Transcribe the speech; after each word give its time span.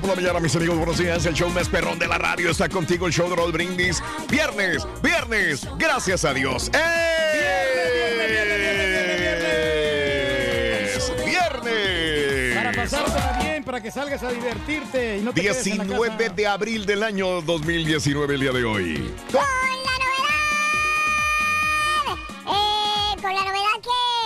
Por 0.00 0.08
la 0.08 0.16
mañana, 0.16 0.40
mis 0.40 0.56
amigos. 0.56 0.78
Buenos 0.78 0.96
días. 0.96 1.26
El 1.26 1.34
show 1.34 1.50
más 1.50 1.68
perrón 1.68 1.98
de 1.98 2.08
la 2.08 2.16
radio 2.16 2.48
está 2.50 2.66
contigo. 2.66 3.06
El 3.06 3.12
show 3.12 3.28
de 3.28 3.36
Raúl 3.36 3.52
Brindis. 3.52 4.02
Viernes, 4.30 4.86
viernes. 5.02 5.68
Gracias 5.76 6.24
a 6.24 6.32
Dios. 6.32 6.70
¡Es 10.94 11.12
viernes! 11.26 12.54
Para 12.54 12.72
pasártela 12.72 13.38
bien, 13.42 13.64
para 13.64 13.82
que 13.82 13.90
salgas 13.90 14.22
a 14.22 14.30
divertirte 14.32 15.18
y 15.18 15.20
no 15.20 15.34
te 15.34 15.42
quedes 15.42 15.66
en 15.66 15.76
la 15.78 15.84
19 15.84 16.16
casa. 16.16 16.34
de 16.34 16.46
abril 16.46 16.86
del 16.86 17.02
año 17.02 17.42
2019, 17.42 18.34
el 18.34 18.40
día 18.40 18.52
de 18.52 18.64
hoy. 18.64 19.12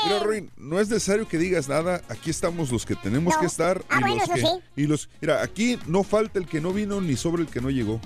Mira, 0.07 0.19
Ruin, 0.21 0.51
no 0.57 0.81
es 0.81 0.89
necesario 0.89 1.27
que 1.29 1.39
digas 1.39 1.69
nada. 1.69 2.03
Aquí 2.09 2.31
estamos 2.31 2.71
los 2.71 2.87
que 2.87 2.95
tenemos 2.97 3.35
No. 3.35 3.41
que 3.41 3.47
estar. 3.47 3.85
Ah, 3.89 3.97
y 3.99 4.01
bueno, 4.01 4.17
los 4.17 4.25
eso 4.25 4.35
que, 4.35 4.41
sí. 4.41 4.47
Y 4.77 4.87
los, 4.87 5.09
mira, 5.21 5.43
aquí 5.43 5.79
no 5.87 6.03
falta 6.03 6.39
el 6.39 6.47
que 6.47 6.61
no 6.61 6.73
vino 6.73 7.01
ni 7.01 7.17
sobre 7.17 7.43
el 7.43 7.49
que 7.49 7.61
no 7.61 7.71
llegó. 7.71 8.01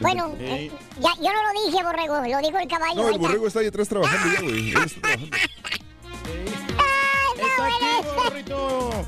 Bueno, 0.00 0.34
eh, 0.40 0.70
ya, 1.00 1.14
yo 1.16 1.30
no 1.32 1.52
lo 1.52 1.64
dije, 1.70 1.84
Borrego, 1.84 2.14
lo 2.16 2.38
dijo 2.46 2.58
el 2.58 2.66
caballo. 2.68 2.94
No, 3.02 3.08
el 3.08 3.18
borrego 3.18 3.46
está 3.46 3.60
ahí 3.60 3.66
atrás 3.68 3.88
trabajando 3.88 4.34
ya, 4.34 4.40
güey. 4.40 4.70
Él 4.70 4.76
está 4.84 5.00
trabajando. 5.00 5.36
Está 7.38 7.66
aquí, 7.66 7.84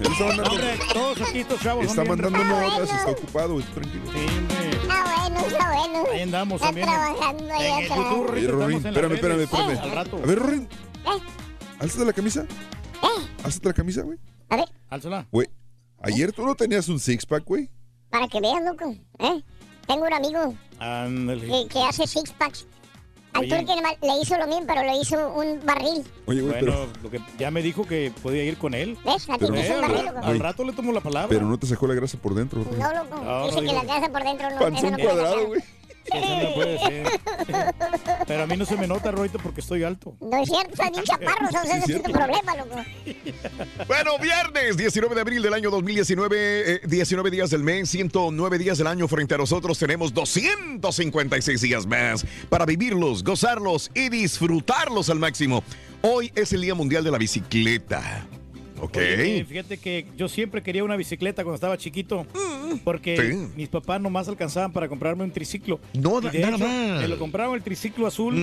está 0.04 0.50
Hombre, 0.50 0.78
todos 0.92 1.20
aquí 1.20 1.38
estos 1.40 1.60
chavos 1.60 1.86
está 1.86 2.04
mandando 2.04 2.44
notas, 2.44 2.90
está 2.90 3.10
ocupado, 3.10 3.54
güey, 3.54 3.64
tranquilo. 3.66 4.04
Sí. 4.12 4.26
Está 4.82 5.04
bueno, 5.04 5.46
está 5.46 5.72
bueno. 5.72 6.04
Ahí 6.12 6.20
andamos 6.22 6.54
Está 6.54 6.66
también. 6.66 6.86
trabajando 6.88 7.54
ahí 7.54 7.84
atrás. 7.84 7.98
Espérame, 8.36 9.12
espérame, 9.14 9.40
espérame. 9.42 9.78
Al 9.82 9.90
rato. 9.92 10.20
A 10.22 10.26
ver, 10.26 10.38
Rorín, 10.38 10.62
¿Eh? 10.62 11.20
Alzate 11.80 12.04
la 12.04 12.12
camisa. 12.12 12.42
¿Eh? 13.02 13.26
Alzate 13.44 13.68
la 13.68 13.74
camisa, 13.74 14.02
güey. 14.02 14.18
A 14.50 14.56
ver, 14.56 14.66
Álzala. 14.90 15.26
Güey, 15.32 15.48
ayer 16.02 16.32
tú 16.32 16.44
no 16.46 16.54
tenías 16.54 16.88
un 16.88 16.98
six-pack, 17.00 17.44
güey. 17.44 17.70
para 18.10 18.28
que 18.28 18.40
veas, 18.40 18.62
loco. 18.64 18.94
¿eh? 19.18 19.42
Tengo 19.86 20.06
un 20.06 20.12
amigo 20.14 20.54
Ándale. 20.78 21.46
que, 21.46 21.68
que 21.68 21.82
hace 21.82 22.06
six 22.06 22.32
packs. 22.32 22.66
Al 23.34 23.42
Oye. 23.42 23.50
turque 23.56 23.74
nomás 23.74 23.94
le 24.00 24.22
hizo 24.22 24.38
lo 24.38 24.46
mismo, 24.46 24.64
pero 24.66 24.82
le 24.82 24.96
hizo 24.96 25.34
un 25.34 25.60
barril. 25.66 26.04
Oye, 26.26 26.40
güey, 26.40 26.52
Bueno, 26.60 26.60
pero, 26.60 26.88
lo 27.02 27.10
que 27.10 27.20
ya 27.36 27.50
me 27.50 27.62
dijo 27.62 27.84
que 27.84 28.12
podía 28.22 28.44
ir 28.44 28.56
con 28.56 28.74
él. 28.74 28.96
¿Ves? 29.04 29.28
A 29.28 29.32
ti 29.34 29.38
Pero- 29.40 29.54
te 29.54 29.60
hizo 29.60 29.74
un 29.74 29.80
barril, 29.80 29.98
al, 30.08 30.14
loco. 30.14 30.26
al 30.26 30.38
rato 30.38 30.64
le 30.64 30.72
tomo 30.72 30.92
la 30.92 31.00
palabra. 31.00 31.28
pero 31.28 31.44
no 31.44 31.58
te 31.58 31.66
sacó 31.66 31.88
la 31.88 31.94
grasa 31.94 32.16
por 32.16 32.34
dentro, 32.34 32.62
Rorín. 32.62 32.78
No, 32.78 32.92
loco. 32.94 33.16
No, 33.24 33.46
Dice 33.46 33.56
no 33.56 33.62
que 33.62 33.66
digo. 33.72 33.82
la 33.82 33.94
casa 33.94 34.08
por 34.12 34.22
dentro 34.22 34.48
no. 34.50 34.54
eso 34.54 34.64
Panzón 34.64 34.90
no 34.92 34.96
puede 34.98 35.08
cuadrado, 35.10 35.46
güey. 35.48 35.60
Eso 36.12 36.42
no 36.42 36.54
puede 36.54 36.78
ser. 36.78 37.06
Pero 38.26 38.42
a 38.42 38.46
mí 38.46 38.56
no 38.56 38.64
se 38.64 38.76
me 38.76 38.86
nota, 38.86 39.10
Roito, 39.10 39.38
porque 39.38 39.60
estoy 39.60 39.84
alto. 39.84 40.16
No 40.20 40.42
es 40.42 40.48
cierto, 40.48 40.72
estás 40.72 40.90
bien 40.90 41.04
chaparro, 41.04 41.46
o 41.46 41.50
sea, 41.50 41.62
ese 41.62 41.92
es 41.92 42.02
tu 42.02 42.12
problema, 42.12 42.56
loco. 42.56 42.76
Bueno, 43.86 44.18
viernes 44.18 44.76
19 44.76 45.14
de 45.14 45.20
abril 45.20 45.42
del 45.42 45.54
año 45.54 45.70
2019, 45.70 46.74
eh, 46.74 46.80
19 46.84 47.30
días 47.30 47.50
del 47.50 47.62
mes, 47.62 47.90
109 47.90 48.58
días 48.58 48.78
del 48.78 48.86
año 48.86 49.08
frente 49.08 49.34
a 49.34 49.38
nosotros. 49.38 49.78
Tenemos 49.78 50.12
256 50.12 51.60
días 51.60 51.86
más 51.86 52.24
para 52.48 52.66
vivirlos, 52.66 53.22
gozarlos 53.22 53.90
y 53.94 54.08
disfrutarlos 54.08 55.10
al 55.10 55.18
máximo. 55.18 55.62
Hoy 56.02 56.32
es 56.34 56.52
el 56.52 56.62
Día 56.62 56.74
Mundial 56.74 57.04
de 57.04 57.10
la 57.10 57.18
Bicicleta. 57.18 58.26
¿Ok? 58.84 58.96
Oye, 58.96 59.44
fíjate 59.44 59.78
que 59.78 60.06
yo 60.16 60.28
siempre 60.28 60.62
quería 60.62 60.84
una 60.84 60.96
bicicleta 60.96 61.42
cuando 61.42 61.54
estaba 61.56 61.76
chiquito. 61.78 62.26
Porque 62.82 63.16
Sí. 63.16 63.52
mis 63.56 63.68
papás 63.68 64.00
nomás 64.00 64.28
alcanzaban 64.28 64.72
para 64.72 64.88
comprarme 64.88 65.22
un 65.24 65.30
triciclo. 65.30 65.80
No, 65.94 66.18
Y 66.20 66.28
de 66.30 66.38
nada 66.40 66.56
hecho, 66.56 66.66
más. 66.66 67.00
Me 67.02 67.08
lo 67.08 67.18
compraron 67.18 67.54
el 67.54 67.62
triciclo 67.62 68.06
azul. 68.06 68.34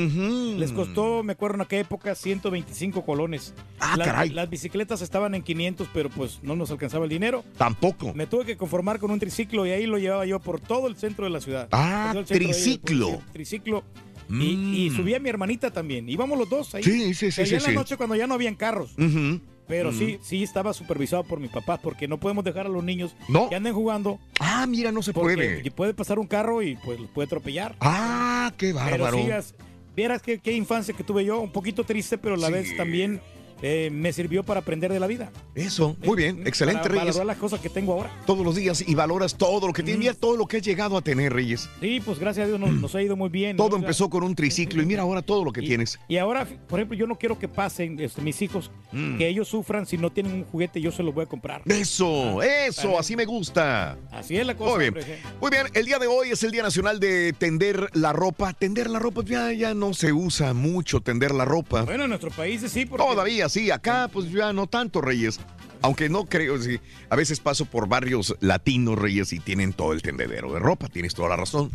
Les 0.60 0.72
costó, 0.72 1.24
me 1.24 1.34
acuerdo 1.34 1.56
en 1.56 1.62
aquella 1.62 1.82
época, 1.82 2.16
125 2.16 3.04
colones. 3.06 3.54
Ah, 3.80 3.96
Las- 3.98 4.08
caray. 4.08 4.30
Las 4.30 4.50
bicicletas 4.50 5.02
estaban 5.02 5.36
en 5.36 5.42
500, 5.44 5.88
pero 5.94 6.10
pues 6.10 6.40
no 6.44 6.56
nos 6.56 6.72
alcanzaba 6.72 7.04
el 7.06 7.10
dinero. 7.10 7.44
Tampoco. 7.58 8.14
Me 8.14 8.26
tuve 8.28 8.46
que 8.46 8.56
conformar 8.58 9.00
con 9.00 9.12
un 9.12 9.20
triciclo 9.20 9.66
y 9.68 9.72
ahí 9.72 9.86
lo 9.86 9.98
llevaba 9.98 10.26
yo 10.26 10.40
por 10.40 10.60
todo 10.62 10.88
el 10.88 10.96
centro 10.96 11.26
de 11.26 11.32
la 11.32 11.42
ciudad. 11.42 11.68
Ah, 11.72 12.14
ahí, 12.16 12.24
triciclo. 12.24 13.10
el 13.10 13.32
Triciclo. 13.34 13.84
Y, 14.30 14.86
y 14.86 14.90
Mm. 14.90 14.96
subí 14.96 15.14
a 15.14 15.20
mi 15.20 15.28
hermanita 15.28 15.72
también. 15.72 16.08
Íbamos 16.08 16.40
los 16.40 16.50
dos 16.50 16.74
ahí. 16.74 16.84
Sí, 16.84 17.14
sí, 17.14 17.32
sí, 17.32 17.34
Pero 17.36 17.46
sí, 17.46 17.52
ya 17.52 17.58
en 17.58 17.62
sí. 17.64 17.68
la 17.68 17.74
noche 17.74 17.98
cuando 17.98 18.16
ya 18.16 18.28
no 18.28 18.34
habían 18.36 18.56
carros. 18.56 18.92
Ujú. 18.98 19.42
Pero 19.72 19.94
sí, 19.94 20.20
sí 20.22 20.44
estaba 20.44 20.74
supervisado 20.74 21.24
por 21.24 21.40
mis 21.40 21.50
papás 21.50 21.80
porque 21.82 22.08
no 22.08 22.20
podemos 22.20 22.44
dejar 22.44 22.66
a 22.66 22.70
los 22.70 22.84
niños 22.84 23.16
No. 23.30 23.48
que 23.50 23.56
anden 23.56 23.74
jugando 23.74 24.20
Ah, 24.40 24.66
mira, 24.68 24.92
no 24.92 25.02
se 25.02 25.14
puede. 25.14 25.72
puede 25.72 25.94
pasar 25.94 26.20
un 26.20 26.28
carro 26.28 26.62
y 26.62 26.76
pues 26.76 27.00
los 27.00 27.10
puede 27.10 27.28
atropellar. 27.28 27.76
Ah, 27.80 28.52
qué 28.58 28.74
pero 28.74 29.06
bárbaro. 29.06 29.18
sí, 29.18 29.32
as- 29.32 29.56
vieras 29.96 30.22
qué, 30.22 30.40
qué 30.40 30.52
infancia 30.52 30.94
que 30.94 31.04
tuve 31.06 31.24
yo, 31.24 31.40
un 31.40 31.52
poquito 31.54 31.86
triste, 31.86 32.18
pero 32.18 32.36
a 32.36 32.38
la 32.38 32.48
Sí. 32.48 32.54
vez 32.54 32.76
también 32.78 33.22
eh, 33.62 33.90
me 33.92 34.12
sirvió 34.14 34.44
para 34.44 34.60
aprender 34.62 34.92
de 34.92 35.00
la 35.00 35.08
vida. 35.08 35.32
Eso, 35.56 35.96
muy 36.04 36.16
bien, 36.18 36.40
Eh, 36.40 36.44
excelente, 36.46 36.82
para 36.82 36.94
Reyes. 36.94 37.08
valorar 37.16 37.26
las 37.28 37.38
cosas 37.38 37.60
que 37.60 37.70
tengo 37.70 37.94
ahora. 37.94 38.12
Todos 38.26 38.44
los 38.46 38.56
días 38.56 38.84
y 38.88 38.96
valoras 38.96 39.36
todo 39.36 39.68
lo 39.68 39.74
que 39.74 39.84
tienes, 39.84 40.00
mira 40.00 40.14
todo 40.14 40.38
lo 40.38 40.48
que 40.48 40.58
has 40.58 40.64
llegado 40.64 40.98
a 40.98 41.02
tener, 41.02 41.34
Reyes. 41.34 41.70
Sí, 41.80 42.02
pues 42.04 42.20
gracias 42.20 42.46
a 42.46 42.48
Dios 42.48 42.60
nos, 42.60 42.72
nos 42.72 42.96
ha 42.96 43.02
ido 43.02 43.16
muy 43.16 43.30
bien. 43.30 43.58
Todo 43.58 43.70
¿no? 43.72 43.76
empezó 43.78 44.10
con 44.10 44.24
un 44.24 44.36
triciclo 44.36 44.82
y 44.82 44.86
mira 44.86 45.02
ahora 45.04 45.22
todo 45.22 45.44
lo 45.46 45.52
que 45.52 45.62
Y- 45.64 45.68
tienes. 45.68 46.00
Y 46.08 46.18
ahora, 46.18 46.48
por 46.68 46.80
ejemplo, 46.80 46.98
yo 46.98 47.08
no 47.08 47.18
quiero 47.18 47.38
que 47.38 47.48
pasen 47.48 48.00
este, 48.00 48.22
mis 48.22 48.42
hijos, 48.42 48.72
Mm. 48.92 49.18
que 49.18 49.28
ellos 49.28 49.48
sufran 49.48 49.86
si 49.86 49.98
no 49.98 50.12
tienen 50.12 50.34
un 50.34 50.44
juguete, 50.46 50.82
yo 50.82 50.92
se 50.92 51.04
los 51.04 51.14
voy 51.14 51.24
a 51.24 51.28
comprar. 51.28 51.62
Eso, 51.66 52.42
eso, 52.42 52.88
Vale. 52.90 53.00
así 53.00 53.16
me 53.16 53.26
gusta. 53.26 53.98
Así 54.12 54.38
es 54.38 54.46
la 54.46 54.56
cosa. 54.56 54.72
Muy 54.72 54.80
bien. 54.80 54.94
hombre, 54.94 55.04
sí. 55.04 55.22
Muy 55.42 55.50
bien, 55.52 55.68
el 55.74 55.86
día 55.86 56.00
de 56.00 56.08
hoy 56.08 56.30
es 56.32 56.44
el 56.44 56.52
Día 56.52 56.64
Nacional 56.64 57.00
de 57.00 57.34
Tender 57.38 57.90
la 57.94 58.14
Ropa. 58.14 58.54
Tender 58.54 58.90
la 58.90 59.00
ropa 59.00 59.24
ya, 59.26 59.52
ya 59.54 59.74
no 59.74 59.94
se 59.94 60.12
usa 60.14 60.54
mucho, 60.54 61.02
tender 61.02 61.32
la 61.32 61.46
ropa. 61.46 61.84
Bueno, 61.84 62.04
en 62.04 62.10
nuestro 62.10 62.32
país 62.32 62.62
sí, 62.68 62.86
porque 62.86 63.06
Todavía, 63.06 63.50
sí, 63.52 63.70
acá 63.72 64.10
pues 64.12 64.32
ya 64.32 64.54
no 64.54 64.68
tanto, 64.68 65.02
Reyes. 65.02 65.40
Aunque 65.84 66.10
no 66.10 66.26
creo, 66.26 66.60
sí, 66.62 66.80
a 67.10 67.16
veces 67.16 67.40
paso 67.40 67.66
por 67.66 67.88
barrios 67.88 68.36
latinos, 68.40 69.00
Reyes, 69.00 69.34
y 69.34 69.40
tienen 69.40 69.74
todo 69.74 69.94
el 69.94 70.04
tendedero 70.04 70.54
de 70.54 70.60
ropa. 70.60 70.88
Tienes 70.90 71.16
toda 71.16 71.30
la 71.30 71.36
razón. 71.38 71.72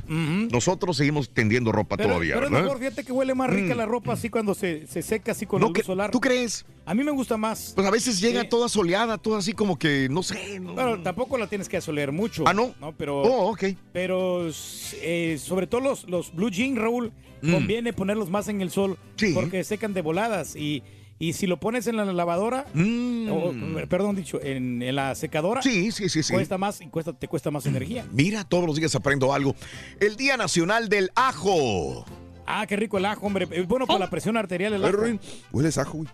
Nosotros 0.52 0.96
seguimos 0.96 1.31
tendiendo 1.31 1.73
ropa 1.73 1.96
Pero, 1.96 2.11
todavía, 2.11 2.34
pero 2.34 2.46
es 2.46 2.52
¿verdad? 2.52 2.64
mejor, 2.67 2.78
fíjate 2.78 3.02
que 3.05 3.11
huele 3.11 3.34
más 3.34 3.50
rica 3.50 3.75
Mm. 3.75 3.78
la 3.78 3.87
ropa 3.87 4.12
así 4.12 4.31
cuando 4.31 4.55
se, 4.55 4.87
se 4.87 5.02
seca 5.02 5.32
así 5.32 5.44
con 5.44 5.61
No 5.61 5.73
que- 5.73 5.81
luz 5.81 5.87
solar. 5.87 6.12
¿Tú 6.12 6.20
crees? 6.20 6.64
A 6.84 6.94
mí 6.94 7.02
me 7.02 7.11
gusta 7.11 7.37
más. 7.37 7.73
Pues 7.75 7.84
a 7.84 7.90
veces 7.90 8.20
llega 8.20 8.43
Sí. 8.43 8.49
toda 8.49 8.69
soleada, 8.69 9.19
toda 9.19 9.38
así 9.40 9.55
como 9.55 9.76
que, 9.76 10.06
no 10.08 10.22
sé. 10.22 10.61
No, 10.61 10.75
Bueno, 10.75 11.02
tampoco 11.02 11.37
la 11.37 11.49
tienes 11.49 11.69
que 11.69 11.76
asolear 11.79 12.12
mucho. 12.12 12.44
Ah, 12.46 12.55
¿no? 12.55 12.75
pero, 12.96 13.22
Oh, 13.22 13.50
ok. 13.50 13.64
pero 13.93 14.49
eh, 15.02 15.37
sobre 15.43 15.67
todo 15.67 15.81
los, 15.81 16.08
los 16.08 16.32
blue 16.32 16.50
jean, 16.50 16.76
Raúl, 16.76 17.12
Mm. 17.43 17.52
conviene 17.52 17.93
ponerlos 17.93 18.31
más 18.31 18.46
en 18.49 18.61
el 18.62 18.70
sol 18.70 18.96
Sí. 19.17 19.32
porque 19.34 19.64
secan 19.64 19.93
de 19.94 20.00
voladas. 20.02 20.55
Y, 20.55 20.82
y 21.19 21.33
si 21.33 21.47
lo 21.47 21.59
pones 21.59 21.87
en 21.87 21.97
la 21.97 22.05
lavadora, 22.05 22.67
Mm. 22.75 23.29
o, 23.31 23.53
perdón, 23.89 24.17
dicho, 24.17 24.41
en, 24.43 24.83
en 24.83 24.95
la 24.97 25.15
secadora, 25.15 25.63
Sí, 25.63 25.91
sí, 25.93 26.09
sí, 26.09 26.23
sí. 26.23 26.33
cuesta 26.33 26.59
más 26.59 26.81
y 26.81 26.89
cuesta, 26.89 27.13
te 27.13 27.29
cuesta 27.29 27.51
más 27.51 27.67
energía. 27.67 28.05
Mira, 28.13 28.45
todos 28.45 28.67
los 28.67 28.77
días 28.77 28.95
aprendo 28.95 29.33
algo. 29.33 29.55
El 30.01 30.17
Día 30.17 30.37
Nacional 30.37 30.89
del 30.89 31.11
Ajo. 31.15 32.05
Ah, 32.49 32.65
qué 32.69 32.77
rico 32.77 32.97
el 32.99 33.05
ajo, 33.07 33.27
hombre. 33.27 33.49
Es 33.51 33.67
bueno 33.67 33.87
para 33.89 33.99
la 33.99 34.09
presión 34.09 34.37
arterial 34.37 34.73
el 34.75 34.81
ver, 34.83 34.95
ajo. 34.95 35.19
Hueles 35.51 35.79
ajo, 35.79 35.99
güey. 35.99 36.09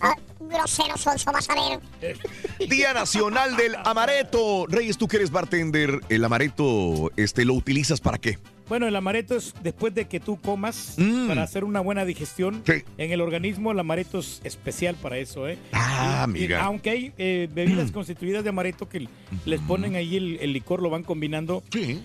Ah, 0.00 0.14
grosero, 0.38 0.96
sonso, 0.96 1.32
vas 1.32 1.48
a 1.50 1.54
ver. 1.56 2.18
Día 2.70 2.92
Nacional 2.94 3.56
del 3.56 3.74
Amareto. 3.84 4.66
Reyes, 4.68 4.96
tú 4.96 5.08
que 5.08 5.16
eres 5.16 5.32
bartender, 5.32 5.98
el 6.08 6.24
amareto, 6.24 7.10
este, 7.16 7.44
¿lo 7.44 7.54
utilizas 7.54 8.00
para 8.00 8.18
qué? 8.18 8.38
Bueno, 8.68 8.86
el 8.86 8.96
amaretto 8.96 9.36
es 9.36 9.54
después 9.62 9.94
de 9.94 10.06
que 10.06 10.20
tú 10.20 10.40
comas 10.40 10.94
Mm. 10.96 11.28
para 11.28 11.42
hacer 11.42 11.64
una 11.64 11.80
buena 11.80 12.04
digestión 12.04 12.62
Sí. 12.66 12.82
en 12.98 13.12
el 13.12 13.20
organismo. 13.20 13.72
El 13.72 13.78
amaretto 13.78 14.18
es 14.20 14.40
especial 14.44 14.94
para 14.96 15.18
eso, 15.18 15.48
¿eh? 15.48 15.58
Ah, 15.72 16.26
Y- 16.28 16.38
y 16.38 16.40
mira. 16.42 16.64
aunque 16.64 16.90
hay 16.90 17.12
eh, 17.18 17.48
bebidas 17.52 17.90
constituidas 17.90 18.42
de 18.44 18.50
amaretto 18.50 18.88
que 18.88 19.08
les 19.44 19.60
ponen 19.60 19.94
ahí 19.96 20.16
el, 20.16 20.38
el 20.40 20.52
licor, 20.52 20.80
lo 20.82 20.90
van 20.90 21.02
combinando. 21.02 21.62
Sí. 21.72 22.00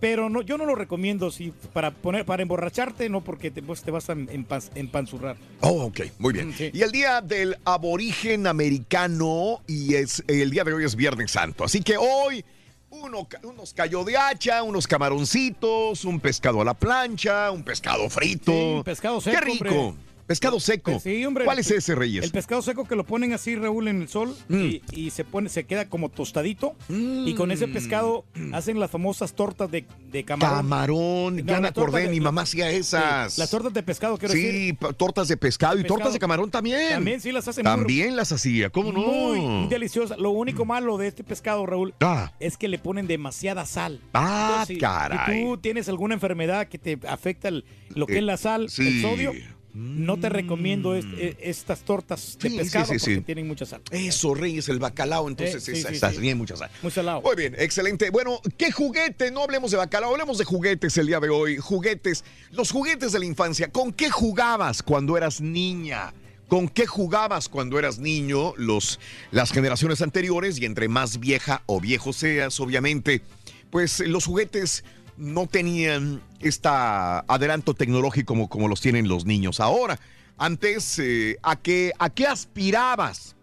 Pero 0.00 0.28
no, 0.28 0.42
yo 0.42 0.58
no 0.58 0.66
lo 0.66 0.74
recomiendo 0.74 1.30
si 1.30 1.52
para 1.72 1.92
poner 1.92 2.24
para 2.24 2.42
emborracharte, 2.42 3.08
no 3.08 3.20
porque 3.20 3.52
te, 3.52 3.62
pues, 3.62 3.82
te 3.82 3.92
vas 3.92 4.10
a 4.10 4.14
empan- 4.16 4.68
empanzurrar. 4.74 5.36
Oh, 5.60 5.84
ok, 5.84 6.00
muy 6.18 6.32
bien. 6.32 6.48
Mm, 6.48 6.52
sí. 6.54 6.70
Y 6.74 6.82
el 6.82 6.90
día 6.90 7.20
del 7.20 7.56
aborigen 7.64 8.48
americano 8.48 9.60
y 9.68 9.94
es 9.94 10.24
el 10.26 10.50
día 10.50 10.64
de 10.64 10.72
hoy 10.72 10.84
es 10.84 10.96
Viernes 10.96 11.30
Santo. 11.30 11.62
Así 11.64 11.82
que 11.82 11.96
hoy 11.96 12.44
uno, 12.92 13.26
unos 13.42 13.72
callo 13.72 14.04
de 14.04 14.16
hacha, 14.16 14.62
unos 14.62 14.86
camaroncitos, 14.86 16.04
un 16.04 16.20
pescado 16.20 16.60
a 16.60 16.64
la 16.64 16.74
plancha, 16.74 17.50
un 17.50 17.62
pescado 17.62 18.08
frito. 18.10 18.52
Sí, 18.52 18.82
pescado 18.84 19.20
seco, 19.20 19.38
Qué 19.38 19.44
rico. 19.44 19.74
hombre. 19.74 20.11
Pescado 20.32 20.58
seco. 20.60 20.98
Sí, 20.98 21.24
hombre. 21.26 21.44
¿Cuál 21.44 21.58
es 21.58 21.70
ese, 21.70 21.94
Reyes? 21.94 22.24
El 22.24 22.30
pescado 22.30 22.62
seco 22.62 22.86
que 22.86 22.96
lo 22.96 23.04
ponen 23.04 23.34
así, 23.34 23.54
Raúl, 23.54 23.88
en 23.88 24.00
el 24.00 24.08
sol 24.08 24.34
Mm. 24.48 24.60
y, 24.62 24.82
y 24.92 25.10
se 25.10 25.24
pone, 25.24 25.50
se 25.50 25.64
queda 25.64 25.90
como 25.90 26.08
tostadito. 26.08 26.74
Y 26.88 27.34
con 27.34 27.50
ese 27.50 27.68
pescado 27.68 28.24
hacen 28.54 28.80
las 28.80 28.90
famosas 28.90 29.34
tortas 29.34 29.70
de, 29.70 29.84
de 30.10 30.24
camarón. 30.24 30.56
Camarón, 30.56 31.36
No, 31.36 31.42
ya 31.52 31.60
me 31.60 31.68
acordé, 31.68 32.04
de- 32.04 32.08
mi 32.08 32.20
mamá 32.20 32.42
hacía 32.42 32.70
esas. 32.70 33.34
Sí, 33.34 33.40
las 33.40 33.50
tortas 33.50 33.74
de 33.74 33.82
pescado, 33.82 34.16
quiero 34.16 34.32
decir. 34.32 34.76
Sí, 34.80 34.86
tortas 34.96 35.28
de 35.28 35.36
pescado 35.36 35.74
y 35.74 35.82
Pescado. 35.82 35.96
tortas 35.98 36.12
de 36.14 36.18
camarón 36.18 36.50
también. 36.50 36.92
También 36.92 37.20
sí 37.20 37.30
las 37.30 37.46
hacen 37.46 37.64
muy- 37.64 37.70
También 37.74 38.16
las 38.16 38.32
hacía, 38.32 38.70
¿cómo 38.70 38.90
no? 38.90 39.00
Muy, 39.00 39.38
muy 39.40 39.68
deliciosas. 39.68 40.16
Lo 40.18 40.30
único 40.30 40.64
malo 40.64 40.96
de 40.96 41.08
este 41.08 41.24
pescado, 41.24 41.66
Raúl, 41.66 41.92
Ah. 42.00 42.32
es 42.40 42.56
que 42.56 42.68
le 42.68 42.78
ponen 42.78 43.06
demasiada 43.06 43.66
sal. 43.66 44.00
Ah, 44.14 44.48
Entonces, 44.62 44.76
si- 44.76 44.80
caray. 44.80 45.40
Si 45.40 45.44
tú 45.44 45.58
tienes 45.58 45.88
alguna 45.90 46.14
enfermedad 46.14 46.68
que 46.68 46.78
te 46.78 46.98
afecta 47.06 47.48
el- 47.48 47.64
lo 47.94 48.06
que 48.06 48.14
Eh, 48.14 48.18
es 48.18 48.24
la 48.24 48.36
sal, 48.38 48.70
sí. 48.70 48.86
el 48.86 49.02
sodio, 49.02 49.32
no 49.74 50.18
te 50.18 50.28
recomiendo 50.28 50.94
est- 50.94 51.08
eh, 51.16 51.36
estas 51.40 51.80
tortas 51.80 52.36
de 52.38 52.48
Sí, 52.48 52.54
sí, 52.54 52.58
pescado 52.62 52.84
sí, 52.86 52.92
porque 52.98 53.14
sí. 53.16 53.20
tienen 53.22 53.46
mucha 53.48 53.64
sal. 53.64 53.80
Eso, 53.90 54.34
Reyes, 54.34 54.68
el 54.68 54.78
bacalao, 54.78 55.28
entonces 55.28 55.56
Eh, 55.68 55.72
sí, 55.74 55.80
esa- 55.80 55.88
sí, 55.88 55.94
esa- 55.96 56.12
sí. 56.12 56.18
bien 56.18 56.36
mucha 56.36 56.56
sal. 56.56 56.70
Muy 56.82 56.92
salado. 56.92 57.22
Muy 57.22 57.36
bien, 57.36 57.54
excelente. 57.58 58.10
Bueno, 58.10 58.40
¿qué 58.58 58.70
juguete? 58.70 59.30
No 59.30 59.42
hablemos 59.42 59.70
de 59.70 59.78
bacalao, 59.78 60.10
hablemos 60.12 60.36
de 60.38 60.44
juguetes 60.44 60.96
el 60.98 61.06
día 61.06 61.20
de 61.20 61.30
hoy. 61.30 61.56
Juguetes, 61.56 62.24
los 62.50 62.70
juguetes 62.70 63.12
de 63.12 63.18
la 63.18 63.24
infancia. 63.24 63.68
¿Con 63.72 63.92
qué 63.92 64.10
jugabas 64.10 64.82
cuando 64.82 65.16
eras 65.16 65.40
niña? 65.40 66.12
¿Con 66.48 66.68
qué 66.68 66.86
jugabas 66.86 67.48
cuando 67.48 67.78
eras 67.78 67.98
niño? 67.98 68.52
Los, 68.58 69.00
las 69.30 69.52
generaciones 69.52 70.02
anteriores 70.02 70.60
y 70.60 70.66
entre 70.66 70.86
más 70.88 71.18
vieja 71.18 71.62
o 71.64 71.80
viejo 71.80 72.12
seas, 72.12 72.60
obviamente, 72.60 73.22
pues 73.70 74.00
los 74.00 74.26
juguetes 74.26 74.84
no 75.22 75.46
tenían 75.46 76.20
este 76.40 76.68
adelanto 76.68 77.74
tecnológico 77.74 78.48
como, 78.48 78.68
los 78.68 78.80
tienen 78.80 79.08
los 79.08 79.24
niños 79.24 79.60
ahora. 79.60 79.98
Antes, 80.36 80.98
eh, 80.98 81.38
¿a, 81.42 81.56
qué, 81.56 81.92
¿a 81.98 82.10
qué 82.10 82.26
aspirabas? 82.26 83.36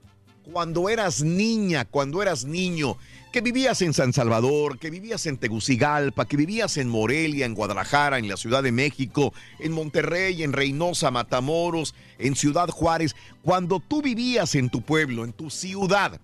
cuando 0.51 0.89
eras 0.89 1.21
niña, 1.21 1.85
cuando 1.85 2.21
eras 2.21 2.45
niño, 2.45 2.97
que 3.31 3.41
vivías 3.41 3.81
en 3.81 3.93
San 3.93 4.13
Salvador, 4.13 4.79
que 4.79 4.89
vivías 4.89 5.25
en 5.25 5.37
Tegucigalpa, 5.37 6.25
que 6.25 6.37
vivías 6.37 6.77
en 6.77 6.89
Morelia, 6.89 7.45
en 7.45 7.53
Guadalajara, 7.53 8.17
en 8.17 8.27
la 8.27 8.37
Ciudad 8.37 8.63
de 8.63 8.71
México, 8.71 9.33
en 9.59 9.71
Monterrey, 9.71 10.43
en 10.43 10.53
Reynosa, 10.53 11.11
Matamoros, 11.11 11.93
en 12.17 12.35
Ciudad 12.35 12.69
Juárez, 12.69 13.15
cuando 13.43 13.79
tú 13.79 14.01
vivías 14.01 14.55
en 14.55 14.69
tu 14.69 14.81
pueblo, 14.81 15.23
en 15.23 15.33
tu 15.33 15.49
ciudad. 15.49 16.19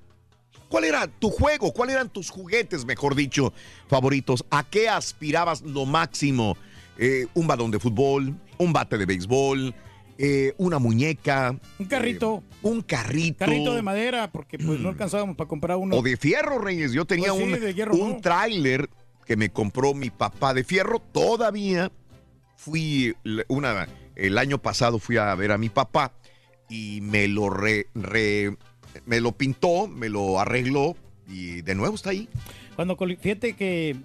¿Cuál 0.70 0.84
era 0.86 1.08
tu 1.08 1.30
juego? 1.30 1.72
¿Cuáles 1.74 1.96
eran 1.96 2.10
tus 2.10 2.30
juguetes, 2.30 2.86
mejor 2.86 3.16
dicho, 3.16 3.54
favoritos? 3.88 4.44
¿A 4.50 4.64
qué 4.64 4.90
aspirabas 4.90 5.62
lo 5.62 5.86
máximo? 5.86 6.58
Eh, 6.98 7.28
un 7.34 7.46
balón 7.48 7.72
de 7.72 7.80
fútbol, 7.80 8.36
un 8.58 8.74
bate 8.74 8.98
de 8.98 9.06
béisbol, 9.06 9.76
eh, 10.18 10.54
una 10.58 10.80
muñeca. 10.80 11.58
Un 11.78 11.86
carrito. 11.86 12.42
eh, 12.52 12.56
un 12.64 12.82
carrito. 12.82 13.40
Carrito 13.40 13.76
de 13.76 13.82
madera, 13.82 14.32
porque 14.32 14.58
pues 14.58 14.80
no 14.80 14.90
alcanzábamos 14.90 15.36
para 15.36 15.48
comprar 15.48 15.78
uno. 15.78 15.96
O 15.98 16.02
de 16.02 16.18
fierro, 16.18 16.58
Reyes. 16.58 16.94
Yo 16.94 17.06
tenía 17.06 17.34
Pues 17.34 17.60
sí, 17.60 17.66
un, 17.66 17.74
hierro, 17.74 17.96
un 17.96 18.10
¿no? 18.14 18.22
tráiler 18.22 18.90
que 19.26 19.36
me 19.36 19.50
compró 19.50 19.94
mi 19.94 20.10
papá 20.10 20.54
de 20.54 20.64
fierro. 20.64 21.00
Todavía 21.00 21.92
fui 22.56 23.16
una 23.48 23.88
el 24.16 24.38
año 24.38 24.58
pasado 24.62 24.98
fui 25.00 25.18
a 25.18 25.34
ver 25.36 25.52
a 25.52 25.58
mi 25.58 25.68
papá 25.70 26.14
y 26.70 27.02
me 27.02 27.28
lo 27.28 27.50
re- 27.50 27.88
re- 27.94 28.56
me 29.06 29.20
lo 29.22 29.32
pintó, 29.34 29.88
me 29.88 30.10
lo 30.10 30.40
arregló 30.40 30.96
y 31.28 31.62
de 31.62 31.76
nuevo 31.76 31.96
está 31.96 32.12
ahí. 32.12 32.28
Cuando 32.76 32.96
fíjate 32.98 33.54
que 33.56 33.96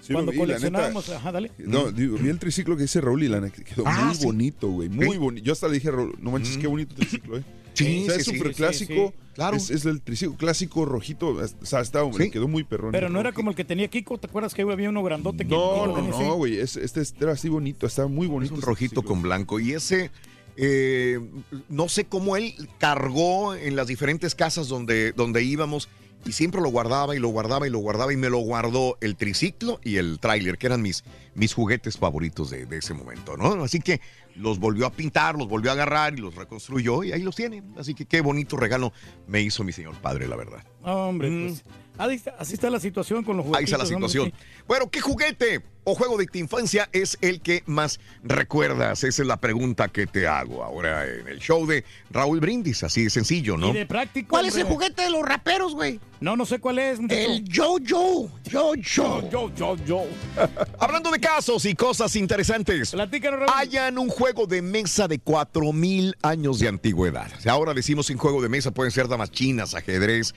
Sí, 0.00 0.12
cuando 0.14 0.32
vi, 0.32 0.38
coleccionábamos, 0.38 1.06
neta. 1.06 1.18
ajá, 1.18 1.32
dale. 1.32 1.50
No, 1.58 1.90
digo, 1.92 2.16
vi 2.16 2.28
el 2.30 2.38
triciclo 2.38 2.76
que 2.76 2.82
dice 2.82 3.00
Raúl 3.00 3.22
y 3.24 3.28
la 3.28 3.40
neta 3.40 3.62
quedó 3.62 3.82
Ah, 3.86 4.06
muy 4.06 4.14
sí. 4.14 4.24
bonito, 4.24 4.68
güey. 4.70 4.88
Muy 4.88 5.18
bonito. 5.18 5.44
Yo 5.44 5.52
hasta 5.52 5.68
le 5.68 5.74
dije 5.74 5.88
a 5.88 5.92
Raúl, 5.92 6.14
no 6.20 6.30
manches, 6.30 6.56
Mm. 6.56 6.60
qué 6.60 6.66
bonito 6.66 6.94
triciclo, 6.94 7.36
eh. 7.38 7.44
Sí, 7.74 8.02
o 8.02 8.06
sea, 8.06 8.14
sí, 8.14 8.20
es 8.20 8.26
súper 8.26 8.48
sí, 8.48 8.54
clásico. 8.54 9.14
sí. 9.14 9.24
Claro. 9.34 9.56
Es, 9.56 9.70
es 9.70 9.84
el 9.84 10.00
triciclo 10.02 10.36
clásico 10.36 10.84
rojito. 10.84 11.28
O 11.28 11.46
sea, 11.66 11.80
está, 11.80 12.02
Sí. 12.10 12.18
le 12.18 12.30
quedó 12.30 12.48
muy 12.48 12.64
perrón. 12.64 12.90
Pero 12.90 13.08
no 13.08 13.20
era 13.20 13.32
como 13.32 13.50
el 13.50 13.56
que 13.56 13.64
tenía 13.64 13.86
Kiko, 13.88 14.18
¿te 14.18 14.26
acuerdas 14.26 14.52
que 14.54 14.62
había 14.62 14.88
uno 14.88 15.02
grandote 15.04 15.44
que 15.44 15.50
No, 15.50 15.74
Kiko 15.74 15.86
no, 15.88 15.94
tenía 15.94 16.10
no, 16.10 16.34
güey. 16.34 16.58
es- 16.58 16.76
Este 16.76 17.02
era 17.20 17.32
así 17.32 17.48
bonito. 17.48 17.86
Estaba 17.86 18.08
muy 18.08 18.26
Es 18.26 18.32
bonito. 18.32 18.54
un 18.54 18.58
ese 18.60 18.66
rojito 18.66 18.94
triciclo. 18.94 19.08
con 19.08 19.22
blanco. 19.22 19.60
Y 19.60 19.74
ese, 19.74 20.10
eh, 20.60 21.20
no 21.68 21.88
sé 21.88 22.04
cómo 22.06 22.36
él 22.36 22.54
cargó 22.78 23.54
en 23.54 23.76
las 23.76 23.86
diferentes 23.86 24.34
casas 24.34 24.66
donde, 24.68 25.12
donde 25.12 25.44
íbamos 25.44 25.88
y 26.26 26.32
siempre 26.32 26.60
lo 26.60 26.68
guardaba 26.70 27.14
y 27.14 27.20
lo 27.20 27.28
guardaba 27.28 27.68
y 27.68 27.70
lo 27.70 27.78
guardaba 27.78 28.12
y 28.12 28.16
me 28.16 28.28
lo 28.28 28.38
guardó 28.38 28.98
el 29.00 29.14
triciclo 29.16 29.78
y 29.84 29.96
el 29.98 30.18
tráiler, 30.18 30.58
que 30.58 30.66
eran 30.66 30.82
mis, 30.82 31.04
mis 31.36 31.54
juguetes 31.54 31.96
favoritos 31.96 32.50
de, 32.50 32.66
de 32.66 32.78
ese 32.78 32.92
momento, 32.92 33.36
¿no? 33.36 33.62
Así 33.62 33.78
que 33.78 34.00
los 34.34 34.58
volvió 34.58 34.86
a 34.86 34.90
pintar, 34.90 35.36
los 35.36 35.48
volvió 35.48 35.70
a 35.70 35.74
agarrar 35.74 36.14
y 36.14 36.20
los 36.20 36.34
reconstruyó 36.34 37.04
y 37.04 37.12
ahí 37.12 37.22
los 37.22 37.36
tiene. 37.36 37.62
Así 37.76 37.94
que 37.94 38.04
qué 38.04 38.20
bonito 38.20 38.56
regalo 38.56 38.92
me 39.28 39.40
hizo 39.42 39.62
mi 39.62 39.72
señor 39.72 39.94
padre, 40.00 40.26
la 40.26 40.34
verdad. 40.36 40.64
Hombre, 40.82 41.30
Mm. 41.30 41.46
pues, 41.46 41.64
ahí 41.98 42.14
está- 42.16 42.34
así 42.38 42.54
está 42.54 42.70
la 42.70 42.80
situación 42.80 43.24
con 43.24 43.36
los 43.36 43.46
Ahí 43.54 43.64
está 43.64 43.78
la 43.78 43.86
situación. 43.86 44.24
hombre. 44.26 44.38
Bueno, 44.66 44.90
¿qué 44.90 45.00
juguete 45.00 45.60
o 45.84 45.94
juego 45.94 46.16
de 46.18 46.26
tu 46.26 46.38
infancia 46.38 46.88
es 46.92 47.18
el 47.20 47.40
que 47.40 47.62
más 47.66 47.98
recuerdas? 48.22 49.04
Esa 49.04 49.22
es 49.22 49.26
la 49.28 49.38
pregunta 49.38 49.88
que 49.88 50.06
te 50.06 50.26
hago 50.26 50.62
ahora 50.62 51.06
en 51.06 51.26
el 51.28 51.38
show 51.38 51.66
de 51.66 51.84
Raúl 52.10 52.40
Brindis. 52.40 52.82
Así 52.82 53.04
de 53.04 53.10
sencillo, 53.10 53.56
¿no? 53.56 53.70
Y 53.70 53.74
de 53.74 53.86
práctico. 53.86 54.28
¿Cuál 54.30 54.46
es 54.46 54.56
el 54.56 54.64
juguete 54.64 55.02
de 55.02 55.10
los 55.10 55.22
raperos, 55.22 55.74
güey? 55.74 56.00
No, 56.20 56.36
no 56.36 56.44
sé 56.46 56.58
cuál 56.58 56.78
es. 56.80 56.98
muchacho. 57.00 57.20
El 57.20 57.44
Yo-Yo. 57.44 58.28
Yo-Yo. 58.44 59.30
Yo, 59.30 59.54
yo, 59.54 59.76
yo. 59.86 60.04
Hablando 60.78 61.10
de 61.10 61.20
casos 61.20 61.64
y 61.64 61.74
cosas 61.74 62.14
interesantes. 62.16 62.90
Platícanos, 62.90 63.40
Raúl. 63.40 63.52
Hayan 63.56 63.98
un 63.98 64.08
juego 64.08 64.46
de 64.46 64.60
mesa 64.62 65.06
de 65.08 65.18
4000 65.20 66.16
años 66.22 66.58
de 66.58 66.68
antigüedad. 66.68 67.30
O 67.38 67.40
sea, 67.40 67.52
ahora 67.52 67.72
decimos 67.74 68.10
en 68.10 68.18
juego 68.18 68.42
de 68.42 68.48
mesa 68.48 68.70
pueden 68.72 68.90
ser 68.90 69.08
damas 69.08 69.30
chinas, 69.30 69.74
ajedrez. 69.74 70.34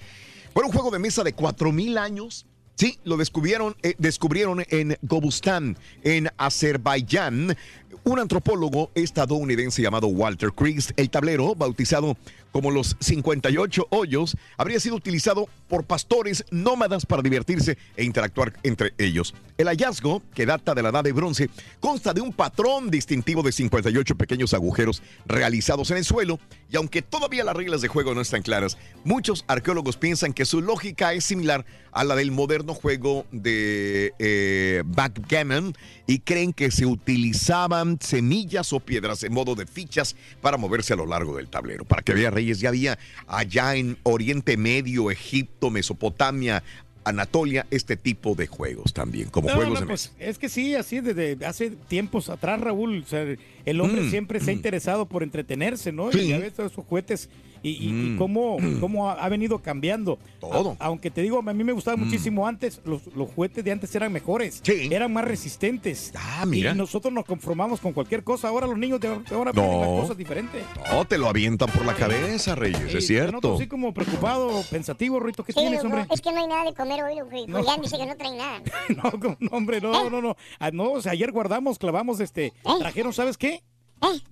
Pero 0.53 0.67
un 0.67 0.73
juego 0.73 0.91
de 0.91 0.99
mesa 0.99 1.23
de 1.23 1.33
4000 1.33 1.97
años. 1.97 2.45
Sí, 2.75 2.97
lo 3.03 3.17
descubrieron, 3.17 3.75
eh, 3.83 3.95
descubrieron 3.97 4.63
en 4.69 4.97
Gobustán, 5.03 5.77
en 6.03 6.29
Azerbaiyán, 6.37 7.55
un 8.03 8.19
antropólogo 8.19 8.89
estadounidense 8.95 9.81
llamado 9.81 10.07
Walter 10.07 10.51
Christ. 10.51 10.91
El 10.95 11.09
tablero, 11.09 11.53
bautizado 11.53 12.17
como 12.51 12.71
los 12.71 12.95
58 12.99 13.87
hoyos, 13.89 14.37
habría 14.57 14.79
sido 14.79 14.95
utilizado 14.95 15.47
por 15.67 15.85
pastores 15.85 16.45
nómadas 16.51 17.05
para 17.05 17.21
divertirse 17.21 17.77
e 17.95 18.03
interactuar 18.03 18.53
entre 18.63 18.93
ellos. 18.97 19.33
El 19.57 19.67
hallazgo, 19.67 20.21
que 20.33 20.45
data 20.45 20.73
de 20.73 20.83
la 20.83 20.89
edad 20.89 21.03
de 21.03 21.13
bronce, 21.13 21.49
consta 21.79 22.13
de 22.13 22.21
un 22.21 22.33
patrón 22.33 22.89
distintivo 22.89 23.43
de 23.43 23.51
58 23.51 24.15
pequeños 24.15 24.53
agujeros 24.53 25.01
realizados 25.25 25.91
en 25.91 25.97
el 25.97 26.05
suelo, 26.05 26.39
y 26.69 26.75
aunque 26.75 27.01
todavía 27.01 27.43
las 27.43 27.55
reglas 27.55 27.81
de 27.81 27.87
juego 27.87 28.13
no 28.13 28.21
están 28.21 28.41
claras, 28.41 28.77
muchos 29.03 29.45
arqueólogos 29.47 29.97
piensan 29.97 30.33
que 30.33 30.45
su 30.45 30.61
lógica 30.61 31.13
es 31.13 31.25
similar 31.25 31.65
a 31.91 32.03
la 32.03 32.15
del 32.15 32.31
moderno 32.31 32.73
juego 32.73 33.25
de 33.31 34.13
eh, 34.19 34.83
backgammon 34.85 35.73
y 36.07 36.19
creen 36.19 36.53
que 36.53 36.71
se 36.71 36.85
utilizaban 36.85 37.99
semillas 38.01 38.73
o 38.73 38.79
piedras 38.79 39.23
en 39.23 39.33
modo 39.33 39.55
de 39.55 39.65
fichas 39.65 40.15
para 40.41 40.57
moverse 40.57 40.93
a 40.93 40.95
lo 40.95 41.05
largo 41.05 41.35
del 41.35 41.47
tablero. 41.47 41.85
Para 41.85 42.01
que 42.01 42.13
vea, 42.13 42.31
Reyes, 42.41 42.59
ya 42.59 42.69
había 42.69 42.97
allá 43.27 43.75
en 43.75 43.97
Oriente 44.03 44.57
Medio, 44.57 45.11
Egipto, 45.11 45.69
Mesopotamia, 45.69 46.63
Anatolia, 47.03 47.65
este 47.71 47.97
tipo 47.97 48.35
de 48.35 48.45
juegos 48.47 48.93
también, 48.93 49.29
como 49.29 49.47
No, 49.49 49.55
juegos 49.55 49.73
no, 49.75 49.79
de 49.81 49.85
pues, 49.87 50.11
mesa. 50.13 50.29
es 50.29 50.37
que 50.37 50.49
sí, 50.49 50.75
así 50.75 50.99
desde 51.01 51.43
hace 51.45 51.71
tiempos 51.71 52.29
atrás, 52.29 52.61
Raúl, 52.61 53.03
o 53.03 53.07
sea, 53.09 53.25
el 53.65 53.81
hombre 53.81 54.01
Mm, 54.03 54.09
siempre 54.09 54.39
se 54.39 54.51
ha 54.51 54.53
mm. 54.53 54.57
interesado 54.57 55.05
por 55.07 55.23
entretenerse, 55.23 55.91
¿no? 55.91 56.11
Sí. 56.11 56.19
Y 56.19 56.27
ya 56.29 56.37
ves 56.39 56.53
todos 56.53 56.71
esos 56.71 56.85
juguetes 56.85 57.29
y, 57.63 57.69
y- 57.71 57.87
y 57.89 57.91
Mm. 57.91 58.17
cómo, 58.17 58.57
cómo 58.79 59.09
ha, 59.09 59.13
ha 59.13 59.29
venido 59.29 59.59
cambiando. 59.59 60.17
Todo. 60.39 60.75
A- 60.79 60.85
aunque 60.85 61.11
te 61.11 61.21
digo, 61.21 61.39
a 61.39 61.53
mí 61.53 61.63
me 61.63 61.73
gustaba 61.73 61.97
Mm. 61.97 62.05
muchísimo 62.05 62.47
antes, 62.47 62.81
los, 62.85 63.07
los 63.15 63.29
juguetes 63.31 63.63
de 63.63 63.71
antes 63.71 63.93
eran 63.95 64.11
mejores, 64.11 64.61
eran 64.65 65.13
más 65.13 65.25
resistentes. 65.25 66.11
Ah, 66.15 66.45
mira. 66.47 66.71
Y 66.71 66.75
nosotros 66.77 67.13
nos 67.13 67.25
conformamos 67.25 67.79
con 67.79 67.93
cualquier 67.93 68.23
cosa. 68.23 68.47
Ahora 68.47 68.67
los 68.67 68.77
niños 68.77 68.99
de 68.99 69.07
ahora 69.31 69.51
No. 69.53 69.99
cosas 70.01 70.17
diferentes. 70.17 70.63
No, 70.91 71.05
te 71.05 71.17
lo 71.17 71.27
avientan 71.27 71.69
por 71.69 71.85
la 71.85 71.93
cabeza, 71.95 72.55
Reyes, 72.55 72.91
Sí, 72.91 72.97
es 72.97 73.07
cierto. 73.07 73.55
así 73.55 73.67
como 73.67 73.93
preocupado, 73.93 74.63
pensativo, 74.69 75.19
Rito, 75.19 75.43
¿qué 75.43 75.53
Sí, 75.53 75.59
tienes, 75.59 75.83
hombre? 75.83 76.05
es 76.09 76.21
que 76.21 76.31
no 76.31 76.39
hay 76.41 76.47
nada 76.47 76.65
de 76.65 76.73
comer 76.73 77.03
hoy, 77.03 77.15
loco, 77.19 77.35
y 77.35 77.45
No. 77.47 77.59
Julián 77.59 77.81
dice 77.81 77.97
que 77.97 78.05
no 78.05 78.15
trae 78.17 78.35
nada. 78.37 78.61
No, 78.89 79.11
no, 79.39 79.49
hombre, 79.51 79.79
no, 79.81 80.09
no, 80.09 80.21
no. 80.21 80.35
Ah, 80.59 80.71
no, 80.71 80.91
o 80.93 81.01
sea, 81.01 81.11
ayer 81.13 81.31
guardamos, 81.31 81.77
clavamos 81.79 82.19
este. 82.19 82.53
Trajeron, 82.79 83.13
¿sabes 83.13 83.37
qué? 83.37 83.61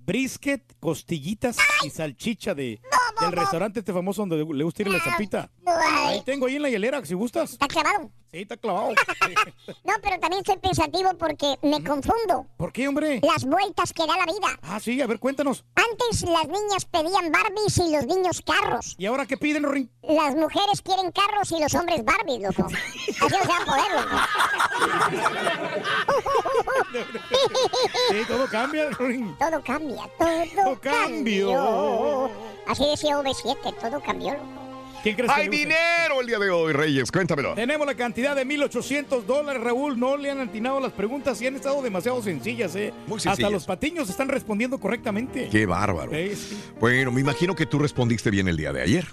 Brisket, 0.05 0.62
costillitas 0.79 1.57
y 1.86 1.89
salchicha 1.89 2.53
de, 2.55 2.79
del 3.21 3.31
restaurante 3.31 3.79
este 3.79 3.93
famoso 3.93 4.25
donde 4.25 4.38
le 4.38 4.63
gusta 4.63 4.81
ir 4.81 4.88
a 4.89 4.91
la 4.91 4.99
zapita. 4.99 5.49
Ahí 6.05 6.21
tengo 6.23 6.45
ahí 6.47 6.55
en 6.55 6.61
la 6.63 6.69
hielera, 6.69 7.05
si 7.05 7.13
gustas. 7.13 7.53
¿Está 7.53 7.67
clavado? 7.67 8.09
Sí, 8.31 8.41
está 8.41 8.57
clavado. 8.57 8.89
No, 9.83 9.93
pero 10.01 10.19
también 10.19 10.41
estoy 10.41 10.57
pensativo 10.57 11.11
porque 11.17 11.55
me 11.63 11.83
confundo. 11.83 12.45
¿Por 12.57 12.71
qué, 12.71 12.88
hombre? 12.88 13.19
Las 13.23 13.43
vueltas 13.45 13.91
que 13.93 14.05
da 14.05 14.17
la 14.17 14.25
vida. 14.25 14.59
Ah, 14.61 14.79
sí, 14.79 15.01
a 15.01 15.07
ver, 15.07 15.19
cuéntanos. 15.19 15.63
Antes 15.75 16.21
las 16.29 16.47
niñas 16.47 16.85
pedían 16.85 17.31
Barbies 17.31 17.77
y 17.77 17.91
los 17.91 18.05
niños 18.05 18.41
carros. 18.41 18.95
¿Y 18.97 19.05
ahora 19.05 19.25
qué 19.25 19.38
piden, 19.38 19.63
Rorín? 19.63 19.89
Las 20.03 20.35
mujeres 20.35 20.81
quieren 20.83 21.11
carros 21.11 21.51
y 21.51 21.59
los 21.61 21.73
hombres 21.75 22.03
Barbies, 22.03 22.41
loco. 22.41 22.67
Así 22.67 23.15
no 23.21 23.29
se 23.29 23.47
va 23.47 23.57
a 23.57 23.65
poder, 23.65 23.91
Sí, 28.09 28.17
todo 28.27 28.47
cambia, 28.47 28.89
Rorín. 28.91 29.35
Todo 29.38 29.63
cambia, 29.63 30.09
todo 30.17 30.79
cambió. 30.81 32.29
Así 32.67 32.85
decía 32.85 33.08
V7, 33.15 33.75
todo 33.79 34.01
cambió, 34.01 34.31
loco. 34.33 34.45
¿Quién 35.01 35.15
crees 35.15 35.31
que 35.31 35.41
¡Hay 35.41 35.47
dinero 35.47 36.19
el 36.19 36.27
día 36.27 36.37
de 36.39 36.49
hoy, 36.49 36.73
Reyes! 36.73 37.09
Cuéntamelo. 37.09 37.53
Tenemos 37.53 37.87
la 37.87 37.95
cantidad 37.95 38.35
de 38.35 38.45
1.800 38.45 39.23
dólares, 39.23 39.63
Raúl. 39.63 39.97
No 39.97 40.17
le 40.17 40.29
han 40.29 40.41
atinado 40.41 40.81
las 40.81 40.91
preguntas 40.91 41.41
y 41.41 41.47
han 41.47 41.55
estado 41.55 41.81
demasiado 41.81 42.21
sencillas, 42.21 42.75
¿eh? 42.75 42.93
Muy 43.07 43.15
Hasta 43.15 43.29
sencillas. 43.29 43.51
los 43.53 43.65
patiños 43.65 44.09
están 44.09 44.27
respondiendo 44.27 44.77
correctamente. 44.77 45.47
¡Qué 45.49 45.65
bárbaro! 45.65 46.11
Sí, 46.11 46.35
sí. 46.35 46.61
Bueno, 46.81 47.11
me 47.13 47.21
imagino 47.21 47.55
que 47.55 47.65
tú 47.65 47.79
respondiste 47.79 48.29
bien 48.29 48.49
el 48.49 48.57
día 48.57 48.73
de 48.73 48.81
ayer. 48.81 49.05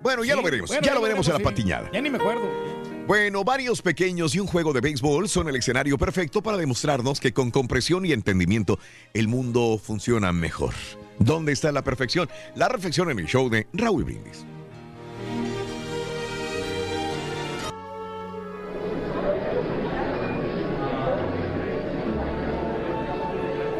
Bueno, 0.00 0.22
ya 0.22 0.34
Sí, 0.34 0.38
lo 0.38 0.44
veremos. 0.44 0.68
bueno, 0.70 0.82
ya 0.86 0.94
lo 0.94 1.00
veremos 1.02 1.26
en 1.26 1.32
la 1.32 1.38
sí. 1.38 1.44
patiñada. 1.44 1.90
Ya 1.92 2.00
ni 2.00 2.08
me 2.10 2.18
acuerdo. 2.18 2.42
Bueno, 3.12 3.44
varios 3.44 3.82
pequeños 3.82 4.34
y 4.34 4.40
un 4.40 4.46
juego 4.46 4.72
de 4.72 4.80
béisbol 4.80 5.28
son 5.28 5.46
el 5.46 5.56
escenario 5.56 5.98
perfecto 5.98 6.42
para 6.42 6.56
demostrarnos 6.56 7.20
que 7.20 7.34
con 7.34 7.50
comprensión 7.50 8.06
y 8.06 8.12
entendimiento 8.12 8.78
el 9.12 9.28
mundo 9.28 9.78
funciona 9.78 10.32
mejor. 10.32 10.72
¿Dónde 11.18 11.52
está 11.52 11.70
la 11.72 11.84
perfección? 11.84 12.30
La 12.54 12.70
reflexión 12.70 13.10
en 13.10 13.18
el 13.18 13.26
show 13.26 13.50
de 13.50 13.66
Raúl 13.74 14.04
Brindis. 14.04 14.46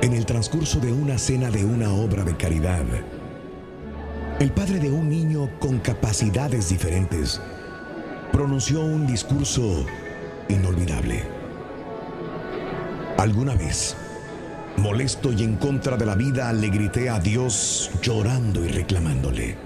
En 0.02 0.12
el 0.12 0.26
transcurso 0.26 0.78
de 0.78 0.92
una 0.92 1.16
cena 1.16 1.50
de 1.50 1.64
una 1.64 1.90
obra 1.94 2.22
de 2.22 2.36
caridad, 2.36 2.84
el 4.40 4.52
padre 4.52 4.78
de 4.78 4.90
un 4.90 5.08
niño 5.08 5.48
con 5.58 5.78
capacidades 5.78 6.68
diferentes 6.68 7.40
pronunció 8.32 8.80
un 8.80 9.06
discurso 9.06 9.84
inolvidable. 10.48 11.22
Alguna 13.18 13.54
vez, 13.54 13.94
molesto 14.78 15.32
y 15.32 15.44
en 15.44 15.56
contra 15.56 15.96
de 15.96 16.06
la 16.06 16.14
vida, 16.14 16.52
le 16.52 16.68
grité 16.70 17.10
a 17.10 17.20
Dios 17.20 17.90
llorando 18.02 18.64
y 18.64 18.68
reclamándole. 18.68 19.56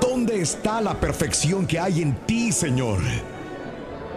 ¿Dónde 0.00 0.40
está 0.40 0.80
la 0.80 0.94
perfección 0.94 1.66
que 1.66 1.80
hay 1.80 2.02
en 2.02 2.14
ti, 2.26 2.52
Señor? 2.52 3.00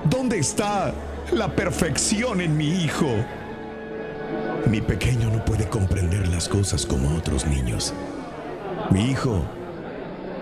¿Dónde 0.03 0.37
está 0.37 0.93
la 1.31 1.55
perfección 1.55 2.41
en 2.41 2.57
mi 2.57 2.83
hijo? 2.83 3.07
Mi 4.69 4.81
pequeño 4.81 5.29
no 5.31 5.43
puede 5.45 5.67
comprender 5.69 6.27
las 6.27 6.47
cosas 6.49 6.85
como 6.85 7.15
otros 7.15 7.47
niños. 7.47 7.93
Mi 8.91 9.09
hijo 9.09 9.43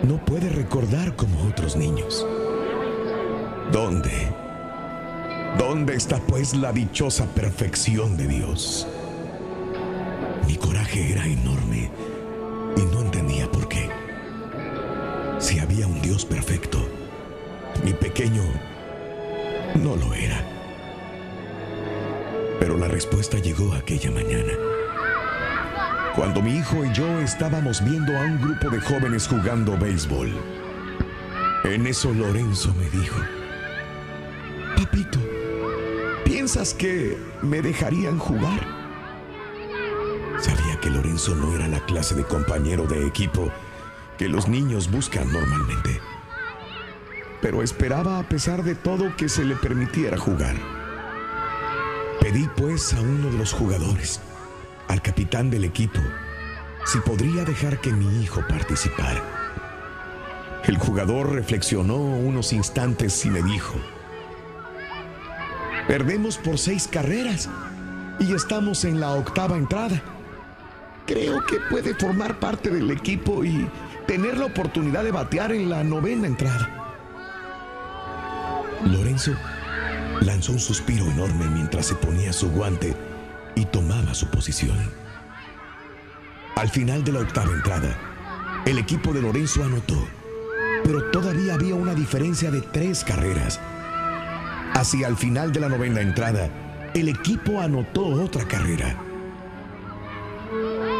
no 0.04 0.24
puede 0.26 0.50
recordar 0.50 1.16
como 1.16 1.48
otros 1.48 1.76
niños. 1.76 2.26
¿Dónde? 3.72 4.12
¿Dónde 5.58 5.96
está 5.96 6.20
pues 6.20 6.56
la 6.56 6.72
dichosa 6.72 7.26
perfección 7.28 8.18
de 8.18 8.28
Dios? 8.28 8.88
Mi 10.48 10.56
coraje 10.56 11.12
era 11.12 11.26
enorme 11.26 11.90
y 12.76 12.82
no 12.82 13.02
entendía 13.02 13.50
por 13.52 13.68
qué. 13.68 13.90
Si 15.40 15.60
había 15.60 15.88
un 15.88 16.02
Dios 16.02 16.26
perfecto, 16.26 16.80
mi 17.84 17.94
pequeño 17.94 18.44
no 19.76 19.96
lo 19.96 20.14
era. 20.14 20.44
Pero 22.60 22.78
la 22.78 22.88
respuesta 22.88 23.38
llegó 23.38 23.74
aquella 23.74 24.12
mañana. 24.12 24.71
Cuando 26.16 26.42
mi 26.42 26.58
hijo 26.58 26.84
y 26.84 26.92
yo 26.92 27.22
estábamos 27.22 27.82
viendo 27.84 28.16
a 28.18 28.22
un 28.22 28.42
grupo 28.42 28.70
de 28.70 28.82
jóvenes 28.82 29.28
jugando 29.28 29.78
béisbol. 29.78 30.30
En 31.64 31.88
eso 31.88 32.14
Lorenzo 32.14 32.74
me 32.74 32.90
dijo, 32.90 33.18
Papito, 34.76 35.20
¿piensas 36.26 36.74
que 36.74 37.18
me 37.42 37.62
dejarían 37.62 38.20
jugar? 38.20 38.60
Sabía 40.38 40.80
que 40.82 40.90
Lorenzo 40.90 41.34
no 41.34 41.56
era 41.56 41.70
la 41.70 41.80
clase 41.86 42.14
de 42.14 42.26
compañero 42.26 42.88
de 42.88 43.08
equipo 43.08 43.50
que 44.18 44.28
los 44.28 44.50
niños 44.50 44.92
buscan 44.92 45.32
normalmente. 45.32 46.02
Pero 47.42 47.64
esperaba 47.64 48.20
a 48.20 48.24
pesar 48.28 48.64
de 48.64 48.76
todo 48.76 49.16
que 49.16 49.30
se 49.30 49.46
le 49.46 49.56
permitiera 49.56 50.18
jugar. 50.18 50.56
Pedí 52.20 52.50
pues 52.58 52.94
a 52.94 53.02
uno 53.02 53.30
de 53.30 53.38
los 53.38 53.54
jugadores, 53.54 54.20
al 54.92 55.02
capitán 55.02 55.50
del 55.50 55.64
equipo, 55.64 56.00
si 56.86 57.00
podría 57.00 57.46
dejar 57.46 57.80
que 57.80 57.94
mi 57.94 58.22
hijo 58.22 58.46
participara. 58.48 59.24
El 60.66 60.78
jugador 60.78 61.32
reflexionó 61.32 61.96
unos 61.96 62.52
instantes 62.52 63.26
y 63.26 63.30
me 63.30 63.42
dijo, 63.42 63.74
perdemos 65.88 66.38
por 66.38 66.58
seis 66.58 66.90
carreras 66.90 67.50
y 68.20 68.34
estamos 68.34 68.84
en 68.84 69.00
la 69.00 69.12
octava 69.12 69.58
entrada. 69.58 70.02
Creo 71.08 71.46
que 71.46 71.58
puede 71.70 71.96
formar 71.96 72.40
parte 72.40 72.70
del 72.70 72.92
equipo 72.92 73.46
y 73.46 73.68
tener 74.08 74.38
la 74.38 74.48
oportunidad 74.48 75.06
de 75.06 75.12
batear 75.12 75.54
en 75.54 75.70
la 75.70 75.86
novena 75.86 76.28
entrada. 76.28 76.70
Lorenzo 78.84 79.32
lanzó 80.20 80.52
un 80.52 80.60
suspiro 80.60 81.06
enorme 81.06 81.46
mientras 81.48 81.86
se 81.86 81.96
ponía 81.96 82.34
su 82.34 82.52
guante 82.52 82.94
y 83.62 83.66
tomaba 83.66 84.16
su 84.16 84.28
posición. 84.28 84.76
Al 86.56 86.70
final 86.70 87.04
de 87.04 87.12
la 87.12 87.20
octava 87.20 87.54
entrada, 87.54 87.96
el 88.66 88.80
equipo 88.80 89.14
de 89.14 89.22
Lorenzo 89.22 89.64
anotó, 89.64 90.08
pero 90.84 91.12
todavía 91.12 91.54
había 91.54 91.76
una 91.76 91.94
diferencia 91.94 92.50
de 92.50 92.62
tres 92.62 93.04
carreras. 93.04 93.60
Hacia 94.74 95.08
el 95.08 95.16
final 95.16 95.52
de 95.52 95.60
la 95.60 95.70
novena 95.70 96.02
entrada, 96.02 96.50
el 96.96 97.08
equipo 97.08 97.62
anotó 97.62 98.08
otra 98.24 98.48
carrera. 98.48 98.98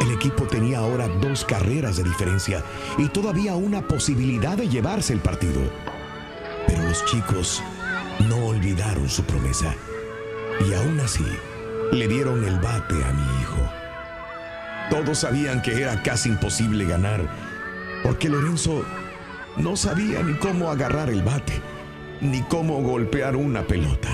El 0.00 0.12
equipo 0.12 0.44
tenía 0.44 0.78
ahora 0.78 1.08
dos 1.08 1.44
carreras 1.44 1.96
de 1.96 2.04
diferencia 2.04 2.62
y 2.96 3.08
todavía 3.08 3.56
una 3.56 3.82
posibilidad 3.82 4.56
de 4.56 4.68
llevarse 4.68 5.12
el 5.12 5.20
partido. 5.20 5.60
Pero 6.68 6.84
los 6.84 7.04
chicos 7.06 7.60
no 8.28 8.36
olvidaron 8.46 9.08
su 9.08 9.24
promesa 9.24 9.74
y 10.64 10.74
aún 10.74 11.00
así 11.00 11.24
le 11.92 12.08
dieron 12.08 12.42
el 12.44 12.58
bate 12.58 12.94
a 13.04 13.12
mi 13.12 13.40
hijo. 13.40 13.58
Todos 14.90 15.18
sabían 15.18 15.60
que 15.60 15.80
era 15.80 16.02
casi 16.02 16.30
imposible 16.30 16.86
ganar, 16.86 17.28
porque 18.02 18.30
Lorenzo 18.30 18.82
no 19.58 19.76
sabía 19.76 20.22
ni 20.22 20.32
cómo 20.38 20.70
agarrar 20.70 21.10
el 21.10 21.22
bate, 21.22 21.60
ni 22.22 22.40
cómo 22.44 22.80
golpear 22.80 23.36
una 23.36 23.66
pelota. 23.66 24.08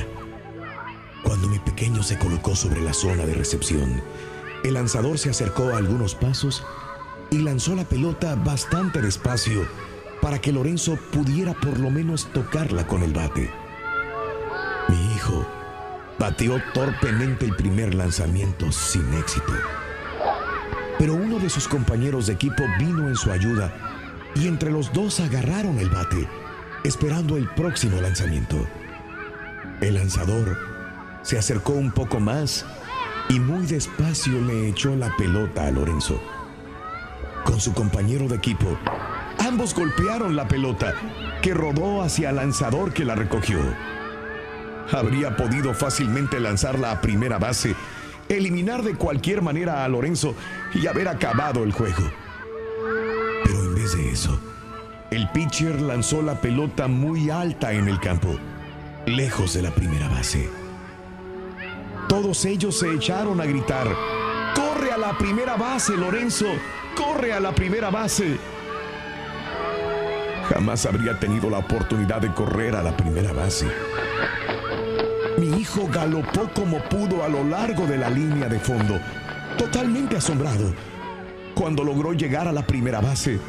Cuando 1.23 1.49
mi 1.49 1.61
pequeño 1.61 2.03
se 2.03 2.19
colocó 2.19 2.57
sobre 2.57 2.81
la 2.81 2.93
zona 2.93 3.25
de 3.27 3.35
recepción, 3.35 4.03
el 4.65 4.75
lanzador 4.75 5.17
se 5.17 5.31
acercó 5.31 5.69
a 5.69 5.79
algunos 5.79 6.17
pasos 6.17 6.65
y 7.31 7.39
lanzó 7.39 7.77
la 7.77 7.85
pelota 7.85 8.35
bastante 8.35 9.01
despacio 9.01 9.69
para 10.21 10.41
que 10.41 10.51
Lorenzo 10.51 10.99
pudiera 11.13 11.55
por 11.55 11.79
lo 11.79 11.91
menos 11.91 12.27
tocarla 12.33 12.89
con 12.89 13.05
el 13.05 13.13
bate. 13.13 13.49
Mi 14.89 15.15
hijo 15.15 15.47
bateó 16.19 16.61
torpemente 16.75 17.47
el 17.47 17.55
primer 17.55 17.95
lanzamiento 17.95 18.71
sin 18.73 19.13
éxito. 19.15 19.53
Pero 20.99 21.15
uno 21.15 21.39
de 21.39 21.49
sus 21.49 21.69
compañeros 21.69 22.27
de 22.27 22.33
equipo 22.33 22.65
vino 22.79 23.09
en 23.09 23.15
su 23.15 23.31
ayuda 23.31 23.73
y 24.35 24.49
entre 24.49 24.71
los 24.71 24.93
dos 24.93 25.21
agarraron 25.21 25.79
el 25.79 25.91
bate, 25.91 26.29
esperando 26.85 27.37
el 27.37 27.49
próximo 27.51 28.01
lanzamiento. 28.01 28.57
El 29.81 29.95
lanzador 29.95 30.59
se 31.23 31.39
acercó 31.39 31.73
un 31.73 31.93
poco 31.93 32.19
más 32.19 32.67
y 33.29 33.39
muy 33.39 33.67
despacio 33.67 34.41
le 34.41 34.69
echó 34.69 34.97
la 34.97 35.15
pelota 35.17 35.67
a 35.67 35.71
Lorenzo. 35.71 36.21
Con 37.45 37.61
su 37.61 37.73
compañero 37.75 38.27
de 38.27 38.37
equipo, 38.37 38.77
ambos 39.39 39.75
golpearon 39.75 40.35
la 40.35 40.49
pelota, 40.49 40.95
que 41.43 41.55
rodó 41.55 42.03
hacia 42.03 42.31
el 42.31 42.37
lanzador 42.37 42.93
que 42.93 43.05
la 43.05 43.15
recogió. 43.15 43.59
Habría 44.93 45.37
podido 45.37 45.75
fácilmente 45.75 46.41
lanzarla 46.41 46.91
a 46.91 47.01
primera 47.01 47.39
base, 47.39 47.75
eliminar 48.29 48.83
de 48.83 48.95
cualquier 48.95 49.43
manera 49.43 49.85
a 49.85 49.89
Lorenzo 49.89 50.35
y 50.75 50.87
haber 50.87 51.09
acabado 51.09 51.63
el 51.63 51.73
juego. 51.73 52.11
Pero 53.45 53.65
en 53.65 53.75
vez 53.75 53.97
de 53.97 54.11
eso, 54.11 54.41
el 55.11 55.29
pitcher 55.31 55.81
lanzó 55.81 56.23
la 56.23 56.41
pelota 56.41 56.89
muy 56.89 57.31
alta 57.31 57.73
en 57.73 57.89
el 57.89 58.01
campo, 58.01 58.37
lejos 59.07 59.55
de 59.55 59.63
la 59.63 59.71
primera 59.71 60.09
base. 60.09 60.49
Todos 62.09 62.45
ellos 62.47 62.79
se 62.79 62.93
echaron 62.95 63.41
a 63.41 63.45
gritar, 63.45 63.87
¡Corre 64.55 64.93
a 64.93 64.99
la 64.99 65.17
primera 65.19 65.57
base, 65.57 65.97
Lorenzo! 65.97 66.47
¡Corre 66.97 67.33
a 67.33 67.41
la 67.41 67.55
primera 67.55 67.91
base! 67.91 68.39
Jamás 70.49 70.87
habría 70.87 71.19
tenido 71.21 71.51
la 71.51 71.59
oportunidad 71.59 72.23
de 72.23 72.33
correr 72.33 72.75
a 72.75 72.83
la 72.83 72.97
primera 72.97 73.33
base. 73.33 73.67
Mi 75.49 75.63
hijo 75.63 75.89
galopó 75.91 76.51
como 76.53 76.79
pudo 76.91 77.25
a 77.25 77.29
lo 77.29 77.43
largo 77.43 77.87
de 77.87 77.97
la 77.97 78.11
línea 78.11 78.49
de 78.49 78.59
fondo, 78.59 79.01
totalmente 79.57 80.17
asombrado. 80.17 80.75
Cuando 81.55 81.83
logró 81.85 82.13
llegar 82.13 82.47
a 82.47 82.53
la 82.53 82.67
primera 82.67 83.01
base, 83.01 83.41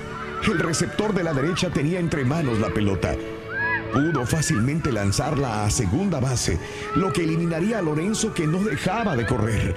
el 0.46 0.60
receptor 0.60 1.14
de 1.14 1.24
la 1.24 1.34
derecha 1.34 1.70
tenía 1.70 2.00
entre 2.00 2.24
manos 2.24 2.58
la 2.60 2.70
pelota. 2.70 3.16
Pudo 3.92 4.26
fácilmente 4.26 4.94
lanzarla 4.94 5.66
a 5.66 5.70
segunda 5.70 6.22
base, 6.22 6.58
lo 6.96 7.12
que 7.12 7.26
eliminaría 7.26 7.80
a 7.80 7.82
Lorenzo 7.82 8.34
que 8.34 8.48
no 8.48 8.60
dejaba 8.64 9.18
de 9.18 9.26
correr. 9.26 9.76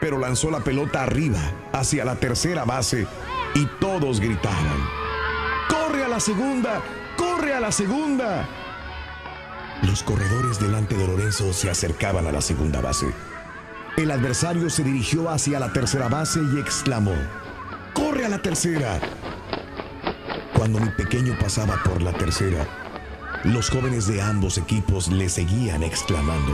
Pero 0.00 0.18
lanzó 0.18 0.50
la 0.50 0.60
pelota 0.60 1.04
arriba, 1.04 1.38
hacia 1.72 2.04
la 2.04 2.16
tercera 2.16 2.64
base, 2.64 3.06
y 3.54 3.64
todos 3.78 4.18
gritaban. 4.18 4.88
¡Corre 5.68 6.02
a 6.02 6.08
la 6.08 6.18
segunda! 6.18 6.82
¡Corre 7.16 7.54
a 7.54 7.60
la 7.60 7.70
segunda! 7.70 8.57
Los 9.82 10.02
corredores 10.02 10.58
delante 10.58 10.96
de 10.96 11.06
Lorenzo 11.06 11.52
se 11.52 11.70
acercaban 11.70 12.26
a 12.26 12.32
la 12.32 12.40
segunda 12.40 12.80
base. 12.80 13.06
El 13.96 14.10
adversario 14.10 14.68
se 14.70 14.82
dirigió 14.82 15.30
hacia 15.30 15.60
la 15.60 15.72
tercera 15.72 16.08
base 16.08 16.40
y 16.52 16.58
exclamó, 16.58 17.14
¡Corre 17.94 18.26
a 18.26 18.28
la 18.28 18.42
tercera! 18.42 19.00
Cuando 20.54 20.80
mi 20.80 20.88
pequeño 20.90 21.36
pasaba 21.38 21.80
por 21.84 22.02
la 22.02 22.12
tercera, 22.12 22.66
los 23.44 23.70
jóvenes 23.70 24.08
de 24.08 24.20
ambos 24.20 24.58
equipos 24.58 25.08
le 25.08 25.28
seguían 25.28 25.84
exclamando, 25.84 26.52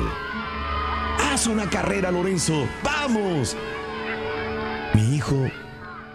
¡Haz 1.18 1.46
una 1.46 1.68
carrera, 1.68 2.10
Lorenzo! 2.10 2.66
¡Vamos! 2.82 3.56
Mi 4.92 5.16
hijo 5.16 5.48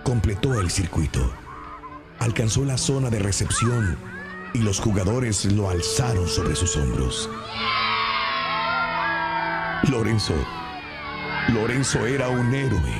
completó 0.03 0.59
el 0.61 0.69
circuito. 0.69 1.33
Alcanzó 2.19 2.65
la 2.65 2.77
zona 2.77 3.09
de 3.09 3.19
recepción 3.19 3.97
y 4.53 4.59
los 4.59 4.79
jugadores 4.79 5.45
lo 5.45 5.69
alzaron 5.69 6.27
sobre 6.27 6.55
sus 6.55 6.75
hombros. 6.75 7.29
Lorenzo, 9.89 10.33
Lorenzo 11.49 12.05
era 12.05 12.29
un 12.29 12.53
héroe. 12.53 12.93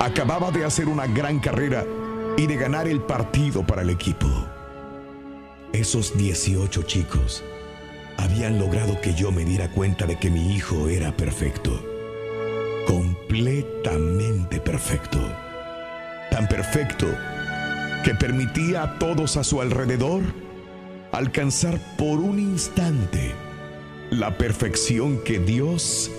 Acababa 0.00 0.50
de 0.50 0.64
hacer 0.64 0.88
una 0.88 1.06
gran 1.06 1.38
carrera 1.40 1.84
y 2.36 2.46
de 2.46 2.56
ganar 2.56 2.88
el 2.88 3.00
partido 3.00 3.66
para 3.66 3.82
el 3.82 3.90
equipo. 3.90 4.26
Esos 5.72 6.16
18 6.16 6.82
chicos 6.82 7.44
habían 8.16 8.58
logrado 8.58 9.00
que 9.00 9.14
yo 9.14 9.30
me 9.30 9.44
diera 9.44 9.70
cuenta 9.70 10.06
de 10.06 10.18
que 10.18 10.30
mi 10.30 10.54
hijo 10.54 10.88
era 10.88 11.16
perfecto. 11.16 11.82
Completamente 12.86 14.60
perfecto. 14.60 15.18
Tan 16.30 16.48
perfecto 16.48 17.06
que 18.04 18.14
permitía 18.14 18.82
a 18.82 18.98
todos 18.98 19.36
a 19.36 19.44
su 19.44 19.60
alrededor 19.60 20.22
alcanzar 21.12 21.78
por 21.96 22.18
un 22.18 22.38
instante 22.38 23.34
la 24.10 24.36
perfección 24.38 25.22
que 25.24 25.38
Dios 25.38 26.10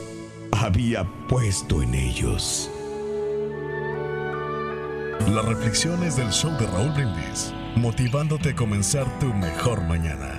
había 0.51 1.05
puesto 1.27 1.81
en 1.81 1.95
ellos. 1.95 2.69
Las 5.27 5.45
reflexiones 5.45 6.15
del 6.15 6.31
show 6.31 6.51
de 6.57 6.67
Raúl 6.67 6.91
Brindis, 6.91 7.53
motivándote 7.75 8.49
a 8.49 8.55
comenzar 8.55 9.07
tu 9.19 9.27
mejor 9.33 9.81
mañana. 9.81 10.38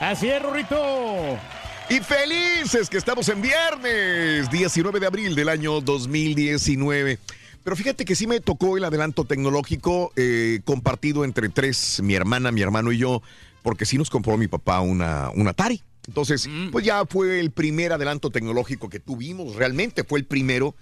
Así 0.00 0.28
es, 0.28 0.42
Rurito. 0.42 1.38
Y 1.88 2.00
felices 2.00 2.88
que 2.88 2.96
estamos 2.96 3.28
en 3.28 3.42
viernes, 3.42 4.50
19 4.50 5.00
de 5.00 5.06
abril 5.06 5.34
del 5.34 5.48
año 5.48 5.80
2019. 5.80 7.18
Pero 7.62 7.76
fíjate 7.76 8.04
que 8.04 8.14
sí 8.14 8.26
me 8.26 8.40
tocó 8.40 8.76
el 8.76 8.84
adelanto 8.84 9.24
tecnológico 9.24 10.12
eh, 10.16 10.60
compartido 10.64 11.24
entre 11.24 11.48
tres, 11.48 12.00
mi 12.02 12.14
hermana, 12.14 12.52
mi 12.52 12.62
hermano 12.62 12.92
y 12.92 12.98
yo, 12.98 13.22
porque 13.62 13.84
sí 13.84 13.98
nos 13.98 14.08
compró 14.08 14.36
mi 14.36 14.48
papá 14.48 14.80
una, 14.80 15.30
una 15.34 15.50
Atari. 15.50 15.82
Entonces, 16.06 16.48
pues 16.72 16.84
ya 16.84 17.04
fue 17.06 17.40
el 17.40 17.50
primer 17.50 17.92
adelanto 17.92 18.30
tecnológico 18.30 18.88
que 18.88 19.00
tuvimos, 19.00 19.56
realmente 19.56 20.04
fue 20.04 20.18
el 20.20 20.24
primero 20.24 20.74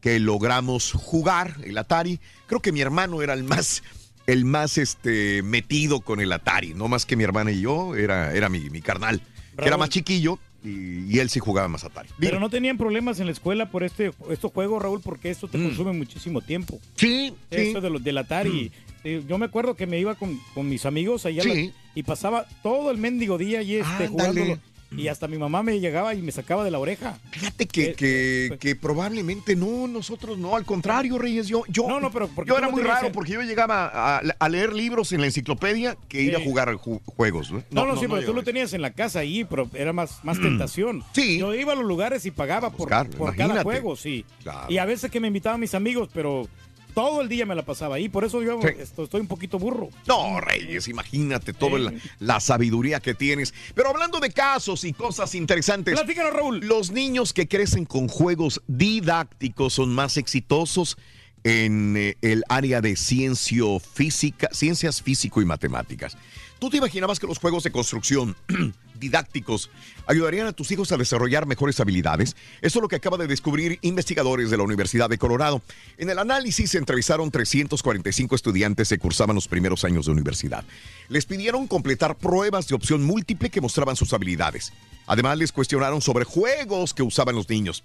que 0.00 0.18
logramos 0.18 0.92
jugar, 0.92 1.56
el 1.64 1.78
Atari. 1.78 2.18
Creo 2.46 2.60
que 2.60 2.72
mi 2.72 2.80
hermano 2.80 3.22
era 3.22 3.34
el 3.34 3.44
más, 3.44 3.82
el 4.26 4.44
más 4.44 4.78
este, 4.78 5.42
metido 5.42 6.00
con 6.00 6.20
el 6.20 6.32
Atari, 6.32 6.74
no 6.74 6.88
más 6.88 7.06
que 7.06 7.14
mi 7.16 7.22
hermana 7.24 7.52
y 7.52 7.60
yo, 7.60 7.94
era, 7.94 8.34
era 8.34 8.48
mi, 8.48 8.68
mi 8.70 8.82
carnal, 8.82 9.20
que 9.56 9.66
era 9.68 9.76
más 9.76 9.90
chiquillo 9.90 10.38
y, 10.64 11.06
y 11.12 11.18
él 11.20 11.28
sí 11.30 11.38
jugaba 11.38 11.68
más 11.68 11.84
Atari. 11.84 12.08
Pero 12.18 12.40
no 12.40 12.50
tenían 12.50 12.76
problemas 12.78 13.20
en 13.20 13.26
la 13.26 13.32
escuela 13.32 13.70
por 13.70 13.84
este 13.84 14.10
estos 14.30 14.50
juegos, 14.52 14.82
Raúl, 14.82 15.00
porque 15.00 15.30
esto 15.30 15.46
te 15.46 15.58
consume 15.62 15.92
muchísimo 15.92 16.40
tiempo. 16.40 16.76
Mm. 16.76 16.96
Sí, 16.96 17.34
Eso 17.50 17.80
de 17.80 17.90
los 17.90 18.02
del 18.02 18.18
Atari. 18.18 18.72
Eh, 19.04 19.22
Yo 19.28 19.36
me 19.38 19.46
acuerdo 19.46 19.74
que 19.74 19.86
me 19.86 19.98
iba 19.98 20.14
con, 20.14 20.38
con 20.54 20.68
mis 20.68 20.86
amigos 20.86 21.26
allá 21.26 21.42
la- 21.44 21.52
Sí. 21.54 21.72
y 21.96 22.02
pasaba 22.04 22.46
todo 22.62 22.90
el 22.92 22.98
mendigo 22.98 23.36
día 23.38 23.60
y 23.62 23.74
este, 23.76 24.06
jugándolo. 24.08 24.58
Y 24.96 25.08
hasta 25.08 25.26
mi 25.28 25.38
mamá 25.38 25.62
me 25.62 25.80
llegaba 25.80 26.14
y 26.14 26.22
me 26.22 26.32
sacaba 26.32 26.64
de 26.64 26.70
la 26.70 26.78
oreja. 26.78 27.18
Fíjate 27.30 27.66
que, 27.66 27.94
que, 27.94 28.56
que 28.60 28.76
probablemente 28.76 29.56
no, 29.56 29.86
nosotros 29.88 30.38
no, 30.38 30.54
al 30.56 30.64
contrario, 30.64 31.18
Reyes, 31.18 31.48
yo, 31.48 31.62
yo, 31.68 31.86
No, 31.88 31.98
no, 32.00 32.10
pero 32.10 32.28
porque 32.28 32.50
yo 32.50 32.58
era 32.58 32.66
no 32.66 32.72
muy 32.72 32.82
raro 32.82 33.10
porque 33.12 33.32
yo 33.32 33.42
llegaba 33.42 33.86
a, 33.86 34.18
a 34.18 34.48
leer 34.48 34.72
libros 34.72 35.12
en 35.12 35.20
la 35.20 35.26
enciclopedia 35.26 35.96
que 36.08 36.22
ir 36.22 36.36
a 36.36 36.40
jugar 36.40 36.68
ju- 36.74 37.00
juegos. 37.04 37.50
¿no? 37.50 37.62
No, 37.70 37.86
no, 37.86 37.96
sí, 37.96 38.06
pero 38.08 38.24
tú 38.24 38.34
lo 38.34 38.42
tenías 38.42 38.72
en 38.74 38.82
la 38.82 38.90
casa 38.92 39.20
ahí, 39.20 39.44
pero 39.44 39.68
era 39.74 39.92
más, 39.92 40.22
más 40.24 40.40
tentación. 40.40 41.02
Sí. 41.14 41.38
Yo 41.38 41.54
iba 41.54 41.72
a 41.72 41.76
los 41.76 41.84
lugares 41.86 42.26
y 42.26 42.30
pagaba 42.30 42.70
por, 42.70 42.80
Buscar, 42.88 43.08
por 43.10 43.34
cada 43.34 43.62
juego, 43.62 43.96
sí. 43.96 44.24
Claro. 44.42 44.66
Y 44.70 44.78
a 44.78 44.84
veces 44.84 45.10
que 45.10 45.20
me 45.20 45.28
invitaban 45.28 45.60
mis 45.60 45.74
amigos, 45.74 46.08
pero 46.12 46.48
todo 46.94 47.20
el 47.22 47.28
día 47.28 47.46
me 47.46 47.54
la 47.54 47.62
pasaba 47.64 47.96
ahí. 47.96 48.08
Por 48.08 48.24
eso 48.24 48.42
yo 48.42 48.60
Sí. 48.62 48.68
estoy 49.02 49.20
un 49.20 49.26
poquito 49.26 49.58
burro. 49.58 49.88
No, 50.06 50.40
Reyes, 50.40 50.88
imagínate 50.88 51.52
toda 51.52 51.78
la, 51.78 51.92
la 52.18 52.40
sabiduría 52.40 53.00
que 53.00 53.14
tienes. 53.14 53.54
Pero 53.74 53.88
hablando 53.90 54.20
de 54.20 54.30
casos 54.30 54.84
y 54.84 54.92
cosas 54.92 55.34
interesantes. 55.34 55.94
Platícanos, 55.94 56.32
Raúl. 56.32 56.60
Los 56.60 56.90
niños 56.90 57.32
que 57.32 57.48
crecen 57.48 57.84
con 57.84 58.08
juegos 58.08 58.62
didácticos 58.66 59.72
son 59.74 59.94
más 59.94 60.16
exitosos 60.16 60.96
en 61.44 61.96
eh, 61.96 62.16
el 62.22 62.44
área 62.48 62.80
de 62.80 62.94
ciencio 62.96 63.80
física, 63.80 64.48
ciencias 64.52 65.02
físico 65.02 65.42
y 65.42 65.44
matemáticas. 65.44 66.16
¿Tú 66.62 66.70
te 66.70 66.76
imaginabas 66.76 67.18
que 67.18 67.26
los 67.26 67.40
juegos 67.40 67.64
de 67.64 67.72
construcción 67.72 68.36
didácticos 68.94 69.68
ayudarían 70.06 70.46
a 70.46 70.52
tus 70.52 70.70
hijos 70.70 70.92
a 70.92 70.96
desarrollar 70.96 71.44
mejores 71.44 71.80
habilidades? 71.80 72.36
Eso 72.60 72.78
es 72.78 72.82
lo 72.82 72.86
que 72.86 72.94
acaba 72.94 73.16
de 73.16 73.26
descubrir 73.26 73.80
investigadores 73.82 74.48
de 74.48 74.56
la 74.56 74.62
Universidad 74.62 75.10
de 75.10 75.18
Colorado. 75.18 75.60
En 75.98 76.08
el 76.08 76.20
análisis 76.20 76.70
se 76.70 76.78
entrevistaron 76.78 77.32
345 77.32 78.36
estudiantes 78.36 78.90
que 78.90 78.98
cursaban 78.98 79.34
los 79.34 79.48
primeros 79.48 79.82
años 79.82 80.06
de 80.06 80.12
universidad. 80.12 80.64
Les 81.08 81.26
pidieron 81.26 81.66
completar 81.66 82.16
pruebas 82.16 82.68
de 82.68 82.76
opción 82.76 83.02
múltiple 83.02 83.50
que 83.50 83.60
mostraban 83.60 83.96
sus 83.96 84.12
habilidades. 84.12 84.72
Además, 85.08 85.38
les 85.38 85.50
cuestionaron 85.50 86.00
sobre 86.00 86.24
juegos 86.24 86.94
que 86.94 87.02
usaban 87.02 87.34
los 87.34 87.48
niños. 87.48 87.82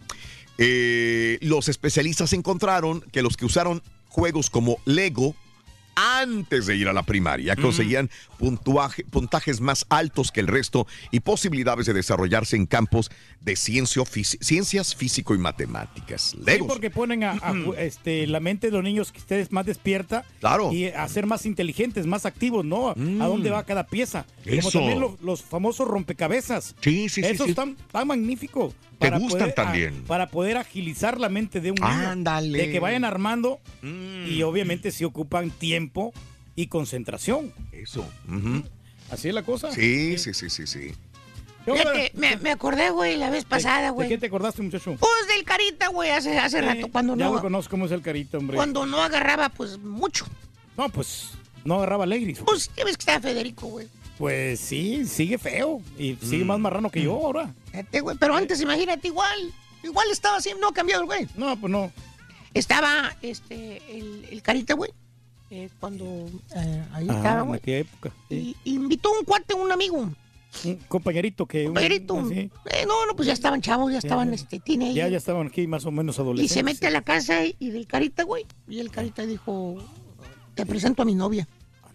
Eh, 0.59 1.39
los 1.41 1.67
especialistas 1.67 2.31
encontraron 2.33 3.01
que 3.11 3.23
los 3.23 3.37
que 3.37 3.45
usaron 3.45 3.81
juegos 4.07 4.51
como 4.51 4.77
Lego 4.85 5.35
antes 5.99 6.67
de 6.67 6.75
ir 6.75 6.87
a 6.87 6.93
la 6.93 7.01
primaria 7.01 7.55
conseguían 7.55 8.09
puntuaje- 8.39 9.03
puntajes 9.09 9.61
más 9.61 9.85
altos 9.89 10.31
que 10.31 10.39
el 10.41 10.47
resto 10.47 10.85
y 11.11 11.21
posibilidades 11.21 11.87
de 11.87 11.93
desarrollarse 11.93 12.55
en 12.55 12.67
campos 12.67 13.09
de 13.41 13.55
ciencio 13.55 14.05
ciencias 14.05 14.95
físico 14.95 15.33
y 15.33 15.39
matemáticas. 15.39 16.21
Sí, 16.31 16.37
Legos. 16.45 16.67
porque 16.67 16.91
ponen 16.91 17.23
a, 17.23 17.39
este, 17.79 18.27
la 18.27 18.39
mente 18.39 18.67
de 18.67 18.73
los 18.73 18.83
niños 18.83 19.11
que 19.11 19.17
estés 19.17 19.51
más 19.51 19.65
despierta 19.65 20.23
Claro. 20.39 20.71
y 20.71 20.85
a 20.85 21.07
ser 21.07 21.25
más 21.25 21.45
inteligentes, 21.47 22.05
más 22.05 22.25
activos, 22.27 22.63
¿no? 22.63 22.89
A 22.91 23.27
dónde 23.27 23.49
va 23.49 23.63
cada 23.63 23.87
pieza. 23.87 24.25
Como 24.43 24.55
Eso. 24.59 24.71
también 24.79 24.99
lo- 24.99 25.17
los 25.21 25.41
famosos 25.41 25.87
rompecabezas. 25.87 26.75
Sí, 26.81 27.09
sí, 27.09 27.21
sí, 27.23 27.27
Esos 27.27 27.45
sí. 27.45 27.49
están 27.51 27.75
tan 27.91 28.07
magníficos. 28.07 28.75
Te 28.99 29.07
para 29.09 29.19
gustan 29.19 29.39
poder- 29.39 29.53
también. 29.55 30.01
a- 30.03 30.07
para 30.07 30.27
poder 30.29 30.57
agilizar 30.57 31.19
la 31.19 31.29
mente 31.29 31.61
de 31.61 31.71
un 31.71 31.75
niño. 31.75 31.87
Ándale. 32.09 32.57
De 32.57 32.71
que 32.71 32.79
vayan 32.79 33.03
armando 33.05 33.59
Mm. 33.81 34.25
y 34.27 34.41
obviamente 34.43 34.91
si 34.91 35.03
ocupan 35.05 35.51
tiempo 35.51 36.13
y 36.55 36.67
concentración. 36.67 37.53
Eso. 37.71 38.05
Así 39.11 39.27
es 39.29 39.33
la 39.33 39.43
cosa. 39.43 39.71
Sí, 39.71 40.17
sí, 40.17 40.33
sí, 40.33 40.49
sí, 40.49 40.65
sí. 40.67 40.91
Fíjate, 41.65 42.11
me, 42.15 42.37
me 42.37 42.51
acordé, 42.51 42.91
güey, 42.91 43.17
la 43.17 43.29
vez 43.29 43.43
pasada, 43.43 43.87
¿De 43.87 43.91
güey. 43.91 44.07
qué 44.07 44.17
te 44.17 44.27
acordaste, 44.27 44.61
muchacho? 44.61 44.95
Pues 44.97 45.27
del 45.35 45.43
carita, 45.43 45.89
güey, 45.89 46.09
hace, 46.11 46.37
hace 46.39 46.61
rato, 46.61 46.87
cuando 46.89 47.15
ya 47.17 47.25
no, 47.25 47.33
lo 47.35 47.41
conozco 47.41 47.71
cómo 47.71 47.85
es 47.87 47.91
el 47.91 48.01
carito, 48.01 48.37
hombre. 48.37 48.55
cuando 48.55 48.85
no 48.85 49.01
agarraba, 49.03 49.49
pues, 49.49 49.77
mucho. 49.77 50.25
No, 50.77 50.87
pues 50.89 51.31
no 51.65 51.75
agarraba 51.75 52.05
alegres. 52.05 52.39
Pues, 52.45 52.71
ya 52.77 52.85
ves 52.85 52.95
que 52.95 53.01
estaba 53.01 53.19
Federico, 53.19 53.67
güey. 53.67 53.87
Pues 54.17 54.59
sí, 54.59 55.05
sigue 55.05 55.37
feo. 55.37 55.81
Y 55.97 56.15
sigue 56.15 56.43
Mm. 56.43 56.47
más 56.47 56.59
marrano 56.59 56.89
que 56.89 57.01
yo 57.03 57.13
ahora. 57.13 57.53
Güey, 58.01 58.17
Pero 58.19 58.35
antes, 58.35 58.59
imagínate, 58.61 59.07
igual. 59.09 59.53
Igual 59.83 60.07
estaba 60.11 60.37
así, 60.37 60.49
no 60.59 60.69
ha 60.69 60.73
cambiado 60.73 61.01
el 61.03 61.07
güey. 61.07 61.27
No, 61.35 61.55
pues 61.59 61.71
no. 61.71 61.91
Estaba, 62.53 63.15
este, 63.21 63.81
el, 63.97 64.25
el 64.31 64.41
carita, 64.41 64.73
güey. 64.73 64.91
eh, 65.49 65.69
cuando 65.79 66.03
eh, 66.55 66.83
ahí 66.93 67.07
Ah, 67.09 67.15
estaba, 67.15 67.41
güey. 67.43 67.61
época. 67.65 68.11
Y 68.29 68.55
invitó 68.65 69.11
un 69.17 69.23
cuate, 69.23 69.53
un 69.53 69.71
amigo. 69.71 70.09
Un 70.65 70.75
compañerito 70.87 71.45
que... 71.45 71.65
Compañerito. 71.65 72.17
Eh, 72.31 72.49
no, 72.87 73.05
no, 73.05 73.15
pues 73.15 73.27
ya 73.27 73.33
estaban 73.33 73.61
chavos, 73.61 73.91
ya 73.93 73.99
estaban, 73.99 74.29
ya. 74.29 74.35
este, 74.35 74.59
teenagers. 74.59 74.95
Ya, 74.95 75.07
ya 75.07 75.17
estaban 75.17 75.47
aquí 75.47 75.67
más 75.67 75.85
o 75.85 75.91
menos 75.91 76.17
Y 76.17 76.21
adolescentes. 76.21 76.53
se 76.53 76.63
mete 76.63 76.87
a 76.87 76.89
la 76.89 77.01
casa 77.01 77.45
y, 77.45 77.55
y 77.59 77.69
del 77.69 77.85
carita, 77.87 78.23
güey. 78.23 78.45
Y 78.67 78.79
el 78.79 78.89
carita 78.91 79.25
dijo, 79.25 79.77
te 80.55 80.65
presento 80.65 81.03
a 81.03 81.05
mi 81.05 81.13
novia. 81.15 81.47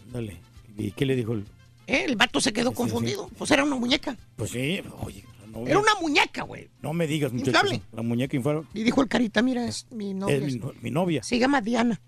Ándale. 0.07 0.39
¿Y 0.79 0.93
qué 0.93 1.05
le 1.05 1.17
dijo 1.17 1.33
el...? 1.33 1.45
Eh, 1.87 2.05
El 2.07 2.17
vato 2.17 2.41
se 2.41 2.53
quedó 2.53 2.71
Sí, 2.71 2.75
sí, 2.75 2.77
confundido. 2.77 3.29
Pues 3.37 3.51
era 3.51 3.65
una 3.65 3.77
muñeca. 3.77 4.17
Pues 4.37 4.51
sí, 4.51 4.81
oye, 5.01 5.25
Era 5.67 5.79
una 5.79 5.95
muñeca, 6.01 6.43
güey. 6.45 6.71
No 6.81 6.93
me 6.93 7.07
digas, 7.07 7.33
muchachos. 7.33 7.55
Inflable. 7.55 7.83
La 7.93 8.03
muñeca 8.03 8.37
inflable. 8.37 8.67
Y 8.75 8.83
dijo 8.85 9.03
el 9.03 9.09
carita, 9.09 9.43
mira, 9.43 9.67
es 9.67 9.87
mi 9.91 10.15
novia. 10.15 10.37
Es 10.37 10.43
mi, 10.45 10.55
no- 10.59 10.73
mi 10.81 10.91
novia. 10.91 11.23
Se 11.23 11.39
llama 11.39 11.61
Diana. 11.61 12.01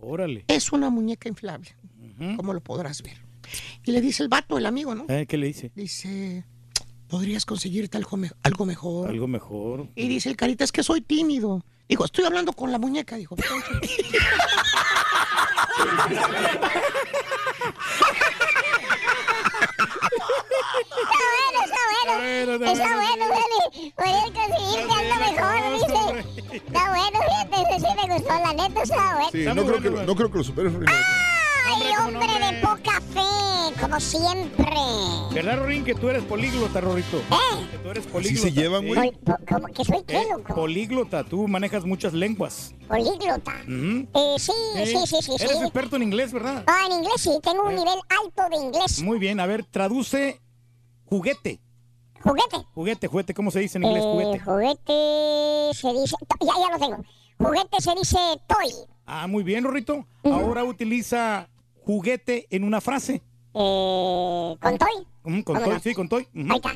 Órale. 0.00 0.44
Es 0.48 0.72
una 0.72 0.88
muñeca 0.90 1.28
inflable. 1.28 1.74
Como 2.36 2.52
lo 2.52 2.60
podrás 2.60 3.02
ver. 3.02 3.16
Y 3.84 3.92
le 3.92 4.00
dice 4.00 4.22
el 4.22 4.28
vato, 4.28 4.58
el 4.58 4.66
amigo, 4.66 4.94
¿no? 4.94 5.06
Eh, 5.08 5.26
¿Qué 5.26 5.36
le 5.36 5.46
dice? 5.46 5.70
Dice, 5.74 6.44
podrías 7.08 7.44
conseguirte 7.46 7.96
algo, 7.96 8.16
me- 8.16 8.30
algo 8.42 8.64
mejor. 8.66 9.08
Algo 9.08 9.26
mejor. 9.28 9.88
Y 9.94 10.08
dice 10.08 10.28
el 10.28 10.36
carita, 10.36 10.64
es 10.64 10.72
que 10.72 10.82
soy 10.82 11.00
tímido. 11.00 11.64
Dijo, 11.88 12.04
estoy 12.04 12.24
hablando 12.24 12.52
con 12.52 12.70
la 12.72 12.78
muñeca. 12.78 13.16
Dijo, 13.16 13.36
Está 21.64 21.78
bueno, 22.16 22.52
está 22.54 22.58
bueno. 22.58 22.72
Está 22.72 22.96
bueno, 22.96 23.24
Dani. 23.28 23.92
Podrías 23.96 24.30
conseguirte 24.30 24.94
algo 24.94 25.16
mejor, 25.26 25.72
dice. 25.74 26.56
Está 26.56 26.88
bueno, 26.90 27.18
fíjate, 27.28 27.76
ese 27.76 27.86
sí 27.86 27.94
me 28.08 28.14
gustó, 28.14 28.32
la 28.34 28.52
neta 28.52 28.82
está 28.82 29.14
bueno. 29.14 29.28
Sí, 29.32 29.44
no 29.44 29.66
creo, 29.66 29.82
que, 29.82 29.90
lo- 29.90 30.02
no 30.04 30.14
creo 30.16 30.30
que 30.30 30.38
lo 30.38 30.44
supere. 30.44 30.70
Ay, 31.70 31.82
hombre 32.06 32.26
de 32.26 32.60
poca 32.62 33.00
fe, 33.12 33.80
como 33.80 34.00
siempre. 34.00 34.64
¿Verdad, 35.32 35.58
Rorín, 35.58 35.84
que 35.84 35.94
tú 35.94 36.08
eres 36.08 36.22
políglota, 36.24 36.80
Rorito? 36.80 37.18
¿Eh? 37.18 37.66
Que 37.70 37.78
tú 37.78 37.90
eres 37.90 38.06
políglota. 38.06 38.42
se 38.48 38.52
llevan, 38.52 38.86
güey. 38.86 39.12
¿Cómo 39.46 39.66
que 39.68 39.84
soy 39.84 40.02
qué, 40.06 40.16
Eh, 40.16 40.26
loco? 40.32 40.54
políglota, 40.54 41.24
tú 41.24 41.46
manejas 41.46 41.84
muchas 41.84 42.14
lenguas. 42.14 42.74
Políglota. 42.88 43.52
Eh, 43.68 44.36
sí, 44.38 44.52
Eh, 44.76 44.86
sí, 44.86 44.98
sí, 45.06 45.16
sí, 45.22 45.32
sí. 45.38 45.44
Eres 45.44 45.60
experto 45.60 45.96
en 45.96 46.04
inglés, 46.04 46.32
¿verdad? 46.32 46.64
Ah, 46.66 46.84
en 46.86 46.92
inglés 46.94 47.20
sí, 47.20 47.30
tengo 47.42 47.64
un 47.64 47.74
nivel 47.74 47.98
alto 48.08 48.48
de 48.50 48.56
inglés. 48.64 49.02
Muy 49.02 49.18
bien, 49.18 49.38
a 49.38 49.46
ver, 49.46 49.64
traduce 49.66 50.40
juguete. 51.04 51.60
Juguete. 52.22 52.56
Juguete, 52.74 53.06
juguete, 53.06 53.34
¿cómo 53.34 53.50
se 53.50 53.60
dice 53.60 53.78
en 53.78 53.84
inglés 53.84 54.04
Eh, 54.04 54.08
juguete? 54.10 54.40
juguete 54.40 55.74
se 55.74 55.92
dice. 55.92 56.16
Ya, 56.40 56.52
ya 56.58 56.70
lo 56.72 56.78
tengo. 56.78 57.04
Juguete 57.38 57.80
se 57.80 57.94
dice 57.94 58.18
toy. 58.46 58.72
Ah, 59.06 59.26
muy 59.26 59.42
bien, 59.42 59.64
Rorrito. 59.64 60.06
Ahora 60.24 60.64
utiliza 60.64 61.48
juguete 61.84 62.46
en 62.50 62.64
una 62.64 62.80
frase. 62.80 63.22
Eh, 63.54 64.56
¿Con 64.60 64.78
toy? 64.78 65.06
Mm, 65.24 65.40
con 65.42 65.54
¿Cómo 65.56 65.64
toy, 65.66 65.74
no? 65.74 65.80
sí, 65.80 65.94
con 65.94 66.08
toy. 66.08 66.28
Ahí 66.34 66.56
está. 66.56 66.72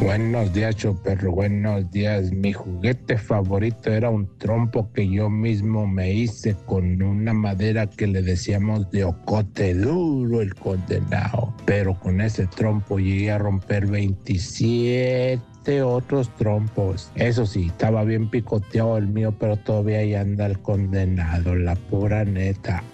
Buenos 0.00 0.52
días, 0.52 0.76
perro. 1.02 1.32
Buenos 1.32 1.90
días. 1.90 2.30
Mi 2.30 2.52
juguete 2.52 3.18
favorito 3.18 3.90
era 3.90 4.10
un 4.10 4.38
trompo 4.38 4.92
que 4.92 5.08
yo 5.08 5.28
mismo 5.28 5.88
me 5.88 6.12
hice 6.12 6.54
con 6.66 7.02
una 7.02 7.32
madera 7.32 7.88
que 7.88 8.06
le 8.06 8.22
decíamos 8.22 8.88
de 8.92 9.02
ocote 9.04 9.74
duro, 9.74 10.40
el 10.40 10.54
condenado. 10.54 11.52
Pero 11.64 11.98
con 11.98 12.20
ese 12.20 12.46
trompo 12.46 12.98
llegué 12.98 13.32
a 13.32 13.38
romper 13.38 13.86
27 13.86 15.82
otros 15.82 16.34
trompos. 16.36 17.10
Eso 17.16 17.44
sí, 17.44 17.66
estaba 17.66 18.04
bien 18.04 18.30
picoteado 18.30 18.98
el 18.98 19.08
mío, 19.08 19.34
pero 19.38 19.56
todavía 19.56 19.98
ahí 19.98 20.14
anda 20.14 20.46
el 20.46 20.60
condenado, 20.60 21.56
la 21.56 21.74
pura 21.74 22.24
neta. 22.24 22.84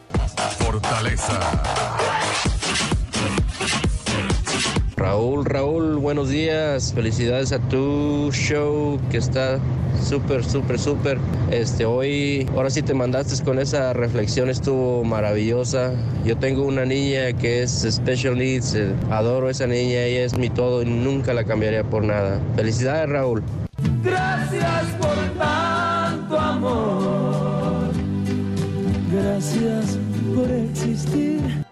Fortaleza. 0.58 1.38
Raúl, 4.96 5.44
Raúl, 5.44 5.96
buenos 5.96 6.28
días. 6.28 6.92
Felicidades 6.94 7.52
a 7.52 7.58
tu 7.58 8.30
show 8.32 9.00
que 9.10 9.16
está 9.16 9.58
súper, 10.02 10.44
súper, 10.44 10.78
súper. 10.78 11.18
Este, 11.50 11.84
hoy, 11.84 12.48
ahora 12.54 12.70
sí 12.70 12.82
te 12.82 12.94
mandaste 12.94 13.42
con 13.44 13.58
esa 13.58 13.92
reflexión, 13.92 14.50
estuvo 14.50 15.02
maravillosa. 15.02 15.92
Yo 16.24 16.36
tengo 16.36 16.64
una 16.64 16.84
niña 16.84 17.32
que 17.32 17.62
es 17.62 17.86
special 17.90 18.38
needs, 18.38 18.74
eh, 18.74 18.94
adoro 19.10 19.50
esa 19.50 19.66
niña, 19.66 20.02
ella 20.02 20.24
es 20.24 20.38
mi 20.38 20.48
todo 20.48 20.82
y 20.82 20.86
nunca 20.86 21.34
la 21.34 21.44
cambiaría 21.44 21.82
por 21.82 22.04
nada. 22.04 22.40
Felicidades, 22.54 23.08
Raúl. 23.08 23.42
Gracias 24.02 24.84
por 25.00 25.16
tanto 25.38 26.38
amor. 26.38 27.90
Gracias 29.10 29.98
por 30.34 30.50
existir. 30.50 31.64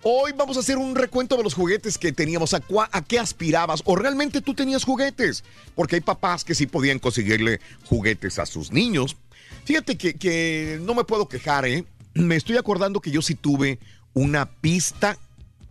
Hoy 0.04 0.32
vamos 0.38 0.56
a 0.58 0.62
hacer 0.62 0.78
un 0.78 0.96
recuento 0.96 1.36
de 1.36 1.44
los 1.44 1.54
juguetes 1.54 1.98
que 1.98 2.12
teníamos, 2.14 2.54
a, 2.54 2.62
cua- 2.62 2.88
a 2.92 3.04
qué 3.04 3.20
aspirabas 3.20 3.82
o 3.84 3.96
realmente 3.96 4.42
tú 4.42 4.54
tenías 4.54 4.84
juguetes, 4.86 5.44
porque 5.76 5.96
hay 5.96 6.02
papás 6.02 6.44
que 6.46 6.56
sí 6.56 6.66
podían 6.68 7.00
conseguirle 7.00 7.60
juguetes 7.86 8.40
a 8.40 8.46
sus 8.46 8.72
niños. 8.72 9.18
Fíjate 9.66 9.98
que, 9.98 10.14
que 10.14 10.80
no 10.82 10.94
me 10.94 11.04
puedo 11.04 11.28
quejar, 11.28 11.66
¿eh? 11.66 11.84
Me 12.14 12.36
estoy 12.36 12.58
acordando 12.58 13.02
que 13.02 13.12
yo 13.12 13.22
sí 13.22 13.36
tuve 13.36 13.80
una 14.14 14.46
pista 14.50 15.18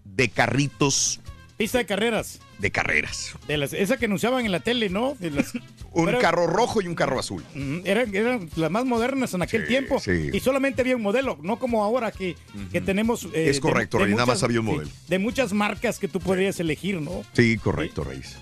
de 0.04 0.28
carritos 0.28 1.20
Pista 1.56 1.78
de 1.78 1.86
carreras. 1.86 2.40
De 2.58 2.70
carreras. 2.70 3.34
De 3.46 3.56
las, 3.56 3.72
esa 3.72 3.96
que 3.98 4.06
anunciaban 4.06 4.44
en 4.46 4.52
la 4.52 4.60
tele, 4.60 4.88
¿no? 4.88 5.14
De 5.18 5.30
las- 5.30 5.52
Un 5.92 6.12
carro 6.20 6.46
rojo 6.46 6.82
y 6.82 6.86
un 6.88 6.94
carro 6.94 7.18
azul. 7.18 7.42
Eran, 7.84 8.14
eran 8.14 8.50
las 8.56 8.70
más 8.70 8.84
modernas 8.84 9.32
en 9.32 9.40
aquel 9.40 9.66
tiempo. 9.66 9.98
sí. 9.98 10.28
Y 10.32 10.40
solamente 10.40 10.82
había 10.82 10.94
un 10.94 11.00
modelo, 11.00 11.38
no 11.42 11.58
como 11.58 11.82
ahora 11.84 12.12
que, 12.12 12.36
que 12.70 12.82
tenemos. 12.82 13.24
eh, 13.32 13.48
Es 13.48 13.60
correcto, 13.60 13.98
Rey, 13.98 14.10
nada 14.12 14.26
más 14.26 14.42
había 14.42 14.60
un 14.60 14.66
sí, 14.66 14.72
modelo. 14.72 14.90
de 15.08 15.18
muchas 15.18 15.54
marcas 15.54 15.98
que 15.98 16.06
tú 16.06 16.20
podrías 16.20 16.60
elegir, 16.60 17.00
¿no? 17.00 17.22
Sí, 17.32 17.56
correcto, 17.56 18.04
Reis. 18.04 18.36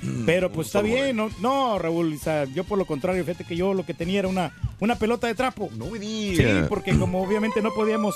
Sí. 0.00 0.22
Pero 0.26 0.50
pues 0.50 0.68
está 0.68 0.80
bien, 0.82 1.16
¿no? 1.16 1.28
No, 1.40 1.78
Raúl, 1.78 2.14
o 2.14 2.18
sea, 2.18 2.44
yo 2.44 2.64
por 2.64 2.78
lo 2.78 2.84
contrario, 2.86 3.24
fíjate 3.24 3.44
que 3.44 3.56
yo 3.56 3.74
lo 3.74 3.84
que 3.84 3.94
tenía 3.94 4.20
era 4.20 4.28
una, 4.28 4.52
una 4.80 4.94
pelota 4.96 5.26
de 5.26 5.34
trapo. 5.34 5.68
No 5.76 5.86
me 5.86 5.98
Sí, 5.98 6.36
digas. 6.36 6.68
porque 6.68 6.96
como 6.96 7.22
obviamente 7.22 7.60
no 7.62 7.72
podíamos 7.74 8.14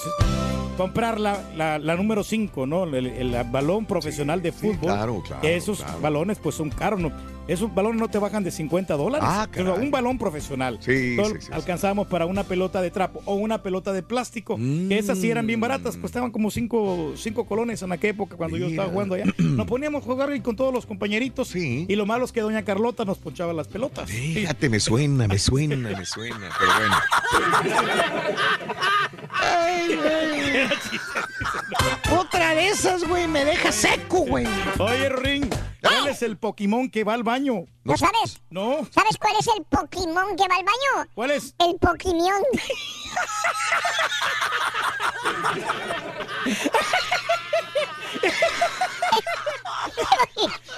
comprar 0.76 1.20
la, 1.20 1.40
la, 1.56 1.78
la 1.78 1.96
número 1.96 2.24
5, 2.24 2.66
¿no? 2.66 2.84
El, 2.84 3.06
el 3.06 3.36
balón 3.50 3.84
profesional 3.86 4.40
de 4.42 4.52
fútbol. 4.52 4.78
claro, 4.80 5.22
claro, 5.26 5.46
esos 5.46 5.78
claro. 5.82 6.00
balones 6.00 6.38
pues 6.38 6.54
son 6.54 6.70
caros, 6.70 7.00
¿no? 7.00 7.12
Esos 7.48 7.74
balones 7.74 8.00
no 8.00 8.08
te 8.08 8.18
bajan 8.18 8.44
de 8.44 8.50
50 8.50 8.96
dólares. 8.96 9.26
Ah, 9.30 9.48
Pero 9.52 9.74
un 9.74 9.90
balón 9.90 10.18
profesional. 10.18 10.78
Sí, 10.80 11.16
Entonces, 11.16 11.44
sí, 11.44 11.46
sí, 11.48 11.52
alcanzábamos 11.52 12.06
para 12.06 12.26
una 12.26 12.44
pelota 12.44 12.80
de 12.80 12.90
trapo 12.90 13.22
o 13.24 13.34
una 13.34 13.62
pelota 13.62 13.92
de 13.92 14.02
plástico. 14.02 14.56
Que 14.56 14.98
esas 14.98 15.18
sí 15.18 15.30
eran 15.30 15.46
bien 15.46 15.60
baratas, 15.60 15.96
costaban 15.96 16.30
como 16.30 16.50
5 16.50 17.14
cinco 17.16 17.46
colones 17.46 17.82
en 17.82 17.92
aquella 17.92 18.12
época 18.12 18.36
cuando 18.36 18.56
yo 18.56 18.66
estaba 18.66 18.88
jugando 18.88 19.14
allá. 19.14 19.24
Nos 19.38 19.66
poníamos 19.66 20.02
a 20.02 20.06
jugar 20.06 20.30
ahí 20.30 20.40
con 20.40 20.56
todos 20.56 20.72
los 20.72 20.86
compañeritos. 20.86 21.54
Y 21.54 21.94
lo 21.96 22.06
malo 22.06 22.24
es 22.24 22.32
que 22.32 22.40
doña 22.40 22.62
Carlota 22.64 23.04
nos 23.04 23.18
ponchaba 23.18 23.52
las 23.52 23.68
pelotas. 23.68 24.10
Fíjate, 24.10 24.68
me 24.68 24.80
suena, 24.80 25.26
me 25.28 25.38
suena, 25.38 25.76
me 25.76 26.04
suena. 26.04 26.50
Pero 26.58 26.72
bueno. 26.78 26.96
Ay, 29.30 29.96
güey. 29.96 30.68
Otra 32.18 32.54
de 32.54 32.68
esas, 32.68 33.04
güey, 33.06 33.26
me 33.28 33.44
deja 33.44 33.72
seco, 33.72 34.20
güey. 34.26 34.46
Oye, 34.78 35.08
Ring, 35.08 35.48
¿cuál 35.82 36.08
es 36.08 36.22
el 36.22 36.38
Pokémon 36.38 36.90
que 36.90 37.04
va 37.04 37.14
al 37.14 37.22
baño? 37.22 37.66
¿No 37.84 37.96
sabes? 37.96 38.40
No. 38.50 38.86
¿Sabes 38.90 39.16
cuál 39.18 39.34
es 39.38 39.46
el 39.56 39.64
Pokémon 39.64 40.36
que 40.36 40.48
va 40.48 40.56
al 40.56 40.64
baño? 40.64 41.10
¿Cuál 41.14 41.32
es? 41.32 41.54
El 41.58 41.76
Pokémon. 41.78 42.42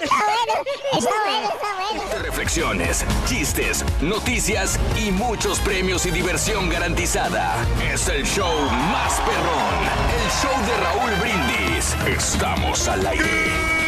está 0.00 0.16
bueno, 0.24 0.52
está 0.92 1.10
bueno, 1.24 1.48
está 1.52 1.74
bueno. 1.74 2.22
Reflexiones, 2.22 3.04
chistes, 3.26 3.84
noticias 4.00 4.78
y 4.96 5.10
muchos 5.10 5.60
premios 5.60 6.06
y 6.06 6.10
diversión 6.10 6.68
garantizada. 6.68 7.54
Es 7.92 8.08
el 8.08 8.24
show 8.24 8.54
más 8.70 9.20
perrón, 9.20 9.84
el 10.22 10.30
show 10.30 10.66
de 10.66 10.76
Raúl 10.82 11.12
Brindis. 11.20 11.94
Estamos 12.06 12.88
al 12.88 13.06
aire. 13.06 13.83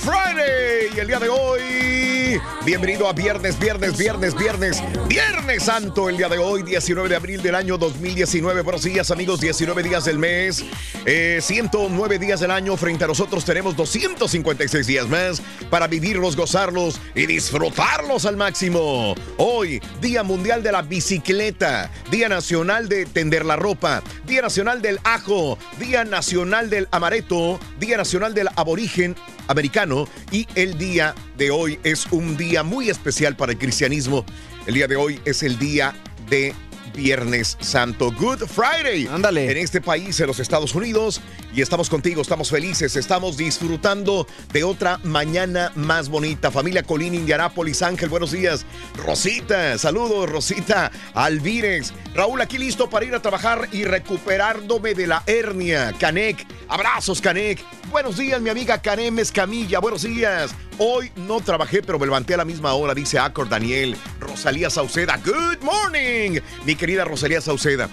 Friday. 0.00 0.88
Y 0.94 0.98
el 0.98 1.06
día 1.06 1.18
de 1.18 1.28
hoy, 1.28 2.40
bienvenido 2.64 3.06
a 3.06 3.12
Viernes, 3.12 3.58
Viernes, 3.58 3.96
Viernes, 3.96 4.34
Viernes, 4.34 4.82
Viernes 5.06 5.62
Santo. 5.62 6.08
El 6.08 6.16
día 6.16 6.28
de 6.28 6.38
hoy, 6.38 6.62
19 6.62 7.08
de 7.08 7.16
abril 7.16 7.42
del 7.42 7.54
año 7.54 7.76
2019. 7.76 8.62
Buenos 8.62 8.82
días, 8.82 9.10
amigos. 9.10 9.40
19 9.40 9.82
días 9.82 10.04
del 10.06 10.18
mes, 10.18 10.64
eh, 11.04 11.38
109 11.42 12.18
días 12.18 12.40
del 12.40 12.50
año. 12.50 12.76
Frente 12.76 13.04
a 13.04 13.08
nosotros 13.08 13.44
tenemos 13.44 13.76
256 13.76 14.86
días 14.86 15.06
más 15.08 15.42
para 15.68 15.86
vivirlos, 15.86 16.34
gozarlos 16.34 17.00
y 17.14 17.26
disfrutarlos 17.26 18.24
al 18.24 18.36
máximo. 18.36 19.14
Hoy, 19.36 19.80
Día 20.00 20.22
Mundial 20.22 20.62
de 20.62 20.72
la 20.72 20.82
Bicicleta, 20.82 21.90
Día 22.10 22.28
Nacional 22.28 22.88
de 22.88 23.04
Tender 23.06 23.44
la 23.44 23.56
Ropa, 23.56 24.02
Día 24.26 24.42
Nacional 24.42 24.80
del 24.82 24.98
Ajo, 25.04 25.58
Día 25.78 26.04
Nacional 26.04 26.70
del 26.70 26.88
Amareto, 26.90 27.60
Día 27.78 27.96
Nacional 27.96 28.34
del 28.34 28.48
Aborigen 28.56 29.14
americano 29.50 29.89
y 30.30 30.46
el 30.54 30.78
día 30.78 31.14
de 31.36 31.50
hoy 31.50 31.78
es 31.82 32.06
un 32.10 32.36
día 32.36 32.62
muy 32.62 32.90
especial 32.90 33.36
para 33.36 33.52
el 33.52 33.58
cristianismo. 33.58 34.24
El 34.66 34.74
día 34.74 34.86
de 34.86 34.96
hoy 34.96 35.20
es 35.24 35.42
el 35.42 35.58
día 35.58 35.94
de 36.28 36.54
Viernes 36.94 37.56
Santo, 37.60 38.12
Good 38.12 38.46
Friday. 38.46 39.06
Ándale. 39.06 39.50
En 39.50 39.56
este 39.56 39.80
país, 39.80 40.18
en 40.20 40.26
los 40.26 40.40
Estados 40.40 40.74
Unidos. 40.74 41.20
Y 41.54 41.62
estamos 41.62 41.90
contigo, 41.90 42.22
estamos 42.22 42.50
felices, 42.50 42.96
estamos 42.96 43.36
disfrutando 43.36 44.26
de 44.52 44.64
otra 44.64 44.98
mañana 45.02 45.72
más 45.74 46.08
bonita. 46.08 46.50
Familia 46.50 46.82
Colín, 46.82 47.14
Indianápolis, 47.14 47.82
Ángel, 47.82 48.08
buenos 48.08 48.32
días. 48.32 48.64
Rosita, 48.96 49.76
saludos, 49.78 50.30
Rosita. 50.30 50.90
Alvírez. 51.14 51.92
Raúl, 52.14 52.40
aquí 52.40 52.58
listo 52.58 52.88
para 52.88 53.04
ir 53.04 53.14
a 53.14 53.22
trabajar 53.22 53.68
y 53.72 53.84
recuperándome 53.84 54.94
de 54.94 55.06
la 55.06 55.22
hernia. 55.26 55.94
Canek, 55.98 56.46
abrazos, 56.68 57.20
Canek. 57.20 57.62
Buenos 57.90 58.16
días, 58.16 58.40
mi 58.40 58.50
amiga 58.50 58.80
Karen 58.80 59.18
Escamilla. 59.18 59.80
Buenos 59.80 60.02
días. 60.02 60.54
Hoy 60.82 61.12
no 61.14 61.42
trabajé, 61.42 61.82
pero 61.82 61.98
me 61.98 62.06
levanté 62.06 62.32
a 62.32 62.38
la 62.38 62.46
misma 62.46 62.72
hora, 62.72 62.94
dice 62.94 63.18
Acor 63.18 63.50
Daniel. 63.50 63.98
Rosalía 64.18 64.70
Sauceda. 64.70 65.18
Good 65.22 65.60
morning, 65.60 66.40
mi 66.64 66.74
querida 66.74 67.04
Rosalía 67.04 67.42
Sauceda. 67.42 67.90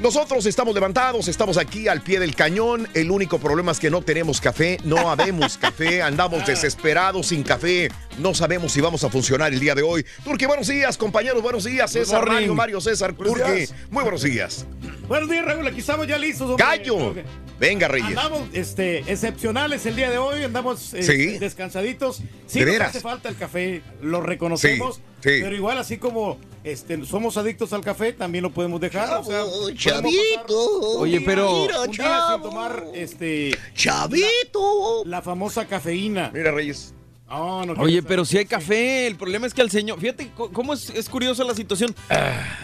Nosotros 0.00 0.46
estamos 0.46 0.74
levantados, 0.74 1.28
estamos 1.28 1.58
aquí 1.58 1.86
al 1.86 2.00
pie 2.00 2.18
del 2.20 2.34
cañón. 2.34 2.88
El 2.94 3.10
único 3.10 3.38
problema 3.38 3.72
es 3.72 3.78
que 3.78 3.90
no 3.90 4.00
tenemos 4.00 4.40
café, 4.40 4.78
no 4.82 4.96
habemos 5.10 5.58
café, 5.58 6.00
andamos 6.00 6.46
desesperados 6.46 7.26
sin 7.26 7.42
café. 7.42 7.90
No 8.18 8.34
sabemos 8.34 8.72
si 8.72 8.80
vamos 8.80 9.04
a 9.04 9.10
funcionar 9.10 9.52
el 9.52 9.60
día 9.60 9.74
de 9.74 9.82
hoy. 9.82 10.06
Turki, 10.24 10.46
buenos 10.46 10.68
días, 10.68 10.96
compañeros, 10.96 11.42
buenos 11.42 11.64
días. 11.64 11.92
César. 11.92 12.26
Mario, 12.26 12.54
Mario, 12.54 12.80
César, 12.80 13.14
días. 13.14 13.74
muy 13.90 14.02
buenos 14.02 14.22
días. 14.22 14.64
Buenos 15.06 15.28
días, 15.28 15.44
Raúl. 15.44 15.66
Aquí 15.66 15.80
estamos 15.80 16.06
ya 16.06 16.16
listos. 16.16 16.48
hombre. 16.48 16.64
¡Gallo! 16.64 17.14
Venga, 17.58 17.88
Reyes. 17.88 18.08
Andamos 18.16 18.48
este, 18.54 19.00
excepcionales 19.00 19.84
el 19.84 19.96
día 19.96 20.08
de 20.08 20.16
hoy, 20.16 20.42
andamos 20.44 20.94
eh, 20.94 21.02
Sí. 21.02 21.38
descansaditos. 21.38 22.22
Sí, 22.46 22.60
¿De 22.60 22.64
nos 22.64 22.72
veras? 22.72 22.88
hace 22.90 23.00
falta 23.00 23.28
el 23.28 23.36
café, 23.36 23.82
lo 24.00 24.22
reconocemos. 24.22 24.96
Sí, 24.96 25.19
sí. 25.20 25.38
Pero 25.42 25.54
igual, 25.54 25.78
así 25.78 25.98
como 25.98 26.38
este, 26.64 27.04
somos 27.06 27.36
adictos 27.36 27.72
al 27.72 27.82
café, 27.82 28.12
también 28.12 28.42
lo 28.42 28.50
podemos 28.50 28.80
dejar. 28.80 29.18
o 29.20 29.24
sea, 29.24 29.42
podemos 29.44 29.74
chavito. 29.74 30.18
pasar 30.34 30.46
un 30.50 31.00
Oye, 31.02 31.18
día- 31.18 31.26
pero- 31.26 31.54
un 31.54 31.62
Mira, 31.66 31.82
día 31.86 31.92
chavo. 31.92 32.32
sin 32.34 32.42
tomar 32.50 32.84
este, 32.94 33.56
Chavito. 33.74 35.04
La, 35.04 35.18
la 35.18 35.22
famosa 35.22 35.66
cafeína. 35.66 36.30
Mira, 36.32 36.50
Reyes. 36.52 36.94
No, 37.28 37.64
no 37.64 37.74
Oye, 37.80 38.02
pero 38.02 38.24
si 38.24 38.38
hay 38.38 38.44
café, 38.44 39.06
el 39.06 39.14
problema 39.14 39.46
es 39.46 39.54
que 39.54 39.60
al 39.60 39.70
señor, 39.70 40.00
fíjate 40.00 40.30
cómo 40.52 40.74
es, 40.74 40.90
es 40.90 41.08
curiosa 41.08 41.44
la 41.44 41.54
situación. 41.54 41.94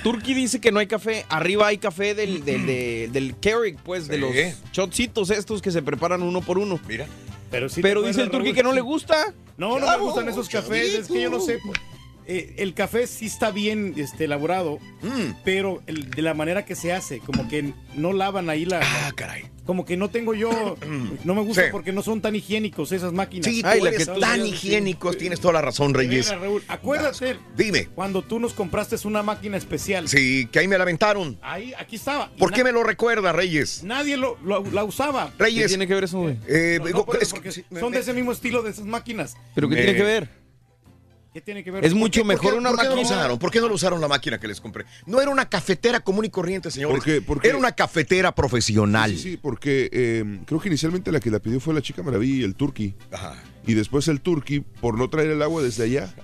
Turkey 0.03 0.35
dice 0.35 0.61
que 0.61 0.73
no 0.73 0.81
hay 0.81 0.89
café, 0.89 1.25
arriba 1.29 1.69
hay 1.69 1.79
café 1.79 2.17
del, 2.17 2.45
del, 2.45 2.67
de- 2.67 3.09
del 3.13 3.37
Keurig, 3.37 3.77
pues, 3.85 4.09
de 4.09 4.19
los 4.19 4.33
shotcitos 4.73 5.31
estos 5.31 5.63
que 5.63 5.71
se 5.71 5.83
preparan 5.83 6.21
uno 6.23 6.41
por 6.41 6.59
uno. 6.59 6.81
Mira. 6.89 7.07
Pero, 7.49 7.69
sí 7.69 7.81
Pero 7.81 8.03
dice 8.03 8.23
el 8.23 8.27
Turkey 8.31 8.47
Raúl, 8.51 8.57
que 8.57 8.63
no 8.65 8.73
le 8.73 8.81
gusta. 8.81 9.33
No, 9.57 9.79
no 9.79 9.87
me 9.89 9.97
gustan 9.99 10.29
esos 10.29 10.49
cafés, 10.49 10.95
es 10.95 11.07
que 11.07 11.21
yo 11.23 11.31
no 11.31 11.39
sé. 11.39 11.61
pues, 11.65 11.79
eh, 12.27 12.55
el 12.59 12.75
café 12.75 13.07
sí 13.07 13.27
está 13.27 13.51
bien 13.51 13.95
este, 13.97 14.25
elaborado, 14.25 14.79
Mm. 15.03 15.33
pero 15.45 15.83
el- 15.87 16.11
de 16.11 16.23
la 16.23 16.35
manera 16.35 16.65
que 16.65 16.75
se 16.75 16.93
hace, 16.93 17.21
como 17.21 17.49
que 17.49 17.73
no 17.95 18.13
lavan 18.13 18.51
ahí 18.51 18.65
la. 18.65 18.81
Ah, 18.83 19.13
caray. 19.15 19.45
Como 19.65 19.85
que 19.85 19.97
no 19.97 20.11
tengo 20.11 20.33
yo, 20.33 20.77
no 21.25 21.35
me 21.35 21.41
gusta 21.43 21.65
Sí. 21.65 21.69
porque 21.73 21.91
no 21.93 22.01
son 22.01 22.21
tan 22.21 22.37
higiénicos 22.37 22.93
esas 22.93 23.13
máquinas. 23.13 23.47
Sí, 23.47 23.63
tú 23.65 23.85
eres 23.87 24.09
tan 24.21 24.47
higiénico, 24.47 25.13
tienes 25.15 25.41
toda 25.41 25.55
la 25.55 25.61
razón, 25.63 25.93
Reyes. 25.93 26.29
Raúl, 26.31 26.63
acuérdate. 26.69 27.37
Dime. 27.57 27.87
Cuando 27.95 28.23
tú 28.23 28.39
nos 28.39 28.53
compraste 28.53 28.97
una 29.05 29.23
máquina 29.25 29.57
especial. 29.57 30.09
Sí, 30.09 30.49
que 30.53 30.61
ahí 30.61 30.69
me 30.69 30.77
la 30.79 30.83
aventaron. 30.85 31.37
Ahí, 31.43 31.73
aquí 31.79 31.97
estaba. 31.97 32.31
¿Por 32.39 32.53
qué 32.53 32.63
me 32.63 32.71
lo 32.73 32.85
recuerda, 32.85 33.33
Reyes? 33.33 33.83
Nadie 33.83 34.17
lo, 34.17 34.39
lo- 34.45 34.65
la 34.71 34.85
usaba. 34.85 35.33
Reyes. 35.37 35.65
¿Qué 35.65 35.69
tiene 35.69 35.87
que 35.89 35.95
ver 35.95 36.05
eso, 36.05 36.21
güey? 36.21 36.39
Eh, 36.47 36.79
No, 36.81 36.89
no, 36.91 37.07
son 37.81 37.91
me- 37.91 37.97
de 37.97 38.03
ese 38.03 38.13
mismo 38.13 38.31
estilo 38.33 38.63
de 38.63 38.71
esas 38.71 38.85
máquinas. 38.87 39.37
¿Pero 39.55 39.69
qué 39.69 39.75
Me- 39.75 39.83
tiene 39.83 39.97
que 39.99 40.05
ver? 40.05 40.46
¿Qué 41.37 41.43
tiene 41.43 41.63
que 41.63 41.71
ver? 41.71 41.85
Es 41.85 41.91
¿Por 41.93 41.99
mucho 41.99 42.23
qué- 42.23 42.29
mejor 42.29 42.43
¿Por 42.45 42.53
qué- 42.55 42.59
una 42.61 42.71
por 42.71 42.79
qué 42.79 42.85
no 42.85 42.91
lo 42.93 42.97
máquina. 42.97 43.17
usaron? 43.19 43.39
¿Por 43.39 43.51
qué 43.51 43.61
no 43.61 43.69
lo 43.69 43.75
usaron 43.75 44.01
la 44.01 44.09
máquina 44.09 44.39
que 44.41 44.49
les 44.49 44.59
compré? 44.59 44.87
No 45.05 45.21
era 45.21 45.31
una 45.31 45.47
cafetera 45.51 46.01
común 46.01 46.25
y 46.25 46.31
corriente, 46.31 46.71
señores. 46.71 46.97
Porque- 46.97 47.21
porque- 47.21 47.49
Era 47.49 47.59
una 47.59 47.73
cafetera 47.73 48.35
profesional. 48.35 49.11
Sí, 49.11 49.19
sí, 49.19 49.37
porque 49.37 49.91
eh, 49.93 50.41
creo 50.47 50.59
que 50.59 50.69
inicialmente 50.69 51.13
la 51.13 51.21
que 51.21 51.31
la 51.31 51.39
pidió 51.39 51.61
fue 51.61 51.75
la 51.75 51.83
chica 51.83 52.03
Maravilla 52.03 52.41
y 52.41 52.43
el 52.43 52.55
Turkey. 52.55 52.95
Ajá. 53.13 53.35
Y 53.67 53.75
después 53.75 54.07
el 54.09 54.21
Turkey, 54.21 54.61
por 54.81 54.97
no 54.97 55.11
traer 55.11 55.31
el 55.31 55.43
agua 55.43 55.61
desde 55.63 55.85
allá, 55.85 56.15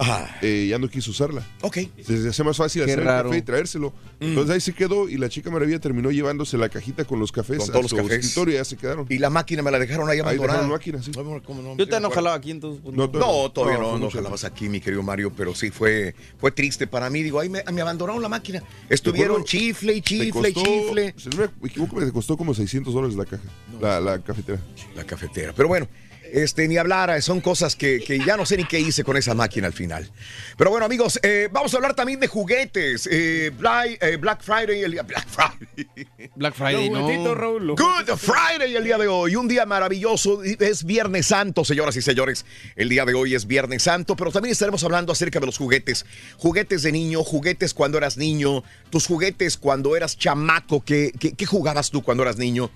eh, 0.43 0.69
ya 0.71 0.79
no 0.79 0.89
quiso 0.89 1.11
usarla. 1.11 1.45
Ok. 1.63 1.79
Se 2.05 2.29
hacía 2.29 2.45
más 2.45 2.57
fácil 2.57 2.85
Qué 2.85 2.93
hacer 2.93 3.05
raro. 3.05 3.19
el 3.21 3.25
café 3.33 3.39
y 3.39 3.43
traérselo. 3.43 3.91
Mm. 4.21 4.25
Entonces 4.27 4.55
ahí 4.55 4.61
se 4.61 4.73
quedó 4.73 5.09
y 5.09 5.17
la 5.19 5.29
chica 5.29 5.51
Maravilla 5.51 5.81
terminó 5.81 6.11
llevándose 6.13 6.57
la 6.57 6.69
cajita 6.69 7.05
con 7.05 7.19
los 7.19 7.33
cafés 7.33 7.59
Con 7.59 7.69
a 7.71 7.73
todos 7.73 7.83
los 7.83 7.91
su 7.91 7.97
cafés. 7.97 8.13
escritorio 8.21 8.55
y 8.55 8.57
ya 8.59 8.65
se 8.65 8.77
quedaron. 8.77 9.07
Y 9.09 9.19
la 9.19 9.29
máquina 9.31 9.63
me 9.63 9.71
la 9.73 9.79
dejaron 9.81 10.09
ahí 10.09 10.21
abandonada. 10.21 10.63
la 10.63 10.69
máquina, 10.69 11.03
sí. 11.03 11.11
¿Cómo 11.13 11.63
no? 11.63 11.77
Yo 11.77 11.89
te 11.89 11.99
no 11.99 12.11
jalaba 12.11 12.37
aquí 12.37 12.53
entonces. 12.53 12.81
pues, 12.83 12.95
No, 12.97 13.09
No, 13.09 13.51
todavía 13.51 13.79
no, 13.79 13.93
no, 13.93 13.99
mucho. 13.99 14.19
jalabas 14.19 14.45
aquí, 14.45 14.69
mi 14.69 14.81
querido 14.81 15.03
Mario, 15.03 15.33
pero 15.37 15.55
sí 15.55 15.71
fue, 15.71 16.15
fue 16.39 16.53
triste 16.53 16.87
para 16.87 17.11
mí. 17.11 17.23
Digo, 17.25 17.41
ahí 17.41 17.49
me, 17.49 17.65
me 17.73 17.81
abandonaron 17.81 18.23
la 18.23 18.29
máquina. 18.29 18.63
Estuvieron 18.89 19.31
acuerdo, 19.43 19.47
chifle 19.47 19.95
y 19.95 20.01
chifle 20.03 20.51
y 20.51 20.55
chifle. 20.55 21.15
Si 21.17 21.29
no 21.31 21.51
me 21.61 21.69
equivoco, 21.69 21.97
me 21.97 22.13
costó 22.13 22.37
como 22.37 22.55
600 22.55 22.95
dólares 22.95 23.17
la 23.17 23.25
caja, 23.25 23.43
la, 23.81 23.99
la 24.01 24.19
cafetera. 24.23 24.61
La 24.95 25.05
cafetera. 25.05 25.53
Pero 25.57 25.67
bueno, 25.69 25.89
este, 26.33 26.67
ni 26.67 26.79
hablar, 26.79 27.21
son 27.23 27.41
cosas 27.41 27.77
que, 27.77 28.01
que 28.01 28.19
ya 28.19 28.37
no 28.37 28.47
sé 28.47 28.57
ni 28.57 28.65
qué 28.65 28.81
hice 28.81 29.05
con 29.05 29.17
esa 29.17 29.35
máquina 29.35 29.67
al 29.67 29.73
final. 29.73 30.11
Pero 30.57 30.71
bueno, 30.71 30.87
amigos, 30.87 31.21
eh, 31.23 31.49
vamos 31.53 31.75
a 31.75 31.77
hablar 31.77 31.95
también 31.95 32.21
de 32.21 32.27
juguetes. 32.27 33.09
Eh, 33.11 33.51
Black, 33.57 33.99
eh, 34.01 34.17
Black 34.17 34.43
Friday, 34.43 34.83
el 34.83 34.93
día 34.93 35.03
Black 35.03 35.27
Friday. 35.29 36.09
Black 36.35 36.55
Friday, 36.55 36.91
no. 36.91 37.35
Raúl, 37.35 37.75
Good 37.77 38.17
Friday 38.17 38.75
el 38.75 38.85
día 38.85 38.99
de 38.99 39.09
hoy, 39.09 39.37
un 39.37 39.49
día 39.49 39.67
maravilloso, 39.67 40.43
es 40.43 40.85
Viernes 40.85 41.27
Santo, 41.27 41.65
señoras 41.65 41.97
y 41.97 42.03
señores, 42.03 42.47
el 42.77 42.89
día 42.89 43.05
de 43.05 43.15
hoy 43.15 43.35
es 43.35 43.47
Viernes 43.47 43.83
Santo, 43.83 44.17
pero 44.17 44.31
también 44.31 44.53
estaremos 44.53 44.83
hablando 44.85 45.13
acerca 45.13 45.41
de 45.41 45.47
los 45.47 45.59
juguetes, 45.59 46.07
juguetes 46.39 46.83
de 46.83 46.93
niño, 46.93 47.23
juguetes 47.25 47.75
cuando 47.75 47.99
eras 47.99 48.17
niño, 48.17 48.65
tus 48.91 49.07
juguetes 49.07 49.57
cuando 49.57 49.97
eras 49.97 50.17
chamaco, 50.17 50.83
¿qué, 50.85 51.13
qué, 51.19 51.33
qué 51.33 51.47
jugabas 51.47 51.91
tú 51.91 52.03
cuando 52.03 52.23
eras 52.23 52.37
niño? 52.39 52.71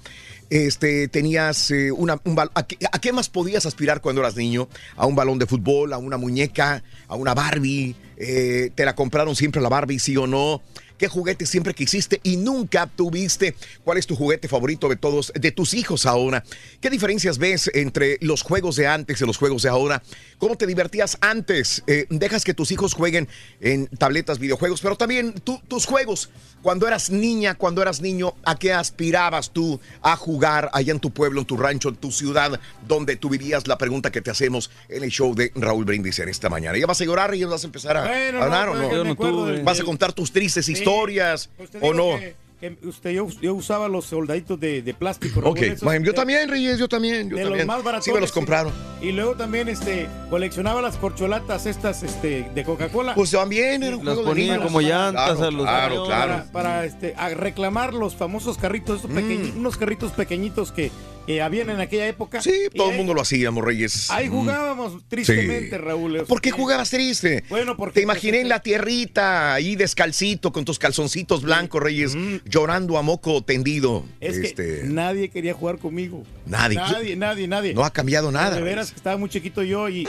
Este, 0.49 1.09
tenías 1.09 1.71
eh, 1.73 1.91
una, 1.91 2.21
un 2.25 2.39
¿a 2.39 2.67
qué, 2.67 2.79
a 2.93 2.99
qué 3.01 3.13
más 3.13 3.29
podías 3.29 3.67
aspirar 3.67 4.01
cuando 4.01 4.21
eras 4.21 4.37
niño? 4.37 4.69
¿A 4.97 5.07
un 5.07 5.17
balón 5.17 5.39
de 5.39 5.47
fútbol, 5.47 5.93
a 5.93 5.99
una 5.99 6.17
muñeca, 6.17 6.83
a 7.09 7.15
una 7.17 7.35
Barbie? 7.35 7.97
Eh, 8.17 8.71
¿Te 8.75 8.85
la 8.85 8.95
compraron 8.95 9.35
siempre 9.35 9.61
la 9.61 9.69
Barbie, 9.69 9.99
sí 9.99 10.17
o 10.17 10.27
no? 10.27 10.63
¿Qué 10.99 11.09
juguete 11.09 11.45
siempre 11.47 11.75
quisiste 11.75 12.21
y 12.23 12.37
nunca 12.37 12.87
tuviste? 12.87 13.55
¿Cuál 13.85 13.99
es 13.99 14.07
tu 14.07 14.17
juguete 14.17 14.49
favorito 14.49 14.89
de 14.89 14.97
todos, 14.97 15.33
de 15.35 15.53
tus 15.53 15.75
hijos 15.75 16.07
ahora? 16.07 16.43
¿Qué 16.81 16.89
diferencias 16.91 17.37
ves 17.39 17.71
entre 17.75 18.17
los 18.23 18.43
juegos 18.43 18.77
de 18.77 18.87
antes 18.87 19.21
y 19.21 19.27
los 19.27 19.37
juegos 19.37 19.63
de 19.63 19.69
ahora? 19.69 20.03
¿Cómo 20.39 20.57
te 20.57 20.67
divertías 20.67 21.19
antes? 21.21 21.83
Eh, 21.87 22.07
¿Dejas 22.09 22.45
que 22.45 22.55
tus 22.55 22.71
hijos 22.73 22.95
jueguen 22.95 23.29
en 23.61 23.87
tabletas, 23.89 24.39
videojuegos? 24.39 24.81
Pero 24.81 24.97
también 24.97 25.35
tú- 25.35 25.61
tus 25.69 25.85
juegos, 25.87 26.31
cuando 26.63 26.87
eras 26.89 27.11
niña, 27.11 27.55
cuando 27.55 27.83
eras 27.83 28.01
niño, 28.01 28.35
¿a 28.45 28.59
qué 28.59 28.73
aspirabas 28.73 29.51
tú 29.51 29.81
a 30.03 30.17
jugar 30.17 30.71
allá 30.73 30.93
en 30.93 31.01
tu 31.01 31.11
pueblo, 31.11 31.41
en 31.41 31.47
tu 31.47 31.57
rancho, 31.57 31.91
en 31.91 31.97
tu 31.97 32.11
ciudad, 32.11 32.59
donde 32.89 33.17
tú 33.17 33.29
vivías? 33.29 33.67
La 33.67 33.77
pregunta 33.79 34.11
que 34.11 34.23
te 34.23 34.31
hacemos 34.31 34.71
en 34.89 35.05
el 35.05 35.11
show 35.11 35.35
de 35.35 35.53
Raúl 35.55 35.85
Brindis 35.85 36.19
en 36.21 36.29
esta 36.29 36.49
mañana. 36.49 36.79
¿Ya 36.79 36.87
vas 36.87 37.01
a 37.01 37.05
llorar 37.05 37.35
y 37.35 37.41
ya 37.41 37.47
vas 37.49 37.63
a 37.65 37.67
empezar 37.67 37.97
a 37.99 38.07
Bueno, 38.07 38.39
no, 38.39 38.45
hablar 38.45 38.69
o 38.71 38.75
no? 38.75 39.63
¿Vas 39.65 39.81
a 39.81 39.85
contar 39.85 40.13
tus 40.13 40.33
tristes 40.33 40.65
Sí. 40.67 40.73
Historias 40.87 41.51
o 41.81 41.93
no? 41.93 42.19
que- 42.19 42.35
que 42.59 42.75
usted, 42.89 43.11
yo, 43.11 43.29
yo 43.43 43.55
usaba 43.55 43.87
los 43.87 44.07
soldaditos 44.07 44.59
de, 44.59 44.81
de 44.81 44.95
plástico. 44.95 45.41
Ok, 45.45 45.59
esos 45.59 45.83
yo 45.83 45.99
de- 45.99 46.13
también, 46.15 46.49
Reyes, 46.49 46.79
yo 46.79 46.89
también, 46.89 47.29
yo 47.29 47.37
de 47.37 47.43
también. 47.43 47.67
los 47.67 47.77
más 47.77 47.85
baratos. 47.85 48.07
Sí 48.07 48.13
me 48.13 48.21
los 48.21 48.33
compraron. 48.33 48.73
Y 49.03 49.13
luego 49.13 49.35
también 49.37 49.69
este 49.69 50.09
coleccionaba 50.31 50.81
las 50.81 50.97
corcholatas 50.97 51.67
estas 51.67 52.03
este, 52.03 52.49
de 52.55 52.65
Coca-Cola. 52.65 53.15
Pues 53.15 53.31
también 53.33 53.83
era 53.83 53.95
un 53.99 54.07
Las 54.07 54.15
juego 54.15 54.31
de 54.31 54.35
ponían 54.35 54.63
como 54.63 54.81
llantas 54.81 55.37
Claro, 55.37 55.45
a 55.45 55.51
los 55.51 55.63
claro, 55.67 56.05
claro. 56.07 56.33
Para, 56.33 56.53
para, 56.53 56.85
este, 56.87 57.15
a 57.19 57.29
reclamar 57.29 57.93
los 57.93 58.17
famosos 58.17 58.57
carritos, 58.57 59.05
estos 59.05 59.11
Mm. 59.11 59.59
unos 59.59 59.77
carritos 59.77 60.13
pequeñitos 60.13 60.73
que, 60.73 60.91
que 61.27 61.43
habían 61.43 61.71
en 61.71 61.81
aquella 61.81 62.07
época. 62.07 62.41
Sí, 62.41 62.53
todo 62.75 62.87
el 62.89 62.93
ahí- 62.93 62.99
mundo 62.99 63.15
lo 63.15 63.21
hacíamos, 63.23 63.65
Reyes. 63.65 64.11
Ahí 64.11 64.29
Mm. 64.29 64.33
jugábamos 64.33 65.09
tristemente, 65.09 65.71
Sí. 65.71 65.77
Raúl. 65.77 66.25
¿Por 66.27 66.41
qué 66.41 66.51
jugabas 66.51 66.91
triste? 66.91 67.45
Bueno, 67.49 67.77
porque 67.77 67.95
Te 67.95 68.03
imaginé 68.03 68.41
en 68.41 68.49
la 68.49 68.61
tierrita, 68.61 69.55
ahí 69.55 69.77
descalcito, 69.77 70.53
con 70.53 70.65
tus 70.65 70.79
calzoncitos 70.79 71.43
blancos, 71.43 71.83
Reyes, 71.83 72.17
llorando 72.45 72.99
a 72.99 73.03
moco 73.03 73.43
tendido. 73.43 74.01
Mm. 74.01 74.05
Es 74.21 74.37
este, 74.37 74.81
que 74.83 74.83
nadie 74.85 75.29
quería 75.31 75.55
jugar 75.55 75.79
conmigo. 75.79 76.23
Nadie. 76.47 76.77
Nadie, 76.77 77.17
nadie, 77.17 77.49
nadie. 77.49 77.75
No 77.75 77.85
ha 77.85 77.93
cambiado 77.93 78.31
nada. 78.31 78.55
De 78.57 78.63
veras 78.63 78.77
Reyes. 78.87 78.91
que 78.93 78.97
estaba 78.97 79.17
muy 79.17 79.29
chiquito 79.29 79.63
yo 79.63 79.89
y, 79.89 80.07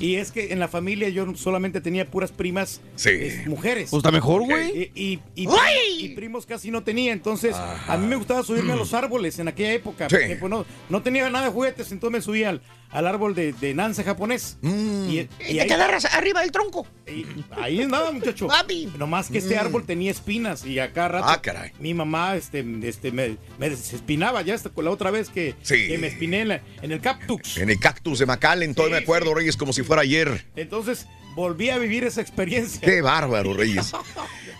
y 0.00 0.16
es 0.16 0.30
que 0.32 0.52
en 0.52 0.58
la 0.58 0.68
familia 0.68 1.08
yo 1.08 1.34
solamente 1.36 1.80
tenía 1.80 2.04
puras 2.06 2.30
primas 2.32 2.80
Sí. 2.96 3.10
eh, 3.12 3.44
mujeres. 3.46 3.90
Pues 3.90 4.00
está 4.00 4.10
mejor, 4.10 4.42
güey. 4.44 4.90
Y, 4.94 5.02
y- 5.14 5.20
y 5.34 5.46
primos, 5.46 5.60
y 6.00 6.08
primos 6.10 6.46
casi 6.46 6.70
no 6.70 6.82
tenía, 6.82 7.12
entonces 7.12 7.54
a 7.56 7.96
mí 7.98 8.06
me 8.06 8.16
gustaba 8.16 8.42
subirme 8.42 8.72
a 8.72 8.76
los 8.76 8.92
árboles 8.94 9.38
en 9.38 9.48
aquella 9.48 9.72
época, 9.72 10.08
Sí. 10.08 10.16
porque 10.16 10.36
pues, 10.36 10.50
no, 10.50 10.57
no 10.88 11.02
tenía 11.02 11.28
nada 11.30 11.46
de 11.46 11.50
juguetes, 11.52 11.92
entonces 11.92 12.12
me 12.18 12.22
subía 12.22 12.48
al, 12.50 12.62
al 12.90 13.06
árbol 13.06 13.34
de, 13.34 13.52
de 13.52 13.74
Nance 13.74 14.02
japonés. 14.04 14.56
Mm. 14.62 15.08
Y, 15.10 15.28
y 15.48 15.58
ahí, 15.60 15.68
arriba 16.12 16.40
del 16.40 16.50
tronco. 16.52 16.86
y 17.06 17.24
ahí 17.60 17.82
andaba, 17.82 18.10
muchacho. 18.12 18.46
Papi. 18.46 18.88
Nomás 18.98 19.28
que 19.30 19.38
este 19.38 19.56
árbol 19.58 19.84
tenía 19.84 20.10
espinas 20.10 20.64
y 20.64 20.78
acá 20.78 21.08
rato 21.08 21.26
Mm. 21.26 21.30
Ah, 21.30 21.42
caray. 21.42 21.72
mi 21.80 21.92
mamá 21.94 22.36
este, 22.36 22.64
este, 22.82 23.12
me, 23.12 23.36
me 23.58 23.68
desespinaba 23.70 24.42
ya 24.42 24.54
hasta 24.54 24.70
la 24.82 24.90
otra 24.90 25.10
vez 25.10 25.28
que, 25.30 25.54
Sí. 25.62 25.88
que 25.88 25.98
me 25.98 26.06
espiné 26.06 26.40
en, 26.42 26.48
la- 26.48 26.60
en 26.82 26.92
el 26.92 27.00
cactus. 27.00 27.56
En 27.58 27.70
el 27.70 27.78
cactus 27.80 28.18
de 28.20 28.26
McAllen, 28.26 28.74
todo 28.74 28.86
Sí, 28.86 28.92
me 28.92 28.98
acuerdo, 28.98 29.34
Reyes, 29.34 29.56
como 29.56 29.72
si 29.72 29.82
fuera 29.82 30.02
ayer. 30.02 30.46
Entonces 30.56 31.06
volví 31.38 31.70
a 31.70 31.78
vivir 31.78 32.02
esa 32.04 32.20
experiencia. 32.20 32.80
Qué 32.80 33.00
bárbaro, 33.00 33.54
Reyes. 33.54 33.92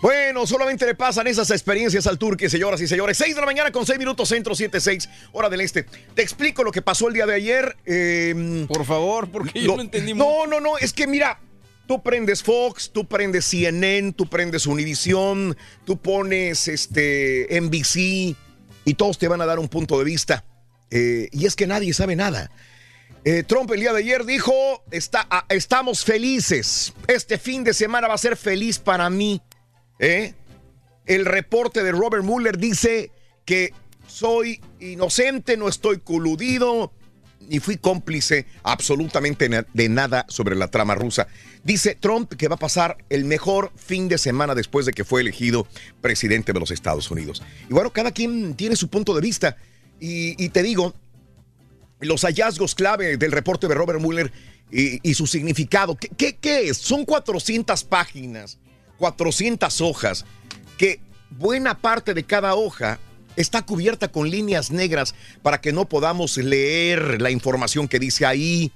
Bueno, 0.00 0.46
solamente 0.46 0.86
le 0.86 0.94
pasan 0.94 1.26
esas 1.26 1.50
experiencias 1.50 2.06
al 2.06 2.18
turque, 2.18 2.48
señoras 2.48 2.80
y 2.80 2.86
señores. 2.86 3.18
6 3.18 3.34
de 3.34 3.40
la 3.40 3.46
mañana 3.46 3.72
con 3.72 3.84
6 3.84 3.98
minutos, 3.98 4.28
centro 4.28 4.54
7-6, 4.54 5.08
hora 5.32 5.48
del 5.48 5.60
este. 5.60 5.86
Te 6.14 6.22
explico 6.22 6.62
lo 6.62 6.70
que 6.70 6.82
pasó 6.82 7.08
el 7.08 7.14
día 7.14 7.26
de 7.26 7.34
ayer. 7.34 7.76
eh, 7.84 8.64
Por 8.68 8.84
favor, 8.84 9.28
porque 9.28 9.60
yo 9.60 9.74
no 9.74 9.82
entendí 9.82 10.14
mucho. 10.14 10.24
No, 10.24 10.46
no, 10.46 10.60
no, 10.60 10.78
es 10.78 10.92
que 10.92 11.08
mira, 11.08 11.40
tú 11.88 12.00
prendes 12.00 12.44
Fox, 12.44 12.92
tú 12.92 13.08
prendes 13.08 13.44
CNN, 13.46 14.12
tú 14.12 14.28
prendes 14.30 14.66
Univision, 14.66 15.56
tú 15.84 15.96
pones 16.00 16.68
este 16.68 17.48
NBC 17.60 18.36
y 18.84 18.94
todos 18.96 19.18
te 19.18 19.26
van 19.26 19.40
a 19.40 19.46
dar 19.46 19.58
un 19.58 19.66
punto 19.66 19.98
de 19.98 20.04
vista. 20.04 20.44
Eh, 20.92 21.28
y 21.32 21.46
es 21.46 21.56
que 21.56 21.66
nadie 21.66 21.92
sabe 21.92 22.14
nada. 22.14 22.52
Eh, 23.30 23.42
Trump 23.42 23.70
el 23.72 23.80
día 23.80 23.92
de 23.92 23.98
ayer 23.98 24.24
dijo, 24.24 24.54
está, 24.90 25.26
ah, 25.28 25.44
estamos 25.50 26.02
felices. 26.02 26.94
Este 27.08 27.36
fin 27.36 27.62
de 27.62 27.74
semana 27.74 28.08
va 28.08 28.14
a 28.14 28.18
ser 28.18 28.38
feliz 28.38 28.78
para 28.78 29.10
mí. 29.10 29.42
¿Eh? 29.98 30.32
El 31.04 31.26
reporte 31.26 31.82
de 31.82 31.92
Robert 31.92 32.24
Mueller 32.24 32.56
dice 32.56 33.10
que 33.44 33.74
soy 34.06 34.62
inocente, 34.80 35.58
no 35.58 35.68
estoy 35.68 35.98
coludido, 35.98 36.90
ni 37.40 37.58
fui 37.58 37.76
cómplice 37.76 38.46
absolutamente 38.62 39.50
de 39.74 39.88
nada 39.90 40.24
sobre 40.30 40.56
la 40.56 40.68
trama 40.68 40.94
rusa. 40.94 41.28
Dice 41.62 41.96
Trump 41.96 42.32
que 42.32 42.48
va 42.48 42.54
a 42.54 42.58
pasar 42.58 42.96
el 43.10 43.26
mejor 43.26 43.72
fin 43.76 44.08
de 44.08 44.16
semana 44.16 44.54
después 44.54 44.86
de 44.86 44.92
que 44.92 45.04
fue 45.04 45.20
elegido 45.20 45.66
presidente 46.00 46.54
de 46.54 46.60
los 46.60 46.70
Estados 46.70 47.10
Unidos. 47.10 47.42
Y 47.68 47.74
bueno, 47.74 47.92
cada 47.92 48.10
quien 48.10 48.54
tiene 48.54 48.74
su 48.74 48.88
punto 48.88 49.14
de 49.14 49.20
vista. 49.20 49.58
Y 50.00 50.48
te 50.48 50.62
digo, 50.62 50.94
los 52.00 52.22
hallazgos 52.22 52.74
clave 52.74 53.16
del 53.16 53.32
reporte 53.32 53.68
de 53.68 53.74
Robert 53.74 54.00
Mueller 54.00 54.32
y, 54.70 55.08
y 55.08 55.14
su 55.14 55.26
significado. 55.26 55.96
¿Qué, 55.96 56.08
qué, 56.08 56.36
qué 56.36 56.68
es? 56.68 56.78
Son 56.78 57.04
400 57.04 57.84
páginas, 57.84 58.58
400 58.98 59.80
hojas, 59.80 60.24
que 60.76 61.00
buena 61.30 61.78
parte 61.78 62.14
de 62.14 62.24
cada 62.24 62.54
hoja 62.54 62.98
está 63.36 63.62
cubierta 63.62 64.08
con 64.08 64.30
líneas 64.30 64.70
negras 64.70 65.14
para 65.42 65.60
que 65.60 65.72
no 65.72 65.88
podamos 65.88 66.36
leer 66.36 67.22
la 67.22 67.30
información 67.30 67.88
que 67.88 67.98
dice 67.98 68.26
ahí. 68.26 68.72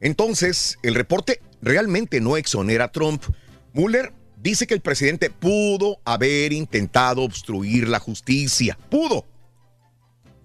Entonces, 0.00 0.78
el 0.82 0.94
reporte 0.94 1.40
realmente 1.60 2.20
no 2.20 2.36
exonera 2.36 2.84
a 2.84 2.92
Trump. 2.92 3.24
Mueller 3.72 4.12
dice 4.40 4.66
que 4.66 4.74
el 4.74 4.80
presidente 4.80 5.30
pudo 5.30 6.00
haber 6.04 6.52
intentado 6.52 7.22
obstruir 7.22 7.88
la 7.88 7.98
justicia. 7.98 8.78
Pudo. 8.88 9.24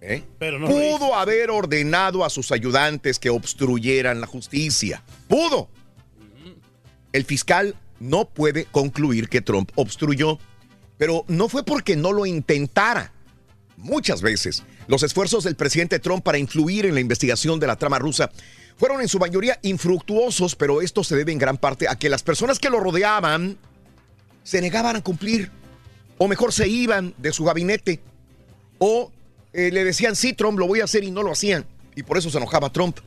¿Eh? 0.06 0.22
Pero 0.38 0.60
no 0.60 0.68
lo 0.68 0.74
Pudo 0.74 1.16
haber 1.16 1.50
ordenado 1.50 2.26
a 2.26 2.30
sus 2.30 2.52
ayudantes 2.52 3.20
que 3.20 3.30
obstruyeran 3.30 4.20
la 4.20 4.28
justicia. 4.28 5.02
Pudo. 5.30 5.70
El 7.14 7.24
fiscal 7.24 7.76
no 8.02 8.26
puede 8.26 8.66
concluir 8.66 9.30
que 9.30 9.40
Trump 9.40 9.72
obstruyó, 9.76 10.40
pero 10.98 11.24
no 11.30 11.48
fue 11.48 11.64
porque 11.64 11.96
no 11.96 12.12
lo 12.12 12.26
intentara. 12.26 13.14
Muchas 13.78 14.22
veces 14.22 14.64
los 14.88 15.04
esfuerzos 15.04 15.46
del 15.46 15.56
presidente 15.56 16.00
Trump 16.00 16.22
para 16.22 16.38
influir 16.38 16.86
en 16.86 16.96
la 16.96 17.00
investigación 17.00 17.62
de 17.62 17.68
la 17.68 17.78
trama 17.78 17.98
rusa 17.98 18.30
fueron 18.76 19.00
en 19.00 19.08
su 19.08 19.20
mayoría 19.20 19.58
infructuosos, 19.62 20.58
pero 20.58 20.82
esto 20.82 21.06
se 21.06 21.16
debe 21.16 21.32
en 21.32 21.40
gran 21.40 21.58
parte 21.58 21.88
a 21.88 21.96
que 21.96 22.10
las 22.10 22.24
personas 22.24 22.60
que 22.60 22.70
lo 22.70 22.82
rodeaban 22.82 23.58
se 24.44 24.60
negaban 24.60 24.98
a 24.98 25.02
cumplir, 25.02 25.50
o 26.18 26.28
mejor 26.28 26.52
se 26.52 26.68
iban 26.68 27.14
de 27.18 27.32
su 27.32 27.46
gabinete, 27.46 28.02
o 28.80 29.13
eh, 29.54 29.72
le 29.72 29.84
decían, 29.84 30.16
sí, 30.16 30.34
Trump, 30.34 30.60
lo 30.60 30.68
voy 30.68 30.82
a 30.82 30.86
hacer 30.86 31.04
y 31.04 31.12
no 31.12 31.24
lo 31.24 31.32
hacían, 31.32 31.66
y 31.96 32.04
por 32.04 32.18
eso 32.18 32.30
se 32.30 32.38
enojaba 32.38 32.72
Trump. 32.72 33.00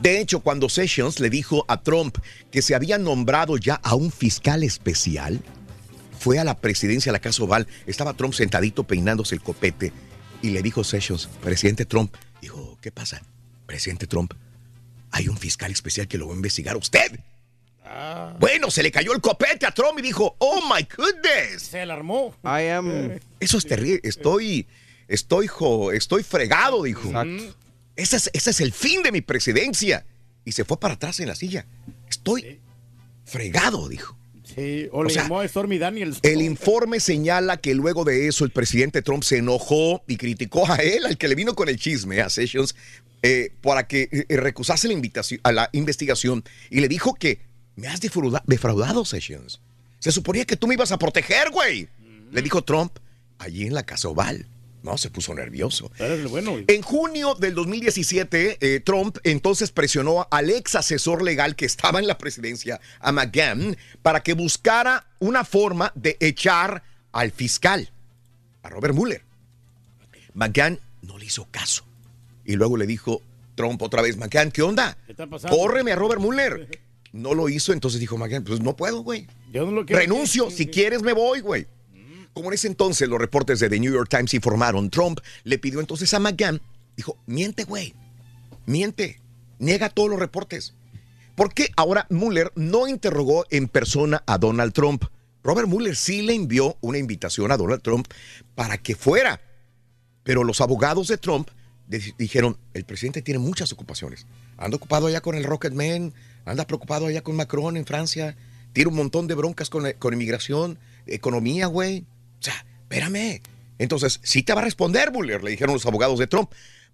De 0.00 0.20
hecho, 0.20 0.40
cuando 0.40 0.68
Sessions 0.68 1.20
le 1.20 1.28
dijo 1.28 1.64
a 1.68 1.82
Trump 1.82 2.16
que 2.50 2.62
se 2.62 2.74
había 2.74 2.96
nombrado 2.96 3.58
ya 3.58 3.74
a 3.74 3.94
un 3.94 4.10
fiscal 4.10 4.62
especial, 4.62 5.40
fue 6.18 6.38
a 6.38 6.44
la 6.44 6.56
presidencia, 6.56 7.10
a 7.10 7.12
la 7.12 7.18
Casa 7.18 7.42
Oval, 7.42 7.66
estaba 7.86 8.14
Trump 8.14 8.32
sentadito 8.32 8.84
peinándose 8.84 9.34
el 9.34 9.42
copete 9.42 9.92
y 10.40 10.50
le 10.50 10.62
dijo 10.62 10.84
Sessions, 10.84 11.28
presidente 11.42 11.84
Trump, 11.84 12.14
dijo, 12.40 12.78
¿qué 12.80 12.90
pasa? 12.90 13.22
Presidente 13.66 14.06
Trump, 14.06 14.32
hay 15.10 15.28
un 15.28 15.36
fiscal 15.36 15.70
especial 15.70 16.08
que 16.08 16.18
lo 16.18 16.26
va 16.26 16.32
a 16.32 16.36
investigar 16.36 16.74
a 16.74 16.78
usted. 16.78 17.20
Bueno, 18.40 18.70
se 18.70 18.82
le 18.82 18.90
cayó 18.90 19.12
el 19.12 19.20
copete 19.20 19.66
a 19.66 19.70
Trump 19.70 19.98
y 19.98 20.02
dijo, 20.02 20.34
oh 20.38 20.60
my 20.62 20.86
goodness. 20.96 21.62
Se 21.62 21.80
alarmó. 21.80 22.34
I 22.42 22.68
am. 22.68 23.20
Eso 23.38 23.58
es 23.58 23.66
terrible. 23.66 24.00
Estoy, 24.02 24.66
estoy, 25.08 25.46
jo- 25.46 25.92
estoy 25.92 26.22
fregado, 26.22 26.82
dijo. 26.82 27.10
Ese 27.96 28.16
es, 28.16 28.30
ese 28.32 28.50
es 28.50 28.60
el 28.60 28.72
fin 28.72 29.02
de 29.02 29.12
mi 29.12 29.20
presidencia. 29.20 30.04
Y 30.44 30.52
se 30.52 30.64
fue 30.64 30.78
para 30.78 30.94
atrás 30.94 31.20
en 31.20 31.28
la 31.28 31.34
silla. 31.34 31.66
Estoy 32.08 32.60
fregado, 33.24 33.88
dijo. 33.88 34.16
Sí, 34.44 34.88
o, 34.92 34.98
O 34.98 35.04
le 35.04 35.10
sea, 35.10 35.22
llamó 35.22 35.40
a 35.40 35.48
Stormy 35.48 35.78
Daniels. 35.78 36.18
El 36.22 36.42
informe 36.42 37.00
señala 37.00 37.56
que 37.56 37.74
luego 37.74 38.04
de 38.04 38.28
eso 38.28 38.44
el 38.44 38.50
presidente 38.50 39.00
Trump 39.00 39.22
se 39.24 39.38
enojó 39.38 40.02
y 40.06 40.16
criticó 40.16 40.70
a 40.70 40.76
él, 40.76 41.06
al 41.06 41.16
que 41.16 41.28
le 41.28 41.34
vino 41.34 41.54
con 41.54 41.68
el 41.68 41.78
chisme, 41.78 42.20
a 42.20 42.28
Sessions, 42.28 42.74
eh, 43.22 43.52
para 43.62 43.88
que 43.88 44.08
eh, 44.28 44.36
recusase 44.36 44.86
la 44.86 44.92
invitación, 44.94 45.40
a 45.44 45.50
la 45.52 45.70
investigación 45.72 46.44
y 46.68 46.80
le 46.80 46.88
dijo 46.88 47.14
que 47.14 47.40
me 47.74 47.88
has 47.88 48.00
defrauda- 48.02 48.42
defraudado, 48.46 49.04
Sessions. 49.06 49.60
Se 49.98 50.12
suponía 50.12 50.44
que 50.44 50.56
tú 50.56 50.66
me 50.66 50.74
ibas 50.74 50.92
a 50.92 50.98
proteger, 50.98 51.50
güey. 51.50 51.88
Le 52.30 52.42
dijo 52.42 52.62
Trump 52.62 52.92
allí 53.38 53.66
en 53.66 53.72
la 53.74 53.84
Casa 53.84 54.08
Oval. 54.08 54.46
No, 54.84 54.98
se 54.98 55.08
puso 55.08 55.34
nervioso. 55.34 55.90
bueno. 56.28 56.58
En 56.68 56.82
junio 56.82 57.34
del 57.34 57.54
2017, 57.54 58.58
eh, 58.60 58.80
Trump 58.80 59.16
entonces 59.24 59.72
presionó 59.72 60.28
al 60.30 60.50
ex 60.50 60.74
asesor 60.74 61.22
legal 61.22 61.56
que 61.56 61.64
estaba 61.64 62.00
en 62.00 62.06
la 62.06 62.18
presidencia, 62.18 62.82
a 63.00 63.10
McGahn, 63.10 63.78
para 64.02 64.22
que 64.22 64.34
buscara 64.34 65.06
una 65.20 65.42
forma 65.42 65.90
de 65.94 66.18
echar 66.20 66.82
al 67.12 67.32
fiscal, 67.32 67.90
a 68.62 68.68
Robert 68.68 68.94
Mueller. 68.94 69.22
McGahn 70.34 70.78
no 71.00 71.16
le 71.16 71.24
hizo 71.24 71.48
caso. 71.50 71.86
Y 72.44 72.56
luego 72.56 72.76
le 72.76 72.86
dijo 72.86 73.22
Trump 73.54 73.80
otra 73.80 74.02
vez, 74.02 74.18
McGahn, 74.18 74.50
¿qué 74.50 74.60
onda? 74.60 74.98
¿Qué 75.06 75.12
está 75.12 75.26
pasando? 75.26 75.56
Córreme 75.56 75.92
a 75.92 75.96
Robert 75.96 76.20
Mueller. 76.20 76.68
No 77.14 77.32
lo 77.32 77.48
hizo, 77.48 77.72
entonces 77.72 78.00
dijo 78.00 78.18
McGahn, 78.18 78.42
pues 78.42 78.60
no 78.60 78.74
puedo, 78.74 79.04
güey. 79.04 79.28
Yo 79.52 79.64
no 79.64 79.70
lo 79.70 79.86
quiero. 79.86 80.00
Renuncio, 80.00 80.50
si 80.50 80.66
quieres 80.66 81.00
me 81.00 81.12
voy, 81.12 81.42
güey. 81.42 81.64
Como 82.34 82.48
en 82.50 82.54
ese 82.54 82.66
entonces 82.66 83.08
los 83.08 83.18
reportes 83.20 83.60
de 83.60 83.68
The 83.70 83.78
New 83.80 83.92
York 83.92 84.08
Times 84.10 84.34
informaron, 84.34 84.90
Trump 84.90 85.20
le 85.44 85.58
pidió 85.58 85.80
entonces 85.80 86.12
a 86.14 86.18
McGahn, 86.18 86.60
dijo, 86.96 87.16
miente, 87.26 87.64
güey, 87.64 87.94
miente, 88.66 89.20
niega 89.58 89.88
todos 89.88 90.10
los 90.10 90.18
reportes. 90.18 90.74
¿Por 91.36 91.54
qué 91.54 91.68
ahora 91.76 92.06
Mueller 92.10 92.52
no 92.56 92.86
interrogó 92.88 93.44
en 93.50 93.68
persona 93.68 94.22
a 94.26 94.38
Donald 94.38 94.72
Trump? 94.72 95.04
Robert 95.42 95.68
Mueller 95.68 95.96
sí 95.96 96.22
le 96.22 96.34
envió 96.34 96.76
una 96.80 96.98
invitación 96.98 97.50
a 97.52 97.56
Donald 97.56 97.82
Trump 97.82 98.06
para 98.54 98.78
que 98.78 98.94
fuera. 98.96 99.40
Pero 100.22 100.42
los 100.42 100.60
abogados 100.60 101.08
de 101.08 101.18
Trump 101.18 101.50
di- 101.86 102.14
dijeron, 102.18 102.56
el 102.72 102.84
presidente 102.84 103.20
tiene 103.22 103.38
muchas 103.38 103.72
ocupaciones. 103.72 104.26
Anda 104.56 104.76
ocupado 104.76 105.06
allá 105.06 105.20
con 105.20 105.34
el 105.34 105.44
Rocketman, 105.44 106.14
anda 106.44 106.66
preocupado 106.66 107.06
allá 107.06 107.22
con 107.22 107.36
Macron 107.36 107.76
en 107.76 107.84
Francia, 107.84 108.36
tiene 108.72 108.88
un 108.90 108.96
montón 108.96 109.26
de 109.26 109.34
broncas 109.34 109.70
con, 109.70 109.84
con 109.98 110.14
inmigración, 110.14 110.78
economía, 111.06 111.66
güey. 111.66 112.06
O 112.44 112.50
sea, 112.50 112.66
espérame. 112.82 113.40
Entonces, 113.78 114.20
sí 114.22 114.42
te 114.42 114.52
va 114.52 114.60
a 114.60 114.64
responder, 114.64 115.10
Mueller, 115.10 115.42
le 115.42 115.50
dijeron 115.50 115.72
los 115.72 115.86
abogados 115.86 116.18
de 116.18 116.26
Trump, 116.26 116.50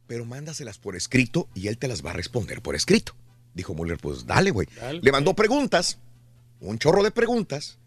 pero 0.06 0.24
mándaselas 0.24 0.78
por 0.78 0.94
escrito 0.94 1.48
y 1.54 1.66
él 1.66 1.76
te 1.76 1.88
las 1.88 2.04
va 2.06 2.10
a 2.10 2.14
responder 2.14 2.62
por 2.62 2.76
escrito. 2.76 3.16
Dijo 3.54 3.74
Mueller, 3.74 3.98
pues 3.98 4.26
dale, 4.26 4.52
güey. 4.52 4.68
Le 5.02 5.10
mandó 5.10 5.34
preguntas, 5.34 5.98
un 6.60 6.78
chorro 6.78 7.02
de 7.02 7.10
preguntas, 7.10 7.78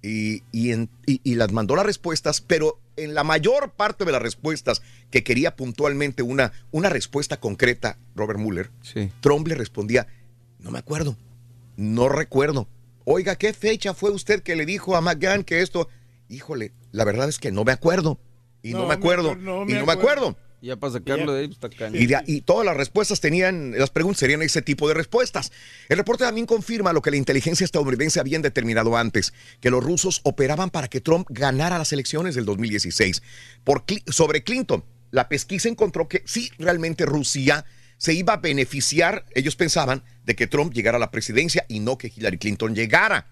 y, 0.00 0.44
y 0.52 0.70
en- 0.70 0.88
y- 1.06 1.20
y 1.24 1.34
las 1.34 1.50
mandó 1.50 1.74
las 1.74 1.84
respuestas, 1.84 2.40
pero 2.40 2.80
en 2.96 3.14
la 3.14 3.24
mayor 3.24 3.72
parte 3.72 4.04
de 4.04 4.12
las 4.12 4.22
respuestas 4.22 4.80
que 5.10 5.24
quería 5.24 5.56
puntualmente 5.56 6.22
una, 6.22 6.52
una 6.70 6.88
respuesta 6.88 7.40
concreta, 7.40 7.98
Robert 8.14 8.38
Mueller, 8.38 8.70
Trump 9.20 9.48
le 9.48 9.56
respondía, 9.56 10.06
no 10.60 10.70
me 10.70 10.78
acuerdo, 10.78 11.16
no 11.76 12.08
recuerdo. 12.08 12.68
Oiga, 13.04 13.34
¿qué 13.36 13.52
fecha 13.52 13.92
fue 13.92 14.10
usted 14.12 14.40
que 14.44 14.54
le 14.54 14.66
dijo 14.66 14.94
a 14.94 15.00
McGahn 15.00 15.42
que 15.42 15.62
esto? 15.62 15.88
Híjole, 16.28 16.72
la 16.92 17.04
verdad 17.04 17.28
es 17.28 17.38
que 17.38 17.50
no 17.52 17.64
me 17.64 17.72
acuerdo. 17.72 18.18
Y 18.62 18.72
no, 18.72 18.80
No 18.80 18.88
me 18.88 18.94
acuerdo. 18.94 19.32
y 19.32 19.44
no 19.44 19.64
me 19.86 19.92
acuerdo. 19.92 20.36
Ya 20.60 20.74
para 20.74 20.92
sacarlo 20.94 21.32
de 21.32 21.42
ahí, 21.42 21.46
pues, 21.46 21.56
está 21.62 21.68
cañón. 21.70 22.02
Y, 22.02 22.06
de- 22.06 22.20
y 22.26 22.40
todas 22.40 22.66
las 22.66 22.76
respuestas 22.76 23.20
tenían, 23.20 23.78
las 23.78 23.90
preguntas 23.90 24.18
serían 24.18 24.42
ese 24.42 24.60
tipo 24.60 24.88
de 24.88 24.94
respuestas. 24.94 25.52
El 25.88 25.98
reporte 25.98 26.24
también 26.24 26.46
confirma 26.48 26.92
lo 26.92 27.00
que 27.00 27.12
la 27.12 27.16
inteligencia 27.16 27.64
estadounidense 27.64 28.18
habían 28.18 28.42
determinado 28.42 28.96
antes, 28.96 29.32
que 29.60 29.70
los 29.70 29.84
rusos 29.84 30.20
operaban 30.24 30.70
para 30.70 30.88
que 30.88 31.00
Trump 31.00 31.28
ganara 31.30 31.78
las 31.78 31.92
elecciones 31.92 32.34
del 32.34 32.44
2016. 32.44 33.22
Por, 33.62 33.86
Cli- 33.86 34.02
sobre 34.10 34.42
Clinton, 34.42 34.82
la 35.12 35.28
pesquisa 35.28 35.68
encontró 35.68 36.08
que 36.08 36.24
sí, 36.26 36.50
realmente 36.58 37.06
Rusia 37.06 37.64
se 37.96 38.14
iba 38.14 38.32
a 38.32 38.36
beneficiar, 38.38 39.26
ellos 39.36 39.54
pensaban, 39.54 40.02
de 40.24 40.34
que 40.34 40.48
Trump 40.48 40.72
llegara 40.72 40.96
a 40.96 41.00
la 41.00 41.12
presidencia 41.12 41.64
y 41.68 41.78
no 41.78 41.98
que 41.98 42.12
Hillary 42.14 42.38
Clinton 42.38 42.74
llegara. 42.74 43.28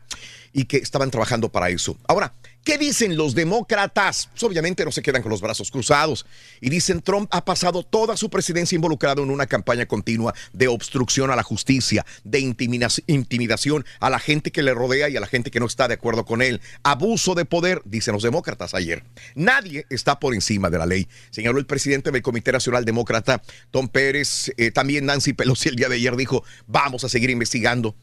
Y 0.52 0.64
que 0.66 0.76
estaban 0.78 1.10
trabajando 1.10 1.50
para 1.50 1.68
eso. 1.70 1.98
Ahora, 2.08 2.32
¿qué 2.66 2.76
dicen 2.78 3.16
los 3.16 3.36
demócratas? 3.36 4.28
Pues 4.32 4.42
obviamente 4.42 4.84
no 4.84 4.90
se 4.90 5.00
quedan 5.00 5.22
con 5.22 5.30
los 5.30 5.40
brazos 5.40 5.70
cruzados. 5.70 6.26
Y 6.60 6.68
dicen, 6.68 7.00
Trump 7.00 7.28
ha 7.32 7.44
pasado 7.44 7.84
toda 7.84 8.16
su 8.16 8.28
presidencia 8.28 8.74
involucrado 8.74 9.22
en 9.22 9.30
una 9.30 9.46
campaña 9.46 9.86
continua 9.86 10.34
de 10.52 10.66
obstrucción 10.66 11.30
a 11.30 11.36
la 11.36 11.44
justicia, 11.44 12.04
de 12.24 12.40
intimidación 12.40 13.84
a 14.00 14.10
la 14.10 14.18
gente 14.18 14.50
que 14.50 14.64
le 14.64 14.74
rodea 14.74 15.08
y 15.08 15.16
a 15.16 15.20
la 15.20 15.28
gente 15.28 15.52
que 15.52 15.60
no 15.60 15.66
está 15.66 15.86
de 15.86 15.94
acuerdo 15.94 16.24
con 16.24 16.42
él. 16.42 16.60
Abuso 16.82 17.36
de 17.36 17.44
poder, 17.44 17.82
dicen 17.84 18.14
los 18.14 18.24
demócratas 18.24 18.74
ayer. 18.74 19.04
Nadie 19.36 19.86
está 19.88 20.18
por 20.18 20.34
encima 20.34 20.68
de 20.68 20.78
la 20.78 20.86
ley, 20.86 21.06
señaló 21.30 21.60
el 21.60 21.66
presidente 21.66 22.10
del 22.10 22.20
Comité 22.20 22.50
Nacional 22.50 22.84
Demócrata, 22.84 23.42
Tom 23.70 23.88
Pérez. 23.88 24.52
Eh, 24.56 24.72
también 24.72 25.06
Nancy 25.06 25.34
Pelosi 25.34 25.68
el 25.68 25.76
día 25.76 25.88
de 25.88 25.94
ayer 25.94 26.16
dijo, 26.16 26.42
vamos 26.66 27.04
a 27.04 27.08
seguir 27.08 27.30
investigando. 27.30 27.94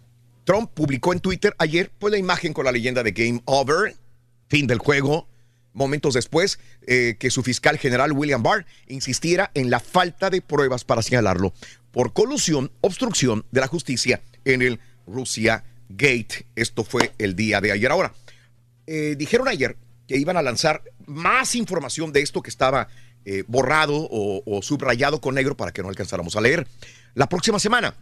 Trump 0.46 0.72
publicó 0.74 1.14
en 1.14 1.20
Twitter 1.20 1.56
ayer 1.58 1.92
pues, 2.00 2.12
la 2.12 2.18
imagen 2.18 2.54
con 2.54 2.66
la 2.66 2.72
leyenda 2.72 3.04
de 3.04 3.12
Game 3.12 3.42
Over, 3.46 3.96
fin 4.54 4.68
del 4.68 4.78
juego. 4.78 5.28
Momentos 5.74 6.14
después, 6.14 6.60
eh, 6.86 7.16
que 7.18 7.32
su 7.32 7.42
fiscal 7.42 7.80
general 7.80 8.12
William 8.12 8.44
Barr 8.44 8.68
insistiera 8.88 9.50
en 9.56 9.72
la 9.72 9.80
falta 9.80 10.30
de 10.30 10.42
pruebas 10.42 10.84
para 10.84 11.02
señalarlo 11.02 11.54
por 11.92 12.14
colusión, 12.14 12.72
obstrucción 12.82 13.46
de 13.50 13.62
la 13.62 13.68
justicia 13.68 14.22
en 14.46 14.62
el 14.62 14.80
Rusia 15.08 15.64
Gate. 15.90 16.46
Esto 16.56 16.84
fue 16.84 17.14
el 17.18 17.36
día 17.36 17.62
de 17.62 17.72
ayer. 17.72 17.90
Ahora, 17.90 18.14
eh, 18.86 19.16
dijeron 19.18 19.48
ayer 19.48 19.76
que 20.08 20.18
iban 20.18 20.38
a 20.38 20.44
lanzar 20.44 20.84
más 21.08 21.56
información 21.56 22.14
de 22.14 22.22
esto 22.22 22.44
que 22.44 22.52
estaba 22.52 22.90
eh, 23.26 23.44
borrado 23.48 24.08
o, 24.12 24.62
subrayado 24.62 25.20
con 25.20 25.34
negro 25.34 25.58
para 25.58 25.72
que 25.72 25.82
no 25.82 25.90
alcanzáramos 25.90 26.36
a 26.36 26.42
leer. 26.42 26.68
La 27.16 27.28
próxima 27.28 27.58
semana, 27.58 27.96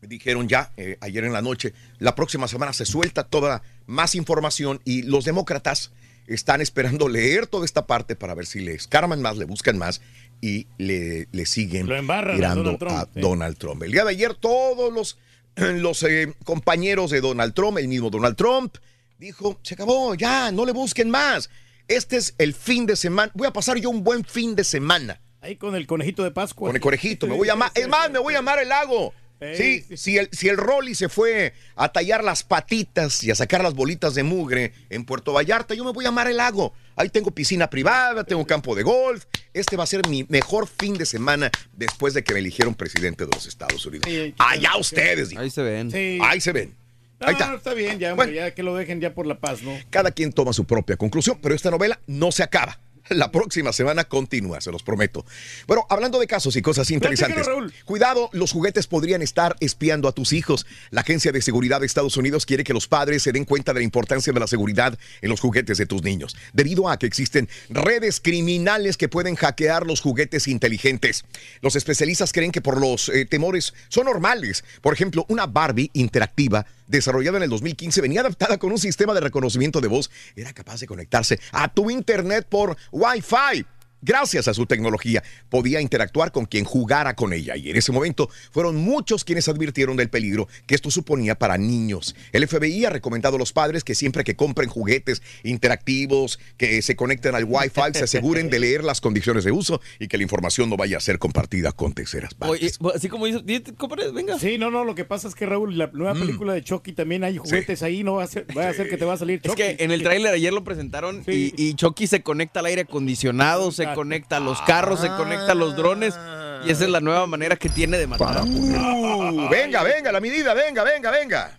dijeron 0.00 0.48
ya 0.48 0.72
ayer 1.00 1.24
en 1.24 1.32
la 1.32 1.42
noche, 1.42 1.72
la 1.98 2.16
próxima 2.16 2.48
semana 2.48 2.72
se 2.72 2.84
suelta 2.84 3.22
toda 3.22 3.62
más 3.86 4.14
información 4.14 4.80
y 4.84 5.02
los 5.02 5.24
demócratas 5.24 5.92
están 6.26 6.60
esperando 6.60 7.08
leer 7.08 7.46
toda 7.46 7.64
esta 7.64 7.86
parte 7.86 8.16
para 8.16 8.34
ver 8.34 8.46
si 8.46 8.60
le 8.60 8.74
escarman 8.74 9.22
más, 9.22 9.36
le 9.36 9.44
buscan 9.44 9.78
más 9.78 10.00
y 10.40 10.66
le, 10.78 11.28
le 11.32 11.46
siguen 11.46 11.90
embarran 11.90 12.34
a 12.34 12.36
tirando 12.36 12.62
Donald 12.62 12.78
Trump, 12.78 12.96
a 12.96 13.04
sí. 13.12 13.20
Donald 13.20 13.56
Trump. 13.58 13.82
El 13.82 13.92
día 13.92 14.04
de 14.04 14.10
ayer 14.10 14.34
todos 14.34 14.92
los, 14.92 15.18
los 15.56 16.02
eh, 16.02 16.34
compañeros 16.44 17.10
de 17.10 17.20
Donald 17.20 17.54
Trump, 17.54 17.78
el 17.78 17.88
mismo 17.88 18.10
Donald 18.10 18.36
Trump, 18.36 18.76
dijo, 19.18 19.58
se 19.62 19.74
acabó, 19.74 20.14
ya, 20.14 20.50
no 20.52 20.64
le 20.64 20.72
busquen 20.72 21.10
más. 21.10 21.50
Este 21.88 22.16
es 22.16 22.34
el 22.38 22.54
fin 22.54 22.86
de 22.86 22.96
semana. 22.96 23.30
Voy 23.34 23.46
a 23.46 23.52
pasar 23.52 23.78
yo 23.78 23.90
un 23.90 24.02
buen 24.02 24.24
fin 24.24 24.54
de 24.54 24.64
semana. 24.64 25.20
Ahí 25.40 25.56
con 25.56 25.74
el 25.74 25.86
conejito 25.86 26.22
de 26.22 26.30
Pascua. 26.30 26.68
Con 26.68 26.76
el 26.76 26.82
conejito, 26.82 27.26
me 27.28 27.36
voy 27.36 27.48
a 27.48 27.52
llamar. 27.52 27.70
Es 27.74 27.88
más, 27.88 28.10
me 28.10 28.18
voy 28.18 28.34
a 28.34 28.38
llamar 28.38 28.60
el 28.60 28.68
lago. 28.68 29.12
Sí, 29.56 29.96
si 29.96 30.18
el, 30.18 30.28
si 30.32 30.48
el 30.48 30.56
Rolly 30.56 30.94
se 30.94 31.08
fue 31.08 31.52
a 31.76 31.90
tallar 31.90 32.22
las 32.22 32.42
patitas 32.42 33.22
y 33.24 33.30
a 33.30 33.34
sacar 33.34 33.62
las 33.62 33.74
bolitas 33.74 34.14
de 34.14 34.22
mugre 34.22 34.72
en 34.90 35.04
Puerto 35.04 35.32
Vallarta, 35.32 35.74
yo 35.74 35.84
me 35.84 35.92
voy 35.92 36.04
a 36.04 36.08
amar 36.08 36.28
el 36.28 36.36
lago. 36.36 36.72
Ahí 36.96 37.08
tengo 37.08 37.30
piscina 37.30 37.68
privada, 37.70 38.24
tengo 38.24 38.46
campo 38.46 38.74
de 38.74 38.82
golf. 38.82 39.24
Este 39.52 39.76
va 39.76 39.84
a 39.84 39.86
ser 39.86 40.06
mi 40.08 40.24
mejor 40.28 40.68
fin 40.68 40.94
de 40.94 41.06
semana 41.06 41.50
después 41.72 42.14
de 42.14 42.22
que 42.22 42.32
me 42.34 42.40
eligieron 42.40 42.74
presidente 42.74 43.24
de 43.24 43.30
los 43.34 43.46
Estados 43.46 43.84
Unidos. 43.86 44.06
Allá 44.38 44.76
ustedes. 44.78 45.36
Ahí 45.36 45.50
se 45.50 45.62
ven. 45.62 45.90
Sí. 45.90 46.18
Ahí 46.22 46.40
se 46.40 46.52
ven. 46.52 46.74
No, 47.20 47.28
Ahí 47.28 47.34
está. 47.34 47.48
no, 47.48 47.56
está 47.56 47.72
bien, 47.74 47.98
ya, 48.00 48.12
hombre, 48.12 48.34
ya 48.34 48.52
que 48.52 48.64
lo 48.64 48.74
dejen 48.74 49.00
ya 49.00 49.14
por 49.14 49.26
la 49.26 49.38
paz, 49.38 49.62
¿no? 49.62 49.72
Cada 49.90 50.10
quien 50.10 50.32
toma 50.32 50.52
su 50.52 50.64
propia 50.64 50.96
conclusión, 50.96 51.38
pero 51.40 51.54
esta 51.54 51.70
novela 51.70 52.00
no 52.08 52.32
se 52.32 52.42
acaba. 52.42 52.80
La 53.22 53.30
próxima 53.30 53.72
semana 53.72 54.04
continúa, 54.04 54.60
se 54.60 54.72
los 54.72 54.82
prometo. 54.82 55.24
Bueno, 55.66 55.86
hablando 55.90 56.18
de 56.18 56.26
casos 56.26 56.56
y 56.56 56.62
cosas 56.62 56.90
interesantes. 56.90 57.46
Cuidado, 57.84 58.30
los 58.32 58.52
juguetes 58.52 58.86
podrían 58.86 59.22
estar 59.22 59.56
espiando 59.60 60.08
a 60.08 60.12
tus 60.12 60.32
hijos. 60.32 60.66
La 60.90 61.02
Agencia 61.02 61.32
de 61.32 61.42
Seguridad 61.42 61.80
de 61.80 61.86
Estados 61.86 62.16
Unidos 62.16 62.46
quiere 62.46 62.64
que 62.64 62.72
los 62.72 62.88
padres 62.88 63.22
se 63.22 63.32
den 63.32 63.44
cuenta 63.44 63.72
de 63.72 63.80
la 63.80 63.84
importancia 63.84 64.32
de 64.32 64.40
la 64.40 64.46
seguridad 64.46 64.98
en 65.20 65.30
los 65.30 65.40
juguetes 65.40 65.78
de 65.78 65.86
tus 65.86 66.02
niños, 66.02 66.36
debido 66.52 66.88
a 66.88 66.98
que 66.98 67.06
existen 67.06 67.48
redes 67.68 68.20
criminales 68.20 68.96
que 68.96 69.08
pueden 69.08 69.34
hackear 69.34 69.86
los 69.86 70.00
juguetes 70.00 70.48
inteligentes. 70.48 71.24
Los 71.60 71.76
especialistas 71.76 72.32
creen 72.32 72.52
que 72.52 72.60
por 72.60 72.80
los 72.80 73.08
eh, 73.08 73.26
temores 73.26 73.74
son 73.88 74.06
normales. 74.06 74.64
Por 74.80 74.94
ejemplo, 74.94 75.26
una 75.28 75.46
Barbie 75.46 75.90
interactiva 75.92 76.66
desarrollada 76.92 77.38
en 77.38 77.44
el 77.44 77.50
2015 77.50 78.00
venía 78.00 78.20
adaptada 78.20 78.58
con 78.58 78.70
un 78.70 78.78
sistema 78.78 79.14
de 79.14 79.20
reconocimiento 79.20 79.80
de 79.80 79.88
voz. 79.88 80.10
Era 80.36 80.52
capaz 80.52 80.80
de 80.80 80.86
conectarse 80.86 81.40
a 81.50 81.72
tu 81.72 81.90
internet 81.90 82.46
por 82.48 82.76
Wi-Fi. 82.92 83.66
Gracias 84.02 84.48
a 84.48 84.54
su 84.54 84.66
tecnología, 84.66 85.22
podía 85.48 85.80
interactuar 85.80 86.32
con 86.32 86.44
quien 86.44 86.64
jugara 86.64 87.14
con 87.14 87.32
ella. 87.32 87.56
Y 87.56 87.70
en 87.70 87.76
ese 87.76 87.92
momento 87.92 88.28
fueron 88.50 88.76
muchos 88.76 89.24
quienes 89.24 89.48
advirtieron 89.48 89.96
del 89.96 90.10
peligro 90.10 90.48
que 90.66 90.74
esto 90.74 90.90
suponía 90.90 91.36
para 91.38 91.56
niños. 91.56 92.14
El 92.32 92.46
FBI 92.48 92.84
ha 92.84 92.90
recomendado 92.90 93.36
a 93.36 93.38
los 93.38 93.52
padres 93.52 93.84
que 93.84 93.94
siempre 93.94 94.24
que 94.24 94.34
compren 94.36 94.68
juguetes 94.68 95.22
interactivos, 95.44 96.38
que 96.56 96.82
se 96.82 96.96
conecten 96.96 97.34
al 97.34 97.44
Wi-Fi, 97.44 97.92
se 97.94 98.04
aseguren 98.04 98.50
de 98.50 98.58
leer 98.58 98.82
las 98.84 99.00
condiciones 99.00 99.44
de 99.44 99.52
uso 99.52 99.80
y 100.00 100.08
que 100.08 100.16
la 100.16 100.24
información 100.24 100.68
no 100.68 100.76
vaya 100.76 100.96
a 100.96 101.00
ser 101.00 101.18
compartida 101.18 101.70
con 101.72 101.92
terceras 101.92 102.34
partes. 102.34 102.80
Oye, 102.82 102.94
así 102.96 103.08
como 103.08 103.26
dices, 103.26 103.46
"Di- 103.46 103.60
compre, 103.76 104.10
venga. 104.10 104.38
Sí, 104.38 104.58
no, 104.58 104.70
no, 104.70 104.84
lo 104.84 104.94
que 104.94 105.04
pasa 105.04 105.28
es 105.28 105.34
que 105.34 105.46
Raúl, 105.46 105.78
la 105.78 105.86
nueva 105.92 106.14
película 106.14 106.52
de 106.52 106.62
Chucky 106.64 106.92
también 106.92 107.22
hay 107.24 107.36
juguetes 107.38 107.82
ahí, 107.82 108.02
no 108.02 108.14
va 108.14 108.24
a, 108.24 108.26
ser, 108.26 108.46
va 108.56 108.64
a 108.66 108.70
hacer 108.70 108.88
que 108.88 108.96
te 108.96 109.04
va 109.04 109.14
a 109.14 109.16
salir 109.16 109.40
Es 109.42 109.48
Chucky. 109.50 109.62
que 109.62 109.76
en 109.84 109.90
el 109.92 110.02
tráiler 110.02 110.34
ayer 110.34 110.52
lo 110.52 110.64
presentaron 110.64 111.22
y, 111.28 111.52
y 111.56 111.74
Chucky 111.74 112.06
se 112.08 112.22
conecta 112.22 112.60
al 112.60 112.66
aire 112.66 112.82
acondicionado, 112.82 113.70
se 113.70 113.86
conecta 113.94 114.36
a 114.36 114.40
los 114.40 114.60
carros, 114.62 115.00
se 115.00 115.08
conecta 115.08 115.52
a 115.52 115.54
los 115.54 115.76
drones 115.76 116.18
y 116.64 116.70
esa 116.70 116.84
es 116.84 116.90
la 116.90 117.00
nueva 117.00 117.26
manera 117.26 117.56
que 117.56 117.68
tiene 117.68 117.98
de 117.98 118.06
matar. 118.06 118.42
Uh, 118.42 119.48
venga, 119.48 119.82
venga, 119.82 120.12
la 120.12 120.20
medida, 120.20 120.54
venga, 120.54 120.84
venga, 120.84 121.10
venga. 121.10 121.50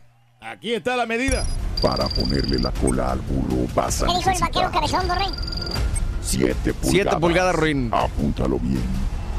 Aquí 0.42 0.74
está 0.74 0.96
la 0.96 1.06
medida. 1.06 1.46
Para 1.82 2.08
ponerle 2.08 2.60
la 2.60 2.72
cola 2.72 3.12
al 3.12 3.20
burro 3.20 3.68
vas 3.76 4.04
a 4.04 4.08
¿Qué 4.08 4.14
dijo 4.16 4.30
el 4.30 4.40
vaquero 4.40 4.72
cabezondo, 4.72 5.16
rey? 5.16 5.28
7 6.22 6.56
pulgadas. 6.74 6.92
Siete 6.92 7.18
pulgadas, 7.18 7.56
Ruin. 7.56 7.90
Apúntalo 7.94 8.60
bien. 8.60 8.82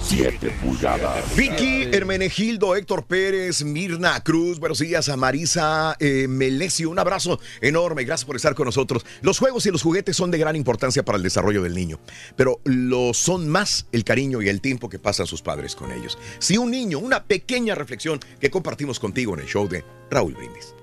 7 0.05 0.51
pulgadas. 0.63 1.35
Vicky, 1.35 1.85
Hermenegildo, 1.85 2.77
Héctor 2.77 3.07
Pérez, 3.07 3.65
Mirna 3.65 4.23
Cruz, 4.23 4.61
buenos 4.61 4.79
días 4.79 5.09
a 5.09 5.17
Marisa 5.17 5.97
eh, 5.99 6.27
Melesio, 6.29 6.91
un 6.91 6.99
abrazo 6.99 7.41
enorme, 7.63 8.05
gracias 8.05 8.27
por 8.27 8.37
estar 8.37 8.55
con 8.55 8.67
nosotros. 8.67 9.07
Los 9.23 9.39
juegos 9.39 9.65
y 9.65 9.71
los 9.71 9.83
juguetes 9.83 10.15
son 10.15 10.31
de 10.31 10.37
gran 10.37 10.57
importancia 10.57 11.05
para 11.07 11.17
el 11.17 11.23
desarrollo 11.23 11.63
del 11.63 11.75
niño, 11.75 12.01
pero 12.37 12.61
lo 12.65 13.15
son 13.15 13.49
más 13.49 13.87
el 13.93 14.05
cariño 14.05 14.43
y 14.43 14.51
el 14.51 14.61
tiempo 14.61 14.91
que 14.91 14.99
pasan 14.99 15.27
sus 15.27 15.41
padres 15.41 15.75
con 15.75 15.91
ellos. 15.91 16.19
Si 16.39 16.59
un 16.59 16.71
niño, 16.71 16.99
una 16.99 17.25
pequeña 17.25 17.75
reflexión 17.75 18.21
que 18.41 18.51
compartimos 18.51 19.01
contigo 19.01 19.33
en 19.33 19.41
el 19.41 19.47
show 19.47 19.67
de 19.69 19.85
Raúl 20.11 20.35
Brindis. 20.35 20.75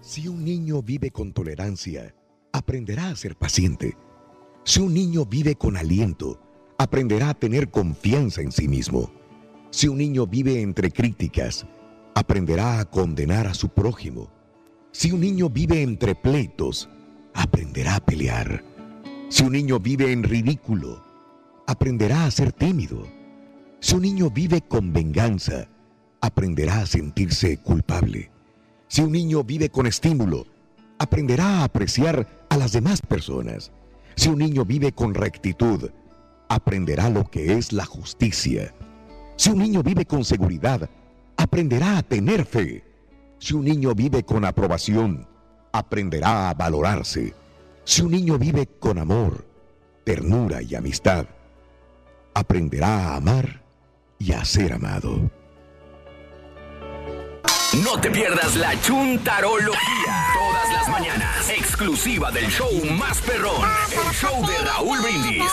Si 0.00 0.28
un 0.28 0.44
niño 0.44 0.82
vive 0.82 1.10
con 1.10 1.34
tolerancia, 1.34 2.14
aprenderá 2.52 3.08
a 3.08 3.16
ser 3.16 3.36
paciente. 3.36 3.96
Si 4.64 4.80
un 4.80 4.94
niño 4.94 5.26
vive 5.26 5.56
con 5.56 5.76
aliento, 5.76 6.40
aprenderá 6.78 7.30
a 7.30 7.34
tener 7.34 7.70
confianza 7.70 8.40
en 8.40 8.52
sí 8.52 8.68
mismo. 8.68 9.12
Si 9.70 9.88
un 9.88 9.98
niño 9.98 10.26
vive 10.26 10.60
entre 10.60 10.90
críticas, 10.90 11.66
aprenderá 12.14 12.80
a 12.80 12.84
condenar 12.84 13.46
a 13.46 13.54
su 13.54 13.68
prójimo. 13.68 14.30
Si 14.92 15.10
un 15.10 15.20
niño 15.20 15.50
vive 15.50 15.82
entre 15.82 16.14
pleitos, 16.14 16.88
aprenderá 17.34 17.96
a 17.96 18.04
pelear. 18.04 18.64
Si 19.28 19.42
un 19.42 19.52
niño 19.52 19.80
vive 19.80 20.12
en 20.12 20.22
ridículo, 20.22 21.02
aprenderá 21.66 22.24
a 22.24 22.30
ser 22.30 22.52
tímido. 22.52 23.08
Si 23.80 23.94
un 23.94 24.02
niño 24.02 24.30
vive 24.30 24.60
con 24.60 24.92
venganza, 24.92 25.68
aprenderá 26.20 26.80
a 26.80 26.86
sentirse 26.86 27.56
culpable. 27.58 28.30
Si 28.88 29.02
un 29.02 29.12
niño 29.12 29.42
vive 29.42 29.70
con 29.70 29.86
estímulo, 29.86 30.46
aprenderá 30.98 31.60
a 31.60 31.64
apreciar 31.64 32.46
a 32.48 32.56
las 32.56 32.72
demás 32.72 33.02
personas. 33.02 33.72
Si 34.14 34.28
un 34.28 34.38
niño 34.38 34.64
vive 34.64 34.92
con 34.92 35.14
rectitud, 35.14 35.90
aprenderá 36.54 37.10
lo 37.10 37.24
que 37.24 37.54
es 37.54 37.72
la 37.72 37.84
justicia. 37.84 38.72
Si 39.36 39.50
un 39.50 39.58
niño 39.58 39.82
vive 39.82 40.06
con 40.06 40.24
seguridad, 40.24 40.88
aprenderá 41.36 41.98
a 41.98 42.02
tener 42.02 42.44
fe. 42.44 42.84
Si 43.38 43.54
un 43.54 43.64
niño 43.64 43.94
vive 43.94 44.22
con 44.22 44.44
aprobación, 44.44 45.26
aprenderá 45.72 46.48
a 46.48 46.54
valorarse. 46.54 47.34
Si 47.84 48.02
un 48.02 48.12
niño 48.12 48.38
vive 48.38 48.66
con 48.78 48.98
amor, 48.98 49.46
ternura 50.04 50.62
y 50.62 50.74
amistad, 50.74 51.26
aprenderá 52.32 53.10
a 53.10 53.16
amar 53.16 53.62
y 54.18 54.32
a 54.32 54.44
ser 54.44 54.72
amado. 54.72 55.30
No 57.82 58.00
te 58.00 58.10
pierdas 58.10 58.54
la 58.54 58.80
chuntarología. 58.80 60.26
Todas 60.32 60.72
las 60.72 60.88
mañanas. 60.88 61.50
Exclusiva 61.50 62.30
del 62.30 62.46
show 62.46 62.70
más 62.96 63.20
perrón. 63.22 63.68
El 63.90 64.14
show 64.14 64.46
de 64.46 64.58
Raúl 64.58 65.00
Brindis. 65.00 65.52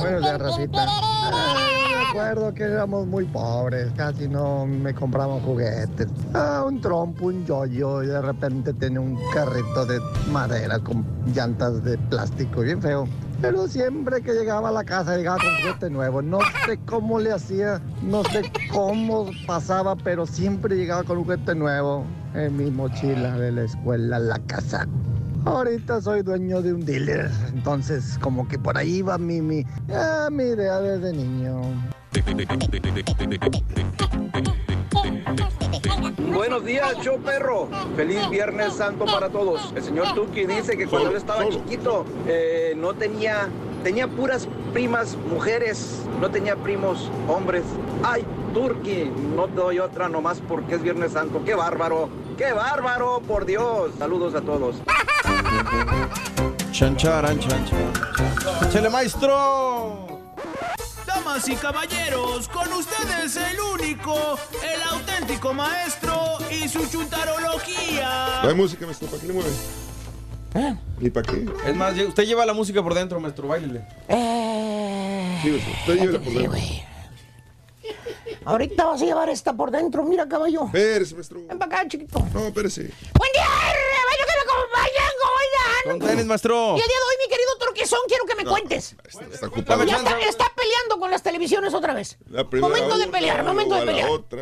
Buenos 0.00 0.22
días, 0.22 0.38
Rosita. 0.38 0.86
Acuerdo 2.10 2.54
que 2.54 2.62
éramos 2.64 3.06
muy 3.06 3.24
pobres, 3.26 3.92
casi 3.96 4.28
no 4.28 4.64
me 4.66 4.94
compraban 4.94 5.40
juguetes. 5.40 6.08
Ah, 6.34 6.64
un 6.66 6.80
trompo, 6.80 7.26
un 7.26 7.44
yoyo, 7.44 8.02
y 8.02 8.06
de 8.06 8.22
repente 8.22 8.72
tenía 8.72 9.00
un 9.00 9.18
carrito 9.34 9.84
de 9.86 10.00
madera 10.32 10.78
con 10.78 11.04
llantas 11.34 11.82
de 11.84 11.98
plástico, 11.98 12.60
bien 12.62 12.80
feo. 12.80 13.06
Pero 13.40 13.68
siempre 13.68 14.22
que 14.22 14.32
llegaba 14.32 14.70
a 14.70 14.72
la 14.72 14.84
casa 14.84 15.16
llegaba 15.16 15.38
con 15.38 15.54
juguete 15.60 15.90
nuevo. 15.90 16.22
No 16.22 16.38
sé 16.66 16.78
cómo 16.86 17.20
le 17.20 17.32
hacía, 17.32 17.80
no 18.02 18.24
sé 18.24 18.50
cómo 18.72 19.26
pasaba, 19.46 19.94
pero 19.96 20.26
siempre 20.26 20.76
llegaba 20.76 21.04
con 21.04 21.22
juguete 21.22 21.54
nuevo 21.54 22.04
en 22.34 22.56
mi 22.56 22.70
mochila 22.70 23.36
de 23.38 23.52
la 23.52 23.62
escuela 23.62 24.18
la 24.18 24.38
casa. 24.40 24.86
Ahorita 25.44 26.00
soy 26.00 26.22
dueño 26.22 26.62
de 26.62 26.74
un 26.74 26.84
dealer, 26.84 27.30
entonces 27.48 28.18
como 28.20 28.46
que 28.48 28.58
por 28.58 28.76
ahí 28.76 29.02
va 29.02 29.18
mi, 29.18 29.40
mi, 29.40 29.64
ah, 29.90 30.28
mi 30.30 30.44
idea 30.44 30.80
desde 30.80 31.12
niño. 31.12 31.62
Buenos 36.34 36.64
días, 36.64 36.94
show 37.02 37.18
perro. 37.20 37.68
Feliz 37.96 38.28
Viernes 38.30 38.74
Santo 38.74 39.04
para 39.06 39.28
todos. 39.28 39.72
El 39.74 39.82
señor 39.82 40.14
Tuki 40.14 40.46
dice 40.46 40.76
que 40.76 40.86
cuando 40.86 41.10
él 41.10 41.16
estaba 41.16 41.48
chiquito 41.48 42.04
eh, 42.26 42.74
no 42.76 42.94
tenía, 42.94 43.48
tenía 43.82 44.06
puras 44.08 44.48
primas 44.72 45.16
mujeres, 45.30 46.02
no 46.20 46.30
tenía 46.30 46.56
primos 46.56 47.10
hombres. 47.28 47.64
Ay, 48.02 48.24
Turki, 48.54 49.10
no 49.34 49.46
te 49.46 49.54
doy 49.54 49.78
otra 49.78 50.08
nomás 50.08 50.40
porque 50.46 50.76
es 50.76 50.82
Viernes 50.82 51.12
Santo. 51.12 51.42
Qué 51.44 51.54
bárbaro. 51.54 52.08
¡Qué 52.38 52.52
bárbaro, 52.52 53.20
por 53.26 53.44
Dios! 53.44 53.90
Saludos 53.98 54.32
a 54.36 54.40
todos. 54.40 54.76
Chancharan, 56.70 57.36
chanchan. 57.40 57.92
¡Échale, 58.68 58.88
maestro! 58.88 60.06
Damas 61.04 61.48
y 61.48 61.56
caballeros, 61.56 62.48
con 62.48 62.72
ustedes 62.72 63.36
el 63.36 63.58
único, 63.60 64.38
el 64.62 64.82
auténtico 64.88 65.52
maestro 65.52 66.38
y 66.48 66.68
su 66.68 66.88
chuntarología. 66.88 68.40
No 68.44 68.48
hay 68.50 68.54
música, 68.54 68.86
maestro. 68.86 69.08
¿Para 69.08 69.20
qué 69.20 69.26
le 69.26 69.32
mueve? 69.34 69.50
¿Y 71.00 71.10
para 71.10 71.26
qué? 71.30 71.44
Es 71.66 71.74
más, 71.76 71.98
usted 71.98 72.24
lleva 72.24 72.46
la 72.46 72.52
música 72.54 72.80
por 72.82 72.94
dentro, 72.94 73.18
maestro, 73.18 73.48
bailele. 73.48 73.82
Eh, 74.08 75.40
Sí, 75.42 75.50
maestro. 75.50 75.72
Usted 75.80 75.94
llévela 75.96 76.18
por 76.20 76.32
dentro. 76.32 76.58
Ahorita 78.44 78.84
vas 78.84 79.02
a 79.02 79.04
llevar 79.04 79.28
esta 79.28 79.52
por 79.52 79.70
dentro, 79.70 80.02
mira, 80.04 80.28
caballo. 80.28 80.64
Espérese, 80.66 81.14
maestro. 81.14 81.40
Ven 81.46 81.58
para 81.58 81.78
acá, 81.80 81.88
chiquito. 81.88 82.18
No, 82.32 82.46
espérese. 82.46 82.82
¡Buen 83.18 83.32
día, 83.32 83.44
rebaño 83.44 84.24
que 84.26 84.34
me 84.34 84.42
acompañan! 84.42 85.12
¿Cómo 85.20 85.40
están? 85.40 85.98
Con 85.98 86.08
tenis, 86.08 86.26
maestro. 86.26 86.54
Y 86.76 86.80
el 86.80 86.86
día 86.86 86.96
de 86.96 87.02
hoy, 87.08 87.14
mi 87.24 87.28
querido 87.30 87.58
Turquizón, 87.58 88.00
quiero 88.08 88.24
que 88.24 88.34
me 88.34 88.44
cuentes. 88.44 88.96
Está 89.32 89.46
ocupado. 89.46 89.84
Ya 89.84 89.96
está, 89.96 90.18
está 90.20 90.52
peleando 90.56 90.98
con 90.98 91.10
las 91.10 91.22
televisiones 91.22 91.74
otra 91.74 91.94
vez. 91.94 92.18
La 92.28 92.48
primera 92.48 92.68
Momento 92.74 92.98
de 92.98 93.06
pelear, 93.08 93.44
momento 93.44 93.74
de 93.76 93.86
pelear. 93.86 94.08
otra. 94.10 94.40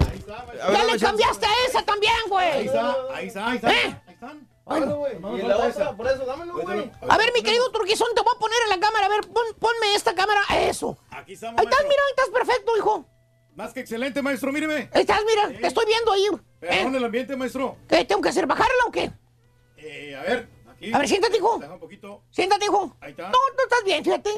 Ya 0.72 0.84
le 0.84 0.98
cambiaste 0.98 1.46
a 1.46 1.66
esa 1.68 1.82
también, 1.84 2.14
güey. 2.28 2.46
Ahí 2.50 2.66
está, 2.66 2.96
ahí 3.14 3.26
está, 3.28 3.46
ahí 3.48 3.56
está. 3.56 3.72
¿Eh? 3.72 4.00
Bueno, 4.64 5.04
Y 5.38 5.42
la 5.42 5.58
otra, 5.58 5.96
por 5.96 6.08
eso, 6.08 6.24
dámelo, 6.26 6.54
güey. 6.54 6.90
A 7.08 7.16
ver, 7.16 7.32
mi 7.32 7.40
querido 7.42 7.70
Turquizón, 7.70 8.08
te 8.16 8.20
voy 8.22 8.32
a 8.34 8.38
poner 8.40 8.58
en 8.64 8.70
la 8.70 8.80
cámara. 8.80 9.06
A 9.06 9.08
ver, 9.08 9.20
pon- 9.28 9.54
ponme 9.60 9.94
esta 9.94 10.12
cámara. 10.14 10.40
Eso. 10.58 10.98
Aquí 11.10 11.34
estamos, 11.34 11.60
Ahí 11.60 11.66
estás, 11.66 11.82
mira, 11.84 12.02
ahí 12.02 12.10
estás 12.10 12.28
perfecto, 12.30 12.76
hijo. 12.76 13.06
Más 13.56 13.72
que 13.72 13.80
excelente, 13.80 14.20
maestro, 14.20 14.52
míreme. 14.52 14.90
Ahí 14.92 15.00
estás, 15.00 15.18
mira, 15.26 15.58
te 15.58 15.66
estoy 15.66 15.86
viendo 15.86 16.12
ahí. 16.12 16.26
Perdón 16.60 16.94
¿Eh? 16.94 16.98
el 16.98 17.04
ambiente, 17.04 17.36
maestro. 17.36 17.78
¿Qué 17.88 18.04
tengo 18.04 18.20
que 18.20 18.28
hacer? 18.28 18.46
¿Bajarla 18.46 18.84
o 18.86 18.92
qué? 18.92 19.10
Eh, 19.78 20.14
a 20.14 20.22
ver, 20.22 20.48
aquí. 20.68 20.92
A 20.92 20.98
ver, 20.98 21.08
siéntate, 21.08 21.38
hijo. 21.38 21.58
Deja 21.58 21.72
un 21.72 21.80
poquito. 21.80 22.22
Siéntate, 22.30 22.66
hijo. 22.66 22.94
Ahí 23.00 23.12
está. 23.12 23.30
No, 23.30 23.38
no 23.56 23.62
estás 23.62 23.82
bien, 23.82 24.04
fíjate. 24.04 24.30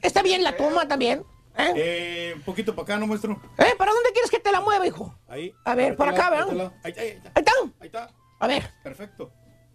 Está 0.00 0.22
bien 0.22 0.42
la 0.42 0.56
toma 0.56 0.88
también. 0.88 1.22
¿Eh? 1.58 1.72
Eh, 1.76 2.32
un 2.34 2.42
poquito 2.42 2.74
para 2.74 2.84
acá, 2.84 2.96
¿no, 2.96 3.06
maestro? 3.06 3.38
¿Eh? 3.58 3.74
¿Para 3.76 3.92
dónde 3.92 4.10
quieres 4.12 4.30
que 4.30 4.40
te 4.40 4.50
la 4.50 4.62
mueva, 4.62 4.86
hijo? 4.86 5.14
Ahí. 5.28 5.54
A 5.66 5.74
ver, 5.74 5.94
por 5.94 6.08
este 6.08 6.18
acá, 6.18 6.30
¿verdad? 6.30 6.72
Ahí, 6.82 6.94
ahí, 6.96 7.08
ahí 7.08 7.08
está. 7.10 7.32
Ahí 7.34 7.42
está. 7.42 7.52
Ahí 7.80 7.86
está. 7.86 8.10
A 8.38 8.46
ver, 8.46 8.72
Perfecto. 8.82 9.30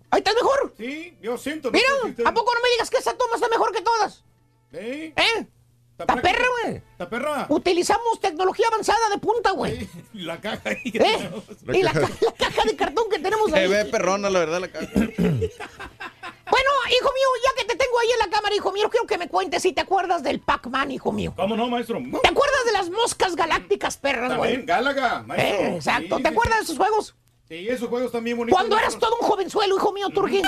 ahí 0.10 0.20
estás 0.20 0.34
mejor. 0.34 0.74
Sí, 0.76 1.18
yo 1.22 1.38
siento. 1.38 1.70
Mira, 1.70 1.86
¿a 2.26 2.34
poco 2.34 2.52
no 2.52 2.62
me 2.62 2.70
digas 2.72 2.90
que 2.90 2.98
esa 2.98 3.16
toma 3.16 3.36
está 3.36 3.48
mejor 3.48 3.72
que 3.72 3.82
todas? 3.82 4.24
Sí. 4.72 5.14
¿Eh? 5.16 5.48
Está 6.02 6.16
¡La 6.16 6.22
perra, 6.22 6.46
güey! 6.64 6.76
¿Está 6.78 7.10
perra? 7.10 7.46
Utilizamos 7.50 8.20
tecnología 8.20 8.68
avanzada 8.68 9.10
de 9.10 9.18
punta, 9.18 9.52
güey. 9.52 9.88
La 10.14 10.40
caja 10.40 10.62
ahí. 10.70 10.92
¿Eh? 10.94 11.30
Y 11.74 11.84
la, 11.84 11.94
ca- 11.94 12.02
la 12.22 12.32
caja 12.34 12.64
de 12.66 12.76
cartón 12.76 13.06
que 13.10 13.20
tenemos 13.20 13.50
Se 13.52 13.58
ahí. 13.58 13.68
ve 13.68 13.86
perrona, 13.86 14.30
la 14.30 14.40
verdad, 14.40 14.60
la 14.62 14.68
caja. 14.68 14.88
Bueno, 16.52 16.70
hijo 16.90 17.10
mío, 17.14 17.28
ya 17.46 17.62
que 17.62 17.66
te 17.66 17.76
tengo 17.78 17.98
ahí 18.00 18.10
en 18.12 18.20
la 18.20 18.30
cámara, 18.30 18.54
hijo 18.54 18.72
mío, 18.74 18.90
quiero 18.90 19.08
que 19.08 19.18
me 19.18 19.30
cuentes 19.30 19.62
si 19.62 19.72
te 19.72 19.80
acuerdas 19.82 20.22
del 20.22 20.42
Pac-Man, 20.42 20.92
hijo 20.92 21.12
mío. 21.14 21.34
¿Cómo 21.38 21.56
no, 21.56 21.70
maestro? 21.70 21.98
¿Te 22.22 22.28
acuerdas 22.28 22.66
de 22.66 22.72
las 22.74 22.90
moscas 22.90 23.36
galácticas 23.38 23.96
perras, 23.98 24.32
También, 24.32 24.56
güey? 24.56 24.66
Gálaga, 24.66 25.24
maestro. 25.26 25.60
Eh, 25.68 25.76
exacto. 25.78 26.18
Sí, 26.18 26.24
¿Te 26.24 26.30
sí, 26.30 26.36
acuerdas 26.36 26.58
de 26.58 26.64
esos 26.66 26.78
juegos? 26.78 27.16
Sí, 27.48 27.68
esos 27.70 27.88
juegos 27.88 28.12
también 28.12 28.36
bonitos. 28.38 28.58
Cuando 28.58 28.78
eras 28.78 29.00
todo 29.00 29.16
un 29.22 29.26
jovenzuelo, 29.28 29.78
hijo 29.78 29.94
mío, 29.94 30.10
Turquín. 30.10 30.44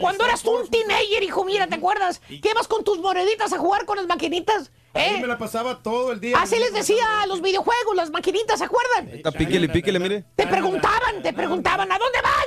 Cuando 0.00 0.24
eras 0.24 0.42
tú 0.42 0.50
un 0.50 0.68
teenager, 0.68 1.22
hijo, 1.22 1.44
mira, 1.44 1.66
¿te 1.66 1.76
acuerdas? 1.76 2.20
Que 2.28 2.50
ibas 2.50 2.68
con 2.68 2.84
tus 2.84 2.98
moneditas 2.98 3.52
a 3.52 3.58
jugar 3.58 3.84
con 3.86 3.96
las 3.96 4.06
maquinitas. 4.06 4.70
Ahí 4.92 5.16
¿Eh? 5.16 5.18
me 5.20 5.26
la 5.26 5.38
pasaba 5.38 5.82
todo 5.82 6.12
el 6.12 6.20
día. 6.20 6.36
Así 6.40 6.56
les 6.58 6.72
decía 6.72 7.22
a 7.22 7.26
los 7.26 7.42
videojuegos, 7.42 7.96
las 7.96 8.10
maquinitas, 8.10 8.58
¿se 8.58 8.64
acuerdan? 8.64 9.08
Está 9.08 9.32
píquele, 9.32 9.68
píquele, 9.68 9.98
mire. 9.98 10.24
Te 10.36 10.46
preguntaban, 10.46 11.22
te 11.22 11.32
preguntaban, 11.32 11.90
¿a 11.90 11.98
dónde 11.98 12.18
vas? 12.22 12.43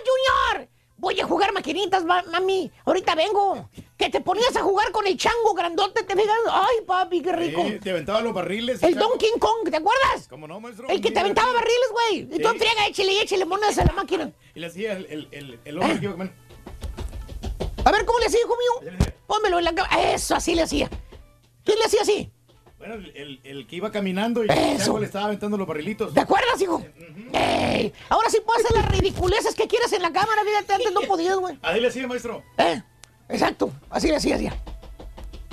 Voy 0.99 1.19
a 1.19 1.25
jugar 1.27 1.53
maquinitas, 1.53 2.03
ma- 2.05 2.23
mami. 2.31 2.71
Ahorita 2.85 3.13
vengo. 3.13 3.69
Que 3.97 4.09
te 4.09 4.19
ponías 4.19 4.55
a 4.55 4.61
jugar 4.63 4.91
con 4.91 5.05
el 5.05 5.15
chango 5.15 5.53
grandote, 5.53 6.03
¿te 6.03 6.15
fijas? 6.15 6.35
Ay, 6.51 6.77
papi, 6.87 7.21
qué 7.21 7.31
rico. 7.33 7.63
Sí, 7.67 7.79
te 7.79 7.91
aventaba 7.91 8.21
los 8.21 8.33
barriles. 8.33 8.81
El 8.81 8.95
chavo. 8.95 9.09
Donkey 9.09 9.29
Kong, 9.39 9.69
¿te 9.69 9.77
acuerdas? 9.77 10.27
¿Cómo 10.27 10.47
no, 10.47 10.59
maestro? 10.59 10.87
El 10.89 10.99
que 10.99 11.11
te 11.11 11.19
aventaba 11.19 11.53
barriles, 11.53 11.89
güey. 11.91 12.17
Y 12.21 12.41
tú 12.41 12.49
Sí. 12.49 12.55
enfriega, 12.55 12.87
échale, 12.87 13.21
échale 13.21 13.45
monedas 13.45 13.77
a 13.77 13.85
la 13.85 13.93
máquina. 13.93 14.31
Y 14.55 14.59
le 14.59 14.67
hacía 14.67 14.93
el, 14.93 15.05
el, 15.05 15.27
el, 15.31 15.59
el 15.65 15.77
hombre 15.79 15.99
que. 15.99 16.07
A 17.85 17.91
ver, 17.91 18.05
¿cómo 18.05 18.19
le 18.19 18.25
hacía, 18.25 18.39
hijo 18.41 18.55
mío? 18.81 18.91
Pónmelo 19.27 19.59
en 19.59 19.65
la 19.65 19.75
cama. 19.75 19.89
Eso, 20.13 20.35
así 20.35 20.55
le 20.55 20.63
hacía. 20.63 20.89
¿Quién 21.63 21.77
le 21.79 21.85
hacía 21.85 22.01
así? 22.01 22.31
Bueno, 22.77 22.93
el, 22.95 23.11
el, 23.15 23.39
el 23.43 23.67
que 23.67 23.75
iba 23.77 23.91
caminando 23.91 24.43
y 24.45 24.47
el 24.49 24.57
Eso. 24.57 24.99
le 24.99 25.05
estaba 25.07 25.25
aventando 25.25 25.57
los 25.57 25.67
barrilitos. 25.67 26.13
¿Te 26.13 26.19
acuerdas, 26.19 26.61
hijo? 26.61 26.83
Ey, 27.33 27.91
ahora 28.09 28.29
sí 28.29 28.37
puedes 28.45 28.65
hacer 28.65 28.77
las 28.77 28.89
ridiculeces 28.91 29.55
que 29.55 29.67
quieres 29.67 29.91
en 29.93 30.03
la 30.03 30.11
cámara. 30.13 30.43
Fíjate, 30.45 30.73
antes 30.73 30.91
no 30.93 31.01
podías, 31.01 31.37
güey. 31.37 31.57
Ahí 31.63 31.81
le 31.81 31.87
hacía, 31.87 32.07
maestro. 32.07 32.43
¿Eh? 32.57 32.81
Exacto, 33.29 33.71
así 33.89 34.07
le 34.09 34.17
hacía, 34.17 34.35
hacía. 34.35 34.55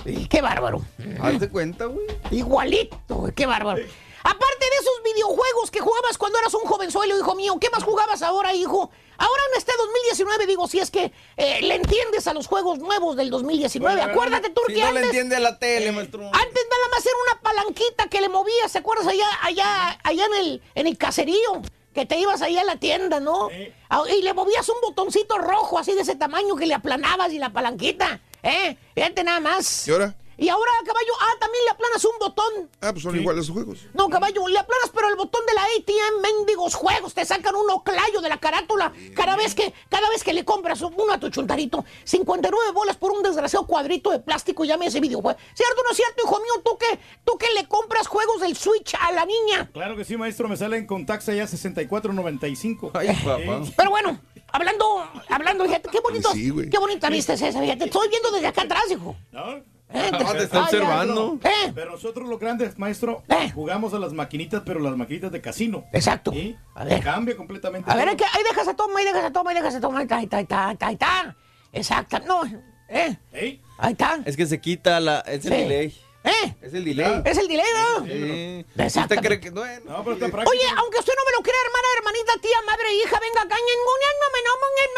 Y 0.04 0.26
qué 0.26 0.42
bárbaro. 0.42 0.82
Hazte 1.20 1.48
cuenta, 1.48 1.86
güey. 1.86 2.06
Igualito, 2.30 2.96
güey, 3.14 3.32
qué 3.32 3.46
bárbaro. 3.46 3.82
Aparte 4.24 4.64
de 4.64 4.76
esos 4.80 5.02
videojuegos 5.04 5.70
que 5.70 5.80
jugabas 5.80 6.16
cuando 6.16 6.38
eras 6.38 6.54
un 6.54 6.62
jovenzuelo, 6.62 7.18
hijo 7.18 7.34
mío, 7.34 7.56
¿qué 7.60 7.68
más 7.70 7.84
jugabas 7.84 8.22
ahora, 8.22 8.54
hijo? 8.54 8.90
Ahora 9.18 9.42
en 9.52 9.58
este 9.58 9.72
2019, 9.76 10.46
digo, 10.46 10.66
si 10.66 10.80
es 10.80 10.90
que 10.90 11.12
eh, 11.36 11.60
le 11.60 11.74
entiendes 11.74 12.26
a 12.26 12.32
los 12.32 12.46
juegos 12.46 12.78
nuevos 12.78 13.16
del 13.16 13.28
2019. 13.30 13.84
Pues, 13.94 13.94
la 13.94 14.06
verdad, 14.06 14.16
Acuérdate, 14.16 14.50
tú 14.50 14.62
Si 14.66 14.74
que 14.74 14.80
no 14.82 14.92
le 14.92 15.00
entiende 15.02 15.36
a 15.36 15.40
la 15.40 15.58
tele, 15.58 15.92
maestro. 15.92 16.22
antes 16.24 16.66
nada 16.70 16.88
más 16.90 17.04
era 17.06 17.14
una 17.30 17.40
palanquita 17.42 18.06
que 18.08 18.20
le 18.22 18.28
movías, 18.30 18.72
¿te 18.72 18.78
acuerdas? 18.78 19.06
Allá, 19.06 19.26
allá, 19.42 20.00
allá 20.02 20.24
en 20.24 20.34
el, 20.34 20.62
en 20.74 20.86
el 20.86 20.96
caserío. 20.98 21.62
Que 21.92 22.06
te 22.06 22.18
ibas 22.18 22.42
allá 22.42 22.62
a 22.62 22.64
la 22.64 22.76
tienda, 22.76 23.20
¿no? 23.20 23.50
Ah, 23.88 24.02
Y 24.10 24.22
le 24.22 24.34
movías 24.34 24.68
un 24.68 24.74
botoncito 24.82 25.38
rojo 25.38 25.78
así 25.78 25.92
de 25.92 26.00
ese 26.00 26.16
tamaño 26.16 26.56
que 26.56 26.66
le 26.66 26.74
aplanabas 26.74 27.32
y 27.32 27.38
la 27.38 27.52
palanquita. 27.52 28.20
¿Eh? 28.42 28.76
Fíjate 28.96 29.22
nada 29.22 29.38
más. 29.38 29.86
¿Y 29.86 29.92
ahora? 29.92 30.16
Y 30.36 30.48
ahora, 30.48 30.70
caballo, 30.84 31.12
ah, 31.20 31.34
también 31.38 31.64
le 31.64 31.70
aplanas 31.70 32.04
un 32.04 32.18
botón. 32.18 32.70
Ah, 32.80 32.90
pues 32.92 33.02
son 33.02 33.16
iguales 33.16 33.48
los 33.48 33.54
juegos. 33.54 33.78
No, 33.94 34.08
caballo, 34.08 34.46
le 34.48 34.58
aplanas, 34.58 34.90
pero 34.92 35.08
el 35.08 35.16
botón 35.16 35.44
de 35.46 35.54
la 35.54 35.62
ATM, 35.62 36.22
mendigos 36.22 36.74
juegos, 36.74 37.14
te 37.14 37.24
sacan 37.24 37.54
un 37.54 37.70
oclayo 37.70 38.20
de 38.20 38.28
la 38.28 38.38
carátula. 38.38 38.92
Cada 39.14 39.36
vez 39.36 39.54
que, 39.54 39.72
cada 39.88 40.08
vez 40.10 40.24
que 40.24 40.32
le 40.32 40.44
compras 40.44 40.80
uno 40.82 41.12
a 41.12 41.18
tu 41.18 41.30
chuntarito, 41.30 41.84
59 42.04 42.72
bolas 42.72 42.96
por 42.96 43.12
un 43.12 43.22
desgraciado 43.22 43.66
cuadrito 43.66 44.10
de 44.10 44.18
plástico, 44.18 44.64
llame 44.64 44.86
ese 44.86 45.00
videojuego. 45.00 45.38
¿Cierto 45.54 45.80
o 45.80 45.84
no 45.84 45.90
es 45.90 45.96
cierto, 45.96 46.22
hijo 46.24 46.36
mío? 46.40 46.62
¿Tú 46.64 46.78
que, 46.78 46.98
tú 47.24 47.38
que 47.38 47.46
le 47.54 47.66
compras 47.68 48.06
juegos 48.06 48.40
del 48.40 48.56
Switch 48.56 48.94
a 49.00 49.12
la 49.12 49.24
niña? 49.24 49.70
Claro 49.72 49.96
que 49.96 50.04
sí, 50.04 50.16
maestro. 50.16 50.48
Me 50.48 50.56
salen 50.56 50.86
con 50.86 51.06
taxa 51.06 51.32
ya 51.34 51.44
64.95. 51.44 52.90
Ay, 52.94 53.08
papá. 53.24 53.62
Pero 53.76 53.90
bueno, 53.90 54.20
hablando, 54.52 55.08
hablando, 55.28 55.64
fíjate, 55.64 55.88
qué 55.90 56.00
bonito, 56.00 56.30
Sí, 56.32 56.52
qué 56.70 56.78
bonita 56.78 57.08
vista 57.08 57.34
es 57.34 57.42
esa, 57.42 57.60
fíjate. 57.60 57.84
Estoy 57.84 58.08
viendo 58.08 58.30
desde 58.30 58.46
acá 58.46 58.62
atrás, 58.62 58.84
hijo. 58.90 59.16
¿No? 59.32 59.73
Eh, 59.90 60.10
Ah, 60.12 60.32
te 60.32 60.42
está 60.44 60.58
ay, 60.58 60.64
observando. 60.64 61.38
¿Eh? 61.44 61.72
Pero 61.74 61.92
nosotros 61.92 62.28
los 62.28 62.40
grandes, 62.40 62.78
maestro, 62.78 63.22
Eh. 63.28 63.50
jugamos 63.54 63.94
a 63.94 63.98
las 63.98 64.12
maquinitas, 64.12 64.62
pero 64.64 64.80
las 64.80 64.96
maquinitas 64.96 65.30
de 65.30 65.40
casino. 65.40 65.84
Exacto. 65.92 66.32
¿Sí? 66.32 66.56
A 66.74 66.84
ver. 66.84 67.02
Cambia 67.02 67.36
completamente. 67.36 67.90
A 67.90 67.94
ver, 67.94 68.16
que 68.16 68.24
ahí 68.24 68.42
dejas 68.48 68.66
a 68.68 68.74
toma, 68.74 68.98
ahí 68.98 69.04
dejas 69.04 69.24
a 69.24 69.32
toma, 69.32 69.50
ahí 69.50 69.56
dejas 69.56 69.74
a 69.76 69.80
toma, 69.80 69.98
ahí 69.98 70.04
está, 70.04 70.16
ahí 70.16 70.24
está, 70.24 70.36
ahí 70.38 70.42
está, 70.44 70.66
ahí 70.68 70.72
está, 70.74 70.86
ahí 70.86 70.94
está. 70.94 71.36
Exacto, 71.72 72.18
no, 72.26 72.44
¿eh? 72.88 73.18
¿Eh? 73.32 73.60
Ahí 73.78 73.92
está. 73.92 74.18
Es 74.24 74.36
que 74.36 74.46
se 74.46 74.60
quita 74.60 74.98
la. 75.00 75.20
Es 75.20 75.44
el 75.46 75.52
Sí. 75.52 75.58
delay. 75.58 75.96
¿Eh? 76.24 76.56
Es 76.62 76.72
el 76.72 76.84
delay. 76.84 77.22
Es 77.24 77.36
el 77.36 77.48
delay, 77.48 77.66
¿no? 77.74 78.06
Sí. 78.06 78.64
Exacto. 78.78 79.14
¿Usted 79.14 79.26
cree 79.26 79.40
que 79.40 79.50
no 79.50 79.64
es? 79.64 79.84
No, 79.84 80.02
pero 80.02 80.14
está 80.16 80.28
práctico. 80.28 80.50
Oye, 80.50 80.66
aunque 80.78 80.98
usted 80.98 81.12
no 81.14 81.24
me 81.24 81.36
lo 81.36 81.42
crea, 81.42 81.60
hermana, 81.66 81.88
hermanita, 81.98 82.32
tía, 82.40 82.62
madre, 82.64 82.94
hija, 82.94 83.20
venga 83.20 83.42
acá, 83.42 83.56
no 83.56 83.94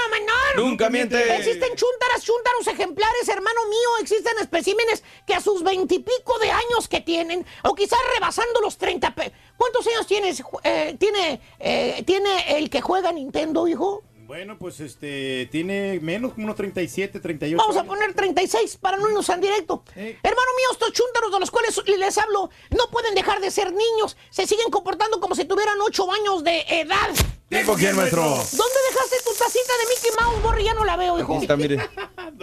menor. 0.08 0.56
Nunca 0.56 0.88
miente. 0.88 1.36
Existen 1.36 1.74
chuntaras, 1.74 2.22
chuntaros 2.22 2.66
ejemplares, 2.68 3.28
hermano 3.28 3.60
mío. 3.68 3.88
Existen 4.00 4.38
especímenes 4.38 5.02
que 5.26 5.34
a 5.34 5.40
sus 5.40 5.62
veintipico 5.62 6.38
de 6.38 6.50
años 6.50 6.88
que 6.88 7.00
tienen, 7.00 7.44
o 7.64 7.74
quizás 7.74 7.98
rebasando 8.14 8.60
los 8.60 8.78
treinta. 8.78 9.14
¿Cuántos 9.56 9.86
años 9.88 10.06
tienes? 10.06 10.42
eh, 10.62 10.96
tiene, 10.98 11.40
eh, 11.58 12.04
¿Tiene 12.06 12.56
el 12.58 12.70
que 12.70 12.80
juega 12.80 13.10
Nintendo, 13.12 13.66
hijo? 13.66 14.04
Bueno, 14.26 14.58
pues 14.58 14.80
este, 14.80 15.48
tiene 15.52 16.00
menos, 16.00 16.32
como 16.32 16.46
unos 16.46 16.56
37, 16.56 17.20
38. 17.20 17.56
Vamos 17.56 17.76
a 17.76 17.84
poner 17.84 18.12
36 18.12 18.76
para 18.78 18.96
no 18.96 19.08
irnos 19.08 19.26
tan 19.26 19.40
directo. 19.40 19.84
Eh. 19.94 20.18
Hermano 20.20 20.50
mío, 20.56 20.68
estos 20.72 20.92
chúntaros 20.92 21.30
de 21.32 21.38
los 21.38 21.50
cuales 21.52 21.80
les 21.86 22.18
hablo 22.18 22.50
no 22.70 22.90
pueden 22.90 23.14
dejar 23.14 23.40
de 23.40 23.52
ser 23.52 23.72
niños. 23.72 24.16
Se 24.30 24.46
siguen 24.48 24.68
comportando 24.70 25.20
como 25.20 25.36
si 25.36 25.44
tuvieran 25.44 25.76
8 25.80 26.12
años 26.12 26.42
de 26.42 26.64
edad. 26.68 27.10
¿Tipo 27.48 27.74
quién, 27.74 27.94
maestro? 27.94 28.22
¿Dónde 28.22 28.78
dejaste 28.90 29.16
tu 29.24 29.30
tacita 29.38 29.72
de 29.80 29.94
Mickey 29.94 30.10
Mouse, 30.20 30.42
Borri? 30.42 30.64
Ya 30.64 30.74
no 30.74 30.84
la 30.84 30.96
veo, 30.96 31.18
hijo. 31.18 31.34
Aquí 31.34 31.42
está, 31.44 31.56
mire. 31.56 31.78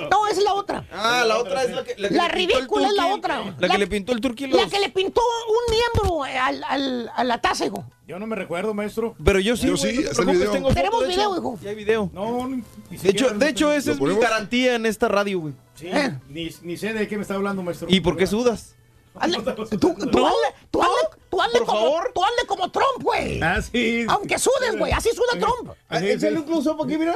No, 0.09 0.27
es 0.27 0.37
la 0.41 0.53
otra. 0.55 0.87
Ah, 0.91 1.23
la 1.27 1.37
otra 1.37 1.63
es 1.65 1.69
la 1.71 1.83
que. 1.83 1.93
La 1.97 2.07
que 2.09 2.15
le 2.15 2.17
pintó 2.17 2.25
el 2.25 2.31
ridícula 2.31 2.87
es 2.87 2.93
la 2.93 3.07
otra. 3.13 3.55
La 3.59 3.69
que 3.69 3.77
le 3.77 3.85
pintó 3.87 4.11
el 4.13 4.21
turqui 4.21 4.47
La 4.47 4.65
que 4.67 4.79
le 4.79 4.89
pintó 4.89 5.21
un 5.21 5.75
miembro 5.75 6.25
eh, 6.25 6.35
al, 6.35 6.63
al- 6.63 7.11
a 7.15 7.23
la 7.23 7.39
taza, 7.41 7.67
hijo. 7.67 7.83
Yo 8.07 8.17
no 8.17 8.25
me 8.25 8.35
recuerdo, 8.35 8.73
maestro. 8.73 9.13
Pero 9.23 9.39
yo 9.39 9.55
sí, 9.55 9.67
Yo 9.67 9.75
güey, 9.75 9.91
sí, 9.91 9.97
no 9.97 10.03
te 10.03 10.09
hasta 10.09 10.21
el 10.21 10.25
preocupes, 10.25 10.39
video. 10.39 10.51
tengo 10.51 10.67
foto, 10.69 10.75
Tenemos 10.75 11.01
de 11.01 11.07
video, 11.09 11.31
hecho. 11.31 11.37
hijo. 11.41 11.59
Ya 11.61 11.69
hay 11.69 11.75
video. 11.75 12.09
No, 12.11 12.47
ni, 12.47 12.63
ni 12.89 12.97
De 12.97 13.09
hecho, 13.09 13.29
de 13.29 13.49
hecho 13.49 13.71
esa 13.71 13.91
es 13.91 13.99
mi 14.01 14.15
garantía 14.15 14.75
en 14.75 14.85
esta 14.87 15.07
radio, 15.09 15.39
güey. 15.41 15.53
Sí, 15.75 15.87
¿Eh? 15.89 16.17
ni, 16.27 16.49
ni 16.63 16.75
sé 16.77 16.93
de 16.93 17.07
qué 17.07 17.17
me 17.17 17.21
está 17.21 17.35
hablando, 17.35 17.61
maestro. 17.61 17.87
¿Y 17.91 17.99
por 18.01 18.17
qué 18.17 18.25
sudas? 18.25 18.73
Hazle- 19.15 19.43
tú, 19.79 19.93
tú 20.09 20.25
hazle, 20.25 20.55
tú 20.71 20.81
hazle- 20.81 21.17
Tú 21.33 21.41
hazle, 21.41 21.57
Por 21.59 21.67
como, 21.67 21.79
favor. 21.79 22.11
tú 22.13 22.23
hazle 22.23 22.47
como 22.47 22.71
Trump, 22.71 23.01
güey. 23.01 23.41
Ah, 23.41 23.59
sí. 23.59 24.05
Aunque 24.07 24.37
sudes, 24.37 24.77
güey. 24.77 24.91
Así 24.91 25.09
suda 25.09 25.39
Trump. 25.39 25.71
Ah, 25.89 25.99
Échale 25.99 26.37
un 26.37 26.43
close-up 26.43 26.83
aquí, 26.83 26.95
mira. 26.95 27.15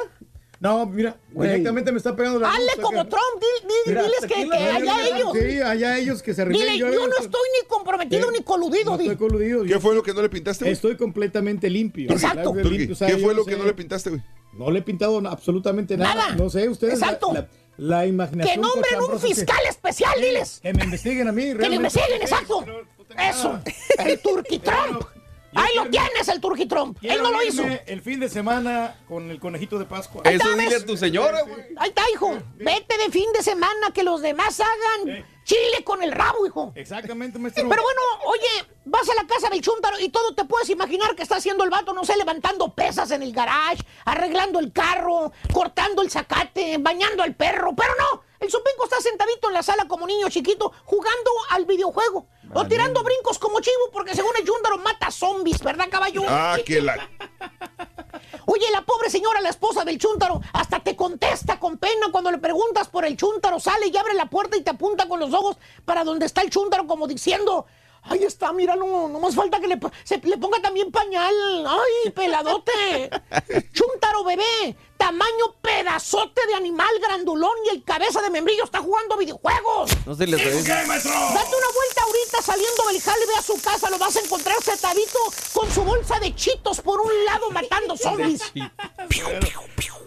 No, 0.60 0.88
mira, 0.88 1.16
Güey. 1.34 1.50
directamente 1.50 1.92
me 1.92 2.00
está 2.00 2.16
pegando 2.16 2.40
la 2.40 2.50
Hazle 2.50 2.66
luz 2.78 2.84
como 2.84 3.02
acá. 3.02 3.10
Trump. 3.12 3.40
di- 3.40 3.68
di- 3.68 3.74
Mira, 3.90 4.02
diles 4.02 4.20
que, 4.22 4.28
que 4.28 4.44
mira, 4.46 4.58
allá 4.58 4.80
mira, 4.80 5.08
ellos. 5.18 5.32
Sí, 5.34 5.62
allá 5.62 5.98
ellos 6.00 6.24
que 6.24 6.34
se 6.34 6.42
arreglen. 6.42 6.64
Dile, 6.74 6.78
yo 6.80 7.08
no 7.08 7.14
estoy 7.20 7.42
ni 7.62 7.68
comprometido 7.68 8.32
ni 8.32 8.40
coludido, 8.42 8.92
No 8.94 8.98
di. 8.98 9.04
estoy 9.04 9.18
coludido. 9.18 9.62
¿Qué 9.62 9.70
yo 9.70 9.80
fue 9.80 9.94
lo 9.94 10.02
que 10.02 10.16
no 10.16 10.24
le 10.24 10.30
pintaste, 10.30 10.66
güey? 10.66 10.74
Estoy 10.74 10.98
completamente 10.98 11.70
limpio. 11.70 12.10
Exacto. 12.12 12.56
Limpio, 12.56 12.64
Turki, 12.64 12.92
o 12.92 12.96
sea, 12.96 13.08
¿Qué 13.08 13.14
yo 13.14 13.20
fue 13.20 13.36
no 13.36 13.42
lo 13.42 13.46
que 13.46 13.52
sé. 13.54 13.58
no 13.60 13.66
le 13.66 13.74
pintaste, 13.76 14.10
güey? 14.10 14.22
No 14.54 14.72
le 14.72 14.80
he 14.80 14.82
pintado 14.82 15.22
na- 15.22 15.30
absolutamente 15.30 15.96
nada. 15.96 16.16
Nada. 16.16 16.36
No 16.36 16.50
sé, 16.50 16.68
ustedes. 16.68 17.00
la- 17.00 17.06
Exacto. 17.06 17.34
La, 17.34 17.48
la 17.78 18.06
imaginación. 18.08 18.56
Que 18.56 18.60
nombren 18.60 18.84
un 18.96 19.00
cochambrosa 19.02 19.28
que- 19.28 19.36
fiscal 19.36 19.60
especial, 19.70 20.20
diles. 20.20 20.60
Que 20.64 20.74
me 20.74 20.84
investiguen 20.86 21.28
a 21.28 21.32
mí. 21.32 21.42
Que 21.44 21.48
le 21.50 21.54
realmente. 21.54 21.76
investiguen, 21.76 22.22
exacto. 22.24 22.66
Eso. 23.16 23.60
El 24.00 24.20
Turqui 24.20 24.60
Trump. 24.60 25.04
Ahí 25.56 25.76
lo 25.76 25.90
tienes, 25.90 26.28
el 26.28 26.40
Turqui 26.40 26.66
Trump. 26.66 26.98
Él 27.02 27.22
no 27.22 27.32
lo 27.32 27.44
hizo. 27.44 27.64
El 27.86 28.02
fin 28.02 28.20
de 28.20 28.30
semana 28.30 28.96
con 29.08 29.32
el 29.32 29.40
conejito 29.40 29.80
de 29.80 29.86
Pascua. 29.86 30.22
Eso 30.26 30.50
está, 30.50 30.62
dile 30.62 30.76
a 30.76 30.86
tu 30.86 30.98
señora, 30.98 31.42
güey. 31.42 31.62
Ahí 31.78 31.90
está, 31.90 32.04
hijo. 32.14 32.38
Vete 32.56 32.98
de 32.98 33.10
fin 33.10 33.32
de 33.34 33.42
semana, 33.42 33.92
que 33.94 34.04
los 34.04 34.22
demás 34.22 34.60
hagan 34.60 35.26
chile 35.46 35.84
con 35.84 36.04
el 36.04 36.12
rabo, 36.12 36.46
hijo. 36.46 36.74
Exactamente, 36.76 37.40
maestro. 37.40 37.68
Pero 37.70 37.82
bueno, 37.82 38.02
oye, 38.26 38.68
vas 38.86 39.10
a 39.10 39.16
la 39.16 39.26
casa 39.26 39.50
del 39.50 39.62
chúntaro 39.62 39.98
y 40.00 40.10
todo 40.10 40.36
te 40.36 40.44
puedes 40.44 40.70
imaginar 40.70 41.16
que 41.16 41.24
está 41.24 41.38
haciendo 41.38 41.64
el 41.64 41.70
vato, 41.70 41.94
no 41.94 42.04
sé, 42.04 42.18
levantando 42.18 42.76
pesas 42.76 43.10
en 43.12 43.24
el 43.24 43.32
garage, 43.32 43.84
arreglando 44.06 44.60
el 44.60 44.74
carro, 44.74 45.32
cortando 45.54 46.02
el 46.02 46.12
zacate, 46.12 46.78
bañando 46.80 47.24
al 47.24 47.34
perro. 47.34 47.74
Pero 47.76 47.94
no, 47.98 48.24
el 48.40 48.52
supinco 48.52 48.84
está 48.84 49.02
sentadito 49.02 49.48
en 49.48 49.54
la 49.54 49.64
sala 49.64 49.88
como 49.88 50.06
niño 50.06 50.30
chiquito, 50.30 50.72
jugando 50.86 51.32
al 51.50 51.66
videojuego. 51.66 52.28
O 52.54 52.66
tirando 52.66 53.04
brincos 53.04 53.40
como 53.40 53.60
chivo, 53.60 53.90
porque 53.92 54.16
según 54.16 54.32
el 54.38 54.46
chúntaro 54.46 54.78
mata 54.78 55.12
zombies, 55.12 55.62
¿verdad, 55.62 55.88
caballo? 55.90 56.24
Ah, 56.28 56.58
que 56.66 56.82
la. 56.82 57.10
Oye, 58.46 58.72
la 58.72 58.84
pobre 58.84 59.10
señora, 59.10 59.42
la 59.42 59.50
esposa 59.50 59.84
del 59.84 59.98
chúntaro, 59.98 60.40
hasta 60.54 60.80
te 60.80 60.96
contesta 60.96 61.60
con 61.60 61.78
pena 61.78 62.08
cuando 62.12 62.32
le 62.32 62.38
preguntas 62.38 62.88
por 62.88 63.06
el 63.06 63.18
chúntaro, 63.18 63.60
sale 63.60 63.88
y 63.88 63.98
abre 63.98 64.14
la 64.14 64.30
puerta 64.30 64.56
y 64.56 64.62
te 64.62 64.70
apunta 64.70 65.08
con 65.08 65.20
los 65.20 65.34
ojos 65.34 65.58
para 65.84 66.04
donde 66.04 66.26
está 66.26 66.42
el 66.42 66.50
chúntaro, 66.50 66.88
como 66.88 67.08
diciendo, 67.08 67.66
ahí 68.04 68.24
está, 68.24 68.54
mira, 68.54 68.76
no, 68.76 69.08
no 69.08 69.20
más 69.20 69.36
falta 69.36 69.60
que 69.60 69.68
le, 69.68 69.80
se, 70.04 70.20
le 70.20 70.38
ponga 70.38 70.62
también 70.62 70.92
pañal. 70.92 71.34
Ay, 71.68 72.12
peladote. 72.12 73.10
chúntaro 73.74 74.24
bebé, 74.24 74.78
tamaño 74.98 75.54
pedazote 75.62 76.46
de 76.48 76.56
animal 76.56 76.90
grandulón 77.02 77.52
y 77.66 77.76
el 77.76 77.84
cabeza 77.84 78.22
de 78.22 78.30
membrillo 78.30 78.64
está 78.64 78.80
jugando 78.80 79.18
videojuegos. 79.18 79.92
No 80.06 80.16
se 80.16 80.28
le 80.28 80.36
atreve. 80.36 80.62
Date 80.64 80.86
una 80.86 81.72
vuelta 81.74 82.02
ahorita 82.04 82.42
saliendo 82.42 82.84
del 82.92 83.02
jale, 83.02 83.26
ve 83.28 83.36
a 83.36 83.42
su 83.42 83.62
casa, 83.62 83.90
lo 83.90 83.98
vas 83.98 84.16
a 84.16 84.20
encontrar 84.22 84.62
sentadito 84.62 85.20
con 85.54 85.72
su 85.72 85.84
bolsa 85.84 86.20
de 86.20 86.36
chitos 86.36 86.82
por 86.82 87.00
un 87.02 87.26
lado 87.26 87.50
matando 87.52 87.96
zombies. 87.98 88.42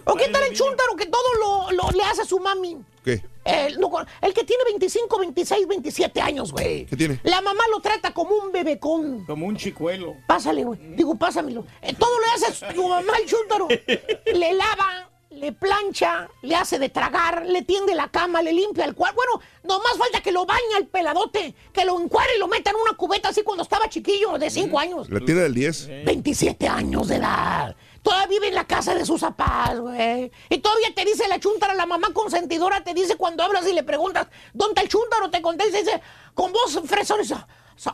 ¿O 0.04 0.14
qué 0.14 0.28
tal 0.28 0.42
el 0.44 0.56
chúntaro 0.56 0.96
que 0.96 1.06
todo 1.06 1.34
lo, 1.34 1.70
lo- 1.72 1.90
le 1.92 2.02
hace 2.04 2.22
a 2.22 2.24
su 2.24 2.38
mami? 2.40 2.78
¿Qué? 3.04 3.22
El, 3.50 4.34
que 4.34 4.44
tiene 4.44 4.64
25, 4.64 5.18
26, 5.18 5.66
27 5.66 6.20
años, 6.20 6.52
güey. 6.52 6.86
¿Qué 6.86 6.96
tiene? 6.96 7.20
La 7.24 7.40
mamá 7.40 7.62
lo 7.70 7.80
trata 7.80 8.12
como 8.12 8.34
un 8.34 8.52
bebecón. 8.52 9.24
Como 9.26 9.46
un 9.46 9.56
chicuelo. 9.56 10.16
Pásale, 10.26 10.64
güey. 10.64 10.78
Digo, 10.96 11.16
pásamelo. 11.16 11.66
Eh, 11.82 11.94
todo 11.98 12.12
le 12.20 12.46
hace 12.46 12.74
su 12.74 12.88
mamá 12.88 13.12
el 13.20 13.28
chúntaro. 13.28 13.68
Le 13.68 14.52
lava, 14.54 15.10
le 15.30 15.52
plancha, 15.52 16.28
le 16.42 16.54
hace 16.54 16.78
de 16.78 16.88
tragar, 16.88 17.46
le 17.46 17.62
tiende 17.62 17.94
la 17.94 18.08
cama, 18.08 18.42
le 18.42 18.52
limpia 18.52 18.84
el 18.84 18.94
cuarto. 18.94 19.16
Bueno, 19.16 19.40
nomás 19.62 19.96
falta 19.96 20.20
que 20.20 20.32
lo 20.32 20.44
baña 20.44 20.78
el 20.78 20.86
peladote, 20.86 21.54
que 21.72 21.84
lo 21.84 22.00
encuare 22.00 22.30
y 22.36 22.38
lo 22.38 22.48
meta 22.48 22.70
en 22.70 22.76
una 22.76 22.96
cubeta 22.96 23.28
así 23.28 23.42
cuando 23.42 23.62
estaba 23.62 23.88
chiquillo, 23.88 24.38
de 24.38 24.50
5 24.50 24.78
años. 24.78 25.10
La 25.10 25.20
tiene 25.20 25.42
del 25.42 25.54
10. 25.54 26.04
27 26.04 26.68
años 26.68 27.08
de 27.08 27.16
edad. 27.16 27.76
Todavía 28.02 28.26
vive 28.28 28.48
en 28.48 28.54
la 28.54 28.66
casa 28.66 28.94
de 28.94 29.04
sus 29.04 29.20
papás, 29.20 29.78
güey. 29.78 30.30
Y 30.48 30.58
todavía 30.58 30.94
te 30.94 31.04
dice 31.04 31.28
la 31.28 31.38
chuntara, 31.38 31.74
la 31.74 31.86
mamá 31.86 32.08
consentidora, 32.12 32.82
te 32.82 32.94
dice 32.94 33.16
cuando 33.16 33.42
hablas 33.42 33.66
y 33.66 33.72
le 33.72 33.82
preguntas, 33.82 34.26
¿dónde 34.54 34.72
está 34.72 34.82
el 34.82 34.88
chuntaro? 34.88 35.30
Te 35.30 35.42
contesta 35.42 35.78
y 35.78 35.82
dice, 35.82 36.00
con 36.34 36.52
voz 36.52 36.80
fresona, 36.86 37.22
dice, 37.22 37.34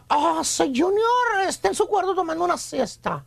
ah, 0.08 0.42
soy 0.44 0.68
Junior, 0.68 1.48
está 1.48 1.68
en 1.68 1.74
su 1.74 1.86
cuarto 1.86 2.14
tomando 2.14 2.44
una 2.44 2.56
siesta. 2.56 3.24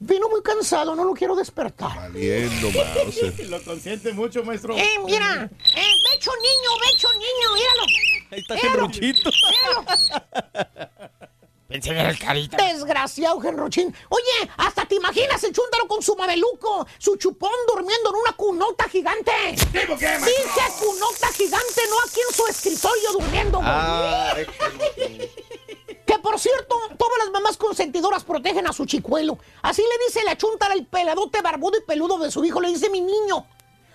Vino 0.00 0.28
muy 0.28 0.42
cansado, 0.42 0.94
no 0.94 1.04
lo 1.04 1.12
quiero 1.12 1.34
despertar. 1.34 1.94
Valiendo. 1.96 2.68
Lo 3.48 3.62
consiente 3.62 4.12
mucho, 4.12 4.44
maestro. 4.44 4.76
Eh, 4.76 4.98
mira, 5.04 5.50
eh, 5.74 5.92
becho 6.12 6.30
niño, 6.36 6.70
becho 6.88 7.08
niño, 7.14 7.54
míralo. 7.54 7.82
Ahí 8.30 8.40
está 8.40 8.54
Míralo, 8.54 8.88
míralo. 8.88 9.84
Pensé 11.68 11.90
en 11.90 11.98
el 11.98 12.18
carita. 12.18 12.56
Desgraciado, 12.56 13.38
Genrochín. 13.42 13.94
Oye, 14.08 14.50
hasta 14.56 14.86
te 14.86 14.94
imaginas 14.94 15.44
el 15.44 15.52
chúntaro 15.52 15.86
con 15.86 16.02
su 16.02 16.16
mameluco, 16.16 16.86
su 16.96 17.16
chupón 17.16 17.52
durmiendo 17.66 18.08
en 18.08 18.16
una 18.16 18.32
cunota 18.32 18.88
gigante. 18.88 19.30
¿Tipo 19.70 19.98
qué, 19.98 20.06
maestro? 20.18 20.30
Dice 20.30 20.62
cunota 20.80 21.28
gigante, 21.34 21.82
no 21.90 21.96
aquí 22.06 22.20
en 22.26 22.34
su 22.34 22.46
escritorio 22.46 23.12
durmiendo. 23.12 23.60
Ah, 23.62 24.34
Que 26.06 26.18
por 26.20 26.40
cierto, 26.40 26.74
todas 26.96 27.18
las 27.18 27.30
mamás 27.32 27.58
consentidoras 27.58 28.24
protegen 28.24 28.66
a 28.66 28.72
su 28.72 28.86
chicuelo. 28.86 29.38
Así 29.60 29.82
le 29.82 30.06
dice 30.06 30.24
la 30.24 30.38
chuntara 30.38 30.72
el 30.72 30.86
peladote 30.86 31.42
barbudo 31.42 31.76
y 31.76 31.82
peludo 31.82 32.16
de 32.16 32.30
su 32.30 32.42
hijo, 32.46 32.62
le 32.62 32.68
dice 32.68 32.88
mi 32.88 33.02
niño. 33.02 33.46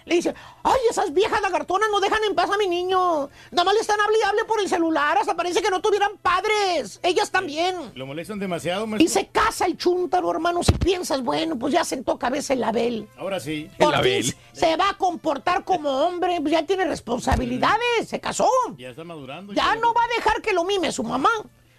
Le 0.06 0.16
dice, 0.16 0.34
ay, 0.64 0.80
esas 0.90 1.14
viejas 1.14 1.42
lagartonas 1.42 1.90
no 1.92 2.00
dejan 2.00 2.24
en 2.26 2.36
paz 2.36 2.50
a 2.50 2.58
mi 2.58 2.68
niño. 2.68 3.30
Nada 3.52 3.64
más 3.64 3.74
le 3.74 3.80
están 3.82 4.00
hable 4.02 4.18
y 4.20 4.24
hable 4.28 4.44
por 4.46 4.60
el 4.60 4.68
celular, 4.68 5.18
hasta 5.18 5.36
parece 5.36 5.62
que 5.62 5.70
no 5.70 5.82
tuvieran 5.82 6.18
padres. 6.22 7.00
Ellas 7.04 7.32
también. 7.32 7.92
Lo 7.96 8.06
molestan 8.06 8.40
demasiado, 8.40 8.86
Y 8.86 8.88
maestro. 8.88 9.22
se 9.22 9.28
casa 9.30 9.66
el 9.66 9.78
chúntaro, 9.78 10.30
hermano. 10.32 10.62
Si 10.64 10.74
piensas, 10.74 11.22
bueno, 11.24 11.58
pues 11.58 11.74
ya 11.74 11.84
sentó 11.84 12.18
cabeza 12.20 12.54
el 12.54 12.64
Abel. 12.64 13.08
Ahora 13.18 13.40
sí. 13.40 13.70
Por 13.80 14.02
fin 14.04 14.34
se 14.54 14.76
va 14.78 14.90
a 14.90 14.98
comportar 14.98 15.64
como 15.64 15.90
hombre, 15.90 16.40
pues 16.40 16.52
ya 16.52 16.64
tiene 16.64 16.86
responsabilidades, 16.86 18.08
se 18.08 18.20
casó. 18.20 18.48
Ya 18.78 18.90
está 18.90 19.04
madurando. 19.04 19.54
Ya 19.54 19.76
no 19.76 19.94
va 19.94 20.04
a 20.04 20.16
dejar 20.16 20.42
que 20.42 20.54
lo 20.54 20.64
mime 20.64 20.92
su 20.92 21.04
mamá. 21.04 21.30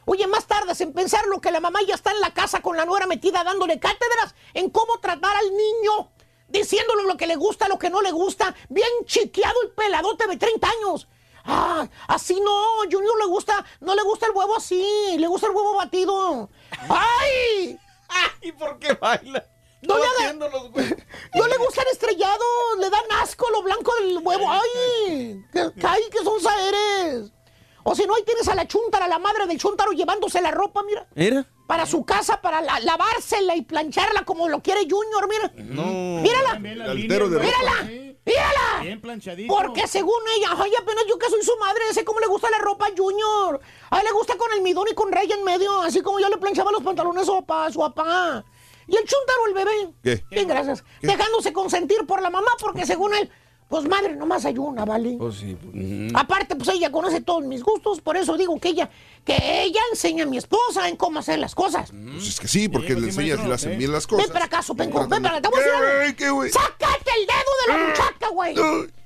Oye, 0.07 0.27
más 0.27 0.47
tardes 0.47 0.81
en 0.83 0.93
pensarlo 0.93 1.41
que 1.41 1.51
la 1.51 1.61
mamá 1.61 1.81
ya 1.87 1.95
está 1.95 2.11
en 2.12 2.20
la 2.20 2.31
casa 2.35 2.61
con 2.61 2.77
la 2.77 2.85
nuera 2.85 3.07
metida 3.07 3.43
dándole 3.43 3.79
cátedras 3.79 4.35
en 4.53 4.68
cómo 4.70 4.99
tratar 5.01 5.35
al 5.37 5.51
niño, 5.51 6.11
diciéndole 6.55 7.02
lo 7.02 7.16
que 7.16 7.26
le 7.26 7.36
gusta, 7.36 7.68
lo 7.68 7.78
que 7.78 7.90
no 7.90 8.00
le 8.00 8.12
gusta, 8.12 8.55
bien 8.68 8.88
chiqueado 9.05 9.61
el 9.62 9.70
peladote 9.72 10.26
de 10.26 10.36
30 10.36 10.68
años. 10.68 11.09
Ah, 11.44 11.86
así 12.09 12.40
no, 12.40 12.76
Junior 12.90 13.18
le 13.18 13.26
gusta, 13.26 13.64
no 13.80 13.94
le 13.94 14.02
gusta 14.02 14.26
el 14.26 14.32
huevo 14.32 14.57
así, 14.57 15.16
le 15.18 15.26
gusta 15.26 15.48
el 15.48 15.52
huevo 15.55 15.74
batido. 15.74 16.48
¡Ay! 16.88 17.78
¿Y 18.40 18.52
por 18.52 18.78
qué 18.78 18.94
baila? 18.94 19.44
No 19.82 19.98
le 19.98 20.05
haga-. 20.05 20.32
No 21.34 21.48
le 21.48 21.57
gustan 21.59 21.84
estrellados, 21.90 22.78
le 22.78 22.88
dan 22.88 23.02
asco 23.20 23.50
lo 23.50 23.62
blanco 23.62 23.92
del 23.96 24.18
huevo. 24.18 24.46
¡Ay! 24.48 25.44
¡Que, 25.52 25.72
que 25.72 25.86
ay, 25.86 26.02
que 26.12 26.18
son 26.24 26.40
saeres! 26.40 27.32
O 27.85 27.95
si 27.95 28.07
no, 28.07 28.14
ahí 28.14 28.22
tienes 28.24 28.49
a 28.49 28.55
la 28.55 28.66
chuntara, 28.66 29.07
la 29.07 29.18
madre 29.18 29.47
del 29.47 29.59
chuntaro, 29.59 29.93
llevándose 29.93 30.41
la 30.41 30.51
ropa, 30.51 30.82
mira. 30.82 31.07
¿Era? 31.14 31.47
Para 31.66 31.87
su 31.87 32.05
casa, 32.05 32.41
para 32.41 32.61
la- 32.61 32.80
lavársela 32.80 33.55
y 33.57 33.62
plancharla 33.62 34.24
como 34.24 34.49
lo 34.49 34.61
quiere 34.62 34.80
Junior, 34.89 35.28
mira. 35.28 35.53
No. 35.64 36.20
Mírala. 36.22 36.59
¡Mírala! 36.59 36.95
Sí. 37.87 38.16
¡Mírala! 38.26 38.80
Bien 38.82 39.01
planchadito. 39.01 39.55
Porque 39.55 39.87
según 39.87 40.14
ella, 40.37 40.49
ay, 40.59 40.72
apenas 40.80 41.05
yo 41.09 41.18
que 41.18 41.28
soy 41.28 41.43
su 41.43 41.53
madre, 41.59 41.82
sé 41.93 42.05
cómo 42.05 42.20
le 42.20 42.26
gusta 42.26 42.49
la 42.51 42.59
ropa 42.59 42.87
a 42.87 42.91
Junior. 42.97 43.61
A 43.91 43.99
él 43.99 44.05
le 44.05 44.12
gusta 44.12 44.37
con 44.37 44.51
almidón 44.53 44.87
y 44.91 44.95
con 44.95 45.12
raya 45.12 45.35
en 45.35 45.45
medio, 45.45 45.80
así 45.82 46.01
como 46.01 46.18
yo 46.20 46.28
le 46.28 46.39
planchaba 46.39 46.72
los 46.72 46.82
pantalones 46.82 47.22
a 47.22 47.26
su 47.26 47.32
papá, 47.41 47.66
a 47.66 47.72
su 47.72 47.78
papá. 47.80 48.45
Y 48.87 48.97
el 48.97 49.05
chuntaro, 49.05 49.47
el 49.49 49.55
bebé. 49.55 49.91
¿Qué? 50.03 50.24
Bien, 50.30 50.49
gracias. 50.49 50.82
¿Qué? 51.01 51.07
Dejándose 51.07 51.53
consentir 51.53 52.07
por 52.07 52.20
la 52.22 52.30
mamá, 52.30 52.51
porque 52.61 52.85
según 52.87 53.14
él, 53.14 53.30
pues 53.68 53.88
madre, 53.88 54.14
nomás 54.14 54.44
hay 54.44 54.56
una, 54.58 54.84
¿vale? 54.84 55.16
Pues 55.18 55.36
sí. 55.36 55.56
mm. 55.72 56.16
Aparte, 56.16 56.54
pues 56.56 56.68
ella 56.68 56.92
conoce 56.92 57.20
todos 57.20 57.44
mis 57.44 57.62
gustos, 57.62 58.00
por 58.00 58.16
eso 58.16 58.36
digo 58.36 58.58
que 58.60 58.68
ella, 58.68 58.88
que 59.24 59.34
ella 59.62 59.80
enseña 59.90 60.24
a 60.24 60.26
mi 60.26 60.36
esposa 60.36 60.88
en 60.88 60.96
cómo 60.96 61.18
hacer 61.20 61.38
las 61.38 61.54
cosas. 61.54 61.90
Pues 61.90 62.28
es 62.28 62.40
que 62.40 62.46
sí, 62.48 62.68
porque 62.68 62.88
Sí, 62.88 62.94
le 62.94 63.00
sí, 63.00 63.06
enseñas 63.20 63.44
y 63.44 63.48
le 63.48 63.54
hacen 63.54 63.72
sí. 63.72 63.78
bien 63.78 63.92
las 63.92 64.06
cosas. 64.06 64.26
Ven 64.26 64.32
para 64.32 64.44
acá, 64.44 64.62
Sopenco, 64.62 65.06
ven 65.08 65.22
para 65.22 65.38
acá, 65.38 65.48
te 65.48 65.48
¿Qué, 65.48 65.54
voy 65.54 65.58
a 65.60 65.64
decir 65.64 65.74
algo. 65.84 65.98
güey? 65.98 66.16
¿Qué, 66.16 66.30
güey? 66.30 66.50
¡Sácate 66.50 67.10
el 67.18 67.26
dedo 67.26 67.52
de 67.66 67.72
la 67.72 67.74
Ah. 67.74 67.88
muchacha, 67.88 68.28
güey! 68.32 68.54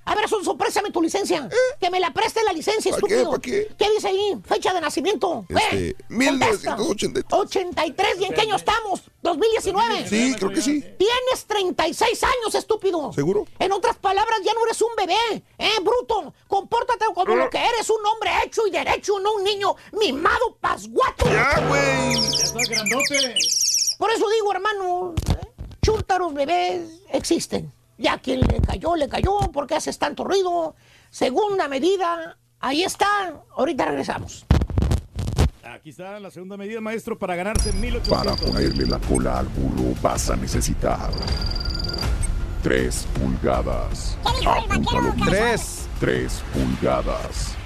A 0.08 0.14
ver, 0.14 0.24
préstame 0.56 0.90
tu 0.90 1.02
licencia. 1.02 1.48
Que 1.78 1.90
me 1.90 2.00
la 2.00 2.12
preste 2.14 2.42
la 2.42 2.52
licencia, 2.54 2.90
¿Para 2.92 3.00
qué? 3.06 3.14
estúpido. 3.14 3.30
¿Para 3.30 3.42
qué? 3.42 3.68
¿Qué 3.78 3.90
dice 3.90 4.08
ahí? 4.08 4.38
Fecha 4.42 4.72
de 4.72 4.80
nacimiento. 4.80 5.44
Este, 5.50 5.88
Eh, 5.90 5.96
1983. 6.08 7.02
contesta. 7.02 7.36
83. 7.36 8.20
¿Y 8.20 8.24
en 8.24 8.32
qué 8.32 8.40
año 8.40 8.56
estamos? 8.56 9.02
2019. 9.22 10.08
Sí, 10.08 10.34
creo 10.38 10.50
que 10.50 10.62
sí. 10.62 10.80
Tienes 10.96 11.44
36 11.46 12.22
años, 12.24 12.54
estúpido. 12.54 13.12
¿Seguro? 13.12 13.44
En 13.58 13.70
otras 13.72 13.96
palabras, 13.98 14.38
ya 14.44 14.54
no 14.54 14.64
eres 14.64 14.80
un 14.80 14.88
bebé, 14.96 15.44
¿eh, 15.58 15.72
bruto? 15.82 16.32
Compórtate 16.46 17.04
como 17.14 17.36
lo 17.36 17.50
que 17.50 17.58
eres, 17.58 17.90
un 17.90 18.04
hombre 18.06 18.30
hecho 18.46 18.66
y 18.66 18.70
derecho, 18.70 19.18
no 19.20 19.34
un 19.34 19.44
niño 19.44 19.76
mimado 19.92 20.56
pasguato. 20.58 21.26
Ya, 21.26 21.60
güey. 21.68 22.14
Ya 22.14 22.44
está 22.44 22.60
grandote. 22.70 23.34
Por 23.98 24.10
eso 24.10 24.26
digo, 24.30 24.52
hermano, 24.52 25.14
¿eh? 25.38 25.48
chúntaros 25.82 26.32
bebés 26.32 26.80
existen. 27.12 27.72
Ya 27.98 28.18
quien 28.18 28.40
le 28.40 28.60
cayó, 28.60 28.96
le 28.96 29.08
cayó, 29.08 29.38
porque 29.52 29.74
haces 29.74 29.98
tanto 29.98 30.24
ruido. 30.24 30.76
Segunda 31.10 31.68
medida, 31.68 32.38
ahí 32.60 32.84
está. 32.84 33.42
Ahorita 33.56 33.86
regresamos. 33.86 34.46
Aquí 35.64 35.90
está 35.90 36.18
la 36.18 36.30
segunda 36.30 36.56
medida, 36.56 36.80
maestro, 36.80 37.18
para 37.18 37.36
ganarse 37.36 37.72
1800. 37.72 38.08
Para 38.08 38.36
ponerle 38.36 38.86
la 38.86 38.98
cola 39.00 39.40
al 39.40 39.48
burro 39.48 39.94
vas 40.00 40.30
a 40.30 40.36
necesitar 40.36 41.10
3 42.62 43.06
pulgadas. 43.20 44.16
Tres. 45.26 45.88
3 46.00 46.42
pulgadas. 46.54 47.57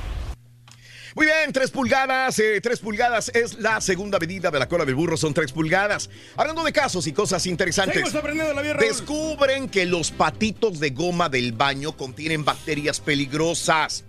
Muy 1.14 1.26
bien, 1.26 1.52
3 1.52 1.70
pulgadas. 1.70 2.36
3 2.36 2.78
pulgadas 2.80 3.30
es 3.34 3.58
la 3.58 3.80
segunda 3.80 4.18
medida 4.18 4.50
de 4.50 4.58
la 4.58 4.68
cola 4.68 4.84
del 4.84 4.94
burro, 4.94 5.16
son 5.16 5.34
3 5.34 5.52
pulgadas. 5.52 6.08
Hablando 6.36 6.64
de 6.64 6.72
casos 6.72 7.06
y 7.06 7.12
cosas 7.12 7.46
interesantes. 7.46 8.12
La 8.14 8.62
vida. 8.62 8.74
Descubren 8.74 9.68
que 9.68 9.84
los 9.84 10.10
patitos 10.10 10.80
de 10.80 10.90
goma 10.90 11.28
del 11.28 11.52
baño 11.52 11.96
contienen 11.96 12.44
bacterias 12.44 13.00
peligrosas. 13.00 14.04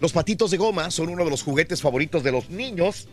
Los 0.00 0.12
patitos 0.12 0.50
de 0.50 0.56
goma 0.56 0.90
son 0.90 1.08
uno 1.08 1.24
de 1.24 1.30
los 1.30 1.42
juguetes 1.42 1.82
favoritos 1.82 2.22
de 2.22 2.32
los 2.32 2.48
niños. 2.48 3.08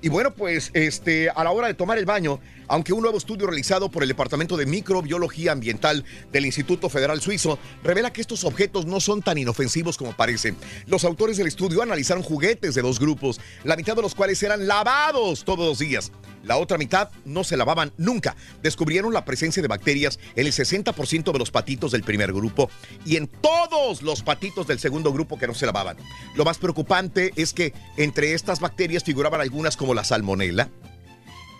Y 0.00 0.08
bueno, 0.08 0.32
pues 0.34 0.70
este, 0.74 1.30
a 1.30 1.42
la 1.44 1.50
hora 1.50 1.66
de 1.66 1.74
tomar 1.74 1.98
el 1.98 2.04
baño, 2.04 2.40
aunque 2.68 2.92
un 2.92 3.02
nuevo 3.02 3.18
estudio 3.18 3.46
realizado 3.46 3.90
por 3.90 4.02
el 4.02 4.08
Departamento 4.08 4.56
de 4.56 4.66
Microbiología 4.66 5.52
Ambiental 5.52 6.04
del 6.30 6.46
Instituto 6.46 6.88
Federal 6.88 7.20
Suizo 7.20 7.58
revela 7.82 8.12
que 8.12 8.20
estos 8.20 8.44
objetos 8.44 8.86
no 8.86 9.00
son 9.00 9.22
tan 9.22 9.38
inofensivos 9.38 9.96
como 9.96 10.16
parecen. 10.16 10.56
Los 10.86 11.04
autores 11.04 11.36
del 11.36 11.48
estudio 11.48 11.82
analizaron 11.82 12.22
juguetes 12.22 12.74
de 12.74 12.82
dos 12.82 13.00
grupos, 13.00 13.40
la 13.64 13.76
mitad 13.76 13.96
de 13.96 14.02
los 14.02 14.14
cuales 14.14 14.42
eran 14.42 14.66
lavados 14.66 15.44
todos 15.44 15.66
los 15.66 15.78
días. 15.78 16.12
La 16.44 16.56
otra 16.56 16.78
mitad 16.78 17.10
no 17.24 17.44
se 17.44 17.56
lavaban 17.56 17.92
nunca. 17.96 18.36
Descubrieron 18.62 19.12
la 19.12 19.24
presencia 19.24 19.60
de 19.60 19.68
bacterias 19.68 20.18
en 20.36 20.46
el 20.46 20.52
60% 20.52 21.32
de 21.32 21.38
los 21.38 21.50
patitos 21.50 21.92
del 21.92 22.04
primer 22.04 22.32
grupo 22.32 22.70
y 23.04 23.16
en 23.16 23.26
todos 23.26 24.02
los 24.02 24.22
patitos 24.22 24.66
del 24.66 24.78
segundo 24.78 25.12
grupo 25.12 25.38
que 25.38 25.46
no 25.46 25.54
se 25.54 25.66
lavaban. 25.66 25.96
Lo 26.36 26.44
más 26.44 26.58
preocupante 26.58 27.32
es 27.36 27.52
que 27.52 27.74
entre 27.96 28.34
estas 28.34 28.60
bacterias 28.60 29.04
figuraban 29.04 29.40
algunas 29.40 29.76
como 29.76 29.94
la 29.94 30.04
salmonela 30.04 30.70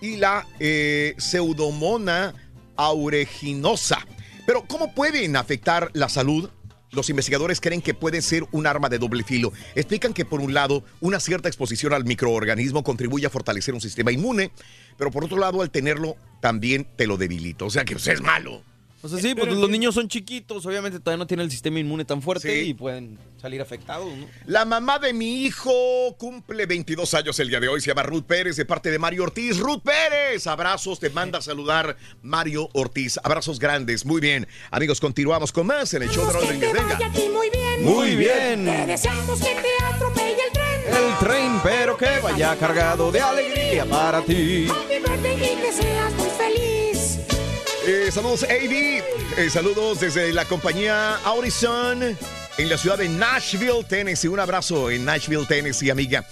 y 0.00 0.16
la 0.16 0.46
eh, 0.60 1.14
pseudomona 1.18 2.34
aeruginosa. 2.76 4.06
Pero 4.46 4.64
¿cómo 4.66 4.94
pueden 4.94 5.36
afectar 5.36 5.90
la 5.92 6.08
salud? 6.08 6.50
Los 6.90 7.10
investigadores 7.10 7.60
creen 7.60 7.82
que 7.82 7.92
puede 7.92 8.22
ser 8.22 8.44
un 8.50 8.66
arma 8.66 8.88
de 8.88 8.98
doble 8.98 9.22
filo. 9.22 9.52
Explican 9.74 10.14
que 10.14 10.24
por 10.24 10.40
un 10.40 10.54
lado, 10.54 10.84
una 11.00 11.20
cierta 11.20 11.48
exposición 11.48 11.92
al 11.92 12.04
microorganismo 12.04 12.82
contribuye 12.82 13.26
a 13.26 13.30
fortalecer 13.30 13.74
un 13.74 13.80
sistema 13.80 14.10
inmune, 14.10 14.52
pero 14.96 15.10
por 15.10 15.24
otro 15.24 15.38
lado, 15.38 15.60
al 15.60 15.70
tenerlo, 15.70 16.16
también 16.40 16.88
te 16.96 17.06
lo 17.06 17.18
debilita. 17.18 17.66
O 17.66 17.70
sea 17.70 17.84
que 17.84 17.94
pues, 17.94 18.06
es 18.06 18.22
malo. 18.22 18.62
O 19.00 19.08
sea, 19.08 19.18
sí, 19.20 19.32
pues 19.34 19.52
los 19.52 19.70
niños 19.70 19.94
son 19.94 20.08
chiquitos, 20.08 20.66
obviamente 20.66 20.98
todavía 20.98 21.18
no 21.18 21.26
tienen 21.26 21.44
el 21.44 21.50
sistema 21.52 21.78
inmune 21.78 22.04
tan 22.04 22.20
fuerte 22.20 22.62
y 22.64 22.74
pueden 22.74 23.16
salir 23.40 23.60
afectados, 23.62 24.12
¿no? 24.16 24.26
La 24.46 24.64
mamá 24.64 24.98
de 24.98 25.12
mi 25.12 25.44
hijo 25.44 26.16
cumple 26.18 26.66
22 26.66 27.14
años 27.14 27.38
el 27.38 27.48
día 27.48 27.60
de 27.60 27.68
hoy. 27.68 27.80
Se 27.80 27.88
llama 27.88 28.02
Ruth 28.02 28.24
Pérez, 28.24 28.56
de 28.56 28.64
parte 28.64 28.90
de 28.90 28.98
Mario 28.98 29.22
Ortiz. 29.22 29.58
Ruth 29.58 29.82
Pérez, 29.84 30.48
abrazos, 30.48 30.98
te 30.98 31.10
manda 31.10 31.38
a 31.38 31.42
saludar 31.42 31.96
Mario 32.22 32.68
Ortiz. 32.72 33.20
Abrazos 33.22 33.60
grandes, 33.60 34.04
muy 34.04 34.20
bien. 34.20 34.48
Amigos, 34.72 35.00
continuamos 35.00 35.52
con 35.52 35.68
más 35.68 35.94
en 35.94 36.02
el 36.02 36.10
show 36.10 36.26
de 36.26 36.46
Brindis. 36.46 36.72
Venga. 36.72 36.98
muy 37.32 37.50
bien. 37.50 37.84
Muy 37.84 38.16
bien. 38.16 38.64
Te 38.64 38.86
deseamos 38.86 39.38
que 39.38 39.54
te 39.54 39.84
atropelle 39.94 40.32
el 40.32 40.52
tren. 40.52 41.04
El 41.04 41.18
tren, 41.18 41.60
pero 41.62 41.96
que 41.96 42.18
vaya 42.20 42.56
cargado 42.56 43.12
de 43.12 43.20
alegría 43.20 43.84
para 43.84 44.22
ti. 44.22 44.66
Happy 44.68 44.94
birthday 44.98 45.34
y 45.36 45.56
que 45.62 45.72
seas 45.72 46.12
muy 46.14 46.30
feliz. 46.30 46.87
Eh, 47.90 48.10
saludos, 48.12 48.42
AB. 48.42 49.02
Eh, 49.38 49.48
saludos 49.48 50.00
desde 50.00 50.30
la 50.34 50.44
compañía 50.44 51.16
Audison 51.24 52.02
en 52.02 52.68
la 52.68 52.76
ciudad 52.76 52.98
de 52.98 53.08
Nashville, 53.08 53.82
Tennessee. 53.88 54.28
Un 54.28 54.40
abrazo 54.40 54.90
en 54.90 55.06
Nashville, 55.06 55.46
Tennessee, 55.46 55.88
amiga. 55.88 56.22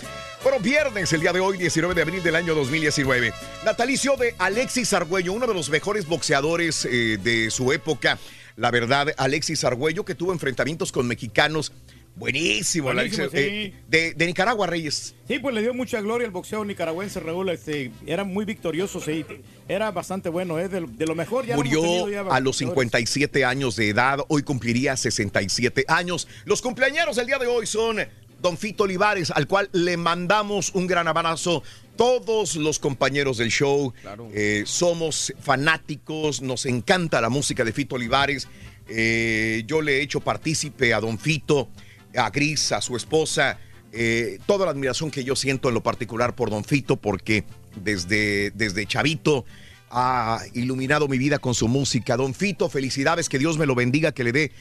Bueno, 0.42 0.60
viernes, 0.60 1.14
el 1.14 1.22
día 1.22 1.32
de 1.32 1.40
hoy, 1.40 1.56
19 1.56 1.94
de 1.94 2.02
abril 2.02 2.22
del 2.22 2.36
año 2.36 2.54
2019. 2.54 3.32
Natalicio 3.64 4.18
de 4.18 4.34
Alexis 4.36 4.92
Argüello, 4.92 5.32
uno 5.32 5.46
de 5.46 5.54
los 5.54 5.70
mejores 5.70 6.06
boxeadores 6.06 6.84
eh, 6.84 7.16
de 7.22 7.50
su 7.50 7.72
época. 7.72 8.18
La 8.56 8.70
verdad, 8.70 9.14
Alexis 9.16 9.64
Argüello, 9.64 10.04
que 10.04 10.14
tuvo 10.14 10.32
enfrentamientos 10.32 10.92
con 10.92 11.06
mexicanos. 11.06 11.72
Buenísimo, 12.16 12.92
Buenísimo, 12.92 13.24
Alexis. 13.24 13.38
eh, 13.38 13.74
de, 13.88 14.14
de 14.14 14.26
Nicaragua, 14.26 14.66
Reyes. 14.66 15.14
Sí, 15.28 15.38
pues 15.38 15.54
le 15.54 15.60
dio 15.60 15.74
mucha 15.74 16.00
gloria 16.00 16.26
al 16.26 16.32
boxeo 16.32 16.64
nicaragüense, 16.64 17.20
Raúl. 17.20 17.50
Este, 17.50 17.90
era 18.06 18.24
muy 18.24 18.44
victorioso, 18.46 19.00
sí. 19.00 19.24
Era 19.68 19.90
bastante 19.90 20.30
bueno, 20.30 20.58
¿eh? 20.58 20.68
de, 20.68 20.80
lo- 20.80 20.86
de 20.86 21.06
lo 21.06 21.14
mejor. 21.14 21.44
Ya 21.44 21.56
lo 21.56 21.62
Murió 21.62 22.08
ya 22.08 22.20
a 22.20 22.40
los 22.40 22.56
boxeadores. 22.56 22.56
57 22.56 23.44
años 23.44 23.76
de 23.76 23.90
edad, 23.90 24.18
hoy 24.28 24.42
cumpliría 24.42 24.96
67 24.96 25.84
años. 25.88 26.26
Los 26.46 26.62
cumpleaños 26.62 27.16
del 27.16 27.26
día 27.26 27.38
de 27.38 27.46
hoy 27.48 27.66
son 27.66 27.98
Don 28.40 28.56
Fito 28.56 28.84
Olivares, 28.84 29.30
al 29.30 29.46
cual 29.46 29.68
le 29.72 29.96
mandamos 29.98 30.70
un 30.74 30.86
gran 30.86 31.08
abrazo. 31.08 31.62
Todos 31.96 32.56
los 32.56 32.78
compañeros 32.78 33.36
del 33.38 33.50
show 33.50 33.92
eh, 34.32 34.62
somos 34.66 35.34
fanáticos, 35.40 36.40
nos 36.42 36.64
encanta 36.66 37.20
la 37.20 37.28
música 37.28 37.62
de 37.64 37.72
Fito 37.72 37.96
Olivares. 37.96 38.48
Eh, 38.88 39.64
yo 39.66 39.82
le 39.82 39.98
he 39.98 40.02
hecho 40.02 40.20
partícipe 40.20 40.94
a 40.94 41.00
Don 41.00 41.18
Fito, 41.18 41.68
a 42.16 42.30
Gris, 42.30 42.72
a 42.72 42.80
su 42.80 42.96
esposa, 42.96 43.58
eh, 43.92 44.38
toda 44.46 44.66
la 44.66 44.72
admiración 44.72 45.10
que 45.10 45.24
yo 45.24 45.36
siento 45.36 45.68
en 45.68 45.74
lo 45.74 45.82
particular 45.82 46.34
por 46.34 46.50
Don 46.50 46.64
Fito, 46.64 46.96
porque 46.96 47.44
desde, 47.82 48.50
desde 48.50 48.86
Chavito 48.86 49.44
ha 49.90 50.40
iluminado 50.52 51.08
mi 51.08 51.18
vida 51.18 51.38
con 51.38 51.54
su 51.54 51.68
música. 51.68 52.16
Don 52.16 52.34
Fito, 52.34 52.68
felicidades, 52.68 53.28
que 53.28 53.38
Dios 53.38 53.58
me 53.58 53.66
lo 53.66 53.74
bendiga, 53.74 54.12
que 54.12 54.24
le 54.24 54.32
dé 54.32 54.52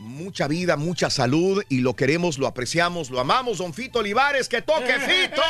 mucha 0.00 0.48
vida, 0.48 0.76
mucha 0.76 1.10
salud 1.10 1.62
y 1.68 1.80
lo 1.80 1.94
queremos, 1.94 2.38
lo 2.38 2.46
apreciamos, 2.46 3.10
lo 3.10 3.20
amamos, 3.20 3.58
Don 3.58 3.74
Fito 3.74 3.98
Olivares, 3.98 4.48
que 4.48 4.62
toque 4.62 4.94
Fito. 5.00 5.42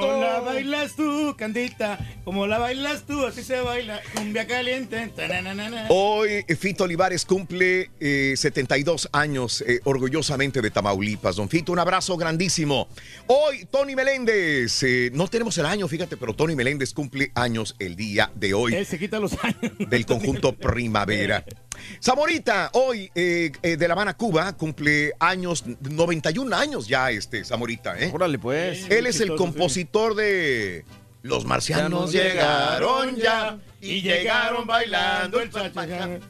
Como 0.00 0.20
la 0.20 0.40
bailas 0.40 0.96
tú, 0.96 1.34
Candita, 1.38 1.98
como 2.24 2.46
la 2.46 2.58
bailas 2.58 3.04
tú, 3.06 3.24
así 3.24 3.42
se 3.44 3.60
baila, 3.60 4.00
cumbia 4.14 4.46
caliente. 4.46 5.12
Hoy 5.88 6.44
Fito 6.58 6.84
Olivares 6.84 7.24
cumple 7.24 7.90
eh, 8.00 8.34
72 8.36 9.08
años, 9.12 9.62
eh, 9.66 9.80
orgullosamente 9.84 10.60
de 10.60 10.70
Tamaulipas. 10.70 11.36
Don 11.36 11.48
Fito, 11.48 11.72
un 11.72 11.78
abrazo 11.78 12.16
grandísimo. 12.16 12.88
Hoy 13.28 13.66
Tony 13.70 13.94
Meléndez, 13.94 14.82
eh, 14.82 15.10
no 15.14 15.28
tenemos 15.28 15.56
el 15.58 15.66
año, 15.66 15.86
fíjate, 15.86 16.16
pero 16.16 16.34
Tony 16.34 16.56
Meléndez 16.56 16.92
cumple 16.92 17.30
años 17.34 17.76
el 17.78 17.94
día 17.94 18.32
de 18.34 18.52
hoy. 18.52 18.74
Él 18.74 18.86
se 18.86 18.98
quita 18.98 19.20
los 19.20 19.32
años. 19.44 19.72
del 19.88 20.06
conjunto 20.06 20.52
Primavera. 20.56 21.44
Zamorita, 22.02 22.70
hoy 22.74 23.10
eh, 23.14 23.52
eh, 23.62 23.76
de 23.76 23.88
La 23.88 23.94
Habana, 23.94 24.16
Cuba, 24.16 24.56
cumple 24.56 25.12
años, 25.18 25.64
91 25.66 26.54
años 26.56 26.88
ya 26.88 27.10
este 27.10 27.44
Zamorita, 27.44 27.98
¿eh? 27.98 28.10
Órale, 28.12 28.38
pues. 28.38 28.86
Él 28.90 29.06
es 29.06 29.20
el 29.20 29.34
compositor 29.36 30.14
de 30.14 30.84
Los 31.22 31.44
marcianos 31.44 32.12
llegaron 32.12 33.16
ya 33.16 33.58
y 33.80 34.02
llegaron 34.02 34.66
bailando 34.66 35.40
el 35.40 35.50
cha-cha-cha. 35.50 36.20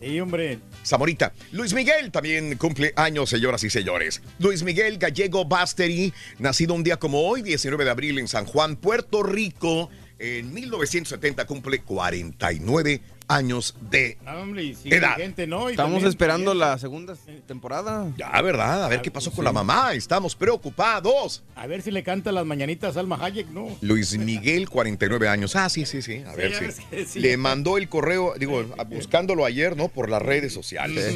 Sí, 0.00 0.18
hombre. 0.18 0.58
Zamorita. 0.84 1.32
Luis 1.52 1.74
Miguel 1.74 2.10
también 2.10 2.56
cumple 2.56 2.92
años, 2.96 3.30
señoras 3.30 3.62
y 3.62 3.70
señores. 3.70 4.20
Luis 4.40 4.64
Miguel 4.64 4.98
Gallego 4.98 5.44
Basteri, 5.44 6.12
nacido 6.38 6.74
un 6.74 6.82
día 6.82 6.96
como 6.96 7.20
hoy, 7.22 7.42
19 7.42 7.84
de 7.84 7.90
abril 7.90 8.18
en 8.18 8.26
San 8.26 8.44
Juan, 8.44 8.76
Puerto 8.76 9.22
Rico. 9.22 9.90
En 10.18 10.52
1970 10.52 11.46
cumple 11.46 11.82
49 11.82 13.00
años 13.34 13.74
de 13.90 14.18
Ah, 14.26 14.44
edad. 14.84 15.16
vigente, 15.16 15.46
¿no? 15.46 15.68
Y 15.68 15.72
Estamos 15.72 15.92
también- 15.94 16.08
esperando 16.08 16.54
la 16.54 16.78
segunda 16.78 17.14
temporada. 17.46 18.10
Ya, 18.16 18.40
¿verdad? 18.42 18.84
A 18.84 18.88
ver 18.88 19.02
qué 19.02 19.10
pasó 19.10 19.30
con 19.32 19.44
la 19.44 19.52
mamá. 19.52 19.92
Estamos 19.94 20.34
preocupados. 20.36 21.42
A 21.54 21.66
ver 21.66 21.82
si 21.82 21.90
le 21.90 22.02
canta 22.02 22.32
las 22.32 22.44
mañanitas 22.46 22.90
a 22.90 22.94
Salma 22.94 23.18
Hayek, 23.24 23.48
¿no? 23.48 23.68
Luis 23.80 24.16
Miguel, 24.18 24.68
49 24.68 25.28
años. 25.28 25.56
Ah, 25.56 25.68
sí, 25.68 25.86
sí, 25.86 26.02
sí. 26.02 26.22
A 26.26 26.34
ver 26.34 26.74
si. 27.06 27.20
Le 27.20 27.36
mandó 27.36 27.78
el 27.78 27.88
correo, 27.88 28.34
digo, 28.38 28.64
buscándolo 28.88 29.44
ayer, 29.44 29.76
¿no? 29.76 29.88
Por 29.88 30.08
las 30.10 30.22
redes 30.22 30.52
sociales. 30.52 31.12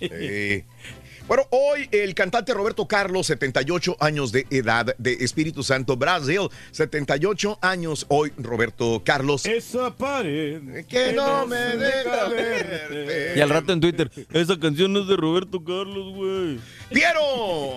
Sí. 0.00 0.64
Bueno, 1.26 1.46
hoy 1.50 1.88
el 1.92 2.14
cantante 2.16 2.52
Roberto 2.52 2.88
Carlos, 2.88 3.28
78 3.28 3.96
años 4.00 4.32
de 4.32 4.46
edad, 4.50 4.94
de 4.98 5.12
Espíritu 5.20 5.62
Santo, 5.62 5.96
Brasil. 5.96 6.48
78 6.72 7.58
años 7.62 8.04
hoy, 8.08 8.32
Roberto 8.36 9.00
Carlos. 9.04 9.46
Esa 9.46 9.94
pared 9.96 10.84
que 10.86 11.12
no 11.12 11.46
me 11.46 11.56
deja 11.56 12.28
verte. 12.28 13.34
Y 13.36 13.40
al 13.40 13.48
rato 13.48 13.72
en 13.72 13.80
Twitter, 13.80 14.10
esa 14.32 14.58
canción 14.58 14.96
es 14.96 15.06
de 15.06 15.16
Roberto 15.16 15.62
Carlos, 15.62 16.14
güey. 16.16 16.58
Piero. 16.92 17.20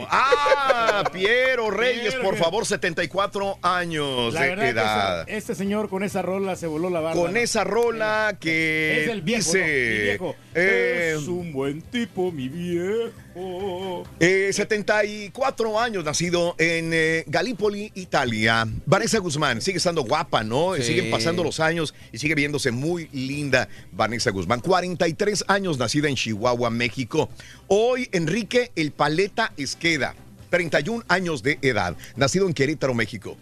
Ah, 0.10 1.04
Piero 1.14 1.70
Reyes, 1.70 2.16
por 2.16 2.36
favor, 2.38 2.66
74 2.66 3.60
años 3.62 4.34
La 4.34 4.42
de 4.42 4.48
verdad 4.50 4.64
que 4.64 4.70
edad. 4.70 5.30
este 5.30 5.54
señor 5.54 5.90
con 5.90 6.02
esa 6.02 6.24
rola 6.24 6.56
se 6.56 6.66
voló 6.66 6.90
la 6.90 7.02
barba. 7.02 7.22
Con 7.22 7.38
esa 7.38 7.64
rola 7.64 8.36
que 8.40 9.04
Es 9.04 9.10
el 9.10 9.22
viejo, 9.22 9.44
dice... 9.54 9.60
¿no? 9.60 9.66
Mi 9.68 10.02
viejo. 10.02 10.36
eh, 10.56 11.16
es 11.20 11.28
un 11.28 11.54
buen 11.54 11.82
tipo, 11.84 12.32
mi 12.32 12.50
viejo. 12.50 13.12
Eh, 14.20 14.50
74 14.52 15.80
años, 15.80 16.04
nacido 16.04 16.56
en 16.58 16.92
eh, 16.94 17.24
Galípoli, 17.28 17.92
Italia. 17.96 18.68
Vanessa 18.86 19.20
Guzmán 19.20 19.62
sigue 19.62 19.78
estando 19.78 20.04
guapa, 20.04 20.44
¿no? 20.44 20.76
Sí. 20.76 20.84
Siguen 20.84 21.12
pasando 21.12 21.44
los 21.44 21.60
años 21.60 21.94
y 22.12 22.18
sigue 22.18 22.36
viéndose 22.36 22.72
muy 22.72 23.08
linda 23.12 23.68
Vanessa 23.92 24.32
Guzmán. 24.32 24.60
43 24.60 25.46
años, 25.48 25.78
nacida 25.78 26.10
en 26.10 26.16
Chihuahua, 26.16 26.70
México. 26.70 27.30
Hoy, 27.68 28.10
Enrique 28.12 28.72
El 28.76 28.92
Paleta 28.92 29.54
Esqueda, 29.58 30.16
31 30.50 31.04
años 31.08 31.44
de 31.44 31.60
edad, 31.62 31.96
nacido 32.16 32.48
en 32.48 32.54
Querétaro, 32.54 32.94
México. 32.94 33.38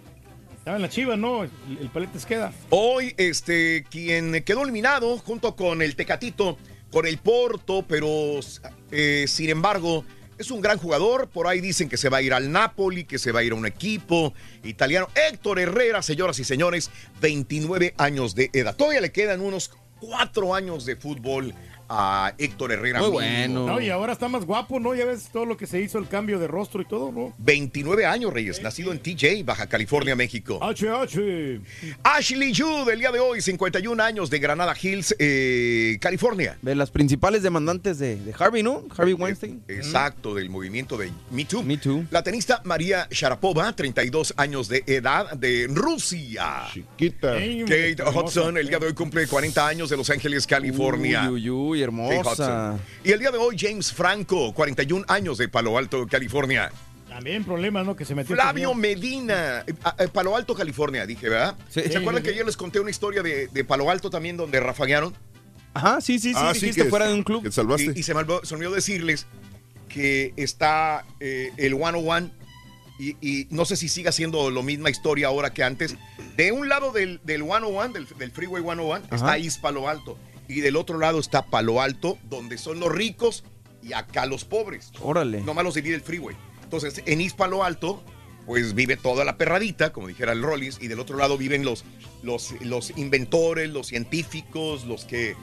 Estaba 0.57 0.75
en 0.77 0.83
la 0.83 0.89
chiva, 0.89 1.17
¿no? 1.17 1.43
El, 1.43 1.49
el 1.81 1.89
Paletes 1.89 2.25
queda. 2.25 2.53
Hoy, 2.69 3.15
este, 3.17 3.83
quien 3.89 4.43
quedó 4.43 4.61
eliminado 4.61 5.17
junto 5.17 5.55
con 5.55 5.81
el 5.81 5.95
Tecatito, 5.95 6.57
con 6.91 7.07
el 7.07 7.17
Porto, 7.17 7.83
pero 7.87 8.39
eh, 8.91 9.25
sin 9.27 9.49
embargo, 9.49 10.05
es 10.37 10.51
un 10.51 10.61
gran 10.61 10.77
jugador. 10.77 11.29
Por 11.29 11.47
ahí 11.47 11.61
dicen 11.61 11.87
que 11.87 11.97
se 11.97 12.09
va 12.09 12.17
a 12.17 12.21
ir 12.21 12.33
al 12.33 12.51
Napoli, 12.51 13.05
que 13.05 13.19
se 13.19 13.31
va 13.31 13.41
a 13.41 13.43
ir 13.43 13.53
a 13.53 13.55
un 13.55 13.65
equipo 13.65 14.33
italiano. 14.63 15.07
Héctor 15.15 15.59
Herrera, 15.59 16.01
señoras 16.01 16.39
y 16.39 16.43
señores, 16.43 16.89
29 17.21 17.93
años 17.97 18.35
de 18.35 18.49
edad. 18.53 18.75
Todavía 18.75 19.01
le 19.01 19.11
quedan 19.11 19.41
unos 19.41 19.71
cuatro 19.99 20.55
años 20.55 20.85
de 20.85 20.95
fútbol 20.95 21.53
a 21.93 22.33
Héctor 22.37 22.71
Herrera. 22.71 22.99
Muy 23.01 23.09
bueno. 23.09 23.67
No, 23.67 23.81
y 23.81 23.89
ahora 23.89 24.13
está 24.13 24.29
más 24.29 24.45
guapo, 24.45 24.79
¿no? 24.79 24.95
Ya 24.95 25.03
ves 25.03 25.29
todo 25.31 25.45
lo 25.45 25.57
que 25.57 25.67
se 25.67 25.81
hizo, 25.81 25.97
el 25.99 26.07
cambio 26.07 26.39
de 26.39 26.47
rostro 26.47 26.81
y 26.81 26.85
todo, 26.85 27.11
¿no? 27.11 27.33
29 27.39 28.05
años, 28.05 28.31
Reyes, 28.31 28.61
nacido 28.61 28.93
en 28.93 28.99
TJ, 28.99 29.43
Baja 29.43 29.67
California, 29.67 30.15
México. 30.15 30.59
HH. 30.61 31.59
Ashley 32.03 32.53
Jude, 32.55 32.93
el 32.93 32.99
día 32.99 33.11
de 33.11 33.19
hoy, 33.19 33.41
51 33.41 34.01
años 34.01 34.29
de 34.29 34.39
Granada 34.39 34.73
Hills, 34.81 35.13
eh, 35.19 35.97
California. 35.99 36.57
De 36.61 36.75
las 36.75 36.91
principales 36.91 37.43
demandantes 37.43 37.99
de, 37.99 38.15
de 38.15 38.33
Harvey, 38.39 38.63
¿no? 38.63 38.85
Harvey 38.97 39.13
Weinstein. 39.13 39.61
Exacto, 39.67 40.33
del 40.33 40.49
movimiento 40.49 40.97
de 40.97 41.11
Me 41.29 41.43
Too. 41.43 41.63
Me 41.63 41.77
Too. 41.77 42.05
La 42.09 42.23
tenista 42.23 42.61
María 42.63 43.07
Sharapova, 43.11 43.75
32 43.75 44.33
años 44.37 44.69
de 44.69 44.83
edad, 44.87 45.31
de 45.33 45.67
Rusia. 45.69 46.67
Chiquita. 46.71 47.33
Kate 47.33 47.97
Hudson, 48.15 48.57
el 48.57 48.69
día 48.69 48.79
de 48.79 48.87
hoy 48.87 48.93
cumple 48.93 49.27
40 49.27 49.67
años 49.67 49.89
de 49.89 49.97
Los 49.97 50.09
Ángeles, 50.09 50.47
California. 50.47 51.29
Uy, 51.29 51.49
uy, 51.49 51.80
uy, 51.80 51.80
Hermosa. 51.81 52.77
Y 53.03 53.11
el 53.11 53.19
día 53.19 53.31
de 53.31 53.37
hoy, 53.37 53.55
James 53.59 53.91
Franco, 53.91 54.53
41 54.53 55.05
años 55.07 55.37
de 55.37 55.47
Palo 55.49 55.77
Alto, 55.77 56.07
California. 56.07 56.71
También 57.09 57.43
problemas, 57.43 57.85
¿no? 57.85 57.95
Que 57.95 58.05
se 58.05 58.15
metió. 58.15 58.35
Flavio. 58.35 58.73
Medina, 58.73 59.63
eh, 59.67 59.73
a- 59.83 59.89
a 59.89 60.07
Palo 60.07 60.35
Alto, 60.37 60.55
California, 60.55 61.05
dije, 61.05 61.27
¿verdad? 61.27 61.57
Sí. 61.69 61.81
¿Se 61.81 61.97
acuerdan 61.97 62.17
sí, 62.17 62.23
que 62.23 62.29
sí. 62.29 62.35
ayer 62.35 62.45
les 62.45 62.55
conté 62.57 62.79
una 62.79 62.89
historia 62.89 63.21
de, 63.21 63.47
de 63.47 63.63
Palo 63.65 63.89
Alto 63.91 64.09
también 64.09 64.37
donde 64.37 64.59
rafaguearon? 64.61 65.13
Ajá, 65.73 65.99
sí, 66.01 66.19
sí, 66.19 66.29
sí. 66.33 66.39
Ah, 66.41 66.51
dijiste 66.53 66.83
que 66.83 66.89
fuera 66.89 67.07
de 67.07 67.13
un 67.13 67.23
club. 67.23 67.43
que 67.43 67.49
te 67.49 67.55
salvaste. 67.55 67.93
Y, 67.95 67.99
y 67.99 68.03
se, 68.03 68.13
me 68.13 68.21
olvidó, 68.21 68.43
se 68.45 68.53
me 68.55 68.59
olvidó 68.59 68.75
decirles 68.75 69.25
que 69.89 70.33
está 70.37 71.05
eh, 71.19 71.51
el 71.57 71.73
101 71.75 72.31
y, 72.99 73.17
y 73.19 73.47
no 73.49 73.65
sé 73.65 73.75
si 73.75 73.89
siga 73.89 74.11
siendo 74.11 74.49
la 74.51 74.61
misma 74.61 74.89
historia 74.89 75.27
ahora 75.27 75.53
que 75.53 75.63
antes. 75.63 75.95
De 76.37 76.51
un 76.53 76.69
lado 76.69 76.91
del, 76.93 77.19
del 77.23 77.41
101, 77.43 77.89
del, 77.93 78.07
del 78.17 78.31
Freeway 78.31 78.63
101, 78.63 79.05
está 79.11 79.37
East 79.37 79.59
Palo 79.61 79.89
Alto. 79.89 80.17
Y 80.47 80.61
del 80.61 80.75
otro 80.75 80.97
lado 80.97 81.19
está 81.19 81.45
Palo 81.45 81.81
Alto, 81.81 82.17
donde 82.29 82.57
son 82.57 82.79
los 82.79 82.91
ricos 82.91 83.43
y 83.81 83.93
acá 83.93 84.25
los 84.25 84.45
pobres. 84.45 84.91
Órale. 85.01 85.41
Nomás 85.41 85.63
los 85.63 85.75
divide 85.75 85.95
el 85.95 86.01
freeway. 86.01 86.35
Entonces, 86.63 87.01
en 87.05 87.21
East 87.21 87.37
Palo 87.37 87.63
Alto, 87.63 88.03
pues 88.45 88.73
vive 88.73 88.97
toda 88.97 89.23
la 89.23 89.37
perradita, 89.37 89.93
como 89.93 90.07
dijera 90.07 90.31
el 90.33 90.41
Rollis, 90.41 90.77
y 90.81 90.87
del 90.87 90.99
otro 90.99 91.17
lado 91.17 91.37
viven 91.37 91.63
los, 91.63 91.83
los, 92.23 92.53
los 92.61 92.91
inventores, 92.97 93.69
los 93.69 93.87
científicos, 93.87 94.85
los 94.85 95.05
que. 95.05 95.35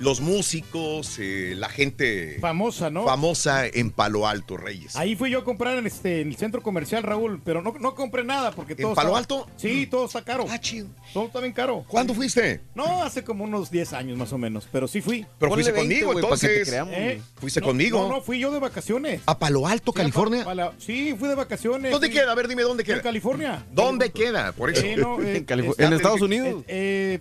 Los 0.00 0.20
músicos, 0.20 1.18
eh, 1.20 1.54
la 1.56 1.68
gente 1.68 2.38
Famosa, 2.40 2.90
¿no? 2.90 3.04
famosa 3.04 3.66
en 3.66 3.90
Palo 3.90 4.26
Alto, 4.26 4.56
Reyes. 4.56 4.96
Ahí 4.96 5.14
fui 5.16 5.30
yo 5.30 5.38
a 5.38 5.44
comprar 5.44 5.78
en, 5.78 5.86
este, 5.86 6.20
en 6.20 6.28
el 6.28 6.36
centro 6.36 6.62
comercial, 6.62 7.02
Raúl, 7.04 7.40
pero 7.44 7.62
no, 7.62 7.72
no 7.80 7.94
compré 7.94 8.24
nada 8.24 8.50
porque 8.50 8.74
todo 8.74 8.94
Palo 8.94 9.10
está- 9.10 9.18
Alto? 9.18 9.48
Sí, 9.56 9.86
todo 9.86 10.06
está 10.06 10.22
caro. 10.24 10.46
Ah, 10.50 10.58
chido. 10.60 10.88
Todo 11.12 11.26
está 11.26 11.40
bien 11.40 11.52
caro. 11.52 11.84
¿Cuándo 11.88 12.12
fuiste? 12.12 12.60
No, 12.74 13.04
hace 13.04 13.22
como 13.22 13.44
unos 13.44 13.70
10 13.70 13.92
años 13.92 14.18
más 14.18 14.32
o 14.32 14.38
menos, 14.38 14.66
pero 14.70 14.88
sí 14.88 15.00
fui. 15.00 15.24
Pero 15.38 15.50
Ponle 15.50 15.62
fuiste 15.64 15.72
20, 15.72 15.94
conmigo, 15.94 16.12
güey, 16.12 16.24
para 16.24 16.34
que 16.34 16.40
te 16.40 16.46
entonces. 16.52 16.68
creamos, 16.68 16.94
¿Eh? 16.96 17.22
¿Fuiste 17.36 17.60
No, 17.60 17.66
conmigo? 17.66 17.98
No, 18.02 18.08
no, 18.08 18.20
fui 18.20 18.38
yo 18.40 18.50
de 18.52 18.58
vacaciones. 18.58 19.20
¿A 19.26 19.38
Palo 19.38 19.66
Alto, 19.66 19.92
Sí, 19.94 19.98
a 20.00 20.02
California? 20.02 20.72
Sí, 20.78 21.14
fui 21.18 21.28
de 21.28 21.34
vacaciones. 21.36 21.92
¿Dónde 21.92 22.08
fui- 22.08 22.16
queda? 22.18 22.32
A 22.32 22.34
ver, 22.34 22.48
dime 22.48 22.62
dónde 22.62 22.82
En 22.82 22.86
queda. 22.86 23.00
California. 23.02 23.64
¿Dónde 23.72 24.10
queda? 24.10 24.52
Por 24.52 24.70
eso. 24.70 24.84
Eh, 24.84 24.96
no, 24.96 25.18
eh, 25.22 25.44
En, 25.48 25.64
en 25.78 25.92
Estados 25.92 26.20
eh, 26.20 26.24
Unidos. 26.24 26.64
eh, 26.66 27.20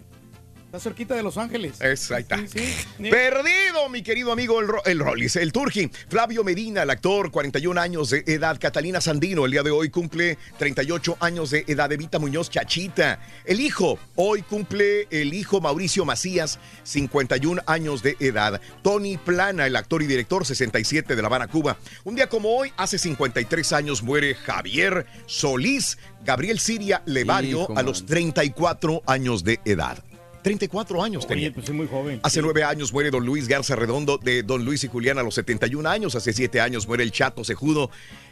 está 0.73 0.89
cerquita 0.89 1.13
de 1.13 1.21
Los 1.21 1.37
Ángeles. 1.37 1.79
Está. 1.79 2.39
Sí, 2.39 2.47
sí. 2.47 3.09
Perdido, 3.11 3.89
mi 3.91 4.01
querido 4.01 4.31
amigo 4.31 4.59
el, 4.59 4.67
Ro- 4.67 4.83
el 4.85 4.97
Rollis, 4.97 5.35
el 5.35 5.51
Turki. 5.51 5.87
Flavio 6.09 6.43
Medina, 6.43 6.81
el 6.81 6.89
actor, 6.89 7.29
41 7.29 7.79
años 7.79 8.09
de 8.09 8.23
edad. 8.25 8.57
Catalina 8.59 8.99
Sandino, 8.99 9.45
el 9.45 9.51
día 9.51 9.61
de 9.61 9.69
hoy 9.69 9.91
cumple 9.91 10.39
38 10.57 11.17
años 11.19 11.51
de 11.51 11.63
edad. 11.67 11.91
Evita 11.91 12.17
Muñoz 12.17 12.49
Chachita. 12.49 13.19
El 13.45 13.59
hijo, 13.59 13.99
hoy 14.15 14.41
cumple 14.41 15.07
el 15.11 15.35
hijo 15.35 15.61
Mauricio 15.61 16.05
Macías, 16.05 16.57
51 16.81 17.61
años 17.67 18.01
de 18.01 18.17
edad. 18.19 18.59
Tony 18.81 19.17
Plana, 19.17 19.67
el 19.67 19.75
actor 19.75 20.01
y 20.01 20.07
director, 20.07 20.43
67 20.43 21.15
de 21.15 21.21
La 21.21 21.27
Habana, 21.27 21.47
Cuba. 21.49 21.77
Un 22.03 22.15
día 22.15 22.27
como 22.29 22.49
hoy, 22.49 22.73
hace 22.77 22.97
53 22.97 23.73
años, 23.73 24.01
muere 24.01 24.33
Javier 24.33 25.05
Solís. 25.27 25.99
Gabriel 26.25 26.57
Siria 26.57 27.03
Levario, 27.05 27.63
Hijo, 27.63 27.77
a 27.77 27.83
los 27.83 28.01
man. 28.01 28.07
34 28.09 29.03
años 29.05 29.43
de 29.43 29.59
edad. 29.65 30.03
34 30.43 31.03
años 31.03 31.25
tenía. 31.25 31.47
Oye, 31.47 31.51
pues 31.55 31.69
muy 31.71 31.87
joven. 31.87 32.19
Hace 32.23 32.35
Sí. 32.35 32.41
nueve 32.43 32.63
años 32.63 32.93
muere 32.93 33.09
don 33.09 33.25
Luis 33.25 33.47
Garza 33.47 33.75
Redondo 33.75 34.17
de 34.17 34.43
don 34.43 34.63
Luis 34.65 34.83
y 34.83 34.87
Julián 34.87 35.17
a 35.17 35.23
los 35.23 35.35
71 35.35 35.87
años. 35.89 36.15
Hace 36.15 36.33
siete 36.33 36.61
años 36.61 36.87
muere 36.87 37.03
el 37.03 37.11
Chato 37.11 37.43
Cejudo, 37.43 37.89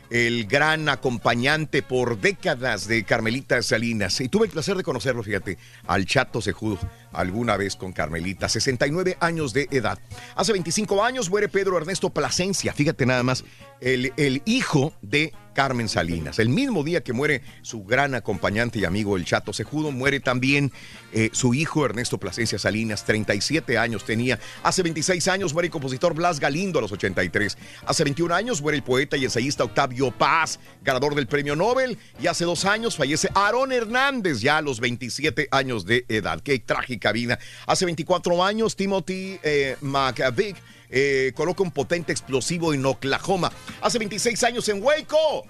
el 0.10 0.46
gran 0.46 0.90
acompañante 0.90 1.82
por 1.82 2.20
décadas 2.20 2.88
de 2.88 3.04
Carmelita 3.06 3.62
Salinas. 3.64 4.20
Y 4.22 4.28
tuve 4.30 4.46
el 4.46 4.52
placer 4.52 4.76
de 4.78 4.84
conocerlo, 4.84 5.24
fíjate, 5.24 5.58
al 5.88 6.06
Chato 6.06 6.42
Cejudo 6.42 6.78
alguna 7.14 7.58
vez 7.58 7.76
con 7.76 7.94
Carmelita. 7.94 8.50
69 8.50 9.18
años 9.20 9.54
de 9.54 9.68
edad. 9.72 10.00
Hace 10.36 10.54
25 10.54 11.04
años 11.04 11.30
muere 11.30 11.50
Pedro 11.50 11.78
Ernesto 11.78 12.10
Plasencia. 12.10 12.74
Fíjate 12.74 13.06
nada 13.06 13.24
más, 13.24 13.44
el, 13.82 14.42
hijo 14.46 14.94
de 15.02 15.34
Carmen 15.54 15.90
Salinas. 15.90 16.40
El 16.40 16.50
mismo 16.50 16.84
día 16.84 17.04
que 17.04 17.14
muere 17.14 17.42
su 17.62 17.84
gran 17.84 18.16
acompañante 18.16 18.80
y 18.80 18.86
amigo 18.86 19.18
el 19.18 19.26
Chato 19.26 19.52
Cejudo, 19.52 19.92
muere 19.92 20.20
también 20.20 20.72
eh, 21.12 21.30
su 21.34 21.54
hijo 21.54 21.84
Ernesto 21.84 22.18
Plasencia 22.18 22.58
Salinas, 22.58 23.04
37 23.04 23.78
años 23.78 24.06
tenía. 24.06 24.40
Hace 24.64 24.84
26 24.84 25.28
años 25.28 25.54
muere 25.54 25.66
el 25.66 25.72
compositor 25.72 26.14
Blas 26.14 26.40
Galindo 26.40 26.80
a 26.80 26.84
los 26.84 26.92
83. 26.92 27.58
Hace 27.86 28.04
21 28.04 28.34
años 28.34 28.62
muere 28.62 28.78
el 28.78 28.84
poeta 28.84 29.18
y 29.18 29.26
ensayista 29.26 29.64
Octavio 29.64 30.12
Paz, 30.12 30.60
ganador 30.84 31.16
del 31.16 31.28
premio 31.28 31.56
Nobel. 31.56 31.98
Y 32.22 32.28
hace 32.28 32.46
dos 32.46 32.64
años 32.66 32.96
fallece 32.96 33.30
Aarón 33.34 33.72
Hernández, 33.72 34.40
ya 34.40 34.60
a 34.60 34.62
los 34.62 34.80
27 34.80 35.50
años 35.52 35.86
de 35.86 36.06
edad. 36.08 36.40
Qué 36.42 36.64
trágica 37.02 37.12
vida. 37.12 37.40
Hace 37.66 37.86
24 37.86 38.44
años 38.44 38.76
Timothy 38.76 39.40
eh, 39.44 39.76
McVick 39.82 40.58
eh, 40.94 41.32
coloca 41.36 41.64
un 41.64 41.72
potente 41.72 42.12
explosivo 42.12 42.74
en 42.74 42.86
Oklahoma. 42.86 43.52
Hace 43.82 43.98
26 43.98 44.44
años 44.44 44.68
en 44.70 44.84
Waco, 44.84 45.46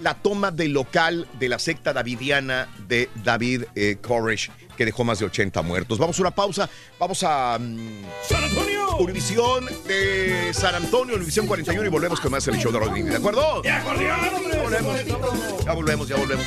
la 0.00 0.14
toma 0.14 0.50
del 0.50 0.72
local 0.72 1.26
de 1.38 1.48
la 1.48 1.58
secta 1.58 1.92
davidiana 1.92 2.68
de 2.86 3.08
David 3.24 3.64
eh, 3.74 3.96
Koresh, 4.00 4.50
que 4.76 4.84
dejó 4.84 5.02
más 5.04 5.18
de 5.18 5.26
80 5.26 5.62
muertos. 5.62 5.98
Vamos 5.98 6.18
a 6.18 6.22
una 6.22 6.30
pausa. 6.30 6.68
Vamos 6.98 7.22
a 7.22 7.58
mm, 7.58 8.02
¡San 8.28 8.44
Antonio! 8.44 8.96
Univisión 8.98 9.66
de 9.86 10.52
San 10.52 10.74
Antonio, 10.74 11.16
Univisión 11.16 11.46
41 11.46 11.86
y 11.86 11.90
volvemos 11.90 12.20
con 12.20 12.32
más 12.32 12.46
el 12.48 12.58
show 12.58 12.72
de 12.72 12.78
Rodríguez. 12.78 13.10
¿De 13.12 13.16
acuerdo? 13.16 13.62
Ya 13.62 13.82
volvemos. 13.82 15.04
Ya 15.64 15.72
volvemos, 15.72 16.08
ya 16.08 16.16
volvemos. 16.16 16.46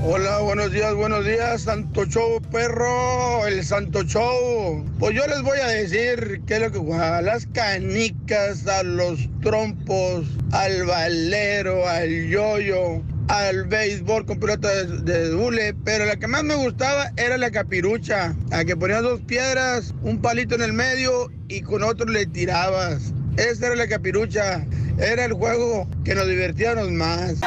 Hola, 0.00 0.38
buenos 0.38 0.70
días, 0.70 0.94
buenos 0.94 1.24
días, 1.24 1.62
Santo 1.62 2.04
Show 2.04 2.40
Perro, 2.52 3.44
el 3.48 3.64
Santo 3.64 4.04
Show. 4.04 4.86
Pues 5.00 5.16
yo 5.16 5.26
les 5.26 5.42
voy 5.42 5.58
a 5.58 5.66
decir 5.66 6.40
qué 6.46 6.54
es 6.54 6.60
lo 6.60 6.70
que 6.70 6.78
juega. 6.78 7.20
Las 7.20 7.46
canicas, 7.48 8.64
a 8.68 8.84
los 8.84 9.28
trompos, 9.42 10.24
al 10.52 10.86
valero, 10.86 11.88
al 11.88 12.28
yoyo, 12.28 13.02
al 13.26 13.64
béisbol 13.64 14.24
con 14.24 14.38
pelota 14.38 14.68
de, 14.68 15.34
hule. 15.34 15.74
Pero 15.84 16.04
la 16.04 16.16
que 16.16 16.28
más 16.28 16.44
me 16.44 16.54
gustaba 16.54 17.10
era 17.16 17.36
la 17.36 17.50
capirucha, 17.50 18.36
a 18.52 18.64
que 18.64 18.76
ponías 18.76 19.02
dos 19.02 19.20
piedras, 19.22 19.92
un 20.02 20.22
palito 20.22 20.54
en 20.54 20.62
el 20.62 20.74
medio 20.74 21.28
y 21.48 21.62
con 21.62 21.82
otro 21.82 22.06
le 22.06 22.24
tirabas. 22.24 23.12
Esa 23.36 23.66
era 23.66 23.74
la 23.74 23.88
capirucha. 23.88 24.64
Era 24.98 25.24
el 25.24 25.32
juego 25.32 25.88
que 26.04 26.14
nos 26.14 26.28
divertíamos 26.28 26.88
más. 26.92 27.40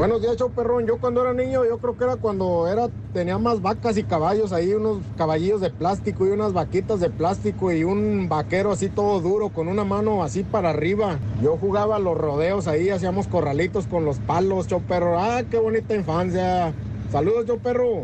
Buenos 0.00 0.22
días, 0.22 0.36
perrón. 0.56 0.86
Yo 0.86 0.96
cuando 0.96 1.20
era 1.20 1.34
niño, 1.34 1.62
yo 1.66 1.76
creo 1.76 1.98
que 1.98 2.04
era 2.04 2.16
cuando 2.16 2.66
era 2.66 2.88
tenía 3.12 3.36
más 3.36 3.60
vacas 3.60 3.98
y 3.98 4.02
caballos 4.02 4.50
ahí, 4.50 4.72
unos 4.72 5.00
caballillos 5.18 5.60
de 5.60 5.68
plástico 5.68 6.26
y 6.26 6.30
unas 6.30 6.54
vaquitas 6.54 7.00
de 7.00 7.10
plástico 7.10 7.70
y 7.70 7.84
un 7.84 8.26
vaquero 8.26 8.72
así 8.72 8.88
todo 8.88 9.20
duro 9.20 9.50
con 9.50 9.68
una 9.68 9.84
mano 9.84 10.22
así 10.24 10.42
para 10.42 10.70
arriba. 10.70 11.18
Yo 11.42 11.58
jugaba 11.58 11.98
los 11.98 12.16
rodeos 12.16 12.66
ahí, 12.66 12.88
hacíamos 12.88 13.26
corralitos 13.26 13.86
con 13.86 14.06
los 14.06 14.20
palos, 14.20 14.68
show 14.68 14.80
perro. 14.80 15.18
Ah, 15.18 15.42
qué 15.50 15.58
bonita 15.58 15.94
infancia. 15.94 16.72
Saludos, 17.12 17.44
show 17.44 17.58
perro. 17.58 18.00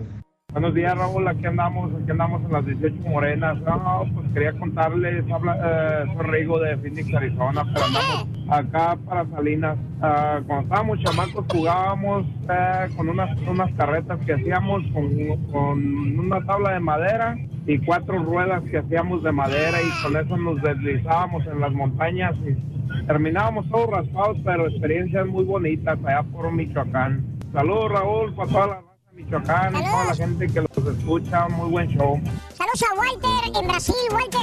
Buenos 0.57 0.73
días, 0.73 0.97
Raúl. 0.97 1.29
Aquí 1.29 1.45
andamos, 1.45 1.93
aquí 1.93 2.11
andamos 2.13 2.43
en 2.47 2.51
las 2.51 2.65
18 2.65 2.97
Morenas. 3.11 3.61
No, 3.61 4.07
pues 4.15 4.27
quería 4.33 4.53
contarles, 4.55 5.31
habla, 5.31 5.55
eh, 5.63 6.05
soy 6.17 6.27
Rigo 6.29 6.59
de 6.59 6.79
Phoenix, 6.79 7.15
Arizona, 7.15 7.63
pero 7.75 7.85
andamos 7.85 8.27
acá 8.49 8.97
para 9.05 9.27
Salinas. 9.27 9.77
Ah, 10.01 10.41
cuando 10.47 10.63
estábamos 10.63 10.99
chamacos 11.03 11.45
jugábamos 11.53 12.25
eh, 12.49 12.89
con 12.97 13.11
unas, 13.11 13.39
unas 13.47 13.71
carretas 13.75 14.19
que 14.25 14.33
hacíamos 14.33 14.83
con, 14.95 15.37
con 15.53 16.19
una 16.21 16.47
tabla 16.47 16.73
de 16.73 16.81
madera 16.81 17.37
y 17.67 17.77
cuatro 17.81 18.23
ruedas 18.23 18.63
que 18.71 18.79
hacíamos 18.79 19.23
de 19.25 19.33
madera 19.33 19.77
y 19.83 20.03
con 20.03 20.17
eso 20.17 20.39
nos 20.39 20.63
deslizábamos 20.63 21.47
en 21.49 21.61
las 21.61 21.73
montañas 21.75 22.35
y 22.49 23.07
terminábamos 23.07 23.69
todos 23.69 23.91
raspados, 23.91 24.39
pero 24.43 24.69
experiencias 24.69 25.27
muy 25.27 25.45
bonitas 25.45 25.99
allá 26.03 26.23
por 26.23 26.51
Michoacán. 26.51 27.27
Saludos, 27.53 27.93
Raúl, 27.93 28.35
para 28.35 28.49
toda 28.51 28.67
la 28.69 28.96
Michoacán 29.17 29.75
y 29.75 29.83
toda 29.83 30.05
la 30.05 30.15
gente 30.15 30.47
que 30.47 30.61
los 30.61 30.97
escucha. 30.99 31.49
Muy 31.49 31.71
buen 31.71 31.89
show. 31.89 32.21
Saludos 32.55 32.83
a 32.83 32.95
Walter 32.95 33.59
en 33.61 33.67
Brasil, 33.67 33.95
Walter. 34.13 34.41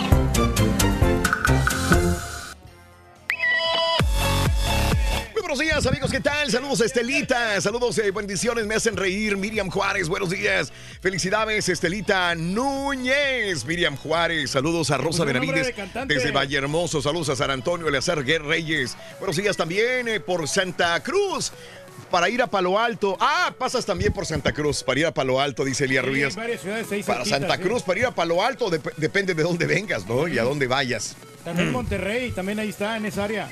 Muy 5.32 5.42
buenos 5.42 5.60
días, 5.60 5.86
amigos, 5.86 6.12
¿qué 6.12 6.20
tal? 6.20 6.50
Saludos 6.50 6.82
a 6.82 6.86
Estelita, 6.86 7.62
saludos, 7.62 8.00
eh, 8.00 8.10
bendiciones, 8.10 8.66
me 8.66 8.74
hacen 8.74 8.98
reír. 8.98 9.38
Miriam 9.38 9.70
Juárez, 9.70 10.10
buenos 10.10 10.32
días. 10.32 10.74
Felicidades, 11.02 11.70
Estelita 11.70 12.34
Núñez. 12.34 13.66
Miriam 13.66 13.96
Juárez, 13.96 14.50
saludos 14.50 14.90
a 14.90 14.98
Rosa 14.98 15.24
Pues 15.24 15.34
Benavides 15.34 15.76
de 15.76 16.06
desde 16.08 16.32
Valle 16.32 16.58
Hermoso. 16.58 17.00
Saludos 17.00 17.30
a 17.30 17.36
San 17.36 17.52
Antonio, 17.52 17.88
Eleazar 17.88 18.24
Guerra 18.24 18.48
Reyes. 18.48 18.98
Buenos 19.20 19.36
días 19.36 19.56
también 19.56 20.08
eh, 20.08 20.20
por 20.20 20.48
Santa 20.48 21.00
Cruz. 21.04 21.54
Para 22.12 22.30
ir 22.30 22.42
a 22.44 22.48
Palo 22.48 22.78
Alto. 22.80 23.18
Ah, 23.20 23.54
pasas 23.58 23.86
también 23.86 24.14
por 24.14 24.26
Santa 24.26 24.52
Cruz. 24.54 24.84
Para 24.84 25.00
ir 25.00 25.06
a 25.08 25.14
Palo 25.14 25.40
Alto, 25.42 25.66
dice 25.66 25.86
Elías 25.86 26.04
Sí, 26.06 26.10
Ruiz. 26.12 26.36
Para 27.06 27.26
Santa 27.26 27.56
sí. 27.58 27.62
Cruz, 27.64 27.82
para 27.84 28.00
ir 28.00 28.06
a 28.06 28.12
Palo 28.12 28.44
Alto, 28.44 28.70
dep- 28.70 28.94
depende 28.98 29.34
de 29.34 29.42
dónde 29.44 29.66
vengas, 29.66 30.06
¿no? 30.06 30.28
Y 30.28 30.38
a 30.38 30.44
dónde 30.44 30.68
vayas. 30.68 31.16
También 31.44 31.72
Monterrey, 31.72 32.32
también 32.32 32.60
ahí 32.60 32.70
está, 32.70 32.98
en 32.98 33.06
esa 33.08 33.24
área. 33.24 33.52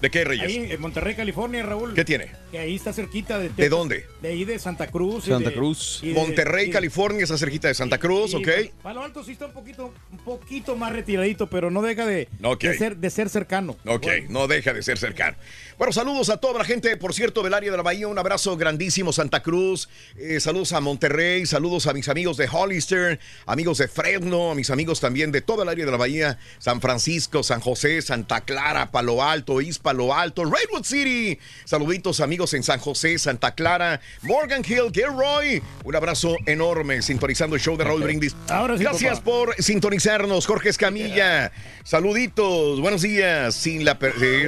¿De 0.00 0.10
qué, 0.10 0.22
Reyes? 0.24 0.44
Ahí 0.46 0.68
en 0.70 0.80
Monterrey, 0.82 1.14
California, 1.14 1.62
Raúl. 1.62 1.94
¿Qué 1.94 2.04
tiene? 2.04 2.30
Que 2.50 2.58
ahí 2.58 2.74
está 2.74 2.92
cerquita 2.92 3.38
de... 3.38 3.48
¿De 3.48 3.68
dónde? 3.70 4.04
De 4.20 4.28
ahí 4.28 4.44
de 4.44 4.58
Santa 4.58 4.88
Cruz. 4.88 5.24
Santa 5.24 5.48
de- 5.48 5.54
Cruz. 5.56 6.00
de- 6.02 6.12
Monterrey, 6.12 6.66
de- 6.66 6.72
California, 6.72 7.22
está 7.22 7.38
cerquita 7.38 7.68
de 7.68 7.74
Santa 7.74 7.96
Cruz, 7.98 8.32
y- 8.32 8.36
¿ok? 8.36 8.48
Palo 8.82 9.02
Alto 9.02 9.24
sí 9.24 9.32
está 9.32 9.46
un 9.46 9.52
poquito, 9.52 9.94
un 10.12 10.18
poquito 10.18 10.76
más 10.76 10.92
retiradito, 10.92 11.48
pero 11.48 11.70
no 11.70 11.80
deja 11.80 12.04
de, 12.04 12.28
Ok. 12.42 12.64
de 12.64 12.76
ser, 12.78 12.96
de 12.98 13.08
ser 13.08 13.30
cercano. 13.30 13.76
Ok, 13.86 14.06
no 14.28 14.46
deja 14.46 14.74
de 14.74 14.82
ser 14.82 14.98
cercano. 14.98 15.38
Bueno, 15.78 15.92
saludos 15.92 16.28
a 16.28 16.36
toda 16.36 16.58
la 16.58 16.64
gente, 16.64 16.96
por 16.98 17.14
cierto, 17.14 17.42
del 17.42 17.54
área 17.54 17.70
de 17.70 17.76
la 17.76 17.82
Bahía. 17.82 18.06
Un 18.06 18.18
abrazo 18.18 18.56
grandísimo, 18.58 19.10
Santa 19.12 19.42
Cruz. 19.42 19.88
Eh, 20.16 20.38
saludos 20.38 20.72
a 20.72 20.80
Monterrey, 20.80 21.46
saludos 21.46 21.86
a 21.86 21.94
mis 21.94 22.08
amigos 22.08 22.36
de 22.36 22.46
Hollister, 22.50 23.18
amigos 23.46 23.78
de 23.78 23.88
Fresno, 23.88 24.50
a 24.50 24.54
mis 24.54 24.68
amigos 24.70 25.00
también 25.00 25.32
de 25.32 25.40
toda 25.40 25.62
el 25.62 25.70
área 25.70 25.86
de 25.86 25.90
la 25.90 25.96
Bahía. 25.96 26.38
San 26.58 26.80
Francisco, 26.82 27.42
San 27.42 27.60
José, 27.60 28.02
Santa 28.02 28.42
Clara, 28.42 28.90
Palo 28.92 29.22
Alto, 29.22 29.60
East 29.60 29.82
Palo 29.84 30.14
Alto, 30.14 30.42
Redwood 30.44 30.82
City. 30.84 31.38
Saluditos, 31.66 32.20
amigos 32.20 32.54
en 32.54 32.62
San 32.62 32.80
José, 32.80 33.18
Santa 33.18 33.54
Clara, 33.54 34.00
Morgan 34.22 34.64
Hill, 34.66 34.90
Gilroy. 34.92 35.62
Un 35.84 35.94
abrazo 35.94 36.36
enorme, 36.46 37.02
sintonizando 37.02 37.54
el 37.54 37.60
show 37.62 37.76
de 37.76 37.84
Raúl 37.84 38.02
Brindis. 38.02 38.34
Ahora 38.48 38.76
sí, 38.78 38.82
Gracias 38.82 39.18
papá. 39.20 39.24
por 39.24 39.54
sintonizarnos, 39.62 40.46
Jorge 40.46 40.70
Escamilla. 40.70 41.52
Saluditos, 41.84 42.80
buenos 42.80 43.02
días. 43.02 43.54
Sin 43.54 43.84
la 43.84 43.98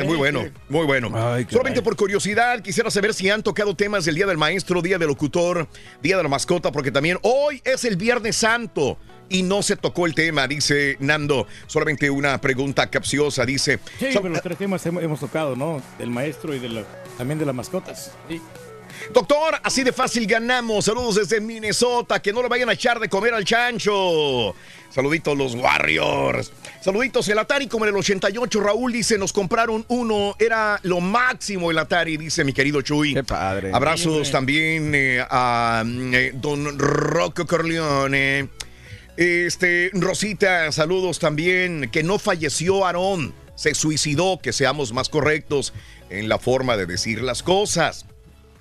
muy 0.05 0.17
bueno, 0.17 0.47
muy 0.71 0.87
bueno. 0.87 1.11
Solamente 1.51 1.83
por 1.83 1.95
curiosidad, 1.97 2.61
quisiera 2.63 2.91
saber 2.91 3.13
si 3.13 3.29
han 3.29 3.43
tocado 3.43 3.77
temas 3.77 4.07
del 4.07 4.15
Día 4.15 4.27
del 4.27 4.39
Maestro, 4.39 4.81
Día 4.81 4.97
del 4.99 5.09
Locutor, 5.09 5.69
Día 6.03 6.17
de 6.17 6.23
la 6.23 6.29
Mascota, 6.31 6.73
porque 6.73 6.91
también 6.91 7.19
hoy 7.23 7.61
es 7.65 7.85
el 7.85 7.97
Viernes 7.97 8.37
Santo. 8.37 8.99
Y 9.29 9.43
no 9.43 9.63
se 9.63 9.77
tocó 9.77 10.07
el 10.07 10.15
tema, 10.15 10.47
dice 10.47 10.97
Nando. 11.01 11.47
Solamente 11.67 12.09
una 12.11 12.41
pregunta 12.41 12.89
capciosa, 12.89 13.45
dice. 13.45 13.81
Sí, 13.99 14.07
pero 14.15 14.29
los 14.29 14.43
tres 14.43 14.57
temas 14.59 14.85
hemos, 14.87 15.03
hemos 15.03 15.21
tocado, 15.21 15.57
¿no? 15.57 15.83
Del 15.99 16.11
maestro 16.11 16.55
y 16.55 16.59
de 16.61 16.69
la- 16.69 16.85
también 17.19 17.39
de 17.39 17.45
las 17.47 17.55
mascotas. 17.55 18.13
Sí. 18.29 18.41
Doctor, 19.13 19.61
así 19.63 19.83
de 19.85 19.93
fácil 19.93 20.27
ganamos. 20.27 20.85
Saludos 20.87 21.17
desde 21.17 21.41
Minnesota. 21.41 22.21
Que 22.21 22.33
no 22.33 22.43
le 22.43 22.49
vayan 22.49 22.69
a 22.69 22.73
echar 22.73 22.99
de 22.99 23.09
comer 23.09 23.35
al 23.35 23.45
chancho. 23.45 24.55
Saluditos 24.91 25.37
los 25.37 25.55
Warriors. 25.55 26.53
Saluditos 26.81 27.29
el 27.29 27.39
Atari 27.39 27.67
como 27.67 27.85
en 27.85 27.91
el 27.91 27.97
88. 27.97 28.61
Raúl 28.61 28.93
dice, 28.93 29.19
nos 29.19 29.33
compraron 29.33 29.85
uno. 29.89 30.35
Era 30.39 30.79
lo 30.83 31.01
máximo 31.01 31.71
el 31.71 31.79
Atari, 31.79 32.17
dice 32.17 32.43
mi 32.45 32.53
querido 32.53 32.81
Chuy. 32.81 33.13
Qué 33.15 33.23
padre. 33.25 33.71
Abrazos 33.73 34.31
también 34.31 34.93
eh, 34.95 35.25
a 35.29 35.83
mm, 35.85 36.15
eh, 36.15 36.33
don 36.35 36.79
Rocco 36.79 37.47
Corleone. 37.47 38.49
Este, 39.17 39.91
Rosita, 39.95 40.71
saludos 40.73 41.19
también. 41.19 41.91
Que 41.91 42.03
no 42.03 42.19
falleció 42.19 42.87
Aarón. 42.87 43.35
Se 43.55 43.75
suicidó, 43.75 44.39
que 44.43 44.53
seamos 44.53 44.93
más 44.93 45.09
correctos 45.09 45.73
en 46.11 46.29
la 46.29 46.39
forma 46.39 46.77
de 46.77 46.87
decir 46.87 47.23
las 47.23 47.43
cosas. 47.43 48.05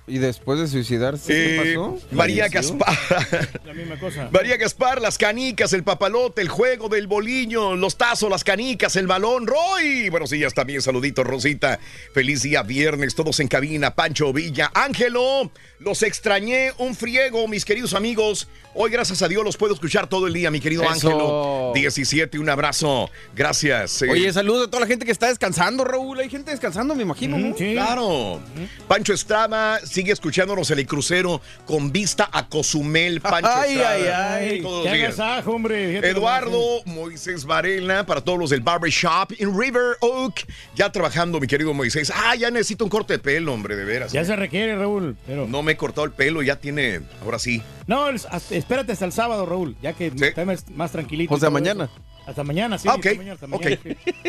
¿Y 0.08 0.18
después 0.18 0.60
de 0.60 0.68
suicidarse 0.68 1.32
Eh, 1.32 1.60
qué 1.62 1.74
pasó? 1.74 1.98
María 2.12 2.48
¿Falleció? 2.48 2.78
Gaspar. 2.78 3.58
La 3.64 3.74
misma 3.74 3.98
cosa. 3.98 4.28
María 4.30 4.56
Gaspar, 4.56 5.02
las 5.02 5.18
canicas, 5.18 5.72
el 5.72 5.82
papalote, 5.82 6.42
el 6.42 6.48
juego 6.48 6.88
del 6.88 7.08
boliño, 7.08 7.74
los 7.74 7.96
tazos, 7.96 8.30
las 8.30 8.44
canicas, 8.44 8.94
el 8.94 9.08
balón. 9.08 9.48
Roy. 9.48 10.08
Buenos 10.08 10.30
días 10.30 10.54
también, 10.54 10.80
saluditos, 10.80 11.26
Rosita. 11.26 11.80
Feliz 12.14 12.42
día 12.42 12.62
viernes, 12.62 13.16
todos 13.16 13.40
en 13.40 13.48
cabina. 13.48 13.96
Pancho 13.96 14.32
Villa, 14.32 14.70
Ángelo. 14.74 15.50
Los 15.80 16.04
extrañé 16.04 16.72
un 16.78 16.94
friego, 16.94 17.48
mis 17.48 17.64
queridos 17.64 17.92
amigos. 17.92 18.48
Hoy, 18.78 18.90
gracias 18.90 19.22
a 19.22 19.28
Dios, 19.28 19.42
los 19.42 19.56
puedo 19.56 19.72
escuchar 19.72 20.06
todo 20.06 20.26
el 20.26 20.34
día, 20.34 20.50
mi 20.50 20.60
querido 20.60 20.82
Eso. 20.82 20.92
Ángelo. 20.92 21.72
17, 21.74 22.38
un 22.38 22.50
abrazo. 22.50 23.08
Gracias. 23.34 24.02
eh. 24.02 24.08
Oye, 24.10 24.30
saludos 24.34 24.66
a 24.66 24.70
toda 24.70 24.82
la 24.82 24.86
gente 24.86 25.06
que 25.06 25.12
está 25.12 25.28
descansando, 25.28 25.82
Raúl. 25.82 26.20
Hay 26.20 26.28
gente 26.28 26.50
descansando, 26.50 26.94
me 26.94 27.02
imagino, 27.02 27.38
¿no? 27.38 27.54
Claro. 27.54 28.38
Pancho 28.86 29.14
Estrada 29.14 29.80
sigue 29.80 30.12
escuchándonos 30.12 30.70
en 30.70 30.78
el 30.80 30.86
crucero 30.86 31.40
con 31.64 31.90
vista 31.90 32.28
a 32.30 32.48
Cozumel. 32.50 33.22
Pancho 33.22 33.48
Ay, 33.50 33.72
Estrada. 33.76 34.34
ay, 34.36 34.48
ay. 34.50 34.60
Todos 34.62 34.82
Qué 34.84 34.88
los 34.90 34.98
días. 34.98 35.18
agasajo, 35.20 35.50
hombre. 35.52 35.96
Eduardo 36.08 36.82
Moisés 36.84 37.46
Varela, 37.46 38.04
para 38.04 38.20
todos 38.20 38.38
los 38.38 38.50
del 38.50 38.60
Barbershop 38.60 39.32
en 39.38 39.58
River 39.58 39.96
Oak. 40.00 40.44
Ya 40.74 40.92
trabajando, 40.92 41.40
mi 41.40 41.46
querido 41.46 41.72
Moisés. 41.72 42.12
Ah, 42.14 42.34
ya 42.36 42.50
necesito 42.50 42.84
un 42.84 42.90
corte 42.90 43.14
de 43.14 43.18
pelo, 43.20 43.54
hombre, 43.54 43.74
de 43.74 43.86
veras. 43.86 44.12
Ya 44.12 44.22
se 44.24 44.36
requiere, 44.36 44.76
Raúl. 44.76 45.16
Pero... 45.26 45.46
No 45.46 45.62
me 45.62 45.72
he 45.72 45.76
cortado 45.78 46.04
el 46.04 46.12
pelo, 46.12 46.42
ya 46.42 46.56
tiene, 46.56 47.00
ahora 47.22 47.38
sí. 47.38 47.62
No, 47.86 48.08
espérate 48.10 48.92
hasta 48.92 49.04
el 49.04 49.12
sábado, 49.12 49.46
Raúl, 49.46 49.76
ya 49.80 49.92
que 49.92 50.08
está 50.08 50.44
más, 50.44 50.68
más 50.70 50.90
tranquilito. 50.92 51.32
O 51.34 51.38
sea, 51.38 51.50
mañana. 51.50 51.84
eso. 51.84 51.92
Hasta 52.26 52.42
mañana, 52.42 52.76
sí. 52.76 52.88
Ah, 52.90 52.94
ok, 52.96 53.06
hasta 53.06 53.16
mañana, 53.18 53.34
hasta 53.34 53.46
mañana, 53.46 53.76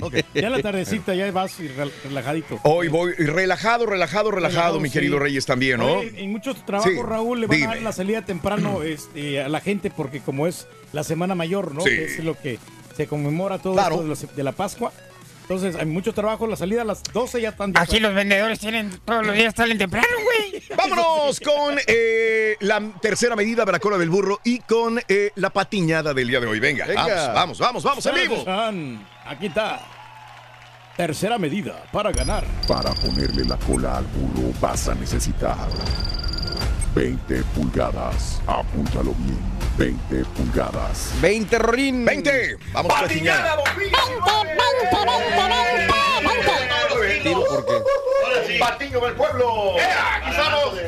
ok, 0.01 0.13
sí. 0.13 0.23
Ya 0.39 0.47
en 0.47 0.51
la 0.51 0.61
tardecita 0.61 1.15
ya 1.15 1.31
vas 1.31 1.59
y 1.59 1.67
rel- 1.67 1.91
relajadito. 2.03 2.59
Hoy 2.61 2.89
voy 2.89 3.13
relajado, 3.13 3.87
relajado, 3.87 4.29
relajado, 4.29 4.79
mi 4.79 4.89
sí. 4.89 4.93
querido 4.93 5.17
Reyes 5.17 5.47
también, 5.47 5.79
¿no? 5.79 5.93
Oye, 5.95 6.13
en 6.15 6.31
muchos 6.31 6.63
trabajos, 6.63 6.91
Sí, 6.93 6.99
Raúl, 7.01 7.41
le 7.41 7.47
van 7.47 7.57
a 7.57 7.65
dar 7.65 7.73
dime. 7.75 7.83
la 7.85 7.91
salida 7.93 8.21
temprano 8.21 8.83
este, 8.83 9.41
a 9.41 9.49
la 9.49 9.61
gente 9.61 9.89
porque 9.89 10.19
como 10.19 10.45
es 10.45 10.67
la 10.93 11.03
Semana 11.03 11.33
Mayor, 11.33 11.73
¿no? 11.73 11.81
Sí. 11.81 11.89
Que 11.89 12.05
es 12.05 12.23
lo 12.23 12.35
que 12.39 12.59
se 12.95 13.07
conmemora 13.07 13.57
todo 13.57 13.73
Claro. 13.73 13.95
esto 13.95 14.03
de 14.25 14.27
la, 14.29 14.35
de 14.35 14.43
la 14.43 14.51
Pascua. 14.51 14.91
Entonces, 15.41 15.75
hay 15.77 15.85
muchos 15.85 16.13
trabajos, 16.13 16.47
la 16.49 16.57
salida 16.57 16.81
a 16.81 16.85
las 16.85 17.01
12 17.13 17.41
ya 17.41 17.49
están... 17.49 17.71
Aquí 17.77 17.99
los 18.01 18.13
vendedores 18.13 18.59
tienen 18.59 18.91
todos 19.05 19.25
los 19.25 19.33
días 19.33 19.53
salen 19.55 19.77
temprano, 19.77 20.05
güey. 20.38 20.63
Vámonos 20.77 21.39
con 21.39 21.77
eh, 21.88 22.55
la 22.61 22.81
tercera 23.01 23.35
medida 23.35 23.65
de 23.65 23.71
la 23.71 23.79
cola 23.79 23.97
del 23.97 24.09
burro 24.09 24.39
y 24.43 24.59
con 24.59 24.99
eh, 25.07 25.31
la 25.35 25.49
patiñada 25.49 26.13
del 26.13 26.27
día 26.27 26.39
de 26.39 26.47
hoy. 26.47 26.59
Venga, 26.59 26.85
Venga. 26.85 27.33
vamos, 27.33 27.59
vamos, 27.59 27.83
vamos, 27.83 27.83
vamos, 27.83 28.05
en 28.05 28.15
vivo. 28.15 28.45
Aquí 29.25 29.47
está. 29.47 29.81
Tercera 30.95 31.38
medida 31.38 31.83
para 31.91 32.11
ganar. 32.11 32.43
Para 32.67 32.91
ponerle 32.95 33.45
la 33.45 33.57
cola 33.57 33.97
al 33.97 34.05
burro 34.05 34.51
vas 34.59 34.88
a 34.88 34.95
necesitar 34.95 35.55
20 36.95 37.43
pulgadas. 37.55 38.41
Apúntalo 38.47 39.14
bien. 39.14 39.57
20 39.77 40.26
pulgadas. 40.31 41.14
20, 41.22 41.59
Rorín. 41.59 42.03
20. 42.03 42.57
Vamos, 42.73 42.91
patiñada. 42.91 43.57
20, 46.97 47.22
Tiro 47.22 47.43
porque. 48.48 48.60
Patiño 48.60 48.99
del 49.02 49.14
pueblo. 49.14 49.76
Aquí 49.78 50.30
estamos. 50.30 50.80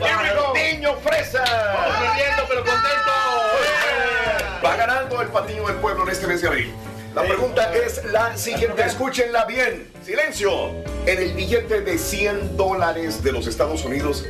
Patiño 0.54 0.94
fresa. 0.96 1.44
Vamos 1.44 1.98
perdiendo, 1.98 2.44
pero 2.48 2.64
contento. 2.64 3.12
Va 4.66 4.76
ganando 4.76 5.22
el 5.22 5.28
patiño 5.30 5.68
del 5.68 5.76
pueblo 5.78 6.04
en 6.04 6.10
este 6.10 6.28
mes 6.28 6.42
de 6.42 6.48
abril. 6.48 6.74
La 7.20 7.28
pregunta 7.28 7.74
es 7.76 8.06
la 8.06 8.38
siguiente, 8.38 8.82
escúchenla 8.82 9.44
bien. 9.44 9.92
Silencio. 10.06 10.70
En 11.06 11.22
el 11.22 11.34
billete 11.34 11.82
de 11.82 11.98
100 11.98 12.56
dólares 12.56 13.22
de 13.22 13.34
los 13.34 13.46
Estados 13.46 13.84
Unidos, 13.84 14.24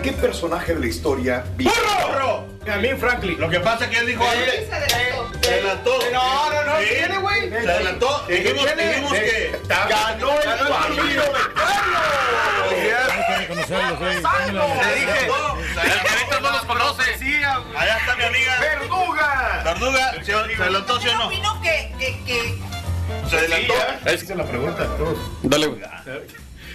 ¿qué 0.00 0.12
personaje 0.12 0.74
de 0.74 0.78
la 0.78 0.86
historia 0.86 1.44
vive? 1.56 1.72
¡Burro! 2.06 2.46
Benjamin 2.64 2.98
Franklin. 2.98 3.40
Lo 3.40 3.50
que 3.50 3.58
pasa 3.58 3.86
es 3.86 3.90
que 3.90 3.98
él 3.98 4.06
dijo 4.06 4.24
antes. 4.24 4.68
Se 5.40 5.50
adelantó. 5.50 5.98
No, 6.12 6.50
no, 6.52 6.64
no, 6.66 6.78
tiene, 6.78 7.18
güey. 7.18 7.50
Se 7.50 7.68
adelantó. 7.68 8.24
Dijimos, 8.28 8.64
que. 9.12 9.58
Ganó 9.66 10.30
el 10.40 10.68
partido 10.68 11.22
Hay 11.56 12.76
que 12.76 12.94
reconocerlo, 13.66 13.98
sí. 13.98 14.04
Te 14.80 14.94
dije. 14.94 15.18
El 15.84 16.02
carita 16.02 16.40
no 16.40 16.50
los 16.50 16.64
conoce. 16.64 17.02
Allá 17.76 17.98
está 17.98 18.16
mi 18.16 18.24
amiga. 18.24 18.58
¡Verduga! 18.60 19.62
Verduga. 19.64 20.14
¿Se 20.24 20.32
adelantó, 20.34 21.00
sí 21.00 21.08
o 21.08 21.14
no? 21.16 21.26
opino 21.26 21.60
que, 21.62 21.92
que, 21.98 22.24
que 22.24 22.58
Se 23.28 23.36
adelantó. 23.38 23.74
Es 24.06 24.28
la 24.28 24.44
pregunta 24.44 24.82
a 24.82 24.96
todos. 24.96 25.18
Dale, 25.42 25.66
güey. 25.66 25.80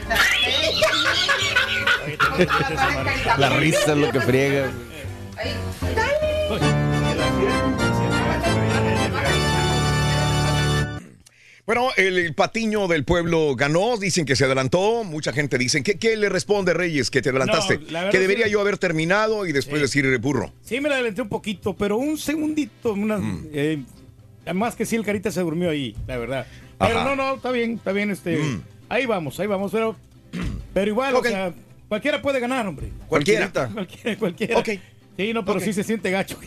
La 3.37 3.49
risa 3.49 3.91
es 3.91 3.97
lo 3.97 4.11
que 4.11 4.21
friega. 4.21 4.69
Bueno, 11.65 11.89
el, 11.97 12.19
el 12.19 12.33
patiño 12.35 12.87
del 12.87 13.03
pueblo 13.05 13.55
ganó, 13.55 13.97
dicen 13.97 14.25
que 14.25 14.35
se 14.35 14.45
adelantó, 14.45 15.03
mucha 15.03 15.33
gente 15.33 15.57
dice, 15.57 15.81
¿qué, 15.81 15.95
qué 15.97 16.15
le 16.15 16.29
responde 16.29 16.75
Reyes 16.75 17.09
que 17.09 17.23
te 17.23 17.29
adelantaste? 17.29 17.79
No, 17.89 18.09
que 18.11 18.19
debería 18.19 18.45
sí. 18.45 18.51
yo 18.51 18.61
haber 18.61 18.77
terminado 18.77 19.47
y 19.47 19.51
después 19.51 19.81
decir 19.81 20.15
burro. 20.19 20.53
Sí, 20.63 20.79
me 20.79 20.89
la 20.89 20.95
adelanté 20.95 21.23
un 21.23 21.29
poquito, 21.29 21.75
pero 21.75 21.97
un 21.97 22.19
segundito. 22.19 22.93
Una, 22.93 23.17
Mm. 23.17 23.47
eh, 23.51 23.83
además 24.45 24.75
que 24.75 24.85
sí, 24.85 24.95
el 24.95 25.03
carita 25.03 25.31
se 25.31 25.41
durmió 25.41 25.71
ahí, 25.71 25.95
la 26.05 26.17
verdad. 26.17 26.45
Pero 26.77 26.99
Ajá. 26.99 27.09
no, 27.09 27.15
no, 27.15 27.35
está 27.35 27.49
bien, 27.51 27.73
está 27.75 27.91
bien. 27.93 28.11
este 28.11 28.37
Mm. 28.37 28.61
Ahí 28.89 29.07
vamos, 29.07 29.39
ahí 29.39 29.47
vamos. 29.47 29.71
Pero, 29.71 29.95
pero 30.73 30.91
igual, 30.91 31.15
o 31.15 31.23
sea, 31.23 31.51
cualquiera 31.87 32.21
puede 32.21 32.39
ganar, 32.39 32.67
hombre. 32.67 32.89
Cualquiera. 33.07 33.51
Cualquiera, 33.73 34.17
cualquiera. 34.19 34.59
Ok. 34.59 34.69
Sí, 35.17 35.33
no, 35.33 35.43
pero 35.43 35.57
Ok. 35.57 35.63
sí 35.63 35.73
se 35.73 35.83
siente 35.83 36.11
gacho 36.11 36.37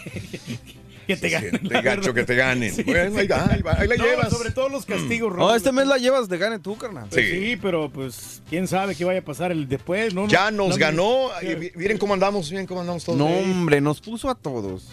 que, 1.09 1.17
te 1.17 1.29
ganen. 1.31 1.61
gacho 1.83 2.15
que 2.15 2.23
te 2.25 2.37
ganen. 2.37 2.73
Bueno, 2.87 3.19
ahí 3.19 3.27
va, 3.27 3.47
ahí 3.51 3.63
va, 3.63 3.73
ahí 3.81 3.89
la 3.89 3.97
No, 3.97 4.05
llevas. 4.05 4.31
Sobre 4.31 4.51
todo 4.53 4.69
los 4.69 4.87
castigos, 4.87 5.31
No, 5.33 5.37
Raúl. 5.39 5.57
este 5.57 5.73
mes 5.73 5.87
la 5.89 5.97
llevas 5.99 6.29
de 6.29 6.39
gane 6.39 6.59
tú, 6.61 6.77
carnal. 6.77 7.09
Sí. 7.11 7.59
pero 7.61 7.91
pues 7.91 8.43
quién 8.49 8.69
sabe 8.69 8.95
qué 8.95 9.05
vaya 9.05 9.21
a 9.21 9.25
pasar 9.25 9.51
el 9.51 9.67
después, 9.69 10.15
¿no? 10.15 10.29
Ya 10.29 10.51
No, 10.53 10.69
nos 10.69 10.77
no, 10.77 10.77
ganó. 10.77 11.03
no, 11.43 11.59
Miren 11.75 11.99
cómo 11.99 12.15
andamos, 12.15 12.51
miren 12.51 12.67
cómo 12.67 12.81
andamos 12.83 13.05
todos. 13.05 13.19
No, 13.19 13.27
hombre, 13.27 13.81
nos 13.81 14.01
puso 14.01 14.31
a 14.31 14.35
todos. 14.37 14.89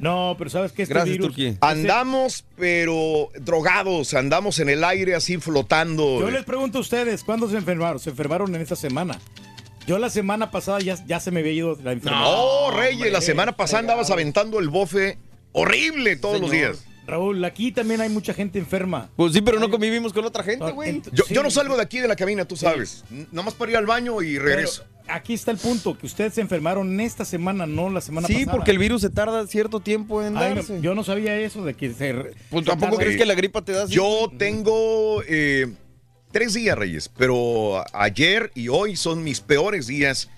No, 0.00 0.34
pero 0.36 0.50
sabes 0.50 0.72
que 0.72 0.82
este 0.82 0.94
Gracias, 0.94 1.12
virus. 1.16 1.28
Turquía. 1.28 1.54
Andamos, 1.60 2.44
pero 2.56 3.28
drogados, 3.38 4.14
andamos 4.14 4.58
en 4.58 4.68
el 4.68 4.82
aire 4.82 5.14
así 5.14 5.38
flotando. 5.38 6.18
Yo 6.18 6.28
les 6.28 6.44
pregunto 6.44 6.78
a 6.78 6.80
ustedes, 6.80 7.22
¿cuándo 7.22 7.48
se 7.48 7.56
enfermaron? 7.56 8.00
Se 8.00 8.10
enfermaron 8.10 8.52
en 8.54 8.60
esta 8.62 8.74
semana. 8.74 9.20
Yo 9.86 9.98
la 9.98 10.10
semana 10.10 10.50
pasada 10.50 10.78
ya, 10.80 10.96
ya 11.06 11.18
se 11.20 11.30
me 11.30 11.40
había 11.40 11.52
ido 11.52 11.76
la 11.82 11.92
enfermedad. 11.92 12.20
No, 12.24 12.70
Reyes, 12.72 13.12
la 13.12 13.20
semana 13.20 13.52
pasada 13.56 13.80
andabas 13.80 14.10
aventando 14.10 14.58
el 14.58 14.68
bofe 14.68 15.18
horrible 15.52 16.16
todos 16.16 16.40
los 16.40 16.50
días. 16.50 16.84
Raúl, 17.06 17.44
aquí 17.44 17.72
también 17.72 18.00
hay 18.00 18.08
mucha 18.08 18.32
gente 18.32 18.58
enferma. 18.60 19.10
Pues 19.16 19.32
sí, 19.32 19.40
pero 19.42 19.58
no 19.58 19.68
convivimos 19.70 20.12
con 20.12 20.24
otra 20.24 20.44
gente, 20.44 20.70
güey. 20.70 21.02
Yo, 21.12 21.24
yo 21.28 21.42
no 21.42 21.50
salgo 21.50 21.76
de 21.76 21.82
aquí 21.82 21.98
de 21.98 22.06
la 22.06 22.14
cabina, 22.14 22.44
tú 22.44 22.56
sabes. 22.56 23.04
N- 23.10 23.26
Nomás 23.32 23.54
para 23.54 23.72
ir 23.72 23.76
al 23.76 23.86
baño 23.86 24.22
y 24.22 24.38
regreso. 24.38 24.84
Pero 25.04 25.16
aquí 25.16 25.34
está 25.34 25.50
el 25.50 25.58
punto, 25.58 25.98
que 25.98 26.06
ustedes 26.06 26.34
se 26.34 26.40
enfermaron 26.40 27.00
esta 27.00 27.24
semana, 27.24 27.66
no 27.66 27.90
la 27.90 28.00
semana 28.00 28.28
Sí, 28.28 28.34
pasada. 28.34 28.52
porque 28.52 28.70
el 28.70 28.78
virus 28.78 29.02
se 29.02 29.10
tarda 29.10 29.44
cierto 29.48 29.80
tiempo 29.80 30.22
en 30.22 30.36
Ay, 30.36 30.50
no, 30.50 30.54
darse. 30.54 30.80
yo 30.80 30.94
no 30.94 31.02
sabía 31.02 31.36
eso 31.40 31.64
de 31.64 31.74
que 31.74 31.92
se... 31.92 32.14
Pues 32.50 32.64
tampoco 32.64 32.96
crees 32.96 33.16
que 33.16 33.26
la 33.26 33.34
gripa 33.34 33.62
te 33.62 33.72
da 33.72 33.82
así? 33.82 33.94
Yo 33.94 34.30
tengo 34.38 35.24
eh, 35.26 35.72
tres 36.30 36.54
días, 36.54 36.78
Reyes, 36.78 37.10
pero 37.18 37.84
ayer 37.92 38.52
y 38.54 38.68
hoy 38.68 38.94
son 38.94 39.24
mis 39.24 39.40
peores 39.40 39.88
días 39.88 40.30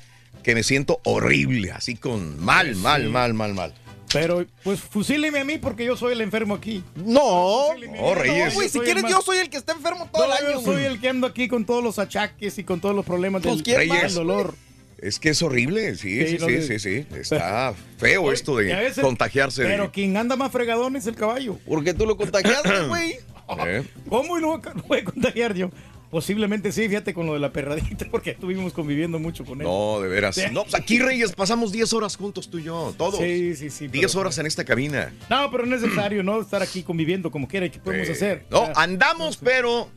que 0.43 0.55
me 0.55 0.62
siento 0.62 0.99
horrible, 1.05 1.73
así 1.73 1.95
con 1.95 2.43
mal, 2.43 2.74
mal, 2.77 3.11
mal, 3.11 3.35
mal, 3.35 3.53
mal. 3.53 3.74
Pero, 4.15 4.47
pues, 4.62 4.81
fusíleme 4.81 5.41
a 5.41 5.45
mí 5.45 5.59
porque 5.59 5.85
yo 5.85 5.97
soy 5.97 6.12
el 6.15 6.20
enfermo 6.23 6.55
aquí. 6.55 6.82
No, 6.97 7.74
no, 7.74 8.15
Reyes. 8.15 8.55
güey, 8.55 8.69
si 8.69 8.81
quieres 8.81 9.05
yo 9.09 9.20
soy 9.23 9.39
el 9.39 9.51
que 9.51 9.57
está 9.59 9.73
enfermo 9.73 10.09
todo 10.12 10.27
No, 10.27 10.35
el 10.36 10.47
año. 10.47 10.61
yo 10.61 10.65
soy 10.65 10.85
el 10.85 11.01
que 11.01 11.09
ando 11.09 11.27
aquí 11.27 11.49
con 11.49 11.65
todos 11.65 11.82
los 11.85 11.99
achaques 11.99 12.59
y 12.59 12.65
con 12.65 12.81
todos 12.81 12.95
los 12.95 13.05
problemas 13.05 13.43
Pues, 13.43 13.62
del, 13.62 13.65
¿quién 13.86 13.89
del 14.01 14.15
dolor. 14.15 14.55
Es 14.99 15.19
que 15.19 15.28
es 15.31 15.43
horrible, 15.43 15.97
sí, 15.97 16.27
Sí, 16.27 16.39
sí, 16.39 16.62
sí, 16.62 16.78
sí. 16.78 17.07
Está 17.20 17.74
feo 17.99 18.32
esto 18.32 18.57
de 18.57 18.74
veces- 18.74 19.05
contagiarse. 19.05 19.62
de- 19.62 19.69
Pero 19.69 19.93
quien 19.93 20.16
anda 20.16 20.35
más 20.36 20.51
fregadón 20.51 20.97
es 20.97 21.07
el 21.07 21.15
caballo. 21.15 21.59
Porque 21.66 21.93
tú 21.93 22.07
lo 22.07 22.16
contagiaste, 22.16 22.86
güey. 22.89 23.19
¿eh? 23.66 23.82
¿Cómo 24.09 24.39
y 24.39 24.41
no 24.41 24.57
no 24.57 24.82
voy 24.89 25.01
a 25.01 25.05
contagiar 25.05 25.55
yo? 25.55 25.70
Posiblemente 26.15 26.70
sí, 26.70 26.86
fíjate 26.89 27.12
con 27.12 27.27
lo 27.27 27.35
de 27.35 27.41
la 27.41 27.51
perradita, 27.53 28.07
porque 28.12 28.31
estuvimos 28.31 28.73
conviviendo 28.73 29.19
mucho 29.19 29.45
con 29.45 29.61
él. 29.61 29.66
No, 29.66 29.99
de 30.01 30.07
veras. 30.07 30.39
No, 30.53 30.62
pues 30.62 30.77
aquí, 30.77 31.01
Reyes, 31.01 31.32
pasamos 31.32 31.73
10 31.73 31.93
horas 31.93 32.15
juntos 32.16 32.49
tú 32.49 32.59
y 32.61 32.62
yo, 32.62 32.95
todos. 32.97 33.19
Sí, 33.19 33.57
sí, 33.57 33.69
sí. 33.69 33.89
10 33.89 34.12
pero- 34.12 34.20
horas 34.20 34.39
en 34.39 34.47
esta 34.47 34.65
cabina. 34.65 35.12
No, 35.28 35.51
pero 35.51 35.66
no 35.66 35.74
es 35.74 35.82
necesario, 35.82 36.23
¿no? 36.23 36.41
Estar 36.41 36.62
aquí 36.62 36.85
conviviendo 36.85 37.32
como 37.32 37.49
quiera. 37.49 37.69
¿Qué 37.69 37.81
podemos 37.81 38.09
Eh, 38.09 38.12
hacer? 38.12 38.47
No, 38.49 38.69
andamos, 38.77 39.39
pero 39.39 39.91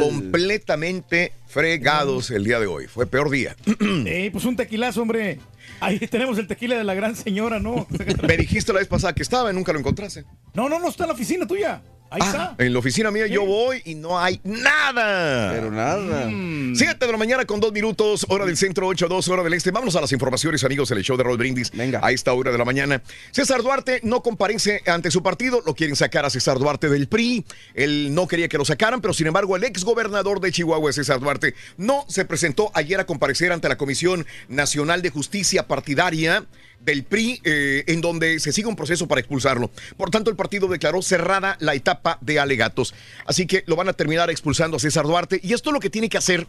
completamente 0.00 1.32
fregados 1.48 2.30
el 2.30 2.44
día 2.44 2.60
de 2.60 2.68
hoy. 2.68 2.86
Fue 2.86 3.08
peor 3.08 3.28
día. 3.28 3.56
eh, 4.06 4.30
pues 4.30 4.44
un 4.44 4.54
tequilazo, 4.54 5.02
hombre. 5.02 5.40
Ahí 5.80 5.98
tenemos 5.98 6.38
el 6.38 6.46
tequila 6.46 6.76
de 6.76 6.84
la 6.84 6.94
gran 6.94 7.16
señora, 7.16 7.58
¿no? 7.58 7.88
Me 8.28 8.36
dijiste 8.36 8.72
la 8.72 8.78
vez 8.78 8.86
pasada 8.86 9.12
que 9.12 9.22
estaba 9.24 9.50
y 9.50 9.54
nunca 9.56 9.72
lo 9.72 9.80
encontraste. 9.80 10.22
No, 10.54 10.68
no, 10.68 10.78
no 10.78 10.88
está 10.88 11.02
en 11.02 11.08
la 11.08 11.14
oficina 11.14 11.48
tuya. 11.48 11.82
Ahí 12.10 12.20
está. 12.22 12.54
En 12.58 12.72
la 12.72 12.78
oficina 12.78 13.10
mía 13.10 13.26
yo 13.26 13.44
voy 13.44 13.82
y 13.84 13.94
no 13.94 14.18
hay 14.18 14.40
nada. 14.44 15.52
Pero 15.52 15.70
nada. 15.70 16.26
Mm. 16.26 16.74
7 16.74 17.04
de 17.04 17.12
la 17.12 17.18
mañana 17.18 17.44
con 17.44 17.60
dos 17.60 17.72
minutos, 17.72 18.26
hora 18.28 18.46
del 18.46 18.56
centro, 18.56 18.86
8, 18.86 19.08
2, 19.08 19.28
hora 19.28 19.42
del 19.42 19.54
este. 19.54 19.70
Vámonos 19.70 19.96
a 19.96 20.00
las 20.00 20.12
informaciones, 20.12 20.62
amigos, 20.64 20.88
del 20.88 21.02
show 21.02 21.16
de 21.16 21.24
Roll 21.24 21.36
Brindis. 21.36 21.70
Venga. 21.72 22.00
A 22.02 22.12
esta 22.12 22.32
hora 22.32 22.52
de 22.52 22.58
la 22.58 22.64
mañana. 22.64 23.02
César 23.30 23.62
Duarte 23.62 24.00
no 24.02 24.22
comparece 24.22 24.82
ante 24.86 25.10
su 25.10 25.22
partido. 25.22 25.62
Lo 25.66 25.74
quieren 25.74 25.96
sacar 25.96 26.24
a 26.24 26.30
César 26.30 26.58
Duarte 26.58 26.88
del 26.88 27.08
PRI. 27.08 27.44
Él 27.74 28.14
no 28.14 28.28
quería 28.28 28.48
que 28.48 28.58
lo 28.58 28.64
sacaran, 28.64 29.00
pero 29.00 29.12
sin 29.12 29.26
embargo, 29.26 29.56
el 29.56 29.64
ex 29.64 29.84
gobernador 29.84 30.40
de 30.40 30.52
Chihuahua, 30.52 30.92
César 30.92 31.20
Duarte, 31.20 31.54
no 31.76 32.04
se 32.08 32.24
presentó 32.24 32.70
ayer 32.74 33.00
a 33.00 33.06
comparecer 33.06 33.52
ante 33.52 33.68
la 33.68 33.76
Comisión 33.76 34.26
Nacional 34.48 35.02
de 35.02 35.10
Justicia 35.10 35.66
Partidaria 35.66 36.44
del 36.80 37.04
PRI, 37.04 37.40
eh, 37.44 37.84
en 37.88 38.00
donde 38.00 38.38
se 38.38 38.52
sigue 38.52 38.68
un 38.68 38.76
proceso 38.76 39.08
para 39.08 39.20
expulsarlo. 39.20 39.70
Por 39.96 40.10
tanto, 40.10 40.30
el 40.30 40.36
partido 40.36 40.68
declaró 40.68 41.02
cerrada 41.02 41.56
la 41.60 41.74
etapa 41.74 42.18
de 42.20 42.38
alegatos. 42.38 42.94
Así 43.26 43.46
que 43.46 43.64
lo 43.66 43.76
van 43.76 43.88
a 43.88 43.92
terminar 43.92 44.30
expulsando 44.30 44.76
a 44.76 44.80
César 44.80 45.04
Duarte. 45.04 45.40
Y 45.42 45.52
esto 45.52 45.70
es 45.70 45.74
lo 45.74 45.80
que 45.80 45.90
tiene 45.90 46.08
que 46.08 46.18
hacer. 46.18 46.46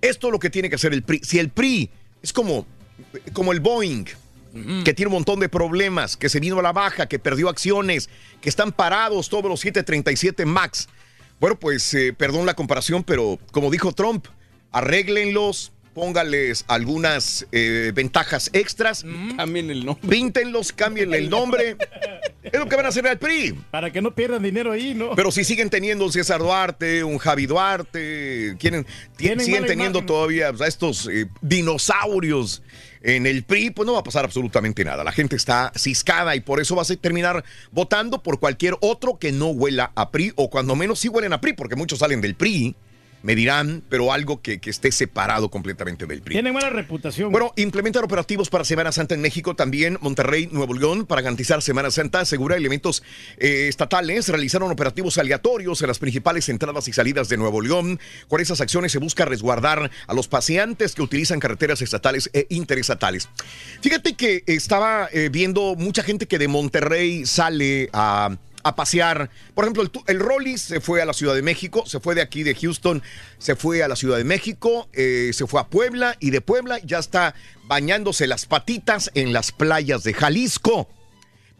Esto 0.00 0.28
es 0.28 0.32
lo 0.32 0.38
que 0.38 0.50
tiene 0.50 0.68
que 0.70 0.76
hacer 0.76 0.92
el 0.92 1.02
PRI. 1.02 1.20
Si 1.22 1.38
el 1.38 1.50
PRI 1.50 1.90
es 2.22 2.32
como, 2.32 2.66
como 3.32 3.52
el 3.52 3.60
Boeing, 3.60 4.06
que 4.84 4.94
tiene 4.94 5.08
un 5.08 5.14
montón 5.14 5.40
de 5.40 5.48
problemas, 5.48 6.16
que 6.16 6.28
se 6.28 6.40
vino 6.40 6.58
a 6.58 6.62
la 6.62 6.72
baja, 6.72 7.06
que 7.06 7.18
perdió 7.18 7.48
acciones, 7.48 8.08
que 8.40 8.48
están 8.48 8.72
parados 8.72 9.28
todos 9.28 9.44
los 9.44 9.60
737 9.60 10.46
MAX. 10.46 10.88
Bueno, 11.40 11.58
pues 11.58 11.92
eh, 11.94 12.12
perdón 12.16 12.46
la 12.46 12.54
comparación, 12.54 13.04
pero 13.04 13.38
como 13.52 13.70
dijo 13.70 13.92
Trump, 13.92 14.26
arréglenlos, 14.72 15.72
póngales 15.98 16.64
algunas 16.68 17.44
eh, 17.50 17.90
ventajas 17.92 18.50
extras. 18.52 19.04
Cambien 19.36 19.68
el 19.68 19.84
nombre. 19.84 20.08
Píntenlos, 20.08 20.72
cámbienle 20.72 21.18
el 21.18 21.28
nombre. 21.28 21.76
es 22.44 22.56
lo 22.56 22.68
que 22.68 22.76
van 22.76 22.86
a 22.86 22.90
hacer 22.90 23.04
al 23.08 23.18
PRI. 23.18 23.58
Para 23.72 23.90
que 23.90 24.00
no 24.00 24.14
pierdan 24.14 24.44
dinero 24.44 24.70
ahí, 24.70 24.94
¿no? 24.94 25.16
Pero 25.16 25.32
si 25.32 25.42
siguen 25.42 25.70
teniendo 25.70 26.04
un 26.04 26.12
César 26.12 26.38
Duarte, 26.38 27.02
un 27.02 27.18
Javi 27.18 27.46
Duarte, 27.46 28.54
quieren, 28.60 28.86
Tienen 29.16 29.44
siguen 29.44 29.66
teniendo 29.66 29.98
imagen. 29.98 30.06
todavía 30.06 30.50
pues, 30.50 30.60
a 30.60 30.68
estos 30.68 31.08
eh, 31.08 31.26
dinosaurios 31.40 32.62
en 33.02 33.26
el 33.26 33.42
PRI, 33.42 33.70
pues 33.70 33.84
no 33.84 33.94
va 33.94 33.98
a 33.98 34.04
pasar 34.04 34.24
absolutamente 34.24 34.84
nada. 34.84 35.02
La 35.02 35.10
gente 35.10 35.34
está 35.34 35.72
ciscada 35.74 36.36
y 36.36 36.40
por 36.40 36.60
eso 36.60 36.76
vas 36.76 36.92
a 36.92 36.96
terminar 36.96 37.44
votando 37.72 38.22
por 38.22 38.38
cualquier 38.38 38.76
otro 38.82 39.18
que 39.18 39.32
no 39.32 39.48
huela 39.48 39.90
a 39.96 40.12
PRI 40.12 40.32
o 40.36 40.48
cuando 40.48 40.76
menos 40.76 41.00
sí 41.00 41.08
huelen 41.08 41.32
a 41.32 41.40
PRI, 41.40 41.54
porque 41.54 41.74
muchos 41.74 41.98
salen 41.98 42.20
del 42.20 42.36
PRI. 42.36 42.76
Me 43.22 43.34
dirán, 43.34 43.82
pero 43.88 44.12
algo 44.12 44.40
que, 44.40 44.58
que 44.58 44.70
esté 44.70 44.92
separado 44.92 45.50
completamente 45.50 46.06
del 46.06 46.22
PRI. 46.22 46.34
Tienen 46.34 46.54
mala 46.54 46.70
reputación. 46.70 47.32
Bueno, 47.32 47.52
implementar 47.56 48.04
operativos 48.04 48.48
para 48.48 48.64
Semana 48.64 48.92
Santa 48.92 49.14
en 49.14 49.20
México, 49.20 49.56
también 49.56 49.98
Monterrey, 50.00 50.48
Nuevo 50.52 50.74
León, 50.74 51.06
para 51.06 51.22
garantizar 51.22 51.62
Semana 51.62 51.90
Santa, 51.90 52.20
asegura 52.20 52.56
elementos 52.56 53.02
eh, 53.38 53.66
estatales, 53.68 54.28
realizaron 54.28 54.70
operativos 54.70 55.18
aleatorios 55.18 55.80
en 55.82 55.88
las 55.88 55.98
principales 55.98 56.48
entradas 56.48 56.88
y 56.88 56.92
salidas 56.92 57.28
de 57.28 57.36
Nuevo 57.36 57.60
León. 57.60 57.98
Con 58.28 58.40
esas 58.40 58.60
acciones 58.60 58.92
se 58.92 58.98
busca 58.98 59.24
resguardar 59.24 59.90
a 60.06 60.14
los 60.14 60.28
paseantes 60.28 60.94
que 60.94 61.02
utilizan 61.02 61.40
carreteras 61.40 61.82
estatales 61.82 62.30
e 62.32 62.46
interestatales. 62.50 63.28
Fíjate 63.80 64.14
que 64.14 64.44
estaba 64.46 65.08
eh, 65.12 65.28
viendo 65.30 65.74
mucha 65.76 66.02
gente 66.02 66.26
que 66.26 66.38
de 66.38 66.48
Monterrey 66.48 67.26
sale 67.26 67.90
a 67.92 68.36
a 68.62 68.74
pasear. 68.76 69.30
Por 69.54 69.64
ejemplo, 69.64 69.82
el, 69.82 69.90
el 70.06 70.20
Rollis 70.20 70.60
se 70.62 70.80
fue 70.80 71.00
a 71.02 71.04
la 71.06 71.12
Ciudad 71.12 71.34
de 71.34 71.42
México, 71.42 71.84
se 71.86 72.00
fue 72.00 72.14
de 72.14 72.22
aquí 72.22 72.42
de 72.42 72.54
Houston, 72.54 73.02
se 73.38 73.56
fue 73.56 73.82
a 73.82 73.88
la 73.88 73.96
Ciudad 73.96 74.16
de 74.18 74.24
México, 74.24 74.88
eh, 74.92 75.30
se 75.32 75.46
fue 75.46 75.60
a 75.60 75.66
Puebla 75.68 76.16
y 76.20 76.30
de 76.30 76.40
Puebla 76.40 76.78
ya 76.84 76.98
está 76.98 77.34
bañándose 77.64 78.26
las 78.26 78.46
patitas 78.46 79.10
en 79.14 79.32
las 79.32 79.52
playas 79.52 80.02
de 80.02 80.14
Jalisco. 80.14 80.88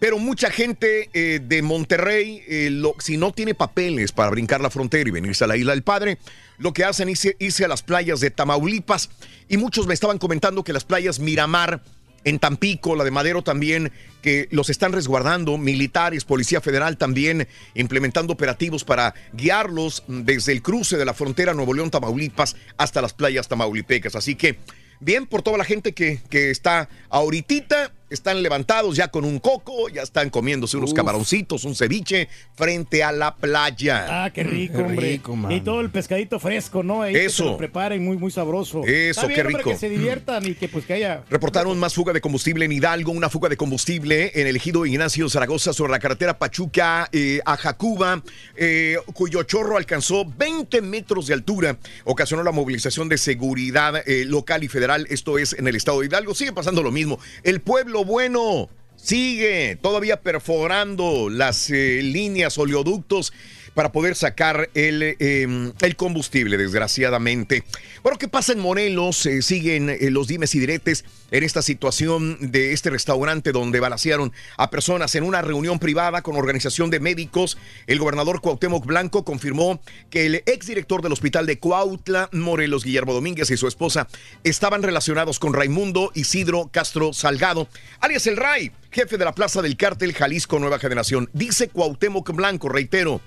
Pero 0.00 0.18
mucha 0.18 0.50
gente 0.50 1.10
eh, 1.12 1.40
de 1.42 1.60
Monterrey, 1.60 2.42
eh, 2.46 2.68
lo- 2.70 2.94
si 3.00 3.16
no 3.16 3.32
tiene 3.32 3.54
papeles 3.54 4.12
para 4.12 4.30
brincar 4.30 4.60
la 4.60 4.70
frontera 4.70 5.08
y 5.08 5.12
venirse 5.12 5.42
a 5.42 5.48
la 5.48 5.56
isla 5.56 5.72
del 5.72 5.82
Padre, 5.82 6.18
lo 6.58 6.72
que 6.72 6.84
hacen 6.84 7.08
es 7.08 7.26
irse 7.40 7.64
a 7.64 7.68
las 7.68 7.82
playas 7.82 8.20
de 8.20 8.30
Tamaulipas. 8.30 9.10
Y 9.48 9.56
muchos 9.56 9.88
me 9.88 9.94
estaban 9.94 10.18
comentando 10.18 10.62
que 10.62 10.72
las 10.72 10.84
playas 10.84 11.18
Miramar, 11.18 11.82
en 12.28 12.38
Tampico, 12.38 12.94
la 12.94 13.04
de 13.04 13.10
Madero 13.10 13.42
también, 13.42 13.92
que 14.22 14.48
los 14.50 14.70
están 14.70 14.92
resguardando, 14.92 15.58
militares, 15.58 16.24
Policía 16.24 16.60
Federal 16.60 16.96
también, 16.96 17.48
implementando 17.74 18.32
operativos 18.32 18.84
para 18.84 19.14
guiarlos 19.32 20.04
desde 20.06 20.52
el 20.52 20.62
cruce 20.62 20.96
de 20.96 21.04
la 21.04 21.14
frontera 21.14 21.54
Nuevo 21.54 21.74
León-Tamaulipas 21.74 22.56
hasta 22.76 23.02
las 23.02 23.14
playas 23.14 23.48
tamaulipecas. 23.48 24.16
Así 24.16 24.34
que, 24.34 24.58
bien 25.00 25.26
por 25.26 25.42
toda 25.42 25.58
la 25.58 25.64
gente 25.64 25.92
que, 25.92 26.20
que 26.28 26.50
está 26.50 26.88
ahorita, 27.08 27.92
están 28.10 28.42
levantados 28.42 28.96
ya 28.96 29.08
con 29.08 29.24
un 29.24 29.38
coco, 29.38 29.88
ya 29.88 30.02
están 30.02 30.30
comiéndose 30.30 30.76
unos 30.76 30.90
Uf. 30.90 30.96
camaroncitos, 30.96 31.64
un 31.64 31.74
ceviche, 31.74 32.28
frente 32.54 33.02
a 33.02 33.12
la 33.12 33.36
playa. 33.36 34.24
Ah, 34.24 34.30
qué 34.30 34.44
rico, 34.44 34.80
hombre. 34.82 35.54
y 35.54 35.60
todo 35.60 35.80
el 35.80 35.90
pescadito 35.90 36.38
fresco, 36.38 36.82
¿no? 36.82 37.02
Ahí 37.02 37.12
que 37.12 37.26
Eso. 37.26 37.44
se 37.44 37.50
lo 37.50 37.56
preparen 37.56 38.04
muy, 38.04 38.16
muy 38.16 38.30
sabroso. 38.30 38.84
Eso, 38.84 39.22
bien, 39.26 39.34
qué 39.34 39.40
hombre, 39.42 39.58
rico. 39.58 39.70
que 39.70 39.76
se 39.76 39.88
diviertan 39.88 40.46
y 40.46 40.54
que 40.54 40.68
pues 40.68 40.84
que 40.84 40.94
haya... 40.94 41.22
Reportaron 41.30 41.78
más 41.78 41.94
fuga 41.94 42.12
de 42.12 42.20
combustible 42.20 42.64
en 42.64 42.72
Hidalgo, 42.72 43.12
una 43.12 43.28
fuga 43.28 43.48
de 43.48 43.56
combustible 43.56 44.32
en 44.34 44.46
el 44.46 44.56
ejido 44.56 44.86
Ignacio 44.86 45.28
Zaragoza 45.28 45.72
sobre 45.72 45.92
la 45.92 45.98
carretera 45.98 46.38
Pachuca 46.38 47.08
eh, 47.12 47.40
a 47.44 47.56
Jacuba, 47.56 48.22
eh, 48.56 48.96
cuyo 49.14 49.42
chorro 49.42 49.76
alcanzó 49.76 50.24
20 50.24 50.80
metros 50.82 51.26
de 51.26 51.34
altura. 51.34 51.78
Ocasionó 52.04 52.42
la 52.42 52.52
movilización 52.52 53.08
de 53.08 53.18
seguridad 53.18 54.02
eh, 54.06 54.24
local 54.24 54.64
y 54.64 54.68
federal, 54.68 55.06
esto 55.10 55.38
es 55.38 55.52
en 55.52 55.68
el 55.68 55.76
estado 55.76 56.00
de 56.00 56.06
Hidalgo. 56.06 56.34
Sigue 56.34 56.52
pasando 56.52 56.82
lo 56.82 56.90
mismo. 56.90 57.18
El 57.42 57.60
pueblo 57.60 57.97
bueno. 58.04 58.68
Sigue 58.96 59.78
todavía 59.80 60.22
perforando 60.22 61.30
las 61.30 61.70
eh, 61.70 62.00
líneas, 62.02 62.58
oleoductos 62.58 63.32
para 63.74 63.92
poder 63.92 64.14
sacar 64.14 64.70
el, 64.74 65.16
eh, 65.18 65.72
el 65.80 65.96
combustible, 65.96 66.56
desgraciadamente. 66.56 67.64
Bueno, 68.02 68.18
¿qué 68.18 68.28
pasa 68.28 68.52
en 68.52 68.60
Morelos? 68.60 69.26
Eh, 69.26 69.42
siguen 69.42 69.90
eh, 69.90 70.10
los 70.10 70.28
dimes 70.28 70.54
y 70.54 70.60
diretes 70.60 71.04
en 71.30 71.44
esta 71.44 71.62
situación 71.62 72.38
de 72.40 72.72
este 72.72 72.90
restaurante 72.90 73.52
donde 73.52 73.80
balacearon 73.80 74.32
a 74.56 74.70
personas 74.70 75.14
en 75.14 75.24
una 75.24 75.42
reunión 75.42 75.78
privada 75.78 76.22
con 76.22 76.36
organización 76.36 76.90
de 76.90 77.00
médicos. 77.00 77.58
El 77.86 77.98
gobernador 77.98 78.40
Cuauhtémoc 78.40 78.86
Blanco 78.86 79.24
confirmó 79.24 79.80
que 80.10 80.26
el 80.26 80.36
exdirector 80.46 81.02
del 81.02 81.12
hospital 81.12 81.46
de 81.46 81.58
Cuautla, 81.58 82.28
Morelos, 82.32 82.84
Guillermo 82.84 83.12
Domínguez 83.12 83.50
y 83.50 83.56
su 83.56 83.68
esposa 83.68 84.08
estaban 84.44 84.82
relacionados 84.82 85.38
con 85.38 85.52
Raimundo 85.52 86.10
Isidro 86.14 86.70
Castro 86.72 87.12
Salgado, 87.12 87.68
alias 88.00 88.26
el 88.26 88.36
Ray, 88.36 88.72
jefe 88.90 89.18
de 89.18 89.24
la 89.24 89.34
Plaza 89.34 89.62
del 89.62 89.76
Cártel 89.76 90.14
Jalisco 90.14 90.58
Nueva 90.58 90.78
Generación. 90.78 91.28
Dice 91.32 91.68
Cuauhtémoc 91.68 92.30
Blanco, 92.32 92.68
reitero, 92.68 93.20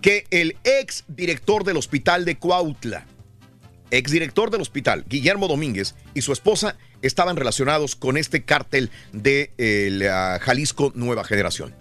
que 0.00 0.26
el 0.30 0.56
ex 0.64 1.04
director 1.08 1.64
del 1.64 1.76
hospital 1.76 2.24
de 2.24 2.36
Cuautla, 2.36 3.06
ex 3.90 4.10
director 4.10 4.50
del 4.50 4.60
hospital, 4.60 5.04
Guillermo 5.08 5.48
Domínguez, 5.48 5.94
y 6.14 6.22
su 6.22 6.32
esposa 6.32 6.76
estaban 7.02 7.36
relacionados 7.36 7.96
con 7.96 8.16
este 8.16 8.42
cártel 8.44 8.90
de 9.12 9.52
eh, 9.58 9.88
la 9.92 10.38
Jalisco 10.42 10.92
Nueva 10.94 11.24
Generación. 11.24 11.74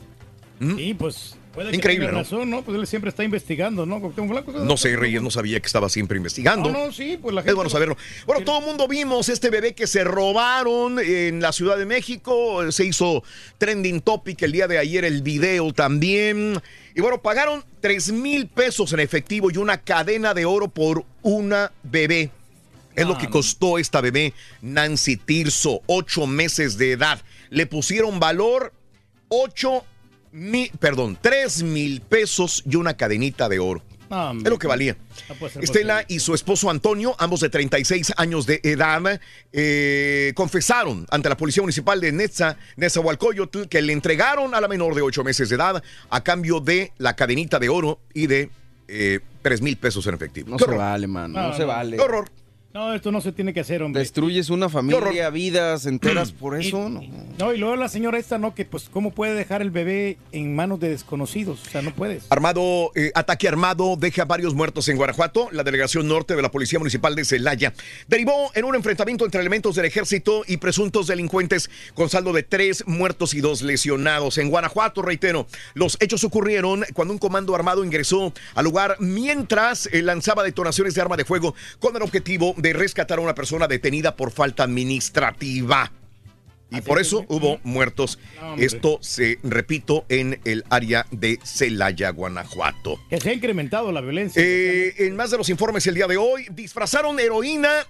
Sí, 0.59 0.93
pues 0.93 1.35
puede 1.53 1.71
que 1.71 1.75
Increíble, 1.75 2.05
tenga 2.07 2.17
¿no? 2.17 2.23
razón, 2.23 2.49
¿no? 2.49 2.61
Pues 2.61 2.77
él 2.77 2.87
siempre 2.87 3.09
está 3.09 3.23
investigando, 3.23 3.85
¿no? 3.85 3.99
Blanco. 3.99 4.51
No 4.53 4.77
sé, 4.77 4.95
Reyes, 4.95 5.21
no 5.21 5.29
sabía 5.31 5.59
que 5.59 5.65
estaba 5.65 5.89
siempre 5.89 6.17
investigando. 6.17 6.71
No, 6.71 6.85
no, 6.85 6.91
sí, 6.93 7.17
pues 7.21 7.35
la 7.35 7.41
gente... 7.41 7.51
Es 7.51 7.55
bueno 7.55 7.69
saberlo. 7.69 7.97
Bueno, 8.25 8.45
todo 8.45 8.59
el 8.59 8.65
mundo 8.65 8.87
vimos 8.87 9.27
este 9.29 9.49
bebé 9.49 9.73
que 9.73 9.87
se 9.87 10.03
robaron 10.03 10.99
en 10.99 11.41
la 11.41 11.51
Ciudad 11.51 11.77
de 11.77 11.85
México. 11.85 12.71
Se 12.71 12.85
hizo 12.85 13.23
trending 13.57 14.01
topic 14.01 14.41
el 14.43 14.53
día 14.53 14.67
de 14.67 14.77
ayer, 14.77 15.03
el 15.03 15.21
video 15.21 15.73
también. 15.73 16.61
Y 16.95 17.01
bueno, 17.01 17.21
pagaron 17.21 17.63
3 17.81 18.13
mil 18.13 18.47
pesos 18.47 18.93
en 18.93 19.01
efectivo 19.01 19.51
y 19.51 19.57
una 19.57 19.77
cadena 19.81 20.33
de 20.33 20.45
oro 20.45 20.69
por 20.69 21.03
una 21.21 21.73
bebé. 21.83 22.31
Es 22.95 23.05
lo 23.05 23.17
que 23.17 23.29
costó 23.29 23.77
esta 23.77 23.99
bebé, 23.99 24.33
Nancy 24.61 25.17
Tirso, 25.17 25.81
ocho 25.87 26.25
meses 26.25 26.77
de 26.77 26.93
edad. 26.93 27.21
Le 27.49 27.65
pusieron 27.65 28.21
valor 28.21 28.71
8 29.27 29.83
mil, 30.31 30.71
perdón, 30.79 31.17
3 31.21 31.63
mil 31.63 31.99
pesos 31.99 32.63
y 32.65 32.77
una 32.77 32.95
cadenita 32.95 33.49
de 33.49 33.59
oro. 33.59 33.83
Ah, 34.09 34.33
Es 34.35 34.49
lo 34.49 34.57
que 34.59 34.67
valía. 34.67 34.95
Estela 35.61 36.05
y 36.07 36.19
su 36.19 36.33
esposo 36.33 36.69
Antonio, 36.69 37.15
ambos 37.19 37.39
de 37.39 37.49
36 37.49 38.13
años 38.17 38.45
de 38.45 38.59
edad, 38.63 39.19
eh, 39.51 40.31
confesaron 40.35 41.05
ante 41.09 41.29
la 41.29 41.37
Policía 41.37 41.63
Municipal 41.63 41.99
de 41.99 42.11
Netza, 42.11 42.57
Nezahualcóyotl, 42.77 43.63
que 43.67 43.81
le 43.81 43.93
entregaron 43.93 44.53
a 44.55 44.61
la 44.61 44.67
menor 44.67 44.95
de 44.95 45.01
8 45.01 45.23
meses 45.23 45.49
de 45.49 45.55
edad 45.55 45.83
a 46.09 46.23
cambio 46.23 46.59
de 46.59 46.91
la 46.97 47.15
cadenita 47.15 47.59
de 47.59 47.69
oro 47.69 47.99
y 48.13 48.27
de 48.27 48.49
eh, 48.87 49.19
3 49.41 49.61
mil 49.61 49.77
pesos 49.77 50.05
en 50.07 50.13
efectivo. 50.15 50.49
No 50.49 50.57
se 50.57 50.65
horror. 50.65 50.77
vale, 50.77 51.07
mano. 51.07 51.39
No, 51.39 51.47
No, 51.49 51.53
se 51.55 51.61
no. 51.61 51.67
vale. 51.67 51.97
Qué 51.97 52.03
horror. 52.03 52.29
No, 52.75 52.93
esto 52.93 53.09
no 53.09 53.21
se 53.21 53.31
tiene 53.31 53.53
que 53.53 53.61
hacer, 53.61 53.81
hombre. 53.81 54.01
Destruyes 54.01 54.49
una 54.49 54.67
familia, 54.67 55.29
vidas 55.29 55.85
enteras 55.85 56.33
por 56.33 56.59
eso. 56.59 56.89
no. 56.89 57.01
No, 57.37 57.53
y 57.53 57.57
luego 57.57 57.75
la 57.77 57.89
señora 57.89 58.17
esta, 58.17 58.37
¿no? 58.37 58.53
Que 58.53 58.65
pues, 58.65 58.89
¿cómo 58.89 59.11
puede 59.11 59.33
dejar 59.33 59.61
el 59.61 59.71
bebé 59.71 60.17
en 60.33 60.55
manos 60.55 60.79
de 60.79 60.89
desconocidos? 60.89 61.61
O 61.65 61.69
sea, 61.69 61.81
no 61.81 61.93
puedes. 61.93 62.25
Armado, 62.29 62.91
eh, 62.95 63.11
ataque 63.15 63.47
armado 63.47 63.95
deja 63.97 64.25
varios 64.25 64.53
muertos 64.53 64.89
en 64.89 64.97
Guanajuato. 64.97 65.47
La 65.51 65.63
delegación 65.63 66.07
norte 66.07 66.35
de 66.35 66.41
la 66.41 66.51
Policía 66.51 66.79
Municipal 66.79 67.15
de 67.15 67.23
Celaya 67.23 67.73
derivó 68.07 68.51
en 68.55 68.65
un 68.65 68.75
enfrentamiento 68.75 69.23
entre 69.23 69.39
elementos 69.39 69.75
del 69.75 69.85
ejército 69.85 70.43
y 70.45 70.57
presuntos 70.57 71.07
delincuentes 71.07 71.69
con 71.93 72.09
saldo 72.09 72.33
de 72.33 72.43
tres 72.43 72.85
muertos 72.87 73.33
y 73.33 73.39
dos 73.39 73.61
lesionados. 73.61 74.37
En 74.37 74.49
Guanajuato, 74.49 75.01
reitero, 75.01 75.47
los 75.75 75.97
hechos 76.01 76.25
ocurrieron 76.25 76.85
cuando 76.93 77.13
un 77.13 77.19
comando 77.19 77.55
armado 77.55 77.85
ingresó 77.85 78.33
al 78.53 78.65
lugar 78.65 78.97
mientras 78.99 79.87
eh, 79.87 80.01
lanzaba 80.01 80.43
detonaciones 80.43 80.93
de 80.93 81.01
arma 81.01 81.15
de 81.15 81.23
fuego 81.23 81.55
con 81.79 81.95
el 81.95 82.01
objetivo 82.01 82.53
de 82.64 82.64
rescatar 82.73 83.19
a 83.19 83.21
una 83.21 83.35
persona 83.35 83.67
detenida 83.67 84.15
por 84.15 84.31
falta 84.31 84.63
administrativa. 84.63 85.91
Y 86.71 86.81
por 86.81 86.99
eso 86.99 87.25
hubo 87.29 87.59
muertos. 87.63 88.19
No. 88.41 88.55
Esto 88.55 88.97
se, 89.01 89.39
repito, 89.43 90.05
en 90.09 90.39
el 90.45 90.65
área 90.69 91.05
de 91.11 91.39
Celaya, 91.43 92.09
Guanajuato. 92.09 92.99
Que 93.09 93.21
se 93.21 93.29
ha 93.29 93.33
incrementado 93.33 93.91
la 93.91 94.01
violencia. 94.01 94.41
Eh, 94.43 94.93
en 94.97 95.15
más 95.15 95.31
de 95.31 95.37
los 95.37 95.49
informes 95.49 95.85
el 95.87 95.95
día 95.95 96.07
de 96.07 96.17
hoy, 96.17 96.47
disfrazaron 96.51 97.19
heroína 97.19 97.85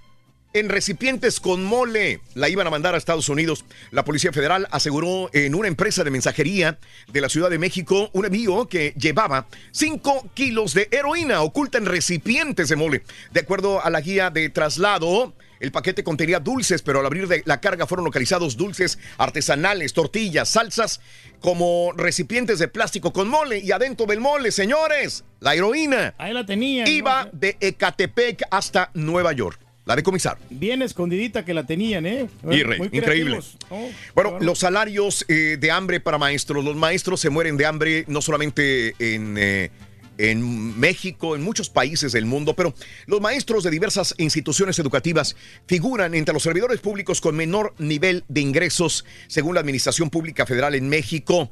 en 0.55 0.69
recipientes 0.69 1.41
con 1.41 1.65
mole. 1.65 2.21
La 2.33 2.47
iban 2.47 2.65
a 2.65 2.69
mandar 2.69 2.95
a 2.95 2.97
Estados 2.97 3.27
Unidos. 3.27 3.65
La 3.91 4.05
Policía 4.05 4.31
Federal 4.31 4.67
aseguró 4.71 5.29
en 5.33 5.53
una 5.53 5.67
empresa 5.67 6.05
de 6.05 6.11
mensajería 6.11 6.79
de 7.11 7.21
la 7.21 7.27
Ciudad 7.27 7.49
de 7.49 7.59
México 7.59 8.09
un 8.13 8.25
envío 8.25 8.69
que 8.69 8.93
llevaba 8.97 9.47
5 9.71 10.29
kilos 10.33 10.73
de 10.73 10.87
heroína 10.91 11.41
oculta 11.41 11.77
en 11.77 11.85
recipientes 11.85 12.69
de 12.69 12.77
mole. 12.77 13.03
De 13.33 13.41
acuerdo 13.41 13.83
a 13.83 13.89
la 13.89 13.99
guía 13.99 14.29
de 14.29 14.49
traslado, 14.49 15.33
el 15.59 15.73
paquete 15.73 16.05
contenía 16.05 16.39
dulces, 16.39 16.81
pero 16.81 17.01
al 17.01 17.05
abrir 17.05 17.27
de 17.27 17.43
la 17.45 17.59
carga 17.59 17.85
fueron 17.85 18.05
localizados 18.05 18.55
dulces 18.55 18.97
artesanales, 19.17 19.91
tortillas, 19.91 20.47
salsas, 20.47 21.01
como 21.41 21.91
recipientes 21.97 22.59
de 22.59 22.69
plástico 22.69 23.11
con 23.11 23.27
mole. 23.27 23.59
Y 23.59 23.73
adentro 23.73 24.05
del 24.05 24.21
mole, 24.21 24.51
señores, 24.51 25.25
la 25.41 25.53
heroína. 25.53 26.15
Ahí 26.17 26.33
la 26.33 26.45
tenía. 26.45 26.87
Iba 26.87 27.27
de 27.33 27.57
Ecatepec 27.59 28.43
hasta 28.51 28.91
Nueva 28.93 29.33
York. 29.33 29.64
La 29.85 29.95
decomisaron. 29.95 30.39
Bien 30.49 30.81
escondidita 30.81 31.45
que 31.45 31.53
la 31.53 31.65
tenían, 31.65 32.05
¿eh? 32.07 32.27
Muy 32.41 32.59
increíble. 32.91 33.39
Oh, 33.69 33.89
Bueno, 34.15 34.39
los 34.39 34.57
salarios 34.59 35.23
eh, 35.27 35.57
de 35.59 35.71
hambre 35.71 35.99
para 35.99 36.17
maestros. 36.17 36.65
Los 36.65 36.75
maestros 36.75 37.19
se 37.21 37.29
mueren 37.29 37.55
de 37.55 37.67
hambre 37.67 38.03
no 38.07 38.19
solamente 38.23 38.95
en, 38.97 39.37
eh, 39.37 39.69
en 40.17 40.79
México, 40.79 41.35
en 41.35 41.43
muchos 41.43 41.69
países 41.69 42.13
del 42.13 42.25
mundo, 42.25 42.55
pero 42.55 42.73
los 43.05 43.21
maestros 43.21 43.63
de 43.63 43.69
diversas 43.69 44.15
instituciones 44.17 44.79
educativas 44.79 45.35
figuran 45.67 46.15
entre 46.15 46.33
los 46.33 46.41
servidores 46.41 46.79
públicos 46.79 47.21
con 47.21 47.35
menor 47.35 47.75
nivel 47.77 48.23
de 48.27 48.41
ingresos, 48.41 49.05
según 49.27 49.53
la 49.53 49.59
Administración 49.61 50.09
Pública 50.09 50.47
Federal 50.47 50.73
en 50.73 50.89
México. 50.89 51.51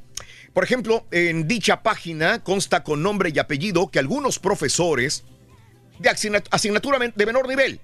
Por 0.54 0.64
ejemplo, 0.64 1.06
en 1.12 1.48
dicha 1.48 1.84
página 1.84 2.44
consta 2.44 2.84
con 2.84 3.04
nombre 3.04 3.32
y 3.32 3.38
apellido 3.38 3.92
que 3.92 4.00
algunos 4.00 4.40
profesores 4.40 5.24
de 6.00 6.10
asignat- 6.10 6.48
asignatura 6.50 6.98
de 7.16 7.26
menor 7.28 7.48
nivel, 7.48 7.80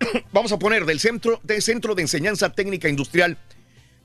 vamos 0.32 0.52
a 0.52 0.58
poner 0.58 0.84
del 0.86 1.00
centro 1.00 1.40
de, 1.42 1.60
centro 1.60 1.94
de 1.94 2.02
Enseñanza 2.02 2.52
Técnica 2.52 2.88
Industrial, 2.88 3.38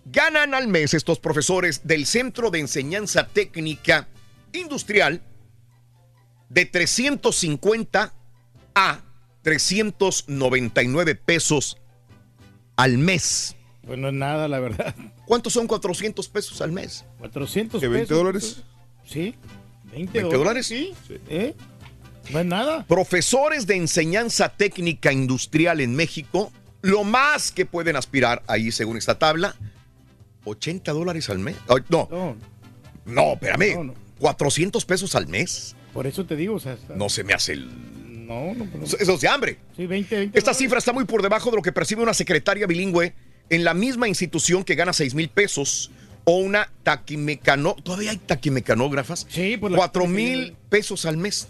ganan 0.06 0.54
al 0.54 0.68
mes 0.68 0.94
estos 0.94 1.20
profesores 1.20 1.82
del 1.86 2.06
Centro 2.06 2.52
de 2.52 2.60
Enseñanza 2.60 3.28
Técnica 3.28 4.08
Industrial 4.54 5.22
de 6.50 6.66
350 6.66 8.14
a 8.76 9.02
399 9.42 11.16
pesos 11.16 11.78
al 12.76 12.98
mes. 12.98 13.56
Pues 13.86 14.00
no 14.00 14.08
es 14.10 14.14
nada, 14.14 14.48
la 14.48 14.60
verdad. 14.60 14.96
¿Cuántos 15.26 15.54
son 15.54 15.68
400 15.68 16.28
pesos 16.30 16.62
al 16.62 16.72
mes? 16.72 17.06
400 17.20 17.82
¿Que 17.82 17.88
20 17.88 18.08
pesos. 18.08 18.18
dólares? 18.18 18.64
Sí. 19.06 19.36
20, 19.92 20.20
20 20.20 20.38
dólares. 20.38 20.68
Sí. 20.68 20.94
¿Eh? 21.30 21.54
No 22.32 22.40
es 22.40 22.46
nada. 22.46 22.86
Profesores 22.88 23.68
de 23.68 23.76
enseñanza 23.76 24.50
técnica 24.50 25.12
industrial 25.12 25.82
en 25.82 25.96
México, 25.96 26.52
lo 26.82 27.04
más 27.04 27.52
que 27.52 27.66
pueden 27.66 27.96
aspirar 27.96 28.44
ahí 28.48 28.72
según 28.72 28.98
esta 28.98 29.18
tabla, 29.20 29.56
80 30.46 30.92
dólares 30.92 31.30
al 31.30 31.40
mes. 31.40 31.56
No. 31.90 32.08
No, 32.12 32.36
No, 33.06 33.34
espérame. 33.34 33.76
No, 33.76 33.84
no. 33.86 33.94
400 34.20 34.86
pesos 34.86 35.16
al 35.16 35.28
mes. 35.28 35.76
por 35.94 36.08
eso 36.08 36.26
te 36.26 36.36
digo, 36.36 36.56
o 36.56 36.60
sea, 36.60 36.74
está- 36.74 36.96
No 36.96 37.10
se 37.10 37.24
me 37.24 37.34
hace 37.34 37.54
el. 37.54 37.68
no, 38.26 38.54
no, 38.56 38.66
no. 38.66 38.84
Eso 38.86 39.14
es 39.14 39.22
de 39.22 39.28
hambre. 39.28 39.58
Sí, 39.76 39.86
20, 39.86 40.16
20 40.18 40.40
Esta 40.40 40.54
cifra 40.54 40.80
está 40.80 40.94
muy 40.94 41.04
por 41.06 41.22
debajo 41.22 41.50
de 41.52 41.58
lo 41.58 41.62
que 41.62 41.72
percibe 41.72 42.02
una 42.02 42.14
secretaria 42.14 42.66
bilingüe 42.66 43.14
en 43.50 43.64
la 43.66 43.74
misma 43.74 44.08
institución 44.08 44.64
que 44.64 44.76
gana 44.76 44.94
6 44.94 45.14
mil 45.14 45.30
pesos 45.30 45.92
o 46.24 46.38
una 46.38 46.70
taquimecano. 46.84 47.76
¿Todavía 47.84 48.12
hay 48.12 48.18
taquimecanógrafas? 48.18 49.28
Sí, 49.30 49.58
pues 49.58 49.72
la- 49.72 49.78
4 49.78 50.08
mil 50.08 50.56
pesos 50.70 51.06
al 51.06 51.18
mes. 51.18 51.48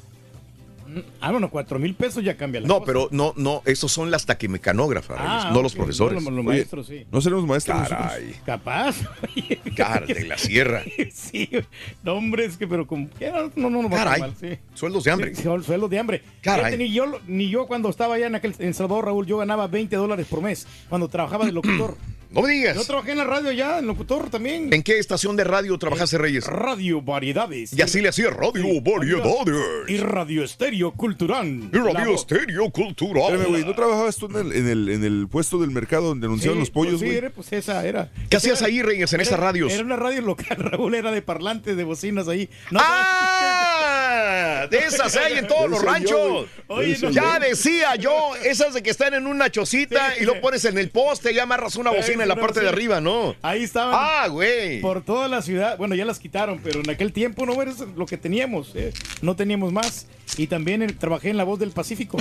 Ah, 1.22 1.32
bueno, 1.32 1.50
4 1.50 1.80
mil 1.80 1.96
pesos 1.96 2.24
ya 2.24 2.36
cambia 2.38 2.62
la 2.62 2.68
No, 2.68 2.76
cosa. 2.80 2.86
pero 2.86 3.08
no, 3.12 3.34
no, 3.38 3.62
esos 3.66 3.92
son 3.92 4.12
las 4.12 4.26
taquimecanógrafas, 4.26 5.18
Ah, 5.20 5.52
no 5.54 5.62
los 5.62 5.74
profesores. 5.76 6.22
no 6.22 6.30
los- 6.30 6.36
los 6.38 6.46
maestros, 6.46 6.88
sí. 6.88 7.06
No 7.12 7.22
seremos 7.22 7.46
maestros 7.46 7.78
nosotros. 7.80 8.00
Caray, 8.08 8.36
Capaz. 8.46 8.96
cara 9.76 10.06
de 10.06 10.26
la 10.26 10.38
sierra. 10.38 10.84
sí, 11.14 11.50
no, 12.04 12.14
hombre, 12.14 12.46
es 12.46 12.58
que, 12.58 12.68
pero 12.68 12.86
como. 12.88 13.10
que 13.12 13.32
No, 13.56 13.70
no, 13.70 13.82
no, 13.82 13.90
Caray, 13.90 14.22
mal, 14.22 14.34
sí. 14.40 14.58
sueldos 14.74 15.04
de 15.04 15.12
hambre. 15.12 15.36
Sí, 15.36 15.44
sueldos 15.44 15.90
de 15.90 16.00
hambre. 16.00 16.22
Caray. 16.42 16.66
Fíjate, 16.74 16.78
ni 16.78 16.92
yo, 16.92 17.20
ni 17.28 17.50
yo 17.50 17.68
cuando 17.68 17.90
estaba 17.90 18.16
allá 18.16 18.28
en 18.28 18.36
aquel 18.36 18.54
en 18.60 18.74
Salvador, 18.74 19.06
Raúl, 19.06 19.26
yo 19.26 19.38
ganaba 19.38 19.68
20 19.68 19.96
dólares 19.96 20.28
por 20.30 20.42
mes 20.42 20.68
cuando 20.90 21.08
trabajaba 21.08 21.46
de 21.46 21.52
locutor. 21.52 21.96
No 22.34 22.42
me 22.42 22.50
digas. 22.52 22.76
Yo 22.76 22.84
trabajé 22.84 23.12
en 23.12 23.18
la 23.20 23.24
radio 23.24 23.52
ya, 23.52 23.80
en 23.80 23.86
locutor 23.88 24.30
también. 24.30 24.74
¿En 24.74 24.82
qué 24.84 24.98
estación 25.00 25.36
de 25.36 25.44
radio 25.44 25.78
trabajaste, 25.78 26.18
Reyes? 26.18 26.46
Radio 26.48 27.02
Variedades. 27.02 27.74
Y 27.78 27.82
así 27.82 28.02
le 28.02 28.10
hacía 28.10 28.30
Radio 28.32 28.66
Variedades. 28.82 29.56
Y 29.88 29.98
Radio 29.98 30.44
Estéreo 30.44 30.92
Cultural. 30.92 31.70
Y 31.72 31.78
Radio 31.78 31.94
La 32.10 32.16
Estéreo 32.16 32.70
Cultural. 32.72 33.24
Espérame, 33.34 33.50
güey, 33.50 33.66
¿no 33.66 33.76
trabajabas 33.76 34.16
tú 34.18 34.26
en 34.28 34.36
el, 34.48 34.52
en 34.54 34.68
el, 34.68 34.90
en 34.90 35.04
el 35.04 35.28
puesto 35.30 35.60
del 35.60 35.72
mercado 35.72 36.08
donde 36.08 36.26
anunciaban 36.28 36.56
Sí, 36.58 36.60
los 36.62 36.70
pollos, 36.72 36.92
pues 36.94 37.00
sí, 37.02 37.06
güey? 37.06 37.18
era, 37.18 37.30
pues 37.30 37.54
esa 37.54 37.86
era. 37.86 38.12
¿Qué 38.30 38.38
hacías 38.38 38.62
ahí, 38.62 38.82
Reyes, 38.82 39.12
en 39.14 39.20
Era- 39.22 39.28
esas 39.30 39.40
radios? 39.40 39.72
Era 39.72 39.84
una 39.84 39.96
radio 39.96 40.22
local, 40.22 40.58
Raúl, 40.58 40.96
era 40.96 41.12
de 41.12 41.22
parlantes, 41.22 41.78
de 41.78 41.84
bocinas 41.84 42.28
ahí. 42.28 42.50
No, 42.72 42.80
¡Ah! 42.82 43.73
De 44.70 44.78
esas 44.88 45.16
hay 45.18 45.38
en 45.38 45.48
todos 45.48 45.70
los 45.70 45.82
yo, 45.82 45.86
ranchos. 45.86 46.48
güey. 46.68 46.94
Oye, 46.94 46.98
no. 47.02 47.10
ya 47.12 47.40
decía 47.40 47.96
yo, 47.96 48.36
esas 48.44 48.74
de 48.74 48.82
que 48.84 48.90
están 48.90 49.14
en 49.14 49.28
una 49.28 49.50
chocita 49.52 50.14
y 50.20 50.26
lo 50.26 50.40
pones 50.42 50.66
en 50.66 50.78
el 50.78 50.90
poste 50.90 51.32
y 51.34 51.40
amarras 51.40 51.76
una 51.76 51.92
bocina 51.92 52.24
en 52.24 52.30
la 52.30 52.36
parte 52.36 52.60
de 52.62 52.70
arriba, 52.70 53.02
¿no? 53.02 53.36
Ahí 53.42 53.64
estaban. 53.64 53.94
Ah, 53.98 54.28
güey. 54.28 54.82
Por 54.82 55.04
toda 55.04 55.28
la 55.28 55.42
ciudad. 55.42 55.78
Bueno, 55.78 55.96
ya 55.96 56.06
las 56.06 56.20
quitaron, 56.20 56.60
pero 56.64 56.80
en 56.82 56.90
aquel 56.90 57.12
tiempo 57.14 57.46
no 57.46 57.62
era 57.62 57.74
lo 57.96 58.06
que 58.06 58.18
teníamos. 58.18 58.72
eh, 58.76 58.94
No 59.22 59.36
teníamos 59.36 59.72
más. 59.72 60.08
Y 60.38 60.48
también 60.48 60.86
trabajé 60.98 61.30
en 61.30 61.38
La 61.38 61.44
Voz 61.44 61.60
del 61.60 61.72
Pacífico, 61.72 62.18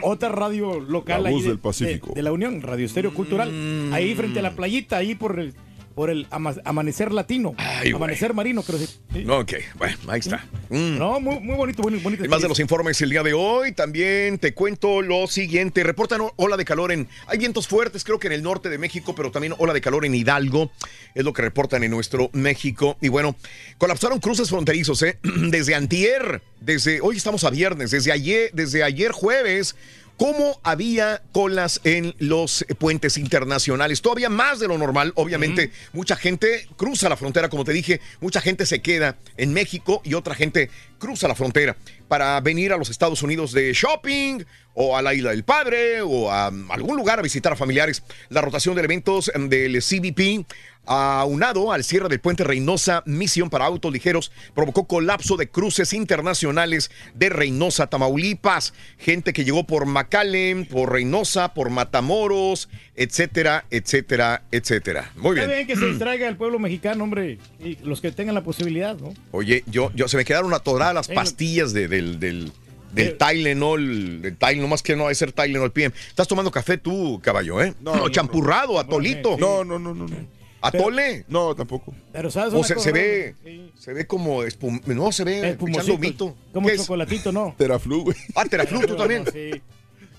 otra 0.00 0.28
radio 0.30 0.80
local 0.80 1.22
La 1.22 1.28
ahí 1.28 1.34
Voz 1.34 1.42
de, 1.44 1.48
del 1.50 1.58
Pacífico. 1.58 2.08
De, 2.08 2.14
de 2.16 2.22
la 2.22 2.32
Unión, 2.32 2.60
Radio 2.62 2.86
Estéreo 2.86 3.12
Cultural. 3.14 3.52
Mm. 3.52 3.92
Ahí 3.92 4.14
frente 4.14 4.38
a 4.40 4.42
la 4.42 4.52
playita, 4.52 4.96
ahí 4.96 5.14
por 5.14 5.38
el, 5.38 5.54
por 5.94 6.10
el 6.10 6.26
ama- 6.30 6.54
amanecer 6.64 7.12
latino. 7.12 7.54
Ay, 7.58 7.92
amanecer 7.92 8.34
marino, 8.34 8.62
creo 8.62 8.78
que 8.78 8.86
sí. 8.86 9.26
Ok, 9.28 9.52
bueno, 9.76 9.96
ahí 10.08 10.20
está. 10.20 10.46
Mm. 10.70 10.98
No, 10.98 11.20
muy, 11.20 11.40
muy 11.40 11.56
bonito, 11.56 11.82
bonito. 11.82 12.02
bonito 12.02 12.24
Y 12.24 12.28
más 12.28 12.42
de 12.42 12.48
los 12.48 12.58
informes 12.60 13.00
el 13.02 13.10
día 13.10 13.22
de 13.22 13.32
hoy, 13.34 13.72
también 13.72 14.38
te 14.38 14.54
cuento 14.54 15.02
lo 15.02 15.26
siguiente. 15.26 15.82
Reportan 15.82 16.20
ola 16.36 16.56
de 16.56 16.64
calor 16.64 16.92
en... 16.92 17.08
Hay 17.26 17.38
vientos 17.38 17.68
fuertes, 17.68 18.04
creo 18.04 18.18
que 18.18 18.26
en 18.28 18.32
el 18.34 18.42
norte 18.42 18.68
de 18.68 18.78
México, 18.78 19.14
pero 19.14 19.30
también 19.30 19.54
ola 19.58 19.72
de 19.72 19.80
calor 19.80 20.04
en 20.04 20.14
Hidalgo. 20.14 20.70
Es 21.14 21.24
lo 21.24 21.32
que 21.32 21.42
reportan 21.42 21.82
en 21.84 21.90
nuestro 21.90 22.30
México. 22.32 22.96
Y 23.00 23.08
bueno, 23.08 23.36
colapsaron 23.78 24.18
cruces 24.20 24.48
fronterizos, 24.48 25.02
¿eh? 25.02 25.18
Desde 25.22 25.74
antier, 25.74 26.42
desde... 26.60 27.00
Hoy 27.00 27.16
estamos 27.16 27.44
a 27.44 27.50
viernes, 27.50 27.90
desde 27.90 28.12
ayer, 28.12 28.50
desde 28.52 28.82
ayer 28.82 29.12
jueves... 29.12 29.76
¿Cómo 30.16 30.60
había 30.62 31.22
colas 31.32 31.80
en 31.84 32.14
los 32.18 32.64
puentes 32.78 33.16
internacionales? 33.16 34.02
Todavía 34.02 34.28
más 34.28 34.60
de 34.60 34.68
lo 34.68 34.78
normal, 34.78 35.12
obviamente. 35.16 35.72
Mucha 35.92 36.16
gente 36.16 36.68
cruza 36.76 37.08
la 37.08 37.16
frontera, 37.16 37.48
como 37.48 37.64
te 37.64 37.72
dije, 37.72 38.00
mucha 38.20 38.40
gente 38.40 38.66
se 38.66 38.80
queda 38.82 39.16
en 39.36 39.52
México 39.52 40.00
y 40.04 40.14
otra 40.14 40.34
gente 40.34 40.70
cruza 40.98 41.26
la 41.26 41.34
frontera 41.34 41.76
para 42.12 42.38
venir 42.42 42.74
a 42.74 42.76
los 42.76 42.90
Estados 42.90 43.22
Unidos 43.22 43.52
de 43.52 43.72
shopping 43.72 44.44
o 44.74 44.98
a 44.98 45.00
la 45.00 45.14
Isla 45.14 45.30
del 45.30 45.44
Padre 45.44 46.02
o 46.02 46.30
a 46.30 46.50
um, 46.50 46.70
algún 46.70 46.94
lugar 46.94 47.18
a 47.18 47.22
visitar 47.22 47.54
a 47.54 47.56
familiares. 47.56 48.02
La 48.28 48.42
rotación 48.42 48.74
de 48.74 48.82
eventos 48.82 49.32
del 49.34 49.82
CBP 49.82 50.44
aunado 50.84 51.72
al 51.72 51.84
cierre 51.84 52.10
del 52.10 52.20
puente 52.20 52.44
Reynosa 52.44 53.02
Misión 53.06 53.48
para 53.48 53.64
autos 53.64 53.90
ligeros 53.90 54.30
provocó 54.54 54.86
colapso 54.86 55.38
de 55.38 55.48
cruces 55.48 55.94
internacionales 55.94 56.90
de 57.14 57.30
Reynosa, 57.30 57.86
Tamaulipas. 57.86 58.74
Gente 58.98 59.32
que 59.32 59.44
llegó 59.44 59.66
por 59.66 59.86
McAllen, 59.86 60.66
por 60.66 60.92
Reynosa, 60.92 61.54
por 61.54 61.70
Matamoros, 61.70 62.68
etcétera, 62.96 63.64
etcétera, 63.70 64.42
etcétera. 64.50 65.10
Muy 65.16 65.38
Está 65.38 65.46
bien. 65.52 65.66
bien 65.66 65.66
que 65.66 65.76
se 65.76 65.86
distraiga 65.90 66.28
el 66.28 66.36
pueblo 66.36 66.58
mexicano, 66.58 67.04
hombre. 67.04 67.38
Y 67.60 67.76
los 67.84 68.00
que 68.00 68.12
tengan 68.12 68.34
la 68.34 68.42
posibilidad, 68.44 68.96
¿no? 68.98 69.14
Oye, 69.30 69.64
yo, 69.66 69.90
yo 69.94 70.08
se 70.08 70.16
me 70.16 70.24
quedaron 70.24 70.52
atoradas 70.54 70.94
las 70.94 71.08
pastillas 71.08 71.72
de- 71.72 71.88
del, 71.88 72.20
del, 72.20 72.52
del 72.92 73.08
Eh. 73.08 73.16
Tylenol, 73.18 74.22
del 74.22 74.36
Tylenol, 74.36 74.62
nomás 74.62 74.82
que 74.82 74.94
no 74.96 75.04
debe 75.04 75.14
ser 75.14 75.32
Tylenol 75.32 75.72
PM. 75.72 75.94
Estás 76.08 76.28
tomando 76.28 76.50
café 76.50 76.76
tú, 76.78 77.20
caballo, 77.22 77.62
¿eh? 77.62 77.74
No, 77.80 78.08
champurrado, 78.10 78.78
atolito. 78.78 79.36
No, 79.38 79.64
no, 79.64 79.78
no, 79.78 79.94
no. 79.94 80.06
no. 80.06 80.42
¿Atole? 80.64 81.24
No, 81.26 81.56
tampoco. 81.56 81.92
Pero 82.12 82.30
sabes 82.30 82.54
O 82.54 82.62
se, 82.62 82.78
se 82.78 82.92
ve, 82.92 83.34
se 83.76 83.92
ve 83.92 84.06
como 84.06 84.44
espum, 84.44 84.78
no 84.86 85.10
se 85.10 85.24
ve 85.24 85.48
Espumosito, 85.50 85.80
echando 85.82 85.94
humito. 85.96 86.36
Como 86.52 86.68
¿Qué 86.68 86.74
es? 86.74 86.80
chocolatito, 86.82 87.32
¿no? 87.32 87.52
Teraflu, 87.58 88.04
güey. 88.04 88.16
Ah, 88.36 88.44
Teraflu, 88.44 88.80
tú 88.86 88.94
también. 88.94 89.24
Sí. 89.32 89.60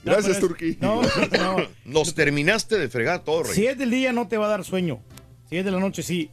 Gracias, 0.03 0.25
pero 0.25 0.33
es- 0.33 0.39
Turqui. 0.39 0.77
No, 0.81 1.01
no. 1.39 1.57
Nos 1.85 2.13
terminaste 2.15 2.77
de 2.77 2.89
fregar 2.89 3.23
todo, 3.23 3.43
rey. 3.43 3.53
Si 3.53 3.65
es 3.67 3.77
del 3.77 3.89
día 3.91 4.11
no 4.13 4.27
te 4.27 4.37
va 4.37 4.45
a 4.45 4.49
dar 4.49 4.63
sueño. 4.65 5.01
Si 5.49 5.57
es 5.57 5.65
de 5.65 5.71
la 5.71 5.79
noche 5.79 6.03
sí. 6.03 6.29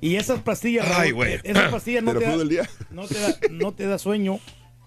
Y 0.00 0.16
esas 0.16 0.40
pastillas, 0.40 0.86
Ay, 0.88 1.10
Raúl, 1.10 1.14
güey. 1.14 1.40
esas 1.44 1.70
pastillas 1.70 2.02
no 2.02 2.14
te, 2.14 2.24
da, 2.24 2.36
del 2.36 2.48
día. 2.48 2.68
no, 2.90 3.06
te 3.06 3.20
da, 3.20 3.36
no 3.50 3.72
te 3.74 3.86
da 3.86 3.98
sueño. 3.98 4.40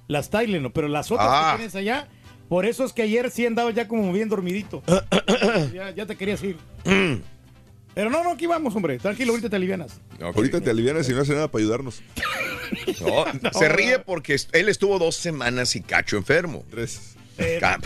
Las 0.07 0.29
Tylenol, 0.31 0.71
pero 0.73 0.87
las 0.87 1.11
otras 1.11 1.27
Ah. 1.29 1.51
que 1.51 1.57
tienes 1.59 1.75
allá, 1.75 2.07
por 2.49 2.65
eso 2.65 2.83
es 2.83 2.91
que 2.93 3.03
ayer 3.03 3.29
sí 3.31 3.45
andaba 3.45 3.69
ya 3.71 3.87
como 3.87 4.11
bien 4.11 4.27
dormidito. 4.29 4.81
ya, 5.73 5.91
ya 5.91 6.05
te 6.07 6.15
querías 6.15 6.43
ir. 6.43 6.57
Pero 7.93 8.09
no, 8.09 8.23
no, 8.23 8.31
aquí 8.31 8.47
vamos, 8.47 8.75
hombre. 8.75 8.97
Tranquilo, 8.97 9.31
ahorita 9.33 9.49
te 9.51 9.55
alivianas. 9.55 10.01
Ok. 10.19 10.35
Ahorita 10.35 10.59
te 10.61 10.69
alivianas 10.71 11.07
y 11.09 11.13
no 11.13 11.21
hace 11.21 11.33
nada 11.33 11.47
para 11.49 11.61
ayudarnos. 11.61 12.01
No, 13.01 13.51
se 13.59 13.69
ríe 13.69 13.99
porque 13.99 14.35
él 14.51 14.67
estuvo 14.67 14.97
dos 14.97 15.15
semanas 15.15 15.75
y 15.75 15.81
cacho 15.81 16.17
enfermo. 16.17 16.63
Tres. 16.71 17.12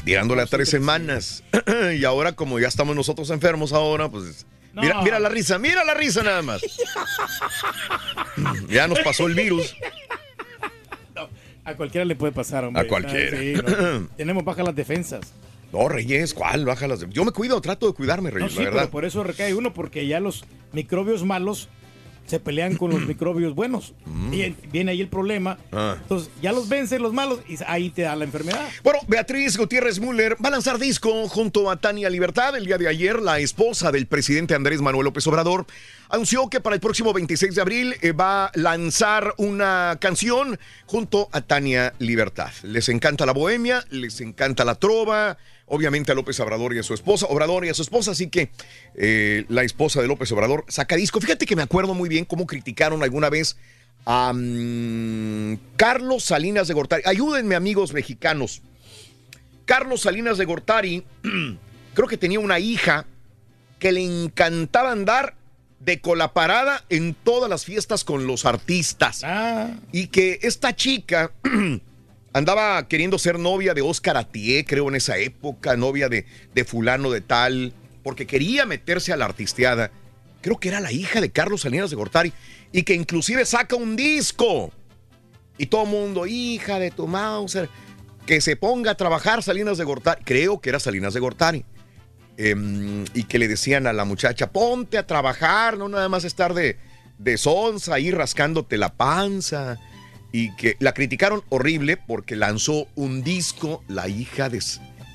Tirándole 0.04 0.42
a 0.42 0.46
tres 0.46 0.70
semanas. 0.70 1.44
y 1.98 2.04
ahora, 2.06 2.34
como 2.34 2.60
ya 2.60 2.68
estamos 2.68 2.96
nosotros 2.96 3.30
enfermos 3.30 3.74
ahora, 3.74 4.10
pues. 4.10 4.46
Mira, 4.74 4.96
No. 4.96 5.02
mira 5.04 5.20
la 5.20 5.30
risa, 5.30 5.58
mira 5.58 5.84
la 5.84 5.96
risa 5.96 6.22
nada 6.22 6.42
más. 6.44 6.62
ya 8.70 8.88
nos 8.88 9.00
pasó 9.00 9.26
el 9.28 9.34
virus. 9.34 9.76
A 11.66 11.76
cualquiera 11.76 12.06
le 12.06 12.16
puede 12.16 12.32
pasar, 12.32 12.64
hombre. 12.64 12.84
A 12.84 12.88
cualquiera. 12.88 13.38
Sí, 13.38 13.54
no. 13.56 14.08
Tenemos 14.18 14.46
bajas 14.46 14.66
las 14.66 14.76
defensas. 14.76 15.34
No, 15.74 15.90
Reyes, 15.90 16.34
¿cuál? 16.34 16.64
Baja 16.64 16.88
las 16.88 17.06
Yo 17.10 17.26
me 17.26 17.32
cuido, 17.32 17.60
trato 17.60 17.88
de 17.88 17.94
cuidarme, 17.94 18.32
Reyes, 18.32 18.52
sí, 18.54 18.60
la 18.60 18.64
pero 18.66 18.76
verdad. 18.78 18.90
por 18.90 19.04
eso 19.04 19.24
recae 19.24 19.54
uno, 19.54 19.74
porque 19.74 20.08
ya 20.08 20.22
los 20.22 20.46
microbios 20.72 21.26
malos 21.26 21.68
se 22.28 22.40
pelean 22.40 22.76
con 22.76 22.92
los 22.92 23.02
microbios 23.08 23.56
buenos. 23.56 23.94
Y 24.32 24.42
en- 24.42 24.58
viene 24.72 24.92
ahí 24.92 25.02
el 25.02 25.08
problema. 25.08 25.56
Mm. 25.72 25.76
Ah. 25.76 25.98
Entonces, 26.02 26.30
ya 26.42 26.52
los 26.52 26.70
vencen 26.70 27.02
los 27.02 27.14
malos 27.14 27.40
y 27.48 27.58
ahí 27.66 27.90
te 27.90 28.04
da 28.04 28.16
la 28.16 28.26
enfermedad. 28.26 28.68
Bueno, 28.84 29.00
Beatriz 29.08 29.58
Gutiérrez 29.58 30.00
Müller 30.00 30.36
va 30.44 30.50
a 30.50 30.52
lanzar 30.52 30.78
disco 30.78 31.28
junto 31.30 31.72
a 31.72 31.78
Tania 31.78 32.10
Libertad. 32.10 32.56
El 32.56 32.66
día 32.66 32.78
de 32.78 32.88
ayer, 32.88 33.22
la 33.22 33.40
esposa 33.40 33.92
del 33.92 34.06
presidente 34.08 34.54
Andrés 34.56 34.82
Manuel 34.82 35.06
López 35.06 35.26
Obrador 35.28 35.66
anunció 36.10 36.50
que 36.50 36.62
para 36.62 36.76
el 36.76 36.80
próximo 36.82 37.14
26 37.14 37.56
de 37.56 37.62
abril 37.62 37.96
eh, 38.02 38.12
va 38.12 38.46
a 38.46 38.52
lanzar 38.54 39.34
una 39.38 39.98
canción 40.00 40.60
junto 40.86 41.30
a 41.32 41.42
Tania 41.42 41.94
Libertad. 42.00 42.52
Les 42.64 42.88
encanta 42.90 43.26
la 43.26 43.34
bohemia, 43.34 43.84
les 43.90 44.22
encanta 44.22 44.64
la 44.66 44.76
trova, 44.76 45.38
obviamente 45.68 46.12
a 46.12 46.16
López 46.16 46.40
Obrador 46.40 46.74
y 46.74 46.80
a 46.80 46.84
su 46.84 46.94
esposa, 46.94 47.28
Obrador 47.28 47.66
y 47.66 47.70
a 47.70 47.74
su 47.74 47.82
esposa, 47.82 48.12
así 48.12 48.30
que 48.30 48.50
eh, 48.96 49.46
la 49.50 49.64
esposa 49.64 50.02
de 50.02 50.08
López 50.08 50.32
Obrador 50.32 50.66
saca 50.68 50.96
disco. 50.96 51.22
Fíjate 51.22 51.46
que 51.46 51.56
me 51.56 51.62
acuerdo 51.62 51.94
muy 51.94 52.10
bien 52.10 52.26
cómo 52.26 52.48
criticaron 52.48 53.04
alguna 53.04 53.30
vez 53.30 53.58
a 54.06 54.34
mm, 54.34 55.58
Carlos 55.76 56.24
Salinas 56.24 56.68
de 56.68 56.74
Gortari. 56.74 57.04
Ayúdenme 57.06 57.56
amigos 57.56 57.94
mexicanos. 57.94 58.62
Carlos 59.66 60.02
Salinas 60.02 60.38
de 60.38 60.46
Gortari, 60.46 61.04
creo 61.94 62.08
que 62.08 62.18
tenía 62.18 62.40
una 62.40 62.60
hija 62.60 63.06
que 63.80 63.92
le 63.92 64.04
encantaba 64.04 64.92
andar 64.92 65.36
de 65.80 66.00
colaparada 66.00 66.84
en 66.90 67.14
todas 67.14 67.50
las 67.50 67.66
fiestas 67.66 68.04
con 68.04 68.26
los 68.26 68.46
artistas. 68.46 69.22
Ah, 69.24 69.76
Y 69.92 70.08
que 70.08 70.40
esta 70.42 70.76
chica 70.76 71.32
andaba 72.38 72.88
queriendo 72.88 73.18
ser 73.18 73.40
novia 73.40 73.74
de 73.74 73.82
Oscar 73.82 74.18
Atié, 74.18 74.66
creo 74.66 74.90
en 74.90 74.96
esa 74.96 75.18
época, 75.18 75.76
novia 75.76 76.10
de, 76.10 76.26
de 76.54 76.66
fulano 76.66 77.10
de 77.12 77.22
tal, 77.22 77.74
porque 78.04 78.28
quería 78.28 78.66
meterse 78.66 79.12
a 79.14 79.18
la 79.18 79.26
artisteada. 79.26 79.92
Creo 80.42 80.60
que 80.60 80.70
era 80.70 80.80
la 80.80 80.92
hija 80.92 81.20
de 81.20 81.32
Carlos 81.32 81.62
Salinas 81.62 81.90
de 81.90 81.96
Gortari 81.96 82.34
y 82.72 82.84
que 82.84 82.94
inclusive 82.94 83.46
saca 83.46 83.76
un 83.76 83.96
disco. 83.96 84.72
Y 85.58 85.66
todo 85.66 85.84
el 85.84 85.90
mundo, 85.90 86.28
hija 86.28 86.80
de 86.80 86.92
tu 86.92 87.08
Mauser, 87.08 87.70
que 88.26 88.40
se 88.42 88.56
ponga 88.56 88.92
a 88.92 88.96
trabajar 88.96 89.42
Salinas 89.42 89.78
de 89.78 89.84
Gortari. 89.84 90.24
Creo 90.24 90.62
que 90.62 90.70
era 90.70 90.80
Salinas 90.80 91.14
de 91.14 91.20
Gortari. 91.20 91.66
em, 92.40 93.04
y 93.16 93.24
que 93.24 93.40
le 93.40 93.48
decían 93.48 93.88
a 93.88 93.94
la 93.94 94.06
muchacha, 94.06 94.52
ponte 94.52 95.00
a 95.00 95.08
trabajar, 95.08 95.76
no 95.76 95.90
nada 95.90 96.08
más 96.08 96.24
estar 96.24 96.54
de, 96.54 96.78
de 97.18 97.36
sonza 97.38 97.96
ahí 97.96 98.12
rascándote 98.12 98.78
la 98.78 98.94
panza. 98.94 99.80
Y 100.32 100.56
que 100.56 100.76
la 100.80 100.94
criticaron 100.94 101.42
horrible 101.50 101.98
porque 101.98 102.36
lanzó 102.36 102.88
un 102.96 103.24
disco 103.24 103.84
la 103.88 104.08
hija 104.08 104.50
de... 104.50 104.62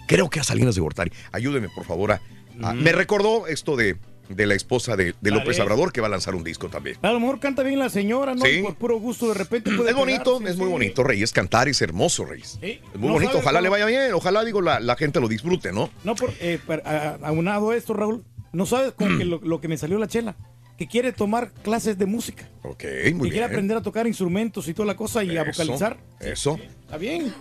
Creo 0.06 0.30
que 0.30 0.40
a 0.40 0.44
Salinas 0.44 0.74
de 0.74 0.80
Gortari. 0.80 1.12
Ayúdeme, 1.32 1.68
por 1.68 1.84
favor. 1.84 2.12
a- 2.12 2.20
a- 2.62 2.74
Mm. 2.74 2.82
Me 2.82 2.92
recordó 2.92 3.46
esto 3.46 3.76
de, 3.76 3.96
de 4.28 4.46
la 4.46 4.54
esposa 4.54 4.94
de, 4.94 5.14
de 5.20 5.30
López. 5.30 5.58
Obrador 5.60 5.90
que 5.92 6.00
va 6.02 6.08
a 6.08 6.10
lanzar 6.10 6.34
un 6.34 6.44
disco 6.44 6.68
también. 6.68 6.96
A 7.02 7.10
lo 7.12 7.18
mejor 7.20 7.40
canta 7.40 7.62
bien 7.62 7.78
la 7.78 7.88
señora, 7.88 8.34
¿no? 8.34 8.44
Sí. 8.44 8.60
Por 8.62 8.74
puro 8.74 8.96
gusto 8.98 9.28
de 9.28 9.34
repente 9.34 9.70
puede 9.76 9.90
Es 9.90 9.96
bonito, 9.96 10.38
pegarse, 10.38 10.50
es 10.52 10.56
muy 10.58 10.66
sí. 10.66 10.72
bonito, 10.72 11.02
Reyes. 11.02 11.32
Cantar 11.32 11.68
es 11.68 11.80
hermoso, 11.80 12.24
Reyes. 12.26 12.58
Sí. 12.60 12.80
Es 12.92 12.98
muy 13.00 13.08
No 13.08 13.14
bonito. 13.14 13.38
Ojalá 13.38 13.58
cómo- 13.60 13.62
le 13.62 13.68
vaya 13.70 13.86
bien. 13.86 14.12
Ojalá, 14.14 14.44
digo, 14.44 14.60
la, 14.60 14.80
la 14.80 14.96
gente 14.96 15.18
lo 15.20 15.28
disfrute, 15.28 15.72
¿no? 15.72 15.88
No, 16.04 16.14
por, 16.14 16.32
eh, 16.40 16.58
per- 16.66 16.82
a- 16.86 17.18
aunado 17.22 17.70
a 17.70 17.76
esto, 17.76 17.94
Raúl, 17.94 18.22
no 18.52 18.66
sabes 18.66 18.92
con 18.92 19.16
que 19.18 19.24
lo, 19.24 19.40
lo 19.42 19.60
que 19.62 19.68
me 19.68 19.78
salió 19.78 19.98
la 19.98 20.08
chela, 20.08 20.36
que 20.82 20.88
quiere 20.88 21.12
tomar 21.12 21.52
clases 21.62 21.96
de 21.96 22.06
música. 22.06 22.48
Ok, 22.62 22.78
que 22.78 23.14
muy 23.14 23.30
quiere 23.30 23.46
bien. 23.46 23.52
aprender 23.52 23.76
a 23.76 23.82
tocar 23.82 24.08
instrumentos 24.08 24.66
y 24.66 24.74
toda 24.74 24.86
la 24.86 24.96
cosa 24.96 25.22
y 25.22 25.36
a 25.36 25.42
Eso, 25.42 25.52
vocalizar. 25.52 25.96
Eso. 26.18 26.58
Está 26.80 26.96
bien. 26.96 27.32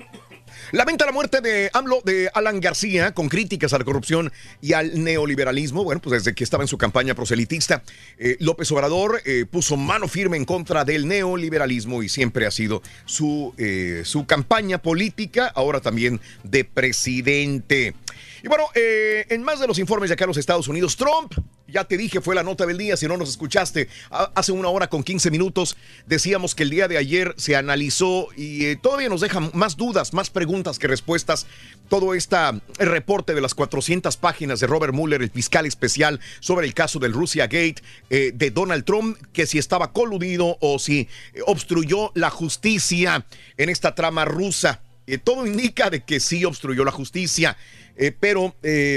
Lamenta 0.72 1.08
la 1.08 1.12
muerte 1.12 1.42
de 1.42 1.72
AMLO, 1.74 2.02
de 2.06 2.30
Alan 2.36 2.60
García, 2.60 3.14
con 3.16 3.30
críticas 3.30 3.74
a 3.74 3.80
la 3.80 3.84
corrupción 3.84 4.32
y 4.62 4.74
al 4.74 5.04
neoliberalismo. 5.04 5.84
Bueno, 5.84 6.02
pues 6.02 6.24
desde 6.24 6.36
que 6.36 6.44
estaba 6.44 6.64
en 6.64 6.68
su 6.68 6.78
campaña 6.78 7.16
proselitista, 7.16 7.82
eh, 8.20 8.38
López 8.40 8.72
Obrador 8.72 9.22
eh, 9.26 9.46
puso 9.50 9.76
mano 9.76 10.08
firme 10.08 10.38
en 10.38 10.46
contra 10.46 10.86
del 10.86 11.08
neoliberalismo 11.08 12.04
y 12.04 12.10
siempre 12.10 12.46
ha 12.46 12.52
sido 12.52 12.84
su, 13.06 13.56
eh, 13.58 14.04
su 14.06 14.28
campaña 14.28 14.78
política, 14.84 15.48
ahora 15.48 15.82
también 15.82 16.22
de 16.44 16.64
presidente. 16.64 17.96
Y 18.44 18.48
bueno, 18.48 18.66
en 18.76 19.44
más 19.44 19.60
de 19.60 19.68
los 19.68 19.78
informes 19.80 20.10
de 20.10 20.16
acá 20.16 20.26
en 20.26 20.30
los 20.30 20.38
Estados 20.38 20.68
Unidos, 20.68 20.96
Trump, 20.96 21.34
ya 21.72 21.86
te 21.86 21.98
dije, 21.98 22.22
fue 22.22 22.36
la 22.36 22.44
nota 22.44 22.66
del 22.66 22.78
día, 22.78 22.98
si 22.98 23.08
no 23.08 23.18
nos 23.18 23.30
escuchaste, 23.30 23.88
hace 24.10 24.52
una 24.52 24.70
hora 24.70 24.88
con 24.88 25.04
15 25.04 25.32
minutos 25.32 25.78
decíamos 26.06 26.56
que 26.56 26.64
el 26.64 26.70
día 26.70 26.88
de 26.88 26.98
ayer 26.98 27.34
se 27.38 27.56
analizó 27.56 28.28
y 28.36 28.66
eh, 28.66 28.76
todavía 28.76 29.10
nos 29.10 29.22
deja 29.22 29.40
más 29.54 29.78
dudas, 29.78 30.14
más 30.14 30.30
preguntas 30.30 30.80
que 30.80 30.88
respuestas, 30.88 31.48
todo 31.90 32.14
este 32.14 32.38
reporte 32.78 33.34
de 33.34 33.42
las 33.42 33.54
400 33.56 34.16
páginas 34.18 34.60
de 34.60 34.68
Robert 34.68 34.94
Mueller, 34.94 35.22
el 35.22 35.32
fiscal 35.32 35.66
especial, 35.66 36.20
sobre 36.40 36.68
el 36.68 36.74
caso 36.74 37.00
del 37.00 37.14
Russia 37.14 37.46
Gate 37.46 37.76
eh, 38.10 38.32
de 38.34 38.52
Donald 38.52 38.86
Trump, 38.86 39.18
que 39.34 39.46
si 39.46 39.58
estaba 39.58 39.92
coludido 39.92 40.58
o 40.62 40.80
si 40.80 41.08
obstruyó 41.46 42.12
la 42.16 42.30
justicia 42.30 43.26
en 43.58 43.70
esta 43.70 43.96
trama 43.96 44.26
rusa. 44.26 44.82
Eh, 45.08 45.18
todo 45.18 45.46
indica 45.46 45.90
de 45.90 46.04
que 46.04 46.20
sí 46.20 46.46
obstruyó 46.46 46.86
la 46.86 46.92
justicia. 46.92 47.58
Eh, 47.98 48.12
pero 48.18 48.56
eh, 48.64 48.96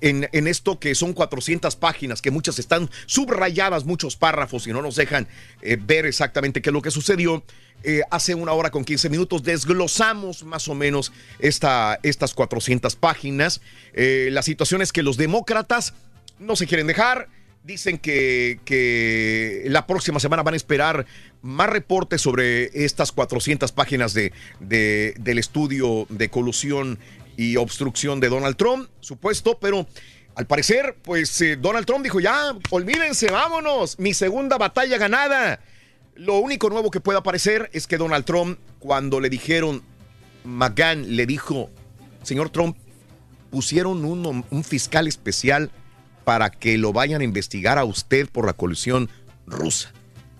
en, 0.00 0.46
esto 0.46 0.78
que 0.78 0.94
son 0.94 1.12
400 1.12 1.76
páginas, 1.76 2.22
que 2.22 2.30
muchas 2.30 2.58
están 2.58 2.88
subrayadas, 3.06 3.84
muchos 3.84 4.16
párrafos 4.16 4.66
y 4.66 4.72
no 4.72 4.80
nos 4.80 4.96
dejan 4.96 5.26
eh, 5.60 5.76
ver 5.80 6.06
exactamente 6.06 6.62
qué 6.62 6.70
es 6.70 6.74
lo 6.74 6.82
que 6.82 6.90
sucedió, 6.90 7.42
eh, 7.84 8.02
hace 8.10 8.34
una 8.34 8.52
hora 8.52 8.70
con 8.70 8.84
15 8.84 9.08
minutos 9.10 9.42
desglosamos 9.42 10.44
más 10.44 10.68
o 10.68 10.74
menos 10.74 11.12
esta, 11.40 11.98
estas 12.02 12.32
400 12.32 12.94
páginas. 12.96 13.60
La 13.94 14.42
situación 14.42 14.82
es 14.82 14.92
que 14.92 15.02
los 15.02 15.16
demócratas 15.16 15.94
no 16.38 16.54
se 16.56 16.66
quieren 16.66 16.86
dejar. 16.86 17.28
Dicen 17.64 17.98
que, 17.98 18.58
la 19.66 19.86
próxima 19.86 20.18
semana 20.20 20.42
van 20.42 20.54
a 20.54 20.56
esperar 20.56 21.06
más 21.42 21.68
reportes 21.70 22.20
sobre 22.20 22.84
estas 22.84 23.12
400 23.12 23.72
páginas 23.72 24.14
de- 24.14 24.32
del 24.60 25.38
estudio 25.38 26.06
de 26.08 26.28
colusión 26.28 26.98
y 27.36 27.56
obstrucción 27.56 28.20
de 28.20 28.28
Donald 28.28 28.56
Trump, 28.56 28.88
supuesto, 29.00 29.58
pero 29.58 29.86
al 30.34 30.46
parecer, 30.46 30.96
pues 31.02 31.40
eh, 31.40 31.56
Donald 31.56 31.86
Trump 31.86 32.02
dijo, 32.02 32.20
ya, 32.20 32.56
olvídense, 32.70 33.30
vámonos, 33.30 33.98
mi 33.98 34.14
segunda 34.14 34.56
batalla 34.58 34.96
ganada. 34.98 35.60
Lo 36.14 36.38
único 36.38 36.70
nuevo 36.70 36.90
que 36.90 37.00
puede 37.00 37.18
aparecer 37.18 37.70
es 37.72 37.86
que 37.86 37.98
Donald 37.98 38.24
Trump, 38.24 38.58
cuando 38.78 39.20
le 39.20 39.28
dijeron, 39.28 39.82
McGahn 40.44 41.16
le 41.16 41.26
dijo, 41.26 41.70
señor 42.22 42.50
Trump, 42.50 42.76
pusieron 43.50 44.04
un, 44.04 44.64
fiscal 44.64 45.06
especial 45.06 45.70
para 46.24 46.50
que 46.50 46.78
lo 46.78 46.92
vayan 46.92 47.20
a 47.20 47.24
investigar 47.24 47.78
a 47.78 47.84
usted 47.84 48.28
por 48.28 48.46
la 48.46 48.54
colusión 48.54 49.10
rusa. 49.46 49.92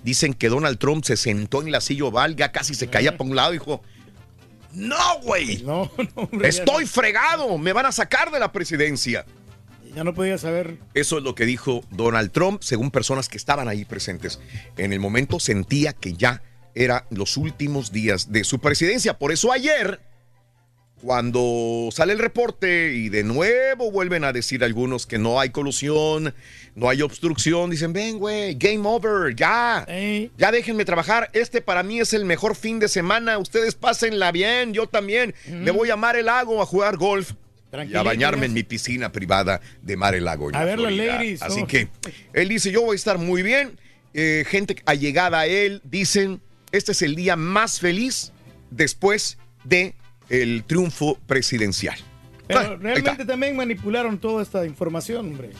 Dicen 0.03 0.33
que 0.35 0.49
Donald 0.49 0.79
Trump 0.79 1.05
se 1.05 1.17
sentó 1.17 1.61
en 1.61 1.71
la 1.71 1.81
silla 1.81 2.05
oval, 2.05 2.37
ya 2.37 2.53
casi 2.53 2.75
se 2.75 2.89
caía 2.89 3.19
para 3.19 3.29
un 3.29 3.37
lado 3.37 3.53
dijo, 3.53 3.83
no, 4.75 5.21
güey, 5.23 5.65
estoy 6.43 6.87
fregado, 6.87 7.59
me 7.59 7.73
van 7.73 7.87
a 7.87 7.93
sacar 7.93 8.31
de 8.31 8.41
la 8.41 8.53
presidencia. 8.53 9.25
Ya 9.95 10.05
no 10.05 10.15
podía 10.15 10.39
saber. 10.39 10.79
Eso 10.95 11.19
es 11.19 11.25
lo 11.25 11.35
que 11.35 11.45
dijo 11.45 11.85
Donald 11.91 12.33
Trump, 12.33 12.63
según 12.63 12.91
personas 12.91 13.29
que 13.29 13.37
estaban 13.37 13.69
ahí 13.69 13.85
presentes. 13.85 14.41
En 14.79 14.93
el 14.93 15.01
momento 15.01 15.39
sentía 15.39 15.93
que 15.93 16.15
ya 16.15 16.43
eran 16.75 17.03
los 17.11 17.37
últimos 17.37 17.93
días 17.93 18.33
de 18.33 18.45
su 18.45 18.59
presidencia. 18.59 19.19
Por 19.19 19.33
eso 19.33 19.53
ayer, 19.53 20.01
cuando 21.03 21.89
sale 21.91 22.13
el 22.13 22.21
reporte 22.21 22.95
y 22.95 23.09
de 23.09 23.25
nuevo 23.25 23.91
vuelven 23.91 24.23
a 24.23 24.33
decir 24.33 24.63
algunos 24.63 25.05
que 25.05 25.19
no 25.19 25.41
hay 25.41 25.51
colusión, 25.51 26.33
no 26.77 26.89
hay 26.89 27.03
obstrucción, 27.03 27.71
dicen, 27.71 27.93
ven, 27.93 28.19
güey, 28.19 28.55
game 28.55 28.83
over, 28.85 29.35
ya, 29.35 29.85
ya 30.39 30.53
déjenme 30.53 30.85
trabajar. 30.85 31.29
Este 31.33 31.61
para 31.61 31.83
mí 31.83 31.99
es 31.99 32.13
el 32.13 32.25
mejor 32.25 32.55
fin 32.55 32.79
de 32.79 32.87
semana. 32.87 33.39
Ustedes 33.39 33.75
pásenla 33.75 34.31
bien, 34.31 34.73
yo 34.73 34.87
también. 34.87 35.35
Me 35.49 35.73
voy 35.73 35.91
a 35.91 35.97
Mar 35.97 36.15
el 36.15 36.27
Lago 36.27 36.63
a 36.63 36.67
jugar 36.67 36.97
golf. 36.97 37.33
Y 37.89 37.97
a 37.97 38.03
bañarme 38.03 38.47
en 38.47 38.53
mi 38.53 38.63
piscina 38.63 39.11
privada 39.11 39.61
de 39.81 39.97
Mar 39.97 40.15
el 40.15 40.25
Lago. 40.25 40.51
A 40.53 40.65
ver 40.65 40.79
las 40.79 40.93
ladies, 40.93 41.43
Así 41.43 41.63
¿no? 41.63 41.67
que 41.67 41.89
él 42.33 42.49
dice, 42.49 42.71
yo 42.71 42.83
voy 42.83 42.95
a 42.95 42.97
estar 42.97 43.19
muy 43.19 43.43
bien. 43.43 43.79
Eh, 44.15 44.45
gente 44.47 44.77
allegada 44.85 45.41
a 45.41 45.47
él 45.47 45.81
dicen, 45.85 46.43
este 46.71 46.93
es 46.93 47.03
el 47.03 47.17
día 47.17 47.35
más 47.35 47.81
feliz 47.81 48.31
después 48.71 49.39
de 49.65 49.95
el 50.33 50.65
triunfo 50.65 51.19
presidencial. 51.27 51.97
Pero 52.49 52.61
Ah, 52.61 52.77
realmente 52.81 53.25
también 53.25 53.55
manipularon 53.57 54.19
toda 54.19 54.43
esta 54.43 54.67
información, 54.67 55.27
hombre. 55.29 55.51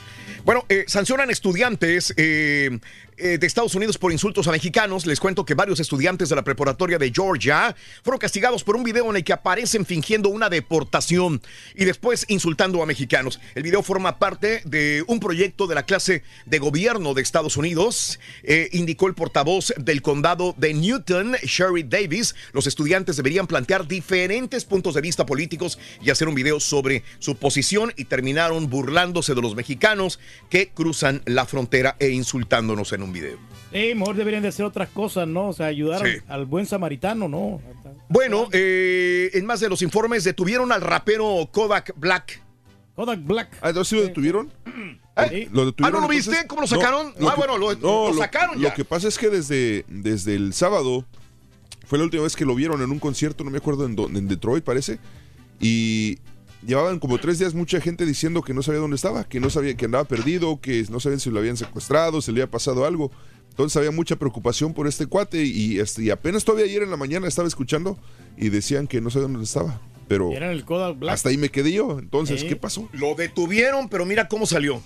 Bueno, 0.43 0.65
eh, 0.67 0.83
sancionan 0.87 1.29
estudiantes 1.29 2.13
eh, 2.17 2.79
eh, 3.17 3.37
de 3.37 3.47
Estados 3.47 3.75
Unidos 3.75 3.97
por 3.97 4.11
insultos 4.11 4.47
a 4.47 4.51
mexicanos. 4.51 5.05
Les 5.05 5.19
cuento 5.19 5.45
que 5.45 5.53
varios 5.53 5.79
estudiantes 5.79 6.29
de 6.29 6.35
la 6.35 6.43
preparatoria 6.43 6.97
de 6.97 7.11
Georgia 7.13 7.75
fueron 8.03 8.19
castigados 8.19 8.63
por 8.63 8.75
un 8.75 8.83
video 8.83 9.09
en 9.09 9.17
el 9.17 9.23
que 9.23 9.33
aparecen 9.33 9.85
fingiendo 9.85 10.29
una 10.29 10.49
deportación 10.49 11.41
y 11.75 11.85
después 11.85 12.25
insultando 12.29 12.81
a 12.81 12.85
mexicanos. 12.85 13.39
El 13.55 13.63
video 13.63 13.83
forma 13.83 14.19
parte 14.19 14.61
de 14.65 15.03
un 15.07 15.19
proyecto 15.19 15.67
de 15.67 15.75
la 15.75 15.83
clase 15.83 16.23
de 16.45 16.59
gobierno 16.59 17.13
de 17.13 17.21
Estados 17.21 17.57
Unidos, 17.57 18.19
eh, 18.43 18.69
indicó 18.71 19.07
el 19.07 19.13
portavoz 19.13 19.73
del 19.77 20.01
condado 20.01 20.55
de 20.57 20.73
Newton, 20.73 21.35
Sherry 21.43 21.83
Davis. 21.83 22.35
Los 22.51 22.67
estudiantes 22.67 23.17
deberían 23.17 23.47
plantear 23.47 23.87
diferentes 23.87 24.65
puntos 24.65 24.95
de 24.95 25.01
vista 25.01 25.25
políticos 25.25 25.77
y 26.01 26.09
hacer 26.09 26.27
un 26.27 26.35
video 26.35 26.59
sobre 26.59 27.03
su 27.19 27.35
posición 27.35 27.93
y 27.95 28.05
terminaron 28.05 28.69
burlándose 28.69 29.35
de 29.35 29.41
los 29.41 29.55
mexicanos 29.55 30.19
que 30.49 30.69
cruzan 30.69 31.21
la 31.25 31.45
frontera 31.45 31.95
e 31.99 32.09
insultándonos 32.09 32.93
en 32.93 33.02
un 33.03 33.13
video. 33.13 33.37
Eh, 33.71 33.95
mejor 33.95 34.15
deberían 34.15 34.43
de 34.43 34.49
hacer 34.49 34.65
otras 34.65 34.89
cosas, 34.89 35.27
¿no? 35.27 35.49
O 35.49 35.53
sea, 35.53 35.65
ayudar 35.67 36.01
Sí. 36.05 36.17
al, 36.27 36.41
al 36.41 36.45
buen 36.45 36.65
samaritano, 36.65 37.27
¿no? 37.27 37.59
Bueno, 38.09 38.47
eh, 38.51 39.31
en 39.33 39.45
más 39.45 39.59
de 39.59 39.69
los 39.69 39.81
informes 39.81 40.23
detuvieron 40.23 40.71
al 40.71 40.81
rapero 40.81 41.49
Kodak 41.51 41.93
Black. 41.95 42.41
Kodak 42.95 43.23
Black. 43.23 43.57
Ah, 43.61 43.69
entonces 43.69 43.89
sí 43.89 43.95
lo 43.95 44.03
detuvieron. 44.03 44.51
¿Eh? 45.31 45.47
¿Lo 45.51 45.65
detuvieron, 45.65 45.75
Ah, 45.83 45.89
¿no 46.01 46.07
lo 46.07 46.13
entonces? 46.13 46.27
viste? 46.27 46.47
¿Cómo 46.47 46.61
lo 46.61 46.67
sacaron? 46.67 47.13
lo 47.19 47.29
Ah, 47.29 47.35
bueno, 47.35 47.57
lo- 47.57 47.73
lo 47.73 48.13
sacaron 48.13 48.57
Lo 48.61 48.67
ya. 48.69 48.73
que 48.75 48.85
pasa 48.85 49.07
es 49.07 49.17
que 49.17 49.29
desde, 49.29 49.85
desde 49.87 50.35
el 50.35 50.53
sábado 50.53 51.05
fue 51.87 51.97
la 51.97 52.03
última 52.05 52.23
vez 52.23 52.35
que 52.35 52.45
lo 52.45 52.53
vieron 52.55 52.81
en 52.81 52.91
un 52.91 52.99
concierto, 52.99 53.43
no 53.43 53.49
me 53.51 53.57
acuerdo 53.57 53.85
en, 53.85 53.95
dónde, 53.95 54.19
en 54.19 54.27
Detroit 54.27 54.63
parece, 54.63 54.99
y 55.59 56.19
llevaban 56.65 56.99
como 56.99 57.17
tres 57.17 57.39
días 57.39 57.53
mucha 57.53 57.79
gente 57.81 58.05
diciendo 58.05 58.41
que 58.41 58.53
no 58.53 58.61
sabía 58.63 58.79
dónde 58.81 58.95
estaba, 58.95 59.23
que 59.23 59.39
no 59.39 59.49
sabía 59.49 59.75
que 59.75 59.85
andaba 59.85 60.03
perdido, 60.05 60.59
que 60.61 60.85
no 60.89 60.99
sabían 60.99 61.19
si 61.19 61.29
lo 61.29 61.39
habían 61.39 61.57
secuestrado, 61.57 62.21
si 62.21 62.31
le 62.31 62.41
había 62.41 62.51
pasado 62.51 62.85
algo. 62.85 63.11
Entonces 63.49 63.77
había 63.77 63.91
mucha 63.91 64.15
preocupación 64.15 64.73
por 64.73 64.87
este 64.87 65.05
cuate 65.05 65.43
y, 65.43 65.79
este, 65.79 66.03
y 66.03 66.09
apenas 66.09 66.43
todavía 66.43 66.65
ayer 66.65 66.81
en 66.83 66.89
la 66.89 66.97
mañana 66.97 67.27
estaba 67.27 67.47
escuchando 67.47 67.97
y 68.37 68.49
decían 68.49 68.87
que 68.87 68.99
no 69.01 69.09
sabían 69.11 69.33
dónde 69.33 69.45
estaba. 69.45 69.79
Pero 70.07 70.31
Era 70.31 70.51
el 70.51 70.65
Kodak 70.65 70.97
Black. 70.99 71.13
hasta 71.13 71.29
ahí 71.29 71.37
me 71.37 71.49
quedé 71.49 71.71
yo. 71.71 71.99
Entonces, 71.99 72.41
Sí. 72.41 72.47
¿qué 72.47 72.55
pasó? 72.55 72.89
Lo 72.93 73.13
detuvieron, 73.15 73.89
pero 73.89 74.05
mira 74.05 74.27
cómo 74.27 74.45
salió. 74.45 74.81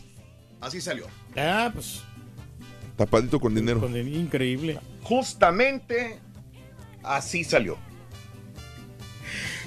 Así 0.62 0.82
salió. 0.82 1.06
Ah, 1.36 1.72
pues. 1.74 2.02
Tapadito 2.98 3.40
con 3.40 3.56
dinero. 3.56 3.80
con 3.80 3.96
el- 3.96 4.08
increíble. 4.16 4.80
Justamente 5.04 6.20
así 7.04 7.44
salió. 7.44 7.78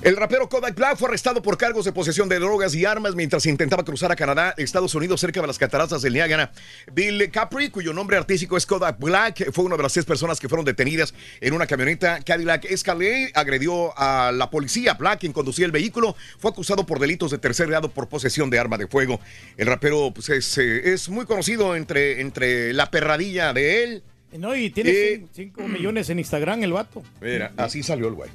El 0.03 0.17
rapero 0.17 0.49
Kodak 0.49 0.75
Black 0.75 0.97
fue 0.97 1.09
arrestado 1.09 1.43
por 1.43 1.59
cargos 1.59 1.85
de 1.85 1.93
posesión 1.93 2.27
de 2.31 2.39
drogas 2.39 2.75
y 2.75 2.87
armas 2.87 3.15
mientras 3.15 3.45
intentaba 3.45 3.85
cruzar 3.85 4.11
a 4.11 4.17
Canadá, 4.17 4.55
Estados 4.57 4.95
Unidos, 4.95 5.21
cerca 5.21 5.43
de 5.43 5.47
las 5.47 5.59
cataratas 5.59 6.01
del 6.01 6.15
Niágara. 6.15 6.53
Bill 6.91 7.31
Capri, 7.31 7.69
cuyo 7.69 7.93
nombre 7.93 8.17
artístico 8.17 8.57
es 8.57 8.65
Kodak 8.65 8.99
Black, 8.99 9.53
fue 9.53 9.63
una 9.65 9.77
de 9.77 9.83
las 9.83 9.93
seis 9.93 10.07
personas 10.07 10.41
que 10.41 10.49
fueron 10.49 10.65
detenidas 10.65 11.13
en 11.43 11.53
una 11.53 11.67
camioneta 11.67 12.21
Cadillac 12.25 12.65
Escalade. 12.65 13.31
Agredió 13.35 13.93
a 13.99 14.33
la 14.33 14.49
policía. 14.49 14.95
Black, 14.95 15.21
quien 15.21 15.35
conducía 15.35 15.67
el 15.67 15.73
vehículo, 15.73 16.17
fue 16.39 16.51
acusado 16.51 16.87
por 16.87 16.99
delitos 16.99 17.31
de 17.31 17.37
tercer 17.37 17.69
grado 17.69 17.91
por 17.91 18.09
posesión 18.09 18.49
de 18.49 18.59
arma 18.59 18.79
de 18.79 18.87
fuego. 18.87 19.21
El 19.59 19.67
rapero 19.67 20.13
pues, 20.15 20.31
es, 20.31 20.57
eh, 20.57 20.95
es 20.95 21.11
muy 21.11 21.27
conocido 21.27 21.77
entre, 21.77 22.23
entre 22.23 22.73
la 22.73 22.91
perradilla 22.91 23.53
de 23.53 23.85
él. 23.85 24.03
No, 24.33 24.57
y 24.57 24.71
tiene 24.71 24.91
Eh, 24.93 25.27
5 25.35 25.69
millones 25.69 26.09
en 26.09 26.21
Instagram 26.21 26.63
el 26.63 26.73
vato. 26.73 27.03
Mira, 27.21 27.53
así 27.59 27.83
salió 27.83 28.09
el 28.09 28.15
güey. 28.15 28.31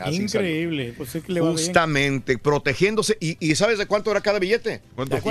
Así 0.00 0.22
Increíble. 0.22 0.94
Pues 0.96 1.14
es 1.14 1.24
que 1.24 1.32
le 1.32 1.40
va 1.40 1.48
bien. 1.48 1.58
Justamente, 1.58 2.38
protegiéndose. 2.38 3.16
¿Y, 3.20 3.36
y 3.40 3.54
sabes 3.56 3.78
de 3.78 3.86
cuánto 3.86 4.10
era 4.10 4.20
cada 4.20 4.38
billete? 4.38 4.80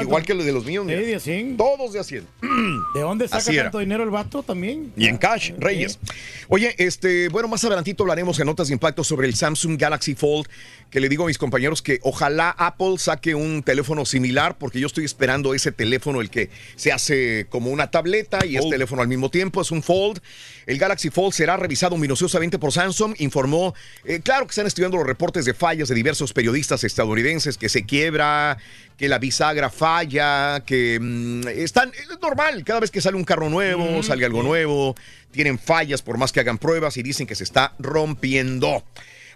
Igual 0.02 0.24
que 0.24 0.34
el 0.34 0.46
de 0.46 0.52
los 0.52 0.66
míos. 0.66 0.86
Sí, 0.88 0.94
de 0.94 1.20
100. 1.20 1.58
Todos 1.58 1.94
de 1.94 2.00
a 2.00 2.04
100. 2.04 2.28
¿De 2.94 3.02
dónde 3.02 3.28
saca 3.28 3.38
Así 3.38 3.54
era. 3.54 3.64
tanto 3.64 3.80
dinero 3.80 4.04
el 4.04 4.10
vato 4.10 4.44
también? 4.44 4.92
Y 4.96 5.08
en 5.08 5.18
cash, 5.18 5.52
Reyes. 5.58 6.00
Oye, 6.48 6.76
este, 6.78 7.30
bueno, 7.30 7.48
más 7.48 7.64
adelantito 7.64 8.04
hablaremos 8.04 8.40
en 8.40 8.46
notas 8.46 8.68
de 8.68 8.74
impacto 8.74 9.04
sobre 9.04 9.28
el 9.28 9.36
Samsung 9.36 9.80
Galaxy 9.80 10.16
Fold, 10.16 10.48
que 10.90 11.00
le 11.00 11.10
digo 11.10 11.24
a 11.24 11.28
mis 11.28 11.38
compañeros 11.38 11.82
que 11.82 12.00
ojalá 12.04 12.52
Apple 12.52 12.96
saque 12.98 13.34
un 13.34 13.64
teléfono 13.64 14.06
similar, 14.06 14.58
porque 14.58 14.80
yo 14.80 14.88
estoy 14.88 15.06
esperando 15.06 15.54
ese 15.54 15.72
teléfono, 15.72 16.22
el 16.22 16.30
que 16.30 16.50
se 16.76 16.92
hace 16.92 17.48
como 17.50 17.72
una 17.72 17.90
tableta 17.90 18.46
y 18.46 18.58
es 18.58 18.70
teléfono 18.70 19.02
al 19.02 19.08
mismo 19.08 19.30
tiempo, 19.30 19.62
es 19.62 19.72
un 19.72 19.82
Fold. 19.82 20.22
El 20.68 20.78
Galaxy 20.78 21.10
Fold 21.10 21.34
será 21.34 21.58
revisado 21.58 21.98
minuciosamente 21.98 22.60
por 22.60 22.72
Samsung, 22.72 23.16
informó, 23.20 23.74
eh, 24.06 24.20
claro 24.22 24.46
que 24.52 24.56
están 24.56 24.68
estudiando 24.68 24.98
los 24.98 25.08
reportes 25.08 25.46
de 25.46 25.54
fallas 25.54 25.88
de 25.88 25.96
diversos 25.96 26.34
periodistas 26.34 26.84
estadounidenses, 26.84 27.58
que 27.58 27.70
se 27.70 27.86
quiebra, 27.86 28.58
que 28.98 29.08
la 29.08 29.18
bisagra 29.18 29.70
falla, 29.70 30.62
que 30.66 31.00
mm, 31.02 31.48
están, 31.48 31.90
es 31.94 32.20
normal, 32.22 32.62
cada 32.66 32.82
vez 32.82 32.92
que 32.92 33.00
sale 33.00 33.16
un 33.16 33.24
carro 33.24 33.50
nuevo, 33.50 34.00
Mm, 34.00 34.04
sale 34.04 34.26
algo 34.26 34.44
nuevo, 34.44 34.94
tienen 35.32 35.58
fallas 35.58 36.02
por 36.02 36.18
más 36.18 36.34
que 36.34 36.42
hagan 36.42 36.58
pruebas 36.58 36.98
y 36.98 37.02
dicen 37.04 37.26
que 37.26 37.36
se 37.36 37.46
está 37.46 37.74
rompiendo. 37.80 38.84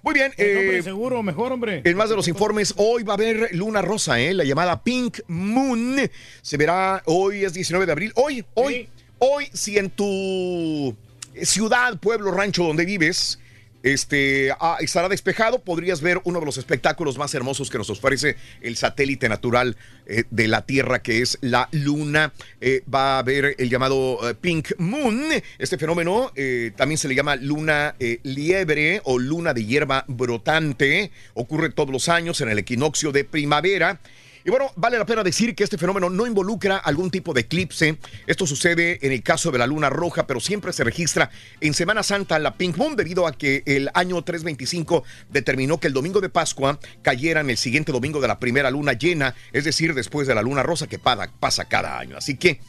Muy 0.03 0.13
bien, 0.13 0.33
Eh, 0.37 0.55
hombre, 0.59 0.77
eh, 0.79 0.83
seguro, 0.83 1.23
mejor, 1.23 1.53
hombre. 1.53 1.81
en 1.85 1.95
más 1.97 2.09
de 2.09 2.15
los 2.17 2.27
informes, 2.27 2.73
hoy 2.75 3.03
va 3.03 3.13
a 3.13 3.15
haber 3.15 3.55
luna 3.55 3.81
rosa, 3.81 4.19
¿eh? 4.19 4.33
la 4.33 4.43
llamada 4.43 4.83
Pink 4.83 5.19
Moon. 5.27 5.95
Se 6.41 6.57
verá, 6.57 7.01
hoy 7.05 7.45
es 7.45 7.53
19 7.53 7.85
de 7.85 7.91
abril. 7.93 8.11
Hoy, 8.15 8.43
hoy, 8.53 8.89
hoy, 9.19 9.47
si 9.53 9.77
en 9.77 9.89
tu 9.91 10.93
ciudad, 11.41 11.97
pueblo, 11.99 12.31
rancho 12.31 12.63
donde 12.65 12.83
vives, 12.85 13.39
este, 13.85 14.49
ah, 14.59 14.77
estará 14.79 15.07
despejado, 15.09 15.59
podrías 15.59 16.01
ver 16.01 16.19
uno 16.23 16.39
de 16.39 16.45
los 16.47 16.57
espectáculos 16.57 17.19
más 17.19 17.35
hermosos 17.35 17.69
que 17.69 17.77
nos 17.77 17.91
ofrece 17.91 18.35
el 18.61 18.77
satélite 18.77 19.29
natural 19.29 19.77
eh, 20.07 20.23
de 20.31 20.47
la 20.47 20.65
Tierra, 20.65 21.03
que 21.03 21.21
es 21.21 21.37
la 21.41 21.69
Luna. 21.71 22.33
Eh, 22.61 22.81
va 22.91 23.17
a 23.17 23.19
haber 23.19 23.55
el 23.59 23.69
llamado 23.69 24.27
eh, 24.27 24.33
Pink 24.33 24.71
Moon. 24.79 25.25
Este 25.59 25.77
fenómeno 25.77 26.31
también 26.75 26.97
se 26.97 27.07
le 27.07 27.13
llama 27.13 27.35
luna 27.35 27.95
liebre 28.23 29.01
o 29.03 29.19
luna 29.19 29.53
de 29.53 29.65
hierba 29.65 30.03
brotante. 30.07 31.11
Ocurre 31.35 31.69
todos 31.69 31.91
los 31.91 32.09
años 32.09 32.41
en 32.41 32.49
el 32.49 32.57
equinoccio 32.57 33.11
de 33.11 33.23
primavera. 33.23 33.99
Y 34.45 34.51
bueno, 34.51 34.71
vale 34.75 34.99
la 34.99 35.07
pena 35.07 35.23
decir 35.23 35.55
que 35.55 35.63
este 35.63 35.75
fenómeno 35.79 36.07
no 36.07 36.27
involucra 36.27 36.77
algún 36.77 37.09
tipo 37.09 37.33
de 37.33 37.41
eclipse. 37.41 37.97
Esto 38.27 38.45
sucede 38.45 38.99
en 39.01 39.11
el 39.11 39.23
caso 39.23 39.49
de 39.49 39.57
la 39.57 39.65
luna 39.65 39.89
roja, 39.89 40.27
pero 40.27 40.39
siempre 40.39 40.71
se 40.71 40.83
registra 40.83 41.31
en 41.61 41.73
Semana 41.73 42.03
Santa 42.03 42.37
la 42.37 42.55
Pink 42.55 42.77
Moon 42.77 42.95
debido 42.95 43.25
a 43.25 43.35
que 43.35 43.63
el 43.65 43.89
año 43.95 44.21
325 44.21 45.03
determinó 45.31 45.79
que 45.79 45.87
el 45.87 45.93
domingo 45.93 46.21
de 46.21 46.29
Pascua 46.29 46.79
cayera 47.01 47.41
en 47.41 47.49
el 47.49 47.57
siguiente 47.57 47.91
domingo 47.91 48.21
de 48.21 48.27
la 48.27 48.37
primera 48.37 48.69
luna 48.69 48.93
llena, 48.93 49.33
es 49.51 49.63
decir, 49.63 49.95
después 49.95 50.27
de 50.27 50.35
la 50.35 50.43
luna 50.43 50.61
rosa 50.61 50.85
que 50.85 50.99
pasa 50.99 51.65
cada 51.65 51.97
año. 51.97 52.15
Así 52.15 52.37
que 52.37 52.59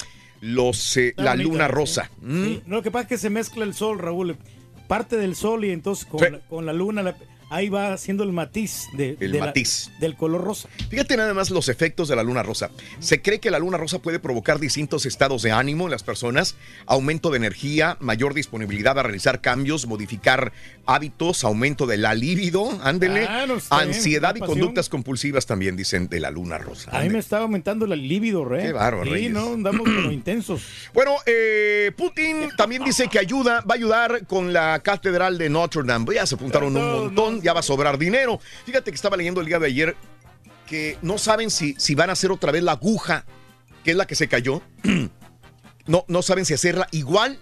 los, 0.40 0.96
eh, 0.96 1.12
la 1.18 1.34
luna 1.36 1.66
sí. 1.66 1.72
rosa. 1.72 2.10
¿Mm? 2.22 2.44
Sí, 2.44 2.62
No, 2.66 2.76
lo 2.76 2.82
que 2.82 2.90
pasa 2.90 3.02
es 3.02 3.08
que 3.10 3.18
se 3.18 3.28
mezcla 3.28 3.64
el 3.64 3.74
sol, 3.74 3.98
Raúl. 3.98 4.38
Parte 4.88 5.16
del 5.18 5.36
sol 5.36 5.64
y 5.66 5.72
entonces 5.72 6.06
con, 6.06 6.20
Sí. 6.20 6.26
la, 6.30 6.38
con 6.48 6.64
la 6.64 6.72
luna, 6.72 7.02
la- 7.02 7.16
ahí 7.48 7.68
va 7.68 7.92
haciendo 7.92 8.24
el 8.24 8.32
matiz, 8.32 8.86
de, 8.94 9.16
El 9.20 9.32
de 9.32 9.38
la- 9.38 9.46
matiz. 9.46 9.90
del 10.00 10.16
color 10.16 10.42
rosa. 10.44 10.68
Fíjate 10.90 11.16
nada 11.16 11.32
más 11.34 11.50
los 11.50 11.68
efectos 11.68 12.08
de 12.08 12.16
la 12.16 12.22
luna 12.22 12.42
rosa. 12.42 12.70
Se 12.98 13.22
cree 13.22 13.38
que 13.40 13.50
la 13.50 13.58
luna 13.58 13.76
rosa 13.76 14.00
puede 14.00 14.18
provocar 14.18 14.58
distintos 14.58 15.06
estados 15.06 15.42
de 15.42 15.52
ánimo 15.52 15.84
en 15.84 15.90
las 15.92 16.02
personas, 16.02 16.56
aumento 16.86 17.30
de 17.30 17.36
energía, 17.36 17.96
mayor 18.00 18.34
disponibilidad 18.34 18.98
a 18.98 19.02
realizar 19.02 19.40
cambios, 19.40 19.86
modificar 19.86 20.52
hábitos, 20.86 21.44
aumento 21.44 21.86
de 21.86 21.96
la 21.98 22.14
libido, 22.14 22.78
ándele, 22.82 23.26
Ah, 23.28 23.44
no 23.46 23.56
está 23.56 23.78
bien, 23.78 23.88
ansiedad 23.94 24.34
y 24.36 24.40
conductas 24.40 24.88
compulsivas 24.88 25.46
también 25.46 25.76
dicen 25.76 26.08
de 26.08 26.20
la 26.20 26.30
luna 26.30 26.58
rosa. 26.58 26.90
A 26.96 27.02
mí 27.02 27.10
me 27.10 27.18
estaba 27.18 27.42
aumentando 27.42 27.84
el 27.86 28.08
líbido, 28.08 28.44
¿re? 28.44 28.62
Qué 28.62 28.72
bárbaro, 28.72 29.14
Sí, 29.14 29.28
no, 29.28 29.52
andamos 29.54 29.82
como 29.82 30.10
intensos. 30.12 30.62
Bueno, 30.94 31.12
eh, 31.26 31.92
Putin 31.96 32.48
también 32.56 32.84
dice 32.84 33.08
que 33.08 33.18
ayuda, 33.18 33.60
va 33.62 33.74
a 33.74 33.76
ayudar 33.76 34.26
con 34.26 34.52
la 34.52 34.80
catedral 34.80 35.38
de 35.38 35.48
Notre 35.48 35.82
Dame. 35.84 36.14
Ya 36.14 36.26
se 36.26 36.34
apuntaron 36.36 36.76
un 36.76 36.92
montón, 36.92 37.35
ya 37.42 37.52
va 37.52 37.60
a 37.60 37.62
sobrar 37.62 37.98
dinero. 37.98 38.40
Fíjate 38.64 38.90
que 38.90 38.94
estaba 38.96 39.16
leyendo 39.16 39.40
el 39.40 39.46
día 39.46 39.58
de 39.58 39.66
ayer 39.66 39.96
que 40.66 40.98
no 41.02 41.18
saben 41.18 41.50
si, 41.50 41.74
si 41.78 41.94
van 41.94 42.10
a 42.10 42.14
hacer 42.14 42.32
otra 42.32 42.50
vez 42.52 42.62
la 42.62 42.72
aguja, 42.72 43.24
que 43.84 43.92
es 43.92 43.96
la 43.96 44.06
que 44.06 44.14
se 44.14 44.28
cayó. 44.28 44.62
no, 45.86 46.04
no 46.08 46.22
saben 46.22 46.44
si 46.44 46.54
hacerla 46.54 46.88
igual 46.90 47.38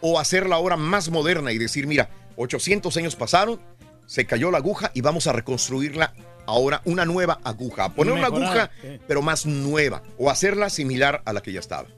o 0.00 0.18
hacerla 0.18 0.56
ahora 0.56 0.76
más 0.76 1.10
moderna 1.10 1.52
y 1.52 1.58
decir, 1.58 1.86
mira, 1.86 2.10
800 2.36 2.96
años 2.96 3.16
pasaron, 3.16 3.60
se 4.06 4.26
cayó 4.26 4.50
la 4.50 4.58
aguja 4.58 4.90
y 4.94 5.00
vamos 5.00 5.26
a 5.26 5.32
reconstruirla 5.32 6.14
ahora 6.46 6.80
una 6.84 7.04
nueva 7.04 7.40
aguja. 7.44 7.84
A 7.84 7.94
poner 7.94 8.12
una 8.14 8.26
aguja, 8.26 8.70
sí. 8.80 9.00
pero 9.08 9.20
más 9.22 9.46
nueva 9.46 10.02
o 10.18 10.30
hacerla 10.30 10.70
similar 10.70 11.22
a 11.24 11.32
la 11.32 11.42
que 11.42 11.52
ya 11.52 11.60
estaba. 11.60 11.88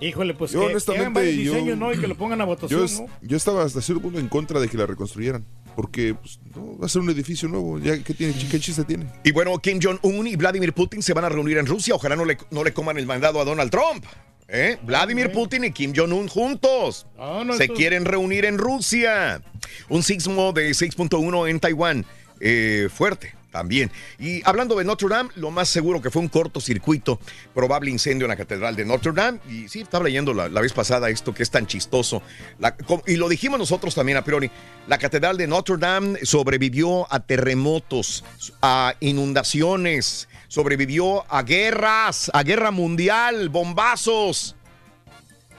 Híjole, 0.00 0.34
pues 0.34 0.50
Yo, 0.50 0.60
que, 0.60 0.66
que 0.66 0.72
honestamente, 0.72 1.00
hagan 1.02 1.14
varios 1.14 1.36
yo- 1.36 1.52
diseños, 1.52 1.78
¿no? 1.78 1.92
Y 1.92 1.98
que 1.98 2.08
lo 2.08 2.16
pongan 2.16 2.40
a 2.40 2.44
votación, 2.44 2.80
Yo, 2.80 2.84
es- 2.84 3.00
¿no? 3.00 3.06
yo 3.22 3.36
estaba 3.36 3.62
hasta 3.62 3.80
cierto 3.80 4.02
punto 4.02 4.18
en 4.18 4.28
contra 4.28 4.58
de 4.58 4.68
que 4.68 4.76
la 4.76 4.84
reconstruyeran. 4.86 5.46
Porque 5.74 6.14
pues, 6.14 6.38
no, 6.54 6.78
va 6.78 6.86
a 6.86 6.88
ser 6.88 7.02
un 7.02 7.10
edificio 7.10 7.48
nuevo. 7.48 7.78
Ya, 7.78 8.02
¿qué, 8.02 8.14
tiene, 8.14 8.34
¿Qué 8.34 8.60
chiste 8.60 8.84
tiene? 8.84 9.06
Y 9.24 9.32
bueno, 9.32 9.56
Kim 9.58 9.80
Jong-un 9.82 10.26
y 10.26 10.36
Vladimir 10.36 10.72
Putin 10.72 11.02
se 11.02 11.12
van 11.14 11.24
a 11.24 11.28
reunir 11.28 11.58
en 11.58 11.66
Rusia. 11.66 11.94
Ojalá 11.94 12.16
no 12.16 12.24
le, 12.24 12.38
no 12.50 12.64
le 12.64 12.72
coman 12.72 12.98
el 12.98 13.06
mandado 13.06 13.40
a 13.40 13.44
Donald 13.44 13.70
Trump. 13.70 14.04
¿eh? 14.48 14.78
Vladimir 14.82 15.32
Putin 15.32 15.64
y 15.64 15.72
Kim 15.72 15.92
Jong-un 15.94 16.28
juntos. 16.28 17.06
Ah, 17.18 17.42
no, 17.44 17.56
se 17.56 17.68
quieren 17.68 18.04
reunir 18.04 18.44
en 18.44 18.58
Rusia. 18.58 19.42
Un 19.88 20.02
sismo 20.02 20.52
de 20.52 20.70
6.1 20.70 21.48
en 21.48 21.60
Taiwán. 21.60 22.06
Eh, 22.40 22.88
fuerte 22.92 23.41
también. 23.52 23.92
Y 24.18 24.42
hablando 24.44 24.74
de 24.74 24.82
Notre 24.84 25.08
Dame, 25.08 25.30
lo 25.36 25.52
más 25.52 25.68
seguro 25.68 26.02
que 26.02 26.10
fue 26.10 26.20
un 26.22 26.28
cortocircuito, 26.28 27.20
probable 27.54 27.90
incendio 27.90 28.24
en 28.24 28.30
la 28.30 28.36
Catedral 28.36 28.74
de 28.74 28.84
Notre 28.84 29.12
Dame. 29.12 29.38
Y 29.48 29.68
sí, 29.68 29.82
estaba 29.82 30.04
leyendo 30.04 30.34
la, 30.34 30.48
la 30.48 30.60
vez 30.60 30.72
pasada 30.72 31.08
esto 31.10 31.32
que 31.32 31.44
es 31.44 31.50
tan 31.50 31.66
chistoso. 31.68 32.22
La- 32.58 32.74
y 33.06 33.16
lo 33.16 33.28
dijimos 33.28 33.60
nosotros 33.60 33.94
también 33.94 34.18
a 34.18 34.24
priori. 34.24 34.50
La 34.88 34.98
Catedral 34.98 35.36
de 35.36 35.46
Notre 35.46 35.76
Dame 35.76 36.18
sobrevivió 36.24 37.06
a 37.12 37.20
terremotos, 37.20 38.24
a 38.60 38.94
inundaciones, 39.00 40.28
sobrevivió 40.48 41.30
a 41.32 41.42
guerras, 41.42 42.30
a 42.34 42.42
guerra 42.42 42.70
mundial, 42.70 43.50
bombazos. 43.50 44.56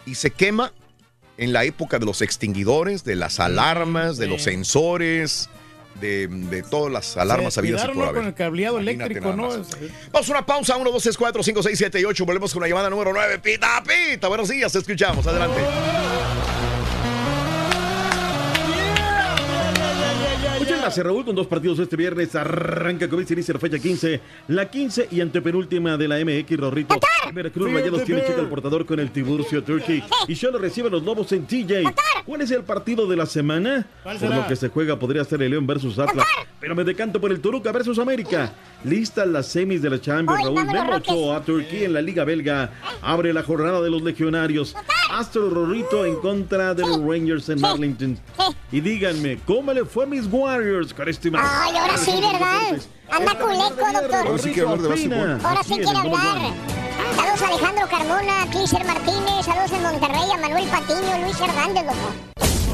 Y 0.06 0.16
se 0.16 0.32
quema 0.32 0.74
en 1.38 1.54
la 1.54 1.64
época 1.64 2.00
de 2.00 2.06
los 2.06 2.22
extinguidores, 2.22 3.04
de 3.04 3.16
las 3.16 3.40
alarmas, 3.40 4.18
de 4.18 4.28
los 4.28 4.44
sensores, 4.44 5.50
de, 6.00 6.28
de 6.28 6.64
todas 6.64 6.92
las 6.92 7.18
alarmas 7.18 7.54
Se 7.54 7.60
habidas 7.60 7.84
y 7.84 7.88
por 7.88 7.96
¿no? 7.96 8.02
con 8.06 8.10
haber. 8.18 8.28
el 8.28 8.34
cableado 8.34 8.80
Imagínate 8.80 9.14
eléctrico, 9.14 9.36
¿no? 9.36 9.50
Vamos 10.12 10.30
a 10.30 10.32
una 10.32 10.46
pausa, 10.46 10.78
1, 10.78 10.92
2, 10.92 11.04
3, 11.04 11.18
4, 11.18 11.44
5, 11.44 11.64
6, 11.64 11.78
7 11.78 12.00
y 12.00 12.06
8. 12.06 12.26
Volvemos 12.26 12.54
con 12.54 12.62
la 12.62 12.68
llamada 12.68 12.90
número 12.90 13.14
9. 13.14 13.40
Pita, 13.40 13.84
pita. 13.84 14.28
Buenos 14.28 14.50
días, 14.50 14.72
te 14.72 14.80
escuchamos. 14.80 15.26
Adelante. 15.28 15.62
Muchas 20.84 20.98
gracias, 20.98 21.06
Raúl. 21.06 21.24
Con 21.24 21.34
dos 21.34 21.48
partidos 21.48 21.80
este 21.80 21.96
viernes 21.96 22.36
arranca 22.36 23.08
COVID, 23.08 23.26
se 23.26 23.34
inicia 23.36 23.54
la 23.54 23.60
fecha 23.62 23.80
15, 23.80 24.20
la 24.50 24.70
15 24.70 25.08
y 25.12 25.22
antepenúltima 25.22 25.96
de 25.96 26.10
la 26.10 26.18
MX, 26.18 26.58
Rorrito. 26.60 27.00
Veracruz 27.34 27.72
Rayados 27.72 28.04
tiene 28.04 28.22
chica 28.26 28.42
el 28.42 28.50
portador 28.50 28.86
con 28.86 29.00
el 29.00 29.10
Tiburcio 29.10 29.64
Turkey. 29.64 30.04
Y 30.28 30.36
solo 30.36 30.58
recibe 30.58 30.90
los 30.90 31.02
Lobos 31.02 31.32
en 31.32 31.48
TJ. 31.48 31.90
¿Cuál 32.26 32.42
es 32.42 32.52
el 32.52 32.64
partido 32.64 33.08
de 33.08 33.16
la 33.16 33.26
semana? 33.26 33.88
¿Cuál 34.04 34.18
Por 34.18 34.36
lo 34.36 34.46
que 34.46 34.58
se 34.58 34.68
juega 34.68 35.00
podría 35.00 35.24
ser 35.24 35.42
el 35.42 35.52
León 35.52 35.66
versus 35.66 35.98
Atlas. 36.00 36.28
Pero 36.60 36.76
me 36.76 36.84
decanto 36.84 37.22
por 37.22 37.32
el 37.32 37.40
Toluca 37.40 37.72
versus 37.72 37.98
América. 37.98 38.52
Listas 38.84 39.28
las 39.28 39.48
semis 39.48 39.82
de 39.82 39.90
la 39.90 40.02
Champions, 40.02 40.44
Raúl. 40.44 40.66
Memo. 40.66 40.96
Ochoa, 40.96 41.42
Turquía 41.42 41.86
en 41.86 41.94
la 41.94 42.02
Liga 42.02 42.24
Belga. 42.24 42.72
Abre 43.02 43.34
la 43.34 43.44
jornada 43.44 43.82
de 43.82 43.90
los 43.90 44.02
legionarios. 44.02 44.76
Astro 45.10 45.50
Rorrito 45.50 46.06
en 46.06 46.16
contra 46.18 46.74
de 46.74 46.82
los 46.82 47.00
Rangers 47.00 47.50
en 47.50 47.64
Arlington. 47.64 48.20
Y 48.72 48.82
díganme, 48.82 49.40
¿cómo 49.46 49.72
le 49.74 49.86
fue 49.86 50.04
a 50.04 50.08
mis 50.08 50.26
Warriors 50.30 50.94
con 50.94 51.08
este 51.08 51.32
match? 51.32 51.46
Ay, 51.46 51.78
ahora 51.78 51.98
sí, 51.98 52.12
¿verdad? 52.12 52.82
Anda 53.10 53.38
culeco, 53.38 53.92
doctor. 53.94 54.28
Ahora 54.28 54.38
sí 54.38 54.52
quiere 54.52 54.70
hablar 54.70 54.82
de 54.82 54.88
básquetbol. 54.90 55.40
Ahora 55.44 55.64
sí 55.64 55.74
quiere 55.76 55.98
hablar. 55.98 56.54
Saludos 57.16 57.42
a 57.42 57.48
Alejandro 57.48 57.88
Carmona, 57.90 58.48
Clisser 58.52 58.86
Martínez, 58.86 59.46
saludos 59.46 59.72
en 59.72 59.84
Monterrey, 59.84 60.32
a 60.34 60.38
Manuel 60.38 60.68
Patiño, 60.68 61.24
Luis 61.24 61.40
Hernández. 61.40 61.84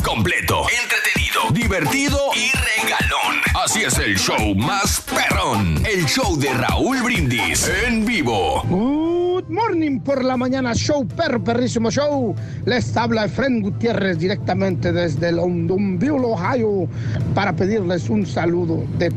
Completo, 0.10 0.64
entretenido, 0.84 1.52
divertido 1.54 2.18
y 2.34 2.50
regalón. 2.58 3.42
Así 3.64 3.84
es 3.84 3.96
el 4.00 4.18
show 4.18 4.56
más 4.56 5.02
perrón. 5.02 5.86
El 5.86 6.04
show 6.06 6.36
de 6.36 6.52
Raúl 6.52 7.04
Brindis 7.04 7.70
en 7.86 8.08
vivo. 8.08 8.64
Good 8.64 9.50
morning 9.50 10.00
por 10.00 10.26
la 10.26 10.36
mañana, 10.36 10.74
show 10.74 11.08
perro, 11.08 11.44
perrísimo 11.44 11.92
show. 11.92 12.36
Les 12.66 12.98
habla 12.98 13.26
Efren 13.26 13.62
Gutiérrez 13.62 14.18
directamente 14.18 14.92
desde 14.92 15.32
Londonville, 15.32 16.26
Ohio, 16.26 16.88
para 17.36 17.56
pedirles 17.56 18.10
un 18.10 18.26
saludo 18.26 18.84
de 18.98 19.12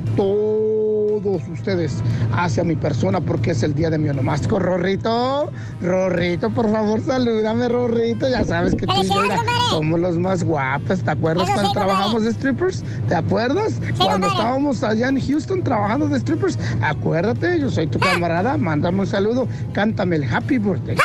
todos 1.20 1.42
ustedes 1.48 2.02
hacia 2.32 2.64
mi 2.64 2.76
persona 2.76 3.20
porque 3.20 3.50
es 3.50 3.62
el 3.62 3.74
día 3.74 3.90
de 3.90 3.98
mi 3.98 4.08
onomástico. 4.08 4.58
Rorrito, 4.58 5.50
Rorrito, 5.80 6.50
por 6.50 6.70
favor, 6.70 7.00
salúdame, 7.02 7.68
Rorrito. 7.68 8.28
Ya 8.28 8.44
sabes 8.44 8.74
que 8.74 8.86
tú 8.86 8.94
y 9.02 9.08
yo 9.08 9.22
somos 9.68 10.00
los 10.00 10.16
más 10.16 10.42
guapos. 10.44 11.02
¿Te 11.02 11.10
acuerdas 11.10 11.48
Eso 11.48 11.54
cuando 11.54 11.72
trabajamos 11.72 12.24
de 12.24 12.32
strippers? 12.32 12.84
¿Te 13.08 13.14
acuerdas? 13.14 13.80
Cuando 13.98 14.28
estábamos 14.28 14.82
allá 14.82 15.08
en 15.08 15.20
Houston 15.20 15.62
trabajando 15.62 16.08
de 16.08 16.20
strippers. 16.20 16.58
Acuérdate, 16.80 17.60
yo 17.60 17.70
soy 17.70 17.86
tu 17.86 17.98
camarada. 17.98 18.56
Mándame 18.56 19.00
un 19.00 19.06
saludo. 19.06 19.46
Cántame 19.72 20.16
el 20.16 20.24
happy 20.24 20.58
birthday. 20.58 20.96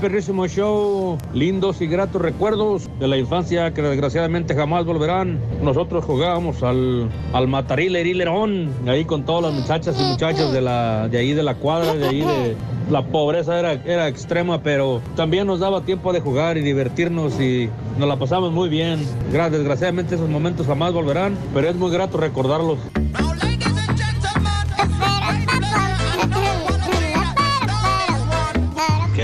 Perrísimo 0.00 0.46
show, 0.46 1.16
lindos 1.32 1.80
y 1.80 1.86
gratos 1.86 2.20
recuerdos 2.20 2.88
de 3.00 3.08
la 3.08 3.16
infancia 3.16 3.72
que 3.72 3.80
desgraciadamente 3.82 4.54
jamás 4.54 4.84
volverán. 4.84 5.40
Nosotros 5.62 6.04
jugábamos 6.04 6.62
al, 6.62 7.08
al 7.32 7.48
matarilerón, 7.48 8.70
ahí 8.86 9.04
con 9.06 9.24
todas 9.24 9.44
las 9.50 9.54
muchachas 9.60 9.96
y 9.98 10.04
muchachos 10.04 10.52
de, 10.52 10.60
la, 10.60 11.08
de 11.08 11.18
ahí 11.18 11.32
de 11.32 11.42
la 11.42 11.54
cuadra, 11.54 11.94
de 11.94 12.06
ahí 12.06 12.20
de... 12.20 12.56
La 12.90 13.04
pobreza 13.04 13.58
era, 13.58 13.72
era 13.84 14.06
extrema, 14.06 14.62
pero 14.62 15.00
también 15.16 15.48
nos 15.48 15.58
daba 15.58 15.80
tiempo 15.80 16.12
de 16.12 16.20
jugar 16.20 16.56
y 16.56 16.60
divertirnos 16.60 17.40
y 17.40 17.68
nos 17.98 18.06
la 18.06 18.14
pasamos 18.16 18.52
muy 18.52 18.68
bien. 18.68 19.00
Gra- 19.32 19.50
Desgraciadamente 19.50 20.14
esos 20.14 20.28
momentos 20.30 20.68
jamás 20.68 20.92
volverán, 20.92 21.36
pero 21.52 21.68
es 21.68 21.74
muy 21.74 21.90
grato 21.90 22.16
recordarlos. 22.16 22.78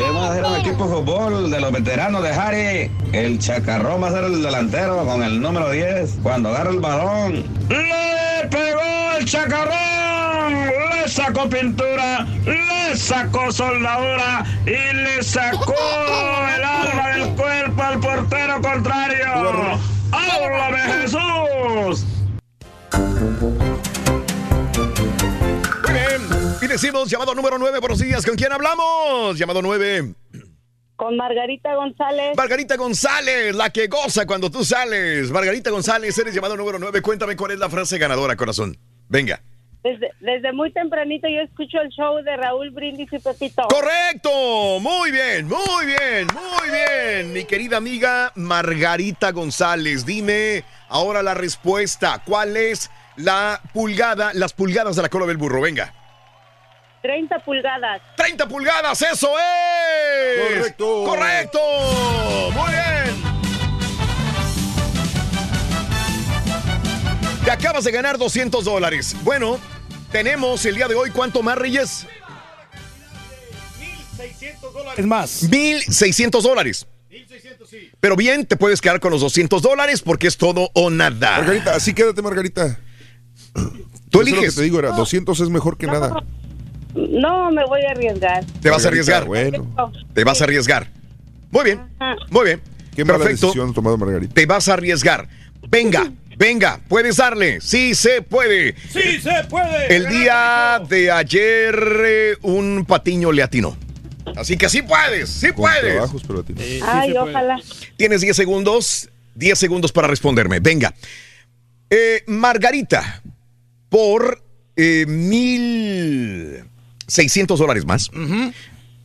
Queremos 0.02 0.30
hacer 0.30 0.44
un 0.44 0.56
equipo 0.56 0.84
de 0.88 0.94
fútbol 0.96 1.48
de 1.48 1.60
los 1.60 1.70
veteranos 1.70 2.24
de 2.24 2.30
Harry. 2.30 2.90
El 3.12 3.38
chacarrón 3.38 4.02
va 4.02 4.08
a 4.08 4.10
ser 4.10 4.24
el 4.24 4.42
delantero 4.42 5.06
con 5.06 5.22
el 5.22 5.40
número 5.40 5.70
10. 5.70 6.18
Cuando 6.24 6.48
agarra 6.48 6.70
el 6.70 6.80
balón, 6.80 7.44
¡le 7.68 8.48
pegó 8.48 8.80
el 9.16 9.24
chacarrón! 9.24 10.66
Le 10.90 11.08
sacó 11.08 11.48
pintura, 11.48 12.26
le 12.44 12.96
sacó 12.96 13.52
soldadura 13.52 14.44
y 14.66 14.92
le 14.92 15.22
sacó 15.22 15.76
el 16.56 16.64
alma 16.64 17.08
del 17.10 17.28
cuerpo 17.36 17.82
al 17.82 18.00
portero 18.00 18.60
contrario. 18.60 19.78
¡Háblame 20.10 20.80
Jesús! 21.00 22.04
Y 26.60 26.66
decimos 26.66 27.10
llamado 27.10 27.34
número 27.34 27.59
9, 27.59 27.78
buenos 27.80 27.98
días. 27.98 28.24
¿Con 28.24 28.36
quién 28.36 28.52
hablamos? 28.52 29.36
Llamado 29.38 29.62
9. 29.62 30.14
Con 30.96 31.16
Margarita 31.16 31.74
González. 31.74 32.36
Margarita 32.36 32.76
González, 32.76 33.54
la 33.54 33.70
que 33.70 33.88
goza 33.88 34.26
cuando 34.26 34.50
tú 34.50 34.64
sales. 34.64 35.30
Margarita 35.30 35.70
González, 35.70 36.16
eres 36.18 36.34
llamado 36.34 36.56
número 36.56 36.78
9. 36.78 37.02
Cuéntame 37.02 37.34
cuál 37.36 37.52
es 37.52 37.59
la 37.59 37.68
frase 37.68 37.98
ganadora, 37.98 38.36
corazón. 38.36 38.78
Venga. 39.09 39.42
Desde, 39.82 40.12
desde 40.20 40.52
muy 40.52 40.72
tempranito 40.72 41.26
yo 41.28 41.40
escucho 41.40 41.80
el 41.80 41.88
show 41.88 42.22
de 42.22 42.36
Raúl 42.36 42.70
Brindis 42.70 43.12
y 43.12 43.18
Pepito. 43.18 43.62
Correcto, 43.68 44.78
muy 44.78 45.10
bien, 45.10 45.48
muy 45.48 45.86
bien, 45.86 46.28
muy 46.32 46.70
bien. 46.70 47.32
Mi 47.32 47.44
querida 47.44 47.78
amiga 47.78 48.30
Margarita 48.36 49.32
González, 49.32 50.06
dime 50.06 50.62
ahora 50.88 51.20
la 51.24 51.34
respuesta. 51.34 52.22
¿Cuál 52.24 52.56
es 52.56 52.92
la 53.16 53.60
pulgada, 53.72 54.30
las 54.34 54.52
pulgadas 54.52 54.94
de 54.94 55.02
la 55.02 55.09
cola 55.09 55.26
del 55.26 55.36
burro? 55.36 55.60
Venga. 55.60 55.92
30 57.02 57.38
pulgadas. 57.40 58.00
30 58.16 58.46
pulgadas, 58.48 59.02
eso 59.02 59.28
es. 59.38 60.56
Correcto. 60.58 61.04
Correcto. 61.04 61.58
Muy 62.52 62.70
bien. 62.70 63.22
Te 67.44 67.50
acabas 67.50 67.84
de 67.84 67.90
ganar 67.90 68.18
200 68.18 68.64
dólares. 68.64 69.16
Bueno, 69.22 69.58
tenemos 70.12 70.64
el 70.64 70.76
día 70.76 70.86
de 70.86 70.94
hoy, 70.94 71.10
¿cuánto 71.10 71.42
más, 71.42 71.58
Reyes? 71.58 72.06
Es 74.96 75.06
más. 75.06 75.42
1,600 75.50 76.42
dólares. 76.44 76.86
Pero 78.00 78.16
bien, 78.16 78.46
te 78.46 78.56
puedes 78.56 78.80
quedar 78.80 79.00
con 79.00 79.10
los 79.10 79.20
200 79.22 79.60
dólares 79.62 80.02
porque 80.02 80.26
es 80.28 80.36
todo 80.36 80.70
o 80.74 80.90
nada. 80.90 81.38
Margarita, 81.38 81.74
así 81.74 81.94
quédate, 81.94 82.22
Margarita. 82.22 82.78
Tú 83.54 83.60
Eso 83.60 83.72
es 84.10 84.12
lo 84.12 84.20
eliges. 84.20 84.54
que 84.54 84.56
te 84.60 84.62
digo, 84.62 84.78
era 84.78 84.90
200 84.90 85.40
es 85.40 85.48
mejor 85.48 85.76
que 85.76 85.86
nada. 85.86 86.22
No, 86.94 87.51
me 87.51 87.64
voy 87.64 87.82
a 87.82 87.90
arriesgar. 87.93 88.44
Te 88.60 88.70
vas 88.70 88.85
a 88.85 88.89
arriesgar. 88.89 89.24
Bueno. 89.24 89.93
Te 90.14 90.24
vas 90.24 90.40
a 90.40 90.44
arriesgar. 90.44 90.89
Muy 91.51 91.64
bien. 91.64 91.81
Muy 92.31 92.44
bien. 92.44 92.60
Qué 92.94 93.05
mala 93.05 93.19
Perfecto. 93.19 93.47
decisión 93.47 93.73
tomado 93.73 93.97
Margarita. 93.97 94.35
Te 94.35 94.44
vas 94.47 94.69
a 94.69 94.74
arriesgar. 94.74 95.27
Venga, 95.69 96.12
venga, 96.36 96.81
puedes 96.89 97.16
darle. 97.16 97.60
Sí 97.60 97.94
se 97.94 98.20
puede. 98.20 98.74
¡Sí 98.90 99.20
se 99.20 99.44
puede! 99.48 99.94
El 99.97 100.09
día 100.09 100.82
de 100.86 101.10
ayer 101.10 101.74
eh, 102.05 102.36
un 102.43 102.85
patiño 102.86 103.32
le 103.32 103.43
atinó. 103.43 103.77
Así 104.36 104.56
que 104.56 104.69
sí 104.69 104.82
puedes, 104.82 105.31
sí 105.31 105.48
Con 105.48 105.56
puedes. 105.56 105.81
trabajos, 105.94 106.23
pero 106.27 106.44
no. 106.47 106.86
Ay, 106.86 107.12
ojalá. 107.16 107.59
Tienes 107.97 108.20
10 108.20 108.36
segundos, 108.36 109.09
10 109.35 109.59
segundos 109.59 109.93
para 109.93 110.09
responderme. 110.09 110.60
Venga. 110.60 110.94
Eh, 111.90 112.23
Margarita, 112.27 113.23
por 113.89 114.43
eh, 114.77 115.05
1.600 117.18 117.56
dólares 117.56 117.84
más, 117.84 118.10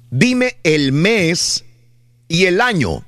dime 0.09 0.57
el 0.63 0.91
mes 0.91 1.65
y 2.27 2.45
el 2.45 2.61
año 2.61 3.03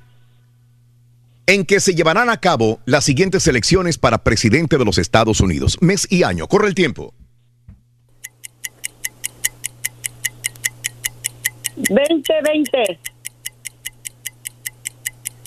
en 1.46 1.64
que 1.64 1.80
se 1.80 1.94
llevarán 1.94 2.30
a 2.30 2.38
cabo 2.38 2.78
las 2.84 3.04
siguientes 3.04 3.46
elecciones 3.48 3.98
para 3.98 4.18
presidente 4.18 4.78
de 4.78 4.84
los 4.84 4.98
Estados 4.98 5.40
Unidos. 5.40 5.78
Mes 5.80 6.06
y 6.08 6.22
año. 6.22 6.46
Corre 6.46 6.68
el 6.68 6.74
tiempo. 6.74 7.12
2020. 11.76 13.00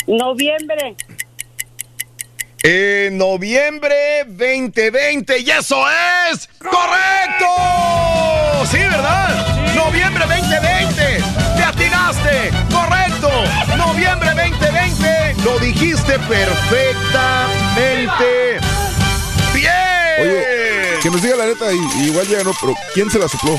Noviembre. 0.08 0.96
En 2.66 3.18
noviembre 3.18 4.24
2020, 4.26 5.40
y 5.40 5.52
eso 5.52 5.84
es 6.32 6.48
correcto. 6.60 7.46
Sí, 8.72 8.78
¿verdad? 8.78 9.76
Noviembre 9.76 10.24
2020, 10.26 11.22
te 11.58 11.64
atinaste, 11.64 12.52
correcto. 12.72 13.30
Noviembre 13.76 14.30
2020, 14.30 15.36
lo 15.44 15.60
dijiste 15.60 16.18
perfectamente. 16.20 18.62
Bien. 19.54 19.74
Oye, 20.22 20.46
que 21.02 21.10
nos 21.10 21.22
diga 21.22 21.36
la 21.36 21.48
neta, 21.48 21.74
y, 21.74 21.80
y 21.98 22.04
igual 22.06 22.26
ya 22.30 22.46
no, 22.46 22.54
pero 22.62 22.76
¿quién 22.94 23.12
se 23.12 23.20
la 23.20 23.28
sopló? 23.28 23.58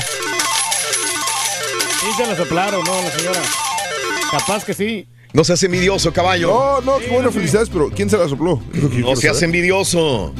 Sí 1.99 2.07
se 2.17 2.25
la 2.25 2.35
soplaron, 2.35 2.83
¿no, 2.83 3.01
la 3.03 3.11
señora? 3.11 3.39
Capaz 4.31 4.65
que 4.65 4.73
sí. 4.73 5.07
No 5.35 5.43
seas 5.43 5.61
envidioso, 5.63 6.13
caballo. 6.13 6.47
No, 6.47 6.79
no, 6.79 6.97
qué 6.97 7.09
bueno, 7.09 7.29
felicidades, 7.29 7.67
pero 7.69 7.89
¿quién 7.89 8.09
se 8.09 8.17
la 8.17 8.29
sopló? 8.29 8.61
No 8.71 9.17
seas 9.17 9.35
saber. 9.35 9.43
envidioso. 9.43 10.33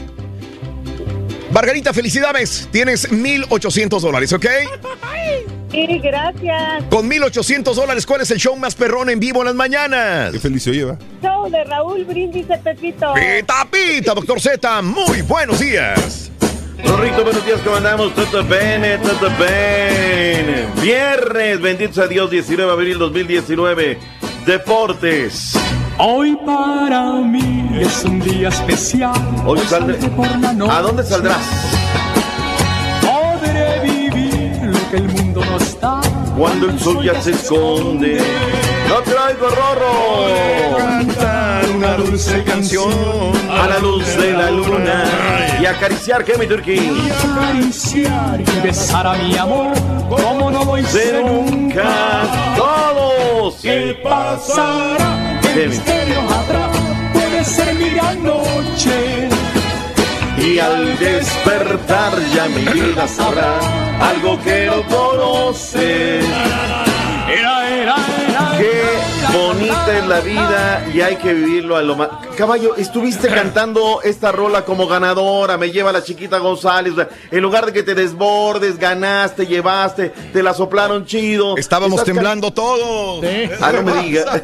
Margarita, 1.52 1.94
felicidades. 1.94 2.70
Tienes 2.72 3.12
1,800 3.12 4.02
dólares, 4.02 4.32
¿ok? 4.32 4.46
Sí, 5.70 6.00
gracias. 6.02 6.86
Con 6.90 7.10
1,800 7.10 7.76
dólares, 7.76 8.06
¿cuál 8.06 8.22
es 8.22 8.32
el 8.32 8.38
show 8.38 8.56
más 8.56 8.74
perrón 8.74 9.10
en 9.10 9.20
vivo 9.20 9.42
en 9.42 9.48
las 9.48 9.56
mañanas? 9.56 10.32
Qué 10.32 10.40
feliz 10.40 10.64
se 10.64 10.72
lleva. 10.72 10.98
Show 11.22 11.50
de 11.52 11.66
Raúl 11.66 12.06
Brindis 12.06 12.46
y 12.46 12.58
Pepito. 12.64 13.14
Pita, 13.16 13.68
pita, 13.70 14.14
doctor 14.14 14.40
Z, 14.40 14.82
muy 14.82 15.22
buenos 15.24 15.60
días. 15.60 16.32
Rorrito, 16.86 17.22
buenos 17.22 17.46
días, 17.46 17.60
¿cómo 17.66 17.76
andamos? 17.76 18.16
Todo 18.16 18.46
bene, 18.46 18.98
todo 19.00 19.30
bene. 19.38 20.68
Viernes, 20.82 21.60
bendito 21.60 21.96
sea 21.96 22.08
Dios, 22.08 22.32
19 22.32 22.66
de 22.66 22.74
abril 22.74 22.98
2019. 22.98 24.16
Deportes. 24.46 25.54
Hoy 25.98 26.38
para 26.46 27.14
mí 27.14 27.68
es 27.80 28.04
un 28.04 28.20
día 28.20 28.50
especial. 28.50 29.16
Hoy 29.44 29.58
saldré. 29.68 29.98
¿A 30.70 30.82
dónde 30.82 31.04
saldrás? 31.04 31.42
Podré 33.02 33.80
vivir 33.80 34.62
lo 34.62 34.90
que 34.92 34.98
el 34.98 35.08
mundo 35.10 35.44
nos 35.46 35.80
da. 35.80 36.00
Cuando 36.38 36.70
el 36.70 36.80
sol 36.80 37.04
ya 37.04 37.20
se 37.20 37.32
esconde. 37.32 38.22
¡Ay, 39.28 39.36
Gorrorro! 39.40 40.78
Cantar 40.78 41.70
una 41.76 41.96
dulce 41.96 42.44
canción 42.44 42.92
A 43.50 43.68
la 43.68 43.80
luz 43.80 44.06
de 44.18 44.34
la 44.34 44.52
luna 44.52 45.04
y 45.60 45.66
acariciar 45.66 46.24
que 46.24 46.38
mi 46.38 46.46
turquí. 46.46 46.78
acariciar 47.24 48.40
y 48.40 48.60
besar 48.62 49.08
a 49.08 49.14
mi 49.16 49.36
amor, 49.36 49.74
como 50.10 50.52
no 50.52 50.64
voy 50.66 50.82
a 50.82 50.88
ser 50.88 51.26
nunca. 51.26 52.54
Todos. 52.56 53.56
¿Qué 53.62 53.98
pasará? 54.04 55.40
¿Qué 55.42 55.68
misterio 55.70 56.20
habrá? 56.20 56.70
Puede 57.14 57.44
ser 57.46 57.74
mi 57.76 57.90
gran 57.90 58.24
noche. 58.24 59.30
Y 60.38 60.60
al 60.60 61.00
despertar 61.00 62.14
ya 62.34 62.46
mi 62.48 62.66
vida 62.66 63.08
sabrá 63.08 63.58
algo 64.02 64.40
que 64.44 64.68
no 64.68 64.84
conoce. 64.84 66.20
Era, 67.28 67.68
era, 67.70 67.96
era. 68.28 68.58
Qué 68.58 69.15
bonita 69.34 69.98
es 69.98 70.08
la 70.08 70.20
vida 70.20 70.86
y 70.94 71.02
hay 71.02 71.16
que 71.18 71.34
vivirlo 71.34 71.78
a 71.78 71.82
lo 71.82 71.96
más. 71.96 72.10
Caballo, 72.38 72.76
estuviste 72.76 73.30
cantando 73.30 74.02
esta 74.04 74.32
rola 74.32 74.66
como 74.66 74.88
ganadora, 74.88 75.58
me 75.58 75.72
lleva 75.72 75.92
la 75.92 76.04
chiquita 76.04 76.38
González. 76.38 76.94
o 76.94 76.96
sea, 76.98 77.10
En 77.32 77.42
lugar 77.42 77.66
de 77.66 77.74
que 77.74 77.84
te 77.84 77.96
desbordes, 77.96 78.78
ganaste, 78.78 79.48
llevaste, 79.48 80.10
te 80.10 80.44
la 80.44 80.54
soplaron 80.54 81.06
chido. 81.06 81.58
Estábamos 81.58 82.04
temblando 82.04 82.52
todos. 82.52 83.24
Ah, 83.62 83.72
no 83.72 83.84
me 83.84 84.04
digas. 84.04 84.26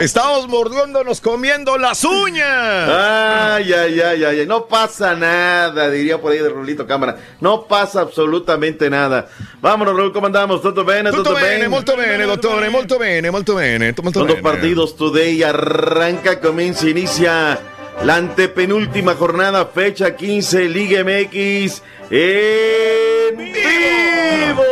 Estábamos 0.00 0.48
mordiéndonos, 0.48 1.20
comiendo 1.20 1.76
las 1.76 2.04
uñas. 2.04 2.88
Ay, 2.88 3.72
ay, 3.72 4.00
ay, 4.00 4.24
ay, 4.24 4.40
ay, 4.40 4.46
no 4.46 4.66
pasa 4.66 5.14
nada, 5.14 5.90
diría 5.90 6.20
por 6.20 6.32
ahí 6.32 6.38
de 6.38 6.48
Rolito 6.48 6.86
Cámara. 6.86 7.16
No 7.40 7.64
pasa 7.64 8.00
absolutamente 8.00 8.88
nada. 8.88 9.28
Vámonos, 9.60 9.96
Raúl, 9.96 10.12
¿cómo 10.12 10.26
andamos? 10.26 10.62
¿Todo 10.62 10.84
bene? 10.84 11.10
¿Todo 11.10 11.34
bene, 11.34 11.68
molto 11.68 11.96
bene, 11.96 12.24
dottore, 12.24 12.69
molto 12.70 12.98
bene, 12.98 13.30
molto 13.30 13.54
bene, 13.54 13.94
molto 14.02 14.20
Son 14.20 14.26
dos 14.28 14.36
bene. 14.36 14.42
partidos 14.42 14.96
today, 14.96 15.42
arranca, 15.42 16.40
comienza, 16.40 16.88
inicia 16.88 17.60
la 18.02 18.14
antepenúltima 18.16 19.14
jornada, 19.14 19.66
fecha 19.66 20.14
15, 20.16 20.68
Liga 20.68 21.04
MX 21.04 21.82
en 22.10 23.36
vivo. 23.36 24.62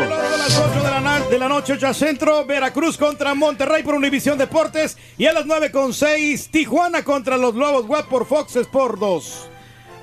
A 0.00 0.36
las 0.38 0.58
8 0.58 0.82
de 0.84 0.90
la, 0.90 1.00
na- 1.00 1.20
de 1.28 1.38
la 1.38 1.48
noche, 1.48 1.72
8 1.74 1.92
centro, 1.94 2.44
Veracruz 2.44 2.96
contra 2.96 3.34
Monterrey 3.34 3.82
por 3.82 3.94
Univisión 3.94 4.38
Deportes. 4.38 4.96
Y 5.16 5.26
a 5.26 5.32
las 5.32 5.46
9 5.46 5.70
con 5.70 5.92
6, 5.92 6.48
Tijuana 6.50 7.02
contra 7.04 7.36
los 7.36 7.54
Lobos 7.54 7.86
Web 7.86 8.06
por 8.08 8.26
Fox 8.26 8.56
Sport 8.56 8.98
2. 8.98 9.48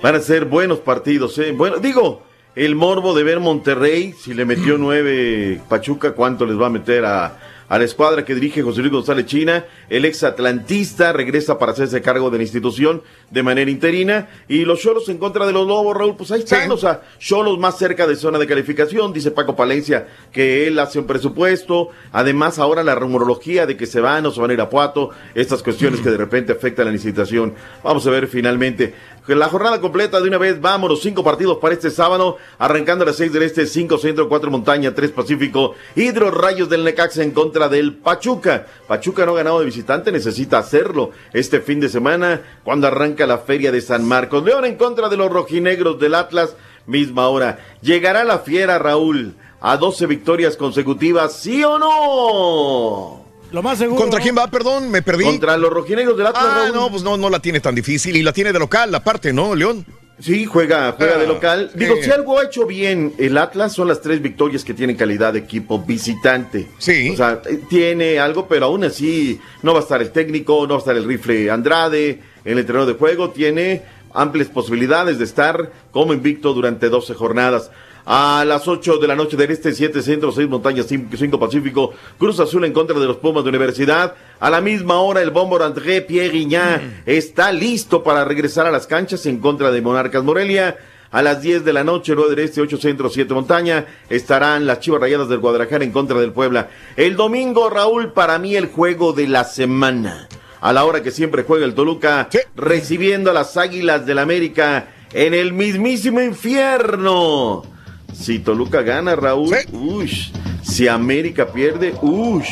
Van 0.02 0.16
a 0.16 0.20
ser 0.20 0.46
buenos 0.46 0.80
partidos, 0.80 1.38
¿eh? 1.40 1.52
Bueno, 1.52 1.78
digo, 1.78 2.24
el 2.56 2.76
morbo 2.76 3.14
de 3.14 3.24
ver 3.24 3.40
Monterrey, 3.40 4.14
si 4.18 4.34
le 4.34 4.46
metió 4.46 4.78
nueve 4.80 5.62
Pachuca, 5.68 6.14
¿cuánto 6.14 6.46
les 6.46 6.60
va 6.60 6.68
a 6.68 6.70
meter 6.70 7.06
a, 7.06 7.38
a 7.68 7.78
la 7.78 7.84
escuadra 7.84 8.24
que 8.24 8.34
dirige 8.34 8.62
José 8.62 8.82
Luis 8.82 8.94
González 8.94 9.26
China? 9.26 9.66
El 9.90 10.06
ex 10.06 10.24
atlantista 10.24 11.12
regresa 11.12 11.60
para 11.60 11.74
hacerse 11.74 12.02
cargo 12.02 12.30
de 12.30 12.38
la 12.38 12.44
institución 12.44 13.02
de 13.30 13.44
manera 13.44 13.70
interina. 13.70 14.30
Y 14.48 14.64
los 14.64 14.80
Cholos 14.80 15.10
en 15.10 15.18
contra 15.18 15.46
de 15.46 15.52
los 15.52 15.68
Lobos, 15.68 15.98
Raúl, 15.98 16.16
pues 16.16 16.32
ahí 16.32 16.40
están, 16.40 16.72
o 16.72 16.78
sea, 16.78 17.02
Cholos 17.20 17.60
más 17.60 17.78
cerca 17.78 18.08
de 18.08 18.16
zona 18.16 18.40
de 18.40 18.48
calificación, 18.48 19.12
dice 19.12 19.32
Paco 19.32 19.56
Palencia 19.56 20.08
que 20.32 20.68
él 20.68 20.80
hace 20.80 21.00
un 21.00 21.06
presupuesto. 21.06 21.90
Además, 22.14 22.58
ahora 22.60 22.84
la 22.84 22.96
rumorología 22.96 23.66
de 23.66 23.76
que 23.76 23.86
se 23.86 24.00
van 24.00 24.26
o 24.26 24.32
se 24.32 24.40
van 24.40 24.52
a 24.52 24.54
ir 24.54 24.62
a 24.62 24.70
Puato, 24.70 25.10
estas 25.34 25.62
cuestiones 25.62 26.00
que 26.00 26.10
de 26.10 26.18
repente 26.18 26.54
afectan 26.54 26.86
la 26.86 26.92
licitación. 26.92 27.54
Vamos 27.84 28.08
a 28.08 28.12
ver 28.12 28.28
finalmente. 28.28 28.94
La 29.28 29.50
jornada 29.50 29.82
completa 29.82 30.22
de 30.22 30.28
una 30.28 30.38
vez, 30.38 30.62
vámonos, 30.62 31.02
cinco 31.02 31.24
partidos 31.24 31.58
para 31.58 31.74
este 31.74 31.90
sábado, 31.90 32.38
arrancando 32.60 33.04
a 33.04 33.08
las 33.08 33.16
seis 33.16 33.34
del 33.34 33.42
este, 33.42 33.66
cinco 33.66 33.98
centro, 33.98 34.30
cuatro 34.30 34.52
montaña, 34.52 34.94
tres 34.94 35.10
pacífico, 35.10 35.74
Hidro 35.96 36.30
Rayos 36.30 36.70
del 36.70 36.84
Necaxa 36.84 37.24
en 37.24 37.32
contra 37.32 37.68
del 37.68 37.96
Pachuca. 37.96 38.68
Pachuca 38.88 39.26
no 39.26 39.32
ha 39.32 39.38
ganado 39.38 39.60
de 39.60 39.66
visitante, 39.66 40.12
necesita 40.12 40.60
hacerlo 40.60 41.10
este 41.34 41.60
fin 41.62 41.80
de 41.80 41.90
semana, 41.90 42.60
cuando 42.64 42.86
arranca 42.86 43.26
la 43.26 43.40
feria 43.40 43.72
de 43.72 43.82
San 43.82 44.08
Marcos. 44.08 44.46
León 44.46 44.64
en 44.64 44.76
contra 44.76 45.10
de 45.10 45.18
los 45.18 45.32
rojinegros 45.32 46.00
del 46.00 46.14
Atlas, 46.14 46.56
misma 46.86 47.28
hora. 47.28 47.58
¿Llegará 47.82 48.26
la 48.26 48.40
fiera, 48.40 48.78
Raúl, 48.78 49.34
a 49.60 49.78
12 49.78 50.06
victorias 50.06 50.56
consecutivas, 50.56 51.34
sí 51.34 51.64
o 51.64 51.80
no? 51.80 53.25
Lo 53.56 53.64
más 53.64 53.78
seguro. 53.78 54.02
¿Contra 54.02 54.20
quién 54.20 54.36
va? 54.38 54.48
Perdón, 54.52 54.92
me 54.92 55.02
perdí. 55.02 55.24
Contra 55.24 55.56
los 55.56 55.72
rojinegros 55.72 56.18
del 56.18 56.28
Atlas, 56.28 56.44
Ah, 56.46 56.56
Raúl. 56.66 56.76
no, 56.76 56.92
pues 56.92 57.04
no, 57.04 57.16
no 57.16 57.30
la 57.30 57.40
tiene 57.40 57.62
tan 57.62 57.74
difícil 57.74 58.18
y 58.18 58.22
la 58.22 58.34
tiene 58.34 58.52
de 58.52 58.60
local, 58.60 58.94
aparte, 58.94 59.32
¿no, 59.32 59.56
León? 59.56 59.86
Sí, 60.20 60.44
juega, 60.46 60.94
juega 60.98 61.16
Ah, 61.16 61.20
de 61.20 61.26
local. 61.28 61.70
sí. 61.72 61.80
Digo, 61.80 61.96
si 62.02 62.12
algo 62.12 62.38
ha 62.38 62.44
hecho 62.44 62.66
bien 62.66 63.14
el 63.18 63.38
Atlas 63.38 63.72
son 63.72 63.88
las 63.88 64.02
tres 64.02 64.22
victorias 64.22 64.66
que 64.66 64.74
tienen 64.74 64.98
calidad 64.98 65.32
de 65.32 65.40
equipo 65.40 65.80
visitante. 65.80 66.68
Sí. 66.80 67.12
O 67.12 67.16
sea, 67.16 67.42
eh, 67.50 67.62
tiene 67.70 68.20
algo, 68.20 68.46
pero 68.48 68.66
aún 68.66 68.84
así 68.84 69.40
no 69.64 69.72
va 69.74 69.80
a 69.80 69.84
estar 69.84 70.02
el 70.02 70.12
técnico, 70.12 70.62
no 70.68 70.74
va 70.74 70.76
a 70.76 70.80
estar 70.80 70.98
el 70.98 71.06
rifle 71.06 71.50
Andrade, 71.50 72.20
el 72.44 72.60
entrenador 72.60 72.92
de 72.94 73.00
juego, 73.00 73.30
tiene 73.30 73.84
amplias 74.14 74.48
posibilidades 74.50 75.18
de 75.18 75.24
estar 75.26 75.72
como 75.92 76.14
invicto 76.14 76.54
durante 76.54 76.90
12 76.90 77.14
jornadas. 77.14 77.72
A 78.08 78.46
las 78.46 78.68
8 78.68 79.00
de 79.00 79.08
la 79.08 79.16
noche 79.16 79.36
del 79.36 79.50
este, 79.50 79.74
7 79.74 80.04
centro, 80.04 80.32
6 80.32 80.48
montañas, 80.48 80.86
5 80.88 81.40
pacífico, 81.40 81.92
Cruz 82.20 82.40
Azul 82.40 82.64
en 82.64 82.72
contra 82.72 83.00
de 83.00 83.08
los 83.08 83.18
Pumas 83.18 83.44
de 83.44 83.50
Universidad. 83.50 84.14
A 84.40 84.52
la 84.52 84.62
misma 84.62 85.00
hora, 85.00 85.24
el 85.24 85.32
bombo 85.32 85.62
André 85.64 86.02
Pierre 86.02 86.30
Guignan 86.30 87.02
está 87.08 87.52
listo 87.52 88.04
para 88.04 88.24
regresar 88.24 88.68
a 88.68 88.72
las 88.72 88.86
canchas 88.86 89.26
en 89.26 89.40
contra 89.40 89.72
de 89.72 89.82
Monarcas 89.82 90.24
Morelia. 90.24 90.78
A 91.10 91.24
las 91.24 91.42
10 91.42 91.66
de 91.66 91.74
la 91.74 91.84
noche, 91.84 92.14
9 92.16 92.36
del 92.36 92.46
Este, 92.46 92.62
8 92.62 92.78
Centro, 92.78 93.10
7 93.10 93.34
Montaña, 93.34 93.86
estarán 94.08 94.68
las 94.68 94.82
Chivas 94.82 95.02
Rayadas 95.02 95.30
del 95.30 95.40
Guadalajara 95.40 95.84
en 95.84 95.92
contra 95.92 96.20
del 96.20 96.32
Puebla. 96.32 96.70
El 96.98 97.16
domingo, 97.16 97.72
Raúl, 97.72 98.12
para 98.12 98.38
mí 98.38 98.56
el 98.56 98.68
juego 98.68 99.14
de 99.14 99.28
la 99.28 99.46
semana. 99.46 100.28
A 100.62 100.74
la 100.74 100.86
hora 100.86 101.02
que 101.02 101.12
siempre 101.12 101.44
juega 101.44 101.66
el 101.66 101.74
Toluca, 101.74 102.30
recibiendo 102.56 103.32
a 103.32 103.34
las 103.34 103.58
Águilas 103.58 104.06
del 104.06 104.20
América 104.20 104.90
en 105.14 105.34
el 105.34 105.54
mismísimo 105.54 106.22
infierno. 106.22 107.75
Si 108.18 108.40
Toluca 108.40 108.82
gana, 108.82 109.16
Raúl, 109.16 109.56
ush. 109.72 110.32
Si 110.64 110.88
América 110.88 111.48
pierde, 111.48 111.94
ush. 112.02 112.50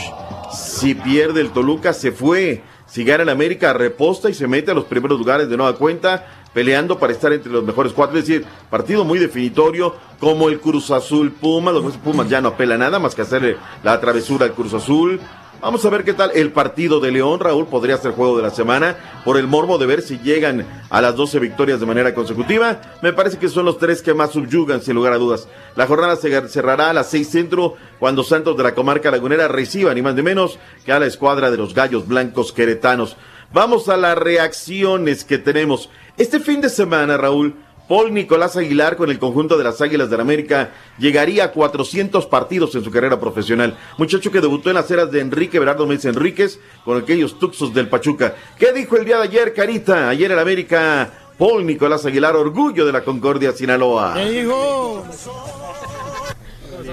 Si 0.52 0.94
pierde 0.94 1.42
el 1.42 1.50
Toluca, 1.50 1.94
se 1.94 2.12
fue. 2.12 2.62
Si 2.86 3.04
gana 3.04 3.24
el 3.24 3.30
América, 3.30 3.74
reposta 3.74 4.30
y 4.30 4.34
se 4.34 4.48
mete 4.48 4.72
a 4.72 4.76
los 4.76 4.86
primeros 4.86 5.18
lugares 5.18 5.50
de 5.50 5.58
nueva 5.58 5.76
cuenta, 5.78 6.28
peleando 6.54 7.00
para 7.00 7.14
estar 7.14 7.34
entre 7.34 7.52
los 7.52 7.64
mejores 7.64 7.92
cuatro. 7.92 8.20
Es 8.20 8.28
decir, 8.28 8.46
partido 8.70 9.04
muy 9.04 9.18
definitorio, 9.18 9.96
como 10.20 10.50
el 10.50 10.60
Cruz 10.60 10.92
Azul 10.92 11.32
Pumas. 11.32 11.74
Los 11.74 11.98
Pumas 11.98 12.30
ya 12.30 12.40
no 12.40 12.50
apela 12.50 12.78
nada 12.78 13.00
más 13.00 13.16
que 13.16 13.24
hacerle 13.24 13.58
la 13.84 14.00
travesura 14.00 14.46
al 14.46 14.54
Cruz 14.54 14.74
Azul. 14.76 15.20
Vamos 15.64 15.86
a 15.86 15.90
ver 15.90 16.04
qué 16.04 16.12
tal 16.12 16.32
el 16.36 16.52
partido 16.52 17.00
de 17.00 17.10
León, 17.10 17.40
Raúl, 17.40 17.68
podría 17.68 17.96
ser 17.96 18.12
juego 18.12 18.36
de 18.36 18.44
la 18.44 18.50
semana, 18.50 18.98
por 19.24 19.38
el 19.38 19.48
morbo 19.48 19.78
de 19.78 19.86
ver 19.86 20.02
si 20.02 20.20
llegan 20.20 20.68
a 20.90 21.00
las 21.00 21.16
12 21.16 21.40
victorias 21.40 21.80
de 21.80 21.86
manera 21.86 22.14
consecutiva. 22.14 22.82
Me 23.02 23.14
parece 23.14 23.38
que 23.38 23.48
son 23.48 23.64
los 23.64 23.78
tres 23.78 24.02
que 24.02 24.14
más 24.14 24.32
subyugan, 24.32 24.82
sin 24.82 24.94
lugar 24.94 25.14
a 25.14 25.18
dudas. 25.18 25.48
La 25.78 25.88
jornada 25.88 26.18
se 26.18 26.50
cerrará 26.50 26.90
a 26.90 26.94
las 26.94 27.10
6 27.12 27.30
centro, 27.30 27.78
cuando 27.98 28.26
Santos 28.26 28.58
de 28.58 28.64
la 28.64 28.76
comarca 28.76 29.10
lagunera 29.10 29.48
reciba 29.48 29.94
ni 29.94 30.02
más 30.02 30.16
ni 30.16 30.22
menos 30.22 30.60
que 30.84 30.92
a 30.92 31.00
la 31.00 31.06
escuadra 31.06 31.50
de 31.50 31.56
los 31.56 31.74
Gallos 31.74 32.10
Blancos 32.10 32.52
Queretanos. 32.52 33.16
Vamos 33.54 33.88
a 33.88 33.96
las 33.96 34.18
reacciones 34.18 35.24
que 35.24 35.38
tenemos. 35.38 35.90
Este 36.18 36.42
fin 36.42 36.60
de 36.60 36.68
semana, 36.68 37.16
Raúl, 37.16 37.56
Paul 37.88 38.14
Nicolás 38.14 38.56
Aguilar 38.56 38.96
con 38.96 39.10
el 39.10 39.20
conjunto 39.20 39.58
de 39.58 39.64
las 39.64 39.82
Águilas 39.82 40.10
del 40.10 40.22
América 40.22 40.72
llegaría 40.98 41.44
a 41.46 41.52
400 41.52 42.26
partidos 42.28 42.74
en 42.76 42.84
su 42.84 42.92
carrera 42.92 43.20
profesional. 43.20 43.78
Muchacho 43.98 44.32
que 44.32 44.40
debutó 44.42 44.70
en 44.70 44.76
las 44.76 44.90
eras 44.90 45.12
de 45.12 45.20
Enrique 45.20 45.60
Berardo 45.60 45.86
Méndez 45.86 46.06
Enríquez 46.06 46.60
con 46.86 46.98
aquellos 47.02 47.38
tuxos 47.40 47.74
del 47.74 47.90
Pachuca. 47.90 48.36
¿Qué 48.58 48.72
dijo 48.72 48.96
el 48.98 49.06
día 49.06 49.18
de 49.18 49.24
ayer, 49.24 49.54
Carita? 49.54 50.10
Ayer 50.10 50.32
el 50.32 50.40
América, 50.40 51.12
Paul 51.38 51.66
Nicolás 51.66 52.06
Aguilar, 52.06 52.36
orgullo 52.36 52.86
de 52.86 52.92
la 52.94 53.04
Concordia, 53.04 53.52
Sinaloa. 53.52 54.14
¿Qué 54.16 54.30
dijo? 54.32 55.04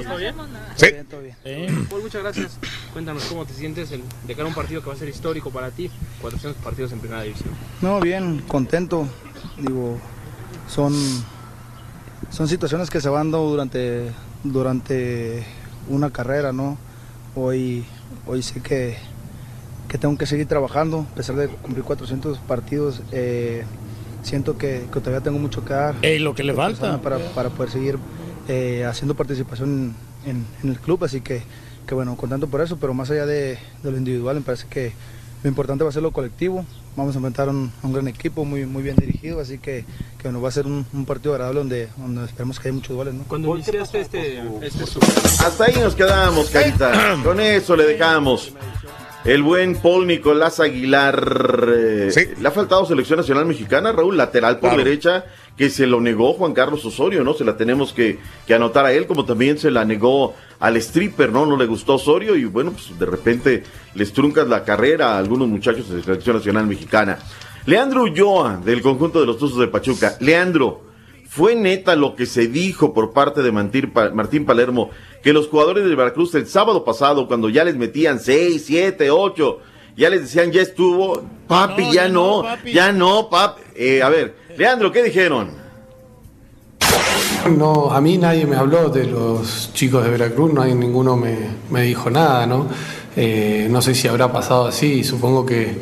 ¿Todo 0.04 0.16
bien? 0.16 0.34
Sí. 0.76 0.86
Todo 1.08 1.20
bien. 1.22 1.86
Paul, 1.88 2.02
muchas 2.02 2.22
gracias. 2.22 2.58
Cuéntanos 2.92 3.24
cómo 3.24 3.44
te 3.44 3.52
sientes 3.54 3.90
el- 3.92 4.02
de 4.26 4.34
cara 4.34 4.44
a 4.44 4.48
un 4.48 4.54
partido 4.54 4.80
que 4.82 4.88
va 4.88 4.94
a 4.94 4.98
ser 4.98 5.08
histórico 5.08 5.50
para 5.50 5.70
ti, 5.70 5.90
400 6.20 6.62
partidos 6.62 6.92
en 6.92 7.00
primera 7.00 7.22
división. 7.22 7.50
No, 7.80 8.00
bien, 8.00 8.42
contento. 8.48 9.06
Digo, 9.58 9.98
son, 10.70 10.94
son 12.30 12.48
situaciones 12.48 12.90
que 12.90 13.01
se 13.01 13.09
van 13.09 13.30
dando 13.30 13.48
durante, 13.51 14.12
durante 14.44 15.44
una 15.88 16.10
carrera, 16.10 16.52
¿no? 16.52 16.78
Hoy, 17.34 17.84
hoy 18.26 18.42
sé 18.42 18.60
que, 18.60 18.97
que 19.88 19.98
tengo 19.98 20.16
que 20.16 20.26
seguir 20.26 20.47
trabajando, 20.47 21.06
a 21.12 21.14
pesar 21.14 21.36
de 21.36 21.48
cumplir 21.48 21.84
400 21.84 22.38
partidos. 22.38 23.02
eh, 23.12 23.64
siento 24.22 24.59
que, 24.59 24.84
que 24.92 25.01
todavía 25.01 25.22
tengo 25.22 25.38
mucho 25.38 25.64
que 25.64 25.72
dar. 25.72 25.94
Ey, 26.02 26.18
lo 26.18 26.34
que 26.34 26.44
le 26.44 26.52
falta. 26.55 27.01
Para, 27.01 27.18
para 27.34 27.48
poder 27.48 27.70
seguir 27.70 27.98
eh, 28.48 28.84
haciendo 28.84 29.14
participación 29.14 29.94
en, 30.26 30.44
en 30.62 30.68
el 30.68 30.78
club, 30.78 31.02
así 31.05 31.20
que, 31.22 31.42
que 31.86 31.94
bueno, 31.94 32.16
contento 32.16 32.47
por 32.47 32.60
eso, 32.60 32.76
pero 32.76 32.92
más 32.92 33.10
allá 33.10 33.24
de, 33.26 33.59
de 33.82 33.90
lo 33.90 33.97
individual, 33.97 34.36
me 34.36 34.42
parece 34.42 34.66
que, 34.68 34.92
lo 35.42 35.48
importante 35.48 35.84
va 35.84 35.90
a 35.90 35.92
ser 35.92 36.02
lo 36.02 36.10
colectivo. 36.12 36.64
Vamos 36.96 37.14
a 37.14 37.18
enfrentar 37.18 37.48
un, 37.48 37.72
un 37.82 37.92
gran 37.92 38.08
equipo 38.08 38.44
muy, 38.44 38.66
muy 38.66 38.82
bien 38.82 38.96
dirigido, 38.96 39.40
así 39.40 39.58
que, 39.58 39.84
que 40.20 40.30
nos 40.32 40.42
va 40.42 40.48
a 40.48 40.52
ser 40.52 40.66
un, 40.66 40.84
un 40.92 41.04
partido 41.06 41.32
agradable 41.34 41.60
donde, 41.60 41.88
donde 41.96 42.24
esperemos 42.24 42.58
que 42.58 42.68
haya 42.68 42.74
muchos 42.74 42.96
goles. 42.96 43.14
¿no? 43.14 43.24
Cuando 43.24 43.54
iniciaste 43.56 44.00
este, 44.00 44.38
este 44.60 44.84
Hasta 45.44 45.64
ahí 45.64 45.74
nos 45.80 45.94
quedamos, 45.94 46.50
Carita. 46.50 47.16
Con 47.24 47.40
eso 47.40 47.76
le 47.76 47.84
dejamos. 47.84 48.52
El 49.24 49.42
buen 49.42 49.76
Paul 49.76 50.06
Nicolás 50.06 50.60
Aguilar. 50.60 51.68
eh, 51.68 52.34
Le 52.38 52.48
ha 52.48 52.50
faltado 52.50 52.86
selección 52.86 53.18
nacional 53.18 53.44
mexicana, 53.46 53.92
Raúl, 53.92 54.16
lateral 54.16 54.58
por 54.58 54.70
Claro. 54.70 54.84
derecha, 54.84 55.24
que 55.60 55.68
se 55.68 55.86
lo 55.86 56.00
negó 56.00 56.32
Juan 56.32 56.54
Carlos 56.54 56.82
Osorio, 56.86 57.22
¿no? 57.22 57.34
Se 57.34 57.44
la 57.44 57.54
tenemos 57.58 57.92
que, 57.92 58.18
que 58.46 58.54
anotar 58.54 58.86
a 58.86 58.92
él, 58.94 59.06
como 59.06 59.26
también 59.26 59.58
se 59.58 59.70
la 59.70 59.84
negó 59.84 60.34
al 60.58 60.78
stripper, 60.78 61.30
¿no? 61.30 61.44
No 61.44 61.58
le 61.58 61.66
gustó 61.66 61.96
Osorio 61.96 62.34
y 62.34 62.46
bueno, 62.46 62.72
pues 62.72 62.98
de 62.98 63.04
repente 63.04 63.64
les 63.94 64.10
truncas 64.14 64.48
la 64.48 64.64
carrera 64.64 65.12
a 65.12 65.18
algunos 65.18 65.48
muchachos 65.48 65.90
de 65.90 65.98
la 65.98 66.02
selección 66.04 66.36
nacional 66.36 66.66
mexicana. 66.66 67.18
Leandro 67.66 68.04
Ulloa, 68.04 68.56
del 68.64 68.80
conjunto 68.80 69.20
de 69.20 69.26
los 69.26 69.36
Tuzos 69.36 69.58
de 69.58 69.66
Pachuca. 69.68 70.16
Leandro, 70.20 70.80
fue 71.28 71.54
neta 71.54 71.94
lo 71.94 72.16
que 72.16 72.24
se 72.24 72.46
dijo 72.48 72.94
por 72.94 73.12
parte 73.12 73.42
de 73.42 73.52
Martín, 73.52 73.90
Pa- 73.92 74.08
Martín 74.14 74.46
Palermo, 74.46 74.88
que 75.22 75.34
los 75.34 75.48
jugadores 75.48 75.84
de 75.84 75.94
Veracruz 75.94 76.34
el 76.36 76.46
sábado 76.46 76.86
pasado, 76.86 77.28
cuando 77.28 77.50
ya 77.50 77.64
les 77.64 77.76
metían 77.76 78.18
6, 78.18 78.64
7, 78.64 79.10
8, 79.10 79.58
ya 79.94 80.08
les 80.08 80.22
decían, 80.22 80.52
ya 80.52 80.62
estuvo, 80.62 81.22
papi, 81.46 81.92
ya 81.92 82.08
no, 82.08 82.44
ya 82.72 82.92
no, 82.92 83.28
papi. 83.28 83.60
Eh, 83.74 84.02
a 84.02 84.08
ver, 84.08 84.39
Leandro, 84.56 84.90
¿qué 84.90 85.02
dijeron? 85.02 85.48
No, 87.56 87.90
a 87.90 88.01
mí 88.01 88.18
nadie 88.18 88.47
me 88.47 88.56
habló 88.56 88.89
de 88.90 89.06
los 89.06 89.70
chicos 89.72 90.05
de 90.05 90.10
Veracruz, 90.10 90.52
nadie, 90.52 90.74
ninguno 90.74 91.16
me, 91.16 91.36
me 91.70 91.82
dijo 91.82 92.10
nada, 92.10 92.47
¿no? 92.47 92.66
Eh, 93.16 93.68
no 93.70 93.81
sé 93.81 93.94
si 93.94 94.09
habrá 94.09 94.32
pasado 94.32 94.66
así, 94.66 95.02
supongo 95.05 95.47
que, 95.47 95.77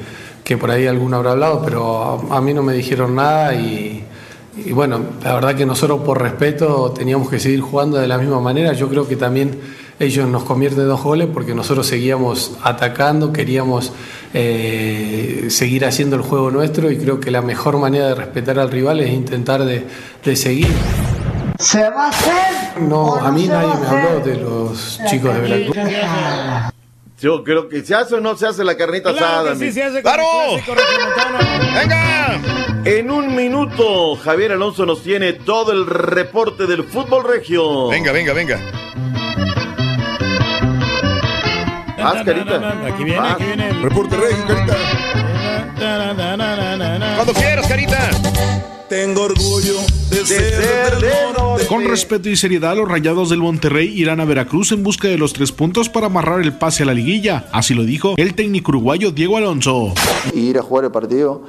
que 0.44 0.56
por 0.56 0.70
ahí 0.70 0.86
alguno 0.86 1.16
habrá 1.16 1.32
hablado, 1.32 1.62
pero 1.64 2.28
a, 2.30 2.36
a 2.36 2.40
mí 2.40 2.54
no 2.54 2.62
me 2.62 2.74
dijeron 2.74 3.16
nada 3.16 3.54
y, 3.54 4.04
y 4.64 4.72
bueno, 4.72 5.00
la 5.22 5.34
verdad 5.34 5.54
que 5.56 5.66
nosotros 5.66 6.00
por 6.02 6.20
respeto 6.22 6.92
teníamos 6.92 7.28
que 7.28 7.38
seguir 7.40 7.60
jugando 7.60 7.98
de 7.98 8.06
la 8.06 8.18
misma 8.18 8.40
manera, 8.40 8.72
yo 8.72 8.88
creo 8.88 9.08
que 9.08 9.16
también 9.16 9.58
ellos 10.00 10.28
nos 10.28 10.44
convierten 10.44 10.82
en 10.82 10.88
dos 10.88 11.02
goles 11.02 11.28
porque 11.32 11.54
nosotros 11.54 11.86
seguíamos 11.86 12.52
atacando, 12.62 13.32
queríamos 13.32 13.92
eh, 14.34 15.46
seguir 15.50 15.84
haciendo 15.84 16.16
el 16.16 16.22
juego 16.22 16.50
nuestro 16.50 16.90
y 16.90 16.98
creo 16.98 17.18
que 17.20 17.30
la 17.30 17.42
mejor 17.42 17.78
manera 17.78 18.08
de 18.08 18.14
respetar 18.14 18.58
al 18.58 18.70
rival 18.70 19.00
es 19.00 19.10
intentar 19.10 19.64
de, 19.64 19.86
de 20.24 20.36
seguir. 20.36 20.68
¿Se 21.58 21.80
va 21.90 22.06
a 22.06 22.08
hacer? 22.10 22.82
No, 22.82 23.16
a 23.16 23.32
mí 23.32 23.42
se 23.46 23.48
nadie 23.48 23.74
me 23.80 23.86
habló 23.88 24.20
de 24.20 24.36
los 24.36 25.00
chicos 25.10 25.34
de 25.34 25.40
Veracruz. 25.40 25.76
Yo 27.20 27.42
creo 27.42 27.68
que 27.68 27.82
se 27.82 27.96
hace 27.96 28.14
o 28.14 28.20
no 28.20 28.36
se 28.36 28.46
hace 28.46 28.62
la 28.62 28.76
carnita 28.76 29.10
asada. 29.10 29.54
mi- 29.56 29.72
¡Claro! 30.02 30.22
¡Venga! 31.74 32.40
En 32.84 33.10
un 33.10 33.34
minuto, 33.34 34.14
Javier 34.16 34.52
Alonso 34.52 34.86
nos 34.86 35.02
tiene 35.02 35.32
todo 35.32 35.72
el 35.72 35.84
reporte 35.86 36.66
del 36.66 36.84
fútbol 36.84 37.24
regio. 37.24 37.88
Venga, 37.88 38.12
venga, 38.12 38.32
venga. 38.32 38.60
Haz, 42.02 42.24
carita. 42.24 42.86
Aquí 42.86 43.04
viene, 43.04 43.28
aquí 43.28 43.44
viene. 43.44 43.68
el- 43.70 43.82
Reporte 43.82 44.16
regio, 44.16 44.44
carita. 44.46 44.76
Cuando 47.16 47.32
quieras, 47.34 47.66
carita. 47.66 48.10
Tengo 48.88 49.22
orgullo 49.24 49.74
de, 50.10 50.24
ser, 50.24 50.96
del 50.98 51.10
norte. 51.36 51.66
Con 51.66 51.84
respeto 51.84 52.30
y 52.30 52.36
seriedad, 52.36 52.74
los 52.74 52.88
rayados 52.88 53.28
del 53.28 53.40
Monterrey 53.40 53.88
irán 54.00 54.20
a 54.20 54.24
Veracruz 54.24 54.72
en 54.72 54.82
busca 54.82 55.08
de 55.08 55.18
los 55.18 55.34
tres 55.34 55.52
puntos 55.52 55.90
para 55.90 56.06
amarrar 56.06 56.40
el 56.40 56.54
pase 56.54 56.84
a 56.84 56.86
la 56.86 56.94
liguilla. 56.94 57.48
Así 57.52 57.74
lo 57.74 57.84
dijo 57.84 58.14
el 58.16 58.34
técnico 58.34 58.70
uruguayo 58.70 59.10
Diego 59.10 59.36
Alonso. 59.36 59.92
y 60.32 60.40
ir 60.40 60.58
a 60.58 60.62
jugar 60.62 60.86
el 60.86 60.90
partido 60.90 61.44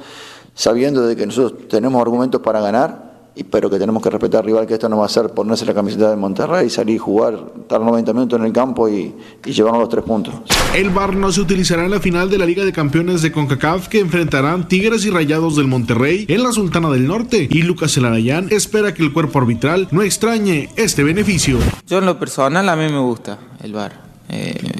sabiendo 0.54 1.06
de 1.06 1.16
que 1.16 1.24
nosotros 1.26 1.66
tenemos 1.68 2.00
argumentos 2.02 2.42
para 2.42 2.60
ganar, 2.60 3.09
pero 3.50 3.70
que 3.70 3.78
tenemos 3.78 4.02
que 4.02 4.10
respetar 4.10 4.40
al 4.40 4.46
rival, 4.46 4.66
que 4.66 4.74
esto 4.74 4.88
no 4.88 4.98
va 4.98 5.06
a 5.06 5.08
ser 5.08 5.30
ponerse 5.30 5.64
la 5.64 5.74
camiseta 5.74 6.10
de 6.10 6.16
Monterrey, 6.16 6.68
salir 6.68 6.96
y 6.96 6.98
jugar, 6.98 7.38
estar 7.60 7.80
90 7.80 8.12
minutos 8.12 8.38
en 8.38 8.46
el 8.46 8.52
campo 8.52 8.88
y, 8.88 9.14
y 9.44 9.52
llevarnos 9.52 9.80
los 9.80 9.88
tres 9.88 10.04
puntos. 10.04 10.34
El 10.74 10.90
VAR 10.90 11.14
no 11.14 11.32
se 11.32 11.40
utilizará 11.40 11.84
en 11.84 11.90
la 11.90 12.00
final 12.00 12.30
de 12.30 12.38
la 12.38 12.46
Liga 12.46 12.64
de 12.64 12.72
Campeones 12.72 13.22
de 13.22 13.32
CONCACAF 13.32 13.88
que 13.88 14.00
enfrentarán 14.00 14.68
Tigres 14.68 15.04
y 15.04 15.10
Rayados 15.10 15.56
del 15.56 15.66
Monterrey 15.66 16.26
en 16.28 16.42
la 16.42 16.52
Sultana 16.52 16.90
del 16.90 17.06
Norte 17.06 17.48
y 17.50 17.62
Lucas 17.62 17.96
Elarayán 17.96 18.48
espera 18.50 18.94
que 18.94 19.02
el 19.02 19.12
cuerpo 19.12 19.38
arbitral 19.38 19.88
no 19.90 20.02
extrañe 20.02 20.68
este 20.76 21.02
beneficio. 21.02 21.58
Yo 21.86 21.98
en 21.98 22.06
lo 22.06 22.18
personal 22.18 22.68
a 22.68 22.76
mí 22.76 22.84
me 22.90 23.00
gusta 23.00 23.38
el 23.62 23.72
bar. 23.72 23.92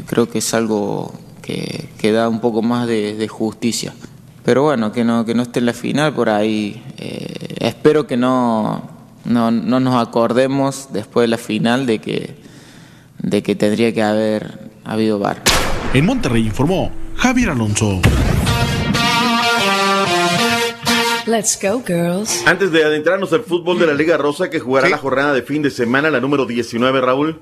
creo 0.07 0.29
que 0.29 0.39
es 0.39 0.55
algo 0.55 1.13
que, 1.43 1.89
que 1.99 2.13
da 2.13 2.29
un 2.29 2.41
poco 2.41 2.63
más 2.63 2.87
de, 2.87 3.15
de 3.15 3.29
justicia. 3.29 3.95
Pero 4.45 4.63
bueno, 4.63 4.91
que 4.93 5.05
no, 5.05 5.25
que 5.25 5.35
no 5.35 5.43
esté 5.43 5.59
en 5.61 5.67
la 5.67 5.73
final 5.73 6.15
por 6.15 6.29
ahí. 6.31 6.83
eh, 6.99 7.57
espero 7.61 8.07
que 8.07 8.17
no, 8.17 8.89
no, 9.25 9.51
no 9.51 9.81
nos 9.81 9.95
acordemos 10.07 10.89
después 10.93 11.25
de 11.25 11.29
la 11.29 11.39
final 11.39 11.87
de 11.87 11.99
que, 12.01 12.37
de 13.19 13.43
que 13.43 13.55
tendría 13.55 13.93
que 13.93 14.03
haber 14.03 14.71
habido 14.85 15.19
bar. 15.19 15.43
En 15.93 16.07
Monterrey 16.07 16.47
informó 16.47 16.91
Javier 17.17 17.51
Alonso. 17.51 18.01
Let's 21.27 21.59
go, 21.63 21.83
girls. 21.87 22.43
Antes 22.47 22.73
de 22.73 22.83
adentrarnos 22.83 23.33
al 23.33 23.43
fútbol 23.43 23.79
de 23.79 23.87
la 23.87 23.95
Liga 23.95 24.17
Rosa, 24.17 24.51
que 24.51 24.59
jugará 24.59 24.89
la 24.89 24.99
jornada 24.99 25.33
de 25.33 25.43
fin 25.43 25.63
de 25.63 25.71
semana, 25.71 26.11
la 26.11 26.19
número 26.21 26.45
19, 26.47 27.01
Raúl. 27.01 27.41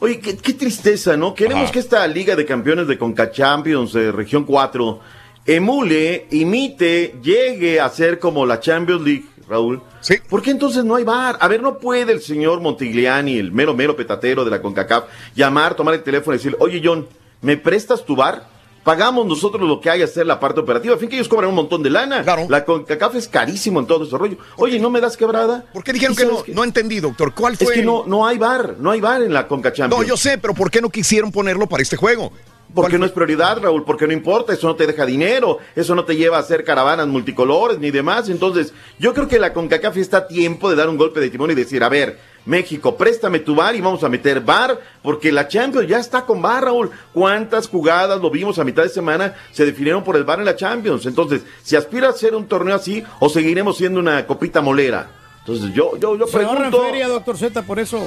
Oye, 0.00 0.18
qué, 0.18 0.36
qué 0.36 0.54
tristeza, 0.54 1.16
¿no? 1.16 1.34
Queremos 1.34 1.64
Ajá. 1.64 1.72
que 1.72 1.78
esta 1.78 2.06
Liga 2.06 2.34
de 2.36 2.44
Campeones 2.46 2.88
de 2.88 2.98
Conca 2.98 3.30
Champions, 3.30 3.92
de 3.92 4.10
Región 4.12 4.44
4, 4.44 5.00
emule, 5.48 6.26
imite, 6.30 7.14
llegue 7.22 7.80
a 7.80 7.88
ser 7.88 8.18
como 8.18 8.44
la 8.46 8.60
Champions 8.60 9.02
League, 9.02 9.24
Raúl. 9.48 9.82
Sí. 10.00 10.16
¿Por 10.28 10.42
qué 10.42 10.50
entonces 10.50 10.84
no 10.84 10.94
hay 10.94 11.04
bar? 11.04 11.38
A 11.40 11.48
ver, 11.48 11.62
no 11.62 11.78
puede 11.78 12.12
el 12.12 12.20
señor 12.20 12.60
Montigliani, 12.60 13.38
el 13.38 13.50
mero 13.50 13.74
mero 13.74 13.96
petatero 13.96 14.44
de 14.44 14.50
la 14.50 14.60
CONCACAF, 14.60 15.04
llamar, 15.34 15.74
tomar 15.74 15.94
el 15.94 16.02
teléfono 16.02 16.34
y 16.34 16.38
decir, 16.38 16.54
oye 16.60 16.80
John, 16.84 17.08
¿me 17.40 17.56
prestas 17.56 18.04
tu 18.04 18.14
bar? 18.14 18.46
Pagamos 18.84 19.26
nosotros 19.26 19.66
lo 19.68 19.80
que 19.80 19.90
hay 19.90 19.98
que 19.98 20.04
hacer 20.04 20.26
la 20.26 20.38
parte 20.40 20.60
operativa. 20.60 20.94
A 20.94 20.98
fin 20.98 21.08
que 21.10 21.16
ellos 21.16 21.28
cobran 21.28 21.50
un 21.50 21.56
montón 21.56 21.82
de 21.82 21.90
lana. 21.90 22.24
La 22.48 22.64
CONCACAF 22.64 23.16
es 23.16 23.28
carísimo 23.28 23.80
en 23.80 23.86
todo 23.86 24.04
ese 24.04 24.16
rollo. 24.16 24.38
Oye, 24.56 24.78
¿no 24.78 24.88
me 24.88 25.00
das 25.00 25.16
quebrada? 25.16 25.64
¿Por 25.74 25.82
qué 25.84 25.92
dijeron 25.92 26.14
que 26.16 26.24
no? 26.24 26.42
No 26.54 26.64
entendí, 26.64 27.00
doctor. 27.00 27.34
¿Cuál 27.34 27.54
Es 27.54 27.64
fue? 27.64 27.74
que 27.74 27.82
no, 27.82 28.04
no 28.06 28.26
hay 28.26 28.38
bar, 28.38 28.76
no 28.78 28.90
hay 28.90 29.00
bar 29.00 29.22
en 29.22 29.32
la 29.34 29.46
Conca 29.46 29.72
Champions. 29.72 30.02
No, 30.02 30.06
yo 30.08 30.16
sé, 30.16 30.38
pero 30.38 30.54
¿por 30.54 30.70
qué 30.70 30.80
no 30.80 30.88
quisieron 30.88 31.32
ponerlo 31.32 31.66
para 31.66 31.82
este 31.82 31.96
juego? 31.96 32.32
Porque 32.74 32.98
no 32.98 33.06
es 33.06 33.12
prioridad, 33.12 33.60
Raúl, 33.62 33.84
porque 33.84 34.06
no 34.06 34.12
importa, 34.12 34.52
eso 34.52 34.66
no 34.66 34.76
te 34.76 34.86
deja 34.86 35.06
dinero, 35.06 35.58
eso 35.74 35.94
no 35.94 36.04
te 36.04 36.16
lleva 36.16 36.36
a 36.36 36.40
hacer 36.40 36.64
caravanas 36.64 37.06
multicolores 37.06 37.78
ni 37.78 37.90
demás. 37.90 38.28
Entonces, 38.28 38.74
yo 38.98 39.14
creo 39.14 39.26
que 39.26 39.38
la 39.38 39.54
CONCACAF 39.54 39.96
está 39.96 40.18
a 40.18 40.28
tiempo 40.28 40.68
de 40.68 40.76
dar 40.76 40.88
un 40.88 40.98
golpe 40.98 41.18
de 41.18 41.30
timón 41.30 41.50
y 41.50 41.54
decir, 41.54 41.82
a 41.82 41.88
ver, 41.88 42.18
México, 42.44 42.94
préstame 42.96 43.38
tu 43.40 43.54
bar 43.54 43.74
y 43.74 43.80
vamos 43.80 44.04
a 44.04 44.08
meter 44.10 44.40
bar, 44.42 44.78
porque 45.02 45.32
la 45.32 45.48
Champions 45.48 45.88
ya 45.88 45.98
está 45.98 46.26
con 46.26 46.42
bar, 46.42 46.64
Raúl. 46.64 46.90
¿Cuántas 47.14 47.68
jugadas 47.68 48.20
lo 48.20 48.30
vimos 48.30 48.58
a 48.58 48.64
mitad 48.64 48.82
de 48.82 48.90
semana 48.90 49.34
se 49.50 49.64
definieron 49.64 50.04
por 50.04 50.16
el 50.16 50.24
bar 50.24 50.38
en 50.38 50.44
la 50.44 50.54
Champions? 50.56 51.06
Entonces, 51.06 51.42
si 51.62 51.74
aspira 51.74 52.10
a 52.10 52.12
ser 52.12 52.34
un 52.34 52.46
torneo 52.46 52.74
así, 52.76 53.02
o 53.18 53.28
seguiremos 53.30 53.78
siendo 53.78 53.98
una 53.98 54.26
copita 54.26 54.60
molera. 54.60 55.10
Entonces, 55.40 55.72
yo, 55.74 55.96
yo, 55.96 56.16
yo 56.18 56.26
Se 56.26 56.36
ahorra 56.36 56.66
en 56.66 56.70
pregunto. 56.70 56.82
feria, 56.86 57.08
doctor 57.08 57.38
Z, 57.38 57.62
por 57.62 57.78
eso. 57.78 58.06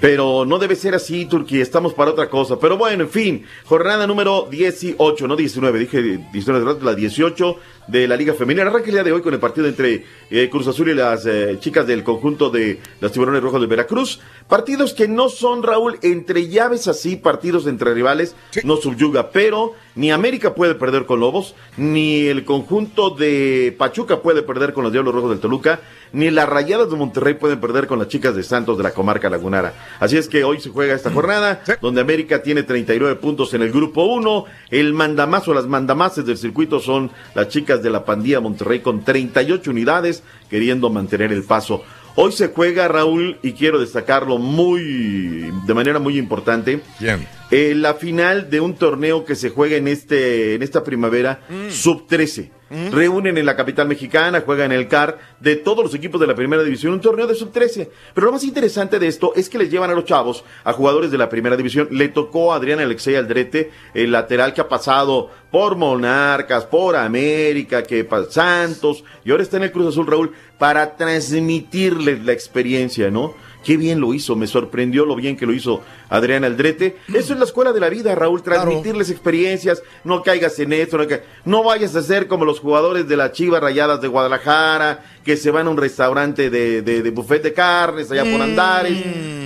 Pero 0.00 0.46
no 0.46 0.58
debe 0.58 0.76
ser 0.76 0.94
así, 0.94 1.26
Turquía. 1.26 1.62
Estamos 1.62 1.92
para 1.92 2.12
otra 2.12 2.30
cosa. 2.30 2.58
Pero 2.58 2.78
bueno, 2.78 3.04
en 3.04 3.10
fin. 3.10 3.44
Jornada 3.64 4.06
número 4.06 4.48
18, 4.50 5.28
no 5.28 5.36
19. 5.36 5.78
Dije 5.78 6.02
19 6.32 6.64
de 6.64 6.72
rato, 6.72 6.84
la 6.84 6.94
18 6.94 7.56
de 7.86 8.06
la 8.06 8.16
Liga 8.16 8.34
Femenina. 8.34 8.62
Arranca 8.62 8.86
el 8.86 8.92
día 8.92 9.04
de 9.04 9.12
hoy 9.12 9.22
con 9.22 9.34
el 9.34 9.40
partido 9.40 9.66
entre 9.66 10.04
eh, 10.30 10.48
Cruz 10.50 10.66
Azul 10.66 10.90
y 10.90 10.94
las 10.94 11.26
eh, 11.26 11.56
chicas 11.60 11.86
del 11.86 12.04
conjunto 12.04 12.50
de 12.50 12.78
los 13.00 13.12
Tiburones 13.12 13.42
Rojos 13.42 13.60
de 13.60 13.66
Veracruz. 13.66 14.20
Partidos 14.48 14.94
que 14.94 15.08
no 15.08 15.28
son, 15.28 15.62
Raúl, 15.62 15.98
entre 16.02 16.48
llaves 16.48 16.88
así, 16.88 17.16
partidos 17.16 17.66
entre 17.66 17.94
rivales, 17.94 18.34
no 18.64 18.76
subyuga. 18.76 19.30
Pero 19.30 19.74
ni 19.94 20.10
América 20.10 20.54
puede 20.54 20.74
perder 20.74 21.06
con 21.06 21.20
Lobos, 21.20 21.54
ni 21.76 22.26
el 22.26 22.44
conjunto 22.44 23.10
de 23.10 23.74
Pachuca 23.78 24.22
puede 24.22 24.42
perder 24.42 24.72
con 24.72 24.84
los 24.84 24.92
Diablos 24.92 25.14
Rojos 25.14 25.30
del 25.30 25.40
Toluca, 25.40 25.80
ni 26.12 26.30
las 26.30 26.48
Rayadas 26.48 26.90
de 26.90 26.96
Monterrey 26.96 27.34
pueden 27.34 27.60
perder 27.60 27.86
con 27.86 27.98
las 27.98 28.08
chicas 28.08 28.34
de 28.34 28.42
Santos 28.42 28.76
de 28.76 28.82
la 28.82 28.92
comarca 28.92 29.30
lagunara. 29.30 29.74
Así 30.00 30.16
es 30.16 30.28
que 30.28 30.42
hoy 30.44 30.60
se 30.60 30.70
juega 30.70 30.94
esta 30.94 31.10
jornada, 31.10 31.62
donde 31.80 32.00
América 32.00 32.42
tiene 32.42 32.62
39 32.62 33.16
puntos 33.16 33.54
en 33.54 33.62
el 33.62 33.70
grupo 33.70 34.04
1. 34.04 34.44
El 34.70 34.94
mandamazo, 34.94 35.54
las 35.54 35.66
mandamaces 35.66 36.24
del 36.24 36.38
circuito 36.38 36.80
son 36.80 37.10
las 37.34 37.48
chicas 37.48 37.79
de 37.82 37.90
la 37.90 38.04
pandilla 38.04 38.40
Monterrey 38.40 38.80
con 38.80 39.04
38 39.04 39.70
unidades, 39.70 40.22
queriendo 40.48 40.90
mantener 40.90 41.32
el 41.32 41.44
paso. 41.44 41.82
Hoy 42.16 42.32
se 42.32 42.48
juega, 42.48 42.88
Raúl, 42.88 43.38
y 43.42 43.52
quiero 43.52 43.78
destacarlo 43.78 44.38
muy, 44.38 45.50
de 45.66 45.74
manera 45.74 45.98
muy 45.98 46.18
importante. 46.18 46.80
Bien. 46.98 47.26
Eh, 47.50 47.74
la 47.74 47.94
final 47.94 48.50
de 48.50 48.60
un 48.60 48.74
torneo 48.74 49.24
que 49.24 49.36
se 49.36 49.50
juega 49.50 49.76
en 49.76 49.88
este 49.88 50.54
en 50.54 50.62
esta 50.62 50.84
primavera, 50.84 51.40
sub 51.68 52.06
13. 52.06 52.59
Reúnen 52.70 53.36
en 53.36 53.46
la 53.46 53.56
capital 53.56 53.88
mexicana, 53.88 54.42
juegan 54.42 54.70
en 54.70 54.78
el 54.78 54.86
CAR 54.86 55.18
de 55.40 55.56
todos 55.56 55.82
los 55.82 55.92
equipos 55.94 56.20
de 56.20 56.28
la 56.28 56.36
primera 56.36 56.62
división, 56.62 56.92
un 56.92 57.00
torneo 57.00 57.26
de 57.26 57.34
sub-13. 57.34 57.88
Pero 58.14 58.26
lo 58.26 58.32
más 58.32 58.44
interesante 58.44 59.00
de 59.00 59.08
esto 59.08 59.32
es 59.34 59.48
que 59.48 59.58
les 59.58 59.70
llevan 59.70 59.90
a 59.90 59.94
los 59.94 60.04
chavos, 60.04 60.44
a 60.62 60.72
jugadores 60.72 61.10
de 61.10 61.18
la 61.18 61.28
primera 61.28 61.56
división. 61.56 61.88
Le 61.90 62.08
tocó 62.08 62.52
a 62.52 62.56
Adrián 62.56 62.78
Alexei 62.78 63.16
Aldrete, 63.16 63.72
el 63.92 64.12
lateral 64.12 64.54
que 64.54 64.60
ha 64.60 64.68
pasado 64.68 65.30
por 65.50 65.74
Monarcas, 65.74 66.64
por 66.64 66.94
América, 66.94 67.82
que 67.82 68.04
pa- 68.04 68.26
Santos, 68.30 69.02
y 69.24 69.32
ahora 69.32 69.42
está 69.42 69.56
en 69.56 69.64
el 69.64 69.72
Cruz 69.72 69.88
Azul 69.88 70.06
Raúl, 70.06 70.32
para 70.56 70.96
transmitirles 70.96 72.24
la 72.24 72.32
experiencia, 72.32 73.10
¿no? 73.10 73.34
Qué 73.62 73.76
bien 73.76 74.00
lo 74.00 74.14
hizo, 74.14 74.36
me 74.36 74.46
sorprendió 74.46 75.04
lo 75.04 75.14
bien 75.16 75.36
que 75.36 75.44
lo 75.44 75.52
hizo 75.52 75.82
Adrián 76.08 76.44
Aldrete. 76.44 76.96
Eso 77.12 77.34
es 77.34 77.38
la 77.38 77.44
escuela 77.44 77.72
de 77.72 77.80
la 77.80 77.90
vida, 77.90 78.14
Raúl, 78.14 78.42
transmitirles 78.42 79.10
experiencias, 79.10 79.82
no 80.02 80.22
caigas 80.22 80.58
en 80.60 80.72
esto, 80.72 80.96
no, 80.96 81.06
ca- 81.06 81.20
no 81.44 81.62
vayas 81.62 81.94
a 81.94 82.02
ser 82.02 82.26
como 82.26 82.46
los 82.46 82.58
jugadores 82.58 83.06
de 83.06 83.16
las 83.18 83.32
Chivas 83.32 83.60
Rayadas 83.60 84.00
de 84.00 84.08
Guadalajara, 84.08 85.04
que 85.24 85.36
se 85.36 85.50
van 85.50 85.66
a 85.66 85.70
un 85.70 85.76
restaurante 85.76 86.48
de, 86.48 86.80
de, 86.82 87.02
de 87.02 87.10
buffet 87.10 87.42
de 87.42 87.52
carnes 87.52 88.10
allá 88.10 88.24
por 88.24 88.40
Andares, 88.40 88.96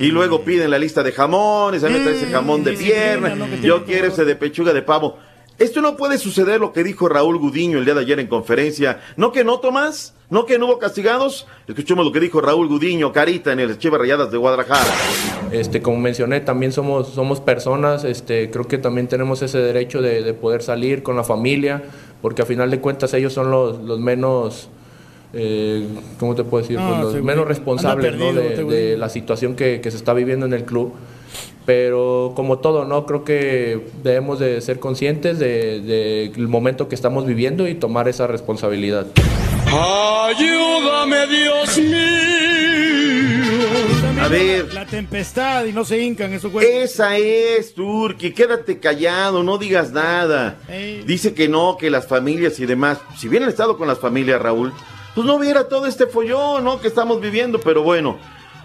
y 0.01 0.07
luego 0.09 0.45
piden 0.45 0.71
la 0.71 0.79
lista 0.79 1.03
de 1.03 1.11
jamones, 1.11 1.83
a 1.83 1.89
mí 1.89 1.95
me 1.99 2.05
trae 2.05 2.17
ese 2.17 2.27
jamón 2.31 2.63
de 2.63 2.75
pierna, 2.75 3.35
yo 3.63 3.85
quiero 3.85 4.07
ese 4.09 4.25
de 4.25 4.37
pechuga 4.37 4.73
de 4.73 4.83
pavo. 4.83 5.19
Esto 5.57 5.81
no 5.81 5.97
puede 5.97 6.19
suceder 6.19 6.59
lo 6.61 6.73
que 6.73 6.83
dijo 6.83 7.09
Raúl 7.09 7.39
Gudiño 7.39 7.79
el 7.79 7.85
día 7.85 7.95
de 7.95 8.01
ayer 8.01 8.19
en 8.19 8.27
conferencia. 8.27 9.01
¿No 9.17 9.31
que 9.31 9.45
no, 9.45 9.61
Tomás? 9.61 10.13
¿No 10.35 10.47
que 10.47 10.59
no 10.59 10.67
hubo 10.67 10.81
castigados? 10.81 11.47
Escuchemos 11.69 12.05
lo 12.05 12.11
que 12.11 12.19
dijo 12.19 12.41
Raúl 12.41 12.67
Gudiño, 12.67 13.13
Carita, 13.13 13.53
en 13.53 13.61
el 13.61 13.79
Chivas 13.79 14.01
Rayadas 14.01 14.33
de 14.33 14.37
Guadalajara. 14.37 14.93
Este, 15.53 15.81
como 15.81 15.97
mencioné, 15.99 16.41
también 16.41 16.73
somos, 16.73 17.11
somos 17.11 17.39
personas, 17.39 18.03
este, 18.03 18.51
creo 18.51 18.67
que 18.67 18.79
también 18.79 19.07
tenemos 19.07 19.43
ese 19.43 19.59
derecho 19.59 20.03
de, 20.03 20.25
de 20.25 20.35
poder 20.35 20.65
salir 20.65 21.05
con 21.05 21.15
la 21.15 21.23
familia, 21.23 21.85
porque 22.21 22.43
a 22.43 22.47
final 22.47 22.69
de 22.69 22.81
cuentas 22.81 23.15
ellos 23.15 23.33
son 23.33 23.53
los, 23.53 23.79
los 23.79 24.01
menos, 24.01 24.71
eh, 25.35 25.87
¿cómo 26.19 26.35
te 26.35 26.43
puedo 26.43 26.63
decir? 26.63 26.81
No, 26.81 26.89
Pues 26.89 27.15
los 27.15 27.23
menos 27.23 27.47
responsables 27.47 28.17
¿no? 28.17 28.19
perdido, 28.19 28.43
de, 28.43 28.49
este 28.49 28.65
de 28.65 28.97
la 28.97 29.11
situación 29.11 29.55
que, 29.55 29.81
que 29.81 29.93
se 29.93 29.97
está 29.97 30.15
viviendo 30.15 30.47
en 30.47 30.53
el 30.53 30.65
club. 30.65 30.95
Pero 31.65 32.33
como 32.35 32.59
todo, 32.59 32.85
¿no? 32.85 33.07
Creo 33.07 33.23
que 33.23 33.87
debemos 34.03 34.41
de 34.41 34.61
ser 34.61 34.81
conscientes 34.81 35.39
del 35.39 35.87
de, 35.87 36.33
del 36.35 36.49
momento 36.49 36.89
que 36.89 36.97
estamos 36.97 37.25
viviendo 37.25 37.69
y 37.69 37.77
tomar 37.77 38.09
esa 38.09 38.27
responsabilidad. 38.27 39.07
Ayúdame, 39.77 41.27
Dios 41.27 41.79
mío. 41.79 42.05
A 44.23 44.29
ver. 44.29 44.73
La 44.73 44.87
tempestad 44.87 45.65
y 45.65 45.73
no 45.73 45.85
se 45.85 45.99
hincan, 46.01 46.33
eso 46.33 46.49
güey. 46.51 46.67
Esa 46.67 47.17
es, 47.17 47.75
Turki, 47.75 48.33
quédate 48.33 48.79
callado, 48.79 49.43
no 49.43 49.59
digas 49.59 49.93
nada. 49.93 50.59
Dice 51.05 51.35
que 51.35 51.49
no, 51.49 51.77
que 51.77 51.91
las 51.91 52.07
familias 52.07 52.59
y 52.61 52.67
demás. 52.67 52.99
Si 53.19 53.29
hubieran 53.29 53.49
estado 53.49 53.77
con 53.77 53.89
las 53.89 53.99
familias, 53.99 54.41
Raúl, 54.41 54.73
pues 55.15 55.27
no 55.27 55.35
hubiera 55.35 55.69
todo 55.69 55.87
este 55.87 56.07
follón, 56.07 56.65
¿no? 56.65 56.81
Que 56.81 56.89
estamos 56.89 57.21
viviendo, 57.21 57.61
pero 57.61 57.83
bueno. 57.83 58.19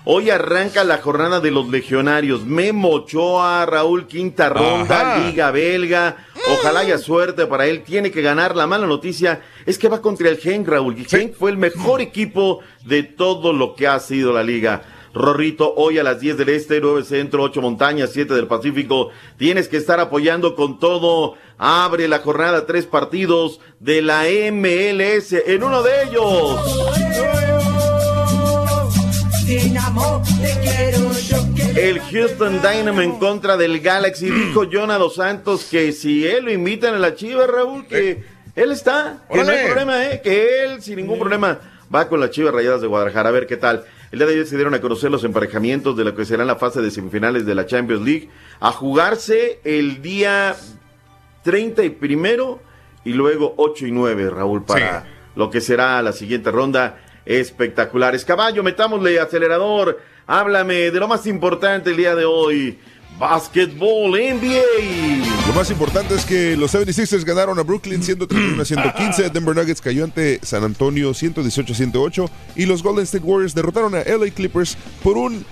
Hoy 0.05 0.29
arranca 0.29 0.83
la 0.85 0.99
jornada 0.99 1.39
de 1.41 1.51
los 1.51 1.67
legionarios. 1.69 2.45
Memo 2.45 2.89
Ochoa, 2.89 3.65
Raúl, 3.65 4.07
quinta 4.07 4.47
ronda, 4.49 5.15
Ajá. 5.15 5.27
Liga 5.27 5.51
Belga. 5.51 6.15
Ojalá 6.51 6.79
haya 6.81 6.97
suerte 6.97 7.45
para 7.45 7.67
él. 7.67 7.83
Tiene 7.83 8.11
que 8.11 8.21
ganar. 8.21 8.55
La 8.55 8.67
mala 8.67 8.87
noticia 8.87 9.41
es 9.65 9.77
que 9.77 9.87
va 9.87 10.01
contra 10.01 10.29
el 10.29 10.37
Genk, 10.37 10.67
Raúl. 10.67 10.97
Y 10.97 11.05
Genk 11.05 11.35
fue 11.35 11.51
el 11.51 11.57
mejor 11.57 12.01
equipo 12.01 12.61
de 12.85 13.03
todo 13.03 13.53
lo 13.53 13.75
que 13.75 13.87
ha 13.87 13.99
sido 13.99 14.33
la 14.33 14.43
liga. 14.43 14.81
Rorrito, 15.13 15.73
hoy 15.75 15.97
a 15.97 16.03
las 16.03 16.19
10 16.19 16.37
del 16.37 16.49
Este, 16.49 16.79
9 16.79 17.03
Centro, 17.03 17.43
8 17.43 17.61
Montañas, 17.61 18.11
7 18.13 18.33
del 18.33 18.47
Pacífico. 18.47 19.09
Tienes 19.37 19.67
que 19.67 19.77
estar 19.77 19.99
apoyando 19.99 20.55
con 20.55 20.79
todo. 20.79 21.35
Abre 21.57 22.07
la 22.07 22.19
jornada, 22.19 22.65
tres 22.65 22.85
partidos 22.85 23.59
de 23.79 24.01
la 24.01 24.23
MLS. 24.51 25.33
En 25.45 25.63
uno 25.63 25.81
de 25.83 26.03
ellos. 26.03 26.98
El 31.75 31.99
Houston 32.01 32.61
Dynamo 32.61 33.01
en 33.01 33.17
contra 33.17 33.57
del 33.57 33.79
Galaxy. 33.79 34.29
Dijo 34.29 34.65
Jonah 34.71 34.97
Dos 34.99 35.15
Santos 35.15 35.67
que 35.69 35.91
si 35.91 36.27
él 36.27 36.45
lo 36.45 36.51
invitan 36.51 36.93
a 36.93 36.99
la 36.99 37.15
Chiva, 37.15 37.47
Raúl, 37.47 37.87
que 37.87 38.23
él 38.55 38.71
está. 38.71 39.23
Que 39.31 39.43
no 39.43 39.49
hay 39.49 39.65
problema, 39.65 40.05
¿eh? 40.05 40.21
Que 40.23 40.63
él, 40.65 40.83
sin 40.83 40.97
ningún 40.97 41.17
problema, 41.17 41.59
va 41.93 42.07
con 42.07 42.19
las 42.19 42.29
Chivas 42.29 42.53
Rayadas 42.53 42.81
de 42.81 42.87
Guadalajara. 42.87 43.29
A 43.29 43.31
ver 43.31 43.47
qué 43.47 43.57
tal. 43.57 43.85
El 44.11 44.19
día 44.19 44.27
de 44.27 44.33
ayer 44.33 44.45
se 44.45 44.55
dieron 44.55 44.73
a 44.75 44.81
conocer 44.81 45.09
los 45.09 45.23
emparejamientos 45.23 45.97
de 45.97 46.03
lo 46.03 46.15
que 46.15 46.25
será 46.25 46.45
la 46.45 46.55
fase 46.55 46.81
de 46.81 46.91
semifinales 46.91 47.45
de 47.45 47.55
la 47.55 47.65
Champions 47.65 48.03
League. 48.03 48.29
A 48.59 48.71
jugarse 48.71 49.59
el 49.63 50.01
día 50.03 50.55
30 51.43 51.83
y 51.85 51.89
primero 51.89 52.59
y 53.03 53.13
luego 53.13 53.55
8 53.57 53.87
y 53.87 53.91
9, 53.91 54.29
Raúl, 54.29 54.63
para 54.63 55.07
lo 55.35 55.49
que 55.49 55.61
será 55.61 56.01
la 56.03 56.11
siguiente 56.11 56.51
ronda. 56.51 56.99
Espectaculares. 57.29 58.25
Caballo, 58.25 58.63
metámosle 58.63 59.19
acelerador. 59.19 60.01
Háblame 60.25 60.89
de 60.89 60.99
lo 60.99 61.07
más 61.07 61.27
importante 61.27 61.91
el 61.91 61.97
día 61.97 62.15
de 62.15 62.25
hoy. 62.25 62.79
Básquetbol 63.19 64.11
NBA. 64.13 65.47
Lo 65.47 65.53
más 65.53 65.69
importante 65.69 66.15
es 66.15 66.25
que 66.25 66.57
los 66.57 66.73
76ers 66.73 67.23
ganaron 67.23 67.59
a 67.59 67.61
Brooklyn 67.61 68.01
131 68.01 68.59
a 68.59 68.65
115, 68.65 69.29
Denver 69.33 69.55
Nuggets 69.55 69.79
cayó 69.79 70.05
ante 70.05 70.39
San 70.41 70.63
Antonio 70.63 71.13
118 71.13 71.71
a 71.71 71.75
108 71.75 72.29
y 72.55 72.65
los 72.65 72.81
Golden 72.81 73.03
State 73.03 73.23
Warriors 73.23 73.53
derrotaron 73.53 73.93
a 73.93 73.99
LA 73.99 74.31
Clippers 74.33 74.75
por 75.03 75.17
un 75.17 75.45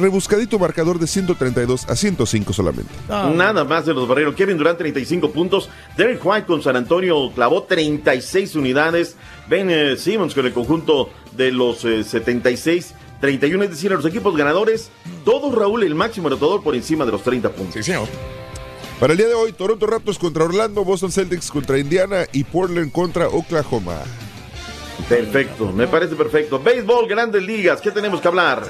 rebuscadito 0.00 0.58
marcador 0.58 0.98
de 0.98 1.06
132 1.06 1.88
a 1.88 1.96
105 1.96 2.52
solamente. 2.52 2.92
Nada 3.08 3.64
más 3.64 3.86
de 3.86 3.94
los 3.94 4.08
barreros. 4.08 4.34
Kevin 4.34 4.58
Durant 4.58 4.78
35 4.78 5.30
puntos. 5.30 5.68
Derek 5.96 6.24
White 6.24 6.46
con 6.46 6.62
San 6.62 6.76
Antonio 6.76 7.30
clavó 7.34 7.62
36 7.64 8.56
unidades. 8.56 9.16
Ben 9.48 9.70
eh, 9.70 9.96
Simmons 9.96 10.34
con 10.34 10.46
el 10.46 10.52
conjunto 10.52 11.10
de 11.32 11.52
los 11.52 11.84
eh, 11.84 12.04
76. 12.04 12.94
31, 13.20 13.64
es 13.64 13.70
decir, 13.70 13.92
a 13.92 13.96
los 13.96 14.06
equipos 14.06 14.34
ganadores, 14.36 14.90
todos 15.24 15.54
Raúl 15.54 15.84
el 15.84 15.94
máximo 15.94 16.28
anotador 16.28 16.62
por 16.62 16.74
encima 16.74 17.04
de 17.04 17.12
los 17.12 17.22
30 17.22 17.50
puntos. 17.50 17.74
Sí, 17.74 17.82
señor. 17.82 18.08
Para 18.98 19.12
el 19.12 19.18
día 19.18 19.28
de 19.28 19.34
hoy, 19.34 19.52
Toronto 19.52 19.86
Raptors 19.86 20.18
contra 20.18 20.44
Orlando, 20.44 20.84
Boston 20.84 21.12
Celtics 21.12 21.50
contra 21.50 21.78
Indiana 21.78 22.26
y 22.32 22.44
Portland 22.44 22.92
contra 22.92 23.28
Oklahoma. 23.28 23.98
Perfecto, 25.08 25.72
me 25.72 25.86
parece 25.86 26.14
perfecto. 26.14 26.58
Béisbol, 26.62 27.08
grandes 27.08 27.42
ligas, 27.42 27.80
¿qué 27.80 27.90
tenemos 27.90 28.20
que 28.20 28.28
hablar? 28.28 28.62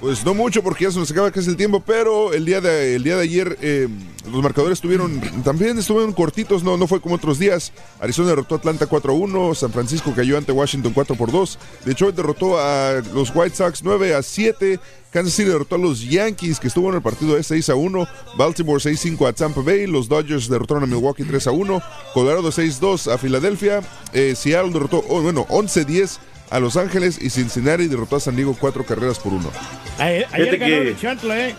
Pues 0.00 0.24
no 0.26 0.34
mucho 0.34 0.62
porque 0.62 0.84
ya 0.84 0.90
se 0.90 0.98
nos 0.98 1.10
acaba 1.10 1.30
casi 1.30 1.48
el 1.48 1.56
tiempo, 1.56 1.80
pero 1.80 2.34
el 2.34 2.44
día 2.44 2.60
de, 2.60 2.96
el 2.96 3.02
día 3.02 3.16
de 3.16 3.22
ayer 3.22 3.58
eh, 3.62 3.88
los 4.30 4.42
marcadores 4.42 4.76
estuvieron 4.76 5.20
también 5.42 5.78
estuvieron 5.78 6.12
cortitos, 6.12 6.62
no, 6.62 6.76
no 6.76 6.86
fue 6.86 7.00
como 7.00 7.14
otros 7.14 7.38
días. 7.38 7.72
Arizona 7.98 8.28
derrotó 8.28 8.56
a 8.56 8.58
Atlanta 8.58 8.86
4-1, 8.86 9.54
San 9.54 9.72
Francisco 9.72 10.12
cayó 10.14 10.36
ante 10.36 10.52
Washington 10.52 10.94
4-2, 10.94 11.56
Detroit 11.86 12.14
derrotó 12.14 12.58
a 12.58 13.02
los 13.14 13.34
White 13.34 13.56
Sox 13.56 13.82
9-7, 13.82 14.78
Kansas 15.10 15.32
City 15.32 15.48
derrotó 15.48 15.76
a 15.76 15.78
los 15.78 16.02
Yankees 16.02 16.60
que 16.60 16.68
estuvo 16.68 16.90
en 16.90 16.96
el 16.96 17.02
partido 17.02 17.34
de 17.34 17.40
6-1, 17.40 18.06
Baltimore 18.36 18.78
6-5 18.78 19.26
a 19.26 19.32
Tampa 19.32 19.62
Bay, 19.62 19.86
los 19.86 20.08
Dodgers 20.08 20.50
derrotaron 20.50 20.82
a 20.82 20.86
Milwaukee 20.86 21.24
3-1, 21.24 21.82
Colorado 22.12 22.50
6-2 22.50 23.10
a 23.10 23.16
Filadelfia, 23.16 23.80
eh, 24.12 24.34
Seattle 24.36 24.72
derrotó, 24.72 25.02
oh, 25.08 25.22
bueno, 25.22 25.46
11-10 25.48 26.18
a 26.50 26.60
Los 26.60 26.76
Ángeles 26.76 27.18
y 27.20 27.30
Cincinnati 27.30 27.86
derrotó 27.88 28.16
a 28.16 28.20
San 28.20 28.36
Diego 28.36 28.56
cuatro 28.58 28.84
carreras 28.84 29.18
por 29.18 29.32
uno. 29.32 29.50
Ayer, 29.98 30.26
ganó 30.32 30.58
que- 30.66 30.88
el 30.88 30.98
Chantla, 30.98 31.48
¿eh? 31.48 31.54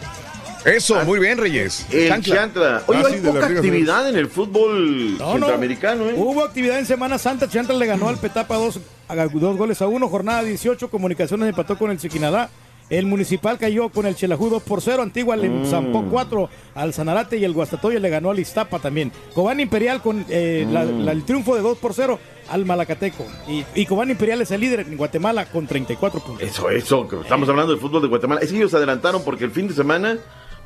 Eso, 0.65 1.03
muy 1.05 1.19
bien, 1.19 1.37
Reyes. 1.37 1.85
El 1.91 2.09
Chancla. 2.09 2.35
Chantla. 2.35 2.83
Oye, 2.87 2.99
Ah, 2.99 3.07
hay 3.07 3.13
sí, 3.13 3.19
poca 3.25 3.45
actividad 3.45 4.09
en 4.09 4.17
el 4.17 4.27
fútbol 4.27 5.17
No, 5.17 5.25
no. 5.25 5.31
centroamericano, 5.33 6.09
¿eh? 6.09 6.13
Hubo 6.17 6.43
actividad 6.43 6.77
en 6.79 6.85
Semana 6.85 7.17
Santa. 7.17 7.47
Chantla 7.47 7.75
le 7.75 7.85
ganó 7.85 8.09
al 8.09 8.17
Petapa 8.17 8.55
dos, 8.57 8.79
a 9.07 9.15
dos 9.15 9.57
goles 9.57 9.81
a 9.81 9.87
uno. 9.87 10.09
Jornada 10.09 10.43
18. 10.43 10.89
Comunicaciones 10.89 11.47
empató 11.47 11.77
con 11.77 11.91
el 11.91 11.99
Siquinadá. 11.99 12.49
El 12.89 13.05
Municipal 13.05 13.57
cayó 13.57 13.89
con 13.89 14.05
el 14.05 14.15
Chelajú 14.15 14.49
2 14.49 14.63
por 14.63 14.81
0. 14.81 15.03
Antigua 15.03 15.35
le 15.35 15.49
Mm. 15.49 15.65
zampó 15.65 16.05
4 16.09 16.49
al 16.73 16.93
Sanarate 16.93 17.37
y 17.37 17.43
el 17.43 17.51
Guastatoya 17.53 17.99
le 17.99 18.09
ganó 18.09 18.29
al 18.31 18.39
Iztapa 18.39 18.79
también. 18.79 19.11
Cobán 19.33 19.59
Imperial 19.59 20.01
con 20.01 20.25
eh, 20.29 20.65
la- 20.71 20.85
Mm. 20.85 21.05
la- 21.05 21.11
el 21.11 21.23
triunfo 21.23 21.55
de 21.55 21.61
2 21.61 21.77
por 21.79 21.93
0 21.93 22.17
al 22.49 22.65
Malacateco. 22.65 23.25
Y, 23.47 23.65
y 23.75 23.85
Cobán 23.85 24.09
Imperial 24.09 24.41
es 24.41 24.51
el 24.51 24.61
líder 24.61 24.81
en 24.81 24.95
Guatemala 24.95 25.45
con 25.47 25.67
34 25.67 26.21
puntos. 26.21 26.47
Eso, 26.47 26.69
eso, 26.69 27.07
que 27.09 27.17
estamos 27.19 27.49
hablando 27.49 27.73
del 27.73 27.81
fútbol 27.81 28.01
de 28.03 28.07
Guatemala. 28.07 28.39
Es 28.41 28.51
que 28.51 28.57
ellos 28.57 28.71
se 28.71 28.77
adelantaron 28.77 29.21
porque 29.25 29.43
el 29.43 29.51
fin 29.51 29.67
de 29.67 29.73
semana 29.73 30.17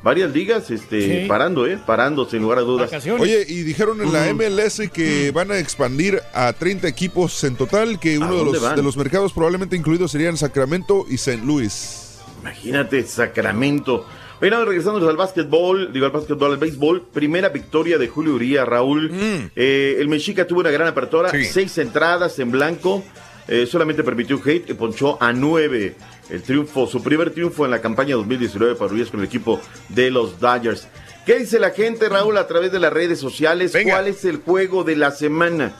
varias 0.04 0.30
ligas 0.32 0.70
este, 0.70 1.22
Sí. 1.22 1.28
parando, 1.28 1.66
¿eh? 1.66 1.78
Parando, 1.84 2.28
sin 2.28 2.42
lugar 2.42 2.58
a 2.58 2.62
dudas. 2.62 2.90
Oye, 3.18 3.44
y 3.48 3.62
dijeron 3.62 4.00
en 4.00 4.12
la 4.12 4.28
MLS 4.28 4.88
que 4.90 5.32
van 5.32 5.50
a 5.50 5.58
expandir 5.58 6.20
a 6.34 6.52
30 6.52 6.86
equipos 6.86 7.42
en 7.44 7.56
total, 7.56 7.98
que 7.98 8.18
uno 8.18 8.36
de 8.36 8.44
los, 8.44 8.60
van? 8.62 8.76
de 8.76 8.82
los 8.82 8.96
mercados 8.96 9.32
probablemente 9.32 9.76
incluidos 9.76 10.10
serían 10.12 10.36
Sacramento 10.36 11.04
y 11.08 11.14
St. 11.16 11.44
Louis. 11.44 12.01
Imagínate, 12.42 13.02
Sacramento. 13.06 14.06
Bueno, 14.40 14.64
regresando 14.64 15.08
al 15.08 15.16
básquetbol, 15.16 15.92
digo 15.92 16.06
al 16.06 16.12
básquetbol, 16.12 16.50
al 16.52 16.58
béisbol, 16.58 17.06
primera 17.12 17.48
victoria 17.48 17.96
de 17.96 18.08
Julio 18.08 18.34
Uría, 18.34 18.64
Raúl. 18.64 19.10
Eh, 19.54 19.96
el 20.00 20.08
Mexica 20.08 20.46
tuvo 20.46 20.60
una 20.60 20.70
gran 20.70 20.88
apertura, 20.88 21.30
Sí. 21.30 21.44
seis 21.44 21.78
entradas 21.78 22.38
en 22.40 22.50
blanco, 22.50 23.04
eh, 23.46 23.66
solamente 23.66 24.02
permitió 24.02 24.36
un 24.36 24.42
hate 24.44 24.70
y 24.70 24.74
ponchó 24.74 25.16
a 25.22 25.32
nueve. 25.32 25.94
El 26.28 26.42
triunfo, 26.42 26.86
su 26.88 27.02
primer 27.02 27.30
triunfo 27.30 27.64
en 27.64 27.70
la 27.70 27.80
campaña 27.80 28.16
2019 28.16 28.74
para 28.74 28.92
Urias 28.92 29.10
con 29.10 29.20
el 29.20 29.26
equipo 29.26 29.60
de 29.88 30.10
los 30.10 30.40
Dodgers. 30.40 30.88
¿Qué 31.24 31.38
dice 31.38 31.60
la 31.60 31.70
gente, 31.70 32.08
Raúl, 32.08 32.36
a 32.36 32.48
través 32.48 32.72
de 32.72 32.80
las 32.80 32.92
redes 32.92 33.20
sociales? 33.20 33.72
¿Cuál 33.84 34.08
es 34.08 34.24
el 34.24 34.38
juego 34.38 34.82
de 34.82 34.96
la 34.96 35.12
semana? 35.12 35.72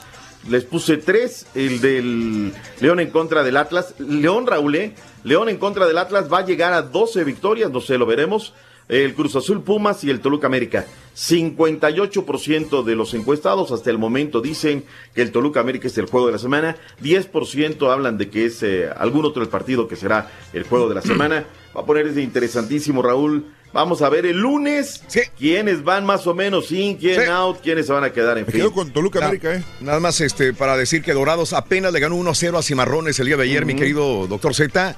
Les 0.49 0.65
puse 0.65 0.97
tres, 0.97 1.47
el 1.55 1.79
del 1.79 2.53
León 2.79 2.99
en 2.99 3.09
contra 3.09 3.43
del 3.43 3.57
Atlas. 3.57 3.95
León, 3.99 4.47
Raúl, 4.47 4.75
¿eh? 4.75 4.95
León 5.23 5.49
en 5.49 5.57
contra 5.57 5.87
del 5.87 5.97
Atlas 5.97 6.31
va 6.31 6.39
a 6.39 6.45
llegar 6.45 6.73
a 6.73 6.81
12 6.81 7.23
victorias, 7.23 7.71
no 7.71 7.81
sé, 7.81 7.97
lo 7.97 8.05
veremos. 8.05 8.53
El 8.89 9.13
Cruz 9.13 9.35
Azul 9.37 9.63
Pumas 9.63 10.03
y 10.03 10.09
el 10.09 10.19
Toluca 10.19 10.47
América. 10.47 10.85
58% 11.15 12.83
de 12.83 12.95
los 12.95 13.13
encuestados 13.13 13.71
hasta 13.71 13.89
el 13.89 13.97
momento 13.97 14.41
dicen 14.41 14.83
que 15.15 15.21
el 15.21 15.31
Toluca 15.31 15.61
América 15.61 15.87
es 15.87 15.97
el 15.97 16.07
juego 16.07 16.27
de 16.27 16.33
la 16.33 16.39
semana. 16.39 16.75
10% 17.01 17.89
hablan 17.89 18.17
de 18.17 18.29
que 18.29 18.45
es 18.45 18.61
eh, 18.61 18.89
algún 18.97 19.23
otro 19.23 19.41
el 19.41 19.49
partido 19.49 19.87
que 19.87 19.95
será 19.95 20.29
el 20.51 20.63
juego 20.63 20.89
de 20.89 20.95
la 20.95 21.01
semana. 21.01 21.45
Va 21.75 21.81
a 21.81 21.85
ponerse 21.85 22.21
interesantísimo, 22.21 23.01
Raúl. 23.01 23.45
Vamos 23.73 24.01
a 24.03 24.09
ver 24.09 24.25
el 24.27 24.37
lunes 24.37 25.01
quiénes 25.37 25.83
van 25.83 26.05
más 26.05 26.27
o 26.27 26.33
menos 26.35 26.71
in, 26.71 26.95
quién 26.97 27.27
out, 27.29 27.57
quiénes 27.61 27.87
se 27.87 27.93
van 27.93 28.03
a 28.03 28.11
quedar 28.13 28.37
en 28.37 28.45
fin. 28.45 28.69
con 28.69 28.91
Toluca 28.91 29.19
Na- 29.19 29.25
América, 29.27 29.55
¿eh? 29.55 29.63
Nada 29.81 29.99
más 29.99 30.21
este, 30.21 30.53
para 30.53 30.77
decir 30.77 31.01
que 31.01 31.11
Dorados 31.13 31.53
apenas 31.53 31.91
le 31.91 31.99
ganó 31.99 32.15
1-0 32.17 32.57
a 32.57 32.61
Cimarrones 32.61 33.19
el 33.19 33.25
día 33.27 33.37
de 33.37 33.43
ayer, 33.43 33.65
mi 33.65 33.75
querido 33.75 34.27
doctor 34.27 34.53
Z. 34.53 34.95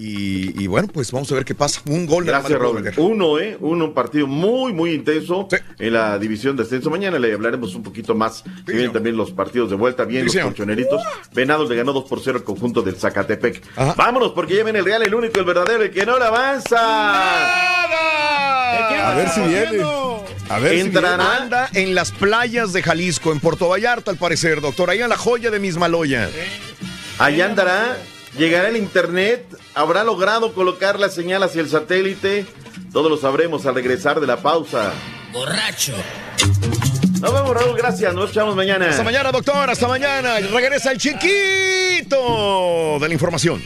Y, 0.00 0.62
y 0.62 0.66
bueno, 0.68 0.86
pues 0.86 1.10
vamos 1.10 1.30
a 1.32 1.34
ver 1.34 1.44
qué 1.44 1.56
pasa. 1.56 1.80
Un 1.86 2.06
gol 2.06 2.24
de 2.24 2.30
Gracias, 2.30 2.56
Raúl. 2.58 2.88
Uno, 2.98 3.38
¿eh? 3.40 3.56
Uno, 3.58 3.86
un 3.86 3.94
partido 3.94 4.28
muy, 4.28 4.72
muy 4.72 4.92
intenso 4.92 5.48
en 5.78 5.92
la 5.92 6.18
división 6.20 6.56
de 6.56 6.62
ascenso. 6.62 6.88
Mañana 6.88 7.18
le 7.18 7.32
hablaremos 7.32 7.74
un 7.74 7.82
poquito 7.82 8.14
más. 8.14 8.44
Si 8.64 8.72
vienen 8.72 8.92
también 8.92 9.16
los 9.16 9.32
partidos 9.32 9.70
de 9.70 9.76
vuelta, 9.76 10.04
bien 10.04 10.20
Sí, 10.20 10.24
los 10.26 10.32
señor. 10.34 10.46
colchoneritos. 10.48 11.02
Venados 11.34 11.68
le 11.68 11.74
ganó 11.74 11.92
2 11.92 12.04
por 12.08 12.20
0 12.22 12.38
al 12.38 12.44
conjunto 12.44 12.80
del 12.82 12.94
Zacatepec. 12.96 13.60
Vámonos, 13.96 14.30
porque 14.32 14.54
ya 14.56 14.62
viene 14.62 14.78
el 14.78 14.84
Real, 14.84 15.02
el 15.02 15.12
único, 15.14 15.40
el 15.40 15.44
verdadero, 15.46 15.82
el 15.82 15.90
que 15.90 16.06
no 16.06 16.16
le 16.16 16.24
avanza. 16.26 16.78
A 19.10 19.14
ver 19.16 19.28
si 19.30 19.40
viene. 19.40 19.82
A 20.48 20.58
ver 20.60 20.74
Entrará. 20.74 21.16
si 21.36 21.42
anda 21.42 21.68
en 21.74 21.94
las 21.94 22.10
playas 22.12 22.72
de 22.72 22.82
Jalisco, 22.82 23.32
en 23.32 23.40
Puerto 23.40 23.68
Vallarta, 23.68 24.10
al 24.10 24.16
parecer, 24.16 24.60
doctor. 24.60 24.90
Ahí 24.90 25.00
en 25.02 25.08
la 25.08 25.16
joya 25.16 25.50
de 25.50 25.58
Mismaloya. 25.58 26.30
Allá 27.18 27.46
andará, 27.46 27.98
llegará 28.38 28.68
el 28.68 28.76
internet, 28.76 29.44
habrá 29.74 30.04
logrado 30.04 30.54
colocar 30.54 30.98
la 30.98 31.10
señal 31.10 31.42
hacia 31.42 31.60
el 31.60 31.68
satélite. 31.68 32.46
Todo 32.92 33.08
lo 33.08 33.18
sabremos 33.18 33.66
al 33.66 33.74
regresar 33.74 34.20
de 34.20 34.26
la 34.26 34.38
pausa. 34.38 34.92
Borracho. 35.32 35.94
Nos 37.20 37.32
vemos, 37.32 37.50
Raúl, 37.50 37.76
gracias. 37.76 38.14
Nos 38.14 38.30
echamos 38.30 38.54
mañana. 38.54 38.88
Hasta 38.88 39.02
mañana, 39.02 39.32
doctor. 39.32 39.68
Hasta 39.68 39.88
mañana. 39.88 40.38
Regresa 40.38 40.92
el 40.92 40.98
chiquito 40.98 42.98
de 43.00 43.08
la 43.08 43.12
información. 43.12 43.60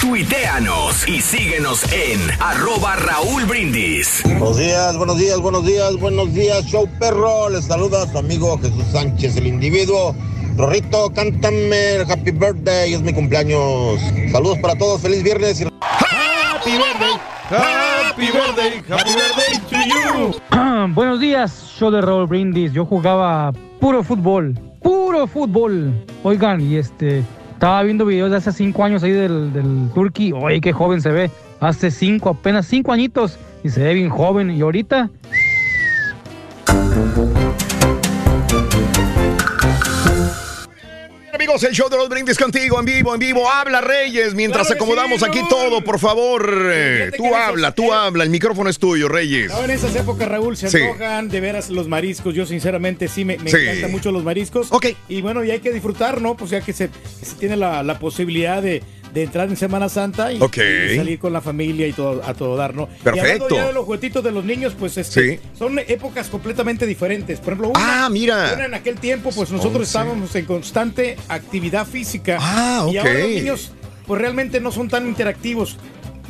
Tuiteanos 0.00 1.06
y 1.08 1.20
síguenos 1.20 1.82
en 1.92 2.20
arroba 2.40 2.96
Raúl 2.96 3.44
Brindis. 3.44 4.22
Buenos 4.24 4.56
días, 4.56 4.96
buenos 4.96 5.18
días, 5.18 5.38
buenos 5.38 5.66
días, 5.66 5.96
buenos 5.96 6.32
días, 6.32 6.64
show 6.66 6.88
perro. 6.98 7.50
Les 7.50 7.66
saluda 7.66 8.02
a 8.02 8.10
su 8.10 8.16
amigo 8.16 8.58
Jesús 8.58 8.84
Sánchez, 8.92 9.36
el 9.36 9.48
individuo. 9.48 10.14
Rorrito, 10.56 11.10
cántame 11.14 11.96
el 11.96 12.10
happy 12.10 12.30
birthday, 12.30 12.94
es 12.94 13.02
mi 13.02 13.12
cumpleaños. 13.12 14.00
Saludos 14.32 14.58
para 14.58 14.74
todos, 14.76 15.02
feliz 15.02 15.22
viernes. 15.22 15.60
y- 15.60 15.64
Happy 15.64 16.70
birthday, 16.72 17.12
happy 17.50 18.26
birthday, 18.26 18.82
happy 18.88 19.10
birthday 19.12 19.60
to 19.70 19.76
you. 20.88 20.94
Buenos 20.94 21.20
días, 21.20 21.74
show 21.78 21.90
de 21.90 22.00
Raúl 22.00 22.26
Brindis. 22.26 22.72
Yo 22.72 22.86
jugaba 22.86 23.52
puro 23.80 24.02
fútbol, 24.02 24.58
puro 24.82 25.26
fútbol. 25.26 25.92
Oigan, 26.22 26.60
y 26.62 26.76
este, 26.76 27.22
estaba 27.52 27.82
viendo 27.82 28.06
videos 28.06 28.30
de 28.30 28.38
hace 28.38 28.52
cinco 28.52 28.82
años 28.82 29.02
ahí 29.02 29.12
del, 29.12 29.52
del 29.52 29.90
Turkey. 29.94 30.32
Oye, 30.32 30.60
qué 30.62 30.72
joven 30.72 31.02
se 31.02 31.10
ve. 31.10 31.30
Hace 31.60 31.90
cinco, 31.90 32.30
apenas 32.30 32.66
cinco 32.66 32.92
añitos. 32.92 33.38
Y 33.62 33.68
se 33.68 33.82
ve 33.82 33.94
bien 33.94 34.08
joven. 34.10 34.50
Y 34.50 34.60
ahorita, 34.62 35.10
Amigos, 41.46 41.62
el 41.62 41.74
show 41.76 41.88
de 41.88 41.96
los 41.96 42.08
brindis 42.08 42.36
contigo, 42.38 42.80
en 42.80 42.84
vivo, 42.86 43.14
en 43.14 43.20
vivo. 43.20 43.48
Habla 43.48 43.80
Reyes, 43.80 44.34
mientras 44.34 44.66
Claro 44.66 44.82
acomodamos 44.82 45.20
sí, 45.20 45.26
aquí 45.28 45.38
todo, 45.48 45.80
por 45.80 46.00
favor. 46.00 46.70
Eh, 46.72 47.12
Tú 47.16 47.32
habla, 47.36 47.70
tú 47.70 47.92
habla. 47.92 48.24
El 48.24 48.30
micrófono 48.30 48.68
es 48.68 48.80
tuyo, 48.80 49.08
Reyes. 49.08 49.52
No, 49.52 49.62
en 49.62 49.70
esas 49.70 49.94
épocas, 49.94 50.26
Raúl, 50.28 50.56
se 50.56 50.68
Sí. 50.68 50.78
antojan 50.82 51.28
de 51.28 51.38
veras 51.40 51.70
los 51.70 51.86
mariscos. 51.86 52.34
Yo, 52.34 52.46
sinceramente, 52.46 53.06
sí 53.06 53.24
me, 53.24 53.38
me 53.38 53.48
Sí. 53.48 53.58
encantan 53.58 53.92
mucho 53.92 54.10
los 54.10 54.24
mariscos. 54.24 54.70
Y 55.08 55.20
bueno, 55.22 55.44
y 55.44 55.52
hay 55.52 55.60
que 55.60 55.70
disfrutar, 55.72 56.20
¿no? 56.20 56.36
Pues 56.36 56.50
ya 56.50 56.62
que 56.62 56.72
se, 56.72 56.90
se 57.22 57.36
tiene 57.38 57.56
la, 57.56 57.84
la 57.84 58.00
posibilidad 58.00 58.60
de, 58.60 58.82
de 59.16 59.22
entrar 59.22 59.48
en 59.48 59.56
Semana 59.56 59.88
Santa 59.88 60.30
y, 60.30 60.42
Ok. 60.42 60.58
y 60.92 60.96
salir 60.96 61.18
con 61.18 61.32
la 61.32 61.40
familia 61.40 61.86
y 61.86 61.94
todo, 61.94 62.22
a 62.22 62.34
todo 62.34 62.54
dar, 62.54 62.74
¿no? 62.74 62.86
Perfecto. 63.02 63.48
ya 63.56 63.68
de 63.68 63.72
los 63.72 63.86
juguetitos 63.86 64.22
de 64.22 64.30
los 64.30 64.44
niños, 64.44 64.74
pues 64.78 64.98
este, 64.98 65.36
Sí. 65.36 65.40
son 65.58 65.78
épocas 65.78 66.28
completamente 66.28 66.84
diferentes. 66.86 67.38
Por 67.40 67.54
ejemplo, 67.54 67.68
una, 67.70 68.04
Ah, 68.04 68.10
mira. 68.10 68.52
una 68.54 68.66
en 68.66 68.74
aquel 68.74 68.96
tiempo, 68.96 69.30
pues 69.34 69.50
nosotros 69.50 69.86
estábamos 69.86 70.34
en 70.36 70.44
constante 70.44 71.16
actividad 71.28 71.86
física. 71.86 72.36
Ah, 72.38 72.86
Y 72.92 72.98
ahora 72.98 73.10
ok. 73.12 73.18
los 73.20 73.28
niños, 73.30 73.72
pues 74.06 74.20
realmente 74.20 74.60
no 74.60 74.70
son 74.70 74.88
tan 74.88 75.06
interactivos. 75.08 75.78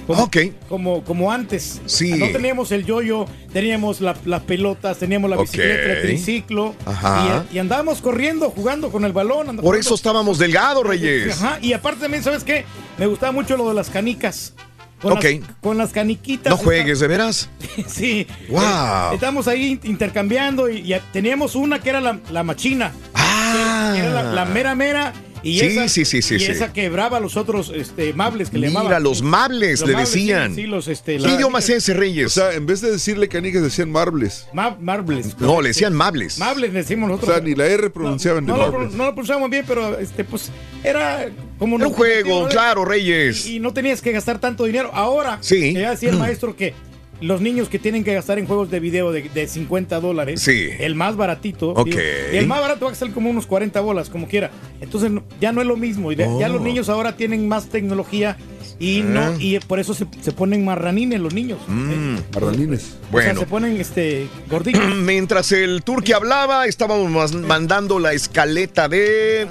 Como, 0.06 0.30
como, 0.68 1.04
como 1.04 1.32
antes. 1.32 1.80
Sí. 1.86 2.12
No 2.12 2.28
teníamos 2.30 2.70
el 2.72 2.84
yoyo, 2.86 3.26
teníamos 3.52 4.00
la- 4.00 4.16
las 4.24 4.42
pelotas, 4.42 4.98
teníamos 4.98 5.28
la 5.30 5.36
bicicleta, 5.36 5.92
el 5.94 6.02
triciclo. 6.02 6.74
Ajá. 6.84 7.44
Y, 7.50 7.56
y 7.56 7.58
andábamos 7.58 8.00
corriendo, 8.00 8.50
jugando 8.50 8.90
con 8.90 9.04
el 9.04 9.12
balón. 9.12 9.56
Por 9.56 9.76
eso 9.76 9.94
estábamos 9.94 10.38
delgados, 10.38 10.84
Reyes. 10.86 11.42
Ajá. 11.42 11.58
Y 11.60 11.72
aparte 11.72 12.00
también, 12.02 12.22
¿sabes 12.22 12.44
qué? 12.44 12.64
Me 12.98 13.06
gustaba 13.06 13.32
mucho 13.32 13.56
lo 13.56 13.68
de 13.68 13.74
las 13.74 13.90
canicas. 13.90 14.54
Con 15.02 15.12
Ok. 15.12 15.24
Las, 15.24 15.40
con 15.60 15.76
las 15.76 15.92
caniquitas. 15.92 16.50
No 16.50 16.56
juegues, 16.56 17.00
¿de 17.00 17.06
veras? 17.06 17.50
sí. 17.86 18.26
Wow. 18.48 18.60
Eh, 18.62 19.14
Estábamos 19.14 19.46
ahí 19.46 19.78
intercambiando 19.82 20.70
y, 20.70 20.94
y 20.94 20.96
teníamos 21.12 21.54
una 21.54 21.80
que 21.80 21.90
era 21.90 22.00
la, 22.00 22.18
la 22.30 22.42
machina. 22.42 22.92
Ah. 23.14 23.92
Que 23.94 24.00
era 24.00 24.10
la, 24.10 24.22
la 24.22 24.44
mera 24.46 24.74
mera. 24.74 25.12
Y 25.48 25.60
Sí, 25.60 25.66
esa, 25.66 25.88
sí, 25.88 26.04
sí, 26.04 26.22
sí, 26.22 26.34
y 26.34 26.40
sí. 26.40 26.50
esa 26.50 26.72
quebraba 26.72 27.18
a 27.18 27.20
los 27.20 27.36
otros 27.36 27.70
este, 27.74 28.12
mables 28.14 28.50
que 28.50 28.58
le 28.58 28.68
Mira, 28.68 28.80
llamaban. 28.82 29.02
los 29.02 29.22
mables 29.22 29.80
Los 29.80 29.88
le 29.88 29.92
mables, 29.94 30.08
sí, 30.10 30.20
decían. 30.20 30.54
Sí, 30.56 30.62
los 30.66 30.88
este. 30.88 31.18
¿Qué 31.18 31.28
idioma 31.34 31.60
es 31.60 31.68
ese, 31.70 31.94
Reyes? 31.94 32.26
O 32.26 32.30
sea, 32.30 32.52
en 32.54 32.66
vez 32.66 32.80
de 32.80 32.90
decirle 32.90 33.28
canicas, 33.28 33.62
decían 33.62 33.90
marbles. 33.90 34.46
Ma- 34.52 34.76
marbles. 34.80 35.38
No, 35.38 35.60
le 35.60 35.68
decían 35.68 35.92
mables. 35.94 36.38
Mables 36.38 36.72
le 36.72 36.80
decimos 36.80 37.08
O 37.08 37.12
nosotros. 37.12 37.36
sea, 37.36 37.44
ni 37.44 37.54
la 37.54 37.66
R 37.66 37.90
pronunciaban 37.90 38.44
no, 38.44 38.54
de 38.54 38.58
lo, 38.58 38.70
marbles. 38.72 38.88
pro- 38.88 38.98
no 38.98 39.04
lo 39.04 39.10
pronunciamos 39.12 39.50
bien, 39.50 39.64
pero 39.68 39.98
este, 39.98 40.24
pues 40.24 40.50
era 40.82 41.26
como 41.58 41.76
Era 41.76 41.86
un 41.88 41.94
juego, 41.94 42.48
claro, 42.48 42.84
Reyes. 42.84 43.46
Y, 43.46 43.56
y 43.56 43.60
no 43.60 43.72
tenías 43.72 44.02
que 44.02 44.12
gastar 44.12 44.38
tanto 44.40 44.64
dinero. 44.64 44.90
Ahora, 44.92 45.38
Sí. 45.42 45.72
ya 45.74 45.90
decía 45.92 46.10
el 46.10 46.16
maestro 46.18 46.56
que 46.56 46.74
los 47.20 47.40
niños 47.40 47.68
que 47.68 47.78
tienen 47.78 48.04
que 48.04 48.12
gastar 48.14 48.38
en 48.38 48.46
juegos 48.46 48.70
de 48.70 48.78
video 48.80 49.10
de, 49.12 49.22
de 49.28 49.46
50 49.48 50.00
dólares, 50.00 50.42
Sí. 50.42 50.68
el 50.78 50.94
más 50.94 51.16
baratito, 51.16 51.70
Ok. 51.70 51.86
digo, 51.86 51.98
y 52.32 52.36
el 52.36 52.46
más 52.46 52.60
barato 52.60 52.84
va 52.86 52.92
a 52.92 52.94
salir 52.94 53.14
como 53.14 53.30
unos 53.30 53.46
40 53.46 53.80
bolas, 53.80 54.10
como 54.10 54.28
quiera. 54.28 54.50
Entonces 54.80 55.10
no- 55.10 55.24
ya 55.40 55.52
no 55.52 55.60
es 55.60 55.66
lo 55.66 55.76
mismo. 55.76 56.12
y 56.12 56.16
Ya 56.16 56.28
Oh. 56.28 56.48
los 56.48 56.60
niños 56.60 56.88
ahora 56.88 57.16
tienen 57.16 57.48
más 57.48 57.68
tecnología 57.68 58.36
y 58.78 59.00
Ah. 59.00 59.04
no 59.04 59.40
y 59.40 59.58
por 59.60 59.78
eso 59.80 59.94
se, 59.94 60.06
se 60.20 60.32
ponen 60.32 60.64
marranines 60.64 61.18
los 61.20 61.32
niños. 61.32 61.58
Mm, 61.68 62.16
Marranines. 62.34 62.82
O 62.82 62.84
sea, 62.84 63.10
Bueno. 63.10 63.40
se 63.40 63.46
ponen 63.46 63.80
este 63.80 64.26
gorditos. 64.50 64.82
Mientras 64.96 65.52
el 65.52 65.82
turqui 65.82 66.12
hablaba, 66.12 66.66
estábamos 66.66 67.32
mandando 67.34 67.98
la 67.98 68.12
escaleta 68.12 68.88
de 68.88 69.46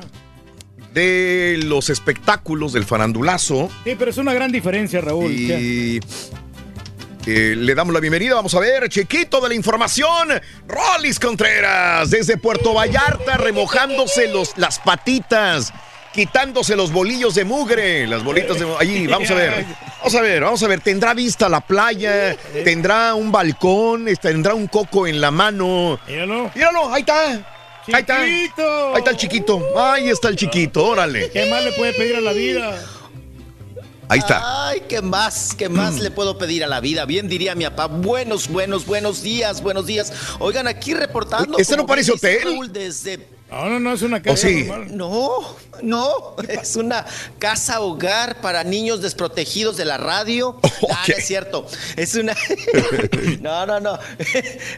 de 0.93 1.59
los 1.65 1.89
espectáculos 1.89 2.71
del 2.71 2.85
farandulazo 2.85 3.69
Sí, 3.83 3.95
pero 3.99 4.11
es 4.11 4.17
una 4.17 4.33
gran 4.33 4.51
diferencia, 4.53 5.01
Raúl. 5.01 5.29
Ya. 5.35 5.59
y 5.59 5.99
eh, 7.25 7.55
le 7.57 7.75
damos 7.75 7.93
la 7.93 7.99
bienvenida. 7.99 8.35
Vamos 8.35 8.53
a 8.53 8.59
ver, 8.59 8.87
chiquito 8.89 9.41
de 9.41 9.49
la 9.49 9.55
información, 9.55 10.29
Rolis 10.67 11.19
Contreras, 11.19 12.09
desde 12.11 12.37
Puerto 12.37 12.73
Vallarta, 12.73 13.37
remojándose 13.37 14.27
los, 14.27 14.57
las 14.57 14.79
patitas, 14.79 15.73
quitándose 16.13 16.75
los 16.75 16.91
bolillos 16.91 17.33
de 17.33 17.43
mugre, 17.43 18.05
las 18.07 18.23
bolitas 18.23 18.59
de 18.59 18.67
allí. 18.79 19.07
Vamos 19.07 19.31
a 19.31 19.33
ver, 19.33 19.65
vamos 19.97 20.15
a 20.15 20.21
ver, 20.21 20.43
vamos 20.43 20.63
a 20.63 20.67
ver. 20.67 20.81
Tendrá 20.81 21.13
vista 21.13 21.49
la 21.49 21.61
playa, 21.61 22.37
tendrá 22.63 23.15
un 23.15 23.31
balcón, 23.31 24.05
tendrá 24.21 24.53
un 24.53 24.67
coco 24.67 25.07
en 25.07 25.19
la 25.19 25.31
mano. 25.31 25.99
Míralo. 26.07 26.51
Míralo, 26.53 26.93
ahí 26.93 27.01
está. 27.01 27.55
Ahí 27.87 28.01
está. 28.01 28.19
Ahí 28.21 28.51
está 28.97 29.11
el 29.11 29.17
chiquito. 29.17 29.79
Ahí 29.79 30.09
está 30.09 30.29
el 30.29 30.35
chiquito, 30.35 30.85
órale. 30.85 31.29
¿Qué 31.31 31.49
más 31.49 31.63
le 31.63 31.71
puede 31.71 31.93
pedir 31.93 32.15
a 32.15 32.21
la 32.21 32.31
vida? 32.31 32.79
Ahí 34.07 34.19
está. 34.19 34.67
Ay, 34.67 34.83
¿qué 34.87 35.01
más? 35.01 35.53
¿Qué 35.57 35.69
más 35.69 35.95
le 35.99 36.11
puedo 36.11 36.37
pedir 36.37 36.63
a 36.63 36.67
la 36.67 36.79
vida? 36.79 37.05
Bien 37.05 37.27
diría 37.27 37.55
mi 37.55 37.65
papá. 37.65 37.87
Buenos, 37.87 38.47
buenos, 38.47 38.85
buenos 38.85 39.21
días, 39.21 39.61
buenos 39.61 39.85
días. 39.85 40.13
Oigan, 40.39 40.67
aquí 40.67 40.93
reportando. 40.93 41.57
¿Este 41.57 41.75
no 41.75 41.85
parece 41.85 42.11
hotel? 42.11 42.71
Desde 42.71 43.34
No, 43.51 43.69
no, 43.69 43.79
no, 43.79 43.93
es 43.93 44.01
una 44.01 44.21
casa 44.21 44.47
sí? 44.47 44.63
normal. 44.63 44.97
No, 44.97 45.39
no, 45.83 46.35
es 46.49 46.75
una 46.75 47.05
casa 47.39 47.79
hogar 47.79 48.41
para 48.41 48.63
niños 48.63 49.01
desprotegidos 49.01 49.77
de 49.77 49.85
la 49.85 49.97
radio. 49.97 50.59
Ah, 50.89 51.03
no 51.07 51.13
es 51.17 51.25
cierto. 51.25 51.65
Es 51.95 52.15
una. 52.15 52.35
no, 53.41 53.65
no, 53.65 53.79
no. 53.79 53.97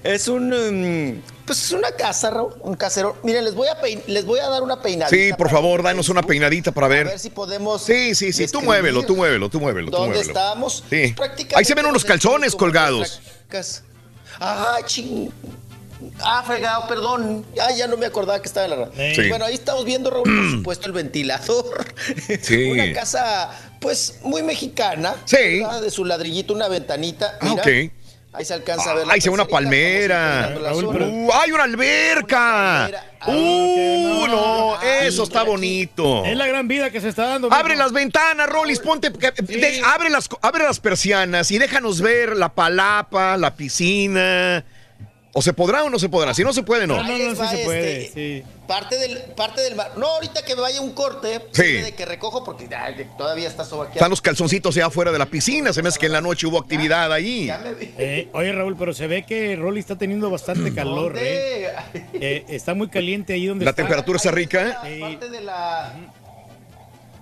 Es 0.04 0.28
un. 0.28 0.54
um, 0.54 1.22
pues 1.46 1.64
es 1.66 1.72
una 1.72 1.92
casa, 1.92 2.30
Raúl, 2.30 2.54
un 2.62 2.76
casero. 2.76 3.18
Miren, 3.24 3.44
les 3.46 3.56
voy 3.56 3.68
a 3.68 3.82
pein- 3.82 4.02
les 4.08 4.26
voy 4.26 4.40
a 4.40 4.48
dar 4.48 4.62
una 4.64 4.82
peinadita. 4.82 5.10
Sí, 5.16 5.32
por 5.38 5.50
favor, 5.50 5.82
danos 5.84 6.08
una 6.10 6.22
peinadita 6.24 6.72
para 6.72 6.88
A 6.88 6.90
ver. 6.90 7.08
ver 7.08 7.20
si 7.20 7.30
podemos. 7.30 7.82
Sí, 7.84 8.16
sí, 8.16 8.32
sí, 8.32 8.48
tú 8.48 8.62
muévelo, 8.62 9.04
tú 9.04 9.16
muévelo, 9.16 9.50
tú 9.50 9.60
muévelo, 9.60 9.88
tú 9.92 9.98
¿Dónde 9.98 10.16
muévelo. 10.18 10.30
estamos? 10.32 10.84
Sí. 10.90 11.14
Prácticamente 11.16 11.56
Ahí 11.58 11.66
se 11.66 11.74
ven 11.76 11.86
unos 11.88 12.06
calzones 12.06 12.56
colgados. 12.56 13.22
Ah, 14.40 14.78
ching. 14.86 15.32
Ah, 16.24 16.44
fregado, 16.46 16.88
perdón. 16.88 17.46
Ah, 17.62 17.72
ya 17.78 17.88
no 17.88 17.98
me 17.98 18.06
acordaba 18.06 18.40
que 18.42 18.48
estaba 18.48 18.66
en 18.66 18.72
la 18.72 18.86
radio. 18.88 19.16
Sí. 19.16 19.30
Bueno, 19.30 19.46
ahí 19.46 19.54
estamos 19.56 19.84
viendo, 19.86 20.10
Raúl, 20.10 20.24
por 20.24 20.52
supuesto, 20.58 20.88
el 20.88 20.94
ventilador. 20.94 21.86
Sí. 22.42 22.66
Una 22.72 22.94
casa, 22.94 23.50
pues, 23.80 24.20
muy 24.24 24.44
mexicana. 24.44 25.16
Sí. 25.26 25.60
¿verdad? 25.62 25.82
De 25.82 25.92
su 25.92 26.06
ladrillito, 26.06 26.54
una 26.54 26.68
ventanita. 26.68 27.38
Ah, 27.42 27.54
ok. 27.54 27.68
Ahí 28.34 28.46
se 28.46 28.54
alcanza 28.54 28.92
a 28.92 28.94
ver. 28.94 29.08
la 29.08 29.14
Ay, 29.14 29.22
se 29.22 29.30
ve 29.30 29.34
una 29.34 29.46
palmera. 29.48 30.54
zona. 30.74 31.06
Uh, 31.06 31.30
¡Hay 31.42 31.52
una 31.52 31.64
alberca! 31.64 32.88
¡Uh, 33.26 34.28
no! 34.28 34.82
Eso 34.82 35.24
está 35.24 35.42
bonito. 35.42 36.24
Es 36.24 36.38
la 36.38 36.46
gran 36.46 36.68
vida 36.68 36.92
que 36.92 37.02
se 37.02 37.10
está 37.10 37.26
dando. 37.28 37.52
Abre 37.52 37.76
las 37.76 37.92
ventanas, 37.94 38.48
Rolis, 38.48 38.80
ponte, 38.80 39.10
de- 39.10 39.82
abre, 39.84 40.12
las, 40.12 40.30
abre 40.42 40.66
las 40.66 40.80
persianas 40.80 41.50
y 41.50 41.58
déjanos 41.58 42.00
ver 42.02 42.36
la 42.38 42.50
palapa, 42.50 43.38
la 43.38 43.56
piscina. 43.56 44.64
¿O 45.34 45.42
se 45.42 45.54
podrá 45.54 45.84
o 45.84 45.90
no 45.90 46.00
se 46.00 46.10
podrá? 46.10 46.34
Si 46.34 46.44
no 46.44 46.52
se 46.52 46.64
puede, 46.64 46.88
no. 46.88 47.00
Ahí 47.00 47.18
les 47.20 47.40
va, 47.40 47.54
este, 47.54 48.12
sí. 48.14 48.44
Parte 48.68 48.98
del, 48.98 49.18
parte 49.36 49.62
del 49.62 49.76
mar. 49.76 49.92
No, 49.96 50.08
ahorita 50.08 50.44
que 50.44 50.56
vaya 50.56 50.82
un 50.82 50.94
corte, 50.94 51.42
Sí. 51.52 51.64
de 51.74 51.94
que 51.94 52.06
recojo 52.06 52.44
porque 52.44 52.68
ay, 52.76 53.08
todavía 53.18 53.48
está 53.48 53.64
sobaqueado. 53.64 53.98
Están 53.98 54.10
los 54.10 54.22
calzoncitos 54.22 54.76
allá 54.76 54.88
afuera 54.88 55.12
de 55.12 55.20
la 55.20 55.28
piscina. 55.28 55.74
Se 55.74 55.84
me 55.84 55.90
hace 55.90 56.00
que 56.00 56.08
en 56.08 56.14
la 56.14 56.22
noche 56.22 56.48
hubo 56.48 56.58
actividad 56.58 57.14
ahí. 57.14 57.50
Eh, 57.98 58.30
oye, 58.34 58.52
Raúl, 58.52 58.76
pero 58.78 58.94
se 58.94 59.06
ve 59.08 59.24
que 59.28 59.56
Rolly 59.56 59.80
está 59.80 59.96
teniendo 59.96 60.30
bastante 60.32 60.74
calor, 60.74 61.16
¿eh? 61.18 61.72
Eh, 62.14 62.46
Está 62.50 62.74
muy 62.74 62.88
caliente 62.90 63.34
ahí 63.34 63.46
donde 63.46 63.64
La 63.66 63.72
está. 63.72 63.84
temperatura 63.84 64.18
está 64.18 64.32
rica. 64.32 64.82
Parte 65.00 65.30
de 65.30 65.42
la. 65.42 65.94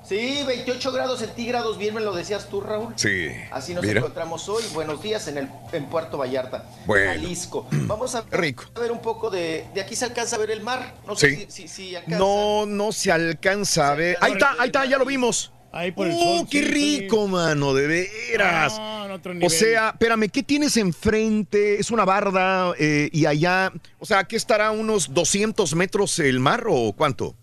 Sí, 0.07 0.43
28 0.45 0.91
grados 0.91 1.19
centígrados, 1.19 1.77
bien 1.79 1.95
me 1.95 2.01
lo 2.01 2.13
decías 2.13 2.47
tú, 2.49 2.61
Raúl. 2.61 2.93
Sí. 2.95 3.27
Así 3.51 3.73
nos 3.73 3.83
Mira. 3.83 3.99
encontramos 3.99 4.47
hoy. 4.49 4.63
Buenos 4.73 5.01
días 5.01 5.27
en 5.27 5.39
el 5.39 5.49
en 5.71 5.85
Puerto 5.87 6.17
Vallarta, 6.19 6.63
Bueno. 6.85 7.11
Jalisco. 7.11 7.67
Vamos 7.71 8.13
a 8.13 8.23
Rico. 8.31 8.65
ver 8.79 8.91
un 8.91 9.01
poco 9.01 9.31
de. 9.31 9.65
De 9.73 9.81
aquí 9.81 9.95
se 9.95 10.05
alcanza 10.05 10.35
a 10.35 10.39
ver 10.39 10.51
el 10.51 10.61
mar. 10.61 10.93
No 11.07 11.15
sé 11.15 11.29
Sí. 11.31 11.45
si, 11.49 11.61
si, 11.63 11.67
si 11.67 11.95
alcanza. 11.95 12.19
No, 12.19 12.65
no 12.67 12.91
se 12.91 13.11
alcanza 13.11 13.91
a 13.91 13.95
ver. 13.95 14.17
Ahí 14.21 14.33
está, 14.33 14.55
ahí 14.59 14.67
está, 14.67 14.85
ya 14.85 14.97
lo 14.99 15.05
vimos. 15.05 15.51
Ahí 15.71 15.91
por 15.91 16.07
el 16.07 16.13
¡Uh, 16.13 16.19
sol, 16.37 16.47
qué 16.49 16.59
sí, 16.59 16.65
rico, 16.71 17.27
mano! 17.27 17.73
De 17.73 17.85
veras. 17.87 18.77
No, 18.77 19.05
en 19.05 19.11
otro 19.11 19.31
O 19.31 19.33
nivel. 19.35 19.49
sea, 19.49 19.89
espérame, 19.89 20.29
¿qué 20.29 20.41
tienes 20.43 20.77
enfrente? 20.77 21.79
¿Es 21.79 21.91
una 21.91 22.05
barda 22.05 22.73
eh, 22.79 23.09
y 23.11 23.25
allá? 23.25 23.73
O 23.99 24.05
sea, 24.05 24.23
¿qué 24.25 24.37
estará 24.37 24.71
unos 24.71 25.13
200 25.13 25.75
metros 25.75 26.19
el 26.19 26.39
mar 26.39 26.63
o 26.69 26.93
cuánto? 26.93 27.35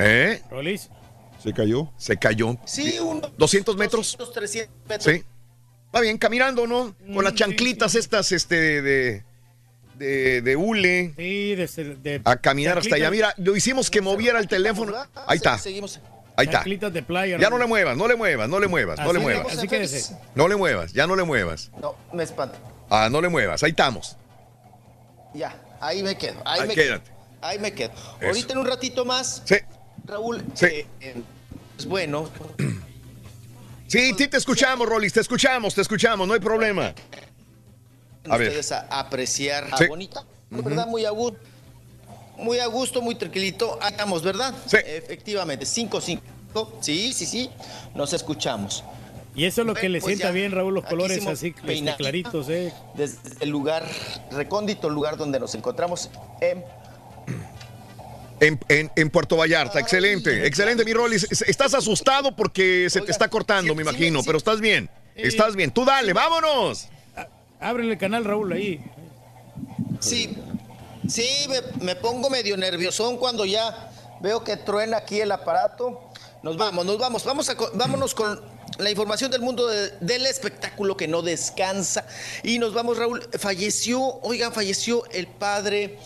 ¿Eh? 0.00 0.42
Rolis. 0.50 0.88
¿Se 1.42 1.52
cayó? 1.52 1.90
Se 1.96 2.16
cayó. 2.16 2.56
Sí, 2.66 2.98
un 2.98 3.22
200 3.38 3.76
metros. 3.76 4.16
200, 4.18 4.32
300 4.34 4.76
metros. 4.88 5.14
Sí. 5.14 5.24
Va 5.94 6.00
bien, 6.00 6.18
caminando, 6.18 6.66
¿no? 6.66 6.94
Con 7.14 7.24
las 7.24 7.34
chanclitas 7.34 7.94
estas, 7.94 8.30
este, 8.32 8.82
de, 8.82 9.24
de, 9.96 10.42
de 10.42 10.56
hule. 10.56 11.14
Sí, 11.16 11.54
de, 11.54 11.66
de- 12.02 12.22
A 12.24 12.36
caminar 12.36 12.78
hasta 12.78 12.94
allá. 12.96 13.10
Mira, 13.10 13.34
lo 13.38 13.56
hicimos 13.56 13.90
que 13.90 14.00
moviera 14.00 14.38
el 14.38 14.48
teléfono. 14.48 14.94
Ahí 15.26 15.36
está. 15.36 15.58
Seguimos. 15.58 16.00
Ahí 16.36 16.46
está. 16.46 16.58
chanclitas 16.58 16.92
de 16.92 17.02
playa. 17.02 17.38
Ya 17.38 17.50
no 17.50 17.58
le 17.58 17.66
muevas, 17.66 17.96
no 17.96 18.06
le 18.06 18.16
muevas, 18.16 18.48
no 18.48 18.60
le 18.60 18.68
muevas, 18.68 18.98
no 19.00 19.12
le 19.12 19.18
Así- 19.18 19.22
muevas. 19.24 19.58
Así 19.58 19.68
quédese. 19.68 20.16
No 20.34 20.46
le 20.48 20.56
muevas, 20.56 20.92
ya 20.92 21.06
no 21.06 21.16
le 21.16 21.24
muevas. 21.24 21.70
No, 21.80 21.96
me 22.12 22.22
espanta. 22.22 22.58
Ah, 22.88 23.08
no 23.10 23.20
le 23.20 23.28
muevas, 23.28 23.62
ahí 23.62 23.70
estamos. 23.70 24.16
Ya, 25.34 25.54
ahí 25.80 26.02
me 26.02 26.16
quedo. 26.16 26.40
Ahí, 26.44 26.60
Ahí 26.62 26.68
me 26.68 26.74
quédate. 26.74 27.04
quedo. 27.04 27.16
Ahí 27.42 27.58
me 27.58 27.72
quedo. 27.72 27.92
Eso. 28.20 28.26
Ahorita 28.28 28.52
en 28.52 28.58
un 28.58 28.66
ratito 28.66 29.04
más. 29.04 29.42
Sí. 29.44 29.56
Raúl, 30.10 30.44
Sí. 30.54 30.66
eh, 30.66 30.86
eh, 31.00 31.14
pues 31.76 31.86
bueno, 31.86 32.28
Sí, 33.86 34.12
sí, 34.16 34.28
te 34.28 34.36
escuchamos, 34.36 34.88
Rolis, 34.88 35.12
te 35.12 35.20
escuchamos, 35.20 35.74
te 35.74 35.80
escuchamos, 35.80 36.26
no 36.28 36.34
hay 36.34 36.40
problema. 36.40 36.94
A 38.28 38.36
ver. 38.36 38.48
ustedes 38.48 38.70
a 38.70 38.86
apreciar 38.90 39.66
Sí. 39.76 39.84
a 39.84 39.88
bonita, 39.88 40.24
¿verdad? 40.50 40.86
Muy 40.86 41.04
a 41.04 41.10
gusto. 41.10 41.38
Muy 42.36 42.58
a 42.60 42.66
gusto, 42.66 43.02
muy 43.02 43.16
tranquilito. 43.16 43.78
Estamos, 43.86 44.22
¿verdad? 44.22 44.54
Sí. 44.66 44.76
Efectivamente, 44.84 45.66
5-5. 45.66 46.20
Sí, 46.80 47.12
sí, 47.12 47.26
sí. 47.26 47.50
Nos 47.94 48.12
escuchamos. 48.12 48.84
Y 49.34 49.44
eso 49.44 49.60
es 49.62 49.66
lo 49.66 49.74
que 49.74 49.88
le 49.88 50.00
Pues 50.00 50.10
sienta 50.10 50.28
ya, 50.28 50.32
bien, 50.32 50.52
Raúl, 50.52 50.74
los 50.74 50.84
colores 50.84 51.24
así 51.26 51.54
este, 51.66 51.96
claritos, 51.96 52.48
¿eh? 52.48 52.72
Desde 52.94 53.18
el 53.40 53.50
lugar, 53.50 53.84
recóndito 54.30 54.88
lugar 54.88 55.16
donde 55.16 55.38
nos 55.40 55.54
encontramos 55.54 56.10
en 56.40 56.64
En, 58.40 58.58
en- 58.68 58.90
en 58.96 59.10
Puerto 59.10 59.36
Vallarta, 59.36 59.78
excelente, 59.78 60.46
excelente, 60.46 60.84
mi 60.84 60.92
Rolis. 60.92 61.26
Es- 61.30 61.42
Estás 61.42 61.74
asustado 61.74 62.34
porque 62.34 62.88
se 62.90 63.00
te 63.02 63.10
está 63.12 63.28
cortando, 63.28 63.74
me 63.74 63.82
imagino, 63.82 64.22
pero 64.24 64.38
estás 64.38 64.60
bien, 64.60 64.88
estás 65.14 65.56
bien. 65.56 65.70
Tú 65.70 65.84
dale, 65.84 66.12
vámonos. 66.12 66.88
Ábrele 67.60 67.92
el 67.92 67.98
canal, 67.98 68.24
Raúl, 68.24 68.52
ahí. 68.52 68.80
Sí, 70.00 70.34
sí, 71.08 71.28
me, 71.48 71.84
me 71.84 71.96
pongo 71.96 72.30
medio 72.30 72.56
nerviosón 72.56 73.18
cuando 73.18 73.44
ya 73.44 73.90
veo 74.20 74.42
que 74.44 74.56
truena 74.56 74.98
aquí 74.98 75.20
el 75.20 75.30
aparato. 75.32 76.00
Nos 76.42 76.56
vamos, 76.56 76.86
nos 76.86 76.98
vamos, 76.98 77.24
vamos 77.24 77.50
a, 77.50 77.56
vámonos 77.74 78.14
con 78.14 78.40
la 78.80 78.90
información 78.90 79.30
del 79.30 79.40
mundo 79.42 79.66
de- 79.66 79.90
del 80.00 80.26
espectáculo 80.26 80.96
que 80.96 81.06
no 81.08 81.22
descansa. 81.22 82.04
Y 82.42 82.58
nos 82.58 82.72
vamos, 82.74 82.96
Raúl. 82.98 83.22
Falleció, 83.38 84.00
oigan, 84.22 84.52
falleció 84.52 85.04
el 85.12 85.26
padre 85.26 85.98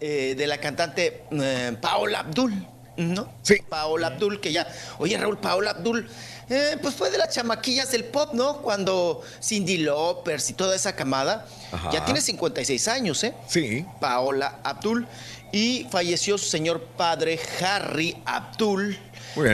eh, 0.00 0.34
de 0.36 0.46
la 0.46 0.58
cantante 0.58 1.24
eh, 1.30 1.76
Paola 1.80 2.20
Abdul, 2.20 2.66
¿no? 2.96 3.32
Sí. 3.42 3.56
Paola 3.68 4.08
Abdul, 4.08 4.40
que 4.40 4.52
ya, 4.52 4.66
oye, 4.98 5.16
Raúl, 5.18 5.38
Paola 5.38 5.70
Abdul. 5.72 6.08
eh, 6.48 6.78
pues 6.80 6.94
fue 6.94 7.10
de 7.10 7.18
las 7.18 7.34
chamaquillas 7.34 7.90
del 7.90 8.04
pop, 8.04 8.32
¿no? 8.32 8.62
Cuando 8.62 9.22
Cindy 9.42 9.78
Lopers 9.78 10.48
y 10.50 10.52
toda 10.54 10.76
esa 10.76 10.94
camada. 10.94 11.44
Ajá. 11.72 11.90
Ya 11.92 12.04
tiene 12.04 12.20
56 12.20 12.86
años, 12.88 13.22
¿eh? 13.24 13.34
Sí. 13.48 13.84
Paola 14.00 14.60
Abdul. 14.62 15.06
Y 15.52 15.86
falleció 15.90 16.38
su 16.38 16.46
señor 16.46 16.82
padre 16.96 17.38
Harry 17.60 18.16
Abdul. 18.26 18.96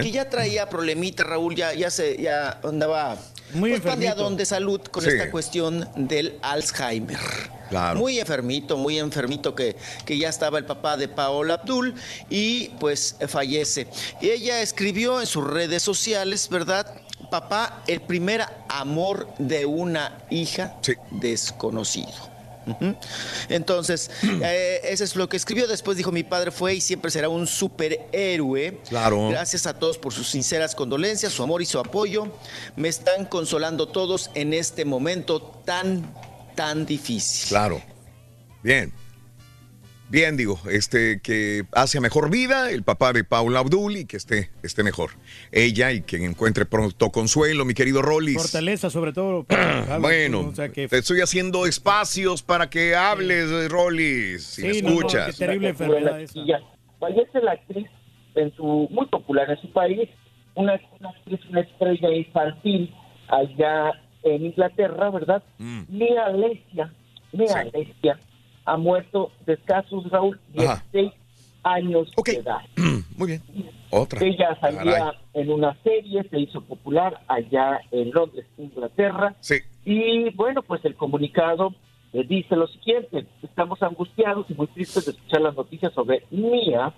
Que 0.03 0.11
ya 0.11 0.29
traía 0.29 0.69
problemitas, 0.69 1.27
Raúl, 1.27 1.55
ya, 1.57 1.75
ya 1.75 1.91
se 1.91 2.17
ya 2.21 2.61
andaba 2.63 3.17
Muy 3.55 3.71
pues, 3.71 3.85
enfermito. 3.85 4.31
de 4.31 4.47
salud 4.47 4.81
con 4.83 5.03
Sí. 5.03 5.11
esta 5.11 5.31
cuestión 5.31 5.89
del 5.97 6.39
Alzheimer. 6.43 7.19
Claro. 7.69 7.99
Muy 7.99 8.19
enfermito, 8.21 8.77
muy 8.77 8.99
enfermito 8.99 9.55
que, 9.55 9.77
que 10.05 10.19
ya 10.19 10.29
estaba 10.29 10.59
el 10.59 10.67
papá 10.67 10.97
de 10.97 11.09
Paola 11.09 11.55
Abdul 11.55 11.95
y 12.29 12.69
pues 12.81 13.17
fallece. 13.29 13.87
Ella 14.21 14.61
escribió 14.61 15.21
en 15.21 15.27
sus 15.27 15.45
redes 15.45 15.83
sociales, 15.83 16.49
¿verdad? 16.51 16.87
Papá, 17.31 17.83
el 17.87 18.03
primer 18.03 18.45
amor 18.69 19.27
de 19.39 19.65
una 19.65 20.19
hija 20.29 20.77
desconocido. 21.11 22.32
Entonces, 23.49 24.11
eh, 24.43 24.81
eso 24.85 25.05
es 25.05 25.17
lo 25.17 25.29
que 25.29 25.37
escribió. 25.37 25.67
Después 25.67 25.97
dijo, 25.97 26.13
mi 26.13 26.23
padre 26.23 26.51
fue 26.51 26.75
y 26.75 26.81
siempre 26.81 27.11
será 27.11 27.29
un 27.29 27.47
superhéroe. 27.47 28.81
Claro. 28.89 29.29
Gracias 29.31 29.67
a 29.67 29.79
todos 29.79 29.99
por 29.99 30.13
sus 30.13 30.29
sinceras 30.29 30.75
condolencias, 30.75 31.33
su 31.33 31.43
amor 31.43 31.63
y 31.63 31.67
su 31.67 31.79
apoyo. 31.79 32.33
Me 32.77 32.89
están 32.89 33.27
consolando 33.27 33.89
todos 33.89 34.31
en 34.35 34.55
este 34.55 34.85
momento 34.85 35.41
tan, 35.65 36.15
tan 36.55 36.87
difícil. 36.87 37.49
Claro. 37.49 37.83
Bien. 38.63 38.93
Bien, 40.13 40.37
digo, 40.37 40.61
este, 40.71 41.21
que 41.23 41.63
hace 41.73 41.99
mejor 41.99 42.29
vida 42.29 42.71
el 42.71 42.83
papá 42.83 43.15
de 43.15 43.25
Paula 43.25 43.61
Abdul 43.61 43.97
y 43.97 44.05
que 44.05 44.19
esté, 44.19 44.51
esté 44.63 44.83
mejor. 44.83 45.13
Ella 45.53 45.91
y 45.91 46.03
que 46.03 46.23
encuentre 46.23 46.67
pronto 46.67 47.09
consuelo, 47.09 47.65
mi 47.65 47.73
querido 47.73 48.03
Rollis. 48.03 48.37
Fortaleza, 48.37 48.91
sobre 48.91 49.15
todo. 49.15 49.45
para 49.45 49.97
Bueno, 50.01 50.41
o 50.41 50.55
sea, 50.55 50.69
que- 50.69 50.87
te 50.87 50.99
estoy 50.99 51.23
haciendo 51.23 51.65
espacios 51.65 52.43
para 52.43 52.69
que 52.69 52.95
hables, 52.95 53.51
eh, 53.51 53.69
Rollis, 53.71 54.43
si 54.45 54.63
me 54.65 54.75
Sí, 54.75 54.83
no, 54.83 54.91
no, 54.91 54.97
escuchas. 54.97 55.27
qué 55.29 55.47
terrible 55.47 55.69
enfermedad 55.71 56.21
esa. 56.21 56.39
Y 56.39 56.47
ya. 56.47 56.61
Fallece 57.01 57.41
la 57.41 57.53
actriz 57.53 57.87
en 58.35 58.55
su 58.55 58.89
muy 58.91 59.07
popular 59.07 59.49
en 59.51 59.59
su 59.63 59.73
país, 59.73 60.11
una, 60.55 60.79
una 61.01 61.09
actriz, 61.09 61.41
una 61.49 61.61
estrella 61.63 62.11
infantil 62.15 62.95
allá 63.29 63.93
en 64.25 64.45
Inglaterra, 64.45 65.09
¿verdad? 65.09 65.43
Mm. 65.57 65.85
Mia 65.89 66.27
Alesia, 66.27 66.93
Mia 67.33 67.61
Alesia 67.61 68.21
ha 68.65 68.77
muerto 68.77 69.33
de 69.47 69.55
escasos, 69.55 70.09
Raúl, 70.11 70.39
Ajá. 70.59 70.85
16 70.93 71.13
años 71.63 72.11
de 72.25 72.33
edad. 72.33 72.61
Muy 73.17 73.29
bien. 73.29 73.43
Otra. 73.91 74.25
Ella 74.25 74.57
salía 74.61 74.99
Caray. 74.99 75.13
en 75.35 75.51
una 75.51 75.77
serie, 75.83 76.23
se 76.29 76.39
hizo 76.41 76.61
popular 76.63 77.21
allá 77.29 77.81
en 77.91 78.11
Londres, 78.11 78.47
Inglaterra. 78.59 79.35
Sí. 79.41 79.57
Y 79.85 80.31
bueno, 80.31 80.63
pues 80.63 80.85
el 80.85 80.95
comunicado 80.95 81.75
eh, 82.13 82.25
dice 82.27 82.57
lo 82.57 82.67
siguiente, 82.69 83.27
estamos 83.43 83.83
angustiados 83.83 84.47
y 84.51 84.55
muy 84.55 84.67
tristes 84.69 85.07
de 85.07 85.13
escuchar 85.13 85.41
las 85.43 85.55
noticias 85.57 85.93
sobre 85.93 86.25
Mia. 86.31 86.93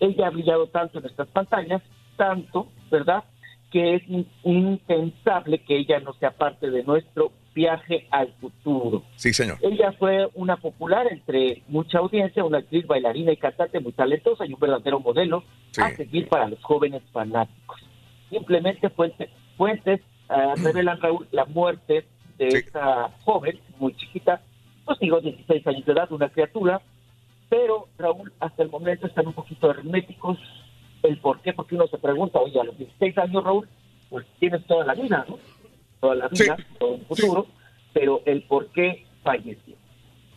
Ella 0.00 0.26
ha 0.26 0.30
brillado 0.30 0.66
tanto 0.68 0.98
en 0.98 1.02
nuestras 1.02 1.28
pantallas, 1.28 1.82
tanto, 2.16 2.68
¿verdad? 2.90 3.24
Que 3.70 3.96
es 3.96 4.02
impensable 4.44 5.62
que 5.64 5.76
ella 5.76 6.00
no 6.00 6.12
sea 6.14 6.30
parte 6.30 6.70
de 6.70 6.82
nuestro 6.82 7.32
viaje 7.54 8.06
al 8.10 8.32
futuro. 8.40 9.02
Sí, 9.16 9.32
señor. 9.32 9.58
Ella 9.62 9.92
fue 9.92 10.28
una 10.34 10.56
popular 10.56 11.06
entre 11.10 11.62
mucha 11.68 11.98
audiencia, 11.98 12.44
una 12.44 12.58
actriz, 12.58 12.86
bailarina 12.86 13.32
y 13.32 13.36
cantante 13.36 13.80
muy 13.80 13.92
talentosa 13.92 14.46
y 14.46 14.52
un 14.52 14.60
verdadero 14.60 15.00
modelo 15.00 15.44
a 15.78 15.90
seguir 15.90 16.28
para 16.28 16.48
los 16.48 16.62
jóvenes 16.62 17.02
fanáticos. 17.12 17.80
Simplemente 18.28 18.88
fuentes, 18.90 19.30
fuentes 19.56 20.00
ah, 20.28 20.54
revelan, 20.62 21.00
Raúl, 21.00 21.26
la 21.32 21.44
muerte 21.46 22.04
de 22.38 22.48
esta 22.48 23.10
joven, 23.24 23.58
muy 23.78 23.94
chiquita, 23.96 24.40
pues 24.84 24.98
digo, 24.98 25.20
16 25.20 25.66
años 25.66 25.84
de 25.84 25.92
edad, 25.92 26.10
una 26.12 26.30
criatura, 26.30 26.80
pero 27.48 27.88
Raúl, 27.98 28.32
hasta 28.40 28.62
el 28.62 28.70
momento 28.70 29.06
están 29.06 29.26
un 29.26 29.34
poquito 29.34 29.70
herméticos. 29.70 30.38
¿El 31.02 31.18
por 31.18 31.40
qué? 31.40 31.52
Porque 31.52 31.74
uno 31.74 31.86
se 31.88 31.98
pregunta, 31.98 32.38
oye, 32.38 32.60
a 32.60 32.64
los 32.64 32.78
16 32.78 33.18
años, 33.18 33.42
Raúl, 33.42 33.68
pues 34.08 34.26
tienes 34.38 34.64
toda 34.66 34.84
la 34.84 34.94
vida, 34.94 35.24
¿no? 35.28 35.38
Toda 36.00 36.14
la 36.14 36.28
vida, 36.28 36.56
todo 36.78 36.94
el 36.96 37.06
futuro, 37.06 37.46
pero 37.92 38.22
el 38.26 38.42
por 38.44 38.70
qué 38.72 39.04
falleció, 39.22 39.74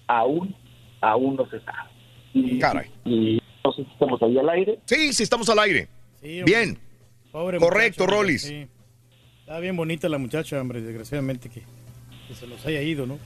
aún, 0.07 0.55
aún 1.01 1.35
no 1.35 1.49
se 1.49 1.59
sabe. 1.61 1.89
Y, 2.33 2.59
Caray. 2.59 2.89
y 3.05 3.41
no 3.63 3.71
sé 3.73 3.83
si 3.83 3.91
estamos 3.91 4.21
ahí 4.21 4.37
al 4.37 4.49
aire. 4.49 4.79
Sí, 4.85 5.13
sí, 5.13 5.23
estamos 5.23 5.47
al 5.49 5.59
aire. 5.59 5.87
Sí. 6.21 6.41
Bien. 6.43 6.77
Pobre 7.31 7.57
Correcto, 7.57 8.03
muchacha, 8.03 8.17
Rolis. 8.19 8.41
sí. 8.43 8.67
Está 9.39 9.59
bien 9.59 9.75
bonita 9.75 10.07
la 10.09 10.17
muchacha, 10.17 10.59
hombre, 10.61 10.81
desgraciadamente 10.81 11.49
que, 11.49 11.61
que 12.27 12.33
se 12.33 12.47
nos 12.47 12.65
haya 12.65 12.81
ido, 12.81 13.05
¿no? 13.05 13.19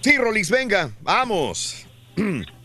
Sí, 0.00 0.16
Rolis, 0.16 0.50
venga, 0.50 0.90
vamos. 1.02 1.86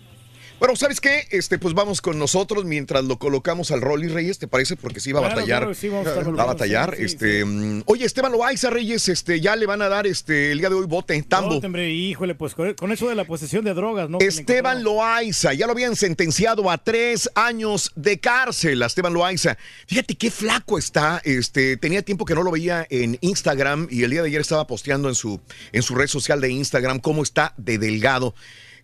Bueno, 0.59 0.75
¿sabes 0.75 0.99
qué? 0.99 1.25
Este, 1.31 1.57
pues 1.57 1.73
vamos 1.73 2.01
con 2.01 2.19
nosotros 2.19 2.65
mientras 2.65 3.05
lo 3.05 3.17
colocamos 3.17 3.71
al 3.71 3.79
Rolis 3.79 4.11
Reyes, 4.11 4.39
¿te 4.39 4.47
parece? 4.47 4.75
Porque 4.75 4.99
sí 4.99 5.13
va 5.13 5.19
a 5.19 5.21
Claro, 5.21 5.35
batallar. 5.37 5.59
claro, 5.59 5.73
sí, 5.73 5.87
vamos 5.87 6.07
a 6.07 6.31
va 6.31 6.43
a 6.43 6.45
batallar. 6.47 6.95
sí, 6.97 7.03
este, 7.03 7.45
mm, 7.45 7.83
Oye, 7.85 8.05
Esteban 8.05 8.33
Loaiza 8.33 8.69
Reyes, 8.69 9.07
este, 9.07 9.39
ya 9.39 9.55
le 9.55 9.65
van 9.65 9.81
a 9.81 9.87
dar 9.87 10.05
este 10.05 10.51
el 10.51 10.59
día 10.59 10.67
de 10.67 10.75
hoy 10.75 10.85
bote, 10.85 11.21
tambo. 11.23 11.51
No, 11.51 11.65
hombre, 11.65 11.89
híjole, 11.91 12.35
pues 12.35 12.55
con, 12.55 12.91
eso 12.91 13.07
de 13.07 13.15
la 13.15 13.23
posesión 13.23 13.63
de 13.63 13.73
drogas, 13.73 14.09
¿no? 14.09 14.17
Esteban 14.19 14.83
Loaiza, 14.83 15.53
ya 15.53 15.65
lo 15.65 15.71
habían 15.71 15.95
sentenciado 15.95 16.69
a 16.69 16.77
tres 16.77 17.29
años 17.35 17.93
de 17.95 18.19
cárcel 18.19 18.83
a 18.83 18.87
Esteban 18.87 19.13
Loaiza. 19.13 19.57
Fíjate 19.87 20.15
qué 20.15 20.29
flaco 20.29 20.77
está. 20.77 21.21
Este, 21.23 21.77
tenía 21.77 22.01
tiempo 22.01 22.25
que 22.25 22.35
no 22.35 22.43
lo 22.43 22.51
veía 22.51 22.85
en 22.89 23.17
Instagram 23.21 23.87
y 23.89 24.03
el 24.03 24.11
día 24.11 24.23
de 24.23 24.27
ayer 24.27 24.41
estaba 24.41 24.67
posteando 24.67 25.07
en 25.07 25.15
su, 25.15 25.39
en 25.71 25.83
su 25.83 25.95
red 25.95 26.07
social 26.07 26.41
de 26.41 26.51
Instagram 26.51 26.99
cómo 26.99 27.23
está 27.23 27.53
de 27.55 27.77
delgado. 27.77 28.35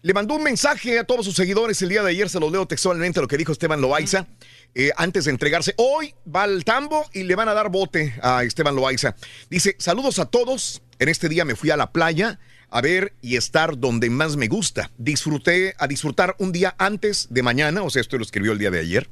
Le 0.06 0.14
mandó 0.14 0.36
un 0.36 0.44
mensaje 0.44 1.00
a 1.00 1.04
todos 1.04 1.26
sus 1.26 1.34
seguidores 1.34 1.82
el 1.82 1.90
día 1.90 2.04
de 2.04 2.12
ayer, 2.12 2.30
se 2.30 2.40
los 2.40 2.52
leo 2.52 2.68
textualmente 2.68 3.20
lo 3.22 3.28
que 3.28 3.38
dijo 3.38 3.52
Esteban 3.52 3.82
Loaiza. 3.82 4.28
eh, 4.76 4.92
antes 4.98 5.26
de 5.26 5.32
entregarse, 5.32 5.74
hoy 5.78 6.14
va 6.28 6.44
al 6.44 6.64
tambo 6.64 7.10
y 7.12 7.24
le 7.24 7.34
van 7.34 7.50
a 7.50 7.56
dar 7.56 7.72
bote 7.72 8.14
a 8.22 8.44
Esteban 8.44 8.76
Loaiza. 8.76 9.16
Dice, 9.50 9.76
saludos 9.80 10.20
a 10.20 10.26
todos, 10.26 10.84
en 11.00 11.10
este 11.10 11.28
día 11.28 11.44
me 11.44 11.56
fui 11.56 11.72
a 11.72 11.76
la 11.76 11.92
playa 11.92 12.40
a 12.70 12.82
ver 12.82 13.16
y 13.20 13.36
estar 13.36 13.80
donde 13.80 14.12
más 14.12 14.38
me 14.38 14.48
gusta. 14.48 14.92
Disfruté 15.00 15.74
a 15.80 15.88
disfrutar 15.88 16.36
un 16.38 16.52
día 16.52 16.76
antes 16.78 17.26
de 17.32 17.42
mañana, 17.42 17.82
o 17.82 17.90
sea, 17.90 18.02
esto 18.02 18.20
lo 18.20 18.24
escribió 18.26 18.52
el 18.52 18.60
día 18.60 18.70
de 18.70 18.82
ayer. 18.82 19.10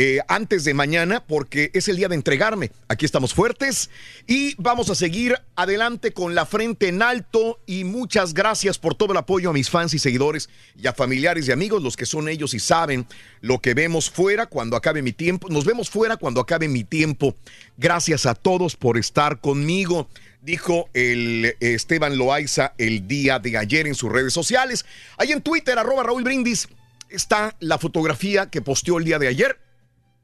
Eh, 0.00 0.20
antes 0.28 0.62
de 0.62 0.74
mañana 0.74 1.24
porque 1.26 1.72
es 1.74 1.88
el 1.88 1.96
día 1.96 2.06
de 2.06 2.14
entregarme. 2.14 2.70
Aquí 2.86 3.04
estamos 3.04 3.34
fuertes 3.34 3.90
y 4.28 4.54
vamos 4.56 4.90
a 4.90 4.94
seguir 4.94 5.36
adelante 5.56 6.12
con 6.12 6.36
la 6.36 6.46
frente 6.46 6.86
en 6.86 7.02
alto 7.02 7.58
y 7.66 7.82
muchas 7.82 8.32
gracias 8.32 8.78
por 8.78 8.94
todo 8.94 9.10
el 9.10 9.18
apoyo 9.18 9.50
a 9.50 9.52
mis 9.52 9.70
fans 9.70 9.94
y 9.94 9.98
seguidores 9.98 10.50
y 10.80 10.86
a 10.86 10.92
familiares 10.92 11.48
y 11.48 11.50
amigos, 11.50 11.82
los 11.82 11.96
que 11.96 12.06
son 12.06 12.28
ellos 12.28 12.54
y 12.54 12.60
saben 12.60 13.08
lo 13.40 13.58
que 13.58 13.74
vemos 13.74 14.08
fuera 14.08 14.46
cuando 14.46 14.76
acabe 14.76 15.02
mi 15.02 15.10
tiempo. 15.10 15.48
Nos 15.48 15.64
vemos 15.64 15.90
fuera 15.90 16.16
cuando 16.16 16.40
acabe 16.40 16.68
mi 16.68 16.84
tiempo. 16.84 17.34
Gracias 17.76 18.24
a 18.24 18.36
todos 18.36 18.76
por 18.76 18.98
estar 18.98 19.40
conmigo 19.40 20.08
dijo 20.40 20.88
el 20.94 21.56
Esteban 21.58 22.16
Loaiza 22.16 22.72
el 22.78 23.08
día 23.08 23.40
de 23.40 23.58
ayer 23.58 23.88
en 23.88 23.96
sus 23.96 24.12
redes 24.12 24.32
sociales. 24.32 24.86
Ahí 25.16 25.32
en 25.32 25.42
Twitter, 25.42 25.76
arroba 25.76 26.04
Raúl 26.04 26.22
Brindis, 26.22 26.68
está 27.10 27.56
la 27.58 27.78
fotografía 27.78 28.48
que 28.48 28.62
posteó 28.62 28.98
el 28.98 29.04
día 29.04 29.18
de 29.18 29.26
ayer. 29.26 29.58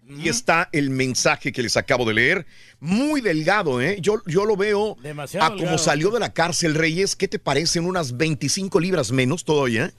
Y 0.06 0.28
está 0.28 0.68
el 0.72 0.90
mensaje 0.90 1.50
que 1.52 1.62
les 1.62 1.76
acabo 1.76 2.04
de 2.04 2.14
leer. 2.14 2.46
Muy 2.80 3.20
delgado, 3.20 3.80
¿eh? 3.80 3.96
Yo, 4.00 4.22
yo 4.26 4.44
lo 4.44 4.56
veo 4.56 4.96
Demasiado 5.02 5.46
a 5.46 5.48
como 5.50 5.60
delgado. 5.60 5.78
salió 5.78 6.10
de 6.10 6.20
la 6.20 6.32
cárcel, 6.32 6.74
Reyes. 6.74 7.16
¿Qué 7.16 7.26
te 7.28 7.38
parecen? 7.38 7.86
Unas 7.86 8.16
25 8.16 8.80
libras 8.80 9.12
menos 9.12 9.44
todavía. 9.44 9.92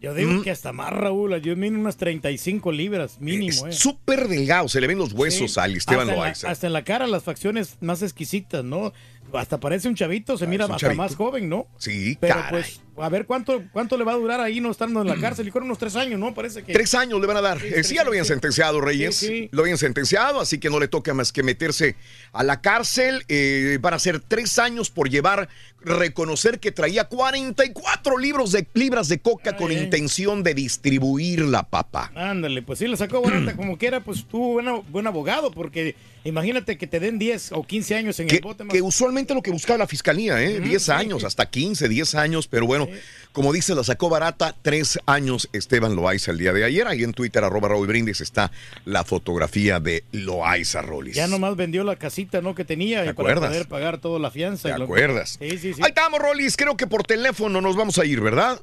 Yo 0.00 0.14
digo 0.14 0.30
Mm. 0.32 0.42
que 0.42 0.50
hasta 0.50 0.72
más, 0.72 0.90
Raúl. 0.92 1.38
Yo 1.42 1.54
mínimo 1.56 1.82
unas 1.82 1.96
35 1.98 2.72
libras, 2.72 3.20
mínimo, 3.20 3.66
¿eh? 3.66 3.72
Súper 3.72 4.28
delgado. 4.28 4.66
Se 4.68 4.80
le 4.80 4.86
ven 4.86 4.98
los 4.98 5.12
huesos 5.12 5.52
Sí. 5.54 5.60
al 5.60 5.76
Esteban 5.76 6.02
hasta 6.08 6.12
en 6.12 6.18
la- 6.18 6.24
Loaiza. 6.24 6.50
hasta 6.50 6.66
en 6.66 6.72
la 6.72 6.84
cara, 6.84 7.06
las 7.06 7.22
facciones 7.22 7.76
más 7.80 8.02
exquisitas, 8.02 8.64
¿no? 8.64 8.92
Hasta 9.32 9.60
parece 9.60 9.86
un 9.86 9.94
chavito, 9.94 10.36
se 10.36 10.46
mira 10.48 10.64
Ah, 10.64 10.68
hasta 10.68 10.78
chavito. 10.78 11.02
más 11.02 11.14
joven, 11.14 11.48
¿no? 11.48 11.68
Sí, 11.78 12.16
Pero 12.20 12.34
caray. 12.34 12.50
pues, 12.50 12.80
a 12.98 13.08
ver 13.08 13.26
cuánto, 13.26 13.62
cuánto 13.72 13.96
le 13.96 14.02
va 14.02 14.12
a 14.12 14.16
durar 14.16 14.40
ahí 14.40 14.60
no 14.60 14.72
estando 14.72 15.02
en 15.02 15.06
la 15.06 15.14
cárcel. 15.16 15.46
Y 15.46 15.52
fueron 15.52 15.68
unos 15.68 15.78
tres 15.78 15.94
años, 15.94 16.18
¿no? 16.18 16.34
Parece 16.34 16.64
que. 16.64 16.72
Tres 16.72 16.94
años 16.94 17.20
le 17.20 17.26
van 17.28 17.36
a 17.36 17.40
dar. 17.40 17.60
Sí, 17.60 17.66
Eh, 17.68 17.84
sí, 17.84 17.94
ya 17.94 18.02
lo 18.02 18.10
habían 18.10 18.24
sentenciado, 18.24 18.80
Reyes. 18.80 19.14
Sí, 19.14 19.26
sí. 19.26 19.48
Lo 19.52 19.62
habían 19.62 19.78
sentenciado, 19.78 20.40
así 20.40 20.58
que 20.58 20.68
no 20.68 20.80
le 20.80 20.88
toca 20.88 21.14
más 21.14 21.30
que 21.30 21.44
meterse 21.44 21.94
a 22.32 22.42
la 22.42 22.60
cárcel. 22.60 23.22
Eh, 23.28 23.78
van 23.80 23.94
a 23.94 24.00
ser 24.00 24.18
tres 24.18 24.58
años 24.58 24.90
por 24.90 25.08
llevar, 25.08 25.48
reconocer 25.82 26.60
que 26.60 26.72
traía 26.72 27.04
44 27.04 28.18
libros 28.18 28.52
de, 28.52 28.66
libras 28.74 29.08
de 29.08 29.20
coca 29.20 29.56
con 29.56 29.72
intención 29.72 30.42
de 30.42 30.54
distribuirla, 30.54 31.62
papá. 31.64 32.10
Ándale, 32.14 32.62
pues 32.62 32.78
sí, 32.78 32.86
la 32.88 32.96
sacó 32.96 33.22
barata 33.22 33.56
como 33.56 33.78
quiera, 33.78 34.00
pues 34.04 34.24
tuvo 34.26 34.52
buena- 34.54 34.80
buen 34.90 35.06
abogado, 35.06 35.50
porque 35.50 35.94
imagínate 36.24 36.76
que 36.78 36.86
te 36.86 37.00
den 37.00 37.18
10 37.18 37.52
o 37.52 37.62
15 37.64 37.94
años 37.94 38.20
en 38.20 38.28
Que, 38.28 38.36
el 38.36 38.42
bote 38.42 38.64
más. 38.64 38.74
que 38.74 38.82
usualmente 38.82 39.34
lo 39.34 39.42
que 39.42 39.50
buscaba 39.50 39.78
la 39.78 39.86
fiscalía, 39.86 40.42
¿eh? 40.42 40.60
10 40.60 40.88
años, 40.90 41.24
hasta 41.24 41.46
15, 41.48 41.88
10 41.88 42.14
años, 42.14 42.46
pero 42.48 42.66
bueno, 42.66 42.88
como 43.32 43.52
dice, 43.52 43.74
la 43.74 43.84
sacó 43.84 44.08
barata, 44.08 44.54
3 44.62 44.98
años 45.06 45.48
Esteban 45.52 45.94
Loaiza 45.96 46.30
el 46.32 46.38
día 46.38 46.52
de 46.52 46.64
ayer. 46.64 46.86
Ahí 46.86 47.02
en 47.04 47.12
Twitter, 47.12 47.42
arroba 47.44 47.68
Raúl 47.68 47.86
Brindis, 47.86 48.20
está 48.20 48.50
la 48.84 49.04
fotografía 49.04 49.80
de 49.80 50.04
Loaiza 50.12 50.82
Rolis. 50.82 51.14
Ya 51.16 51.26
nomás 51.28 51.56
vendió 51.56 51.84
la 51.84 51.96
casita, 51.96 52.40
¿no? 52.40 52.54
Que 52.54 52.64
tenía 52.64 53.04
y 53.06 53.12
para 53.12 53.34
poder 53.36 53.68
pagar 53.68 53.98
toda 53.98 54.18
la 54.18 54.30
fianza. 54.30 54.72
¿Te 54.74 54.78
y 54.78 54.82
acuerdas? 54.82 55.36
Sí, 55.40 55.50
sí, 55.58 55.74
sí. 55.74 55.80
Ahí 55.82 55.88
estamos, 55.90 56.20
Rolis. 56.20 56.56
Creo 56.56 56.76
que 56.76 56.86
por 56.86 57.04
teléfono 57.04 57.60
nos 57.60 57.76
vamos 57.76 57.98
a 57.98 58.04
ir, 58.04 58.20
¿verdad? 58.20 58.60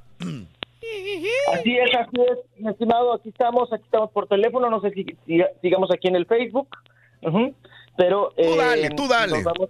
Así 1.53 1.77
es, 1.77 1.95
así 1.95 2.17
es, 2.31 2.61
mi 2.61 2.69
estimado, 2.69 3.13
aquí 3.13 3.29
estamos, 3.29 3.71
aquí 3.73 3.83
estamos 3.83 4.11
por 4.11 4.27
teléfono, 4.27 4.69
no 4.69 4.79
sé 4.81 4.91
si, 4.91 5.05
si- 5.25 5.41
sigamos 5.61 5.89
aquí 5.91 6.07
en 6.07 6.15
el 6.15 6.25
Facebook, 6.25 6.67
Pero... 7.95 8.33
Tú 8.35 8.43
eh, 8.43 8.57
dale, 8.57 8.89
tú 8.91 9.07
dale. 9.07 9.33
Nos 9.33 9.43
vamos, 9.43 9.69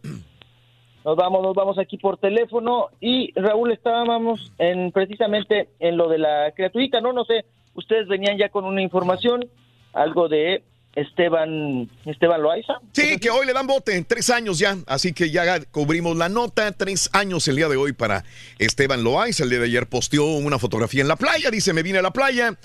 nos 1.05 1.15
vamos, 1.15 1.41
nos 1.41 1.55
vamos 1.55 1.79
aquí 1.79 1.97
por 1.97 2.17
teléfono 2.17 2.89
y 2.99 3.31
Raúl, 3.39 3.71
estábamos 3.71 4.51
en 4.57 4.91
precisamente 4.91 5.69
en 5.79 5.95
lo 5.95 6.09
de 6.09 6.17
la 6.17 6.51
criaturita, 6.55 6.99
¿no? 6.99 7.13
No 7.13 7.23
sé, 7.23 7.45
ustedes 7.75 8.07
venían 8.07 8.37
ya 8.37 8.49
con 8.49 8.65
una 8.65 8.81
información, 8.81 9.45
algo 9.93 10.27
de 10.27 10.63
Esteban, 10.97 11.89
Esteban 12.05 12.41
Loaiza. 12.41 12.73
Sí, 12.91 13.19
que 13.19 13.29
hoy 13.29 13.45
le 13.45 13.53
dan 13.53 13.67
bote, 13.67 14.03
tres 14.03 14.31
años 14.31 14.57
ya, 14.57 14.75
así 14.87 15.13
que 15.13 15.29
ya 15.29 15.63
cubrimos 15.65 16.17
la 16.17 16.27
nota, 16.27 16.71
tres 16.71 17.09
años 17.13 17.47
el 17.47 17.55
día 17.55 17.69
de 17.69 17.77
hoy 17.77 17.93
para 17.93 18.23
Esteban 18.57 19.03
Loaiza. 19.03 19.43
El 19.43 19.51
día 19.51 19.59
de 19.59 19.65
ayer 19.65 19.87
posteó 19.87 20.25
una 20.25 20.57
fotografía 20.57 21.01
en 21.01 21.07
la 21.07 21.15
playa, 21.15 21.51
dice, 21.51 21.71
me 21.71 21.83
vine 21.83 21.99
a 21.99 22.01
la 22.01 22.11
playa, 22.11 22.57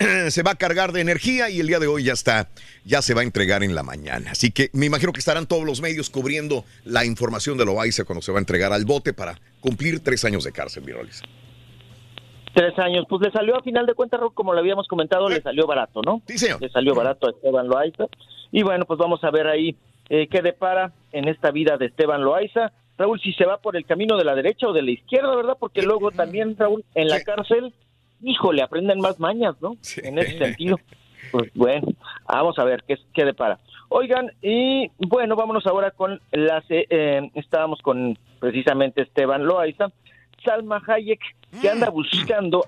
se 0.30 0.42
va 0.42 0.52
a 0.52 0.54
cargar 0.54 0.92
de 0.92 1.00
energía 1.00 1.50
y 1.50 1.60
el 1.60 1.66
día 1.66 1.78
de 1.78 1.86
hoy 1.86 2.04
ya 2.04 2.12
está, 2.12 2.48
ya 2.84 3.02
se 3.02 3.14
va 3.14 3.20
a 3.20 3.24
entregar 3.24 3.62
en 3.62 3.74
la 3.74 3.82
mañana. 3.82 4.30
Así 4.30 4.50
que 4.50 4.70
me 4.72 4.86
imagino 4.86 5.12
que 5.12 5.20
estarán 5.20 5.46
todos 5.46 5.64
los 5.64 5.80
medios 5.82 6.08
cubriendo 6.08 6.64
la 6.84 7.04
información 7.04 7.58
de 7.58 7.66
Loaiza 7.66 8.04
cuando 8.04 8.22
se 8.22 8.32
va 8.32 8.38
a 8.38 8.40
entregar 8.40 8.72
al 8.72 8.84
bote 8.84 9.12
para 9.12 9.36
cumplir 9.60 10.02
tres 10.02 10.24
años 10.24 10.44
de 10.44 10.52
cárcel, 10.52 10.84
Mirolis. 10.84 11.22
Tres 12.54 12.76
años, 12.78 13.04
pues 13.08 13.22
le 13.22 13.30
salió 13.30 13.56
a 13.56 13.62
final 13.62 13.86
de 13.86 13.94
cuentas, 13.94 14.20
como 14.34 14.54
le 14.54 14.60
habíamos 14.60 14.88
comentado, 14.88 15.28
le 15.28 15.40
salió 15.40 15.66
barato, 15.66 16.00
¿no? 16.04 16.22
Sí, 16.26 16.38
señor. 16.38 16.60
Le 16.60 16.68
salió 16.70 16.94
barato 16.94 17.28
a 17.28 17.30
Esteban 17.30 17.68
Loaiza. 17.68 18.06
Y 18.50 18.62
bueno, 18.62 18.86
pues 18.86 18.98
vamos 18.98 19.22
a 19.22 19.30
ver 19.30 19.46
ahí 19.46 19.76
eh, 20.08 20.26
qué 20.28 20.42
depara 20.42 20.92
en 21.12 21.28
esta 21.28 21.52
vida 21.52 21.76
de 21.76 21.86
Esteban 21.86 22.22
Loaiza. 22.22 22.72
Raúl, 22.98 23.20
si 23.20 23.32
se 23.34 23.44
va 23.44 23.58
por 23.58 23.76
el 23.76 23.86
camino 23.86 24.16
de 24.16 24.24
la 24.24 24.34
derecha 24.34 24.66
o 24.66 24.72
de 24.72 24.82
la 24.82 24.90
izquierda, 24.90 25.36
¿verdad? 25.36 25.56
Porque 25.60 25.82
luego 25.82 26.10
también, 26.10 26.56
Raúl, 26.58 26.84
en 26.94 27.08
la 27.08 27.22
cárcel, 27.22 27.72
híjole, 28.22 28.62
aprenden 28.62 29.00
más 29.00 29.18
mañas, 29.18 29.56
¿no? 29.60 29.76
En 30.02 30.18
ese 30.18 30.38
sentido. 30.38 30.78
Pues 31.32 31.52
bueno, 31.54 31.86
vamos 32.26 32.58
a 32.58 32.64
ver 32.64 32.82
qué, 32.88 32.96
qué 33.14 33.24
depara. 33.24 33.60
Oigan, 33.88 34.32
y 34.42 34.90
bueno, 34.98 35.36
vámonos 35.36 35.64
ahora 35.66 35.92
con 35.92 36.20
las... 36.32 36.64
eh, 36.70 36.86
eh, 36.90 37.30
estábamos 37.34 37.80
con 37.82 38.18
precisamente 38.40 39.02
Esteban 39.02 39.44
Loaiza. 39.44 39.92
Salma 40.44 40.82
Hayek, 40.84 41.20
que 41.60 41.68
anda 41.68 41.90
buscando 41.90 42.64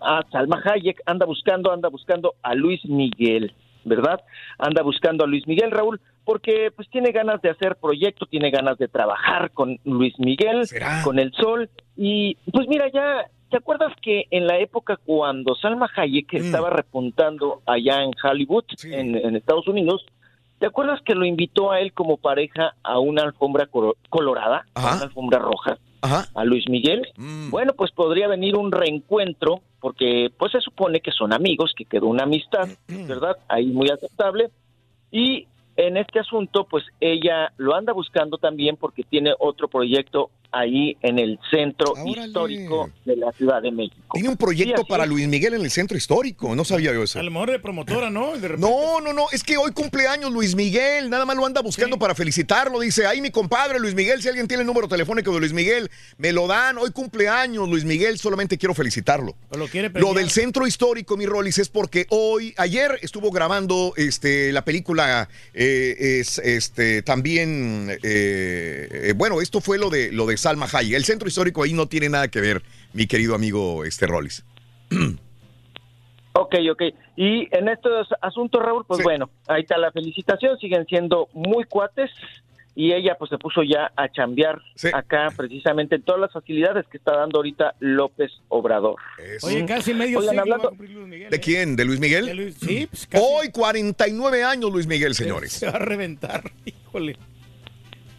a, 0.00 0.18
a 0.18 0.30
Salma 0.32 0.60
Hayek, 0.64 1.02
anda 1.06 1.26
buscando, 1.26 1.70
anda 1.72 1.88
buscando 1.88 2.34
a 2.42 2.54
Luis 2.54 2.84
Miguel, 2.86 3.52
¿verdad? 3.84 4.20
Anda 4.58 4.82
buscando 4.82 5.22
a 5.24 5.26
Luis 5.28 5.46
Miguel, 5.46 5.70
Raúl, 5.70 6.00
porque 6.24 6.72
pues 6.74 6.88
tiene 6.88 7.12
ganas 7.12 7.42
de 7.42 7.50
hacer 7.50 7.76
proyecto, 7.76 8.26
tiene 8.26 8.50
ganas 8.50 8.78
de 8.78 8.88
trabajar 8.88 9.50
con 9.52 9.78
Luis 9.84 10.18
Miguel, 10.18 10.66
con 11.04 11.18
El 11.18 11.32
Sol, 11.32 11.68
y 11.96 12.36
pues 12.50 12.66
mira, 12.66 12.90
ya, 12.92 13.26
¿te 13.54 13.58
acuerdas 13.58 13.92
que 14.02 14.24
en 14.32 14.48
la 14.48 14.58
época 14.58 14.96
cuando 14.96 15.54
Salma 15.54 15.88
Hayek 15.94 16.34
estaba 16.34 16.70
repuntando 16.70 17.62
allá 17.66 18.02
en 18.02 18.10
Hollywood, 18.20 18.64
en, 18.82 19.14
en 19.14 19.36
Estados 19.36 19.68
Unidos, 19.68 20.04
¿te 20.58 20.66
acuerdas 20.66 21.00
que 21.02 21.14
lo 21.14 21.24
invitó 21.24 21.70
a 21.70 21.78
él 21.78 21.92
como 21.92 22.16
pareja 22.16 22.74
a 22.82 22.98
una 22.98 23.22
alfombra 23.22 23.68
colorada, 24.10 24.66
a 24.74 24.96
una 24.96 25.04
alfombra 25.04 25.38
roja? 25.38 25.78
a 26.34 26.44
Luis 26.44 26.68
Miguel. 26.68 27.06
Bueno, 27.48 27.74
pues 27.74 27.92
podría 27.92 28.26
venir 28.26 28.56
un 28.56 28.72
reencuentro, 28.72 29.60
porque 29.80 30.30
pues 30.36 30.50
se 30.50 30.60
supone 30.60 31.00
que 31.00 31.12
son 31.12 31.32
amigos, 31.32 31.72
que 31.76 31.84
quedó 31.84 32.08
una 32.08 32.24
amistad, 32.24 32.68
¿verdad? 32.88 33.38
Ahí 33.48 33.66
muy 33.66 33.88
aceptable. 33.88 34.50
Y 35.12 35.46
en 35.76 35.96
este 35.96 36.18
asunto, 36.18 36.66
pues 36.68 36.84
ella 37.00 37.52
lo 37.56 37.74
anda 37.74 37.92
buscando 37.92 38.36
también 38.36 38.76
porque 38.76 39.04
tiene 39.04 39.32
otro 39.38 39.68
proyecto 39.68 40.30
ahí 40.54 40.96
en 41.02 41.18
el 41.18 41.38
centro 41.50 41.94
histórico 42.06 42.90
de 43.04 43.16
la 43.16 43.32
Ciudad 43.32 43.60
de 43.62 43.70
México. 43.70 43.96
Tiene 44.12 44.28
un 44.28 44.36
proyecto 44.36 44.84
para 44.84 45.06
Luis 45.06 45.26
Miguel 45.28 45.54
en 45.54 45.62
el 45.62 45.70
centro 45.70 45.96
histórico. 45.96 46.54
No 46.54 46.64
sabía 46.64 46.92
yo 46.92 47.02
eso. 47.02 47.18
A 47.18 47.22
lo 47.22 47.30
mejor 47.30 47.50
de 47.50 47.58
promotora, 47.58 48.10
¿no? 48.10 48.32
De 48.36 48.48
repente- 48.48 48.60
No, 48.60 49.00
no, 49.00 49.12
no, 49.12 49.26
es 49.32 49.42
que 49.42 49.56
hoy 49.56 49.72
cumpleaños 49.72 50.32
Luis 50.32 50.54
Miguel, 50.54 51.10
nada 51.10 51.24
más 51.24 51.36
lo 51.36 51.44
anda 51.46 51.60
buscando 51.62 51.98
para 51.98 52.14
felicitarlo, 52.14 52.80
dice, 52.80 53.06
ay 53.06 53.20
mi 53.20 53.30
compadre 53.30 53.78
Luis 53.80 53.94
Miguel, 53.94 54.22
si 54.22 54.28
alguien 54.28 54.46
tiene 54.48 54.62
el 54.62 54.66
número 54.66 54.88
telefónico 54.88 55.32
de 55.32 55.40
Luis 55.40 55.52
Miguel, 55.52 55.90
me 56.18 56.32
lo 56.32 56.46
dan, 56.46 56.78
hoy 56.78 56.90
cumpleaños 56.90 57.68
Luis 57.68 57.84
Miguel, 57.84 58.18
solamente 58.18 58.58
quiero 58.58 58.74
felicitarlo. 58.74 59.34
Lo 59.56 59.66
quiere 59.68 59.88
Lo 59.88 59.92
premiar. 59.94 60.14
del 60.16 60.30
centro 60.30 60.66
histórico, 60.66 61.16
mi 61.16 61.26
Rolis, 61.26 61.58
es 61.58 61.68
porque 61.68 62.06
hoy, 62.10 62.54
ayer 62.56 62.98
estuvo 63.02 63.30
grabando 63.30 63.92
este, 63.96 64.52
la 64.52 64.64
película, 64.64 65.28
eh, 65.52 66.18
es, 66.20 66.38
este, 66.38 67.02
también, 67.02 67.90
eh, 68.02 68.88
eh, 68.90 69.12
bueno, 69.16 69.40
esto 69.40 69.60
fue 69.60 69.78
lo 69.78 69.90
de, 69.90 70.12
lo 70.12 70.26
de 70.26 70.36
Salma 70.44 70.66
Hayek. 70.72 70.94
El 70.94 71.04
centro 71.04 71.26
histórico 71.26 71.62
ahí 71.62 71.72
no 71.72 71.86
tiene 71.86 72.08
nada 72.10 72.28
que 72.28 72.40
ver, 72.40 72.62
mi 72.92 73.06
querido 73.06 73.34
amigo 73.34 73.84
este, 73.84 74.06
Rolis. 74.06 74.44
Ok, 76.36 76.54
ok. 76.70 76.82
Y 77.16 77.48
en 77.56 77.68
estos 77.68 78.08
asuntos, 78.20 78.60
Raúl, 78.62 78.84
pues 78.86 79.02
bueno, 79.02 79.30
ahí 79.46 79.62
está 79.62 79.78
la 79.78 79.92
felicitación, 79.92 80.58
siguen 80.58 80.84
siendo 80.86 81.28
muy 81.32 81.64
cuates 81.64 82.10
y 82.76 82.92
ella 82.92 83.14
pues 83.16 83.30
se 83.30 83.38
puso 83.38 83.62
ya 83.62 83.92
a 83.96 84.08
chambear 84.10 84.60
acá 84.92 85.28
precisamente 85.36 85.94
en 85.94 86.02
todas 86.02 86.20
las 86.20 86.32
facilidades 86.32 86.84
que 86.88 86.96
está 86.96 87.16
dando 87.16 87.38
ahorita 87.38 87.74
López 87.78 88.32
Obrador. 88.48 88.96
Oye, 89.44 89.64
casi 89.64 89.94
medio 89.94 90.18
Oigan, 90.18 90.30
siglo 90.34 90.42
hablando- 90.42 90.64
va 90.64 90.66
a 90.66 90.70
cumplir 90.70 90.90
Luis 90.90 91.06
Miguel. 91.08 91.30
¿De 91.30 91.40
quién? 91.40 91.76
¿De 91.76 91.84
Luis 91.84 92.00
Miguel? 92.00 92.26
De 92.26 92.34
Luis- 92.34 92.56
sí, 92.60 92.86
pues 92.90 93.06
casi. 93.06 93.24
Hoy 93.24 93.50
49 93.52 94.42
años 94.42 94.72
Luis 94.72 94.88
Miguel, 94.88 95.14
señores. 95.14 95.52
Se 95.52 95.66
va 95.66 95.74
a 95.76 95.78
reventar, 95.78 96.42
híjole. 96.66 97.16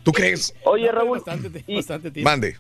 ¿Tú 0.06 0.12
crees? 0.12 0.56
Oye, 0.66 0.92
Raúl, 0.92 1.18
Bastante, 1.18 1.64
bastante 1.68 2.12
tiempo. 2.12 2.30
Mande. 2.30 2.56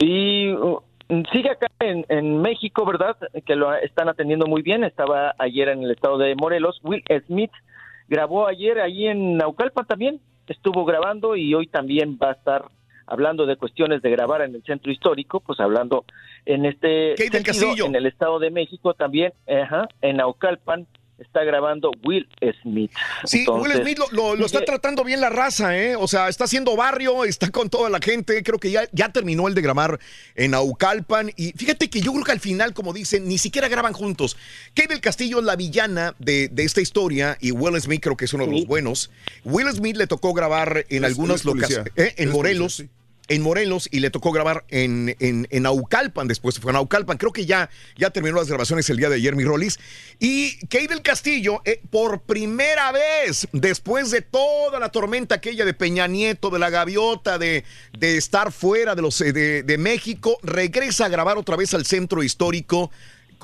Y 0.00 0.50
uh, 0.50 0.82
sigue 1.30 1.50
acá 1.50 1.68
en, 1.78 2.04
en 2.08 2.42
México, 2.42 2.84
¿verdad? 2.84 3.16
Que 3.46 3.54
lo 3.54 3.72
están 3.76 4.08
atendiendo 4.08 4.46
muy 4.48 4.60
bien. 4.62 4.82
Estaba 4.82 5.36
ayer 5.38 5.68
en 5.68 5.84
el 5.84 5.92
estado 5.92 6.18
de 6.18 6.34
Morelos. 6.34 6.80
Will 6.82 7.04
Smith 7.28 7.52
grabó 8.08 8.48
ayer 8.48 8.80
ahí 8.80 9.06
en 9.06 9.36
Naucalpan 9.36 9.86
también. 9.86 10.20
Estuvo 10.48 10.84
grabando 10.84 11.36
y 11.36 11.54
hoy 11.54 11.68
también 11.68 12.18
va 12.20 12.30
a 12.30 12.32
estar 12.32 12.64
hablando 13.06 13.46
de 13.46 13.54
cuestiones 13.56 14.02
de 14.02 14.10
grabar 14.10 14.42
en 14.42 14.56
el 14.56 14.64
centro 14.64 14.90
histórico, 14.90 15.38
pues 15.38 15.60
hablando 15.60 16.04
en 16.44 16.64
este 16.64 17.16
sentido, 17.16 17.44
Castillo. 17.44 17.86
en 17.86 17.94
el 17.94 18.06
estado 18.06 18.40
de 18.40 18.50
México 18.50 18.94
también, 18.94 19.32
ajá, 19.46 19.88
en 20.00 20.16
Naucalpan 20.16 20.88
está 21.20 21.44
grabando 21.44 21.90
Will 22.04 22.26
Smith. 22.62 22.90
Sí, 23.24 23.40
Entonces, 23.40 23.74
Will 23.76 23.82
Smith 23.84 23.98
lo, 23.98 24.08
lo- 24.10 24.36
lo 24.36 24.46
está 24.46 24.64
tratando 24.64 25.04
bien 25.04 25.20
la 25.20 25.28
raza, 25.30 25.76
¿eh? 25.78 25.94
O 25.96 26.08
sea, 26.08 26.28
está 26.28 26.44
haciendo 26.44 26.74
barrio, 26.76 27.24
está 27.24 27.50
con 27.50 27.68
toda 27.70 27.90
la 27.90 27.98
gente. 28.00 28.42
Creo 28.42 28.58
que 28.58 28.70
ya, 28.70 28.88
ya 28.92 29.10
terminó 29.10 29.46
el 29.46 29.54
de 29.54 29.60
grabar 29.62 30.00
en 30.34 30.54
Aucalpan. 30.54 31.30
Y 31.36 31.52
fíjate 31.52 31.90
que 31.90 32.00
yo 32.00 32.12
creo 32.12 32.24
que 32.24 32.32
al 32.32 32.40
final, 32.40 32.72
como 32.74 32.92
dicen, 32.92 33.28
ni 33.28 33.38
siquiera 33.38 33.68
graban 33.68 33.92
juntos. 33.92 34.36
Kate 34.74 34.88
del 34.88 35.00
Castillo 35.00 35.38
es 35.40 35.44
la 35.44 35.56
villana 35.56 36.14
de, 36.18 36.48
de 36.48 36.64
esta 36.64 36.80
historia 36.80 37.36
y 37.40 37.50
Will 37.52 37.80
Smith 37.80 38.00
creo 38.02 38.16
que 38.16 38.24
es 38.24 38.32
uno 38.32 38.46
de 38.46 38.52
los 38.52 38.66
buenos. 38.66 39.10
Will 39.44 39.68
Smith 39.72 39.96
le 39.96 40.06
tocó 40.06 40.32
grabar 40.32 40.84
en 40.88 41.04
Es- 41.04 41.10
algunas 41.10 41.44
locaciones. 41.44 41.92
En 41.96 42.06
Él 42.06 42.12
es 42.16 42.28
Morelos. 42.30 42.76
policía, 42.78 42.99
En 43.30 43.42
Morelos 43.42 43.88
y 43.92 44.00
le 44.00 44.10
tocó 44.10 44.32
grabar 44.32 44.64
en, 44.68 45.16
en, 45.20 45.46
en 45.50 45.64
Aucalpan, 45.64 46.26
después 46.26 46.56
se 46.56 46.60
fue 46.60 46.72
a 46.72 46.78
Aucalpan. 46.78 47.16
Creo 47.16 47.32
que 47.32 47.46
ya, 47.46 47.70
ya 47.96 48.10
terminó 48.10 48.36
las 48.36 48.48
grabaciones 48.48 48.90
el 48.90 48.96
día 48.96 49.08
de 49.08 49.14
ayer, 49.14 49.36
mi 49.36 49.44
Rolis. 49.44 49.78
Y 50.18 50.58
Kate 50.66 50.88
del 50.88 51.00
Castillo, 51.00 51.62
eh, 51.64 51.80
por 51.90 52.22
primera 52.22 52.90
vez, 52.90 53.46
después 53.52 54.10
de 54.10 54.20
toda 54.20 54.80
la 54.80 54.90
tormenta 54.90 55.36
aquella 55.36 55.64
de 55.64 55.74
Peña 55.74 56.08
Nieto, 56.08 56.50
de 56.50 56.58
la 56.58 56.70
gaviota, 56.70 57.38
de, 57.38 57.64
de 57.96 58.16
estar 58.16 58.50
fuera 58.50 58.96
de, 58.96 59.02
los, 59.02 59.20
eh, 59.20 59.32
de, 59.32 59.62
de 59.62 59.78
México, 59.78 60.36
regresa 60.42 61.04
a 61.04 61.08
grabar 61.08 61.38
otra 61.38 61.54
vez 61.54 61.72
al 61.72 61.86
centro 61.86 62.24
histórico. 62.24 62.90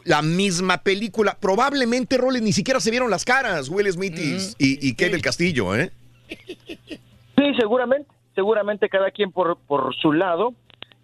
La 0.05 0.21
misma 0.21 0.83
película. 0.83 1.39
Probablemente, 1.41 2.19
Roles, 2.19 2.43
ni 2.43 2.53
siquiera 2.53 2.81
se 2.81 2.91
vieron 2.91 3.09
las 3.09 3.25
caras, 3.25 3.69
Will 3.69 3.91
Smith 3.93 4.19
y, 4.19 4.35
y, 4.59 4.89
y 4.89 4.93
Kate 4.95 5.13
del 5.13 5.23
Castillo, 5.23 5.75
¿eh? 5.77 5.93
Sí, 6.29 7.55
seguramente, 7.57 8.09
seguramente 8.37 8.89
cada 8.89 9.11
quien 9.11 9.33
por, 9.33 9.59
por 9.67 9.97
su 9.97 10.13
lado. 10.13 10.55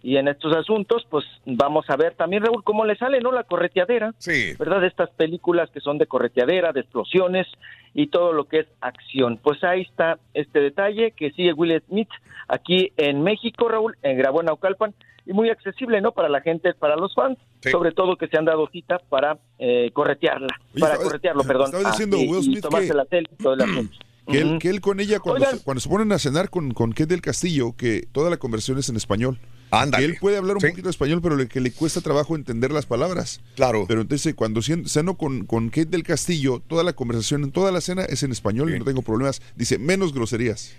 Y 0.05 0.17
en 0.17 0.27
estos 0.27 0.53
asuntos, 0.53 1.07
pues 1.09 1.23
vamos 1.45 1.89
a 1.89 1.95
ver 1.95 2.13
también, 2.15 2.43
Raúl, 2.43 2.61
cómo 2.65 2.83
le 2.85 2.97
sale, 2.97 3.21
¿no? 3.21 3.31
La 3.31 3.45
correteadera. 3.45 4.13
Sí. 4.17 4.53
¿Verdad? 4.59 4.81
De 4.81 4.87
estas 4.87 5.09
películas 5.11 5.69
que 5.71 5.79
son 5.79 5.97
de 5.97 6.07
correteadera, 6.07 6.73
de 6.73 6.81
explosiones 6.81 7.47
y 7.93 8.07
todo 8.07 8.33
lo 8.33 8.43
que 8.45 8.59
es 8.59 8.67
acción. 8.81 9.39
Pues 9.41 9.63
ahí 9.63 9.81
está 9.83 10.19
este 10.33 10.59
detalle 10.59 11.11
que 11.11 11.31
sigue 11.31 11.53
Will 11.53 11.81
Smith 11.87 12.09
aquí 12.49 12.91
en 12.97 13.21
México, 13.23 13.69
Raúl, 13.69 13.95
en 14.01 14.17
grabó 14.17 14.41
en 14.41 14.47
Naucalpan. 14.47 14.93
Y 15.25 15.31
muy 15.31 15.49
accesible, 15.49 16.01
¿no? 16.01 16.11
Para 16.11 16.27
la 16.27 16.41
gente, 16.41 16.73
para 16.73 16.97
los 16.97 17.15
fans. 17.15 17.37
Sobre 17.71 17.93
todo 17.93 18.17
que 18.17 18.27
se 18.27 18.37
han 18.37 18.43
dado 18.43 18.67
cita 18.67 18.99
para 19.07 19.37
eh, 19.57 19.89
corretearla. 19.93 20.49
Oye, 20.73 20.81
para 20.81 20.97
corretearlo, 20.97 21.43
perdón. 21.43 21.67
estaba 21.67 21.91
diciendo 21.91 22.17
y- 22.17 22.27
Will 22.27 22.39
y 22.41 22.43
Smith 22.43 22.61
tomarse 22.61 22.89
que- 22.89 22.93
la 22.93 23.05
tele 23.05 23.29
y 23.31 23.41
todo 23.41 23.53
el 23.53 23.61
asunto. 23.61 23.95
Que 24.27 24.39
él, 24.39 24.57
que 24.59 24.69
él 24.69 24.79
con 24.79 24.99
ella, 24.99 25.19
cuando, 25.19 25.45
Oigan. 25.45 25.59
se, 25.59 25.63
cuando 25.63 25.81
se 25.81 25.89
ponen 25.89 26.11
a 26.13 26.19
cenar 26.19 26.49
con, 26.49 26.73
con 26.73 26.91
Kate 26.91 27.07
del 27.07 27.21
Castillo, 27.21 27.75
que 27.75 28.07
toda 28.11 28.29
la 28.29 28.37
conversión 28.37 28.77
es 28.77 28.87
en 28.87 28.95
español. 28.95 29.39
Ándale. 29.69 30.05
Que 30.05 30.11
él 30.13 30.17
puede 30.21 30.37
hablar 30.37 30.57
un 30.57 30.61
poquito 30.61 30.83
de 30.83 30.91
español, 30.91 31.19
pero 31.21 31.35
le, 31.35 31.47
que 31.47 31.59
le 31.59 31.71
cuesta 31.71 31.99
trabajo 31.99 32.35
entender 32.35 32.71
las 32.71 32.85
palabras. 32.85 33.41
Claro. 33.55 33.85
Pero 33.87 34.01
entonces, 34.01 34.35
cuando 34.35 34.61
ceno 34.61 35.17
con, 35.17 35.45
con 35.45 35.69
Kate 35.69 35.87
del 35.87 36.03
Castillo, 36.03 36.61
toda 36.65 36.83
la 36.83 36.93
conversación 36.93 37.43
en 37.43 37.51
toda 37.51 37.71
la 37.71 37.81
cena 37.81 38.03
es 38.05 38.21
en 38.23 38.31
español 38.31 38.73
y 38.73 38.77
no 38.79 38.85
tengo 38.85 39.01
problemas. 39.01 39.41
Dice, 39.55 39.79
menos 39.79 40.13
groserías. 40.13 40.73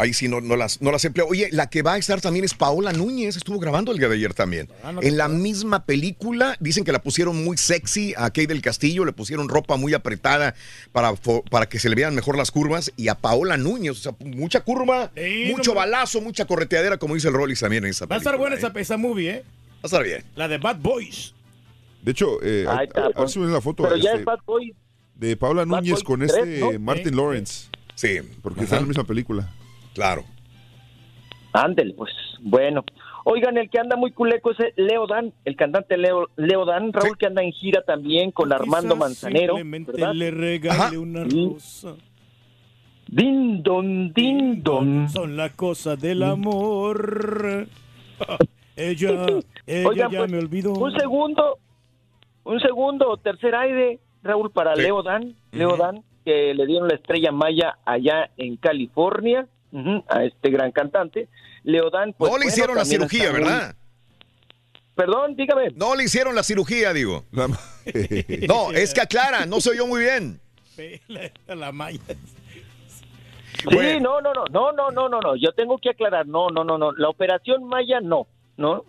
Ahí 0.00 0.14
sí 0.14 0.28
no, 0.28 0.40
no 0.40 0.54
las, 0.54 0.80
no 0.80 0.92
las 0.92 1.04
empleo. 1.04 1.26
Oye, 1.26 1.48
la 1.50 1.68
que 1.68 1.82
va 1.82 1.94
a 1.94 1.98
estar 1.98 2.20
también 2.20 2.44
es 2.44 2.54
Paola 2.54 2.92
Núñez. 2.92 3.36
Estuvo 3.36 3.58
grabando 3.58 3.90
el 3.90 3.98
día 3.98 4.08
de 4.08 4.14
ayer 4.14 4.32
también. 4.32 4.68
Ah, 4.84 4.92
no, 4.92 5.02
en 5.02 5.16
la 5.16 5.26
misma 5.26 5.84
película, 5.84 6.56
dicen 6.60 6.84
que 6.84 6.92
la 6.92 7.02
pusieron 7.02 7.42
muy 7.42 7.56
sexy 7.56 8.14
a 8.16 8.26
Kate 8.30 8.46
del 8.46 8.62
Castillo, 8.62 9.04
le 9.04 9.12
pusieron 9.12 9.48
ropa 9.48 9.76
muy 9.76 9.94
apretada 9.94 10.54
para, 10.92 11.12
para 11.50 11.68
que 11.68 11.80
se 11.80 11.88
le 11.88 11.96
vean 11.96 12.14
mejor 12.14 12.36
las 12.36 12.52
curvas. 12.52 12.92
Y 12.96 13.08
a 13.08 13.16
Paola 13.16 13.56
Núñez, 13.56 13.90
o 13.90 13.94
sea, 13.96 14.12
mucha 14.20 14.60
curva, 14.60 15.10
Sí, 15.16 15.50
mucho 15.50 15.70
no 15.70 15.74
me- 15.74 15.80
balazo, 15.86 16.20
mucha 16.20 16.44
correteadera, 16.46 16.96
como 16.98 17.14
dice 17.14 17.26
el 17.26 17.34
Rollis 17.34 17.58
también 17.58 17.84
en 17.84 17.90
esa 17.90 18.06
Va 18.06 18.14
a 18.14 18.18
estar 18.18 18.34
película, 18.34 18.50
buena 18.50 18.54
¿eh? 18.54 18.70
esa, 18.70 18.80
esa 18.80 18.96
movie, 18.96 19.30
¿eh? 19.30 19.42
Va 19.42 19.80
a 19.82 19.86
estar 19.86 20.04
bien. 20.04 20.24
La 20.36 20.46
de 20.46 20.58
Bad 20.58 20.76
Boys. 20.78 21.34
De 22.02 22.12
hecho, 22.12 22.40
eh, 22.44 22.66
Ahí 22.68 22.78
a- 22.78 22.82
está, 22.84 23.00
a- 23.02 23.06
a 23.06 23.10
pues. 23.10 23.32
si 23.32 23.40
ven 23.40 23.52
la 23.52 23.60
foto 23.60 23.82
Pero 23.82 23.96
ya 23.96 24.10
este, 24.10 24.20
es 24.20 24.24
Bad 24.24 24.38
Boy. 24.46 24.74
de 25.16 25.36
Paula 25.36 25.64
Bad 25.64 25.80
Núñez 25.82 26.04
con 26.04 26.20
3, 26.20 26.32
este 26.32 26.60
¿no? 26.60 26.78
Martin. 26.78 27.16
Lawrence. 27.16 27.66
Sí. 27.96 28.20
Porque 28.42 28.60
Ajá. 28.60 28.64
está 28.64 28.76
en 28.76 28.82
la 28.82 28.88
misma 28.88 29.02
película. 29.04 29.52
Claro. 29.98 30.22
Ándele, 31.52 31.92
pues. 31.94 32.12
Bueno. 32.40 32.84
Oigan, 33.24 33.58
el 33.58 33.68
que 33.68 33.80
anda 33.80 33.96
muy 33.96 34.12
culeco 34.12 34.52
es 34.52 34.58
Leo 34.76 35.08
Dan, 35.08 35.32
el 35.44 35.56
cantante 35.56 35.98
Leo, 35.98 36.28
Leo 36.36 36.64
Dan, 36.64 36.92
Raúl, 36.92 37.18
que 37.18 37.26
anda 37.26 37.42
en 37.42 37.50
gira 37.50 37.82
también 37.82 38.30
con 38.30 38.52
Armando 38.52 38.94
Manzanero. 38.94 39.54
Simplemente 39.56 39.90
¿verdad? 39.92 40.14
le 40.14 40.30
regale 40.30 40.80
Ajá. 40.80 40.98
una 40.98 41.24
rosa. 41.24 41.96
Din 43.08 43.60
don, 43.64 44.12
din 44.12 44.62
don. 44.62 45.08
Son 45.08 45.36
la 45.36 45.50
cosa 45.50 45.96
del 45.96 46.22
amor. 46.22 47.66
ella, 48.76 49.26
ella 49.66 49.88
Oigan, 49.88 50.10
ya 50.12 50.18
pues, 50.20 50.30
me 50.30 50.38
olvidó. 50.38 50.74
Un 50.74 50.92
segundo, 50.92 51.58
un 52.44 52.60
segundo, 52.60 53.16
tercer 53.16 53.54
aire, 53.56 53.98
Raúl, 54.22 54.52
para 54.52 54.76
Sí. 54.76 54.82
Leo 54.82 55.02
Dan, 55.02 55.34
Leo. 55.50 55.76
Dan, 55.76 56.04
que 56.24 56.54
le 56.54 56.66
dieron 56.66 56.86
la 56.88 56.94
estrella 56.94 57.32
Maya 57.32 57.78
allá 57.84 58.30
en 58.36 58.56
California, 58.56 59.48
a 60.08 60.24
este 60.24 60.50
gran 60.50 60.72
cantante. 60.72 61.28
Leodán, 61.64 62.14
No 62.18 62.38
le 62.38 62.46
hicieron 62.46 62.76
la 62.76 62.84
cirugía, 62.84 63.32
¿verdad? 63.32 63.74
Perdón, 64.94 65.36
dígame. 65.36 65.70
No 65.76 65.94
le 65.94 66.04
hicieron 66.04 66.34
la 66.34 66.42
cirugía, 66.42 66.92
digo. 66.92 67.24
no, 68.48 68.72
es 68.72 68.92
que 68.92 69.00
aclara, 69.00 69.46
no 69.46 69.60
se 69.60 69.70
oyó 69.70 69.86
muy 69.86 70.00
bien. 70.00 70.40
la 71.46 71.72
malla. 71.72 72.00
Sí, 73.58 73.74
bueno. 73.74 74.20
no, 74.20 74.20
no, 74.20 74.32
no, 74.50 74.72
no, 74.72 74.90
no, 74.90 75.08
no, 75.08 75.20
no, 75.20 75.36
yo 75.36 75.52
tengo 75.52 75.78
que 75.78 75.90
aclarar, 75.90 76.26
no, 76.26 76.48
no, 76.48 76.62
no, 76.62 76.78
no, 76.78 76.92
la 76.92 77.08
operación 77.08 77.64
Maya 77.64 78.00
no, 78.00 78.28
no, 78.56 78.84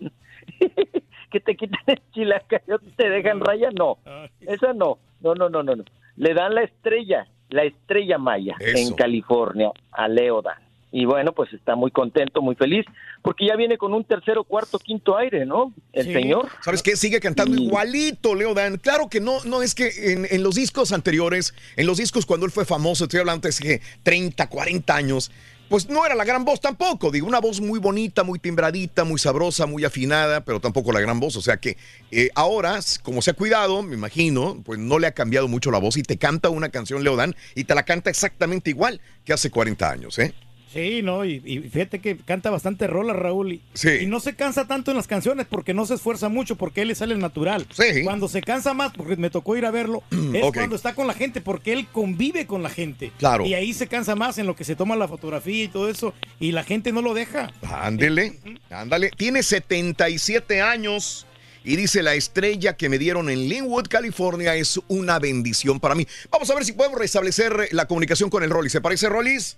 que 1.30 1.40
te 1.40 1.56
quiten 1.56 1.80
el 1.86 2.00
chilacayote 2.12 2.86
y 2.86 2.92
te 2.92 3.10
dejan 3.10 3.40
raya, 3.40 3.70
no, 3.76 3.98
esa 4.40 4.72
no, 4.72 4.98
no, 5.20 5.34
no, 5.34 5.48
no, 5.48 5.64
no, 5.64 5.74
no, 5.74 5.84
le 6.16 6.34
dan 6.34 6.54
la 6.54 6.62
estrella, 6.62 7.26
la 7.48 7.64
estrella 7.64 8.18
Maya 8.18 8.54
en 8.60 8.94
California 8.94 9.72
a 9.90 10.06
Leodan. 10.06 10.69
Y 10.92 11.04
bueno, 11.04 11.32
pues 11.32 11.52
está 11.52 11.76
muy 11.76 11.90
contento, 11.92 12.42
muy 12.42 12.56
feliz, 12.56 12.84
porque 13.22 13.46
ya 13.46 13.54
viene 13.56 13.78
con 13.78 13.94
un 13.94 14.04
tercero, 14.04 14.42
cuarto, 14.42 14.78
quinto 14.78 15.16
aire, 15.16 15.46
¿no? 15.46 15.72
El 15.92 16.06
Sí. 16.06 16.12
señor. 16.12 16.48
¿Sabes 16.64 16.82
qué? 16.82 16.96
Sigue 16.96 17.20
cantando 17.20 17.56
Y- 17.56 17.66
igualito, 17.66 18.34
Leo 18.34 18.54
Dan. 18.54 18.76
Claro 18.78 19.08
que 19.08 19.20
no, 19.20 19.44
no 19.44 19.62
es 19.62 19.74
que 19.76 20.12
en, 20.12 20.26
en 20.30 20.42
los 20.42 20.56
discos 20.56 20.90
anteriores, 20.92 21.54
en 21.76 21.86
los 21.86 21.98
discos 21.98 22.26
cuando 22.26 22.44
él 22.46 22.52
fue 22.52 22.64
famoso, 22.64 23.04
estoy 23.04 23.20
hablando 23.20 23.48
de 23.48 23.80
30, 24.02 24.48
40 24.48 24.96
años, 24.96 25.30
pues 25.68 25.88
no 25.88 26.04
era 26.04 26.16
la 26.16 26.24
gran 26.24 26.44
voz 26.44 26.60
tampoco. 26.60 27.12
Digo, 27.12 27.28
una 27.28 27.38
voz 27.38 27.60
muy 27.60 27.78
bonita, 27.78 28.24
muy 28.24 28.40
timbradita, 28.40 29.04
muy 29.04 29.20
sabrosa, 29.20 29.66
muy 29.66 29.84
afinada, 29.84 30.44
pero 30.44 30.58
tampoco 30.58 30.90
la 30.90 30.98
gran 30.98 31.20
voz. 31.20 31.36
O 31.36 31.40
sea 31.42 31.58
que 31.58 31.76
eh, 32.10 32.30
ahora, 32.34 32.80
como 33.04 33.22
se 33.22 33.30
ha 33.30 33.34
cuidado, 33.34 33.80
me 33.84 33.94
imagino, 33.94 34.60
pues 34.64 34.80
no 34.80 34.98
le 34.98 35.06
ha 35.06 35.12
cambiado 35.12 35.46
mucho 35.46 35.70
la 35.70 35.78
voz 35.78 35.96
y 35.96 36.02
te 36.02 36.18
canta 36.18 36.48
una 36.48 36.70
canción, 36.70 37.04
Leo 37.04 37.14
Dan, 37.14 37.36
y 37.54 37.62
te 37.62 37.76
la 37.76 37.84
canta 37.84 38.10
exactamente 38.10 38.70
igual 38.70 39.00
que 39.24 39.32
hace 39.32 39.50
40 39.52 39.88
años, 39.88 40.18
¿eh? 40.18 40.34
Sí, 40.72 41.02
no, 41.02 41.24
y, 41.24 41.42
y 41.44 41.58
fíjate 41.68 41.98
que 42.00 42.16
canta 42.16 42.48
bastante 42.50 42.86
rola, 42.86 43.12
Raúl. 43.12 43.52
Y, 43.54 43.60
Sí. 43.74 43.88
y 44.02 44.06
no 44.06 44.20
se 44.20 44.34
cansa 44.36 44.66
tanto 44.68 44.90
en 44.92 44.96
las 44.96 45.08
canciones 45.08 45.46
porque 45.50 45.74
no 45.74 45.84
se 45.84 45.94
esfuerza 45.94 46.28
mucho, 46.28 46.54
porque 46.56 46.82
él 46.82 46.88
le 46.88 46.94
sale 46.94 47.16
natural. 47.16 47.66
Sí. 47.72 48.02
Cuando 48.04 48.28
se 48.28 48.40
cansa 48.40 48.72
más, 48.72 48.92
porque 48.92 49.16
me 49.16 49.30
tocó 49.30 49.56
ir 49.56 49.66
a 49.66 49.70
verlo, 49.72 50.02
es 50.34 50.44
cuando 50.54 50.76
está 50.76 50.94
con 50.94 51.06
la 51.08 51.14
gente, 51.14 51.40
porque 51.40 51.72
él 51.72 51.88
convive 51.90 52.46
con 52.46 52.62
la 52.62 52.70
gente. 52.70 53.10
Claro. 53.18 53.44
Y 53.46 53.54
ahí 53.54 53.72
se 53.72 53.88
cansa 53.88 54.14
más 54.14 54.38
en 54.38 54.46
lo 54.46 54.54
que 54.54 54.64
se 54.64 54.76
toma 54.76 54.94
la 54.94 55.08
fotografía 55.08 55.64
y 55.64 55.68
todo 55.68 55.88
eso, 55.90 56.14
y 56.38 56.52
la 56.52 56.62
gente 56.62 56.92
no 56.92 57.02
lo 57.02 57.14
deja. 57.14 57.50
Ándele, 57.62 58.34
ándale. 58.70 59.10
Tiene 59.16 59.42
77 59.42 60.60
años 60.62 61.26
y 61.64 61.76
dice 61.76 62.02
la 62.02 62.14
estrella 62.14 62.76
que 62.76 62.88
me 62.88 62.98
dieron 62.98 63.28
en 63.28 63.48
Linwood, 63.48 63.88
California, 63.88 64.54
es 64.54 64.80
una 64.88 65.18
bendición 65.18 65.80
para 65.80 65.94
mí. 65.94 66.06
Vamos 66.30 66.48
a 66.50 66.54
ver 66.54 66.64
si 66.64 66.72
podemos 66.72 66.98
restablecer 66.98 67.68
la 67.72 67.86
comunicación 67.86 68.30
con 68.30 68.42
el 68.42 68.50
Rollis. 68.50 68.72
¿Se 68.72 68.80
parece, 68.80 69.08
Rollis? 69.08 69.56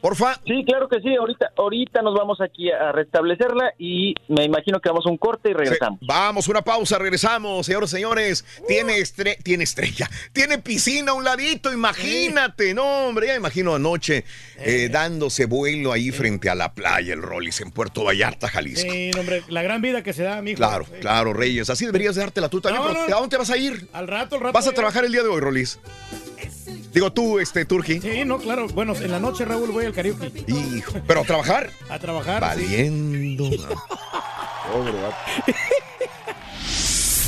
Porfa. 0.00 0.40
Sí, 0.46 0.64
claro 0.66 0.88
que 0.88 1.00
sí. 1.00 1.14
Ahorita, 1.14 1.50
ahorita 1.56 2.02
nos 2.02 2.14
vamos 2.14 2.40
aquí 2.40 2.70
a 2.70 2.90
restablecerla 2.92 3.74
y 3.78 4.14
me 4.28 4.44
imagino 4.44 4.80
que 4.80 4.88
vamos 4.88 5.04
a 5.06 5.10
un 5.10 5.18
corte 5.18 5.50
y 5.50 5.52
regresamos. 5.52 5.98
Vamos, 6.02 6.48
una 6.48 6.62
pausa, 6.62 6.98
regresamos, 6.98 7.66
señores, 7.66 7.90
señores. 7.90 8.44
Tiene, 8.66 8.98
estre- 8.98 9.36
tiene 9.42 9.64
estrella, 9.64 10.08
tiene 10.32 10.58
piscina 10.58 11.12
a 11.12 11.14
un 11.14 11.24
ladito, 11.24 11.72
imagínate, 11.72 12.72
no, 12.74 13.06
hombre, 13.08 13.28
ya 13.28 13.34
imagino 13.34 13.74
anoche 13.74 14.24
eh, 14.58 14.88
dándose 14.90 15.44
vuelo 15.46 15.92
ahí 15.92 16.10
frente 16.10 16.48
a 16.48 16.54
la 16.54 16.72
playa, 16.72 17.12
el 17.12 17.22
Rollis, 17.22 17.60
en 17.60 17.70
Puerto 17.70 18.04
Vallarta, 18.04 18.48
Jalisco. 18.48 18.90
Sí, 18.90 19.10
hombre, 19.18 19.42
la 19.48 19.62
gran 19.62 19.82
vida 19.82 20.02
que 20.02 20.12
se 20.12 20.22
da, 20.22 20.40
mijo. 20.42 20.56
Claro, 20.56 20.86
claro, 21.00 21.32
Reyes, 21.32 21.68
así 21.70 21.84
deberías 21.86 22.16
dártela 22.16 22.48
tú 22.48 22.60
también, 22.60 22.82
No, 22.82 22.88
pero 22.90 23.00
no. 23.08 23.16
¿a 23.16 23.20
dónde 23.20 23.34
te 23.34 23.36
vas 23.38 23.50
a 23.50 23.56
ir? 23.56 23.86
Al 23.92 24.08
rato, 24.08 24.36
al 24.36 24.40
rato. 24.42 24.52
¿Vas 24.52 24.66
a 24.66 24.72
trabajar 24.72 25.04
el 25.04 25.12
día 25.12 25.22
de 25.22 25.28
hoy, 25.28 25.40
Rolis? 25.40 25.78
Digo 26.92 27.12
tú, 27.12 27.38
este, 27.38 27.64
Turki. 27.64 28.00
Sí, 28.00 28.24
no, 28.24 28.38
claro. 28.38 28.66
Bueno, 28.68 28.94
en 28.94 29.10
la 29.10 29.20
noche, 29.20 29.44
Raúl, 29.44 29.70
voy 29.70 29.86
al 29.86 29.92
karaoke. 29.92 30.32
Hijo, 30.46 30.94
¿pero 31.06 31.20
a 31.20 31.24
trabajar? 31.24 31.70
A 31.88 31.98
trabajar. 31.98 32.42
sí. 32.56 32.62
Valiendo. 32.62 33.50
Pobre 34.72 34.92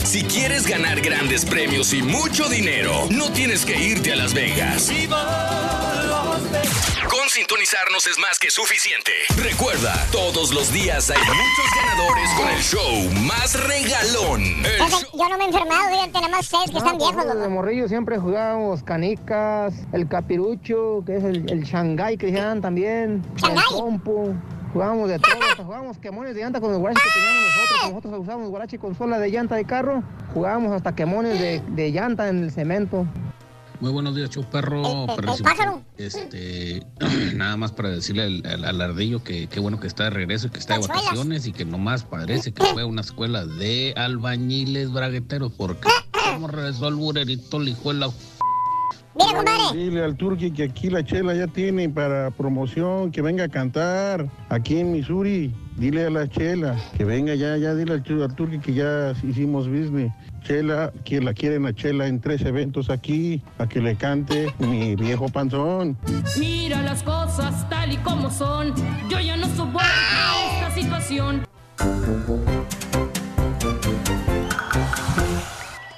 Si 0.05 0.23
quieres 0.25 0.67
ganar 0.67 1.01
grandes 1.01 1.45
premios 1.45 1.93
y 1.95 2.03
mucho 2.03 2.49
dinero, 2.49 3.07
no 3.11 3.31
tienes 3.33 3.65
que 3.65 3.79
irte 3.79 4.13
a 4.13 4.17
Las 4.17 4.35
Vegas. 4.35 4.91
Con 7.09 7.29
sintonizarnos 7.29 8.07
es 8.07 8.19
más 8.19 8.39
que 8.39 8.51
suficiente. 8.51 9.13
Recuerda, 9.37 9.95
todos 10.11 10.53
los 10.53 10.73
días 10.73 11.11
hay 11.11 11.19
muchos 11.19 11.75
ganadores 11.77 12.31
con 12.37 12.49
el 12.49 12.63
show 12.63 13.23
más 13.27 13.55
regalón. 13.67 14.43
El 14.43 14.85
Fíjate, 14.85 15.07
Yo 15.17 15.29
no 15.29 15.39
me 15.39 15.45
he 15.45 15.47
enfermado, 15.47 15.89
fíjate, 15.91 16.13
nada 16.13 16.29
más 16.29 16.41
ustedes 16.53 16.71
que 16.71 16.79
están 16.79 16.99
viejos, 16.99 17.27
De 17.27 17.35
loco. 17.35 17.51
morrillo 17.51 17.89
siempre 17.89 18.19
jugábamos 18.19 18.83
canicas, 18.83 19.75
el 19.93 20.09
capirucho, 20.09 21.03
que 21.07 21.17
es 21.17 21.25
el, 21.25 21.51
el 21.51 21.63
Shanghai 21.65 22.17
que 22.17 22.27
decían 22.27 22.61
también, 22.61 23.23
el 23.49 23.55
trompo. 23.69 24.35
Jugábamos 24.73 25.09
de 25.09 25.19
todo, 25.19 25.33
hasta 25.51 25.65
jugábamos 25.65 25.99
quemones 25.99 26.35
de 26.35 26.41
llanta 26.41 26.61
con 26.61 26.71
los 26.73 26.81
guaraches 26.81 27.03
que 27.03 27.21
teníamos 27.21 27.43
nosotros. 27.45 27.81
como 27.83 27.95
Nosotros 27.95 28.21
usábamos 28.23 28.49
guarache 28.51 28.79
con 28.79 28.95
sola 28.97 29.19
de 29.19 29.31
llanta 29.31 29.55
de 29.57 29.65
carro. 29.67 30.03
Jugábamos 30.33 30.73
hasta 30.73 30.95
quemones 30.95 31.39
de, 31.39 31.61
de 31.75 31.91
llanta 31.93 32.29
en 32.29 32.43
el 32.45 32.51
cemento. 32.51 33.07
Muy 33.81 33.91
buenos 33.91 34.15
días, 34.15 34.31
show 34.31 34.45
perro. 34.45 35.07
perrísimo. 35.15 35.49
pájaro. 35.49 35.83
Este, 35.99 36.87
nada 37.35 37.57
más 37.57 37.73
para 37.73 37.91
decirle 37.91 38.23
al, 38.23 38.43
al- 38.47 38.65
al 38.65 38.81
ardillo 38.81 39.23
que 39.25 39.49
qué 39.49 39.61
bueno 39.61 39.79
que 39.81 39.89
está 39.89 40.05
de 40.05 40.11
regreso 40.11 40.47
y 40.47 40.51
que 40.51 40.59
está 40.61 40.79
de 40.79 40.87
vacaciones 40.87 41.47
y 41.47 41.53
que 41.53 41.65
nomás 41.65 42.05
parece 42.05 42.53
que 42.53 42.65
fue 42.65 42.83
a 42.83 42.87
una 42.87 43.01
escuela 43.03 43.45
de 43.45 43.93
albañiles 43.97 44.91
bragueteros 44.93 45.53
porque 45.53 45.89
como 46.33 46.47
regresó 46.47 46.87
al 46.87 46.95
burerito 46.95 47.57
el 47.59 47.69
hijo 47.71 47.93
de 47.93 47.99
la 48.01 48.11
Mira, 49.15 49.37
compadre. 49.37 49.79
Dile 49.79 50.05
al 50.05 50.17
Turqui 50.17 50.51
que 50.51 50.65
aquí 50.65 50.91
la 50.91 51.05
chela 51.05 51.35
ya 51.35 51.47
tiene 51.47 51.89
para 51.89 52.31
promoción, 52.31 53.11
que 53.11 53.23
venga 53.23 53.45
a 53.45 53.49
cantar 53.49 54.29
aquí 54.49 54.79
en 54.79 54.93
Missouri. 54.93 55.55
Dile 55.77 56.07
a 56.07 56.11
la 56.11 56.29
chela 56.29 56.77
que 56.97 57.05
venga 57.05 57.35
ya, 57.35 57.57
ya 57.57 57.75
dile 57.75 57.95
al, 57.95 58.23
al 58.23 58.35
Turqui 58.35 58.59
que 58.59 58.75
ya 58.75 59.15
hicimos 59.23 59.69
business. 59.69 60.13
Chela, 60.43 60.93
que 61.05 61.21
la 61.21 61.35
quieren 61.35 61.67
a 61.67 61.73
Chela 61.73 62.09
en 62.09 62.21
tres 62.21 62.43
eventos 62.43 62.91
aquí, 62.91 63.43
a 63.59 63.69
que 63.69 63.81
le 63.81 63.95
cante 63.95 64.53
mi 64.59 64.97
viejo 64.97 65.29
panzón. 65.29 65.97
Mira 66.39 66.83
las 66.83 67.03
cosas 67.03 67.69
tal 67.69 67.93
y 67.93 67.97
como 67.99 68.31
son. 68.31 68.75
Yo 69.09 69.21
ya 69.21 69.37
no 69.37 69.47
soporto 69.55 69.89
esta 70.57 70.75
situación. 70.75 71.43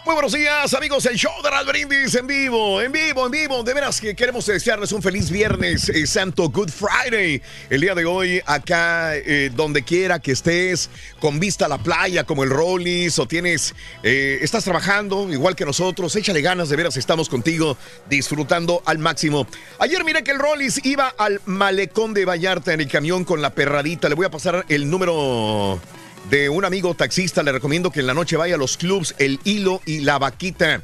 Muy 0.05 0.12
buenos 0.12 0.35
días, 0.35 0.74
amigos. 0.74 1.06
El 1.06 1.16
show 1.16 1.32
de 1.43 1.48
Raúl 1.48 1.66
Brindis 1.66 2.14
en 2.14 2.26
vivo, 2.26 2.82
en 2.82 2.93
vivo, 2.93 3.24
en 3.24 3.32
vivo. 3.32 3.62
De 3.62 3.72
veras 3.72 4.02
que 4.02 4.14
queremos 4.14 4.44
desearles 4.44 4.93
un 4.93 5.01
feliz 5.01 5.31
viernes, 5.31 5.89
eh, 5.89 6.06
Santo 6.06 6.51
Good 6.51 6.68
Friday. 6.68 7.40
El 7.70 7.81
día 7.81 7.94
de 7.94 8.05
hoy, 8.05 8.43
acá, 8.44 9.16
eh, 9.16 9.51
donde 9.55 9.82
quiera 9.82 10.18
que 10.18 10.32
estés, 10.32 10.90
con 11.20 11.40
vista 11.40 11.64
a 11.64 11.68
la 11.68 11.78
playa, 11.78 12.24
como 12.24 12.44
el 12.44 12.51
Rollis, 12.51 13.18
o 13.18 13.26
tienes, 13.26 13.74
eh, 14.02 14.40
estás 14.43 14.64
trabajando 14.64 15.32
igual 15.32 15.56
que 15.56 15.64
nosotros, 15.64 16.14
échale 16.16 16.43
ganas, 16.43 16.68
de 16.68 16.76
veras, 16.76 16.98
estamos 16.98 17.31
contigo, 17.31 17.78
disfrutando 18.10 18.82
al 18.85 18.98
máximo. 18.98 19.47
Ayer 19.78 20.05
miré 20.05 20.22
que 20.22 20.32
el 20.32 20.39
Rollis 20.39 20.85
iba 20.85 21.14
al 21.16 21.40
malecón 21.47 22.12
de 22.12 22.26
Vallarta 22.26 22.74
en 22.74 22.82
el 22.82 22.89
camión 22.89 23.24
con 23.24 23.40
la 23.40 23.55
perradita. 23.55 24.10
Le 24.10 24.16
voy 24.16 24.26
a 24.26 24.31
pasar 24.31 24.66
el 24.68 24.90
número 24.90 25.81
de 26.30 26.48
un 26.48 26.64
amigo 26.64 26.94
taxista. 26.94 27.42
Le 27.42 27.52
recomiendo 27.52 27.90
que 27.90 28.01
en 28.01 28.06
la 28.06 28.14
noche 28.14 28.36
vaya 28.36 28.55
a 28.55 28.59
los 28.59 28.76
clubs 28.76 29.14
El 29.18 29.40
Hilo 29.44 29.80
y 29.86 30.01
La 30.01 30.18
Vaquita. 30.18 30.82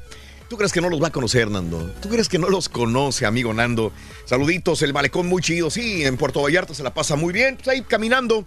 ¿Tú 0.49 0.57
crees 0.57 0.73
que 0.73 0.81
no 0.81 0.89
los 0.89 1.01
va 1.01 1.09
a 1.09 1.13
conocer, 1.13 1.49
Nando? 1.49 1.93
¿Tú 2.03 2.09
crees 2.09 2.29
que 2.29 2.39
no 2.39 2.49
los 2.49 2.69
conoce, 2.69 3.25
amigo 3.25 3.55
Nando? 3.55 3.93
Saluditos, 4.25 4.83
el 4.83 4.93
malecón 4.93 5.29
muy 5.29 5.43
chido. 5.43 5.71
Sí, 5.71 6.05
en 6.05 6.17
Puerto 6.17 6.43
Vallarta 6.43 6.75
se 6.75 6.83
la 6.83 6.93
pasa 6.93 7.15
muy 7.15 7.33
bien. 7.33 7.57
Pues 7.63 7.83
caminando. 7.87 8.45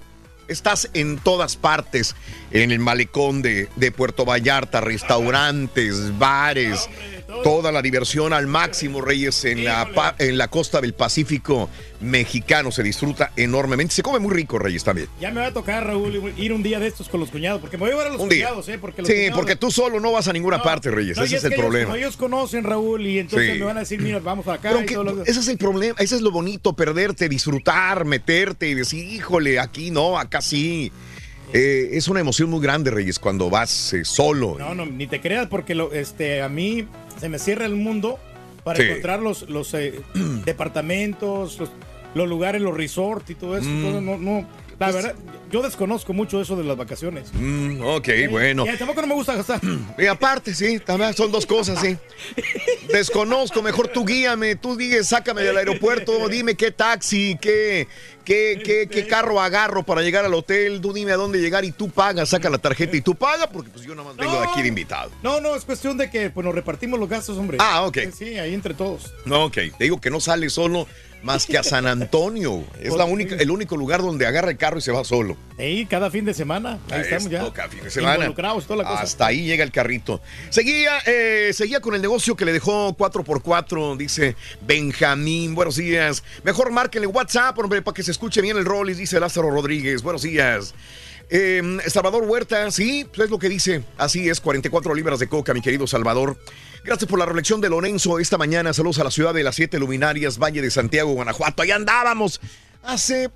Estás 0.49 0.89
en 0.93 1.19
todas 1.19 1.55
partes, 1.55 2.17
en 2.51 2.71
el 2.73 2.79
malecón 2.79 3.41
de 3.41 3.93
Puerto 3.95 4.25
Vallarta, 4.25 4.81
restaurantes, 4.81 6.19
bares, 6.19 6.89
toda 7.43 7.71
la 7.71 7.81
diversión 7.81 8.33
al 8.33 8.47
máximo, 8.47 9.01
Reyes, 9.01 9.45
en 9.45 9.63
la, 9.65 10.15
en 10.19 10.37
la 10.37 10.47
costa 10.49 10.81
del 10.81 10.93
Pacífico 10.93 11.69
mexicano. 12.01 12.71
Se 12.71 12.83
disfruta 12.83 13.31
enormemente. 13.35 13.93
Se 13.95 14.03
come 14.03 14.19
muy 14.19 14.33
rico, 14.33 14.59
Reyes, 14.59 14.83
también. 14.83 15.07
Ya 15.19 15.31
me 15.31 15.41
va 15.41 15.47
a 15.47 15.53
tocar, 15.53 15.85
Raúl, 15.85 16.33
ir 16.37 16.53
un 16.53 16.61
día 16.63 16.79
de 16.79 16.87
estos 16.87 17.09
con 17.09 17.19
los 17.19 17.29
cuñados, 17.29 17.61
porque 17.61 17.77
me 17.77 17.81
voy 17.81 17.89
a 17.89 17.93
llevar 17.93 18.07
a 18.07 18.09
los 18.11 18.21
Un 18.21 18.29
día. 18.29 18.47
cuñados, 18.47 18.69
¿eh? 18.69 18.77
Porque 18.77 19.01
los 19.01 19.07
Sí, 19.09 19.13
cuñados- 19.15 19.35
porque 19.35 19.55
tú 19.55 19.71
solo 19.71 19.99
no 19.99 20.11
vas 20.11 20.27
a 20.27 20.33
ninguna 20.33 20.61
parte, 20.61 20.91
Reyes. 20.91 21.17
No, 21.17 21.23
ese 21.23 21.37
es, 21.37 21.43
el 21.43 21.49
que 21.51 21.55
ellos- 21.55 21.65
problema. 21.65 21.97
ellos 21.97 22.17
conocen, 22.17 22.63
Raúl, 22.63 23.05
y 23.05 23.19
entonces 23.19 23.53
Sí. 23.53 23.59
me 23.59 23.65
van 23.65 23.77
a 23.77 23.81
decir, 23.81 24.01
mira, 24.01 24.19
vamos 24.19 24.47
acá. 24.47 24.69
Pero 24.69 24.81
y 24.81 24.85
que- 24.85 24.93
todo 24.95 25.03
lo- 25.05 25.23
ese 25.23 25.39
es 25.39 25.47
el 25.47 25.57
problema, 25.57 25.95
ese 25.99 26.15
es 26.15 26.21
lo 26.21 26.31
bonito, 26.31 26.73
perderte, 26.73 27.29
disfrutar, 27.29 28.05
meterte 28.05 28.67
y 28.69 28.73
decir, 28.73 29.05
híjole, 29.05 29.59
aquí 29.59 29.91
no, 29.91 30.19
acá 30.19 30.41
sí. 30.41 30.91
Eh, 31.51 31.89
es 31.97 32.07
una 32.07 32.19
emoción 32.19 32.49
muy 32.49 32.61
grande, 32.61 32.89
Reyes, 32.91 33.19
cuando 33.19 33.49
vas 33.49 33.93
eh, 33.93 34.05
solo. 34.05 34.55
No, 34.57 34.73
no, 34.73 34.85
ni 34.85 35.07
te 35.07 35.19
creas, 35.21 35.47
porque 35.47 35.75
lo, 35.75 35.91
este, 35.93 36.41
a 36.41 36.49
mí 36.49 36.87
se 37.19 37.29
me 37.29 37.37
cierra 37.39 37.65
el 37.65 37.75
mundo 37.75 38.17
para 38.63 38.77
Sí. 38.79 38.85
encontrar 38.85 39.19
los, 39.21 39.49
los 39.49 39.73
eh, 39.73 40.01
departamentos, 40.45 41.59
los, 41.59 41.69
los 42.15 42.27
lugares, 42.29 42.61
los 42.61 42.75
resorts 42.75 43.29
y 43.29 43.35
todo 43.35 43.57
eso. 43.57 43.67
Mm. 43.69 43.81
todo, 43.83 44.01
no, 44.01 44.17
no, 44.17 44.47
la 44.79 44.91
verdad, 44.91 45.15
yo 45.51 45.61
desconozco 45.61 46.13
mucho 46.13 46.41
eso 46.41 46.55
de 46.55 46.63
las 46.63 46.75
vacaciones. 46.75 47.31
Mm, 47.33 47.81
ok, 47.81 48.09
bueno. 48.29 48.65
Y 48.65 48.77
tampoco 48.77 49.01
no 49.01 49.07
me 49.07 49.13
gusta 49.13 49.35
gastar. 49.35 49.61
Y 49.97 50.07
aparte, 50.07 50.53
sí, 50.55 50.79
también 50.79 51.13
son 51.13 51.31
dos 51.31 51.45
cosas, 51.45 51.79
sí. 51.79 51.95
Desconozco, 52.91 53.61
mejor 53.61 53.87
tú 53.87 54.05
guíame, 54.05 54.55
tú 54.55 54.75
dime, 54.75 55.03
sácame 55.03 55.43
del 55.43 55.57
aeropuerto, 55.57 56.27
dime 56.27 56.55
qué 56.55 56.71
taxi, 56.71 57.37
qué, 57.39 57.87
qué, 58.25 58.61
qué, 58.63 58.87
qué 58.89 59.07
carro 59.07 59.39
agarro 59.39 59.83
para 59.83 60.01
llegar 60.01 60.25
al 60.25 60.33
hotel, 60.33 60.81
tú 60.81 60.91
dime 60.93 61.11
a 61.11 61.17
dónde 61.17 61.39
llegar 61.39 61.63
y 61.65 61.71
tú 61.71 61.89
pagas, 61.89 62.29
saca 62.29 62.49
la 62.49 62.57
tarjeta 62.57 62.97
y 62.97 63.01
tú 63.01 63.15
pagas, 63.15 63.47
porque 63.53 63.69
pues 63.69 63.85
yo 63.85 63.93
nada 63.93 64.07
más 64.07 64.17
vengo 64.17 64.39
de 64.39 64.47
aquí 64.47 64.61
de 64.61 64.69
invitado. 64.69 65.11
No, 65.21 65.39
no, 65.39 65.55
es 65.55 65.65
cuestión 65.65 65.97
de 65.97 66.09
que 66.09 66.29
pues, 66.29 66.43
nos 66.43 66.55
repartimos 66.55 66.99
los 66.99 67.07
gastos, 67.07 67.37
hombre. 67.37 67.57
Ah, 67.59 67.83
ok. 67.83 67.99
Sí, 68.15 68.37
ahí 68.37 68.53
entre 68.53 68.73
todos. 68.73 69.13
No, 69.25 69.45
ok, 69.45 69.57
te 69.77 69.83
digo 69.83 70.01
que 70.01 70.09
no 70.09 70.19
sale 70.19 70.49
solo 70.49 70.87
más 71.23 71.45
que 71.45 71.57
a 71.57 71.63
San 71.63 71.87
Antonio. 71.87 72.63
Es 72.79 72.93
la 72.93 73.05
única, 73.05 73.35
el 73.35 73.49
único 73.49 73.77
lugar 73.77 74.01
donde 74.01 74.27
agarra 74.27 74.51
el 74.51 74.57
carro 74.57 74.77
y 74.77 74.81
se 74.81 74.91
va 74.91 75.03
solo. 75.03 75.37
Ahí, 75.57 75.85
cada 75.85 76.11
fin 76.11 76.25
de 76.25 76.33
semana. 76.33 76.79
Ahí 76.89 77.01
estamos 77.01 77.29
ya. 77.29 77.51
Cada 77.51 77.69
fin 77.69 77.83
de 77.83 77.89
semana. 77.89 78.15
Involucrados, 78.15 78.65
toda 78.65 78.83
la 78.83 78.89
cosa. 78.89 79.03
Hasta 79.03 79.27
ahí 79.27 79.45
llega 79.45 79.63
el 79.63 79.71
carrito. 79.71 80.21
Seguía, 80.49 80.99
eh, 81.05 81.51
seguía 81.53 81.79
con 81.79 81.95
el 81.95 82.01
negocio 82.01 82.35
que 82.35 82.45
le 82.45 82.53
dejó 82.53 82.95
4x4, 82.95 83.97
dice 83.97 84.35
Benjamín. 84.61 85.55
Buenos 85.55 85.77
días. 85.77 86.23
Mejor 86.43 86.71
márquenle 86.71 87.07
WhatsApp, 87.07 87.57
hombre, 87.57 87.81
para 87.81 87.95
que 87.95 88.03
se 88.03 88.11
escuche 88.11 88.41
bien 88.41 88.57
el 88.57 88.65
rol, 88.65 88.93
dice 88.95 89.19
Lázaro 89.19 89.49
Rodríguez. 89.49 90.03
Buenos 90.03 90.23
días. 90.23 90.75
Eh, 91.29 91.79
Salvador 91.87 92.25
Huerta, 92.25 92.69
sí, 92.69 93.05
pues 93.05 93.25
es 93.25 93.31
lo 93.31 93.39
que 93.39 93.49
dice. 93.49 93.83
Así 93.97 94.29
es, 94.29 94.39
44 94.41 94.93
libras 94.93 95.19
de 95.19 95.27
coca, 95.27 95.53
mi 95.53 95.61
querido 95.61 95.87
Salvador. 95.87 96.37
Gracias 96.83 97.09
por 97.09 97.17
la 97.17 97.25
reflexión 97.25 97.61
de 97.61 97.69
Lorenzo 97.69 98.19
esta 98.19 98.37
mañana. 98.37 98.73
Saludos 98.73 98.99
a 98.99 99.05
la 99.05 99.11
ciudad 99.11 99.33
de 99.33 99.43
las 99.43 99.55
siete 99.55 99.79
luminarias, 99.79 100.37
Valle 100.37 100.61
de 100.61 100.69
Santiago, 100.69 101.13
Guanajuato. 101.13 101.61
Ahí 101.61 101.71
andábamos 101.71 102.41
hace 102.83 103.29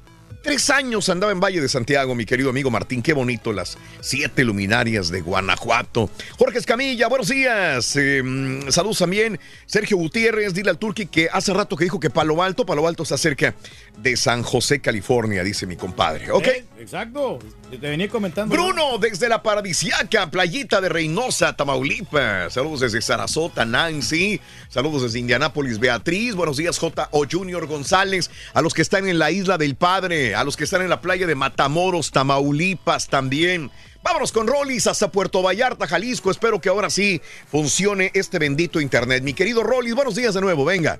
Tres 0.43 0.69
años 0.69 1.09
andaba 1.09 1.31
en 1.31 1.39
Valle 1.39 1.59
de 1.59 1.67
Santiago, 1.67 2.15
mi 2.15 2.25
querido 2.25 2.51
amigo 2.51 2.69
Martín. 2.69 3.01
Qué 3.01 3.11
bonito 3.11 3.51
las 3.51 3.77
siete 3.99 4.45
luminarias 4.45 5.09
de 5.09 5.19
Guanajuato. 5.19 6.09
Jorge 6.37 6.59
Escamilla, 6.59 7.07
buenos 7.09 7.27
días. 7.27 7.97
Mm, 7.97 8.69
saludos 8.69 8.99
también. 8.99 9.39
Sergio 9.65 9.97
Gutiérrez, 9.97 10.53
dile 10.53 10.69
al 10.69 10.77
Turqui 10.77 11.07
que 11.07 11.27
hace 11.31 11.53
rato 11.53 11.75
que 11.75 11.85
dijo 11.85 11.99
que 11.99 12.09
Palo 12.09 12.41
Alto, 12.41 12.65
Palo 12.65 12.87
Alto 12.87 13.03
está 13.03 13.17
cerca 13.17 13.55
de 13.97 14.15
San 14.15 14.43
José, 14.43 14.79
California, 14.79 15.43
dice 15.43 15.65
mi 15.65 15.75
compadre. 15.75 16.31
¿Ok? 16.31 16.47
Eh, 16.47 16.65
Exacto. 16.79 17.39
Te 17.69 17.77
venía 17.77 18.07
comentando. 18.07 18.53
Bruno, 18.53 18.97
desde 18.97 19.27
la 19.27 19.43
paradisiaca 19.43 20.29
playita 20.31 20.79
de 20.79 20.89
Reynosa, 20.89 21.55
Tamaulipas. 21.55 22.53
Saludos 22.53 22.79
desde 22.79 23.01
Sarasota, 23.01 23.65
Nancy. 23.65 24.39
Saludos 24.69 25.01
desde 25.01 25.19
Indianápolis, 25.19 25.79
Beatriz. 25.79 26.35
Buenos 26.35 26.57
días, 26.57 26.77
J.O. 26.77 27.25
Junior 27.29 27.65
González. 27.67 28.29
A 28.53 28.61
los 28.61 28.73
que 28.73 28.83
están 28.83 29.09
en 29.09 29.19
la 29.19 29.31
isla 29.31 29.57
del 29.57 29.75
Padre, 29.75 30.35
a 30.35 30.43
los 30.43 30.55
que 30.55 30.63
están 30.63 30.81
en 30.81 30.89
la 30.89 31.01
playa 31.01 31.27
de 31.27 31.35
Matamoros, 31.35 32.11
Tamaulipas 32.11 33.07
también. 33.07 33.69
Vámonos 34.03 34.31
con 34.31 34.47
Rollis 34.47 34.87
hasta 34.87 35.11
Puerto 35.11 35.41
Vallarta, 35.41 35.87
Jalisco. 35.87 36.31
Espero 36.31 36.61
que 36.61 36.69
ahora 36.69 36.89
sí 36.89 37.21
funcione 37.51 38.11
este 38.13 38.39
bendito 38.39 38.79
internet. 38.79 39.23
Mi 39.23 39.33
querido 39.33 39.63
Rollis, 39.63 39.95
buenos 39.95 40.15
días 40.15 40.33
de 40.33 40.39
nuevo, 40.39 40.63
venga. 40.63 40.99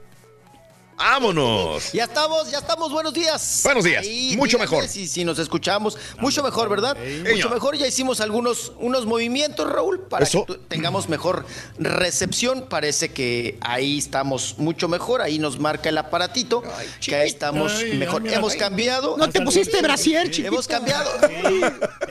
Vámonos. 0.98 1.92
Ya 1.94 2.06
estamos, 2.06 2.50
ya 2.50 2.58
estamos, 2.58 2.92
buenos 2.92 3.14
días. 3.14 3.62
Buenos 3.64 3.84
días, 3.84 4.04
mucho 4.36 4.58
mejor. 4.58 4.88
Si, 4.88 5.08
si 5.08 5.24
nos 5.24 5.38
escuchamos, 5.38 5.96
mucho 6.20 6.42
mejor, 6.42 6.70
¿verdad? 6.70 6.98
Mucho 6.98 7.30
Señor. 7.30 7.54
mejor, 7.54 7.78
ya 7.78 7.86
hicimos 7.86 8.20
algunos 8.20 8.72
unos 8.80 9.06
movimientos, 9.06 9.72
Raúl, 9.72 10.00
para 10.02 10.26
Eso. 10.26 10.46
que 10.48 10.56
tengamos 10.56 11.08
mejor 11.08 11.46
recepción. 11.78 12.66
Parece 12.68 13.10
que 13.14 13.60
ahí 13.62 14.00
estamos 14.00 14.56
mucho 14.58 14.88
mejor, 14.88 15.22
ahí 15.22 15.38
nos 15.38 15.60
marca 15.60 15.90
el 15.90 15.98
aparatito, 16.00 16.64
que 17.00 17.16
ahí 17.16 17.30
estamos 17.30 17.74
Ay, 17.76 17.94
mejor. 17.94 18.24
ay, 18.26 18.34
Hemos 18.34 18.54
ay. 18.54 18.60
cambiado. 18.60 19.18
No 19.18 19.30
te 19.30 19.40
pusiste 19.42 19.80
brasier, 19.84 20.32
chiquito. 20.32 20.48
Hemos 20.48 20.68
cambiado. 20.68 21.12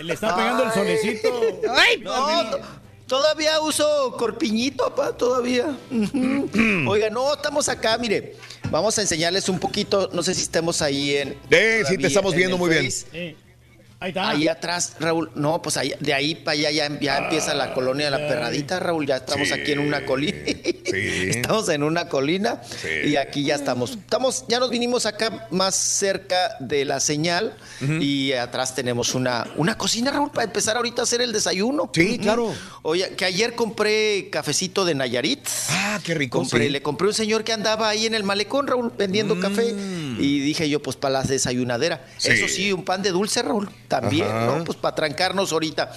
Le 0.00 0.14
está 0.14 0.36
pegando 0.36 0.62
el 0.62 0.68
Ay. 0.68 0.74
solecito. 0.74 1.60
Ay, 1.76 1.98
no, 2.02 2.50
to- 2.50 2.60
todavía 3.06 3.60
uso 3.60 4.16
corpiñito, 4.18 4.84
papá, 4.84 5.16
todavía. 5.16 5.76
Oiga, 6.88 7.10
no, 7.10 7.34
estamos 7.34 7.68
acá, 7.68 7.98
mire. 7.98 8.36
Vamos 8.70 8.98
a 8.98 9.02
enseñarles 9.02 9.48
un 9.48 9.58
poquito, 9.58 10.10
no 10.12 10.22
sé 10.22 10.34
si 10.34 10.42
estemos 10.42 10.82
ahí 10.82 11.16
en... 11.16 11.36
sí, 11.86 11.96
te 11.98 12.08
estamos 12.08 12.32
en 12.32 12.38
viendo 12.38 12.58
muy 12.58 12.70
bien. 12.70 13.36
Ahí 13.98 14.10
está. 14.10 14.28
Ahí 14.28 14.46
atrás, 14.48 14.96
Raúl. 15.00 15.30
No, 15.34 15.62
pues 15.62 15.76
ahí, 15.78 15.92
de 16.00 16.12
ahí 16.12 16.34
para 16.34 16.52
allá 16.58 16.70
ya, 16.70 17.00
ya 17.00 17.18
empieza 17.18 17.54
la 17.54 17.72
colonia 17.72 18.06
de 18.06 18.10
la 18.10 18.28
perradita, 18.28 18.78
Raúl. 18.78 19.06
Ya 19.06 19.16
estamos 19.16 19.48
Sí. 19.48 19.54
aquí 19.54 19.72
en 19.72 19.78
una 19.78 20.04
colina. 20.04 20.36
Estamos 20.86 21.68
en 21.68 21.82
una 21.82 22.08
colina 22.08 22.60
y 23.04 23.16
aquí 23.16 23.44
ya 23.44 23.56
estamos. 23.56 23.92
Estamos, 23.92 24.44
ya 24.48 24.60
nos 24.60 24.70
vinimos 24.70 25.04
acá 25.06 25.48
más 25.50 25.74
cerca 25.74 26.56
de 26.60 26.84
la 26.84 27.00
señal 27.00 27.56
y 28.00 28.32
atrás 28.32 28.74
tenemos 28.74 29.14
una, 29.14 29.46
una 29.56 29.76
cocina, 29.76 30.10
Raúl, 30.12 30.30
para 30.30 30.44
empezar 30.44 30.76
ahorita 30.76 31.02
a 31.02 31.04
hacer 31.04 31.20
el 31.22 31.32
desayuno. 31.32 31.90
Sí, 31.92 32.18
claro. 32.18 32.54
Oye, 32.82 33.10
que 33.16 33.24
ayer 33.24 33.54
compré 33.54 34.28
cafecito 34.30 34.84
de 34.84 34.94
Nayarit. 34.94 35.46
Ah, 35.70 35.98
qué 36.04 36.14
rico. 36.14 36.38
Compré, 36.38 36.66
sí. 36.66 36.70
Le 36.70 36.82
compré 36.82 37.08
un 37.08 37.14
señor 37.14 37.42
que 37.44 37.52
andaba 37.52 37.88
ahí 37.88 38.06
en 38.06 38.14
el 38.14 38.22
malecón, 38.22 38.66
Raúl, 38.66 38.92
vendiendo 38.96 39.38
café. 39.40 39.74
Y 40.18 40.40
dije 40.40 40.68
yo, 40.68 40.80
pues 40.80 40.96
para 40.96 41.14
la 41.14 41.22
desayunadera. 41.22 41.96
Mm. 41.96 42.10
Sí. 42.20 42.28
Eso 42.30 42.48
sí, 42.48 42.72
un 42.72 42.84
pan 42.84 43.02
de 43.02 43.10
dulce, 43.10 43.42
Raúl. 43.42 43.68
También, 43.88 44.26
Ajá. 44.26 44.46
¿no? 44.46 44.64
Pues 44.64 44.76
para 44.78 44.94
trancarnos 44.94 45.52
ahorita. 45.52 45.92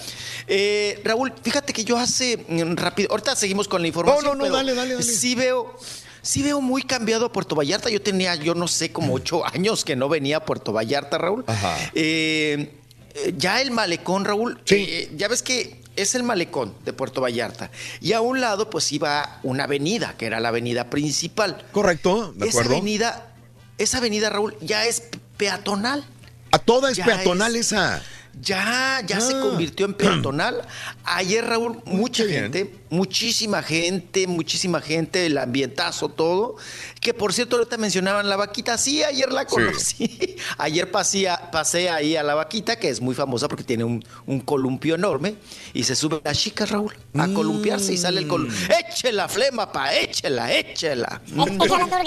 Eh, 0.46 1.00
Raúl, 1.04 1.32
fíjate 1.42 1.72
que 1.72 1.84
yo 1.84 1.96
hace 1.98 2.44
mm, 2.48 2.76
rápido. 2.76 3.10
Ahorita 3.10 3.34
seguimos 3.36 3.66
con 3.68 3.82
la 3.82 3.88
información. 3.88 4.24
No, 4.24 4.30
no, 4.30 4.36
no, 4.36 4.42
pero 4.44 4.54
dale, 4.56 4.74
dale, 4.74 4.94
dale. 4.94 5.02
Sí 5.04 5.34
veo. 5.34 5.74
Sí 6.22 6.42
veo 6.42 6.60
muy 6.60 6.82
cambiado 6.82 7.26
a 7.26 7.32
Puerto 7.32 7.54
Vallarta. 7.54 7.88
Yo 7.88 8.02
tenía, 8.02 8.34
yo 8.34 8.54
no 8.54 8.68
sé, 8.68 8.92
como 8.92 9.14
ocho 9.14 9.44
años 9.46 9.84
que 9.84 9.96
no 9.96 10.08
venía 10.08 10.36
a 10.38 10.44
Puerto 10.44 10.72
Vallarta, 10.72 11.16
Raúl. 11.18 11.44
Ajá. 11.46 11.76
Eh, 11.94 12.74
eh, 13.14 13.34
ya 13.36 13.60
el 13.62 13.70
malecón, 13.70 14.24
Raúl, 14.24 14.60
eh, 14.68 15.10
ya 15.16 15.28
ves 15.28 15.42
que 15.42 15.80
es 15.96 16.14
el 16.14 16.22
malecón 16.22 16.74
de 16.84 16.92
Puerto 16.92 17.20
Vallarta. 17.20 17.70
Y 18.00 18.12
a 18.12 18.20
un 18.20 18.40
lado, 18.40 18.70
pues 18.70 18.92
iba 18.92 19.40
una 19.42 19.64
avenida, 19.64 20.14
que 20.16 20.26
era 20.26 20.40
la 20.40 20.48
avenida 20.48 20.90
principal. 20.90 21.64
Correcto, 21.72 22.32
de 22.36 22.48
Esa 22.48 22.58
acuerdo. 22.58 22.76
avenida, 22.76 23.32
esa 23.78 23.98
avenida, 23.98 24.30
Raúl, 24.30 24.56
ya 24.60 24.84
es 24.86 25.04
peatonal. 25.36 26.04
A 26.52 26.58
toda 26.58 26.90
es 26.90 26.96
Ya 26.96 27.04
peatonal 27.04 27.54
es- 27.56 27.66
esa. 27.72 28.02
Ya, 28.40 29.02
ya 29.06 29.20
se 29.20 29.34
Ah. 29.34 29.40
convirtió 29.40 29.86
en 29.86 29.94
peatonal. 29.94 30.62
Ayer, 31.04 31.44
Raúl, 31.44 31.82
mucha 31.84 32.24
gente, 32.26 32.72
muchísima 32.88 33.60
gente, 33.60 34.28
muchísima 34.28 34.80
gente, 34.80 35.26
el 35.26 35.36
ambientazo, 35.36 36.08
todo. 36.10 36.56
Que 37.00 37.14
por 37.14 37.32
cierto, 37.32 37.56
ahorita 37.56 37.78
mencionaban 37.78 38.28
la 38.28 38.36
vaquita. 38.36 38.76
Sí, 38.76 39.02
ayer 39.02 39.32
la 39.32 39.46
conocí. 39.46 40.36
Ayer 40.58 40.90
pasé, 40.90 41.28
pasé 41.50 41.88
ahí 41.88 42.16
a 42.16 42.22
la 42.22 42.34
vaquita, 42.34 42.76
que 42.76 42.88
es 42.90 43.00
muy 43.00 43.14
famosa 43.14 43.48
porque 43.48 43.64
tiene 43.64 43.84
un, 43.84 44.04
un 44.26 44.40
columpio 44.40 44.96
enorme. 44.96 45.36
Y 45.72 45.84
se 45.84 45.96
sube 45.96 46.20
las 46.22 46.38
chicas, 46.38 46.70
Raúl, 46.70 46.94
a 47.16 47.28
columpiarse 47.28 47.94
y 47.94 47.96
sale 47.96 48.20
el 48.20 48.28
columpio. 48.28 48.58
Échela, 48.78 49.28
flema, 49.28 49.72
pa, 49.72 49.94
échela, 49.94 50.52
échela. 50.52 51.22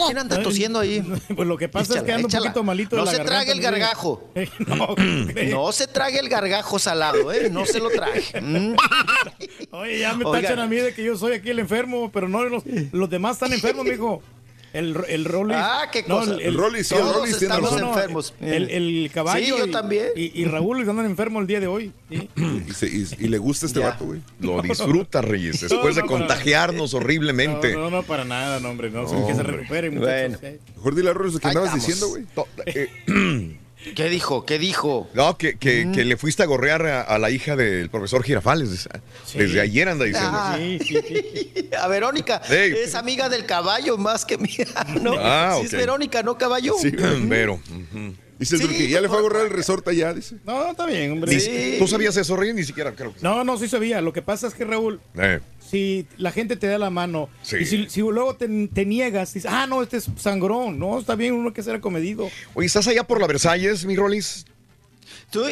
¿Quién 0.05 0.17
anda 0.19 0.41
tosiendo 0.43 0.79
ahí? 0.79 1.03
Pues 1.35 1.47
lo 1.47 1.57
que 1.57 1.69
pasa 1.69 1.97
es 1.97 2.03
que 2.03 2.11
Échala, 2.11 2.15
ando 2.15 2.27
un 2.27 2.43
poquito 2.43 2.63
malito 2.63 2.95
de 2.95 3.01
No 3.01 3.05
la 3.05 3.11
se 3.11 3.23
trague 3.23 3.51
el 3.51 3.61
gargajo. 3.61 4.31
No, 4.67 4.95
No 5.49 5.71
se 5.71 5.87
trague 5.87 6.19
el 6.19 6.29
gargajo 6.29 6.77
salado, 6.77 7.31
¿eh? 7.31 7.49
No 7.49 7.65
se 7.65 7.79
lo 7.79 7.89
traje. 7.89 8.41
Mm. 8.41 8.75
Oye, 9.71 9.99
ya 9.99 10.13
me 10.13 10.25
Oigan. 10.25 10.43
tachan 10.43 10.59
a 10.59 10.67
mí 10.67 10.75
de 10.75 10.93
que 10.93 11.03
yo 11.03 11.17
soy 11.17 11.33
aquí 11.33 11.49
el 11.49 11.59
enfermo, 11.59 12.11
pero 12.11 12.29
no 12.29 12.43
los, 12.43 12.63
los 12.91 13.09
demás 13.09 13.37
están 13.37 13.53
enfermos, 13.53 13.85
mijo. 13.85 14.21
El, 14.73 14.97
el 15.07 15.25
Rollis. 15.25 15.55
Ah, 15.57 15.87
qué 15.91 16.03
No, 16.07 16.19
cosa. 16.19 16.35
El 16.41 16.55
Rollis, 16.57 16.87
sí, 16.87 16.95
el 16.95 17.01
Todos 17.01 17.15
Rollis 17.17 17.37
tiene 17.37 17.53
estamos 17.53 17.73
razón. 17.73 17.87
enfermos. 17.89 18.33
El, 18.41 18.69
el 18.71 19.11
caballo. 19.13 19.45
Sí, 19.45 19.49
yo 19.59 19.65
y, 19.67 19.71
también. 19.71 20.07
Y, 20.15 20.41
y 20.41 20.45
Raúl 20.45 20.89
andan 20.89 21.05
enfermo 21.05 21.39
el 21.39 21.45
día 21.47 21.59
de 21.59 21.67
hoy. 21.67 21.91
¿sí? 22.09 22.27
Y, 22.67 22.73
se- 22.73 22.87
y- 22.87 23.07
y 23.19 23.27
le 23.27 23.37
gusta 23.37 23.67
este 23.67 23.79
Ya. 23.81 23.89
vato, 23.91 24.05
güey. 24.05 24.21
Lo 24.39 24.61
disfruta, 24.63 25.21
Reyes, 25.21 25.61
después 25.61 25.95
No, 25.95 26.01
de 26.03 26.07
para- 26.07 26.07
contagiarnos 26.07 26.93
horriblemente. 26.95 27.73
No, 27.73 27.81
no, 27.81 27.89
no, 27.97 28.03
para 28.03 28.25
nada, 28.25 28.59
no, 28.59 28.69
hombre. 28.69 28.89
No, 28.89 29.05
que 29.27 29.35
se 29.35 29.43
recupere, 29.43 29.91
muchachos. 29.91 30.39
Bueno. 30.41 30.55
eh. 30.55 30.59
Mejor 30.75 30.95
dile 30.95 31.09
a 31.11 31.13
Rollis 31.13 31.33
lo 31.35 31.39
que 31.39 31.47
andabas 31.49 31.75
estamos. 31.77 31.85
diciendo, 31.85 32.09
güey. 32.09 32.47
Eh, 32.65 33.57
¿Qué 33.95 34.09
dijo? 34.09 34.45
¿Qué 34.45 34.59
dijo? 34.59 35.09
No, 35.13 35.37
que, 35.37 35.57
que, 35.57 35.85
Mm. 35.85 35.91
que 35.93 36.05
le 36.05 36.17
fuiste 36.17 36.43
a 36.43 36.45
gorrear 36.45 36.85
a, 36.85 37.01
a 37.01 37.17
la 37.19 37.29
hija 37.31 37.55
del 37.55 37.89
profesor 37.89 38.23
Girafales. 38.23 38.69
Desde, 38.71 38.89
desde 39.37 39.61
ayer 39.61 39.89
anda 39.89 40.05
diciendo. 40.05 40.31
Ah. 40.33 40.55
Sí, 40.57 40.79
sí, 40.79 40.97
sí. 41.07 41.69
A 41.79 41.87
Verónica. 41.87 42.41
Es 42.49 42.95
amiga 42.95 43.29
del 43.29 43.45
caballo 43.45 43.97
más 43.97 44.25
que 44.25 44.37
mía. 44.37 44.67
¿no? 45.01 45.13
Ah, 45.17 45.57
Sí 45.59 45.65
es. 45.65 45.71
Verónica, 45.73 46.23
no 46.23 46.37
caballo. 46.37 46.75
Sí, 46.81 46.91
Vero. 47.23 47.55
ujú. 47.69 48.15
Dice 48.39 48.55
el 48.55 48.61
Sí, 48.61 48.67
Turqui, 48.67 48.87
ya 48.89 48.99
le 48.99 49.07
fue 49.07 49.19
a 49.19 49.21
borrar 49.21 49.45
el 49.45 49.51
resort 49.51 49.87
allá, 49.87 50.11
dice. 50.13 50.35
No, 50.43 50.71
está 50.71 50.85
bien, 50.85 51.11
hombre. 51.13 51.77
¿Tú 51.77 51.87
sabías 51.87 52.17
eso, 52.17 52.35
Reyes? 52.35 52.55
Ni 52.55 52.63
siquiera 52.63 52.91
creo 52.93 53.13
que 53.13 53.19
sí. 53.19 53.23
No, 53.23 53.43
no, 53.43 53.57
sí 53.57 53.69
sabía. 53.69 54.01
Lo 54.01 54.11
que 54.11 54.21
pasa 54.21 54.47
es 54.47 54.53
que, 54.55 54.65
Raúl, 54.65 54.99
Eh, 55.17 55.39
si 55.73 56.05
la 56.17 56.31
gente 56.31 56.55
te 56.55 56.67
da 56.67 56.77
la 56.77 56.89
mano 56.91 57.29
Sí. 57.41 57.57
y 57.61 57.65
si, 57.65 57.89
si 57.89 58.01
luego 58.01 58.35
te, 58.35 58.47
te 58.67 58.85
niegas, 58.85 59.33
dices, 59.33 59.51
ah, 59.51 59.65
no, 59.67 59.81
este 59.81 59.97
es 59.97 60.07
sangrón. 60.17 60.77
No, 60.77 60.99
está 60.99 61.15
bien, 61.15 61.33
uno 61.33 61.51
que 61.51 61.63
ser 61.63 61.75
acomedido. 61.75 62.29
Oye, 62.53 62.67
¿estás 62.67 62.87
allá 62.87 63.03
por 63.03 63.19
la 63.19 63.25
Versalles, 63.27 63.83
mi 63.85 63.95
Rolis? 63.95 64.45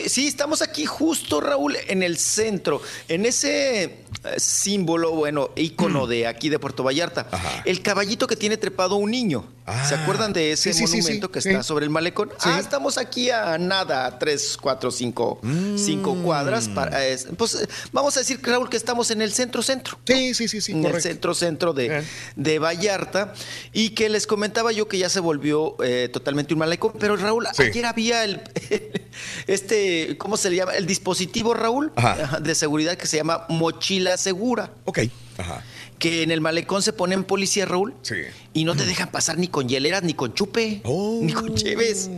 Sí, 0.06 0.27
estamos 0.27 0.61
aquí 0.61 0.85
justo, 0.85 1.41
Raúl, 1.41 1.75
en 1.88 2.03
el 2.03 2.17
centro, 2.17 2.82
en 3.08 3.25
ese 3.25 3.83
eh, 3.83 3.95
símbolo, 4.38 5.11
bueno, 5.16 5.50
ícono 5.56 6.06
de 6.06 6.27
aquí 6.27 6.50
de 6.50 6.59
Puerto 6.59 6.83
Vallarta. 6.83 7.27
Ajá. 7.32 7.64
El 7.66 7.82
caballito 7.82 8.27
que 8.27 8.35
tiene 8.35 8.58
trepado 8.58 8.98
un 8.98 9.09
niño. 9.09 9.43
Ah. 9.74 9.85
¿Se 9.88 9.95
acuerdan 9.95 10.33
de 10.33 10.51
ese 10.51 10.74
Sí, 10.74 10.80
sí, 10.80 10.88
sí, 10.88 10.98
monumento 10.98 11.27
sí, 11.27 11.33
que 11.33 11.40
está 11.40 11.64
sobre 11.64 11.85
el 11.85 11.90
malecón? 11.90 12.30
Ah, 12.41 12.59
estamos 12.59 12.98
aquí 12.98 13.30
a 13.30 13.58
nada, 13.58 14.06
a 14.06 14.19
tres, 14.19 14.58
cuatro, 14.61 14.91
cinco, 14.91 15.40
cinco 15.77 16.14
Mm. 16.16 16.24
cuadras. 16.24 16.67
Para, 16.69 17.06
es- 17.06 17.27
pues 17.38 17.67
vamos 17.91 18.16
a 18.17 18.19
decir, 18.19 18.40
Raúl, 18.43 18.69
que 18.69 18.77
estamos 18.77 19.11
en 19.11 19.22
el 19.22 19.32
centro-centro. 19.33 19.98
Sí, 20.06 20.33
sí, 20.33 20.48
sí, 20.48 20.61
sí, 20.61 20.72
en 20.74 20.85
el 20.85 21.01
centro-centro 21.01 21.74
de, 21.74 22.00
Eh. 22.00 22.03
de 22.35 22.59
Vallarta. 22.59 23.33
Y 23.74 23.91
que 23.91 24.09
les 24.09 24.27
comentaba 24.27 24.72
yo 24.72 24.88
que 24.88 24.98
ya 24.98 25.09
se 25.09 25.19
volvió 25.19 25.75
eh, 25.83 26.09
totalmente 26.11 26.53
un 26.53 26.59
malecón. 26.59 26.93
Pero 27.00 27.16
Raúl, 27.17 27.48
ayer 27.58 27.85
había 27.85 28.24
el 28.25 28.41
este, 29.48 30.17
¿cómo 30.17 30.38
se 30.38 30.50
le 30.50 30.58
llama? 30.58 30.74
El 30.74 30.85
dispositivo, 30.85 31.53
Raúl, 31.53 31.91
ajá, 31.95 32.40
de 32.40 32.56
seguridad 32.56 32.98
que 32.98 33.08
se 33.08 33.17
llama 33.17 33.45
mochila 33.50 34.17
segura. 34.17 34.72
Ok. 34.85 35.00
Ajá. 35.38 35.64
Que 36.01 36.23
en 36.23 36.31
el 36.31 36.41
malecón 36.41 36.81
se 36.81 36.93
ponen 36.93 37.23
policía, 37.23 37.65
Raúl, 37.65 37.93
Sí. 38.01 38.15
y 38.53 38.63
no 38.65 38.75
te 38.75 38.85
dejan 38.85 39.11
pasar 39.11 39.38
ni 39.38 39.47
con 39.47 39.69
hieleras, 39.69 40.01
ni 40.01 40.15
con 40.15 40.33
chupe, 40.33 40.81
Oh. 40.83 41.19
ni 41.21 41.31
con 41.31 41.53
cheves. 41.55 42.09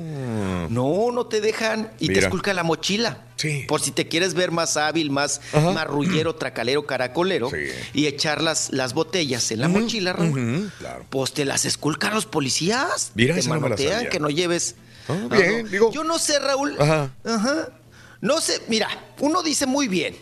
No, 0.69 1.11
no 1.11 1.25
te 1.27 1.41
dejan 1.41 1.91
y 1.99 2.07
te 2.07 2.19
esculca 2.19 2.53
la 2.53 2.63
mochila. 2.63 3.27
Sí. 3.35 3.65
Por 3.67 3.81
si 3.81 3.91
te 3.91 4.07
quieres 4.07 4.33
ver 4.35 4.51
más 4.51 4.77
hábil, 4.77 5.11
más 5.11 5.41
Ajá. 5.51 5.71
marrullero, 5.71 6.35
tracalero, 6.39 6.85
caracolero, 6.85 7.49
Sí. 7.49 7.57
y 7.93 8.07
echar 8.07 8.41
las, 8.41 8.71
las 8.71 8.93
botellas 8.93 9.51
en 9.51 9.59
la 9.59 9.67
mochila, 9.67 10.13
Raúl. 10.13 10.71
Claro. 10.79 11.05
Pues 11.09 11.33
te 11.33 11.43
las 11.45 11.65
esculcan 11.65 12.13
los 12.13 12.25
policías. 12.25 13.11
Mira, 13.15 13.35
te 13.35 13.43
no 13.43 13.59
manotean, 13.59 13.93
sabía. 13.95 14.09
que 14.09 14.19
no 14.19 14.29
lleves. 14.29 14.75
Ah, 15.09 15.15
No, 15.23 15.29
bien, 15.29 15.63
no. 15.63 15.69
digo- 15.69 15.91
Yo 15.91 16.05
no 16.05 16.17
sé, 16.19 16.39
Raúl. 16.39 16.75
Ajá. 16.79 17.11
Ajá. 17.25 17.69
No 18.21 18.39
sé, 18.39 18.61
mira, 18.69 18.87
uno 19.19 19.43
dice 19.43 19.65
muy 19.65 19.89
bien. 19.89 20.15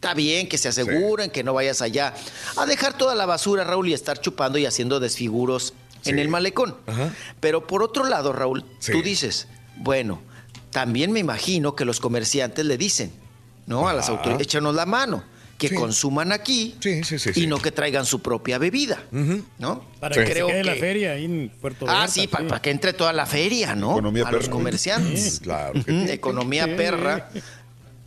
Está 0.00 0.14
bien 0.14 0.48
que 0.48 0.56
se 0.56 0.66
aseguren, 0.68 1.30
que 1.30 1.44
no 1.44 1.52
vayas 1.52 1.82
allá 1.82 2.14
a 2.56 2.64
dejar 2.64 2.96
toda 2.96 3.14
la 3.14 3.26
basura, 3.26 3.64
Raúl, 3.64 3.90
y 3.90 3.92
estar 3.92 4.18
chupando 4.18 4.56
y 4.56 4.64
haciendo 4.64 4.98
desfiguros 4.98 5.74
en 6.06 6.18
el 6.18 6.28
malecón. 6.28 6.74
Ajá. 6.86 7.12
Pero 7.38 7.66
por 7.66 7.82
otro 7.82 8.04
lado, 8.04 8.32
Raúl, 8.32 8.64
Sí. 8.78 8.92
tú 8.92 9.02
dices, 9.02 9.46
bueno, 9.76 10.22
también 10.70 11.12
me 11.12 11.20
imagino 11.20 11.76
que 11.76 11.84
los 11.84 12.00
comerciantes 12.00 12.64
le 12.64 12.78
dicen, 12.78 13.12
¿no? 13.66 13.88
A 13.90 13.92
las 13.92 14.08
autoridades, 14.08 14.46
échanos 14.46 14.74
la 14.74 14.86
mano, 14.86 15.22
que 15.58 15.74
consuman 15.74 16.32
aquí 16.32 16.78
y 17.34 17.46
no 17.46 17.58
que 17.58 17.70
traigan 17.70 18.06
su 18.06 18.22
propia 18.22 18.56
bebida, 18.56 19.02
¿no? 19.58 19.84
Para 20.00 20.14
que 20.14 20.24
creo 20.32 20.46
se 20.46 20.52
quede 20.54 20.64
la 20.64 20.76
feria 20.76 21.12
ahí 21.12 21.26
en 21.26 21.52
Puerto 21.60 21.84
Ah, 21.86 22.08
sí, 22.08 22.26
pa- 22.26 22.38
para, 22.38 22.62
que 22.62 22.70
entre 22.70 22.94
toda 22.94 23.12
la 23.12 23.26
feria, 23.26 23.74
¿no? 23.74 23.92
Economía 23.92 24.26
a 24.26 24.32
los 24.32 24.48
comerciantes. 24.48 25.34
Sí, 25.34 25.40
claro 25.40 25.74
que. 25.84 26.10
Economía 26.14 26.64
Sí. 26.64 26.70
perra 26.78 27.28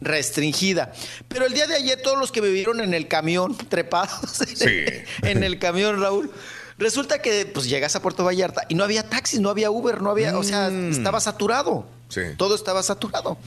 restringida. 0.05 0.93
Pero 1.27 1.45
el 1.45 1.53
día 1.53 1.67
de 1.67 1.75
ayer 1.75 2.01
todos 2.01 2.17
los 2.17 2.31
que 2.31 2.41
vivieron 2.41 2.79
en 2.81 2.93
el 2.93 3.07
camión, 3.07 3.55
trepados 3.69 4.39
en 5.21 5.43
el 5.43 5.59
camión, 5.59 5.99
Raúl, 6.01 6.31
resulta 6.77 7.21
que 7.21 7.45
pues 7.45 7.67
llegas 7.69 7.95
a 7.95 8.01
Puerto 8.01 8.23
Vallarta 8.23 8.65
y 8.69 8.75
no 8.75 8.83
había 8.83 9.07
taxis, 9.09 9.39
no 9.39 9.49
había 9.49 9.69
Uber, 9.71 10.01
no 10.01 10.09
había, 10.09 10.37
o 10.37 10.43
sea, 10.43 10.67
estaba 10.69 11.19
saturado. 11.19 11.85
Sí. 12.09 12.21
Todo 12.37 12.55
estaba 12.55 12.83
saturado. 12.83 13.37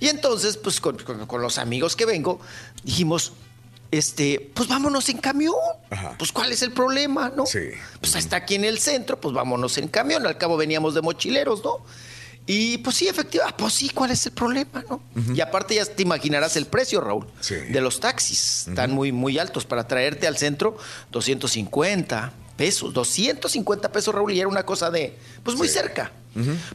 Y 0.00 0.08
entonces, 0.08 0.56
pues 0.56 0.80
con, 0.80 0.96
con- 0.98 1.26
con 1.26 1.40
los 1.42 1.58
amigos 1.58 1.94
que 1.96 2.04
vengo, 2.06 2.40
dijimos, 2.82 3.32
este, 3.92 4.50
pues 4.54 4.68
vámonos 4.68 5.08
en 5.10 5.18
camión. 5.18 5.54
Pues 6.18 6.32
cuál 6.32 6.50
es 6.50 6.62
el 6.62 6.72
problema, 6.72 7.30
¿no? 7.36 7.44
Pues 8.00 8.16
está 8.16 8.36
aquí 8.36 8.54
en 8.56 8.64
el 8.64 8.78
centro, 8.78 9.20
pues 9.20 9.34
vámonos 9.34 9.78
en 9.78 9.88
camión. 9.88 10.26
Al 10.26 10.38
cabo 10.38 10.56
veníamos 10.56 10.94
de 10.94 11.02
mochileros, 11.02 11.62
¿no? 11.62 11.84
Y 12.46 12.78
pues 12.78 12.96
sí, 12.96 13.06
efectivamente, 13.06 13.56
pues 13.58 13.72
sí, 13.72 13.88
¿cuál 13.90 14.10
es 14.10 14.26
el 14.26 14.32
problema, 14.32 14.84
no? 14.88 15.00
Y 15.34 15.40
aparte 15.40 15.76
ya 15.76 15.84
te 15.84 16.02
imaginarás 16.02 16.56
el 16.56 16.66
precio, 16.66 17.00
Raúl, 17.00 17.26
de 17.48 17.80
los 17.80 18.00
taxis. 18.00 18.66
Están 18.68 18.92
muy, 18.92 19.12
muy 19.12 19.38
altos. 19.38 19.64
Para 19.64 19.86
traerte 19.86 20.26
al 20.26 20.36
centro, 20.36 20.76
250 21.12 22.32
pesos, 22.56 22.92
250 22.92 23.92
pesos, 23.92 24.14
Raúl, 24.14 24.32
y 24.32 24.40
era 24.40 24.48
una 24.48 24.64
cosa 24.64 24.90
de, 24.90 25.16
pues 25.42 25.56
muy 25.56 25.68
cerca. 25.68 26.12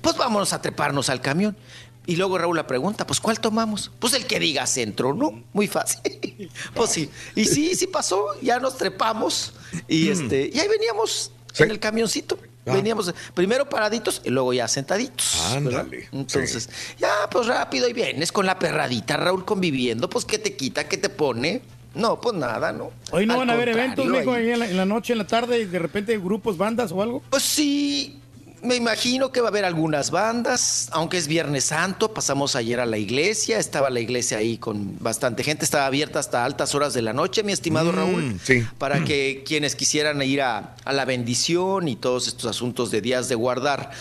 Pues 0.01 0.15
vámonos 0.15 0.53
a 0.53 0.61
treparnos 0.61 1.09
al 1.09 1.21
camión. 1.21 1.57
Y 2.05 2.15
luego 2.15 2.37
Raúl 2.37 2.55
la 2.55 2.65
pregunta, 2.65 3.05
pues 3.05 3.19
¿cuál 3.19 3.41
tomamos? 3.41 3.91
Pues 3.99 4.13
el 4.13 4.25
que 4.25 4.39
diga 4.39 4.65
centro, 4.65 5.13
¿no? 5.13 5.43
Muy 5.51 5.67
fácil. 5.67 6.49
pues 6.73 6.91
sí. 6.91 7.09
Y 7.35 7.43
sí, 7.43 7.75
sí 7.75 7.87
pasó, 7.87 8.39
ya 8.41 8.59
nos 8.59 8.77
trepamos 8.77 9.53
y 9.89 10.07
este, 10.07 10.49
y 10.53 10.57
ahí 10.57 10.69
veníamos 10.69 11.31
en 11.57 11.69
el 11.69 11.79
camioncito. 11.79 12.39
Ah. 12.67 12.73
Veníamos 12.73 13.13
primero 13.33 13.69
paraditos 13.69 14.21
y 14.23 14.29
luego 14.29 14.53
ya 14.53 14.67
sentaditos. 14.67 15.41
Ándale. 15.51 16.09
Entonces, 16.11 16.69
ya, 16.99 17.29
pues 17.31 17.47
rápido 17.47 17.87
y 17.87 17.93
vienes 17.93 18.31
con 18.31 18.45
la 18.45 18.59
perradita, 18.59 19.17
Raúl, 19.17 19.45
conviviendo, 19.45 20.09
pues 20.09 20.25
¿qué 20.25 20.37
te 20.37 20.55
quita? 20.55 20.87
¿Qué 20.87 20.97
te 20.97 21.09
pone? 21.09 21.61
No, 21.95 22.21
pues 22.21 22.35
nada, 22.35 22.71
¿no? 22.71 22.91
Hoy 23.11 23.25
no 23.25 23.33
Al 23.33 23.39
van 23.39 23.49
a 23.49 23.53
haber 23.53 23.69
eventos, 23.69 24.05
mijo, 24.05 24.31
ahí 24.31 24.51
en 24.51 24.59
la, 24.59 24.69
en 24.69 24.77
la 24.77 24.85
noche, 24.85 25.13
en 25.13 25.19
la 25.19 25.27
tarde, 25.27 25.59
y 25.59 25.65
de 25.65 25.79
repente 25.79 26.17
grupos, 26.17 26.57
bandas 26.57 26.91
o 26.91 27.01
algo. 27.01 27.23
Pues 27.29 27.43
sí, 27.43 28.19
me 28.63 28.75
imagino 28.75 29.31
que 29.31 29.39
va 29.41 29.47
a 29.47 29.49
haber 29.49 29.65
algunas 29.65 30.11
bandas, 30.11 30.89
aunque 30.91 31.17
es 31.17 31.27
Viernes 31.27 31.65
Santo, 31.65 32.13
pasamos 32.13 32.55
ayer 32.55 32.79
a 32.79 32.85
la 32.85 32.97
iglesia, 32.97 33.59
estaba 33.59 33.89
la 33.89 33.99
iglesia 33.99 34.39
ahí 34.39 34.57
con 34.57 34.97
bastante 34.99 35.43
gente, 35.43 35.63
estaba 35.63 35.85
abierta 35.85 36.19
hasta 36.19 36.43
altas 36.43 36.73
horas 36.73 36.93
de 36.93 37.01
la 37.01 37.13
noche, 37.13 37.43
mi 37.43 37.51
estimado 37.51 37.91
Mm, 37.91 37.95
Raúl, 37.95 38.39
sí. 38.43 38.65
para 38.77 39.03
que 39.03 39.43
quienes 39.45 39.75
quisieran 39.75 40.21
ir 40.23 40.41
a, 40.41 40.75
a 40.83 40.93
la 40.93 41.05
bendición 41.05 41.87
y 41.87 41.95
todos 41.95 42.27
estos 42.27 42.45
asuntos 42.49 42.89
de 42.91 43.01
días 43.01 43.29
de 43.29 43.35
guardar 43.35 43.91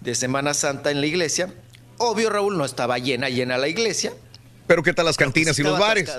de 0.00 0.14
Semana 0.14 0.54
Santa 0.54 0.90
en 0.90 1.00
la 1.00 1.06
iglesia. 1.06 1.52
Obvio, 1.98 2.30
Raúl, 2.30 2.56
no 2.56 2.64
estaba 2.64 2.98
llena, 2.98 3.28
llena 3.28 3.58
la 3.58 3.68
iglesia. 3.68 4.12
Pero 4.66 4.82
¿qué 4.82 4.92
tal 4.94 5.06
las 5.06 5.16
cantinas 5.16 5.58
y 5.58 5.62
los 5.62 5.78
bares? 5.78 6.10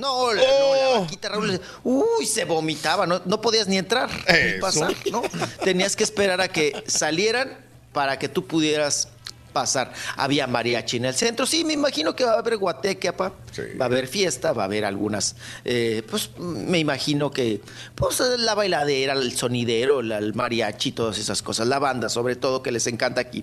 No, 0.00 0.32
la, 0.32 0.42
no, 0.42 0.48
Oh. 0.50 0.94
la 0.94 1.00
vaquita, 1.00 1.28
Raúl. 1.28 1.60
Uy, 1.84 2.26
se 2.26 2.44
vomitaba, 2.44 3.06
no, 3.06 3.20
no 3.24 3.40
podías 3.40 3.68
ni 3.68 3.78
entrar, 3.78 4.10
ni 4.10 4.34
Eso. 4.34 4.60
pasar, 4.60 4.94
¿no? 5.12 5.22
Tenías 5.62 5.94
que 5.96 6.04
esperar 6.04 6.40
a 6.40 6.48
que 6.48 6.82
salieran 6.86 7.56
para 7.92 8.18
que 8.18 8.28
tú 8.28 8.46
pudieras 8.46 9.08
pasar. 9.52 9.92
Había 10.16 10.46
mariachi 10.46 10.98
en 10.98 11.06
el 11.06 11.14
centro. 11.14 11.44
Sí, 11.44 11.64
me 11.64 11.72
imagino 11.72 12.14
que 12.14 12.24
va 12.24 12.34
a 12.34 12.38
haber 12.38 12.56
guateque. 12.56 13.10
Va 13.10 13.32
a 13.80 13.84
haber 13.84 14.06
fiesta, 14.06 14.52
va 14.52 14.62
a 14.62 14.66
haber 14.66 14.84
algunas. 14.84 15.34
eh, 15.64 16.04
pues 16.08 16.30
me 16.38 16.78
imagino 16.78 17.32
que. 17.32 17.60
Pues 17.96 18.20
la 18.20 18.54
bailadera, 18.54 19.14
el 19.14 19.36
sonidero, 19.36 20.02
la- 20.02 20.18
el 20.18 20.34
mariachi, 20.34 20.92
todas 20.92 21.18
esas 21.18 21.42
cosas. 21.42 21.66
La 21.66 21.80
banda, 21.80 22.08
sobre 22.08 22.36
todo, 22.36 22.62
que 22.62 22.70
les 22.70 22.86
encanta 22.86 23.20
aquí. 23.20 23.42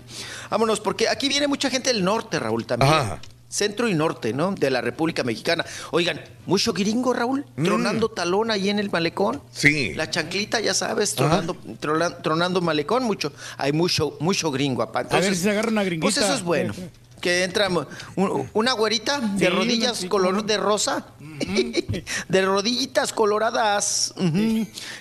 Vámonos, 0.49 0.79
porque 0.79 1.09
aquí 1.09 1.27
viene 1.27 1.47
mucha 1.47 1.69
gente 1.69 1.91
del 1.91 2.03
norte, 2.05 2.39
Raúl, 2.39 2.65
también. 2.65 2.93
Ajá. 2.93 3.19
Centro 3.50 3.88
y 3.88 3.93
norte, 3.93 4.34
¿no? 4.34 4.51
De 4.51 4.69
la 4.69 4.82
República 4.82 5.24
Mexicana. 5.24 5.66
Oigan, 5.92 6.19
mucho 6.45 6.74
gringo, 6.74 7.14
Raúl, 7.14 7.45
tronando 7.64 8.09
talón 8.09 8.51
ahí 8.51 8.69
en 8.69 8.77
el 8.80 8.90
malecón. 8.92 9.38
Mm. 9.38 9.42
Sí. 9.51 9.93
La 9.95 10.09
chanclita, 10.09 10.59
ya 10.59 10.74
sabes, 10.74 11.16
tronando, 11.16 11.56
trola- 11.80 12.22
tronando 12.22 12.59
malecón, 12.61 13.03
mucho. 13.03 13.32
Hay 13.58 13.72
mucho, 13.72 14.17
mucho 14.19 14.51
gringo, 14.51 14.82
apá. 14.84 15.00
a 15.09 15.19
ver 15.19 15.34
si 15.35 15.43
se 15.43 15.50
agarra 15.51 15.69
una 15.69 15.84
gringuita. 15.84 16.03
Pues 16.14 16.17
eso 16.17 16.34
es 16.34 16.43
bueno. 16.43 16.74
Que 17.27 17.43
entra 17.43 17.67
un- 18.15 18.49
una 18.53 18.72
güerita 18.72 19.19
de 19.19 19.49
rodillas 19.49 19.97
sí, 19.97 20.07
color 20.07 20.45
de 20.45 20.56
rosa, 20.57 21.07
de 22.30 22.41
rodillitas 22.45 23.11
coloradas. 23.11 24.14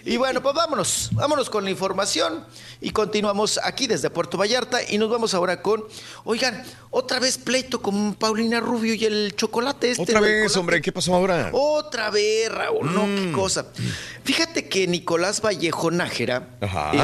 Y 0.05 0.17
bueno, 0.17 0.43
pues 0.43 0.55
vámonos, 0.57 1.11
vámonos 1.13 1.49
con 1.49 1.63
la 1.63 1.71
información 1.71 2.45
y 2.81 2.91
continuamos 2.91 3.61
aquí 3.63 3.87
desde 3.87 4.11
Puerto 4.11 4.37
Vallarta 4.37 4.81
y 4.91 4.99
nos 4.99 5.09
vamos 5.09 5.35
ahora 5.35 5.63
con, 5.63 5.85
oigan, 6.25 6.65
otra 6.91 7.21
vez 7.21 7.39
pleito 7.39 7.81
con 7.81 8.15
Paulina 8.15 8.59
Rubio 8.59 8.95
y 8.95 9.05
el 9.05 9.35
chocolate 9.37 9.93
este. 9.93 10.03
Otra 10.03 10.19
vez, 10.19 10.43
chocolate. 10.43 10.59
hombre, 10.59 10.83
¿qué 10.83 10.91
pasó 10.91 11.15
ahora? 11.15 11.51
Otra 11.53 12.11
vez, 12.11 12.51
Raúl, 12.51 12.93
no, 12.93 13.07
Mm. 13.07 13.17
qué 13.27 13.33
cosa. 13.33 13.67
Fíjate 14.25 14.69
que 14.69 14.89
Nicolás 14.89 15.41
Vallejo 15.41 15.93
Nájera, 15.93 16.49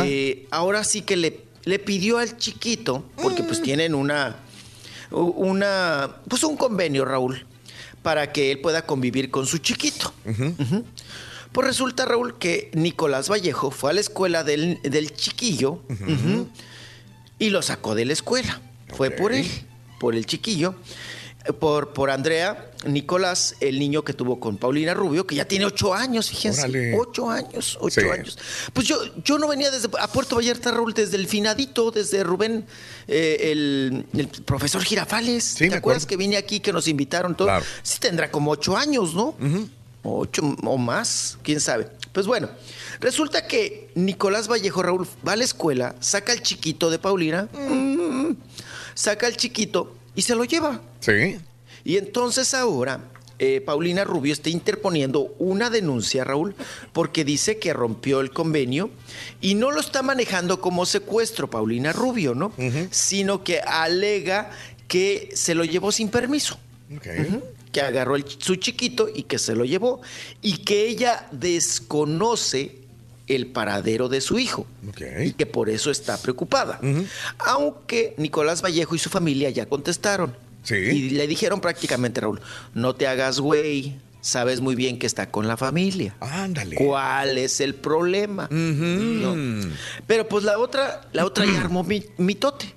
eh, 0.04 0.48
ahora 0.50 0.82
sí 0.82 1.02
que 1.02 1.16
le, 1.16 1.40
le 1.64 1.78
pidió 1.78 2.18
al 2.18 2.36
chiquito, 2.38 3.04
porque 3.22 3.44
Mm. 3.44 3.46
pues 3.46 3.62
tienen 3.62 3.94
una, 3.94 4.36
una, 5.12 6.16
pues 6.28 6.42
un 6.44 6.56
convenio, 6.56 7.04
Raúl, 7.04 7.46
para 8.02 8.32
que 8.32 8.52
él 8.52 8.60
pueda 8.60 8.86
convivir 8.86 9.30
con 9.30 9.46
su 9.46 9.58
chiquito. 9.58 10.12
Pues 11.52 11.66
resulta, 11.66 12.04
Raúl, 12.06 12.38
que 12.38 12.70
Nicolás 12.72 13.30
Vallejo 13.30 13.70
fue 13.70 13.90
a 13.90 13.94
la 13.94 14.00
escuela 14.00 14.42
del, 14.42 14.80
del 14.82 15.14
chiquillo 15.14 15.80
y 17.38 17.50
lo 17.50 17.62
sacó 17.62 17.94
de 17.94 18.06
la 18.06 18.12
escuela. 18.14 18.60
Fue 18.94 19.10
por 19.10 19.32
él, 19.32 19.46
por 20.00 20.14
el 20.14 20.26
chiquillo, 20.26 20.74
por, 21.58 21.92
por 21.92 22.10
Andrea 22.10 22.70
Nicolás, 22.86 23.56
el 23.60 23.78
niño 23.78 24.02
que 24.04 24.12
tuvo 24.12 24.38
con 24.40 24.56
Paulina 24.56 24.94
Rubio, 24.94 25.26
que 25.26 25.34
ya 25.34 25.44
tiene 25.44 25.64
ocho 25.64 25.94
años, 25.94 26.30
fíjense. 26.30 26.60
Órale. 26.62 26.96
Ocho 26.98 27.30
años, 27.30 27.78
ocho 27.80 28.00
Sí. 28.00 28.06
años. 28.08 28.38
Pues 28.72 28.86
yo, 28.86 28.98
yo 29.24 29.38
no 29.38 29.48
venía 29.48 29.70
desde 29.70 29.88
a 30.00 30.08
Puerto 30.08 30.36
Vallarta, 30.36 30.70
Raúl, 30.70 30.92
desde 30.94 31.16
el 31.16 31.26
finadito, 31.28 31.90
desde 31.90 32.22
Rubén, 32.24 32.64
eh, 33.08 33.50
el, 33.52 34.06
el 34.14 34.28
profesor 34.44 34.82
Girafales. 34.82 35.54
¿Te 35.54 35.74
acuerdas 35.74 36.06
que 36.06 36.16
vine 36.16 36.36
aquí, 36.36 36.60
que 36.60 36.72
nos 36.72 36.88
invitaron 36.88 37.36
todos? 37.36 37.48
Claro. 37.50 37.64
Sí 37.82 37.98
tendrá 38.00 38.30
como 38.30 38.50
ocho 38.50 38.76
años, 38.76 39.14
¿no? 39.14 39.34
Ocho 40.04 40.42
o 40.64 40.78
más, 40.78 41.38
quién 41.42 41.60
sabe. 41.60 41.88
Pues 42.12 42.26
bueno, 42.26 42.48
resulta 43.00 43.46
que 43.46 43.90
Nicolás 43.94 44.48
Vallejo 44.48 44.82
Raúl 44.82 45.06
va 45.26 45.32
a 45.32 45.36
la 45.36 45.44
escuela, 45.44 45.94
saca 46.00 46.32
al 46.32 46.42
chiquito 46.42 46.90
de 46.90 46.98
Paulina, 46.98 47.48
mm, 47.52 48.32
saca 48.94 49.26
al 49.28 49.36
chiquito 49.36 49.96
y 50.14 50.22
se 50.22 50.34
lo 50.34 50.44
lleva. 50.44 50.80
Sí. 51.00 51.38
Y 51.84 51.96
entonces 51.96 52.54
ahora 52.54 53.08
eh, 53.38 53.60
Paulina 53.60 54.04
Rubio 54.04 54.32
está 54.32 54.50
interponiendo 54.50 55.34
una 55.38 55.68
denuncia, 55.68 56.22
Raúl, 56.22 56.54
porque 56.92 57.24
dice 57.24 57.58
que 57.58 57.72
rompió 57.72 58.20
el 58.20 58.30
convenio 58.30 58.90
y 59.40 59.54
no 59.54 59.70
lo 59.72 59.80
está 59.80 60.02
manejando 60.02 60.60
como 60.60 60.86
secuestro, 60.86 61.50
Paulina 61.50 61.92
Rubio, 61.92 62.34
¿no? 62.36 62.52
Sino 62.92 63.42
que 63.42 63.58
alega 63.60 64.50
que 64.86 65.30
se 65.34 65.54
lo 65.56 65.64
llevó 65.64 65.90
sin 65.90 66.08
permiso. 66.08 66.56
Ujú. 66.90 67.42
Que 67.72 67.80
agarró 67.80 68.14
el- 68.16 68.26
su 68.28 68.56
chiquito 68.56 69.08
y 69.12 69.22
que 69.24 69.38
se 69.38 69.56
lo 69.56 69.64
llevó. 69.64 70.02
Y 70.42 70.58
que 70.58 70.86
ella 70.86 71.26
desconoce 71.32 72.76
el 73.34 73.46
paradero 73.46 74.08
de 74.08 74.20
su 74.20 74.38
hijo. 74.38 74.66
Y 75.26 75.32
que 75.32 75.46
por 75.46 75.68
eso 75.70 75.90
está 75.90 76.16
preocupada. 76.20 76.80
Aunque 77.38 78.14
Nicolás 78.18 78.62
Vallejo 78.62 78.94
y 78.94 78.98
su 78.98 79.10
familia 79.10 79.50
ya 79.50 79.66
contestaron. 79.66 80.34
Y 80.70 81.10
le 81.10 81.26
dijeron 81.26 81.60
prácticamente, 81.60 82.20
Raúl, 82.20 82.40
no 82.74 82.94
te 82.94 83.06
hagas 83.06 83.40
güey. 83.40 83.96
Sabes 84.20 84.60
muy 84.60 84.76
bien 84.76 85.00
que 85.00 85.06
está 85.08 85.32
con 85.32 85.48
la 85.48 85.56
familia. 85.56 86.14
Ándale. 86.20 86.76
¿Cuál 86.76 87.38
es 87.38 87.60
el 87.60 87.74
problema? 87.74 88.46
¿No? 88.52 89.34
Pero 90.06 90.28
pues 90.28 90.44
la 90.44 90.58
otra, 90.60 91.00
la 91.12 91.24
otra 91.24 91.44
ya 91.44 91.60
armó 91.60 91.82
mi- 91.82 92.04
mitote. 92.18 92.72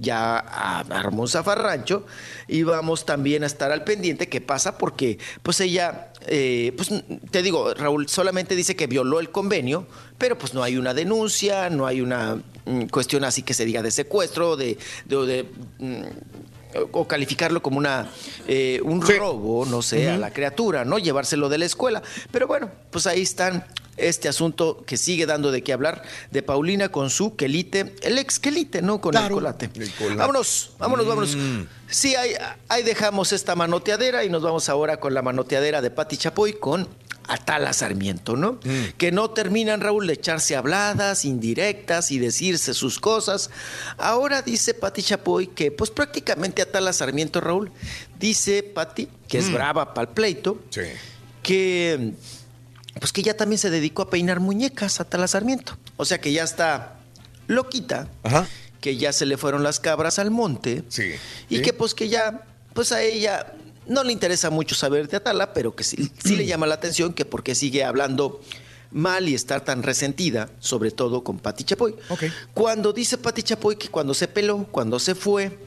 Ya 0.00 0.38
ah, 0.38 0.84
armó 0.90 1.22
un 1.22 1.28
zafarrancho 1.28 2.06
y 2.48 2.62
vamos 2.62 3.06
también 3.06 3.42
a 3.42 3.46
estar 3.46 3.70
al 3.70 3.84
pendiente 3.84 4.28
qué 4.28 4.40
pasa 4.40 4.78
porque 4.78 5.18
pues 5.42 5.60
ella, 5.60 6.12
eh, 6.26 6.72
pues 6.76 6.90
te 7.30 7.42
digo, 7.42 7.74
Raúl 7.74 8.08
solamente 8.08 8.56
dice 8.56 8.76
que 8.76 8.86
violó 8.86 9.20
el 9.20 9.30
convenio, 9.30 9.86
pero 10.18 10.38
pues 10.38 10.54
no 10.54 10.62
hay 10.62 10.76
una 10.76 10.94
denuncia, 10.94 11.70
no 11.70 11.86
hay 11.86 12.00
una 12.00 12.40
mm, 12.64 12.84
cuestión 12.84 13.24
así 13.24 13.42
que 13.42 13.54
se 13.54 13.64
diga 13.64 13.82
de 13.82 13.90
secuestro, 13.90 14.56
de, 14.56 14.78
de, 15.04 15.16
o 15.16 15.26
de, 15.26 15.46
mm, 15.78 16.02
o 16.92 17.06
calificarlo 17.06 17.62
como 17.62 17.78
una 17.78 18.08
eh, 18.46 18.80
un 18.84 19.02
robo, 19.02 19.66
no 19.66 19.82
sé, 19.82 20.08
a 20.08 20.18
la 20.18 20.32
criatura, 20.32 20.84
¿no? 20.84 20.98
Llevárselo 20.98 21.48
de 21.48 21.58
la 21.58 21.64
escuela. 21.64 22.02
Pero 22.30 22.46
bueno, 22.46 22.70
pues 22.90 23.06
ahí 23.06 23.22
están 23.22 23.64
este 24.08 24.28
asunto 24.28 24.82
que 24.86 24.96
sigue 24.96 25.26
dando 25.26 25.50
de 25.50 25.62
qué 25.62 25.72
hablar 25.72 26.02
de 26.30 26.42
Paulina 26.42 26.90
con 26.90 27.10
su 27.10 27.36
quelite, 27.36 27.94
el 28.02 28.18
ex 28.18 28.38
quelite, 28.38 28.82
¿no? 28.82 29.00
Con 29.00 29.16
el 29.16 29.28
colate. 29.30 29.70
Vámonos, 30.16 30.72
vámonos, 30.78 31.06
vámonos. 31.06 31.36
Mm. 31.36 31.62
Sí, 31.88 32.14
ahí, 32.14 32.32
ahí 32.68 32.82
dejamos 32.82 33.32
esta 33.32 33.54
manoteadera 33.56 34.24
y 34.24 34.28
nos 34.30 34.42
vamos 34.42 34.68
ahora 34.68 34.98
con 35.00 35.14
la 35.14 35.22
manoteadera 35.22 35.80
de 35.82 35.90
Pati 35.90 36.16
Chapoy 36.16 36.52
con 36.54 36.88
Atala 37.28 37.72
Sarmiento, 37.72 38.36
¿no? 38.36 38.54
Mm. 38.64 38.96
Que 38.98 39.12
no 39.12 39.30
terminan, 39.30 39.80
Raúl, 39.80 40.06
de 40.08 40.14
echarse 40.14 40.56
habladas, 40.56 41.24
indirectas 41.24 42.10
y 42.10 42.18
decirse 42.18 42.74
sus 42.74 42.98
cosas. 42.98 43.50
Ahora 43.98 44.42
dice 44.42 44.74
Pati 44.74 45.02
Chapoy 45.02 45.46
que, 45.48 45.70
pues 45.70 45.90
prácticamente 45.90 46.62
Atala 46.62 46.92
Sarmiento, 46.92 47.40
Raúl, 47.40 47.70
dice 48.18 48.62
Pati, 48.62 49.08
que 49.28 49.38
es 49.38 49.48
Mm. 49.48 49.54
brava 49.54 49.94
para 49.94 50.08
el 50.08 50.14
pleito, 50.14 50.58
Sí. 50.70 50.80
que 51.42 52.12
pues 53.00 53.12
que 53.12 53.22
ya 53.24 53.34
también 53.34 53.58
se 53.58 53.70
dedicó 53.70 54.02
a 54.02 54.10
peinar 54.10 54.38
muñecas 54.38 55.00
Atala 55.00 55.26
Sarmiento. 55.26 55.76
O 55.96 56.04
sea 56.04 56.20
que 56.20 56.32
ya 56.32 56.44
está 56.44 56.98
loquita, 57.48 58.08
Ajá. 58.22 58.46
que 58.80 58.96
ya 58.96 59.12
se 59.12 59.26
le 59.26 59.36
fueron 59.36 59.62
las 59.64 59.80
cabras 59.80 60.18
al 60.20 60.30
monte 60.30 60.84
Sí. 60.88 61.12
y 61.48 61.56
Sí. 61.56 61.62
que 61.62 61.72
pues 61.72 61.94
que 61.94 62.08
ya, 62.08 62.44
pues 62.74 62.92
a 62.92 63.02
ella 63.02 63.54
no 63.88 64.04
le 64.04 64.12
interesa 64.12 64.50
mucho 64.50 64.74
saber 64.76 65.08
de 65.08 65.16
Atala, 65.16 65.52
pero 65.52 65.74
que 65.74 65.82
sí, 65.82 66.12
sí 66.22 66.36
le 66.36 66.46
llama 66.46 66.66
la 66.66 66.74
atención 66.76 67.12
que 67.12 67.24
porque 67.24 67.54
sigue 67.56 67.82
hablando 67.82 68.40
mal 68.92 69.28
y 69.28 69.34
estar 69.34 69.64
tan 69.64 69.82
resentida, 69.82 70.48
sobre 70.60 70.90
todo 70.90 71.24
con 71.24 71.38
Pati 71.38 71.64
Chapoy. 71.64 71.94
Cuando 72.54 72.92
dice 72.92 73.18
Pati 73.18 73.42
Chapoy 73.42 73.76
que 73.76 73.88
cuando 73.88 74.14
se 74.14 74.28
peló, 74.28 74.66
cuando 74.70 74.98
se 74.98 75.14
fue 75.14 75.58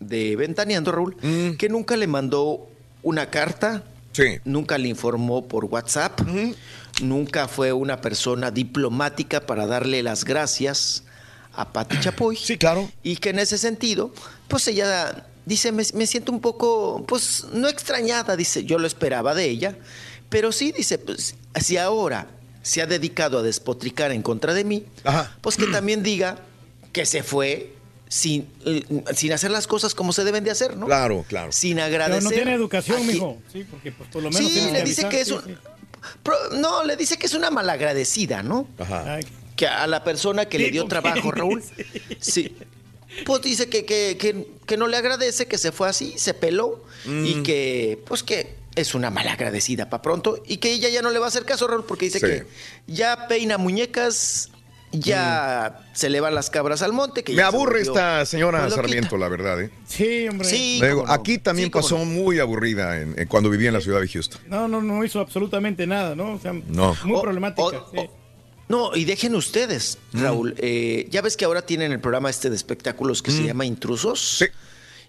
de 0.00 0.36
Ventaneando, 0.36 0.90
Raúl, 0.92 1.16
que 1.58 1.68
nunca 1.68 1.96
le 1.96 2.06
mandó 2.06 2.68
una 3.02 3.30
carta, 3.30 3.84
nunca 4.44 4.78
le 4.78 4.88
informó 4.88 5.46
por 5.46 5.66
WhatsApp, 5.66 6.20
nunca 7.02 7.48
fue 7.48 7.72
una 7.72 8.00
persona 8.00 8.50
diplomática 8.50 9.46
para 9.46 9.66
darle 9.66 10.02
las 10.02 10.24
gracias 10.24 11.04
a 11.54 11.72
Pati 11.72 12.00
Chapoy. 12.00 12.36
Sí, 12.36 12.56
claro. 12.56 12.90
Y 13.02 13.16
que 13.16 13.30
en 13.30 13.38
ese 13.38 13.58
sentido, 13.58 14.12
pues 14.48 14.66
ella 14.68 15.26
dice, 15.44 15.72
me, 15.72 15.84
me 15.94 16.06
siento 16.06 16.32
un 16.32 16.40
poco, 16.40 17.04
pues 17.06 17.44
no 17.52 17.68
extrañada, 17.68 18.36
dice, 18.36 18.64
yo 18.64 18.78
lo 18.78 18.86
esperaba 18.86 19.34
de 19.34 19.44
ella, 19.44 19.76
pero 20.28 20.52
sí, 20.52 20.72
dice, 20.72 20.98
pues 20.98 21.34
si 21.60 21.76
ahora 21.76 22.26
se 22.62 22.80
ha 22.80 22.86
dedicado 22.86 23.38
a 23.38 23.42
despotricar 23.42 24.12
en 24.12 24.22
contra 24.22 24.54
de 24.54 24.64
mí, 24.64 24.86
pues 25.40 25.56
que 25.56 25.66
también 25.66 26.02
diga 26.02 26.38
que 26.92 27.06
se 27.06 27.22
fue 27.22 27.74
sin, 28.12 28.46
eh, 28.66 28.84
sin 29.16 29.32
hacer 29.32 29.50
las 29.50 29.66
cosas 29.66 29.94
como 29.94 30.12
se 30.12 30.22
deben 30.22 30.44
de 30.44 30.50
hacer, 30.50 30.76
¿no? 30.76 30.84
Claro, 30.84 31.24
claro. 31.26 31.50
Sin 31.50 31.76
Pero 31.76 31.86
agradecer. 31.86 32.22
no 32.24 32.28
tiene 32.30 32.52
educación, 32.52 32.98
quien- 32.98 33.12
mijo. 33.14 33.38
Sí, 33.50 33.64
porque 33.70 33.90
pues, 33.90 34.10
por 34.10 34.22
lo 34.22 34.30
menos 34.30 34.50
Sí, 34.52 34.54
le 34.70 34.82
dice 34.82 35.06
avisar, 35.06 35.08
que 35.10 35.20
es 35.22 35.28
sí, 35.28 35.32
un... 35.34 35.44
sí. 35.44 35.54
No, 36.58 36.84
le 36.84 36.96
dice 36.96 37.16
que 37.16 37.24
es 37.24 37.32
una 37.32 37.50
malagradecida, 37.50 38.42
¿no? 38.42 38.68
Ajá. 38.78 39.18
Que 39.56 39.66
a 39.66 39.86
la 39.86 40.04
persona 40.04 40.44
que 40.46 40.58
le 40.58 40.70
dio 40.70 40.84
trabajo, 40.86 41.30
¿qué 41.32 41.38
Raúl. 41.38 41.62
Sí. 42.20 42.54
Pues 43.24 43.40
dice 43.42 43.68
que, 43.70 43.84
que, 43.86 44.16
que- 44.18 44.46
que 44.66 44.76
no 44.76 44.88
le 44.88 44.96
agradece, 44.98 45.46
que 45.46 45.56
se 45.56 45.72
fue 45.72 45.88
así, 45.88 46.12
se 46.18 46.34
peló 46.34 46.84
y 47.06 47.36
Mm. 47.36 47.42
que, 47.44 48.02
pues 48.06 48.22
que 48.22 48.56
es 48.74 48.94
una 48.94 49.10
malagradecida 49.10 49.88
para 49.90 50.02
pronto 50.02 50.42
y 50.46 50.58
que 50.58 50.72
ella 50.72 50.88
ya 50.90 51.00
no 51.02 51.10
le 51.10 51.18
va 51.18 51.26
a 51.26 51.28
hacer 51.28 51.44
caso, 51.44 51.66
Raúl, 51.66 51.84
porque 51.84 52.06
dice 52.06 52.20
Sí. 52.20 52.26
que 52.26 52.46
ya 52.86 53.26
peina 53.28 53.56
muñecas, 53.58 54.50
ya 54.92 55.80
se 55.92 56.08
le 56.10 56.20
van 56.20 56.34
las 56.34 56.50
cabras 56.50 56.82
al 56.82 56.92
monte. 56.92 57.24
Que 57.24 57.34
Me 57.34 57.42
aburre 57.42 57.80
esta 57.82 58.24
señora 58.26 58.62
pues. 58.62 58.74
Sarmiento, 58.74 59.16
la 59.16 59.28
verdad, 59.28 59.60
¿eh? 59.60 59.70
Sí, 59.86 60.28
hombre. 60.28 60.48
Sí, 60.48 60.78
Luego, 60.80 61.06
no. 61.06 61.12
aquí 61.12 61.38
también 61.38 61.66
Sí, 61.66 61.70
pasó 61.70 61.98
no. 61.98 62.04
muy 62.04 62.38
aburrida 62.38 63.00
en- 63.00 63.18
en 63.18 63.26
cuando 63.28 63.50
vivía 63.50 63.68
en 63.68 63.74
la 63.74 63.80
ciudad 63.80 64.00
de 64.00 64.08
Houston. 64.08 64.40
No, 64.48 64.68
no, 64.68 64.80
no 64.82 65.04
hizo 65.04 65.20
absolutamente 65.20 65.86
nada, 65.86 66.14
¿no? 66.14 66.34
O 66.34 66.38
sea, 66.38 66.52
No. 66.52 66.96
muy 67.04 67.16
O- 67.16 67.22
problemática. 67.22 67.62
o- 67.62 67.90
sí. 67.92 67.98
No, 68.68 68.94
y 68.94 69.04
dejen 69.04 69.34
ustedes, 69.34 69.98
Mm. 70.12 70.22
Raúl. 70.22 70.54
eh, 70.58 71.06
ya 71.10 71.20
ves 71.20 71.36
que 71.36 71.44
ahora 71.44 71.62
tienen 71.62 71.92
el 71.92 72.00
programa 72.00 72.30
este 72.30 72.48
de 72.48 72.56
espectáculos 72.56 73.22
que 73.22 73.30
se 73.30 73.42
llama 73.44 73.64
Intrusos. 73.66 74.38
Mm. 74.40 74.44
Sí. 74.44 74.50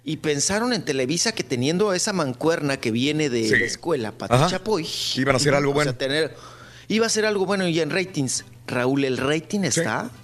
Y 0.06 0.18
pensaron 0.18 0.74
en 0.74 0.84
Televisa 0.84 1.32
que 1.32 1.44
teniendo 1.46 1.90
a 1.92 1.96
esa 1.96 2.12
mancuerna 2.12 2.76
que 2.76 2.92
viene 2.92 3.30
de 3.30 3.48
Sí. 3.48 3.56
la 3.58 3.66
escuela, 3.66 4.12
Pati. 4.12 4.50
Chapoy. 4.50 4.86
Iban 5.16 5.36
a 5.36 5.38
hacer 5.38 5.54
algo 5.56 5.72
o 5.72 5.76
sea, 5.76 5.84
bueno. 5.84 5.96
tener- 5.96 6.36
iba 6.90 7.06
a 7.06 7.10
ser 7.10 7.26
algo 7.26 7.46
bueno 7.46 7.66
y 7.68 7.80
en 7.80 7.90
ratings. 7.90 8.44
Raúl, 8.68 9.04
el 9.06 9.18
rating 9.18 9.62
está. 9.62 10.10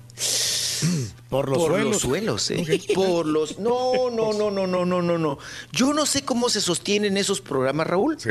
Por 1.30 1.50
los 1.50 1.58
por 1.60 1.68
suelos. 1.72 1.92
los 1.92 2.02
suelos, 2.02 2.52
¿eh? 2.52 2.82
Por 2.96 3.26
los. 3.26 3.60
No, 3.60 4.10
no, 4.10 4.32
no, 4.34 4.50
no, 4.50 4.66
no, 4.66 4.86
no, 4.86 5.02
no, 5.02 5.18
no. 5.18 5.38
Yo 5.74 5.94
no 5.94 6.06
sé 6.06 6.24
cómo 6.24 6.50
se 6.50 6.62
sostienen 6.62 7.18
esos 7.18 7.42
programas, 7.42 7.86
Raúl. 7.86 8.18
Sí. 8.20 8.30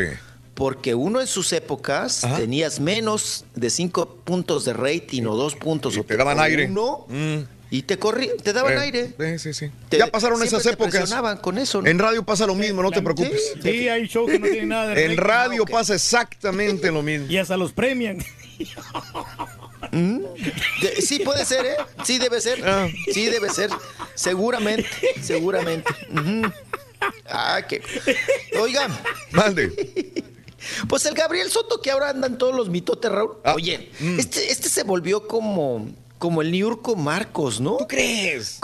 Porque 0.54 0.94
uno 0.96 1.20
en 1.20 1.26
sus 1.28 1.52
épocas 1.52 2.26
tenías 2.36 2.80
menos 2.80 3.44
de 3.54 3.70
cinco 3.70 4.16
puntos 4.24 4.64
de 4.64 4.72
rating 4.72 5.24
o 5.26 5.36
dos 5.36 5.54
puntos. 5.54 5.96
o 5.96 6.02
te 6.04 6.16
daban 6.16 6.40
aire. 6.40 6.66
Uno, 6.66 7.04
Mm. 7.08 7.38
y 7.70 7.82
te 7.82 7.98
corrí, 7.98 8.30
te 8.42 8.52
daban 8.52 8.72
Eh, 8.72 8.78
aire. 8.80 9.14
eh, 9.20 9.38
sí, 9.38 9.52
sí. 9.54 9.70
Te- 9.88 9.98
ya 9.98 10.08
pasaron 10.08 10.42
esas 10.42 10.64
te 10.64 10.70
épocas. 10.70 10.90
presionaban 10.96 11.36
con 11.38 11.58
eso, 11.58 11.80
¿no? 11.82 11.88
En 11.88 11.98
radio 12.00 12.24
pasa 12.24 12.46
lo 12.46 12.56
mismo, 12.56 12.82
no 12.82 12.90
te 12.90 13.02
preocupes. 13.02 13.40
Sí, 13.62 13.88
hay 13.88 14.06
shows 14.08 14.28
que 14.32 14.38
no 14.40 14.46
tienen 14.48 14.70
nada 14.70 14.94
de 14.94 15.04
En 15.04 15.16
radio 15.16 15.64
pasa 15.66 15.94
exactamente 15.94 16.90
lo 16.90 17.02
mismo. 17.04 17.26
Y 17.30 17.36
hasta 17.36 17.56
los 17.56 17.72
premian. 17.72 18.18
De- 19.92 21.02
sí, 21.02 21.20
puede 21.20 21.44
ser, 21.44 21.66
¿eh? 21.66 21.76
Sí, 22.04 22.18
debe 22.18 22.40
ser. 22.40 22.62
Ah. 22.66 22.88
Sí, 23.12 23.26
debe 23.26 23.50
ser. 23.50 23.70
Seguramente, 24.14 24.88
seguramente. 25.22 25.92
Ah, 27.28 27.60
que. 27.68 27.82
Oigan. 28.60 28.96
Mande. 29.32 30.24
Pues 30.88 31.06
el 31.06 31.14
Gabriel 31.14 31.50
Soto 31.50 31.80
que 31.80 31.90
ahora 31.90 32.10
andan 32.10 32.36
todos 32.36 32.54
los 32.54 32.68
mitotes, 32.68 33.10
Raúl. 33.10 33.36
Ah, 33.44 33.54
Oye, 33.54 33.90
mm. 34.00 34.18
este, 34.18 34.50
este 34.50 34.68
se 34.68 34.82
volvió 34.82 35.26
como, 35.28 35.88
como 36.18 36.42
el 36.42 36.50
Niurco 36.50 36.96
Marcos, 36.96 37.60
¿no? 37.60 37.76
¿Tú 37.76 37.86
crees? 37.86 38.58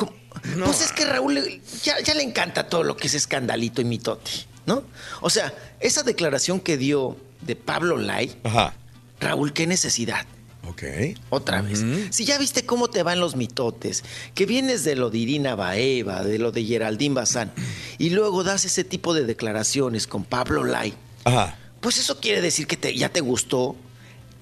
Pues 0.64 0.80
es 0.82 0.92
que 0.92 1.04
Raúl 1.04 1.62
ya, 1.82 2.00
ya 2.00 2.14
le 2.14 2.22
encanta 2.22 2.68
todo 2.68 2.82
lo 2.82 2.96
que 2.96 3.06
es 3.06 3.14
escandalito 3.14 3.80
y 3.80 3.84
mitote, 3.84 4.30
¿no? 4.66 4.82
O 5.20 5.30
sea, 5.30 5.54
esa 5.80 6.02
declaración 6.02 6.60
que 6.60 6.76
dio 6.76 7.16
de 7.42 7.54
Pablo 7.56 7.96
Lai, 7.96 8.36
Ajá. 8.42 8.74
Raúl, 9.20 9.52
qué 9.52 9.66
necesidad. 9.66 10.26
Ok. 10.68 10.82
Otra 11.30 11.62
vez. 11.62 11.84
Si 12.10 12.24
ya 12.24 12.38
viste 12.38 12.64
cómo 12.64 12.88
te 12.88 13.02
van 13.02 13.20
los 13.20 13.36
mitotes, 13.36 14.02
que 14.34 14.46
vienes 14.46 14.84
de 14.84 14.96
lo 14.96 15.10
de 15.10 15.18
Irina 15.18 15.54
Baeva, 15.54 16.22
de 16.24 16.38
lo 16.38 16.52
de 16.52 16.64
Geraldine 16.64 17.14
Bazán, 17.14 17.52
y 17.98 18.10
luego 18.10 18.44
das 18.44 18.64
ese 18.64 18.84
tipo 18.84 19.14
de 19.14 19.24
declaraciones 19.24 20.06
con 20.06 20.24
Pablo 20.24 20.64
Lai, 20.64 20.94
Ajá. 21.24 21.56
pues 21.80 21.98
eso 21.98 22.20
quiere 22.20 22.40
decir 22.40 22.66
que 22.66 22.76
te- 22.76 22.96
ya 22.96 23.08
te 23.08 23.20
gustó 23.20 23.76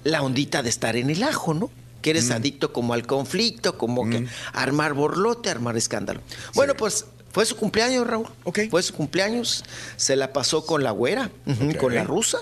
la 0.05 0.23
ondita 0.23 0.63
de 0.63 0.69
estar 0.69 0.97
en 0.97 1.11
el 1.11 1.23
ajo, 1.23 1.55
¿no? 1.55 1.71
Que 2.01 2.11
eres 2.11 2.31
adicto 2.33 2.73
como 2.73 2.95
al 2.95 3.07
conflicto, 3.07 3.79
como 3.79 4.11
que 4.11 4.27
armar 4.53 4.93
borlote, 4.95 5.51
armar 5.51 5.77
escándalo. 5.77 6.21
Bueno, 6.55 6.75
pues 6.77 7.05
fue 7.33 7.47
su 7.47 7.57
cumpleaños, 7.57 8.07
Raúl. 8.07 8.29
Fue 8.71 8.83
su 8.83 8.93
cumpleaños. 8.93 9.65
Se 9.97 10.17
la 10.17 10.33
pasó 10.33 10.67
con 10.67 10.83
la 10.85 10.91
güera, 10.91 11.31
con 11.81 11.95
la 11.95 12.05
rusa, 12.05 12.39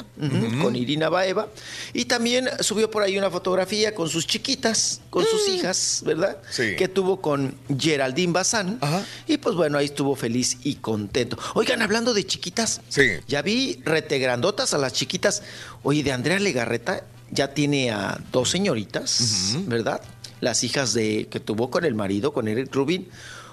con 0.60 0.74
Irina 0.76 1.08
Baeva. 1.08 1.48
Y 1.92 2.06
también 2.06 2.48
subió 2.60 2.90
por 2.90 3.02
ahí 3.04 3.16
una 3.16 3.30
fotografía 3.30 3.94
con 3.94 4.08
sus 4.08 4.26
chiquitas, 4.26 5.00
con 5.10 5.24
sus 5.24 5.48
hijas, 5.48 6.02
¿verdad? 6.04 6.38
Sí. 6.50 6.74
Que 6.76 6.88
tuvo 6.88 7.20
con 7.20 7.54
Geraldine 7.78 8.32
Bazán. 8.32 8.80
Y 9.28 9.38
pues 9.38 9.54
bueno, 9.54 9.78
ahí 9.78 9.86
estuvo 9.86 10.16
feliz 10.16 10.58
y 10.64 10.74
contento. 10.76 11.38
Oigan, 11.54 11.82
hablando 11.82 12.12
de 12.12 12.26
chiquitas, 12.26 12.80
Sí. 12.88 13.02
ya 13.28 13.42
vi 13.42 13.80
rete 13.84 14.18
grandotas 14.18 14.74
a 14.74 14.78
las 14.78 14.92
chiquitas. 14.92 15.42
Oye, 15.84 16.02
de 16.02 16.12
Andrea 16.12 16.38
Legarreta 16.40 17.04
ya 17.30 17.54
tiene 17.54 17.92
a 17.92 18.20
dos 18.32 18.50
señoritas, 18.50 19.54
¿verdad? 19.66 20.00
Las 20.40 20.64
hijas 20.64 20.94
de 20.94 21.28
que 21.30 21.38
tuvo 21.38 21.70
con 21.70 21.84
el 21.84 21.94
marido, 21.94 22.32
con 22.32 22.48
Eric 22.48 22.74
Rubin. 22.74 23.08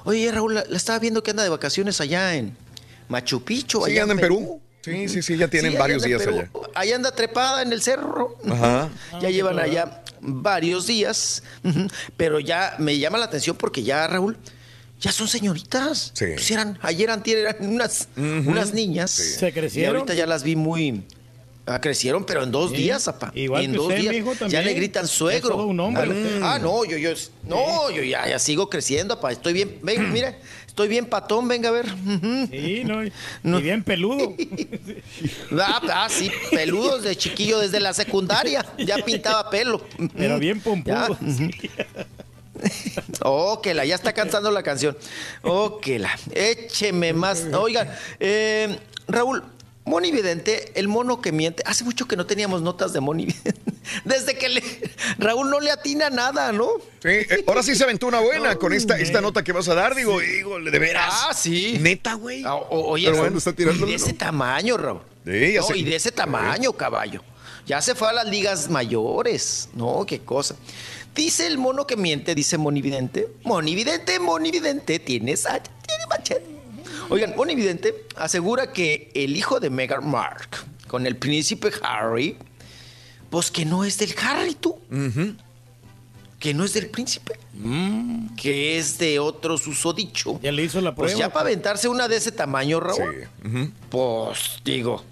Oye, 0.07 0.31
Raúl, 0.31 0.55
la, 0.55 0.63
la 0.69 0.77
estaba 0.77 0.99
viendo 0.99 1.21
que 1.21 1.31
anda 1.31 1.43
de 1.43 1.49
vacaciones 1.49 1.99
allá 1.99 2.33
en 2.35 2.55
Machu 3.09 3.43
Picchu. 3.43 3.83
Sí, 3.85 3.91
allá 3.91 4.03
anda 4.03 4.13
en 4.13 4.21
Perú. 4.21 4.61
Sí, 4.81 5.09
sí, 5.09 5.21
sí, 5.21 5.35
ya 5.35 5.49
tienen 5.49 5.73
Sí, 5.73 5.77
varios 5.77 6.01
días 6.01 6.21
Perú. 6.23 6.37
allá. 6.37 6.49
Allá 6.75 6.95
anda 6.95 7.11
trepada 7.11 7.61
en 7.61 7.73
el 7.73 7.81
cerro. 7.81 8.37
Ajá. 8.49 8.89
Ya 9.21 9.29
llevan 9.29 9.59
allá 9.59 10.01
varios 10.21 10.87
días. 10.87 11.43
Pero 12.15 12.39
ya 12.39 12.75
me 12.79 12.97
llama 12.97 13.17
la 13.17 13.25
atención 13.25 13.57
porque 13.57 13.83
ya, 13.83 14.07
Raúl, 14.07 14.37
ya 15.01 15.11
son 15.11 15.27
señoritas. 15.27 16.11
Sí. 16.13 16.27
Pues 16.35 16.49
eran, 16.51 16.79
ayer 16.81 17.09
antier 17.11 17.39
eran 17.39 17.57
unas, 17.59 18.07
unas 18.15 18.73
niñas. 18.73 19.11
¿Se 19.11 19.51
crecieron? 19.51 19.93
Y 19.95 19.97
ahorita 19.97 20.13
ya 20.13 20.25
las 20.25 20.43
vi 20.43 20.55
muy... 20.55 21.03
ah, 21.67 21.79
crecieron, 21.81 22.25
pero 22.25 22.43
en 22.43 22.51
dos 22.51 22.71
Sí. 22.71 22.77
días, 22.77 23.03
papá. 23.05 23.31
Igual 23.35 23.63
en 23.65 23.71
que 23.71 23.77
dos 23.77 23.87
usted, 23.87 23.99
días. 24.01 24.13
mijo, 24.15 24.33
ya 24.47 24.61
le 24.61 24.73
gritan 24.73 25.07
suegro. 25.07 25.49
todo 25.49 25.67
un 25.67 25.79
hombre, 25.79 26.11
ah, 26.41 26.55
ah, 26.55 26.59
no, 26.59 26.83
yo, 26.85 26.97
yo, 26.97 27.11
no, 27.47 27.89
yo 27.91 28.03
ya, 28.03 28.27
ya 28.27 28.39
sigo 28.39 28.69
creciendo, 28.69 29.15
papá. 29.15 29.31
Estoy 29.31 29.53
bien, 29.53 29.79
ven, 29.83 30.11
mira, 30.13 30.37
estoy 30.65 30.87
bien 30.87 31.05
patón, 31.05 31.47
venga 31.47 31.69
a 31.69 31.71
ver. 31.73 31.85
Sí, 32.51 32.83
no, 32.85 33.03
y, 33.05 33.11
No. 33.43 33.59
y 33.59 33.61
bien 33.61 33.83
peludo. 33.83 34.33
Ah, 35.59 35.81
ah, 35.91 36.07
sí, 36.09 36.29
peludos 36.51 37.03
de 37.03 37.15
chiquillo 37.15 37.59
desde 37.59 37.79
la 37.79 37.93
secundaria. 37.93 38.65
Ya 38.77 38.97
pintaba 39.05 39.49
pelo. 39.49 39.81
Pero 40.15 40.37
bien 40.39 40.59
pompudo. 40.61 41.17
Oh, 43.21 43.61
que 43.61 43.73
la, 43.73 43.85
ya 43.85 43.95
está 43.95 44.13
cantando 44.13 44.49
la 44.51 44.63
canción. 44.63 44.97
Oh, 45.43 45.79
que 45.79 45.99
la, 45.99 46.11
écheme 46.33 47.13
más. 47.13 47.45
Oigan, 47.53 47.89
eh, 48.19 48.77
Raúl, 49.07 49.43
Moni 49.87 50.11
Vidente, 50.11 50.71
el 50.75 50.87
mono 50.89 51.21
que 51.21 51.31
miente. 51.31 51.63
Hace 51.65 51.83
mucho 51.85 52.07
que 52.07 52.17
no 52.17 52.25
teníamos 52.25 52.61
notas 52.61 52.91
de 52.93 52.99
Moni 52.99 53.25
Vidente. 53.25 53.55
Desde 54.05 54.37
que 54.37 54.49
le- 54.49 54.63
Raúl 55.17 55.49
no 55.49 55.61
le 55.61 55.71
atina 55.71 56.09
nada, 56.09 56.51
¿no? 56.51 56.67
Sí, 57.01 57.07
eh, 57.09 57.43
ahora 57.47 57.63
sí 57.63 57.73
se 57.73 57.85
aventó 57.85 58.05
una 58.07 58.19
buena 58.19 58.57
con 58.57 58.73
esta, 58.73 58.99
esta 58.99 59.21
nota 59.21 59.43
que 59.43 59.53
vas 59.53 59.69
a 59.69 59.75
dar, 59.75 59.95
digo, 59.95 60.19
digo, 60.19 60.59
de 60.59 60.77
veras. 60.77 61.05
Ah, 61.29 61.33
sí. 61.33 61.77
Neta, 61.79 62.15
güey. 62.15 62.43
Ah, 62.45 62.55
oye, 62.69 63.07
Pero 63.07 63.21
bueno, 63.21 63.37
está 63.37 63.51
y 63.51 63.53
tirándole, 63.53 63.91
de 63.91 63.95
ese 63.95 64.11
¿no? 64.11 64.17
tamaño, 64.19 64.77
Raúl. 64.77 65.01
Sí, 65.25 65.53
ya 65.53 65.61
No, 65.61 65.75
y 65.75 65.83
de 65.83 65.95
ese 65.95 66.11
tamaño, 66.11 66.73
caballo. 66.73 67.23
Ya 67.65 67.81
se 67.81 67.95
fue 67.95 68.09
a 68.09 68.13
las 68.13 68.27
ligas 68.27 68.69
mayores. 68.69 69.69
No, 69.73 70.05
qué 70.05 70.19
cosa. 70.19 70.55
Dice 71.15 71.47
el 71.47 71.57
mono 71.57 71.87
que 71.87 71.95
miente, 71.97 72.35
dice 72.35 72.57
Monividente. 72.57 73.27
Monividente, 73.43 74.19
Monividente, 74.19 74.99
tienes 74.99 75.43
tiene 75.43 76.05
machete. 76.09 76.56
Oigan, 77.09 77.33
Monividente 77.35 78.05
asegura 78.15 78.71
que 78.73 79.09
el 79.13 79.35
hijo 79.35 79.59
de 79.59 79.69
Meghan 79.69 80.09
Mark 80.09 80.49
con 80.87 81.05
el 81.05 81.15
príncipe 81.15 81.71
Harry, 81.81 82.37
pues 83.29 83.49
que 83.51 83.65
no 83.65 83.83
es 83.85 83.97
del 83.97 84.13
Harry, 84.21 84.55
tú. 84.55 84.77
Que 86.39 86.53
no 86.53 86.63
es 86.65 86.73
del 86.73 86.87
príncipe. 86.89 87.39
Que 88.35 88.77
es 88.77 88.97
de 88.97 89.19
otro 89.19 89.57
susodicho. 89.57 90.39
Ya 90.41 90.51
le 90.51 90.63
hizo 90.63 90.79
la 90.81 90.93
Pues 90.95 91.11
prueba. 91.13 91.27
ya 91.27 91.33
para 91.33 91.47
aventarse 91.47 91.87
una 91.87 92.07
de 92.07 92.17
ese 92.17 92.31
tamaño, 92.31 92.79
Raúl. 92.79 93.27
Pues 93.89 94.59
digo. 94.63 95.03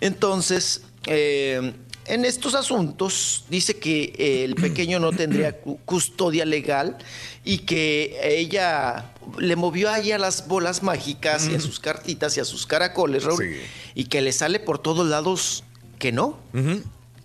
Entonces, 0.00 0.82
eh, 1.06 1.72
en 2.08 2.24
estos 2.24 2.54
asuntos 2.54 3.44
dice 3.48 3.78
que 3.78 4.12
eh, 4.18 4.44
el 4.44 4.54
pequeño 4.54 4.98
no 5.00 5.12
tendría 5.12 5.52
cu- 5.60 5.78
custodia 5.84 6.44
legal 6.44 6.96
y 7.44 7.58
que 7.58 8.18
ella 8.22 9.12
le 9.38 9.56
movió 9.56 9.90
ahí 9.90 10.12
a 10.12 10.18
las 10.18 10.48
bolas 10.48 10.82
mágicas 10.82 11.48
y 11.48 11.54
a 11.54 11.60
sus 11.60 11.78
cartitas 11.80 12.36
y 12.36 12.40
a 12.40 12.44
sus 12.44 12.66
caracoles, 12.66 13.24
Raúl, 13.24 13.44
Sí. 13.44 13.60
y 13.94 14.04
que 14.04 14.20
le 14.20 14.32
sale 14.32 14.60
por 14.60 14.78
todos 14.78 15.06
lados 15.06 15.64
que 15.98 16.12
no. 16.12 16.38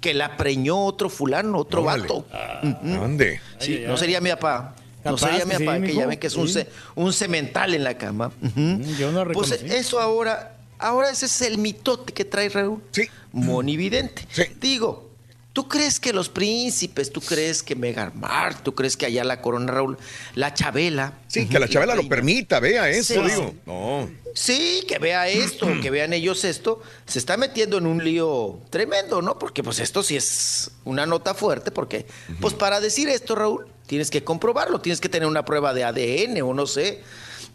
Que 0.02 0.14
la 0.14 0.36
preñó 0.36 0.84
otro 0.86 1.10
fulano, 1.10 1.58
otro 1.60 1.82
Órale. 1.84 2.02
vato. 2.04 2.26
Ujú. 2.64 2.94
¿Dónde? 3.00 3.40
Sí, 3.60 3.72
Ay, 3.74 3.78
ay, 3.80 3.84
no 3.88 3.94
ay. 3.94 3.98
sería 4.00 4.20
mi 4.22 4.30
papá. 4.32 4.76
No 5.06 5.18
sería 5.18 5.46
mi 5.46 5.56
sí, 5.56 5.64
papá, 5.66 5.76
que 5.76 5.80
mijo. 5.88 6.00
ya 6.00 6.08
ven 6.08 6.20
que 6.20 6.28
es 6.28 6.36
un, 6.36 6.48
Sí. 6.48 6.54
ce- 6.56 6.68
un 6.96 7.12
cemental 7.14 7.74
en 7.74 7.84
la 7.86 7.98
cama. 7.98 8.32
Mm, 8.42 8.82
yo 8.98 9.12
no 9.12 9.26
Pues 9.32 9.52
eso 9.52 10.00
ahora, 10.02 10.58
ahora 10.80 11.10
ese 11.10 11.26
es 11.28 11.42
el 11.42 11.58
mitote 11.58 12.14
que 12.14 12.26
trae 12.26 12.50
Raúl. 12.50 12.82
Sí. 12.92 13.08
Monividente. 13.32 14.26
Sí. 14.32 14.44
Digo, 14.60 15.10
¿tú 15.54 15.68
crees 15.68 16.00
que 16.00 16.14
los 16.14 16.30
príncipes, 16.30 17.12
tú 17.12 17.22
crees 17.22 17.62
que 17.64 17.76
Meghan 17.76 18.12
Mark, 18.20 18.64
tú 18.64 18.74
crees 18.76 18.96
que 18.98 19.06
allá 19.06 19.24
la 19.24 19.42
corona 19.42 19.72
Raúl, 19.72 19.98
la 20.36 20.54
Chabela? 20.54 21.20
Sí, 21.28 21.48
que 21.48 21.60
la 21.60 21.68
Chabela 21.68 21.96
lo 21.96 22.08
permita, 22.08 22.60
vea 22.60 22.90
eso, 22.90 23.24
Sí. 23.24 23.30
digo. 23.30 23.54
No. 23.66 24.10
Sí, 24.36 24.84
que 24.88 24.98
vea 24.98 25.28
esto, 25.28 25.68
que 25.82 25.92
vean 25.92 26.12
ellos 26.12 26.44
esto, 26.44 26.82
se 27.06 27.20
está 27.20 27.38
metiendo 27.38 27.78
en 27.78 27.86
un 27.86 28.04
lío 28.04 28.60
tremendo, 28.72 29.22
¿no? 29.22 29.38
Porque 29.38 29.62
pues 29.64 29.78
esto 29.80 30.02
sí 30.02 30.16
es 30.16 30.72
una 30.86 31.06
nota 31.06 31.36
fuerte, 31.36 31.70
porque 31.70 32.08
pues 32.42 32.56
para 32.56 32.80
decir 32.80 33.10
esto, 33.10 33.36
Raúl, 33.36 33.68
tienes 33.86 34.10
que 34.10 34.24
comprobarlo, 34.24 34.82
tienes 34.82 35.00
que 35.02 35.10
tener 35.10 35.28
una 35.28 35.46
prueba 35.46 35.72
de 35.76 35.84
ADN 35.84 36.42
o 36.42 36.54
no 36.56 36.66
sé, 36.66 37.02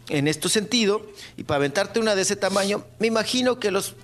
en 0.09 0.27
este 0.27 0.49
sentido, 0.49 1.05
y 1.37 1.43
para 1.43 1.57
aventarte 1.57 1.99
una 1.99 2.15
de 2.15 2.21
ese 2.23 2.35
tamaño, 2.35 2.83
me 2.99 3.07
imagino 3.07 3.59
que 3.59 3.71
los 3.71 3.95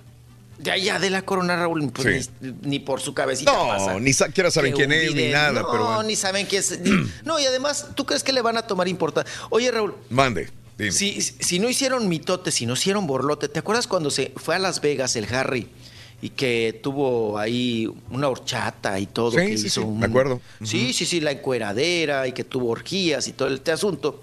de 0.58 0.70
allá 0.70 0.98
de 0.98 1.10
la 1.10 1.20
corona, 1.22 1.54
Raúl, 1.56 1.90
pues 1.92 2.26
Sí. 2.26 2.30
ni, 2.40 2.54
ni 2.62 2.78
por 2.78 3.00
su 3.02 3.12
cabecita 3.12 3.52
No, 3.52 3.66
pasa. 3.68 4.00
ni 4.00 4.12
siquiera 4.14 4.50
saben 4.50 4.72
que 4.72 4.86
quién 4.86 4.92
es 4.92 5.14
ni 5.14 5.28
nada, 5.28 5.60
no, 5.60 5.70
pero 5.70 5.84
bueno. 5.84 6.02
ni 6.04 6.16
saben 6.16 6.46
quién 6.46 6.60
es. 6.60 6.80
ni- 6.80 6.90
no, 7.26 7.38
y 7.38 7.44
además, 7.44 7.88
¿tú 7.94 8.06
crees 8.06 8.22
que 8.24 8.32
le 8.32 8.40
van 8.40 8.56
a 8.56 8.62
tomar 8.62 8.88
importancia? 8.88 9.30
Oye, 9.50 9.70
Raúl, 9.70 9.94
Mande, 10.08 10.48
dime. 10.78 10.92
si, 10.92 11.20
si 11.20 11.58
no 11.58 11.68
hicieron 11.68 12.08
mitote, 12.08 12.50
si 12.52 12.64
no 12.64 12.72
hicieron 12.72 13.06
borlote, 13.06 13.48
¿te 13.48 13.58
acuerdas 13.58 13.86
cuando 13.86 14.10
se 14.10 14.32
fue 14.36 14.54
a 14.54 14.58
Las 14.58 14.80
Vegas 14.80 15.14
el 15.16 15.26
Harry 15.34 15.68
y 16.22 16.30
que 16.30 16.80
tuvo 16.82 17.36
ahí 17.38 17.92
una 18.10 18.28
horchata 18.30 18.98
y 18.98 19.04
todo? 19.04 19.32
Sí, 19.32 19.36
que 19.36 19.58
sí, 19.58 19.66
hizo 19.66 19.82
sí, 19.82 19.86
un- 19.86 19.98
me 19.98 20.06
acuerdo. 20.06 20.40
Sí, 20.64 20.94
sí, 20.94 21.04
sí, 21.04 21.20
la 21.20 21.32
encueradera 21.32 22.26
y 22.28 22.32
que 22.32 22.44
tuvo 22.44 22.70
orgías 22.70 23.28
y 23.28 23.34
todo 23.34 23.52
este 23.54 23.72
asunto. 23.72 24.22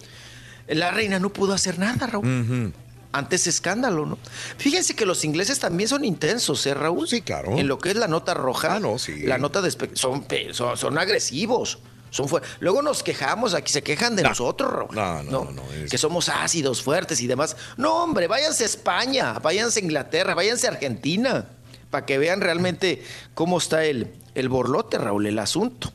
La 0.68 0.92
reina 0.92 1.20
no 1.20 1.32
pudo 1.32 1.54
hacer 1.54 1.78
nada, 1.80 2.08
Raúl. 2.08 2.26
Ujú. 2.28 2.72
Ante 3.12 3.36
ese 3.36 3.50
escándalo, 3.52 4.06
¿no? 4.08 4.18
Fíjense 4.58 4.96
que 4.96 5.06
los 5.06 5.24
ingleses 5.24 5.60
también 5.60 5.88
son 5.88 6.04
intensos, 6.04 6.66
¿eh, 6.66 6.74
Raúl? 6.74 7.08
Sí, 7.08 7.22
claro. 7.22 7.58
En 7.58 7.68
lo 7.68 7.78
que 7.78 7.90
es 7.92 7.96
la 7.96 8.08
nota 8.08 8.34
roja. 8.34 8.76
Ah, 8.76 8.80
no, 8.80 8.98
sí. 8.98 9.22
La 9.24 9.38
nota 9.38 9.62
de 9.62 9.70
son, 9.94 10.26
son, 10.52 10.78
son 10.78 10.98
agresivos. 10.98 11.80
Son 12.10 12.28
Luego 12.60 12.82
nos 12.84 13.02
quejamos, 13.04 13.54
aquí 13.56 13.72
se 13.72 13.82
quejan 13.82 14.16
de 14.16 14.22
No. 14.24 14.30
nosotros, 14.30 14.72
Raúl. 14.72 14.96
No, 14.96 15.24
no, 15.24 15.52
no, 15.52 15.64
es- 15.74 15.90
Que 15.92 15.98
somos 15.98 16.30
ácidos, 16.30 16.82
fuertes 16.82 17.20
y 17.22 17.28
demás. 17.28 17.56
No, 17.78 18.04
hombre, 18.04 18.28
váyanse 18.28 18.64
a 18.64 18.68
España, 18.68 19.34
váyanse 19.40 19.80
a 19.80 19.84
Inglaterra, 19.84 20.34
váyanse 20.36 20.68
a 20.68 20.72
Argentina, 20.72 21.46
para 21.90 22.06
que 22.06 22.18
vean 22.20 22.40
realmente 22.42 23.04
cómo 23.34 23.58
está 23.58 23.84
el, 23.86 24.12
el 24.36 24.50
borlote, 24.50 24.98
Raúl, 24.98 25.26
el 25.28 25.40
asunto. 25.40 25.92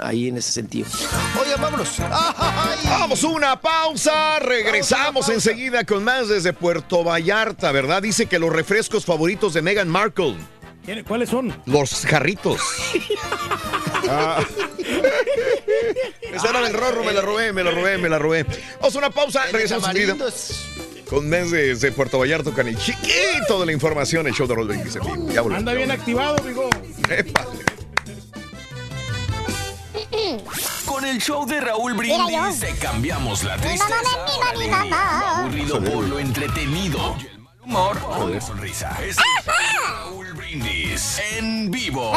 Ahí 0.00 0.28
en 0.28 0.36
ese 0.36 0.52
sentido. 0.52 0.88
Oigan, 1.40 1.60
vámonos. 1.60 1.88
¡Ay! 2.00 2.78
Vamos, 2.84 3.22
una 3.24 3.60
pausa. 3.60 4.38
Regresamos 4.38 5.28
enseguida 5.28 5.84
con 5.84 6.04
más 6.04 6.28
desde 6.28 6.52
Puerto 6.52 7.02
Vallarta, 7.04 7.72
¿verdad? 7.72 8.02
Dice 8.02 8.26
que 8.26 8.38
los 8.38 8.50
refrescos 8.52 9.04
favoritos 9.04 9.54
de 9.54 9.62
Meghan 9.62 9.88
Markle, 9.88 10.36
¿Quién- 10.84 11.04
¿Cuáles 11.04 11.28
son? 11.30 11.54
los 11.66 12.04
jarritos. 12.06 12.60
Ah. 14.10 14.42
Esa 16.32 16.48
era 16.48 16.62
del 16.62 16.72
rorro, 16.72 17.04
me 17.04 17.12
la 17.12 17.20
robé, 17.20 17.52
me 17.52 17.62
la 17.62 17.70
robé, 17.72 17.98
me 17.98 18.08
la 18.08 18.18
robé. 18.18 18.46
Vamos 18.80 18.94
a 18.94 18.98
una 18.98 19.10
pausa, 19.10 19.44
El 19.46 19.52
regresamos 19.52 19.86
enseguida. 19.90 20.16
Con 21.08 21.28
mes 21.28 21.50
desde 21.50 21.90
Puerto 21.92 22.18
Vallarta 22.18 22.50
con 22.50 22.68
el 22.68 22.76
chiquito 22.76 23.60
de 23.60 23.66
la 23.66 23.72
información, 23.72 24.26
el 24.26 24.34
show 24.34 24.46
de 24.46 24.54
Roll 24.54 24.68
26. 24.68 25.04
Ya 25.32 25.40
volvemos. 25.40 25.58
Anda 25.58 25.72
bien 25.72 25.90
activado. 25.90 26.36
Épale. 27.08 27.58
Con 30.84 31.04
el 31.06 31.18
show 31.18 31.46
de 31.46 31.60
Raúl. 31.60 31.94
Brindis 31.94 32.60
te 32.60 32.74
cambiamos 32.76 33.42
la 33.44 33.56
Mi 33.56 33.62
mamá, 33.62 33.68
tristeza 33.68 34.56
mi 34.58 34.68
mamá, 34.68 34.84
mi 34.84 34.90
mamá. 34.90 35.20
lo 35.20 35.26
aburrido 35.46 35.80
por 35.82 36.04
lo 36.08 36.18
entretenido 36.18 37.16
y 37.20 37.26
el 37.26 37.38
mal 37.38 37.54
humor 37.64 37.98
por 37.98 38.30
la 38.30 38.40
sonrisa. 38.40 38.96
Es 39.02 39.16
Raúl 39.46 40.32
Brindis 40.34 41.20
en 41.38 41.70
vivo. 41.70 42.12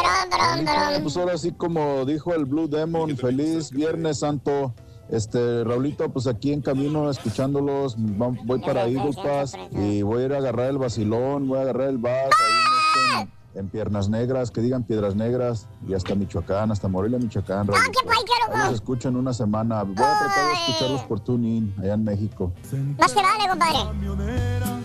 Pues 1.01 1.15
ahora 1.17 1.37
sí, 1.37 1.53
como 1.57 2.05
dijo 2.05 2.33
el 2.33 2.45
Blue 2.45 2.67
Demon, 2.67 3.15
feliz 3.17 3.71
Viernes 3.71 4.19
Santo. 4.19 4.73
Este, 5.11 5.63
Raulito, 5.65 6.09
pues 6.09 6.25
aquí 6.25 6.53
en 6.53 6.61
camino 6.61 7.09
escuchándolos, 7.09 7.95
voy 7.97 8.59
para 8.61 8.87
Eagle 8.87 9.11
Pass 9.21 9.57
y 9.71 10.01
voy 10.03 10.23
a 10.23 10.25
ir 10.27 10.33
a 10.33 10.37
agarrar 10.37 10.69
el 10.69 10.77
vacilón, 10.77 11.47
voy 11.49 11.59
a 11.59 11.61
agarrar 11.63 11.89
el 11.89 11.97
bus 11.97 12.09
ahí 12.11 12.21
en, 12.29 13.19
este- 13.21 13.59
en 13.59 13.67
Piernas 13.67 14.07
Negras, 14.07 14.51
que 14.51 14.61
digan 14.61 14.83
Piedras 14.83 15.15
Negras, 15.15 15.67
y 15.85 15.93
hasta 15.93 16.15
Michoacán, 16.15 16.71
hasta 16.71 16.87
Morelia, 16.87 17.19
Michoacán, 17.19 17.67
Raulito. 17.67 17.91
qué 17.91 18.07
Ahí 18.53 18.65
los 18.67 18.75
escucho 18.75 19.09
en 19.09 19.17
una 19.17 19.33
semana. 19.33 19.83
Voy 19.83 19.91
a 19.93 19.95
tratar 19.95 20.47
de 20.47 20.53
escucharlos 20.65 21.01
por 21.03 21.19
TuneIn, 21.19 21.75
allá 21.79 21.93
en 21.95 22.03
México. 22.05 22.53
Más 22.97 23.13
te 23.13 23.21
vale, 23.21 23.49
compadre. 23.49 24.80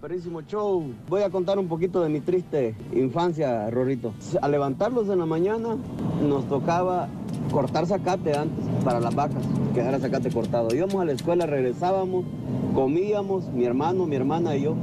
Perrísimo 0.00 0.42
show. 0.42 0.84
Voy 1.08 1.22
a 1.22 1.30
contar 1.30 1.58
un 1.58 1.66
poquito 1.68 2.02
de 2.02 2.08
mi 2.08 2.20
triste 2.20 2.74
infancia, 2.92 3.70
Rorrito. 3.70 4.12
Al 4.42 4.50
levantarlos 4.50 5.08
en 5.08 5.18
la 5.18 5.26
mañana, 5.26 5.76
nos 6.22 6.48
tocaba 6.48 7.08
cortar 7.50 7.86
zacate 7.86 8.36
antes 8.36 8.64
para 8.84 9.00
las 9.00 9.14
vacas, 9.14 9.42
que 9.72 9.80
era 9.80 9.98
zacate 9.98 10.30
cortado. 10.30 10.74
Íbamos 10.74 11.00
a 11.00 11.04
la 11.04 11.12
escuela, 11.12 11.46
regresábamos, 11.46 12.24
comíamos, 12.74 13.46
mi 13.48 13.64
hermano, 13.64 14.06
mi 14.06 14.16
hermana 14.16 14.56
y 14.56 14.62
yo. 14.62 14.74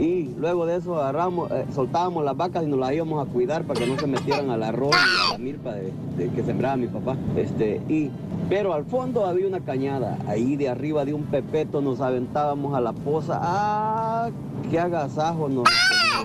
Y 0.00 0.34
luego 0.38 0.64
de 0.64 0.76
eso 0.76 0.98
agarramos, 0.98 1.50
eh, 1.50 1.66
soltábamos 1.74 2.24
las 2.24 2.34
vacas 2.34 2.64
y 2.64 2.66
nos 2.66 2.78
las 2.78 2.92
íbamos 2.92 3.26
a 3.26 3.30
cuidar 3.30 3.64
para 3.64 3.78
que 3.78 3.86
no 3.86 3.98
se 3.98 4.06
metieran 4.06 4.48
al 4.48 4.62
arroz 4.62 4.92
y 4.94 5.28
a 5.28 5.32
la 5.32 5.38
milpa 5.38 5.74
de, 5.74 5.92
de 6.16 6.30
que 6.30 6.42
sembraba 6.42 6.76
mi 6.76 6.86
papá. 6.86 7.18
Este, 7.36 7.82
y, 7.86 8.10
pero 8.48 8.72
al 8.72 8.86
fondo 8.86 9.26
había 9.26 9.46
una 9.46 9.60
cañada. 9.60 10.16
Ahí 10.26 10.56
de 10.56 10.70
arriba 10.70 11.04
de 11.04 11.12
un 11.12 11.24
pepeto 11.24 11.82
nos 11.82 12.00
aventábamos 12.00 12.74
a 12.74 12.80
la 12.80 12.94
poza. 12.94 13.38
¡Ah! 13.42 14.30
¡Qué 14.70 14.80
agasajo 14.80 15.50
nos, 15.50 15.68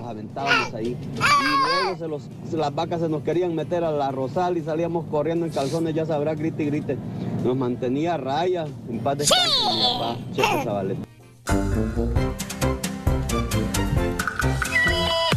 aventábamos 0.02 0.72
ahí! 0.72 0.96
Y 1.14 1.84
luego 1.84 1.98
se 1.98 2.08
los, 2.08 2.30
las 2.52 2.74
vacas 2.74 3.02
se 3.02 3.10
nos 3.10 3.22
querían 3.22 3.54
meter 3.54 3.84
a 3.84 3.90
la 3.90 4.10
rosal 4.10 4.56
y 4.56 4.62
salíamos 4.62 5.04
corriendo 5.10 5.44
en 5.44 5.52
calzones, 5.52 5.94
ya 5.94 6.06
sabrá, 6.06 6.34
grite 6.34 6.62
y 6.62 6.66
grite. 6.66 6.96
Nos 7.44 7.54
mantenía 7.56 8.14
a 8.14 8.16
raya, 8.16 8.64
en 8.88 9.00
paz 9.00 9.18
descanse 9.18 9.50
mi 9.74 9.82
papá, 9.98 10.16
Chepe. 10.32 10.96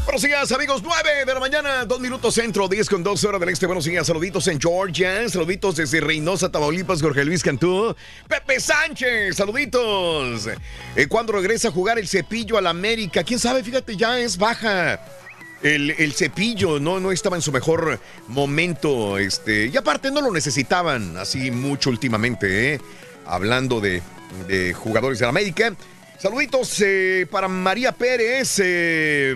Buenos 0.09 0.23
días, 0.23 0.51
amigos. 0.51 0.81
9 0.83 1.23
de 1.23 1.33
la 1.35 1.39
mañana, 1.39 1.85
2 1.85 1.99
minutos 1.99 2.33
centro, 2.33 2.67
10 2.67 2.89
con 2.89 3.03
2 3.03 3.23
horas 3.25 3.39
del 3.39 3.49
este. 3.49 3.67
Buenos 3.67 3.85
días, 3.85 4.07
saluditos 4.07 4.47
en 4.47 4.59
Georgia, 4.59 5.29
saluditos 5.29 5.75
desde 5.75 6.01
Reynosa, 6.01 6.51
Tamaulipas, 6.51 6.99
Jorge 6.99 7.23
Luis 7.23 7.43
Cantú. 7.43 7.95
Pepe 8.27 8.59
Sánchez, 8.59 9.35
saluditos. 9.35 10.49
Eh, 10.95 11.05
¿Cuándo 11.07 11.33
regresa 11.33 11.67
a 11.67 11.71
jugar 11.71 11.99
el 11.99 12.07
cepillo 12.07 12.57
al 12.57 12.65
América? 12.65 13.23
¿Quién 13.23 13.39
sabe? 13.39 13.63
Fíjate, 13.63 13.95
ya 13.95 14.19
es 14.19 14.39
baja. 14.39 14.99
El, 15.61 15.91
el 15.91 16.13
cepillo 16.13 16.79
no, 16.79 16.99
no 16.99 17.11
estaba 17.11 17.35
en 17.35 17.43
su 17.43 17.51
mejor 17.51 17.99
momento. 18.29 19.19
Este, 19.19 19.67
y 19.67 19.77
aparte 19.77 20.09
no 20.09 20.21
lo 20.21 20.31
necesitaban 20.31 21.17
así 21.17 21.51
mucho 21.51 21.91
últimamente, 21.91 22.73
¿eh? 22.73 22.81
hablando 23.27 23.79
de, 23.79 24.01
de 24.47 24.73
jugadores 24.73 25.19
de 25.19 25.25
la 25.25 25.29
América. 25.29 25.75
Saluditos 26.19 26.81
eh, 26.81 27.25
para 27.31 27.47
María 27.47 27.93
Pérez. 27.93 28.59
eh, 28.61 29.33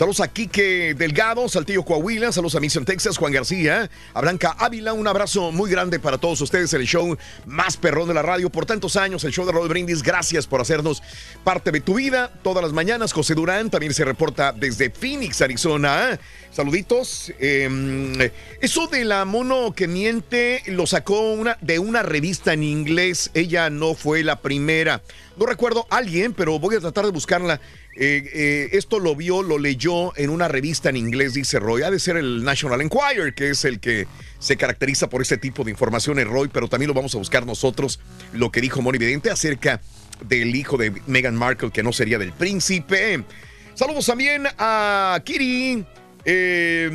Saludos 0.00 0.20
a 0.20 0.28
Quique 0.28 0.94
Delgado, 0.94 1.46
Saltillo 1.46 1.84
Coahuila. 1.84 2.32
Saludos 2.32 2.54
a 2.54 2.60
Mission 2.60 2.86
Texas, 2.86 3.18
Juan 3.18 3.34
García. 3.34 3.90
A 4.14 4.22
Blanca 4.22 4.56
Ávila, 4.58 4.94
un 4.94 5.06
abrazo 5.06 5.52
muy 5.52 5.70
grande 5.70 6.00
para 6.00 6.16
todos 6.16 6.40
ustedes. 6.40 6.72
El 6.72 6.86
show 6.86 7.18
más 7.44 7.76
perrón 7.76 8.08
de 8.08 8.14
la 8.14 8.22
radio 8.22 8.48
por 8.48 8.64
tantos 8.64 8.96
años. 8.96 9.24
El 9.24 9.32
show 9.32 9.44
de 9.44 9.52
Rod 9.52 9.68
Brindis. 9.68 10.02
Gracias 10.02 10.46
por 10.46 10.62
hacernos 10.62 11.02
parte 11.44 11.70
de 11.70 11.82
tu 11.82 11.96
vida. 11.96 12.32
Todas 12.42 12.64
las 12.64 12.72
mañanas, 12.72 13.12
José 13.12 13.34
Durán 13.34 13.68
también 13.68 13.92
se 13.92 14.06
reporta 14.06 14.52
desde 14.52 14.88
Phoenix, 14.88 15.42
Arizona. 15.42 16.18
Saluditos. 16.50 17.34
Eh, 17.38 18.32
eso 18.62 18.86
de 18.86 19.04
la 19.04 19.26
mono 19.26 19.74
que 19.74 19.86
miente 19.86 20.62
lo 20.68 20.86
sacó 20.86 21.36
de 21.60 21.78
una 21.78 22.02
revista 22.02 22.54
en 22.54 22.62
inglés. 22.62 23.30
Ella 23.34 23.68
no 23.68 23.94
fue 23.94 24.24
la 24.24 24.40
primera. 24.40 25.02
No 25.36 25.44
recuerdo 25.44 25.86
alguien, 25.90 26.32
pero 26.32 26.58
voy 26.58 26.76
a 26.76 26.80
tratar 26.80 27.04
de 27.04 27.10
buscarla. 27.10 27.60
Eh, 28.02 28.30
eh, 28.32 28.68
esto 28.72 28.98
lo 28.98 29.14
vio, 29.14 29.42
lo 29.42 29.58
leyó 29.58 30.16
en 30.16 30.30
una 30.30 30.48
revista 30.48 30.88
en 30.88 30.96
inglés, 30.96 31.34
dice 31.34 31.58
Roy. 31.58 31.82
Ha 31.82 31.90
de 31.90 31.98
ser 31.98 32.16
el 32.16 32.42
National 32.42 32.80
Enquirer, 32.80 33.34
que 33.34 33.50
es 33.50 33.66
el 33.66 33.78
que 33.78 34.06
se 34.38 34.56
caracteriza 34.56 35.10
por 35.10 35.20
este 35.20 35.36
tipo 35.36 35.64
de 35.64 35.70
información 35.70 36.18
en 36.18 36.26
Roy, 36.26 36.48
pero 36.48 36.66
también 36.66 36.88
lo 36.88 36.94
vamos 36.94 37.14
a 37.14 37.18
buscar 37.18 37.44
nosotros, 37.44 38.00
lo 38.32 38.50
que 38.50 38.62
dijo 38.62 38.80
Moni 38.80 38.96
Vidente 38.96 39.30
acerca 39.30 39.82
del 40.26 40.56
hijo 40.56 40.78
de 40.78 40.94
Meghan 41.06 41.36
Markle, 41.36 41.70
que 41.70 41.82
no 41.82 41.92
sería 41.92 42.18
del 42.18 42.32
príncipe. 42.32 43.22
Saludos 43.74 44.06
también 44.06 44.46
a 44.58 45.20
Kiri. 45.22 45.84
Eh, 46.24 46.90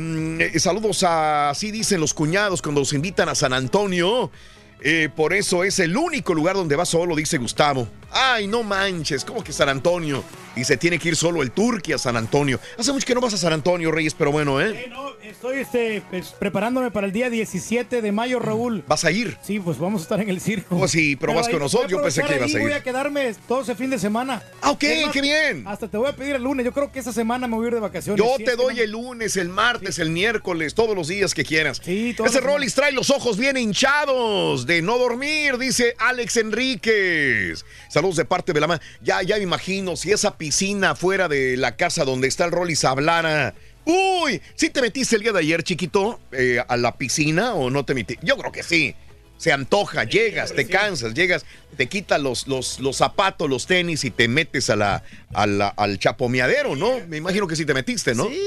eh, 0.52 0.58
saludos 0.58 1.04
a, 1.04 1.50
así 1.50 1.70
dicen 1.70 2.00
los 2.00 2.14
cuñados 2.14 2.62
cuando 2.62 2.80
los 2.80 2.92
invitan 2.92 3.28
a 3.28 3.36
San 3.36 3.52
Antonio. 3.52 4.32
Eh, 4.80 5.08
por 5.14 5.32
eso 5.32 5.64
es 5.64 5.78
el 5.78 5.96
único 5.96 6.34
lugar 6.34 6.54
donde 6.56 6.76
va 6.76 6.84
solo, 6.84 7.16
dice 7.16 7.38
Gustavo. 7.38 7.88
Ay, 8.12 8.46
no 8.46 8.62
manches, 8.62 9.24
¿cómo 9.24 9.42
que 9.42 9.52
San 9.52 9.68
Antonio? 9.68 10.22
Y 10.54 10.64
se 10.64 10.76
tiene 10.76 10.98
que 10.98 11.08
ir 11.08 11.16
solo 11.16 11.42
el 11.42 11.50
Turqui 11.50 11.92
a 11.92 11.98
San 11.98 12.16
Antonio. 12.16 12.58
Hace 12.78 12.90
mucho 12.92 13.04
que 13.06 13.14
no 13.14 13.20
vas 13.20 13.34
a 13.34 13.36
San 13.38 13.52
Antonio, 13.52 13.90
Reyes, 13.90 14.14
pero 14.14 14.32
bueno, 14.32 14.60
¿eh? 14.60 14.90
Estoy 15.22 15.58
este, 15.58 16.02
pues, 16.08 16.28
preparándome 16.38 16.90
para 16.90 17.06
el 17.06 17.12
día 17.12 17.28
17 17.28 18.00
de 18.00 18.12
mayo, 18.12 18.38
Raúl. 18.38 18.84
¿Vas 18.86 19.04
a 19.04 19.10
ir? 19.10 19.36
Sí, 19.42 19.58
pues 19.58 19.76
vamos 19.76 20.00
a 20.00 20.04
estar 20.04 20.20
en 20.20 20.30
el 20.30 20.40
circo. 20.40 20.76
Oh, 20.76 20.88
sí, 20.88 21.16
pero 21.16 21.34
vas 21.34 21.46
ahí 21.48 21.52
con 21.52 21.62
nosotros. 21.62 21.90
Yo 21.90 22.00
pensé 22.00 22.22
que 22.22 22.36
ibas 22.36 22.54
a 22.54 22.58
ir. 22.58 22.60
Voy 22.60 22.72
a 22.72 22.82
quedarme 22.82 23.34
todo 23.46 23.60
ese 23.62 23.74
fin 23.74 23.90
de 23.90 23.98
semana. 23.98 24.42
Ah, 24.62 24.70
ok, 24.70 24.84
más, 25.04 25.12
qué 25.12 25.20
bien. 25.20 25.64
Hasta 25.66 25.88
te 25.88 25.96
voy 25.98 26.08
a 26.08 26.12
pedir 26.14 26.36
el 26.36 26.42
lunes. 26.42 26.64
Yo 26.64 26.72
creo 26.72 26.90
que 26.92 27.00
esa 27.00 27.12
semana 27.12 27.48
me 27.48 27.56
voy 27.56 27.64
a 27.66 27.68
ir 27.68 27.74
de 27.74 27.80
vacaciones. 27.80 28.24
Yo 28.24 28.36
Si 28.38 28.44
te 28.44 28.54
doy 28.56 28.76
no- 28.76 28.82
el 28.82 28.90
lunes, 28.92 29.36
el 29.36 29.48
martes, 29.48 29.98
el 29.98 30.10
miércoles, 30.10 30.74
todos 30.74 30.94
los 30.96 31.08
días 31.08 31.34
que 31.34 31.44
quieras. 31.44 31.82
todas 32.16 32.32
Ese. 32.32 32.40
Rollis 32.40 32.74
trae 32.74 32.92
los 32.92 33.10
ojos 33.10 33.36
bien 33.36 33.56
hinchados 33.56 34.64
de 34.66 34.82
no 34.82 34.98
dormir, 34.98 35.56
dice 35.58 35.94
Alex 35.98 36.36
Enríquez. 36.38 37.64
Saludos 37.88 38.16
de 38.16 38.24
parte 38.24 38.52
de 38.52 38.60
la 38.60 38.66
ma. 38.66 38.80
Ya, 39.02 39.22
ya 39.22 39.36
me 39.36 39.42
imagino 39.42 39.96
si 39.96 40.12
esa 40.12 40.36
piscina 40.36 40.94
fuera 40.94 41.28
de 41.28 41.56
la 41.56 41.76
casa 41.76 42.04
donde 42.04 42.28
está 42.28 42.44
el 42.44 42.52
Rollis 42.52 42.84
hablara. 42.84 43.54
Uy, 43.84 44.42
¿sí 44.56 44.68
te 44.70 44.82
metiste 44.82 45.16
el 45.16 45.22
día 45.22 45.32
de 45.32 45.38
ayer, 45.38 45.62
chiquito, 45.62 46.18
eh, 46.32 46.58
a 46.66 46.76
la 46.76 46.96
piscina 46.98 47.54
o 47.54 47.70
no 47.70 47.84
te 47.84 47.94
metiste? 47.94 48.26
Yo 48.26 48.36
creo 48.36 48.50
que 48.52 48.62
sí. 48.62 48.94
Se 49.38 49.52
antoja, 49.52 50.04
llegas, 50.04 50.54
te 50.54 50.66
cansas, 50.66 51.12
llegas, 51.12 51.44
te 51.76 51.86
quitas 51.88 52.18
los, 52.22 52.48
los, 52.48 52.80
los 52.80 52.96
zapatos, 52.96 53.50
los 53.50 53.66
tenis 53.66 54.02
y 54.04 54.10
te 54.10 54.28
metes 54.28 54.70
a 54.70 54.76
la, 54.76 55.02
a 55.34 55.46
la- 55.46 55.68
al 55.76 55.98
chapomeadero, 55.98 56.74
¿no? 56.74 57.00
Me 57.06 57.18
imagino 57.18 57.46
que 57.46 57.54
sí 57.54 57.66
te 57.66 57.74
metiste, 57.74 58.14
¿no? 58.14 58.28
Sí, 58.30 58.38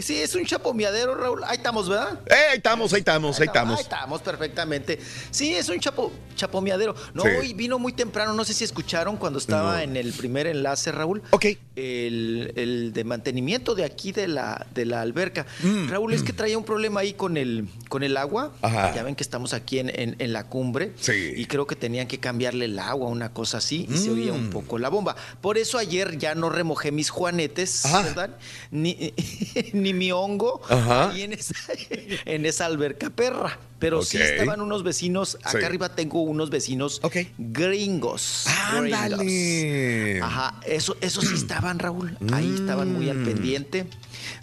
sí, 0.00 0.16
es 0.16 0.34
un 0.34 0.44
chapomeadero, 0.44 1.14
Raúl. 1.14 1.42
Ahí 1.44 1.56
estamos, 1.56 1.88
¿verdad? 1.88 2.20
Eh, 2.26 2.34
ahí 2.52 2.56
estamos, 2.56 2.92
ahí 2.92 3.00
estamos, 3.00 3.38
ahí 3.40 3.46
estamos. 3.46 3.76
Ahí 3.78 3.82
estamos 3.82 4.22
perfectamente. 4.22 4.98
Sí, 5.30 5.54
es 5.54 5.68
un 5.68 5.80
chapo, 5.80 6.12
chapomeadero. 6.36 6.94
No, 7.14 7.22
Sí. 7.24 7.28
hoy 7.38 7.52
vino 7.54 7.78
muy 7.78 7.92
temprano, 7.92 8.32
no 8.34 8.44
sé 8.44 8.54
si 8.54 8.64
escucharon 8.64 9.16
cuando 9.16 9.38
estaba 9.38 9.76
No. 9.76 9.82
en 9.82 9.96
el 9.96 10.12
primer 10.12 10.46
enlace, 10.46 10.92
Raúl. 10.92 11.22
Ok. 11.30 11.46
El, 11.76 12.52
el 12.56 12.92
de 12.92 13.04
mantenimiento 13.04 13.74
de 13.74 13.84
aquí 13.84 14.12
de 14.12 14.28
la, 14.28 14.66
de 14.74 14.84
la 14.84 15.00
alberca. 15.00 15.46
Mm. 15.62 15.88
Raúl, 15.88 16.12
es 16.12 16.22
que 16.22 16.32
traía 16.32 16.56
un 16.58 16.64
problema 16.64 17.00
ahí 17.00 17.14
con 17.14 17.36
el, 17.36 17.68
con 17.88 18.02
el 18.02 18.16
agua. 18.16 18.52
Ajá. 18.62 18.94
Ya 18.94 19.02
ven 19.02 19.14
que 19.14 19.22
estamos 19.22 19.52
aquí 19.54 19.78
en, 19.78 19.88
en- 19.88 20.16
en 20.18 20.32
la 20.32 20.48
cumbre. 20.48 20.92
Sí. 21.00 21.32
Y 21.36 21.46
creo 21.46 21.66
que 21.66 21.76
tenían 21.76 22.06
que 22.06 22.18
cambiarle 22.18 22.66
el 22.66 22.78
agua, 22.78 23.08
una 23.08 23.32
cosa 23.32 23.58
así, 23.58 23.86
y 23.90 23.96
se 23.96 24.10
oía 24.10 24.32
un 24.32 24.48
Mm. 24.48 24.50
poco 24.50 24.78
la 24.78 24.88
bomba. 24.88 25.16
Por 25.40 25.56
eso 25.58 25.78
ayer 25.78 26.18
ya 26.18 26.34
no 26.34 26.50
remojé 26.50 26.92
mis 26.92 27.10
juanetes, 27.10 27.84
Ajá. 27.86 28.02
¿verdad? 28.02 28.36
Ni, 28.70 29.12
ni 29.82 29.92
mi 29.94 30.12
hongo 30.12 30.60
ahí 30.68 31.22
en 31.22 31.32
esa, 31.32 31.54
en 32.24 32.46
esa 32.46 32.66
alberca 32.66 33.10
perra. 33.10 33.58
Pero 33.78 34.02
sí 34.04 34.16
estaban 34.16 34.60
unos 34.60 34.84
vecinos, 34.84 35.36
acá 35.42 35.58
Sí. 35.58 35.64
arriba 35.64 35.94
tengo 35.96 36.22
unos 36.22 36.50
vecinos 36.50 37.00
gringos. 37.36 38.46
Ándale. 38.70 39.16
gringos. 39.16 40.22
Ajá, 40.28 40.60
eso, 40.64 40.96
eso 41.00 41.20
sí 41.20 41.34
estaban, 41.34 41.78
Raúl. 41.80 42.16
Ahí 42.32 42.54
estaban 42.54 42.92
muy 42.92 43.08
al 43.10 43.18
Mm. 43.18 43.24
pendiente. 43.24 43.86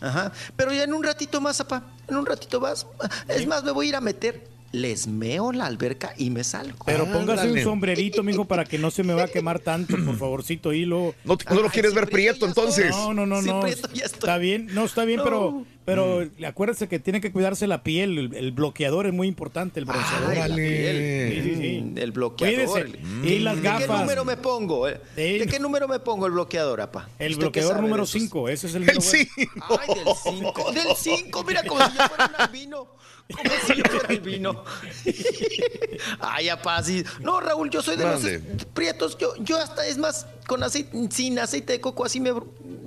Ajá. 0.01 0.31
Pero 0.57 0.73
ya 0.73 0.83
en 0.83 0.93
un 0.93 1.03
ratito 1.03 1.39
más, 1.39 1.57
papá. 1.57 1.83
En 2.09 2.17
un 2.17 2.25
ratito 2.25 2.59
más. 2.59 2.85
Es 3.29 3.47
más, 3.47 3.63
me 3.63 3.71
voy 3.71 3.85
a 3.85 3.89
ir 3.89 3.95
a 3.95 4.01
meter. 4.01 4.45
Les 4.71 5.07
meo 5.07 5.51
la 5.51 5.65
alberca 5.65 6.13
y 6.17 6.29
me 6.29 6.43
salgo. 6.43 6.77
Pero 6.85 7.05
póngase 7.05 7.41
Ándale. 7.41 7.59
un 7.59 7.63
sombrerito, 7.63 8.21
mijo, 8.21 8.45
para 8.45 8.65
que 8.65 8.77
no 8.77 8.91
se 8.91 9.01
me 9.03 9.13
va 9.13 9.23
a 9.23 9.27
quemar 9.27 9.59
tanto, 9.59 9.97
por 10.05 10.15
favorcito, 10.19 10.73
hilo. 10.73 11.15
¿No, 11.23 11.37
no 11.49 11.61
lo 11.61 11.69
quieres 11.69 11.93
ver 11.95 12.07
prieto 12.09 12.45
entonces? 12.45 12.91
No, 12.91 13.13
no, 13.13 13.25
no, 13.25 13.41
Sí, 13.41 13.47
no. 13.47 13.61
prieto 13.61 13.87
ya 13.93 14.05
estoy. 14.05 14.19
Está 14.19 14.37
bien, 14.37 14.67
no 14.73 14.85
está 14.85 15.05
bien, 15.05 15.17
No. 15.17 15.23
pero, 15.23 15.65
pero 15.85 16.29
Mm. 16.39 16.45
acuérdese 16.45 16.87
que 16.87 16.99
tiene 16.99 17.19
que 17.19 17.31
cuidarse 17.31 17.65
la 17.65 17.81
piel. 17.81 18.17
El, 18.17 18.35
el 18.35 18.51
bloqueador 18.51 19.07
es 19.07 19.13
muy 19.13 19.27
importante, 19.27 19.79
el 19.79 19.85
bronceador. 19.85 20.29
Ay, 20.29 20.37
la 20.37 20.45
Órale. 20.45 20.69
piel. 20.69 21.33
Sí, 21.43 21.49
sí, 21.49 21.55
sí. 21.61 21.81
Mm, 21.81 21.97
El 21.97 22.11
bloqueador. 22.11 22.65
Cuídese. 22.83 22.99
Y 23.23 23.39
las 23.39 23.55
¿De 23.55 23.61
qué 23.63 23.67
gafas. 23.67 23.99
número 24.01 24.23
me 24.23 24.37
pongo? 24.37 24.87
eh? 24.87 25.01
Sí. 25.15 25.39
¿De 25.39 25.47
qué 25.47 25.59
número 25.59 25.87
me 25.87 25.99
pongo 25.99 26.27
el 26.27 26.31
bloqueador, 26.33 26.81
apa? 26.81 27.09
El 27.17 27.31
¿Usted 27.31 27.37
qué 27.45 27.61
bloqueador 27.61 27.71
sabe 27.73 27.81
número 27.87 28.03
de 28.03 28.09
esos? 28.09 28.21
5, 28.21 28.49
ese 28.49 28.67
es 28.67 28.75
el 28.75 28.83
El 28.83 28.87
número 28.97 29.01
sí. 29.01 29.27
Ay, 29.35 29.95
del 29.95 30.15
5. 30.37 30.71
Del 30.73 30.87
5, 30.95 31.43
mira 31.47 31.63
como 31.63 31.83
si 31.89 31.97
yo 31.97 32.07
fuera 32.07 32.27
un 32.27 32.35
albino. 32.41 32.87
Fuera 33.29 34.07
albino. 34.09 34.63
Ay, 36.19 36.49
apá, 36.49 36.81
sí. 36.83 37.03
No, 37.19 37.39
Raúl, 37.39 37.69
yo 37.69 37.81
soy 37.81 37.95
de 37.95 38.05
Mande. 38.05 38.39
los 38.53 38.65
prietos. 38.65 39.17
Yo, 39.17 39.33
yo 39.39 39.57
hasta, 39.57 39.85
es 39.85 39.97
más, 39.97 40.25
con 40.47 40.63
aceite, 40.63 40.91
sin 41.11 41.37
aceite 41.37 41.73
de 41.73 41.81
coco, 41.81 42.05
así 42.05 42.19
me. 42.19 42.31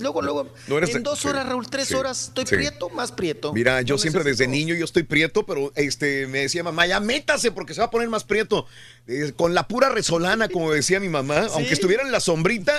Luego, 0.00 0.20
luego. 0.22 0.52
No 0.66 0.78
eres 0.78 0.90
de- 0.90 0.96
en 0.96 1.02
dos 1.04 1.24
horas, 1.26 1.46
Raúl, 1.46 1.68
tres 1.68 1.88
sí, 1.88 1.94
horas, 1.94 2.24
estoy 2.28 2.44
sí. 2.46 2.56
prieto, 2.56 2.88
más 2.90 3.12
prieto. 3.12 3.52
Mira, 3.52 3.82
yo 3.82 3.94
No 3.94 3.98
siempre 3.98 4.24
desde 4.24 4.48
niño 4.48 4.74
yo 4.74 4.84
estoy 4.84 5.04
prieto, 5.04 5.46
pero 5.46 5.72
este 5.76 6.26
me 6.26 6.40
decía 6.40 6.64
mamá, 6.64 6.86
ya 6.86 6.98
métase 6.98 7.52
porque 7.52 7.74
se 7.74 7.80
va 7.80 7.86
a 7.86 7.90
poner 7.90 8.08
más 8.08 8.24
prieto. 8.24 8.66
Eh, 9.06 9.32
con 9.36 9.54
la 9.54 9.68
pura 9.68 9.90
resolana, 9.90 10.48
como 10.48 10.72
decía 10.72 10.98
mi 10.98 11.08
mamá, 11.08 11.46
aunque 11.52 11.72
estuviera 11.72 12.02
en 12.02 12.10
la 12.10 12.20
sombrita, 12.20 12.72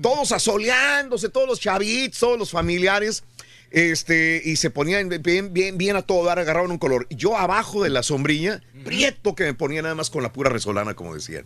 todos 0.00 0.30
asoleándose, 0.30 1.28
todos 1.30 1.48
los 1.48 1.58
chavitos, 1.58 2.20
todos 2.20 2.38
los 2.38 2.50
familiares, 2.50 3.24
este, 3.70 4.40
y 4.44 4.56
se 4.56 4.70
ponían 4.70 5.08
bien, 5.08 5.52
bien, 5.52 5.78
bien 5.78 5.96
a 5.96 6.02
todo 6.02 6.24
dar, 6.24 6.38
agarraban 6.38 6.70
un 6.70 6.78
color. 6.78 7.06
Yo 7.10 7.36
abajo 7.36 7.82
de 7.82 7.90
la 7.90 8.02
sombrilla, 8.02 8.62
prieto 8.84 9.34
que 9.34 9.44
me 9.44 9.54
ponía 9.54 9.82
nada 9.82 9.94
más 9.94 10.10
con 10.10 10.22
la 10.22 10.32
pura 10.32 10.50
resolana, 10.50 10.94
como 10.94 11.14
decían. 11.14 11.44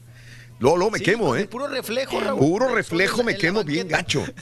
Luego, 0.63 0.77
luego 0.77 0.91
me 0.93 0.99
Sí, 0.99 1.05
quemo, 1.05 1.35
el 1.35 1.43
¿eh? 1.43 1.47
Puro 1.49 1.67
reflejo, 1.67 2.21
Raúl. 2.21 2.39
Puro 2.39 2.69
reflejo 2.69 3.25
me 3.25 3.37
quemo 3.37 3.65
bien 3.65 3.89
gacho. 3.89 4.25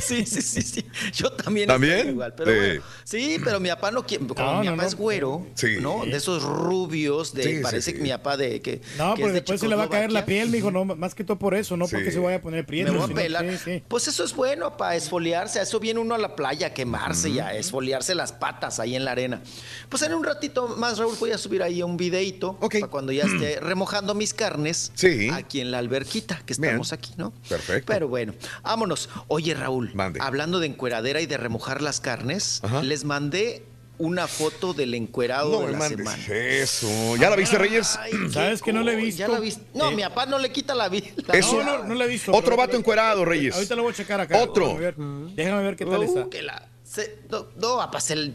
Sí, 0.00 0.24
sí, 0.24 0.40
sí, 0.40 0.62
sí. 0.62 0.86
Yo 1.12 1.30
también. 1.32 1.66
¿También? 1.68 1.96
estoy 1.98 2.12
Igual, 2.12 2.34
pero 2.34 2.50
Sí. 2.52 2.56
bueno. 2.58 2.82
Sí, 3.04 3.36
pero 3.44 3.60
mi 3.60 3.68
papá 3.68 3.90
no 3.90 4.06
quiere. 4.06 4.26
Como 4.26 4.40
No, 4.40 4.60
mi 4.60 4.66
no, 4.66 4.72
papá 4.72 4.82
no. 4.84 4.88
es 4.88 4.94
güero, 4.94 5.46
Sí. 5.54 5.76
¿no? 5.80 6.04
De 6.06 6.16
esos 6.16 6.42
rubios, 6.42 7.34
de 7.34 7.60
parece 7.60 7.90
sí. 7.90 7.96
que 7.98 8.02
mi 8.02 8.08
papá 8.10 8.36
de 8.38 8.62
que. 8.62 8.80
No, 8.96 9.10
que 9.14 9.16
pero 9.16 9.26
es 9.28 9.32
de 9.34 9.40
después 9.40 9.60
se 9.60 9.68
le 9.68 9.74
va 9.76 9.84
a 9.84 9.88
caer 9.90 10.10
la 10.10 10.24
piel, 10.24 10.48
mijo, 10.48 10.70
no, 10.70 10.84
más 10.86 11.14
que 11.14 11.22
todo 11.24 11.38
por 11.38 11.54
eso, 11.54 11.76
no 11.76 11.86
Sí. 11.86 11.96
porque 11.96 12.12
se 12.12 12.18
vaya 12.18 12.38
a 12.38 12.40
poner 12.40 12.64
prieto. 12.64 12.92
Me 12.92 12.98
voy 12.98 13.10
a 13.10 13.14
pelar. 13.14 13.44
sí, 13.50 13.58
sí. 13.62 13.82
Pues 13.88 14.08
eso 14.08 14.24
es 14.24 14.34
bueno 14.34 14.76
para 14.78 14.96
esfoliarse. 14.96 15.58
A 15.58 15.62
eso 15.62 15.78
viene 15.80 16.00
uno 16.00 16.14
a 16.14 16.18
la 16.18 16.34
playa 16.36 16.68
a 16.68 16.72
quemarse 16.74 17.28
y 17.28 17.38
a 17.40 17.54
esfoliarse 17.54 18.14
las 18.14 18.32
patas 18.32 18.80
ahí 18.80 18.96
en 18.96 19.04
la 19.04 19.12
arena. 19.12 19.42
Pues 19.90 20.02
en 20.02 20.14
un 20.14 20.24
ratito 20.24 20.68
más, 20.78 20.98
Raúl, 20.98 21.16
voy 21.20 21.32
a 21.32 21.38
subir 21.38 21.62
ahí 21.62 21.82
un 21.82 21.96
videito 21.96 22.58
para 22.58 22.86
cuando 22.86 23.12
ya 23.12 23.24
esté 23.24 23.60
remojando 23.60 24.14
mis 24.14 24.32
carnes 24.32 24.92
Sí. 24.94 25.29
Aquí 25.34 25.60
en 25.60 25.70
la 25.70 25.78
alberquita 25.78 26.42
que 26.44 26.52
estamos 26.52 26.92
aquí, 26.92 27.12
¿no? 27.16 27.32
Perfecto. 27.48 27.92
Pero 27.92 28.08
bueno, 28.08 28.34
vámonos. 28.62 29.08
Oye, 29.28 29.54
Raúl, 29.54 29.90
Mande. 29.94 30.20
hablando 30.22 30.60
de 30.60 30.66
encueradera 30.66 31.20
y 31.20 31.26
de 31.26 31.36
remojar 31.36 31.82
las 31.82 32.00
carnes, 32.00 32.60
Ajá. 32.62 32.82
les 32.82 33.04
mandé 33.04 33.64
una 33.98 34.26
foto 34.28 34.72
del 34.72 34.94
encuerado 34.94 35.60
No 35.60 35.66
de 35.66 35.72
la 35.74 35.88
semana. 35.88 36.16
eso. 36.26 37.16
¿Ya 37.16 37.28
la 37.28 37.36
viste, 37.36 37.58
Reyes? 37.58 37.96
Ay, 38.00 38.12
¿Sabes 38.32 38.62
que 38.62 38.72
no 38.72 38.82
la 38.82 38.92
he 38.92 38.96
visto? 38.96 39.18
¿Ya 39.20 39.28
la 39.28 39.38
viste? 39.40 39.62
No, 39.74 39.90
Eh. 39.90 39.94
mi 39.94 40.02
papá 40.02 40.24
no 40.24 40.38
le 40.38 40.50
quita 40.50 40.74
la 40.74 40.88
vida. 40.88 41.08
Eso- 41.34 41.62
No, 41.62 41.78
no, 41.78 41.84
no 41.84 41.94
la 41.94 42.04
he 42.06 42.08
visto. 42.08 42.32
Otro 42.32 42.56
vato 42.56 42.76
encuerado, 42.78 43.26
Reyes. 43.26 43.54
Ahorita 43.54 43.76
lo 43.76 43.82
voy 43.82 43.92
a 43.92 43.94
checar 43.96 44.20
acá. 44.22 44.38
Otro. 44.42 44.68
Déjame 44.78 44.80
ver, 45.26 45.34
déjame 45.34 45.62
ver 45.64 45.76
qué 45.76 45.84
tal 45.84 46.02
está. 46.02 46.20
Uh, 46.24 46.30
que 46.30 46.40
la- 46.42 46.66
se- 46.82 47.18
no, 47.30 47.48
no, 47.60 47.76
papá, 47.76 48.00
se 48.00 48.14
el- 48.14 48.34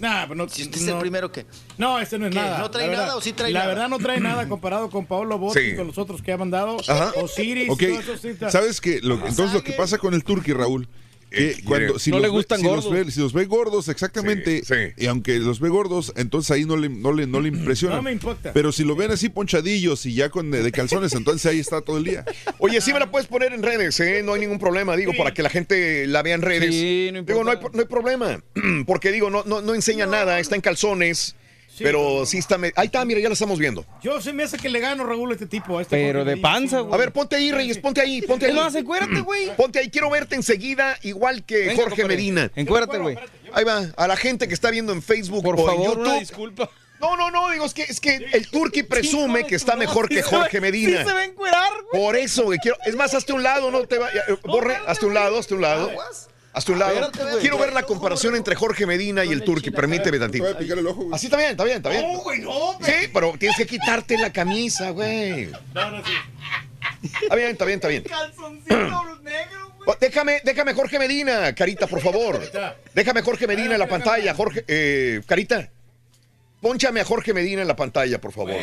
Nah, 0.00 0.22
pero 0.22 0.34
no, 0.34 0.48
Si 0.48 0.62
usted 0.62 0.76
es 0.78 0.86
no- 0.86 0.94
el 0.94 0.98
primero 1.00 1.30
que. 1.30 1.46
No, 1.78 1.98
este 1.98 2.18
no 2.18 2.26
es 2.26 2.32
¿Qué? 2.32 2.40
nada. 2.40 2.58
¿No 2.58 2.70
trae 2.70 2.84
la 2.84 2.90
verdad. 2.90 3.04
nada 3.06 3.16
o 3.16 3.20
sí 3.20 3.32
trae 3.32 3.50
La 3.52 3.60
nada? 3.60 3.74
verdad 3.74 3.88
no 3.88 3.98
trae 3.98 4.20
nada 4.20 4.48
comparado 4.48 4.88
con 4.90 5.06
Pablo 5.06 5.38
Botti 5.38 5.60
Sí. 5.60 5.66
y 5.72 5.76
con 5.76 5.86
los 5.86 5.98
otros 5.98 6.22
que 6.22 6.32
ha 6.32 6.36
mandado. 6.38 6.78
Ajá. 6.88 7.12
Osiris, 7.16 7.68
Ok, 7.70 7.80
todo 7.80 8.00
eso 8.00 8.16
sí 8.16 8.28
está- 8.28 8.50
¿sabes 8.50 8.80
qué? 8.80 9.00
Lo- 9.02 9.14
entonces 9.26 9.52
lo 9.52 9.62
que 9.62 9.72
pasa 9.72 9.98
con 9.98 10.14
el 10.14 10.24
Turqui, 10.24 10.52
Raúl, 10.52 10.88
que 11.32 11.62
cuando, 11.64 11.98
si 11.98 12.10
No 12.10 12.16
los 12.18 12.22
le 12.22 12.28
ve- 12.28 12.32
gustan 12.32 12.58
si 12.60 12.64
los 12.64 12.84
gordos. 12.84 13.06
ve- 13.06 13.10
si 13.12 13.20
los 13.20 13.32
ve 13.32 13.44
gordos, 13.46 13.88
exactamente. 13.88 14.62
Y 14.96 15.06
aunque 15.06 15.38
los 15.38 15.60
ve 15.60 15.68
gordos, 15.68 16.12
entonces 16.16 16.50
ahí 16.50 16.64
no 16.64 16.76
le, 16.76 16.88
no 16.88 17.12
le, 17.12 17.26
no 17.26 17.40
le 17.40 17.48
impresiona. 17.48 17.96
No 17.96 18.02
me 18.02 18.12
importa. 18.12 18.52
Pero 18.52 18.72
si 18.72 18.84
lo 18.84 18.94
ven 18.96 19.10
así 19.10 19.28
ponchadillos 19.28 20.06
y 20.06 20.14
ya 20.14 20.28
con 20.28 20.50
de, 20.50 20.62
de 20.62 20.72
calzones, 20.72 21.12
entonces 21.14 21.50
ahí 21.50 21.58
está 21.60 21.80
todo 21.80 21.98
el 21.98 22.04
día. 22.04 22.24
Oye, 22.58 22.80
sí 22.80 22.92
me 22.92 22.98
la 23.00 23.10
puedes 23.10 23.26
poner 23.28 23.52
en 23.52 23.62
redes, 23.62 23.98
¿eh? 24.00 24.22
No 24.24 24.34
hay 24.34 24.40
ningún 24.40 24.58
problema, 24.58 24.96
digo, 24.96 25.12
para 25.16 25.32
que 25.34 25.42
la 25.42 25.50
gente 25.50 26.06
la 26.06 26.22
vea 26.22 26.34
en 26.34 26.42
redes. 26.42 26.74
Sí, 26.74 27.10
no 27.12 27.22
digo, 27.22 27.42
no 27.44 27.50
hay, 27.50 27.58
no 27.72 27.80
hay 27.80 27.86
problema. 27.86 28.42
Porque 28.86 29.10
digo, 29.12 29.30
no, 29.30 29.42
no, 29.44 29.62
no 29.62 29.74
enseña 29.74 30.06
nada, 30.06 30.38
está 30.40 30.54
en 30.54 30.60
calzones. 30.60 31.34
Pero 31.78 32.24
sí 32.26 32.38
está. 32.38 32.58
me- 32.58 32.72
Ahí 32.76 32.86
está, 32.86 33.04
mira, 33.04 33.20
ya 33.20 33.28
la 33.28 33.32
estamos 33.34 33.58
viendo. 33.58 33.84
Yo 34.02 34.20
se 34.20 34.32
me 34.32 34.42
hace 34.44 34.56
que 34.58 34.68
le 34.68 34.80
gano, 34.80 35.04
Raúl, 35.04 35.30
a 35.30 35.34
este 35.34 35.46
tipo. 35.46 35.78
a 35.78 35.82
este 35.82 35.96
Pero 35.96 36.24
de 36.24 36.36
panza, 36.36 36.80
güey. 36.80 36.94
A 36.94 36.96
ver, 36.96 37.12
ponte 37.12 37.36
ahí, 37.36 37.50
Reyes, 37.52 37.78
ponte 37.78 38.00
ahí, 38.00 38.22
ponte 38.22 38.46
ahí. 38.46 38.50
Es 38.52 38.56
más, 38.56 38.74
encuérdate, 38.74 39.20
güey. 39.20 39.54
Ponte 39.56 39.78
ahí, 39.78 39.90
quiero 39.90 40.10
verte 40.10 40.34
enseguida, 40.34 40.98
igual 41.02 41.44
que 41.44 41.58
Venga, 41.58 41.74
Jorge 41.76 41.90
compadre. 42.02 42.08
Medina. 42.16 42.50
Encuérdate, 42.56 42.98
güey. 42.98 43.16
Ahí 43.52 43.64
va, 43.64 43.86
a 43.96 44.06
la 44.08 44.16
gente 44.16 44.48
que 44.48 44.54
está 44.54 44.70
viendo 44.70 44.92
en 44.92 45.02
Facebook 45.02 45.42
Por 45.42 45.56
o 45.56 45.60
en 45.60 45.66
favor, 45.66 45.98
una 45.98 46.08
YouTube. 46.08 46.20
disculpa. 46.20 46.70
No, 47.00 47.16
no, 47.16 47.32
no, 47.32 47.50
digo, 47.50 47.64
es 47.64 47.74
que, 47.74 47.82
es 47.82 47.98
que 47.98 48.14
el 48.32 48.46
Turqui 48.48 48.84
presume 48.84 49.44
que 49.44 49.56
está 49.56 49.74
mejor 49.74 50.08
que 50.08 50.22
Jorge 50.22 50.60
Medina. 50.60 50.98
Sí 51.02 51.08
se 51.08 51.12
va 51.12 51.18
a 51.20 51.24
encuerar, 51.24 51.68
güey. 51.90 52.00
Por 52.02 52.14
eso, 52.16 52.44
güey, 52.44 52.60
quiero. 52.60 52.76
Es 52.86 52.94
más, 52.94 53.12
hazte 53.12 53.32
un 53.32 53.42
lado, 53.42 53.72
no 53.72 53.82
te 53.86 53.98
vayas. 53.98 54.24
Borre, 54.44 54.76
hazte 54.86 55.06
un 55.06 55.14
lado, 55.14 55.36
hazte 55.38 55.54
un 55.54 55.62
lado. 55.62 55.90
Hazte 56.54 56.72
un 56.72 56.78
lado. 56.78 56.92
Espérate, 56.92 57.22
güey. 57.22 57.40
Quiero 57.40 57.58
ver 57.58 57.72
la 57.72 57.82
comparación 57.84 58.36
entre 58.36 58.54
Jorge 58.54 58.86
Medina 58.86 59.24
y 59.24 59.30
el 59.30 59.42
Turqui. 59.42 59.70
Permíteme 59.70 60.18
tantito. 60.18 60.44
Te 60.44 60.50
voy 60.52 60.56
a 60.56 60.58
picar 60.58 60.78
el 60.78 60.86
ojo, 60.86 61.02
güey. 61.02 61.14
Así 61.14 61.26
está 61.26 61.38
bien, 61.38 61.50
está 61.52 61.64
bien, 61.64 61.76
está 61.78 61.88
bien. 61.88 62.02
No, 62.12 62.18
güey, 62.18 62.40
no. 62.40 62.78
Sí, 62.82 63.08
pero 63.12 63.34
tienes 63.38 63.56
que 63.56 63.66
quitarte 63.66 64.18
la 64.18 64.32
camisa, 64.32 64.90
güey. 64.90 65.50
No, 65.74 65.90
no, 65.90 66.04
sí. 66.04 66.12
Está 67.22 67.34
bien, 67.36 67.50
está 67.50 67.64
bien, 67.64 67.76
está 67.78 67.88
bien. 67.88 68.02
Calzoncito 68.02 68.74
negro, 69.22 69.72
güey. 69.84 69.98
Déjame, 70.00 70.40
déjame 70.44 70.74
Jorge 70.74 70.98
Medina, 70.98 71.54
Carita, 71.54 71.86
por 71.86 72.00
favor. 72.00 72.40
Déjame 72.94 73.22
Jorge 73.22 73.46
Medina 73.46 73.72
en 73.72 73.78
la 73.78 73.88
pantalla. 73.88 74.34
Jorge, 74.34 74.64
eh, 74.68 75.22
Carita, 75.26 75.70
ponchame 76.60 77.00
a 77.00 77.04
Jorge 77.04 77.32
Medina 77.32 77.62
en 77.62 77.68
la 77.68 77.76
pantalla, 77.76 78.20
por 78.20 78.32
favor. 78.32 78.54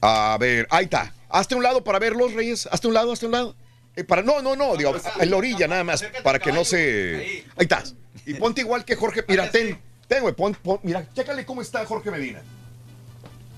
A 0.00 0.36
ver, 0.38 0.66
ahí 0.70 0.84
está. 0.84 1.14
Hazte 1.30 1.54
un 1.54 1.62
lado 1.62 1.82
para 1.82 1.98
verlos, 1.98 2.34
Reyes. 2.34 2.68
Hazte 2.70 2.88
un 2.88 2.94
lado, 2.94 3.12
hazte 3.12 3.26
un 3.26 3.32
lado. 3.32 3.56
Eh, 3.96 4.04
para, 4.04 4.22
no, 4.22 4.42
no, 4.42 4.56
no, 4.56 4.76
digo, 4.76 4.94
en 5.20 5.30
la 5.30 5.36
orilla 5.36 5.68
nada 5.68 5.84
más, 5.84 6.04
para 6.22 6.38
que 6.38 6.50
no 6.52 6.64
se... 6.64 7.44
Ahí 7.56 7.62
estás. 7.62 7.94
Y 8.26 8.34
ponte 8.34 8.60
igual 8.60 8.84
que 8.84 8.96
Jorge. 8.96 9.24
Mira, 9.28 9.50
ten, 9.50 9.78
ten, 10.08 10.22
güey, 10.22 10.34
pon, 10.34 10.54
pon- 10.54 10.80
mira, 10.82 11.06
chécale 11.14 11.44
cómo 11.44 11.62
está 11.62 11.84
Jorge 11.86 12.10
Medina. 12.10 12.42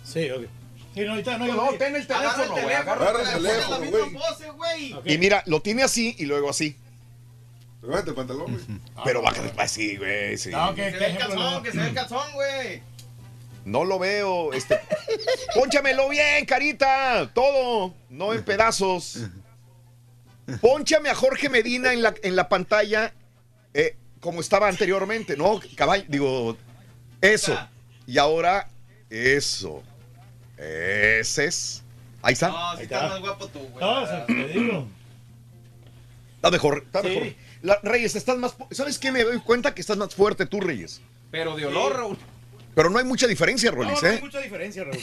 Sí, 0.04 0.30
ok. 0.30 0.44
Sí, 0.94 1.00
no, 1.02 1.12
ahorita 1.12 1.38
no, 1.38 1.46
No, 1.46 1.72
ten 1.74 1.94
el 1.94 2.06
teléfono, 2.06 2.52
güey. 2.52 2.74
Agarra 2.74 3.10
el 3.22 3.28
el 3.28 3.42
teléfono. 3.42 5.02
Y 5.04 5.18
mira, 5.18 5.42
lo 5.46 5.60
tiene 5.60 5.82
así 5.82 6.14
y 6.18 6.24
luego 6.26 6.50
así. 6.50 6.76
Levanta 7.82 8.10
el 8.10 8.16
pantalón, 8.16 8.46
güey. 8.52 8.80
Pero 9.04 9.22
baja 9.22 9.42
así, 9.58 9.96
güey, 9.96 10.36
sí. 10.38 10.50
No, 10.50 10.74
que, 10.74 10.90
que 10.92 11.06
ejemplo, 11.06 11.34
no. 11.34 11.62
que 11.62 11.70
se 11.70 11.78
ve 11.78 11.88
el 11.88 11.94
calzón, 11.94 12.32
güey. 12.34 12.82
No 13.64 13.84
lo 13.84 13.98
veo, 13.98 14.52
este. 14.52 14.80
Pónchamelo 15.54 16.08
bien, 16.08 16.44
carita. 16.46 17.30
Todo, 17.34 17.94
no 18.10 18.32
en 18.32 18.44
pedazos. 18.44 19.18
Pónchame 20.60 21.08
a 21.10 21.14
Jorge 21.14 21.48
Medina 21.48 21.92
en 21.92 22.02
la, 22.02 22.14
en 22.22 22.36
la 22.36 22.48
pantalla 22.48 23.12
eh, 23.74 23.96
como 24.20 24.40
estaba 24.40 24.68
anteriormente, 24.68 25.36
¿no? 25.36 25.60
Caballo, 25.76 26.04
digo, 26.08 26.56
eso. 27.20 27.58
Y 28.06 28.18
ahora, 28.18 28.68
eso. 29.10 29.82
Ese 30.56 31.46
es. 31.46 31.82
Ahí 32.22 32.32
está. 32.32 32.48
No, 32.48 32.76
si 32.76 32.82
estás 32.84 33.10
más 33.10 33.20
guapo 33.20 33.46
tú, 33.48 33.58
güey. 33.60 33.84
No, 33.84 34.06
se- 34.06 34.24
te 34.32 34.48
digo. 34.48 34.88
Está 36.36 36.50
mejor, 36.50 36.82
está 36.86 37.02
Sí. 37.02 37.08
mejor. 37.08 37.26
La- 37.62 37.80
Reyes, 37.82 38.14
estás 38.16 38.36
más. 38.38 38.54
¿Sabes 38.70 38.98
qué? 38.98 39.10
Me 39.12 39.24
doy 39.24 39.38
cuenta 39.40 39.74
que 39.74 39.80
estás 39.80 39.96
más 39.96 40.14
fuerte 40.14 40.46
tú, 40.46 40.60
Reyes. 40.60 41.00
Pero 41.30 41.56
de 41.56 41.66
olor, 41.66 41.96
Raúl. 41.96 42.18
Pero 42.74 42.90
no 42.90 42.98
hay 42.98 43.04
mucha 43.04 43.26
diferencia, 43.26 43.70
No, 43.70 43.78
Rolis, 43.78 44.02
no 44.02 44.08
hay 44.08 44.16
¿eh? 44.16 44.20
mucha 44.20 44.40
diferencia, 44.40 44.84
Raúl. 44.84 44.98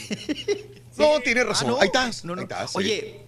No, 0.96 1.20
tienes 1.20 1.46
razón. 1.46 1.68
Ah, 1.68 1.70
no. 1.72 1.80
Ahí 1.80 1.86
estás. 1.86 2.24
No, 2.24 2.34
no. 2.34 2.40
Ahí 2.40 2.44
estás, 2.44 2.70
sí. 2.70 2.78
Oye, 2.78 3.20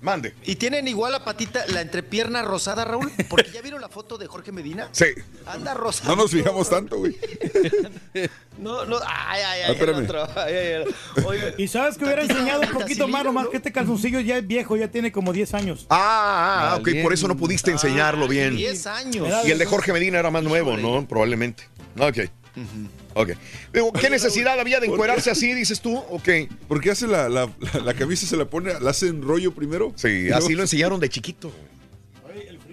Mande. 0.00 0.34
¿y 0.44 0.56
tienen 0.56 0.86
igual 0.88 1.12
la 1.12 1.24
patita, 1.24 1.64
la 1.68 1.80
entrepierna 1.80 2.42
rosada, 2.42 2.84
Raúl? 2.84 3.10
Porque 3.28 3.50
ya 3.50 3.62
vieron 3.62 3.80
la 3.80 3.88
foto 3.88 4.18
de 4.18 4.26
Jorge 4.26 4.52
Medina. 4.52 4.88
Sí. 4.92 5.06
Anda 5.46 5.74
rosada. 5.74 6.10
No 6.10 6.16
nos 6.16 6.30
fijamos 6.30 6.68
tanto, 6.68 6.98
güey. 6.98 7.16
No, 8.58 8.84
no. 8.84 8.98
Ay, 9.06 9.40
ay, 9.42 9.60
Ah, 9.62 9.66
ay. 9.68 9.72
espérame. 9.72 10.06
Ay, 10.36 10.54
ay, 10.54 10.72
ay. 10.86 11.24
Oye, 11.24 11.54
Y 11.56 11.68
sabes 11.68 11.96
que 11.96 12.04
hubiera 12.04 12.22
enseñado 12.22 12.60
un 12.60 12.68
poquito 12.68 13.08
más, 13.08 13.24
nomás 13.24 13.44
¿no? 13.44 13.50
que 13.50 13.56
este 13.56 13.72
calzoncillo 13.72 14.20
ya 14.20 14.36
es 14.36 14.46
viejo, 14.46 14.76
ya 14.76 14.88
tiene 14.88 15.10
como 15.10 15.32
10 15.32 15.54
años. 15.54 15.86
Ah, 15.88 16.72
ah, 16.72 16.76
ok, 16.76 16.88
por 17.02 17.14
eso 17.14 17.26
no 17.28 17.36
pudiste 17.36 17.70
enseñarlo 17.70 18.28
bien. 18.28 18.54
10 18.54 18.86
años. 18.86 19.28
Y 19.46 19.50
el 19.50 19.58
de 19.58 19.64
Jorge 19.64 19.92
Medina 19.94 20.18
era 20.18 20.30
más 20.30 20.42
nuevo, 20.44 20.76
¿no? 20.76 21.08
Probablemente. 21.08 21.64
Ok. 21.98 22.18
Ok. 23.14 23.30
Digo, 23.72 23.92
¿qué 23.92 24.10
necesidad 24.10 24.58
había 24.60 24.78
de 24.80 24.86
encuerarse 24.86 25.30
así, 25.30 25.52
dices 25.54 25.80
tú? 25.80 25.96
Ok. 26.10 26.28
¿Por 26.68 26.80
qué 26.80 26.90
hace 26.90 27.06
la, 27.06 27.28
la, 27.28 27.50
la, 27.74 27.80
la 27.80 27.94
camisa, 27.94 28.26
se 28.26 28.36
la 28.36 28.44
pone, 28.44 28.78
la 28.80 28.90
hace 28.90 29.08
en 29.08 29.22
rollo 29.22 29.52
primero? 29.54 29.92
Sí, 29.96 30.08
Y 30.08 30.30
así 30.30 30.40
luego- 30.48 30.50
lo 30.56 30.62
enseñaron 30.62 31.00
de 31.00 31.08
chiquito. 31.08 31.52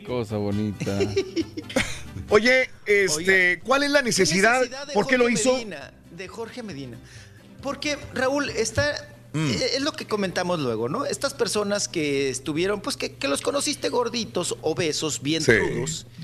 Cosa 0.06 0.38
bonita. 0.38 0.98
Oye, 2.30 2.69
este, 2.85 3.59
¿cuál 3.64 3.83
es 3.83 3.91
la 3.91 4.01
necesidad? 4.01 4.61
de 4.61 4.93
¿Por 4.93 5.08
qué 5.08 5.17
lo 5.17 5.30
hizo? 5.30 5.53
Medina, 5.53 5.91
de 6.11 6.27
Jorge 6.27 6.64
Medina. 6.64 6.98
Porque, 7.61 7.98
Raúl, 8.14 8.49
está. 8.49 9.08
Mm. 9.33 9.49
eh, 9.49 9.72
Es 9.75 9.82
lo 9.82 9.91
que 9.91 10.08
comentamos 10.08 10.59
luego, 10.59 10.90
¿no? 10.90 11.06
Estas 11.06 11.33
personas 11.33 11.88
que 11.88 12.30
estuvieron, 12.30 12.82
pues 12.82 12.98
que, 12.98 13.14
que 13.16 13.27
los 13.27 13.41
conociste 13.41 13.90
gorditos, 13.90 14.56
obesos, 14.61 15.22
bien 15.22 15.41
Sí. 15.43 15.51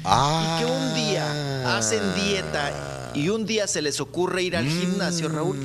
Ah. 0.03 0.59
y 0.59 0.66
que 0.66 0.72
un 0.72 0.93
día 0.95 1.77
hacen 1.77 2.01
dieta 2.16 3.11
y 3.16 3.30
un 3.30 3.45
día 3.45 3.67
se 3.67 3.82
les 3.82 4.00
ocurre 4.01 4.43
ir 4.43 4.56
al 4.58 4.67
gimnasio, 4.67 5.30
Raúl. 5.30 5.56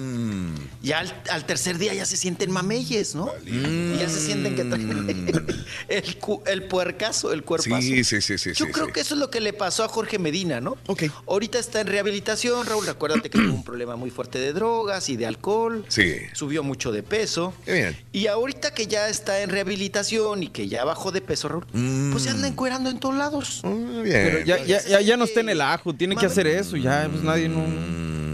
Mm. 0.80 0.86
Ya 0.86 0.98
al, 1.00 1.22
al 1.30 1.44
tercer 1.46 1.76
día 1.78 1.92
ya 1.94 2.06
se 2.06 2.16
sienten 2.16 2.50
mameyes, 2.50 3.14
¿no? 3.14 3.30
Y 3.46 3.98
ya 3.98 4.08
se 4.08 4.20
sienten 4.20 4.56
que 4.56 4.64
traen 4.64 5.46
el, 5.88 6.16
cu- 6.18 6.42
el 6.46 6.62
puercazo, 6.64 7.32
el 7.32 7.42
cuerpazo. 7.44 7.80
Sí, 7.82 8.02
sí, 8.04 8.20
sí, 8.20 8.38
sí. 8.38 8.50
Yo 8.54 8.66
sí, 8.66 8.72
creo 8.72 8.86
sí. 8.86 8.92
que 8.92 9.00
eso 9.00 9.14
es 9.14 9.20
lo 9.20 9.30
que 9.30 9.40
le 9.40 9.52
pasó 9.52 9.84
a 9.84 9.88
Jorge 9.88 10.18
Medina, 10.18 10.60
¿no? 10.60 10.76
Ok. 10.86 11.04
Ahorita 11.28 11.58
está 11.58 11.80
en 11.82 11.86
rehabilitación, 11.88 12.64
Raúl. 12.66 12.86
Recuérdate 12.86 13.28
que 13.30 13.38
tuvo 13.38 13.52
un 13.54 13.64
problema 13.64 13.96
muy 13.96 14.10
fuerte 14.10 14.38
de 14.38 14.52
drogas 14.52 15.08
y 15.10 15.16
de 15.16 15.26
alcohol. 15.26 15.84
Sí. 15.88 16.14
Subió 16.32 16.62
mucho 16.62 16.92
de 16.92 17.02
peso. 17.02 17.52
Qué 17.64 17.72
bien. 17.74 17.96
Y 18.12 18.26
ahorita 18.28 18.72
que 18.72 18.86
ya 18.86 19.08
está 19.08 19.42
en 19.42 19.50
rehabilitación 19.50 20.42
y 20.42 20.48
que 20.48 20.68
ya 20.68 20.84
bajó 20.84 21.12
de 21.12 21.20
peso, 21.20 21.48
Raúl, 21.48 21.66
pues 22.10 22.22
se 22.24 22.30
anda 22.30 22.48
encuerando 22.48 22.88
en 22.90 22.98
todos 22.98 23.16
lados. 23.16 23.60
Mm, 23.64 24.02
Pero 24.04 24.36
bien. 24.36 24.46
ya, 24.46 24.64
ya, 24.64 24.82
ya, 24.86 25.00
ya 25.00 25.16
no 25.16 25.24
está 25.24 25.40
en 25.40 25.50
el 25.50 25.60
ajo, 25.60 25.94
tiene 25.94 26.16
que 26.16 26.26
hacer 26.26 26.46
eso, 26.46 26.76
ya, 26.76 27.06
pues 27.10 27.22
nadie 27.22 27.48
no... 27.48 28.29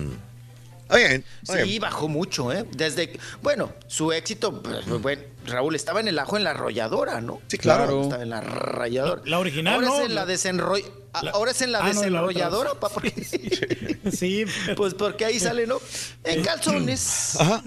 Bien. 0.95 1.25
Sí, 1.43 1.55
bien. 1.65 1.81
bajó 1.83 2.09
mucho, 2.09 2.53
¿eh? 2.53 2.65
Desde, 2.77 3.11
que- 3.11 3.19
bueno, 3.43 3.73
su 3.89 4.13
éxito, 4.13 4.63
pues, 4.63 4.87
bueno, 5.01 5.23
Raúl 5.47 5.75
estaba 5.75 6.01
en 6.01 6.09
el 6.09 6.19
ajo 6.19 6.37
en 6.37 6.45
la 6.45 6.51
arrolladora, 6.51 7.21
¿no? 7.21 7.41
Sí, 7.49 7.59
claro. 7.59 7.85
Claro. 7.85 8.03
Estaba 8.03 8.23
en 8.23 8.31
la 8.31 8.39
arrolladora. 8.39 9.23
La 9.25 9.39
original, 9.41 9.75
Ahora 9.75 9.87
¿no? 9.89 9.99
es 10.01 10.07
en 10.07 10.15
la 10.15 10.27
desenroll... 10.27 10.83
Ahora 11.33 11.51
es 11.53 11.63
en 11.63 11.73
la 11.73 11.79
Ah, 11.79 11.83
no, 11.93 12.01
desenrolladora, 12.01 12.75
papá. 12.75 13.01
Sí. 14.13 14.45
Pues 14.77 14.93
porque 14.95 15.25
ahí 15.25 15.41
sale, 15.41 15.67
¿no? 15.67 15.79
En 16.25 16.43
calzones, 16.45 17.37
Ajá. 17.41 17.63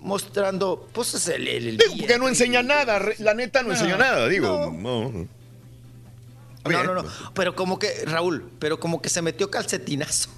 mostrando, 0.00 0.88
pues 0.92 1.12
es 1.14 1.28
el, 1.28 1.46
el, 1.46 1.68
el 1.68 1.76
Digo, 1.76 1.94
porque 1.98 2.18
no 2.18 2.28
enseña 2.28 2.62
nada. 2.62 2.98
La 3.18 3.34
neta 3.34 3.62
no, 3.62 3.72
enseña 3.72 3.96
nada, 3.98 4.26
digo. 4.28 4.72
No. 4.76 5.28
No, 6.64 6.82
no, 6.82 6.94
no. 6.94 7.04
Pero 7.34 7.54
como 7.54 7.78
que, 7.78 8.04
Raúl, 8.06 8.50
pero 8.58 8.80
como 8.80 9.02
que 9.02 9.10
se 9.10 9.20
metió 9.20 9.50
calcetinazo. 9.50 10.30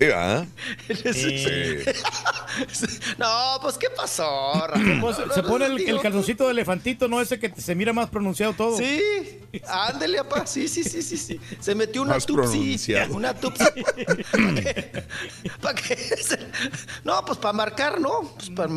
No, 3.18 3.58
pues 3.62 3.76
¿qué 3.78 3.88
pasó, 3.90 4.66
Raúl? 4.66 4.98
Pues, 5.00 5.18
No, 5.18 5.26
no, 5.26 5.34
se 5.34 5.42
no, 5.42 5.48
pone 5.48 5.68
no, 5.68 5.76
el, 5.76 6.00
calzoncito 6.00 6.44
de 6.46 6.52
elefantito, 6.52 7.06
¿no? 7.08 7.20
Ese 7.20 7.38
que 7.38 7.52
se 7.56 7.74
mira 7.74 7.92
más 7.92 8.08
pronunciado 8.10 8.52
todo. 8.54 8.76
Sí, 8.78 9.00
ándele, 9.68 10.18
apá. 10.18 10.46
Sí, 10.46 10.68
sí, 10.68 10.82
sí, 10.84 11.02
sí, 11.02 11.16
sí. 11.16 11.40
Se 11.60 11.74
metió 11.74 12.02
una 12.02 12.14
Más 12.14 12.26
tupsi. 12.26 12.76
Una 13.10 13.34
tupsi. 13.34 13.64
¿Para 15.60 15.74
qué? 15.74 15.96
No, 17.04 17.24
pues 17.24 17.38
para 17.38 17.52
marcar, 17.52 18.00
¿no? 18.00 18.32
Pues 18.36 18.50
para 18.50 18.68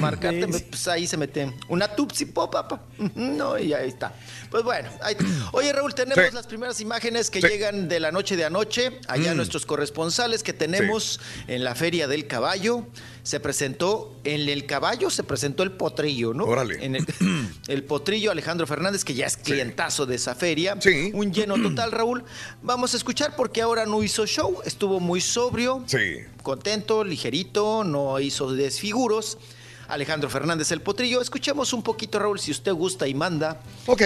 marcarte, 0.00 0.46
pues 0.48 0.88
ahí 0.88 1.06
se 1.06 1.16
mete 1.16 1.52
una 1.68 1.88
tupsi 1.94 2.26
pop, 2.26 2.52
papá. 2.52 2.80
No, 3.14 3.58
y 3.58 3.72
ahí 3.72 3.88
está. 3.88 4.12
Pues 4.50 4.62
bueno, 4.62 4.88
ahí- 5.02 5.16
oye 5.52 5.72
Raúl, 5.72 5.94
tenemos 5.94 6.24
Sí. 6.28 6.34
las 6.34 6.46
primeras 6.46 6.80
imágenes 6.80 7.30
que 7.30 7.40
Sí. 7.40 7.46
llegan 7.48 7.88
de 7.88 8.00
la 8.00 8.10
noche 8.12 8.36
de 8.36 8.44
anoche. 8.44 9.00
Allá 9.08 9.32
Mm. 9.32 9.36
nuestros 9.36 9.66
corresponsales 9.90 10.42
que 10.42 10.52
tenemos 10.52 11.20
en 11.46 11.62
la 11.62 11.74
Feria 11.76 12.08
del 12.08 12.26
Caballo. 12.26 12.86
Se 13.22 13.38
presentó, 13.40 14.14
en 14.24 14.48
el 14.48 14.66
caballo 14.66 15.10
se 15.10 15.22
presentó 15.24 15.62
el 15.64 15.72
potrillo, 15.72 16.32
¿no? 16.34 16.44
Órale. 16.44 16.84
En 16.84 16.96
el, 16.96 17.06
el 17.68 17.84
potrillo 17.84 18.30
Alejandro 18.32 18.66
Fernández, 18.66 19.04
que 19.04 19.14
ya 19.14 19.26
es 19.26 19.36
clientazo 19.36 20.06
de 20.06 20.16
esa 20.16 20.34
feria. 20.34 20.76
Sí. 20.80 21.10
Un 21.14 21.32
lleno 21.32 21.54
total, 21.62 21.92
Raúl. 21.92 22.24
Vamos 22.62 22.94
a 22.94 22.96
escuchar 22.96 23.34
porque 23.36 23.62
ahora 23.62 23.86
no 23.86 24.02
hizo 24.02 24.26
show, 24.26 24.60
estuvo 24.64 24.98
muy 25.00 25.20
sobrio, 25.20 25.82
Sí. 25.86 26.18
contento, 26.42 27.04
ligerito, 27.04 27.84
no 27.84 28.18
hizo 28.20 28.52
desfiguros. 28.52 29.38
Alejandro 29.88 30.28
Fernández 30.28 30.72
el 30.72 30.80
potrillo. 30.80 31.20
Escuchemos 31.20 31.72
un 31.72 31.82
poquito, 31.82 32.18
Raúl, 32.18 32.40
si 32.40 32.50
usted 32.50 32.72
gusta 32.72 33.06
y 33.06 33.14
manda. 33.14 33.60
Ok. 33.86 34.02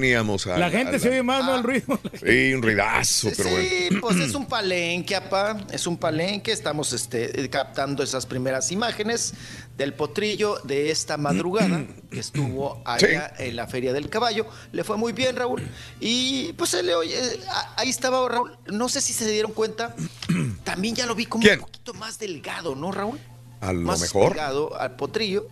Teníamos. 0.00 0.46
La 0.46 0.70
gente 0.70 0.98
se 0.98 1.08
oye 1.10 1.22
más, 1.22 1.44
¿no? 1.44 1.56
El 1.56 1.62
ruido. 1.62 2.00
Sí, 2.24 2.54
un 2.54 2.62
ruidazo, 2.62 3.28
pero 3.36 3.50
bueno. 3.50 3.68
Sí, 3.68 3.88
pues 4.00 4.16
es 4.16 4.34
un 4.34 4.46
palenque, 4.46 5.14
apá. 5.16 5.58
Es 5.70 5.86
un 5.86 5.96
palenque. 5.96 6.52
Estamos 6.52 6.92
este, 6.92 7.40
eh, 7.40 7.50
captando 7.50 8.02
esas 8.02 8.26
primeras 8.26 8.72
imágenes 8.72 9.34
del 9.76 9.94
potrillo 9.94 10.58
de 10.64 10.90
esta 10.90 11.16
madrugada 11.16 11.84
que 12.10 12.20
estuvo 12.20 12.82
allá 12.84 13.32
en 13.38 13.56
la 13.56 13.66
Feria 13.66 13.92
del 13.92 14.08
Caballo. 14.08 14.46
Le 14.72 14.84
fue 14.84 14.96
muy 14.96 15.12
bien, 15.12 15.36
Raúl. 15.36 15.62
Y 16.00 16.52
pues 16.54 16.70
se 16.70 16.82
le 16.82 16.94
oye. 16.94 17.16
a- 17.48 17.74
Ahí 17.80 17.90
estaba 17.90 18.26
Raúl. 18.28 18.56
No 18.66 18.88
sé 18.88 19.00
si 19.00 19.12
se 19.12 19.30
dieron 19.30 19.52
cuenta. 19.52 19.94
También 20.64 20.94
ya 20.94 21.06
lo 21.06 21.14
vi 21.14 21.26
como 21.26 21.42
¿Quién? 21.42 21.58
un 21.60 21.66
poquito 21.66 21.94
más 21.94 22.18
delgado, 22.18 22.74
¿no, 22.74 22.90
Raúl? 22.92 23.18
A 23.60 23.74
lo 23.74 23.80
más 23.80 24.00
mejor. 24.00 24.30
delgado 24.30 24.80
al 24.80 24.96
potrillo. 24.96 25.46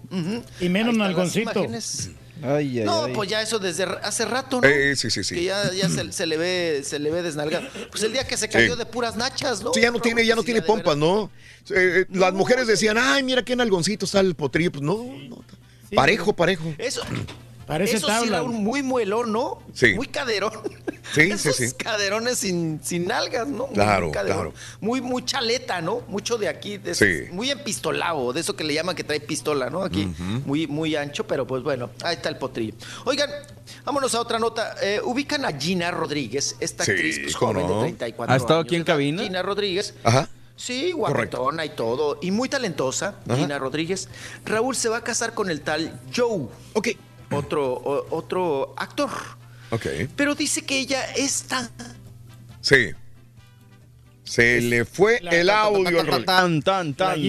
Y 0.61 0.69
menos 0.71 0.97
nalgoncito. 0.97 1.67
Imágenes. 2.39 2.57
Ay, 2.59 2.79
ay, 2.81 2.85
No, 2.85 3.05
ay. 3.05 3.13
pues 3.15 3.29
ya 3.29 3.43
eso 3.43 3.59
desde 3.59 3.85
hace 4.03 4.25
rato, 4.25 4.61
¿no? 4.61 4.69
Eh, 4.69 4.95
sí, 4.97 5.11
sí, 5.11 5.23
sí. 5.25 5.35
Que 5.35 5.45
ya, 5.45 5.73
ya 5.73 5.89
se, 5.89 6.13
se 6.13 6.27
le 6.27 6.37
ve, 6.37 6.83
se 6.85 6.99
le 6.99 7.11
ve 7.11 7.23
desnalgado. 7.23 7.67
Pues 7.91 8.03
el 8.03 8.13
día 8.13 8.27
que 8.27 8.37
se 8.37 8.49
cayó 8.49 8.73
Sí. 8.75 8.79
de 8.79 8.87
puras 8.87 9.17
nachas, 9.17 9.63
¿no? 9.63 9.73
Sí, 9.75 9.81
ya 9.81 9.91
no 9.91 10.01
tiene, 10.01 10.25
ya 10.25 10.35
no 10.37 10.43
tiene 10.43 10.63
pompas, 10.63 10.97
¿no? 10.97 11.31
Eh, 11.71 12.03
eh, 12.03 12.07
las 12.13 12.33
mujeres 12.33 12.67
decían, 12.67 12.97
ay, 12.99 13.23
mira 13.23 13.45
qué 13.45 13.55
nalgoncito 13.57 14.07
está 14.07 14.21
el 14.21 14.35
potrillo. 14.35 14.73
Pues 14.73 14.83
no, 14.83 14.97
no. 15.29 15.45
Parejo, 15.95 16.33
parejo. 16.35 16.75
Eso. 16.79 17.03
Parece 17.69 17.99
eso 17.99 18.07
sí, 18.09 18.13
tabla. 18.13 18.39
Raúl, 18.39 18.53
muy 18.53 18.83
muelón, 18.83 19.31
¿no? 19.31 19.63
Sí. 19.75 19.95
Muy 19.95 20.07
caderón. 20.09 20.51
Sí, 21.15 21.23
sí, 21.27 21.31
Esos 21.33 21.57
sí. 21.57 21.71
caderones 21.77 22.39
sin, 22.39 22.81
sin 22.83 23.07
nalgas, 23.07 23.47
¿no? 23.47 23.67
Muy 23.67 23.75
Claro, 23.75 24.11
caderón. 24.11 24.37
claro. 24.39 24.55
Muy, 24.81 25.01
muy 25.01 25.25
chaleta, 25.25 25.81
¿no? 25.81 26.03
Mucho 26.09 26.39
de 26.39 26.49
aquí. 26.49 26.79
de 26.79 26.93
esos- 26.93 27.07
Sí. 27.07 27.31
Muy 27.33 27.51
empistolado, 27.51 28.33
de 28.33 28.41
eso 28.41 28.57
que 28.57 28.65
le 28.65 28.75
llaman 28.75 28.97
que 28.97 29.05
trae 29.05 29.21
pistola, 29.21 29.71
¿no? 29.71 29.85
Aquí. 29.85 30.07
muy, 30.47 30.67
muy 30.67 30.97
ancho, 30.97 31.27
pero 31.27 31.47
pues 31.47 31.63
bueno, 31.63 31.91
ahí 32.03 32.17
está 32.17 32.29
el 32.31 32.39
potrillo. 32.39 32.75
Oigan, 33.05 33.31
vámonos 33.85 34.15
a 34.15 34.21
otra 34.21 34.39
nota. 34.39 34.75
Eh, 34.83 35.01
ubican 35.05 35.45
a 35.45 35.53
Gina 35.53 35.91
Rodríguez, 35.91 36.57
esta 36.61 36.85
Sí, 36.85 36.91
actriz 36.93 37.21
pues, 37.23 37.37
joven 37.37 37.67
no. 37.67 37.75
de 37.75 37.81
34 37.93 38.33
¿Ha 38.33 38.37
estado 38.37 38.61
años 38.61 38.67
aquí 38.69 38.77
en 38.77 38.85
cabina? 38.85 39.23
Gina 39.23 39.43
Rodríguez. 39.43 39.95
Ajá. 40.03 40.29
Sí, 40.57 40.91
guapetona 40.91 41.65
y 41.65 41.69
todo. 41.69 42.19
Y 42.21 42.33
muy 42.33 42.49
talentosa, 42.49 43.15
Ajá. 43.29 43.37
Gina 43.37 43.59
Rodríguez. 43.61 44.09
Raúl 44.45 44.75
se 44.75 44.89
va 44.89 44.97
a 44.97 45.05
casar 45.05 45.33
con 45.35 45.51
el 45.51 45.61
tal 45.61 46.01
Joe. 46.15 46.47
Ok. 46.73 46.89
Otro, 47.31 47.73
o- 47.75 48.07
otro 48.17 48.75
actor. 48.77 49.11
Ok. 49.71 49.87
Pero 50.17 50.35
dice 50.35 50.63
que 50.63 50.79
ella 50.79 51.05
es 51.15 51.43
tan. 51.45 51.69
Sí. 52.61 52.91
Se 54.25 54.61
le 54.61 54.85
fue 54.85 55.21
La- 55.23 55.31
el 55.31 55.49
audio. 55.49 56.05
Tan, 56.05 56.61
tan, 56.63 56.89
La 56.91 56.95
tan, 56.97 57.23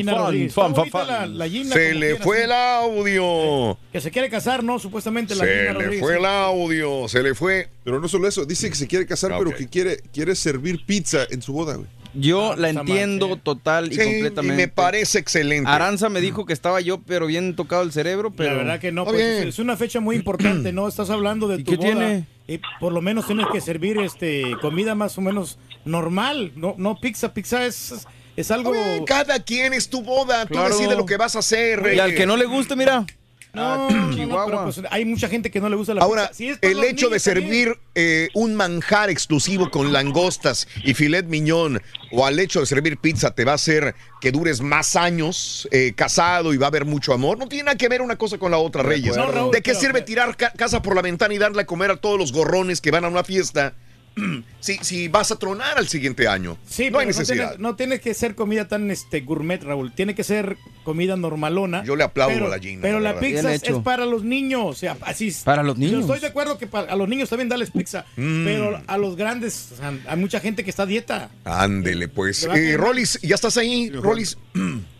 Se 1.71 1.93
le 1.93 2.15
fue 2.17 2.43
el 2.43 2.51
audio. 2.51 3.77
Que 3.93 4.01
se 4.01 4.11
quiere 4.11 4.29
casar, 4.29 4.63
¿no? 4.65 4.79
Supuestamente 4.79 5.33
la 5.33 5.45
Se 5.45 5.49
Gina 5.49 5.63
le 5.63 5.73
Rodríguez. 5.73 5.99
fue 6.01 6.17
el 6.17 6.25
audio. 6.25 7.07
Se 7.07 7.23
le 7.23 7.33
fue. 7.35 7.69
Pero 7.85 8.01
no 8.01 8.07
solo 8.09 8.27
eso, 8.27 8.43
dice 8.45 8.69
que 8.69 8.75
se 8.75 8.85
quiere 8.87 9.05
casar, 9.05 9.31
Ah, 9.31 9.37
pero 9.39 9.55
que 9.55 9.69
quiere, 9.69 10.01
quiere 10.13 10.35
servir 10.35 10.85
pizza 10.85 11.25
en 11.29 11.41
su 11.41 11.53
boda, 11.53 11.75
güey. 11.75 11.87
Yo 12.13 12.53
Ah, 12.53 12.55
la 12.57 12.73
mal, 12.73 12.79
entiendo 12.89 13.35
sí. 13.35 13.41
total 13.43 13.91
y 13.91 13.95
Sí, 13.95 14.01
y 14.01 14.05
completamente. 14.05 14.55
me 14.55 14.67
parece 14.67 15.19
excelente. 15.19 15.69
Aranza 15.69 16.09
me 16.09 16.21
dijo 16.21 16.45
que 16.45 16.53
estaba 16.53 16.81
yo, 16.81 17.01
pero 17.01 17.27
bien 17.27 17.55
tocado 17.55 17.83
el 17.83 17.91
cerebro, 17.91 18.31
pero... 18.31 18.51
La 18.51 18.57
verdad 18.57 18.79
que 18.79 18.91
no, 18.91 19.05
pues, 19.05 19.45
es 19.45 19.59
una 19.59 19.77
fecha 19.77 19.99
muy 19.99 20.15
importante, 20.15 20.73
¿no? 20.73 20.87
Estás 20.87 21.09
hablando 21.09 21.47
de 21.47 21.61
¿Y 21.61 21.63
tu 21.63 21.71
qué 21.71 21.77
boda. 21.77 21.87
tiene? 21.87 22.25
Y 22.47 22.59
por 22.79 22.93
lo 22.93 23.01
menos 23.01 23.27
tienes 23.27 23.45
que 23.51 23.61
servir 23.61 23.99
este 23.99 24.57
comida 24.59 24.95
más 24.95 25.17
o 25.19 25.21
menos 25.21 25.59
normal, 25.85 26.51
no, 26.55 26.73
no 26.79 26.99
pizza, 26.99 27.33
pizza 27.33 27.65
es, 27.65 28.07
es 28.35 28.49
algo... 28.49 28.73
Cada 29.05 29.39
quien 29.43 29.73
es 29.73 29.87
tu 29.89 30.01
boda. 30.01 30.47
Tú 30.47 30.57
decides 30.59 30.97
lo 30.97 31.05
que 31.05 31.17
vas 31.17 31.35
a 31.35 31.39
hacer. 31.39 31.91
Y 31.95 31.99
al 31.99 32.11
eh. 32.11 32.15
que 32.15 32.25
no 32.25 32.37
le 32.37 32.45
guste, 32.45 32.75
mira. 32.75 33.05
No, 33.51 33.61
Ah, 33.63 33.87
no, 33.91 34.15
Chihuahua. 34.15 34.63
pues 34.65 34.79
hay 34.91 35.05
mucha 35.05 35.27
gente 35.27 35.49
que 35.49 35.59
no 35.59 35.69
le 35.69 35.75
gusta 35.75 35.95
la 35.95 36.01
Ahora, 36.01 36.27
pizza. 36.29 36.37
Si 36.37 36.67
el 36.67 36.83
hecho 36.83 37.07
de 37.07 37.11
niños 37.13 37.23
servir 37.23 37.79
eh, 37.95 38.27
un 38.35 38.53
manjar 38.55 39.09
exclusivo 39.09 39.71
con 39.71 39.91
langostas 39.91 40.67
y 40.83 40.93
filet 40.93 41.25
miñón 41.25 41.81
o 42.11 42.25
al 42.27 42.39
hecho 42.39 42.59
de 42.59 42.67
servir 42.67 42.97
pizza 42.97 43.33
te 43.33 43.45
va 43.45 43.53
a 43.53 43.55
hacer 43.55 43.95
que 44.21 44.31
dures 44.31 44.61
más 44.61 44.95
años 44.95 45.67
eh, 45.71 45.93
casado 45.95 46.53
y 46.53 46.57
va 46.57 46.67
a 46.67 46.69
haber 46.69 46.85
mucho 46.85 47.11
amor. 47.11 47.39
No 47.39 47.47
tiene 47.47 47.63
nada 47.65 47.77
que 47.77 47.89
ver 47.89 48.01
una 48.03 48.17
cosa 48.17 48.37
con 48.37 48.51
la 48.51 48.57
otra, 48.59 48.83
Reyes. 48.83 49.17
No, 49.17 49.31
Raúl, 49.31 49.51
¿De 49.51 49.61
qué 49.63 49.73
sirve 49.73 50.01
tirar 50.03 50.37
ca- 50.37 50.51
casa 50.55 50.81
por 50.83 50.95
la 50.95 51.01
ventana 51.01 51.33
y 51.33 51.39
darle 51.39 51.63
a 51.63 51.65
comer 51.65 51.89
a 51.89 51.95
todos 51.97 52.19
los 52.19 52.31
gorrones 52.31 52.81
que 52.81 52.91
van 52.91 53.03
a 53.05 53.07
una 53.07 53.23
fiesta 53.23 53.73
si, 54.59 54.77
si 54.81 55.07
vas 55.07 55.31
a 55.31 55.37
tronar 55.37 55.77
al 55.77 55.87
siguiente 55.87 56.27
año? 56.27 56.57
Sí, 56.67 56.89
no 56.89 56.99
hay 56.99 57.05
pero 57.07 57.19
necesidad. 57.19 57.49
tiene, 57.49 57.63
no 57.63 57.75
tiene 57.75 57.99
que 57.99 58.13
ser 58.13 58.35
comida 58.35 58.67
tan 58.67 58.89
este 58.91 59.21
gourmet, 59.21 59.61
Raúl. 59.63 59.91
Tiene 59.93 60.15
que 60.15 60.23
ser 60.23 60.57
comida 60.83 61.15
normalona. 61.15 61.83
Yo 61.83 61.95
le 61.95 62.03
aplaudo 62.03 62.33
pero, 62.33 62.45
a 62.47 62.49
la 62.49 62.59
Gina, 62.59 62.81
Pero 62.81 62.99
la 62.99 63.19
pizza 63.19 63.53
es, 63.53 63.61
para 63.83 64.05
los 64.05 64.23
niños. 64.23 64.61
O 64.65 64.73
sea, 64.73 64.97
así. 65.01 65.33
Para 65.43 65.63
los 65.63 65.75
Yo 65.77 65.81
niños. 65.85 66.01
estoy 66.01 66.19
de 66.19 66.27
acuerdo 66.27 66.57
que 66.57 66.67
para, 66.67 66.91
a 66.91 66.95
los 66.95 67.07
niños 67.07 67.29
también 67.29 67.49
dales 67.49 67.71
pizza. 67.71 68.05
Mm. 68.15 68.45
Pero 68.45 68.81
a 68.85 68.97
los 68.97 69.15
grandes, 69.15 69.69
o 69.73 69.75
sea, 69.77 69.93
hay 70.07 70.17
mucha 70.17 70.39
gente 70.39 70.63
que 70.63 70.69
está 70.69 70.83
a 70.83 70.87
dieta. 70.87 71.29
Ándele, 71.45 72.07
pues. 72.07 72.45
A 72.47 72.55
Eh. 72.57 72.77
Rolis, 72.77 73.19
¿ya 73.21 73.35
estás 73.35 73.57
ahí, 73.57 73.89
Rolis? 73.89 74.37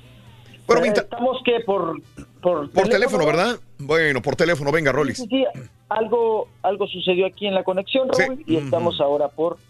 Bueno, 0.70 0.82
Eh, 0.82 0.84
mientras- 0.84 1.06
Estamos 1.06 1.38
que 1.44 1.60
por, 1.62 2.00
por, 2.42 2.70
por 2.72 2.88
teléfono, 2.88 3.26
¿verdad? 3.26 3.56
Bueno, 3.80 4.22
por 4.22 4.36
teléfono, 4.36 4.72
venga, 4.72 4.92
Rolis. 4.92 5.18
Sí, 5.18 5.26
sí, 5.28 5.44
algo, 5.90 6.48
algo 6.62 6.86
sucedió 6.88 7.26
aquí 7.26 7.48
en 7.48 7.56
la 7.56 7.64
conexión, 7.64 8.08
Raúl, 8.08 8.38
Sí. 8.38 8.44
y 8.46 8.56
estamos 8.58 9.02
ahora 9.02 9.30
por, 9.30 9.56
por 9.56 9.62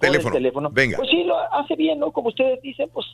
Teléfono. 0.00 0.28
el 0.34 0.42
teléfono. 0.42 0.70
Venga. 0.72 0.96
Pues 0.96 1.10
sí, 1.10 1.22
lo 1.24 1.36
hace 1.52 1.76
bien, 1.76 1.98
¿no? 1.98 2.10
Como 2.12 2.28
ustedes 2.28 2.62
dicen, 2.62 2.88
pues, 2.94 3.04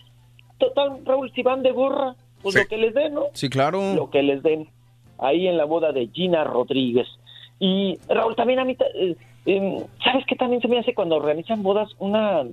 total, 0.59 1.01
Raúl, 1.05 1.33
si 1.35 1.43
van 1.43 1.63
de 1.65 1.73
gorra, 1.73 2.15
pues 2.41 2.55
Sí. 2.55 2.61
lo 2.63 2.69
que 2.69 2.77
les 2.77 2.95
den, 2.95 3.15
¿no? 3.15 3.25
Sí, 3.33 3.49
claro. 3.49 3.95
Lo 3.95 4.11
que 4.11 4.23
les 4.23 4.41
den 4.45 4.69
ahí 5.19 5.49
en 5.49 5.57
la 5.57 5.65
boda 5.65 5.91
de 5.91 6.09
Gina 6.13 6.45
Rodríguez. 6.45 7.09
Y 7.59 7.99
Raúl, 8.09 8.37
también 8.37 8.61
a 8.61 8.65
mí, 8.65 8.77
eh, 8.95 9.17
eh, 9.47 9.87
¿sabes 10.05 10.25
qué 10.29 10.37
también 10.37 10.63
se 10.63 10.69
me 10.69 10.79
hace 10.79 10.95
cuando 10.95 11.17
organizan 11.17 11.63
bodas? 11.65 11.89
Una, 11.99 12.45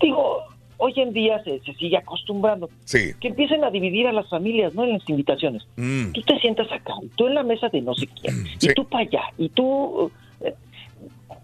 digo, 0.00 0.42
hoy 0.78 0.92
en 0.96 1.12
día 1.12 1.42
se, 1.44 1.60
se 1.60 1.72
sigue 1.74 1.96
acostumbrando. 1.96 2.68
Sí. 2.84 3.12
Que 3.20 3.28
empiecen 3.28 3.64
a 3.64 3.70
dividir 3.70 4.06
a 4.06 4.12
las 4.12 4.28
familias, 4.28 4.74
¿no? 4.74 4.84
En 4.84 4.92
las 4.94 5.08
invitaciones. 5.08 5.62
Mm. 5.76 6.12
Tú 6.12 6.22
te 6.22 6.38
sientas 6.40 6.70
acá, 6.72 6.94
y 7.02 7.08
tú 7.08 7.26
en 7.26 7.34
la 7.34 7.42
mesa 7.42 7.68
de 7.68 7.80
no 7.80 7.94
sé 7.94 8.06
quién, 8.20 8.44
Sí. 8.58 8.68
y 8.70 8.74
tú 8.74 8.84
para 8.86 9.04
allá, 9.04 9.22
y 9.38 9.48
tú... 9.50 10.10
eh, 10.40 10.54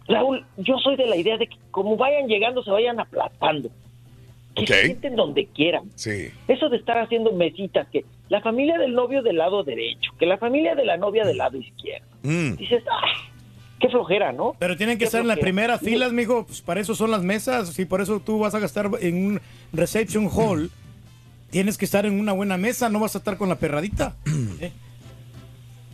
Raúl, 0.09 0.45
yo 0.57 0.77
soy 0.79 0.97
de 0.97 1.07
la 1.07 1.17
idea 1.17 1.37
de 1.39 1.47
que 1.47 1.57
como 1.71 1.97
vayan 1.97 2.27
llegando, 2.29 2.63
se 2.63 2.71
vayan 2.71 2.99
aplastando. 2.99 3.71
Que 4.57 4.67
se 4.67 4.85
sienten 4.87 5.15
donde 5.15 5.47
quieran. 5.47 5.85
Sí. 5.95 6.29
Eso 6.49 6.69
de 6.69 6.77
estar 6.79 6.99
haciendo 6.99 7.31
mesitas, 7.33 7.87
que 7.89 8.05
la 8.29 8.41
familia 8.41 8.77
del 8.79 8.93
novio 8.95 9.23
del 9.23 9.37
lado 9.37 9.63
derecho, 9.63 10.11
que 10.19 10.27
la 10.27 10.39
familia 10.39 10.75
de 10.75 10.85
la 10.85 10.97
novia 10.97 11.25
del 11.25 11.39
lado 11.39 11.57
izquierdo. 11.57 12.07
Mm. 12.25 12.57
Dices, 12.57 12.83
¡ah! 12.91 13.30
Qué 13.81 13.89
flojera, 13.89 14.33
¿no? 14.33 14.55
Pero 14.59 14.77
tienen 14.77 14.99
que 14.99 15.05
estar 15.05 15.23
en 15.23 15.29
las 15.29 15.39
primeras 15.39 15.81
filas, 15.81 16.13
mijo. 16.13 16.45
Pues 16.47 16.61
para 16.61 16.81
eso 16.81 16.95
son 16.95 17.11
las 17.11 17.23
mesas. 17.23 17.71
Si 17.71 17.87
por 17.87 18.01
eso 18.01 18.21
tú 18.21 18.39
vas 18.39 18.55
a 18.55 18.59
gastar 18.59 18.91
en 19.01 19.27
un 19.27 19.41
reception 19.73 20.29
hall, 20.29 20.71
tienes 21.51 21.79
que 21.79 21.87
estar 21.87 22.05
en 22.05 22.21
una 22.21 22.33
buena 22.33 22.59
mesa. 22.59 22.91
No 22.91 23.01
vas 23.01 23.15
a 23.15 23.19
estar 23.19 23.39
con 23.39 23.49
la 23.49 23.57
perradita. 23.57 24.15
¿eh? 24.61 24.73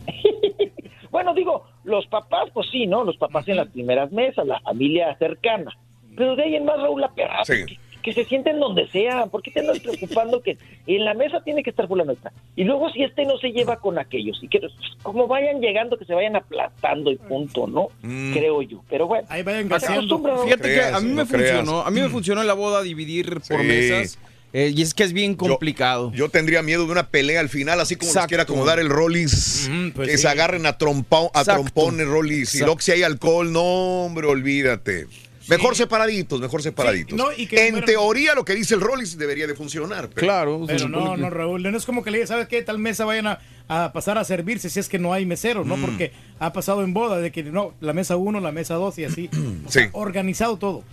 Bueno, 1.09 1.33
digo, 1.33 1.65
los 1.83 2.05
papás, 2.07 2.49
pues 2.53 2.67
sí, 2.69 2.85
¿no? 2.85 3.03
Los 3.03 3.17
papás 3.17 3.47
en 3.47 3.55
las 3.55 3.69
primeras 3.69 4.11
mesas, 4.11 4.45
la 4.45 4.59
familia 4.59 5.17
cercana. 5.17 5.75
Pero 6.15 6.35
de 6.35 6.43
ahí 6.43 6.55
en 6.55 6.65
más, 6.65 6.79
Raúl, 6.79 7.01
la 7.01 7.09
perrada. 7.09 7.45
Sí. 7.45 7.79
Que, 8.07 8.13
se 8.13 8.25
sienten 8.25 8.59
donde 8.59 8.87
sea. 8.87 9.25
¿Por 9.27 9.41
qué 9.41 9.51
te 9.51 9.59
andas 9.59 9.79
preocupando 9.79 10.41
que 10.41 10.57
en 10.87 11.03
la 11.05 11.13
mesa 11.13 11.41
tiene 11.43 11.61
que 11.63 11.69
estar 11.71 11.87
fulano 11.87 12.13
está? 12.13 12.31
Y 12.55 12.63
luego 12.63 12.89
si 12.91 13.03
este 13.03 13.25
no 13.25 13.37
se 13.37 13.49
lleva 13.51 13.77
con 13.81 13.99
aquellos. 13.99 14.39
Y 14.41 14.47
que 14.47 14.59
como 15.03 15.27
vayan 15.27 15.59
llegando, 15.59 15.97
que 15.97 16.05
se 16.05 16.13
vayan 16.13 16.35
aplastando 16.37 17.11
y 17.11 17.17
punto, 17.17 17.67
¿no? 17.67 17.89
Mm. 18.01 18.33
Creo 18.33 18.61
yo. 18.61 18.81
Pero 18.89 19.07
bueno. 19.07 19.27
Ahí 19.29 19.43
vayan. 19.43 19.63
Fíjate 19.67 20.57
creas, 20.61 20.89
que 20.91 20.95
a 20.95 20.99
mí 21.01 21.09
no 21.09 21.25
me 21.25 21.27
creas. 21.29 21.55
funcionó. 21.57 21.81
A 21.81 21.91
mí 21.91 22.01
me 22.01 22.09
funcionó 22.09 22.41
en 22.41 22.47
la 22.47 22.53
boda 22.53 22.81
dividir 22.81 23.41
por 23.47 23.61
Sí. 23.61 23.67
mesas. 23.67 24.17
eh, 24.53 24.71
y 24.73 24.81
es 24.81 24.93
que 24.93 25.03
es 25.03 25.11
bien 25.11 25.35
complicado. 25.35 26.11
Yo 26.13 26.29
tendría 26.29 26.61
miedo 26.63 26.85
de 26.85 26.91
una 26.93 27.09
pelea 27.09 27.41
al 27.41 27.49
final, 27.49 27.81
así 27.81 27.97
como 27.97 28.13
nos 28.13 28.25
quiere 28.27 28.43
acomodar 28.43 28.79
el 28.79 28.89
Rollis. 28.89 29.67
Mm, 29.69 29.89
pues 29.91 30.07
que 30.09 30.15
sí. 30.17 30.21
se 30.23 30.27
agarren 30.29 30.65
a, 30.65 30.77
trompa- 30.77 31.29
a 31.33 31.41
Exacto. 31.41 31.63
trompones, 31.63 32.07
Rollis. 32.07 32.55
Y 32.55 32.59
luego 32.59 32.79
si 32.79 32.93
hay 32.93 33.03
alcohol, 33.03 33.51
no, 33.51 34.05
hombre, 34.05 34.25
olvídate. 34.27 35.07
Mejor 35.49 35.75
separaditos, 35.75 36.39
mejor 36.41 36.61
separaditos. 36.61 37.17
no, 37.17 37.31
y 37.35 37.47
que 37.47 37.67
en 37.67 37.83
teoría, 37.85 38.33
lo 38.35 38.43
que 38.43 38.53
dice 38.53 38.75
el 38.75 38.81
Rollis 38.81 39.17
debería 39.17 39.47
de 39.47 39.55
funcionar. 39.55 40.09
pero- 40.09 40.27
claro. 40.27 40.63
Pero 40.67 40.89
no, 40.89 41.15
que- 41.15 41.21
no, 41.21 41.29
Raúl. 41.29 41.63
No 41.63 41.77
es 41.77 41.85
como 41.85 42.03
que 42.03 42.11
le 42.11 42.17
digas, 42.17 42.29
¿sabes 42.29 42.47
qué? 42.47 42.61
Tal 42.61 42.79
mesa 42.79 43.05
vayan 43.05 43.27
a, 43.27 43.39
a 43.67 43.91
pasar 43.93 44.17
a 44.17 44.23
servirse 44.23 44.69
si 44.69 44.79
es 44.79 44.89
que 44.89 44.99
no 44.99 45.13
hay 45.13 45.25
meseros, 45.25 45.65
Mm. 45.65 45.69
¿no? 45.69 45.75
Porque 45.77 46.11
ha 46.39 46.51
pasado 46.53 46.83
en 46.83 46.93
boda 46.93 47.19
de 47.19 47.31
que 47.31 47.43
no, 47.43 47.73
la 47.79 47.93
mesa 47.93 48.17
uno, 48.17 48.39
la 48.39 48.51
mesa 48.51 48.75
dos 48.75 48.97
y 48.99 49.05
así. 49.05 49.29
O 49.65 49.71
sea, 49.71 49.83
Sí. 49.85 49.89
organizado 49.93 50.57
todo. 50.57 50.83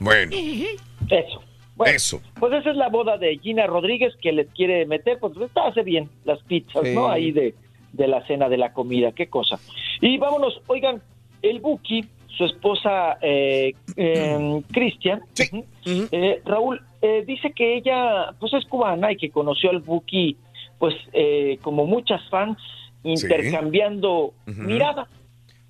Bueno, 0.00 0.32
Eso. 1.08 1.42
Bueno, 1.76 1.94
Eso. 1.96 2.20
Pues 2.38 2.52
esa 2.52 2.70
es 2.70 2.76
la 2.76 2.88
boda 2.88 3.16
de 3.18 3.38
Gina 3.38 3.66
Rodríguez 3.66 4.12
que 4.20 4.32
les 4.32 4.48
quiere 4.50 4.84
meter, 4.86 5.18
pues 5.20 5.32
está 5.38 5.66
hace 5.68 5.82
bien 5.82 6.08
las 6.24 6.40
pizzas, 6.42 6.82
Sí. 6.84 6.94
¿no? 6.94 7.08
Ahí 7.10 7.32
de, 7.32 7.54
de 7.92 8.08
la 8.08 8.24
cena 8.26 8.48
de 8.48 8.58
la 8.58 8.72
comida, 8.72 9.12
qué 9.12 9.28
cosa. 9.28 9.58
Y 10.00 10.18
vámonos, 10.18 10.60
oigan, 10.66 11.02
el 11.40 11.60
Buki, 11.60 12.04
su 12.36 12.44
esposa 12.44 13.18
eh, 13.20 13.74
eh, 13.96 14.62
Cristian, 14.72 15.22
Sí. 15.34 15.64
eh, 16.12 16.40
Raúl, 16.44 16.80
eh, 17.02 17.24
dice 17.26 17.52
que 17.52 17.76
ella, 17.76 18.32
pues 18.40 18.52
es 18.54 18.64
cubana 18.66 19.12
y 19.12 19.16
que 19.16 19.30
conoció 19.30 19.70
al 19.70 19.80
Buki, 19.80 20.36
pues 20.78 20.94
eh, 21.12 21.58
como 21.62 21.86
muchas 21.86 22.20
fans 22.30 22.58
intercambiando 23.04 24.32
Ujú. 24.46 24.62
miradas. 24.62 25.08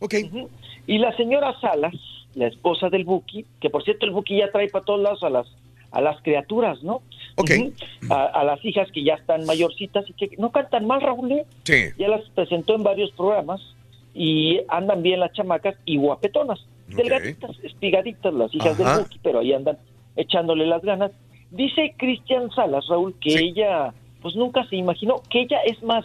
Ok. 0.00 0.15
Ujú. 0.26 0.50
Y 0.86 0.99
la 0.99 1.16
señora 1.16 1.55
Salas, 1.60 1.94
la 2.34 2.47
esposa 2.49 2.89
del 2.91 3.05
Buki, 3.05 3.44
que 3.60 3.70
por 3.70 3.84
cierto 3.84 4.07
el 4.07 4.12
Buki 4.12 4.36
ya 4.39 4.50
trae 4.50 4.68
para 4.68 4.84
todos 4.84 5.00
lados 5.00 5.23
a 5.23 5.31
las 5.31 5.47
a 5.92 6.00
las 6.00 6.23
criaturas, 6.23 6.82
¿no? 6.82 7.02
Ujú. 7.36 7.73
a, 8.10 8.24
a 8.24 8.44
las 8.44 8.65
hijas 8.65 8.91
que 8.92 9.05
ya 9.05 9.12
están 9.15 9.44
mayorcitas 9.44 10.08
y 10.08 10.15
que 10.15 10.31
no 10.39 10.50
cantan 10.50 10.86
mal, 10.86 11.02
Raúl. 11.02 11.32
¿eh? 11.32 11.44
Sí. 11.65 11.84
Ya 11.99 12.08
las 12.08 12.23
presentó 12.31 12.74
en 12.74 12.82
varios 12.82 13.10
programas 13.12 13.60
y 14.15 14.60
andan 14.68 15.02
bien 15.02 15.20
las 15.20 15.32
chamacas 15.32 15.74
y 15.84 15.97
guapetonas. 15.97 16.60
Delgaditas, 16.89 17.52
espigaditas 17.62 18.34
las 18.34 18.55
hijas 18.55 18.78
Ajá. 18.78 18.97
del 18.97 19.05
Buki, 19.05 19.18
pero 19.23 19.39
ahí 19.41 19.52
andan 19.52 19.78
echándole 20.16 20.66
las 20.66 20.82
ganas. 20.82 21.10
Dice 21.50 21.94
Cristian 21.97 22.50
Salas, 22.50 22.86
Raúl, 22.89 23.15
que 23.20 23.34
ella 23.39 23.92
pues 24.20 24.36
nunca 24.36 24.65
se 24.68 24.76
imaginó, 24.76 25.23
que 25.31 25.41
ella 25.42 25.58
es 25.66 25.82
más, 25.82 26.05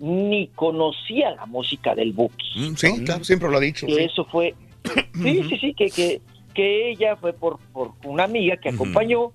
ni 0.00 0.48
conocía 0.48 1.30
la 1.34 1.46
música 1.46 1.94
del 1.94 2.12
Buki. 2.12 2.46
Mm, 2.56 2.74
Sí, 2.76 3.04
claro, 3.04 3.24
siempre 3.24 3.48
lo 3.50 3.56
ha 3.56 3.60
dicho. 3.60 3.86
Que 3.86 3.94
sí. 3.94 4.00
eso 4.02 4.24
fue, 4.26 4.54
sí, 5.22 5.42
sí, 5.48 5.58
sí, 5.58 5.74
que, 5.74 5.90
que, 5.90 6.20
que 6.54 6.90
ella 6.90 7.16
fue 7.16 7.32
por, 7.32 7.58
por 7.72 7.92
una 8.04 8.24
amiga 8.24 8.56
que 8.56 8.68
acompañó 8.70 9.32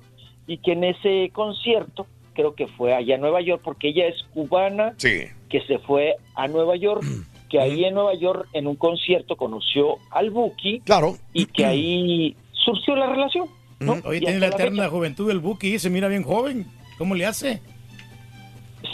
y 0.48 0.58
que 0.58 0.74
en 0.74 0.84
ese 0.84 1.30
concierto, 1.34 2.06
creo 2.34 2.54
que 2.56 2.68
fue 2.68 2.94
allá 2.94 3.16
en 3.16 3.22
Nueva 3.22 3.42
York, 3.42 3.62
porque 3.64 3.90
ella 3.90 4.08
es 4.08 4.22
cubana, 4.34 4.94
Sí. 4.98 5.24
que 5.50 5.62
se 5.62 5.80
fue 5.80 6.16
a 6.36 6.48
Nueva 6.48 6.76
York, 6.76 7.04
que 7.54 7.60
ahí 7.60 7.86
en 7.86 7.94
Nueva 7.94 8.16
York 8.16 8.48
en 8.54 8.66
un 8.66 8.76
concierto 8.76 9.38
conoció 9.38 9.98
al 10.10 10.32
Buki, 10.32 10.80
claro, 10.80 11.16
y 11.34 11.46
que 11.46 11.64
ahí 11.68 12.36
surgió 12.52 12.96
la 12.96 13.06
relación. 13.06 13.48
¿no? 13.80 13.98
Oye, 14.06 14.18
Y 14.18 14.22
tiene 14.22 14.40
la 14.40 14.48
la 14.48 14.56
eterna 14.56 14.90
juventud 14.90 15.28
del 15.28 15.38
Buki, 15.38 15.78
se 15.78 15.92
mira 15.92 16.08
bien 16.08 16.24
joven. 16.24 16.66
¿Cómo 16.98 17.14
le 17.14 17.28
hace? 17.28 17.62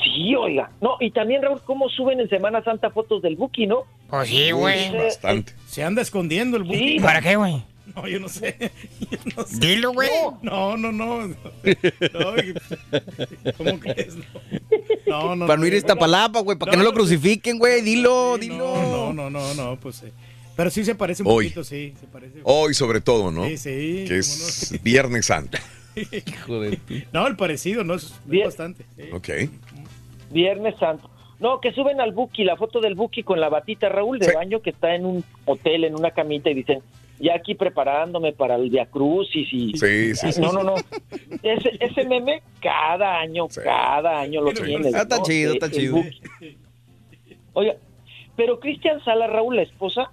Sí, 0.04 0.36
oiga. 0.36 0.72
No, 0.82 0.98
y 1.00 1.12
también, 1.12 1.42
Raúl, 1.42 1.62
cómo 1.64 1.88
suben 1.88 2.20
en 2.20 2.28
Semana 2.28 2.62
Santa 2.62 2.90
fotos 2.90 3.22
del 3.22 3.38
Buki, 3.38 3.66
¿no? 3.66 3.84
Pues 4.10 4.28
sí, 4.28 4.52
güey. 4.52 4.94
Bastante. 4.94 5.54
Se 5.66 5.86
anda 5.86 6.02
escondiendo 6.02 6.58
el 6.58 6.64
Buki. 6.64 6.78
Sí. 6.78 7.00
¿Para 7.00 7.22
qué, 7.22 7.38
güey? 7.38 7.64
No, 8.02 8.08
yo 8.08 8.20
no 8.20 8.30
sé. 8.30 8.56
Yo 9.12 9.18
no 9.36 9.44
sé. 9.46 9.58
Dilo, 9.60 9.92
güey. 9.94 10.10
No, 10.42 10.78
no, 10.78 10.92
no. 10.92 11.28
no. 11.28 11.36
¿Cómo 13.58 13.80
crees? 13.80 14.16
No, 15.08 15.36
no. 15.36 15.48
Para 15.48 15.60
no 15.60 15.66
ir 15.68 15.74
a 15.74 15.78
Iztapalapa, 15.78 16.40
güey, 16.42 16.58
para 16.58 16.72
que 16.72 16.78
no 16.78 16.84
lo 16.84 16.94
crucifiquen, 16.94 17.58
güey. 17.60 17.82
Dilo, 17.82 18.38
dilo. 18.38 18.58
No, 18.58 19.14
no, 19.14 19.30
no, 19.30 19.54
no, 19.54 19.78
pues. 19.80 20.04
eh, 20.04 20.12
Pero 20.56 20.70
sí 20.70 20.86
se 20.86 20.96
parece 20.96 21.24
un 21.24 21.30
Hoy. 21.32 21.46
poquito, 21.46 21.64
sí. 21.64 21.94
Se 22.00 22.08
parece. 22.08 22.40
Hoy 22.44 22.74
sobre 22.74 23.02
todo, 23.02 23.32
¿no? 23.32 23.46
Sí, 23.46 23.58
sí, 23.58 24.06
Que 24.08 24.18
es 24.20 24.80
Viernes 24.84 25.26
Santo. 25.26 25.58
Hijo 25.96 26.60
de 26.62 26.80
No, 27.12 27.28
el 27.28 27.36
parecido, 27.36 27.84
¿no? 27.84 27.96
Es, 27.96 28.14
es 28.32 28.44
bastante. 28.46 28.86
sí. 28.96 29.04
Ok. 29.12 29.30
Viernes 30.32 30.76
Santo. 30.80 31.10
No, 31.40 31.60
que 31.62 31.72
suben 31.72 32.02
al 32.02 32.12
Buki, 32.12 32.44
la 32.44 32.58
foto 32.58 32.82
del 32.82 32.96
Buki 32.96 33.24
con 33.24 33.40
la 33.40 33.48
batita 33.50 33.88
Raúl 33.90 34.20
de 34.20 34.34
baño 34.34 34.62
que 34.62 34.72
está 34.72 34.94
en 34.94 35.06
un 35.06 35.24
hotel, 35.46 35.86
en 35.86 35.96
una 35.96 36.12
camita 36.12 36.50
y 36.50 36.54
dicen, 36.54 36.82
ya 37.20 37.36
aquí 37.36 37.56
preparándome 37.56 38.34
para 38.34 38.56
el 38.56 38.70
Via 38.70 38.86
Crucis 38.86 39.48
y... 39.52 39.74
Sí, 39.78 40.16
sí, 40.16 40.32
sí, 40.32 40.42
No, 40.42 40.50
sí. 40.52 40.56
no, 40.56 40.64
no. 40.64 40.76
Ese, 41.44 41.72
ese 41.80 42.06
meme 42.06 42.42
cada 42.62 43.20
año, 43.20 43.48
cada 43.64 44.20
año 44.22 44.42
lo 44.42 44.52
tiene. 44.54 44.90
Ah, 44.96 45.02
está 45.02 45.22
chido, 45.22 45.54
está 45.54 45.70
chido. 45.70 45.98
Oiga, 47.54 47.76
pero 48.36 48.60
Cristian 48.60 49.04
Sala, 49.04 49.28
Raúl, 49.28 49.56
la 49.58 49.64
esposa, 49.64 50.12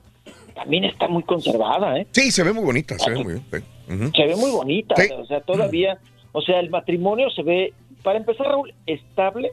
también 0.55 0.85
está 0.85 1.07
muy 1.09 1.23
conservada, 1.23 1.99
¿eh? 1.99 2.07
Sí, 2.12 2.31
se 2.31 2.43
ve 2.43 2.52
muy 2.52 2.65
bonita, 2.65 2.99
se 2.99 3.10
ve 3.10 3.23
muy 3.23 3.35
bien. 3.35 4.12
se 4.12 4.26
ve 4.26 4.36
muy 4.36 4.51
bonita, 4.51 4.97
Sí. 4.97 5.09
o 5.17 5.26
sea, 5.26 5.41
todavía, 5.43 5.99
o 6.33 6.41
sea, 6.43 6.59
el 6.60 6.70
matrimonio 6.70 7.31
se 7.31 7.43
ve, 7.43 7.73
para 8.02 8.18
empezar, 8.18 8.47
Raúl, 8.49 8.73
estable, 8.86 9.51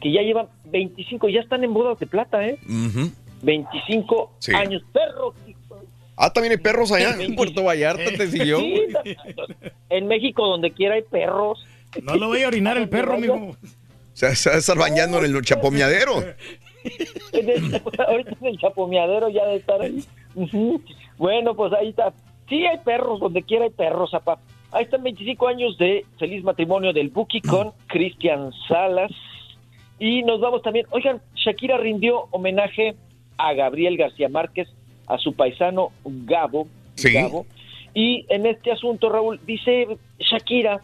que 0.00 0.12
ya 0.12 0.22
llevan 0.22 0.46
25, 0.66 1.28
ya 1.28 1.40
están 1.40 1.64
en 1.64 1.74
bodas 1.74 1.98
de 1.98 2.06
plata, 2.06 2.46
¿eh? 2.46 2.58
Ujú. 2.66 3.10
25 3.42 4.32
Sí. 4.38 4.54
años, 4.54 4.82
perros. 4.92 5.34
Ah, 6.16 6.32
también 6.32 6.52
hay 6.52 6.58
perros 6.58 6.92
allá. 6.92 7.16
En 7.20 7.34
Puerto 7.34 7.64
Vallarta 7.64 8.04
te 8.16 8.28
siguió. 8.28 8.58
Sí, 8.60 8.86
en 9.90 10.06
México, 10.06 10.46
donde 10.46 10.70
quiera 10.70 10.94
hay 10.94 11.02
perros. 11.02 11.64
No 12.02 12.14
lo 12.16 12.28
voy 12.28 12.42
a 12.42 12.48
orinar 12.48 12.76
el 12.76 12.88
perro, 12.88 13.18
mijo. 13.18 13.56
Se, 14.12 14.34
se 14.36 14.48
va 14.50 14.56
a 14.56 14.58
estar 14.58 14.78
bañando 14.78 15.18
en 15.24 15.34
el 15.36 15.42
chapomeadero. 15.42 16.22
En 17.32 17.48
el- 17.50 17.82
ahorita 18.08 18.36
en 18.40 18.46
el 18.46 18.58
chapomeadero 18.58 19.28
ya 19.30 19.44
de 19.46 19.56
estar 19.56 19.80
ahí. 19.80 20.04
Bueno, 21.16 21.54
pues 21.54 21.72
ahí 21.72 21.88
está. 21.88 22.12
Sí, 22.48 22.64
hay 22.66 22.78
perros, 22.78 23.20
donde 23.20 23.42
quiera 23.42 23.64
hay 23.64 23.70
perros, 23.70 24.10
zapá. 24.10 24.38
Ahí 24.70 24.84
están 24.84 25.02
25 25.02 25.48
años 25.48 25.78
de 25.78 26.04
feliz 26.18 26.42
matrimonio 26.44 26.92
del 26.92 27.08
Buki 27.08 27.40
con 27.40 27.72
Cristian 27.86 28.50
Salas. 28.68 29.10
Y 29.98 30.22
nos 30.24 30.40
vamos 30.40 30.62
también. 30.62 30.86
Oigan, 30.90 31.22
Shakira 31.36 31.78
rindió 31.78 32.26
homenaje 32.32 32.94
a 33.38 33.52
Gabriel 33.54 33.96
García 33.96 34.28
Márquez, 34.28 34.68
a 35.06 35.18
su 35.18 35.32
paisano 35.34 35.90
Gabo. 36.04 36.66
Sí. 36.94 37.12
Gabo. 37.12 37.46
Y 37.94 38.26
en 38.28 38.46
este 38.46 38.72
asunto, 38.72 39.08
Raúl, 39.08 39.40
dice 39.46 39.86
Shakira, 40.18 40.80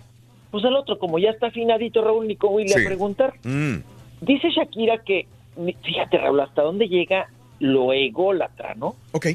pues 0.50 0.64
el 0.64 0.74
otro, 0.76 0.98
como 0.98 1.18
ya 1.18 1.30
está 1.30 1.48
afinadito, 1.48 2.02
Raúl, 2.02 2.26
ni 2.28 2.36
cómo 2.36 2.60
irle 2.60 2.74
Sí. 2.74 2.82
a 2.82 2.86
preguntar. 2.86 3.34
Mm. 3.44 3.76
Dice 4.20 4.50
Shakira 4.50 4.98
que, 4.98 5.26
fíjate 5.82 6.18
Raúl, 6.18 6.40
hasta 6.40 6.62
dónde 6.62 6.88
llega 6.88 7.28
lo 7.58 7.92
ególatra, 7.92 8.74
¿no? 8.74 8.94
Ok. 9.12 9.26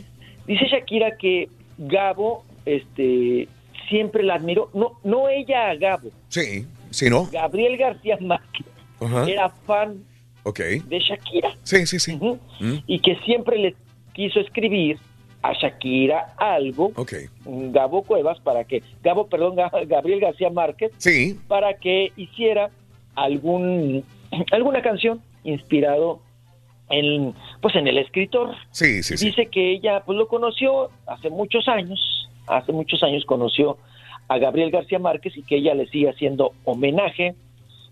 Dice 0.47 0.65
Shakira 0.67 1.17
que 1.17 1.49
Gabo, 1.77 2.43
este, 2.65 3.47
siempre 3.89 4.23
la 4.23 4.35
admiró, 4.35 4.69
no, 4.73 4.93
no 5.03 5.29
ella 5.29 5.69
a 5.69 5.75
Gabo, 5.75 6.09
Sí, 6.29 6.65
sí, 6.91 7.09
¿no? 7.09 7.25
Gabriel 7.31 7.77
García 7.77 8.17
Márquez 8.21 8.65
Ajá. 8.99 9.29
era 9.29 9.49
fan 9.49 10.03
Ok. 10.43 10.59
de 10.59 10.99
Shakira 10.99 11.55
Sí, 11.63 11.85
sí, 11.87 11.99
sí. 11.99 12.15
Mm. 12.15 12.75
y 12.87 12.99
que 12.99 13.15
siempre 13.25 13.57
le 13.57 13.75
quiso 14.15 14.39
escribir 14.39 14.97
a 15.43 15.53
Shakira 15.53 16.33
algo. 16.37 16.91
Gabo 17.45 18.01
Cuevas, 18.01 18.39
para 18.39 18.63
que, 18.63 18.81
Gabo, 19.03 19.27
perdón, 19.27 19.55
Ga- 19.55 19.85
Gabriel 19.87 20.19
García 20.21 20.49
Márquez, 20.49 20.91
Sí. 20.97 21.37
para 21.47 21.75
que 21.75 22.11
hiciera 22.17 22.71
algún 23.13 24.03
alguna 24.51 24.81
canción 24.81 25.21
inspirado 25.43 26.19
en 26.89 27.33
pues 27.61 27.75
en 27.75 27.87
el 27.87 27.97
escritor 27.97 28.55
Sí, 28.71 29.01
sí, 29.03 29.17
sí. 29.17 29.27
dice 29.27 29.45
que 29.47 29.71
ella 29.73 30.01
pues 30.05 30.17
lo 30.17 30.27
conoció 30.27 30.89
hace 31.07 31.29
muchos 31.29 31.67
años 31.67 32.27
hace 32.47 32.71
muchos 32.73 33.01
años 33.03 33.23
conoció 33.25 33.77
a 34.27 34.37
Gabriel 34.37 34.71
García 34.71 34.99
Márquez 34.99 35.37
y 35.37 35.43
que 35.43 35.57
ella 35.57 35.73
le 35.75 35.87
sigue 35.87 36.09
haciendo 36.09 36.51
homenaje 36.65 37.35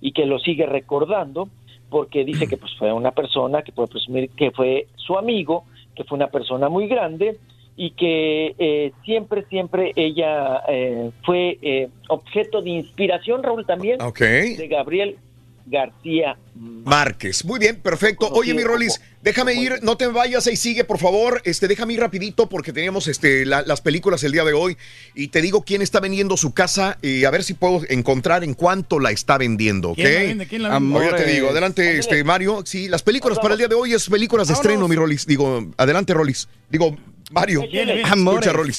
y 0.01 0.11
que 0.11 0.25
lo 0.25 0.39
sigue 0.39 0.65
recordando 0.65 1.47
porque 1.89 2.25
dice 2.25 2.47
que 2.47 2.57
pues 2.57 2.73
fue 2.77 2.91
una 2.91 3.11
persona 3.11 3.61
que 3.61 3.71
puede 3.71 3.87
presumir 3.87 4.29
que 4.31 4.51
fue 4.51 4.87
su 4.95 5.17
amigo 5.17 5.63
que 5.95 6.03
fue 6.03 6.15
una 6.17 6.27
persona 6.27 6.69
muy 6.69 6.87
grande 6.87 7.37
y 7.75 7.91
que 7.91 8.55
eh, 8.57 8.91
siempre 9.03 9.45
siempre 9.45 9.91
ella 9.95 10.61
eh, 10.67 11.11
fue 11.25 11.57
eh, 11.61 11.89
objeto 12.09 12.61
de 12.61 12.69
inspiración 12.69 13.41
Raúl 13.41 13.65
también 13.65 14.01
Ok. 14.01 14.19
de 14.19 14.67
Gabriel 14.69 15.17
García 15.65 16.37
Márquez. 16.55 17.45
Muy 17.45 17.59
bien, 17.59 17.77
perfecto. 17.77 18.29
Oye, 18.31 18.53
mi 18.53 18.63
Rolis, 18.63 19.01
déjame 19.21 19.53
ir, 19.55 19.79
no 19.81 19.97
te 19.97 20.07
vayas 20.07 20.45
ahí 20.47 20.55
sigue, 20.55 20.83
por 20.83 20.99
favor. 20.99 21.41
Este, 21.45 21.67
déjame 21.67 21.93
ir 21.93 21.99
rapidito 21.99 22.47
porque 22.47 22.71
teníamos 22.73 23.07
este, 23.07 23.45
la- 23.45 23.63
las 23.63 23.81
películas 23.81 24.23
el 24.23 24.31
día 24.33 24.43
de 24.43 24.53
hoy 24.53 24.77
y 25.15 25.29
te 25.29 25.41
digo 25.41 25.63
quién 25.63 25.81
está 25.81 25.99
vendiendo 25.99 26.37
su 26.37 26.53
casa 26.53 26.97
y 27.01 27.25
a 27.25 27.31
ver 27.31 27.43
si 27.43 27.53
puedo 27.55 27.81
encontrar 27.89 28.43
en 28.43 28.53
cuánto 28.53 28.99
la 28.99 29.11
está 29.11 29.37
vendiendo, 29.37 29.91
¿ok? 29.91 29.95
¿Quién 29.95 30.13
la 30.13 30.19
vende? 30.27 30.47
¿Quién 30.47 30.63
la 30.63 30.69
vende? 30.69 30.99
Te 31.25 31.31
digo, 31.31 31.49
adelante, 31.49 31.97
este, 31.97 32.23
Mario. 32.23 32.61
Sí, 32.65 32.87
las 32.87 33.01
películas 33.03 33.39
para 33.39 33.53
el 33.55 33.57
día 33.57 33.67
de 33.67 33.75
hoy 33.75 33.93
es 33.93 34.07
películas 34.09 34.47
de 34.47 34.53
estreno, 34.53 34.87
mi 34.87 34.95
Rolis. 34.95 35.25
Digo, 35.25 35.71
adelante, 35.77 36.13
Rolis. 36.13 36.47
Digo, 36.69 36.95
Mario. 37.31 37.61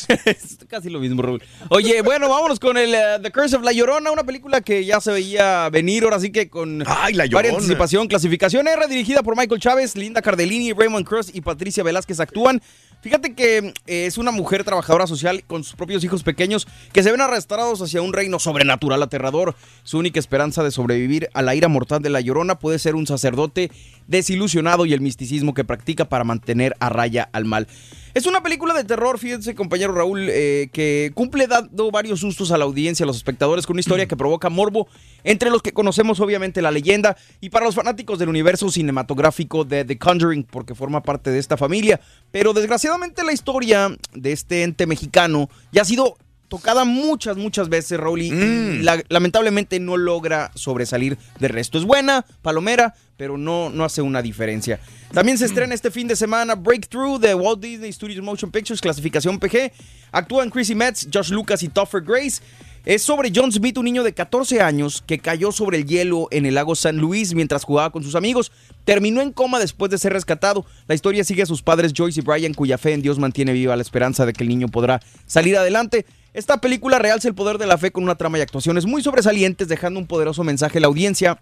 Es 0.26 0.58
casi 0.68 0.88
lo 0.88 1.00
mismo, 1.00 1.22
Raúl. 1.22 1.42
Oye, 1.70 2.02
bueno, 2.02 2.28
vámonos 2.28 2.60
con 2.60 2.76
el 2.76 2.94
eh, 2.94 3.00
The 3.20 3.32
Curse 3.32 3.56
of 3.56 3.64
La 3.64 3.72
Llorona, 3.72 4.12
una 4.12 4.22
película 4.22 4.60
que 4.60 4.84
ya 4.84 5.00
se 5.00 5.10
veía 5.10 5.68
venir, 5.70 6.04
ahora 6.04 6.20
sí 6.20 6.30
que 6.30 6.48
con 6.48 6.84
Ay, 6.86 7.14
La 7.14 7.26
varias 7.32 7.54
Llorona. 7.64 7.84
anticipación, 7.84 8.08
clasificación, 8.08 8.68
es 8.68 8.76
redirigida 8.76 9.22
por 9.22 9.36
Michael 9.36 9.60
Chávez, 9.60 9.96
Linda 9.96 10.22
Cardellini, 10.22 10.72
Raymond 10.72 11.06
Cross 11.06 11.30
y 11.34 11.40
Patricia 11.40 11.82
Velázquez 11.82 12.20
actúan. 12.20 12.62
Fíjate 13.04 13.34
que 13.34 13.74
eh, 13.86 14.06
es 14.06 14.16
una 14.16 14.30
mujer 14.30 14.64
trabajadora 14.64 15.06
social 15.06 15.44
con 15.46 15.62
sus 15.62 15.74
propios 15.74 16.02
hijos 16.04 16.22
pequeños 16.22 16.66
que 16.90 17.02
se 17.02 17.12
ven 17.12 17.20
arrastrados 17.20 17.82
hacia 17.82 18.00
un 18.00 18.14
reino 18.14 18.38
sobrenatural 18.38 19.02
aterrador. 19.02 19.54
Su 19.82 19.98
única 19.98 20.18
esperanza 20.18 20.64
de 20.64 20.70
sobrevivir 20.70 21.28
a 21.34 21.42
la 21.42 21.54
ira 21.54 21.68
mortal 21.68 22.00
de 22.00 22.08
la 22.08 22.22
llorona 22.22 22.58
puede 22.58 22.78
ser 22.78 22.94
un 22.94 23.06
sacerdote 23.06 23.70
desilusionado 24.06 24.86
y 24.86 24.94
el 24.94 25.02
misticismo 25.02 25.52
que 25.52 25.64
practica 25.64 26.06
para 26.06 26.24
mantener 26.24 26.76
a 26.80 26.88
raya 26.88 27.28
al 27.32 27.44
mal. 27.44 27.68
Es 28.14 28.26
una 28.26 28.44
película 28.44 28.74
de 28.74 28.84
terror, 28.84 29.18
fíjense 29.18 29.56
compañero 29.56 29.92
Raúl, 29.92 30.28
eh, 30.30 30.68
que 30.72 31.10
cumple 31.14 31.48
dando 31.48 31.90
varios 31.90 32.20
sustos 32.20 32.52
a 32.52 32.58
la 32.58 32.64
audiencia, 32.64 33.02
a 33.02 33.08
los 33.08 33.16
espectadores, 33.16 33.66
con 33.66 33.74
una 33.74 33.80
historia 33.80 34.06
que 34.06 34.16
provoca 34.16 34.48
morbo 34.50 34.86
entre 35.24 35.50
los 35.50 35.62
que 35.62 35.72
conocemos 35.72 36.20
obviamente 36.20 36.62
la 36.62 36.70
leyenda 36.70 37.16
y 37.40 37.50
para 37.50 37.66
los 37.66 37.74
fanáticos 37.74 38.20
del 38.20 38.28
universo 38.28 38.70
cinematográfico 38.70 39.64
de 39.64 39.84
The 39.84 39.98
Conjuring, 39.98 40.44
porque 40.44 40.76
forma 40.76 41.02
parte 41.02 41.30
de 41.30 41.40
esta 41.40 41.56
familia. 41.56 42.00
Pero 42.30 42.52
desgraciadamente 42.52 43.24
la 43.24 43.32
historia 43.32 43.96
de 44.12 44.30
este 44.32 44.62
ente 44.62 44.86
mexicano 44.86 45.50
ya 45.72 45.82
ha 45.82 45.84
sido 45.84 46.16
tocada 46.46 46.84
muchas, 46.84 47.36
muchas 47.36 47.68
veces, 47.68 47.98
Raúl, 47.98 48.22
y- 48.22 48.30
Mm. 48.30 48.82
la- 48.82 49.02
lamentablemente 49.08 49.80
no 49.80 49.96
logra 49.96 50.52
sobresalir 50.54 51.18
del 51.40 51.50
resto. 51.50 51.78
Es 51.78 51.84
buena, 51.84 52.24
palomera, 52.42 52.94
pero 53.16 53.38
no, 53.38 53.70
no 53.70 53.84
hace 53.84 54.02
una 54.02 54.22
diferencia. 54.22 54.80
También 55.12 55.38
se 55.38 55.44
estrena 55.44 55.74
este 55.74 55.90
fin 55.90 56.08
de 56.08 56.16
semana 56.16 56.54
Breakthrough 56.54 57.20
de 57.20 57.34
Walt 57.34 57.60
Disney 57.60 57.92
Studios 57.92 58.22
Motion 58.24 58.50
Pictures, 58.50 58.80
clasificación 58.80 59.38
PG. 59.38 59.72
Actúan 60.12 60.50
Chrissy 60.50 60.74
Metz, 60.74 61.08
Josh 61.12 61.30
Lucas 61.30 61.62
y 61.62 61.68
Topher 61.68 62.02
Grace. 62.02 62.42
Es 62.84 63.00
sobre 63.00 63.32
John 63.34 63.50
Smith, 63.50 63.78
un 63.78 63.86
niño 63.86 64.02
de 64.02 64.12
14 64.12 64.60
años 64.60 65.02
que 65.06 65.18
cayó 65.18 65.52
sobre 65.52 65.78
el 65.78 65.86
hielo 65.86 66.28
en 66.30 66.44
el 66.44 66.54
lago 66.54 66.74
San 66.74 66.98
Luis 66.98 67.32
mientras 67.32 67.64
jugaba 67.64 67.90
con 67.90 68.02
sus 68.02 68.14
amigos. 68.14 68.52
Terminó 68.84 69.22
en 69.22 69.32
coma 69.32 69.58
después 69.58 69.90
de 69.90 69.96
ser 69.96 70.12
rescatado. 70.12 70.66
La 70.86 70.94
historia 70.94 71.24
sigue 71.24 71.42
a 71.42 71.46
sus 71.46 71.62
padres 71.62 71.94
Joyce 71.96 72.20
y 72.20 72.22
Brian, 72.22 72.52
cuya 72.52 72.76
fe 72.76 72.92
en 72.92 73.00
Dios 73.00 73.18
mantiene 73.18 73.54
viva 73.54 73.74
la 73.74 73.80
esperanza 73.80 74.26
de 74.26 74.34
que 74.34 74.42
el 74.42 74.50
niño 74.50 74.68
podrá 74.68 75.00
salir 75.26 75.56
adelante. 75.56 76.04
Esta 76.34 76.60
película 76.60 76.98
realza 76.98 77.28
el 77.28 77.34
poder 77.34 77.56
de 77.56 77.66
la 77.66 77.78
fe 77.78 77.90
con 77.90 78.04
una 78.04 78.16
trama 78.16 78.38
y 78.38 78.42
actuaciones 78.42 78.84
muy 78.84 79.02
sobresalientes, 79.02 79.68
dejando 79.68 79.98
un 79.98 80.06
poderoso 80.06 80.44
mensaje 80.44 80.76
a 80.76 80.80
la 80.82 80.88
audiencia 80.88 81.38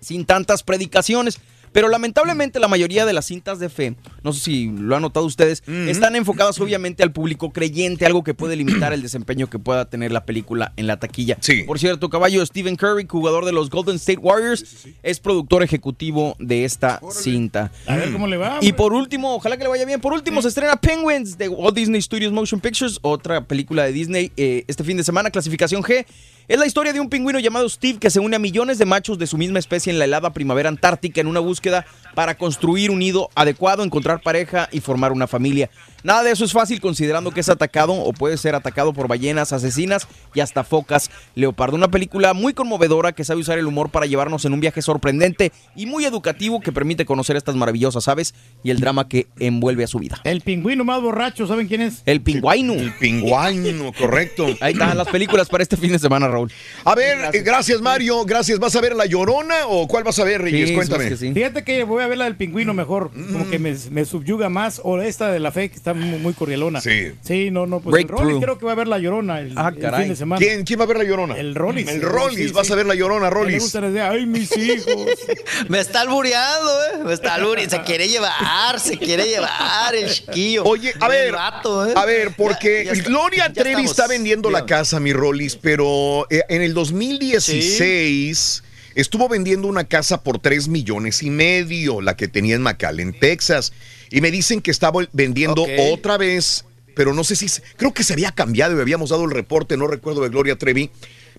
sin 0.00 0.24
tantas 0.24 0.62
predicaciones. 0.62 1.40
Pero 1.76 1.90
lamentablemente 1.90 2.58
la 2.58 2.68
mayoría 2.68 3.04
de 3.04 3.12
las 3.12 3.26
cintas 3.26 3.58
de 3.58 3.68
fe, 3.68 3.96
no 4.22 4.32
sé 4.32 4.40
si 4.40 4.66
lo 4.70 4.96
han 4.96 5.02
notado 5.02 5.26
ustedes, 5.26 5.62
están 5.66 6.16
enfocadas 6.16 6.58
obviamente 6.58 7.02
al 7.02 7.12
público 7.12 7.52
creyente, 7.52 8.06
algo 8.06 8.24
que 8.24 8.32
puede 8.32 8.56
limitar 8.56 8.94
el 8.94 9.02
desempeño 9.02 9.50
que 9.50 9.58
pueda 9.58 9.84
tener 9.84 10.10
la 10.10 10.24
película 10.24 10.72
en 10.76 10.86
la 10.86 10.98
taquilla. 10.98 11.36
Por 11.66 11.78
cierto, 11.78 12.08
caballo 12.08 12.46
Stephen 12.46 12.76
Curry, 12.76 13.06
jugador 13.06 13.44
de 13.44 13.52
los 13.52 13.68
Golden 13.68 13.96
State 13.96 14.20
Warriors, 14.20 14.86
es 15.02 15.20
productor 15.20 15.62
ejecutivo 15.62 16.34
de 16.38 16.64
esta 16.64 16.98
cinta. 17.10 17.70
A 17.86 17.96
ver 17.96 18.10
cómo 18.10 18.26
le 18.26 18.38
va. 18.38 18.58
Y 18.62 18.72
por 18.72 18.94
último, 18.94 19.34
ojalá 19.34 19.58
que 19.58 19.64
le 19.64 19.68
vaya 19.68 19.84
bien. 19.84 20.00
Por 20.00 20.14
último, 20.14 20.40
se 20.40 20.48
estrena 20.48 20.76
Penguins 20.76 21.36
de 21.36 21.50
Walt 21.50 21.76
Disney 21.76 22.00
Studios 22.00 22.32
Motion 22.32 22.58
Pictures, 22.58 22.98
otra 23.02 23.44
película 23.44 23.84
de 23.84 23.92
Disney 23.92 24.32
eh, 24.38 24.64
este 24.66 24.82
fin 24.82 24.96
de 24.96 25.04
semana, 25.04 25.30
clasificación 25.30 25.82
G. 25.82 26.06
Es 26.48 26.60
la 26.60 26.66
historia 26.66 26.92
de 26.92 27.00
un 27.00 27.08
pingüino 27.08 27.40
llamado 27.40 27.68
Steve 27.68 27.98
que 27.98 28.08
se 28.08 28.20
une 28.20 28.36
a 28.36 28.38
millones 28.38 28.78
de 28.78 28.84
machos 28.84 29.18
de 29.18 29.26
su 29.26 29.36
misma 29.36 29.58
especie 29.58 29.92
en 29.92 29.98
la 29.98 30.04
helada 30.04 30.32
primavera 30.32 30.68
antártica 30.68 31.20
en 31.20 31.26
una 31.26 31.40
búsqueda 31.40 31.84
para 32.14 32.36
construir 32.36 32.92
un 32.92 33.00
nido 33.00 33.30
adecuado, 33.34 33.82
encontrar 33.82 34.22
pareja 34.22 34.68
y 34.70 34.78
formar 34.78 35.10
una 35.10 35.26
familia. 35.26 35.70
Nada 36.02 36.22
de 36.22 36.30
eso 36.30 36.44
es 36.44 36.52
fácil 36.52 36.80
considerando 36.80 37.30
que 37.30 37.40
es 37.40 37.48
atacado 37.48 37.92
o 37.92 38.12
puede 38.12 38.36
ser 38.36 38.54
atacado 38.54 38.92
por 38.92 39.08
ballenas 39.08 39.52
asesinas 39.52 40.06
y 40.34 40.40
hasta 40.40 40.64
focas 40.64 41.10
leopardo. 41.34 41.76
Una 41.76 41.90
película 41.90 42.34
muy 42.34 42.54
conmovedora 42.54 43.12
que 43.12 43.24
sabe 43.24 43.40
usar 43.40 43.58
el 43.58 43.66
humor 43.66 43.90
para 43.90 44.06
llevarnos 44.06 44.44
en 44.44 44.52
un 44.52 44.60
viaje 44.60 44.82
sorprendente 44.82 45.52
y 45.74 45.86
muy 45.86 46.04
educativo 46.04 46.60
que 46.60 46.72
permite 46.72 47.04
conocer 47.04 47.36
estas 47.36 47.56
maravillosas 47.56 48.08
aves 48.08 48.34
y 48.62 48.70
el 48.70 48.80
drama 48.80 49.08
que 49.08 49.26
envuelve 49.38 49.84
a 49.84 49.86
su 49.86 49.98
vida. 49.98 50.20
El 50.24 50.40
pingüino 50.40 50.84
más 50.84 51.00
borracho, 51.00 51.46
¿saben 51.46 51.66
quién 51.66 51.80
es? 51.80 52.02
El 52.06 52.20
pingüino. 52.20 52.74
El 52.74 52.92
pingüino, 52.94 53.92
correcto. 53.92 54.46
Ahí 54.60 54.72
están 54.72 54.96
las 54.96 55.08
películas 55.08 55.48
para 55.48 55.62
este 55.62 55.76
fin 55.76 55.92
de 55.92 55.98
semana, 55.98 56.28
Raúl. 56.28 56.52
A 56.84 56.94
ver, 56.94 57.30
gracias. 57.42 57.80
Mario, 57.80 58.24
gracias. 58.24 58.58
¿Vas 58.58 58.74
a 58.76 58.80
ver 58.80 58.96
La 58.96 59.06
Llorona 59.06 59.66
o 59.68 59.86
cuál 59.86 60.04
vas 60.04 60.18
a 60.18 60.24
ver, 60.24 60.42
Reyes? 60.42 60.72
Cuéntame. 60.72 61.16
Fíjate 61.16 61.64
que 61.64 61.84
voy 61.84 62.02
a 62.02 62.06
ver 62.06 62.18
la 62.18 62.24
del 62.24 62.36
pingüino 62.36 62.74
mejor, 62.74 63.10
como 63.32 63.48
que 63.48 63.58
me, 63.58 63.74
me 63.90 64.04
subyuga 64.04 64.48
más, 64.48 64.80
o 64.82 65.00
esta 65.00 65.30
de 65.30 65.40
la 65.40 65.52
fe 65.52 65.68
que 65.68 65.76
está 65.86 65.94
muy, 65.94 66.18
muy 66.18 66.32
corrielona. 66.34 66.80
Sí. 66.80 67.12
Sí, 67.22 67.50
no, 67.52 67.64
no, 67.66 67.78
pues 67.80 67.94
el 67.96 68.04
Breakthrough. 68.06 68.28
Rolly 68.32 68.40
creo 68.44 68.58
que 68.58 68.66
va 68.66 68.72
a 68.72 68.74
ver 68.74 68.88
la 68.88 68.98
llorona 68.98 69.38
el, 69.38 69.52
Ah, 69.56 69.72
el 69.74 69.94
fin 69.94 70.08
de 70.08 70.16
semana. 70.16 70.40
¿Quién, 70.40 70.64
quién 70.64 70.80
va 70.80 70.84
a 70.84 70.86
ver 70.88 70.96
La 70.98 71.04
Llorona? 71.04 71.36
El 71.36 71.54
Rollis. 71.54 71.88
El 71.88 72.02
Rollis, 72.02 72.52
vas 72.52 72.68
a 72.70 72.74
ver 72.74 72.86
La 72.86 72.94
Llorona, 72.96 73.30
Rollis. 73.30 73.62
gusta 73.62 73.80
la 73.80 73.90
idea, 73.90 74.10
ay, 74.10 74.26
mis 74.26 74.56
hijos. 74.56 74.84
Me 75.68 75.78
está 75.78 76.00
albureando, 76.00 76.70
¿eh? 76.70 77.04
Me 77.04 77.12
está 77.12 77.34
albureando. 77.34 77.76
Se 77.76 77.82
quiere 77.82 78.08
llevar, 78.08 78.80
se 78.80 78.98
quiere 78.98 79.26
llevar 79.28 79.94
el 79.94 80.10
chiquillo. 80.12 80.64
Oye, 80.64 80.92
a 81.00 81.04
El 81.06 81.10
ver, 81.12 81.34
¿eh? 81.34 81.92
a 81.94 82.04
ver, 82.04 82.32
porque 82.36 82.82
Ya- 82.84 82.92
ya 82.92 82.98
está- 82.98 83.08
Gloria 83.08 83.52
Trevi 83.52 83.70
estamos. 83.70 83.90
está 83.92 84.06
vendiendo 84.08 84.50
la 84.50 84.66
casa, 84.66 84.98
mi 84.98 85.12
Rollis, 85.12 85.54
pero 85.56 86.26
eh, 86.30 86.42
en 86.48 86.62
el 86.62 86.74
2016 86.74 88.62
estuvo 88.94 89.28
vendiendo 89.28 89.68
una 89.68 89.84
casa 89.84 90.22
por 90.22 90.38
3 90.40 90.68
millones 90.68 91.22
y 91.22 91.30
medio, 91.30 92.00
la 92.00 92.16
que 92.16 92.28
tenía 92.28 92.56
en 92.56 92.62
McAllen, 92.62 93.12
Texas. 93.18 93.72
Y 94.10 94.20
me 94.20 94.30
dicen 94.30 94.60
que 94.60 94.70
estaba 94.70 95.06
vendiendo 95.12 95.66
otra 95.92 96.16
vez, 96.16 96.64
pero 96.94 97.12
no 97.12 97.24
sé 97.24 97.36
si, 97.36 97.46
creo 97.76 97.92
que 97.92 98.04
se 98.04 98.12
había 98.12 98.32
cambiado 98.32 98.76
y 98.76 98.80
habíamos 98.80 99.10
dado 99.10 99.24
el 99.24 99.30
reporte, 99.30 99.76
no 99.76 99.86
recuerdo 99.86 100.22
de 100.22 100.28
Gloria 100.28 100.56
Trevi, 100.56 100.90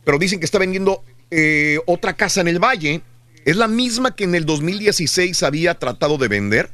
pero 0.03 0.19
dicen 0.19 0.39
que 0.39 0.45
está 0.45 0.59
vendiendo 0.59 1.03
eh, 1.31 1.79
otra 1.85 2.15
casa 2.15 2.41
en 2.41 2.47
el 2.47 2.59
Valle. 2.59 3.01
Es 3.45 3.55
la 3.55 3.67
misma 3.67 4.15
que 4.15 4.25
en 4.25 4.35
el 4.35 4.45
2016 4.45 5.43
había 5.43 5.75
tratado 5.79 6.17
de 6.17 6.27
vender. 6.27 6.71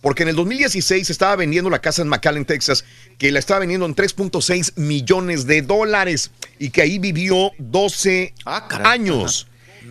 Porque 0.00 0.24
en 0.24 0.30
el 0.30 0.34
2016 0.34 1.10
estaba 1.10 1.36
vendiendo 1.36 1.70
la 1.70 1.80
casa 1.80 2.02
en 2.02 2.08
McAllen, 2.08 2.44
Texas, 2.44 2.84
que 3.18 3.30
la 3.30 3.38
estaba 3.38 3.60
vendiendo 3.60 3.86
en 3.86 3.94
3.6 3.94 4.72
millones 4.74 5.46
de 5.46 5.62
dólares 5.62 6.32
y 6.58 6.70
que 6.70 6.82
ahí 6.82 6.98
vivió 6.98 7.52
12 7.58 8.34
años. 8.44 9.46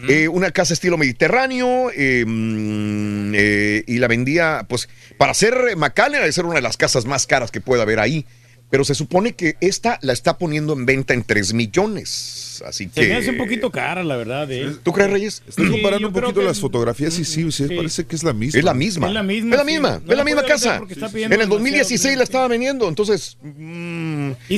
Eh, 0.07 0.27
una 0.27 0.51
casa 0.51 0.73
estilo 0.73 0.97
mediterráneo 0.97 1.91
eh, 1.95 2.23
mm, 2.25 3.33
eh, 3.35 3.83
y 3.87 3.97
la 3.97 4.07
vendía, 4.07 4.65
pues, 4.67 4.89
para 5.17 5.33
ser 5.33 5.75
McAllen, 5.77 6.23
de 6.23 6.31
ser 6.31 6.45
una 6.45 6.55
de 6.55 6.61
las 6.61 6.77
casas 6.77 7.05
más 7.05 7.27
caras 7.27 7.51
que 7.51 7.61
pueda 7.61 7.83
haber 7.83 7.99
ahí. 7.99 8.25
Pero 8.69 8.85
se 8.85 8.95
supone 8.95 9.33
que 9.33 9.57
esta 9.59 9.99
la 10.01 10.13
está 10.13 10.37
poniendo 10.37 10.71
en 10.71 10.85
venta 10.85 11.13
en 11.13 11.23
3 11.23 11.53
millones. 11.53 12.63
Así 12.65 12.89
Se 12.93 13.01
me 13.01 13.07
que. 13.07 13.13
hace 13.15 13.29
un 13.31 13.37
poquito 13.37 13.69
cara, 13.69 14.01
la 14.01 14.15
verdad. 14.15 14.49
¿eh? 14.49 14.75
¿Tú 14.81 14.93
crees, 14.93 15.09
Reyes? 15.11 15.43
Estás 15.45 15.69
comparando 15.69 16.07
un 16.07 16.13
poquito 16.13 16.39
que- 16.39 16.45
las 16.45 16.61
fotografías 16.61 17.19
y 17.19 17.25
sí, 17.25 17.51
sí, 17.51 17.67
parece 17.75 18.05
que 18.05 18.15
es 18.15 18.23
la 18.23 18.31
misma. 18.31 18.59
Es 18.59 18.63
la 18.63 18.73
misma. 18.73 19.07
Es 19.07 19.13
la 19.13 19.23
misma, 19.23 19.55
Es 19.55 19.57
la 19.57 19.65
sí. 19.65 19.71
misma. 19.71 20.01
No 20.05 20.11
es 20.13 20.17
la 20.17 20.23
misma 20.23 20.43
casa. 20.45 20.81
En 21.15 21.33
el 21.33 21.49
2016 21.49 22.01
demasiado 22.01 22.17
la 22.17 22.23
estaba 22.23 22.47
vendiendo. 22.47 22.87
Entonces, 22.87 23.37
mm, 23.41 24.31
Y 24.47 24.55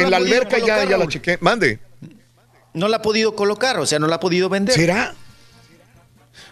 en 0.00 0.10
la 0.12 0.16
alberca 0.18 0.58
ya, 0.64 0.88
ya 0.88 0.96
la 0.96 1.08
chequé. 1.08 1.38
Mande. 1.40 1.80
No 2.76 2.88
la 2.88 2.98
ha 2.98 3.02
podido 3.02 3.34
colocar, 3.34 3.78
o 3.78 3.86
sea, 3.86 3.98
no 3.98 4.06
la 4.06 4.16
ha 4.16 4.20
podido 4.20 4.50
vender. 4.50 4.74
¿Será? 4.74 5.14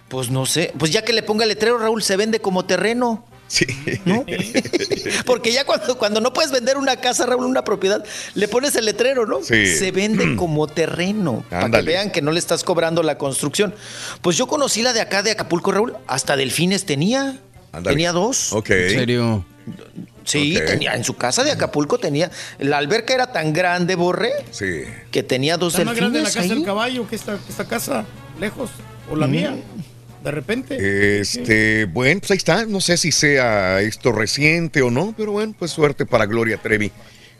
Pues 0.09 0.31
no 0.31 0.47
sé. 0.47 0.73
Pues 0.79 0.91
ya 0.91 1.05
que 1.05 1.13
le 1.13 1.23
ponga 1.23 1.45
el 1.45 1.51
letrero, 1.51 1.77
Raúl, 1.77 2.03
se 2.03 2.17
vende 2.17 2.41
como 2.41 2.65
terreno. 2.65 3.27
Sí. 3.47 3.67
Porque 5.27 5.53
ya 5.53 5.67
cuando, 5.67 5.99
cuando 5.99 6.23
no 6.23 6.33
puedes 6.33 6.51
vender 6.51 6.79
una 6.79 6.97
casa, 6.97 7.27
Raúl, 7.27 7.45
una 7.45 7.63
propiedad, 7.63 8.03
le 8.35 8.49
pones 8.49 8.75
el 8.77 8.87
letrero, 8.87 9.27
¿no? 9.27 9.43
Sí. 9.43 9.67
Se 9.67 9.93
vende 9.93 10.35
como 10.37 10.67
terreno. 10.67 11.45
Para 11.51 11.71
que 11.71 11.83
vean 11.83 12.11
que 12.11 12.23
no 12.23 12.33
le 12.33 12.39
estás 12.39 12.65
cobrando 12.65 13.03
la 13.03 13.19
construcción. 13.19 13.75
Pues 14.23 14.39
yo 14.39 14.47
conocí 14.47 14.81
la 14.81 14.95
de 14.95 15.03
acá 15.03 15.23
de 15.23 15.31
Acapulco, 15.31 15.73
Raúl. 15.73 15.95
Hasta 16.07 16.37
delfines 16.37 16.87
tenía. 16.87 17.39
Ándale. 17.71 17.95
Tenía 17.95 18.13
dos. 18.13 18.51
Ok. 18.55 18.71
¿En 18.71 18.91
serio? 18.91 19.45
Sí, 20.25 20.59
tenía. 20.67 20.95
En 20.95 21.05
su 21.05 21.15
casa 21.17 21.45
de 21.45 21.51
Acapulco 21.53 21.99
tenía. 21.99 22.31
La 22.59 22.79
alberca 22.79 23.15
era 23.15 23.33
tan 23.33 23.53
grande, 23.53 23.95
Borre, 23.95 24.33
Sí. 24.51 24.83
que 25.11 25.23
tenía 25.23 25.57
dos 25.57 25.75
Está 25.75 25.85
más 25.85 25.97
grande 25.97 26.21
la 26.21 26.25
casa 26.27 26.41
ahí. 26.41 26.49
del 26.49 26.65
caballo 26.65 27.07
que 27.09 27.17
esta, 27.17 27.37
que 27.39 27.51
esta 27.51 27.67
casa, 27.67 28.05
lejos. 28.41 28.71
O 29.11 29.17
la 29.17 29.27
Mm. 29.27 29.31
mía. 29.31 29.55
De 30.23 30.31
repente. 30.31 31.21
Este, 31.21 31.85
bueno, 31.85 32.21
pues 32.21 32.31
ahí 32.31 32.37
está. 32.39 32.65
No 32.65 32.81
sé 32.81 32.97
si 32.97 33.13
sea 33.13 33.81
esto 33.83 34.11
reciente 34.13 34.81
o 34.81 34.91
no, 34.91 35.15
pero 35.17 35.33
bueno, 35.33 35.55
pues 35.59 35.71
suerte 35.71 36.07
para 36.07 36.25
Gloria 36.25 36.57
Trevi, 36.57 36.91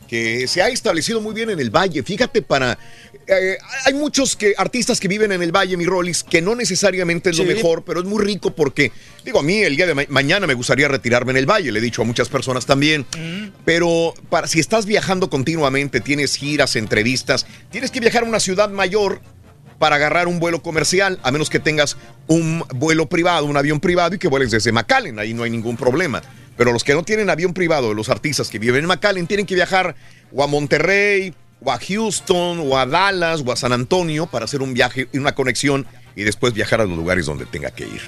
que 0.07 0.47
se 0.47 0.61
ha 0.61 0.67
establecido 0.69 1.19
muy 1.21 1.33
bien 1.33 1.49
en 1.49 1.59
el 1.59 1.71
Valle. 1.71 2.03
Fíjate, 2.03 2.43
para. 2.43 2.77
Eh, 3.27 3.57
hay 3.85 3.93
muchos 3.93 4.35
que, 4.35 4.53
artistas 4.57 4.99
que 4.99 5.07
viven 5.07 5.31
en 5.31 5.41
el 5.41 5.51
Valle, 5.51 5.77
mi 5.77 5.85
Rollis, 5.85 6.23
que 6.23 6.41
no 6.41 6.55
necesariamente 6.55 7.31
es 7.31 7.37
lo 7.37 7.43
mejor, 7.55 7.83
pero 7.83 7.99
es 7.99 8.05
muy 8.05 8.23
rico 8.23 8.55
porque, 8.55 8.91
digo, 9.23 9.39
a 9.39 9.43
mí 9.43 9.59
el 9.63 9.75
día 9.75 9.87
de 9.87 9.95
ma- 9.95 10.03
mañana 10.09 10.45
me 10.47 10.53
gustaría 10.53 10.87
retirarme 10.87 11.31
en 11.31 11.37
el 11.37 11.45
Valle, 11.49 11.71
le 11.71 11.79
he 11.79 11.81
dicho 11.81 12.01
a 12.01 12.05
muchas 12.05 12.29
personas 12.29 12.65
también. 12.65 13.05
Pero 13.65 14.13
para, 14.29 14.47
si 14.47 14.59
estás 14.59 14.85
viajando 14.85 15.29
continuamente, 15.29 16.01
tienes 16.01 16.35
giras, 16.35 16.75
entrevistas, 16.75 17.45
tienes 17.71 17.91
que 17.91 17.99
viajar 17.99 18.23
a 18.23 18.25
una 18.27 18.39
ciudad 18.39 18.69
mayor 18.69 19.21
para 19.79 19.97
agarrar 19.97 20.27
un 20.27 20.39
vuelo 20.39 20.61
comercial, 20.61 21.19
a 21.23 21.31
menos 21.31 21.49
que 21.49 21.59
tengas 21.59 21.97
un 22.27 22.63
vuelo 22.75 23.09
privado, 23.09 23.45
un 23.45 23.57
avión 23.57 23.79
privado 23.79 24.15
y 24.15 24.19
que 24.19 24.27
vueles 24.29 24.51
desde 24.51 24.71
McAllen, 24.71 25.19
ahí 25.19 25.33
no 25.33 25.43
hay 25.43 25.49
ningún 25.49 25.75
problema. 25.77 26.21
Pero 26.57 26.71
los 26.71 26.85
que 26.85 26.93
no 26.93 27.03
tienen 27.03 27.29
avión 27.29 27.53
privado, 27.53 27.93
los 27.93 28.07
artistas 28.07 28.49
que 28.49 28.57
viven 28.59 28.81
en 28.81 28.85
McAllen, 28.87 29.27
tienen 29.27 29.45
que 29.45 29.55
viajar 29.55 29.95
o 30.31 30.41
a 30.43 30.47
Monterrey, 30.47 31.33
o 31.61 31.71
a 31.71 31.79
Houston, 31.79 32.59
o 32.59 32.77
a 32.77 32.85
Dallas, 32.85 33.43
o 33.45 33.51
a 33.51 33.55
San 33.55 33.73
Antonio 33.73 34.27
para 34.27 34.45
hacer 34.45 34.61
un 34.61 34.73
viaje 34.73 35.07
y 35.11 35.17
una 35.17 35.33
conexión 35.33 35.85
y 36.15 36.23
después 36.23 36.53
viajar 36.53 36.81
a 36.81 36.85
los 36.85 36.97
lugares 36.97 37.25
donde 37.25 37.45
tenga 37.45 37.71
que 37.71 37.85
ir. 37.85 38.01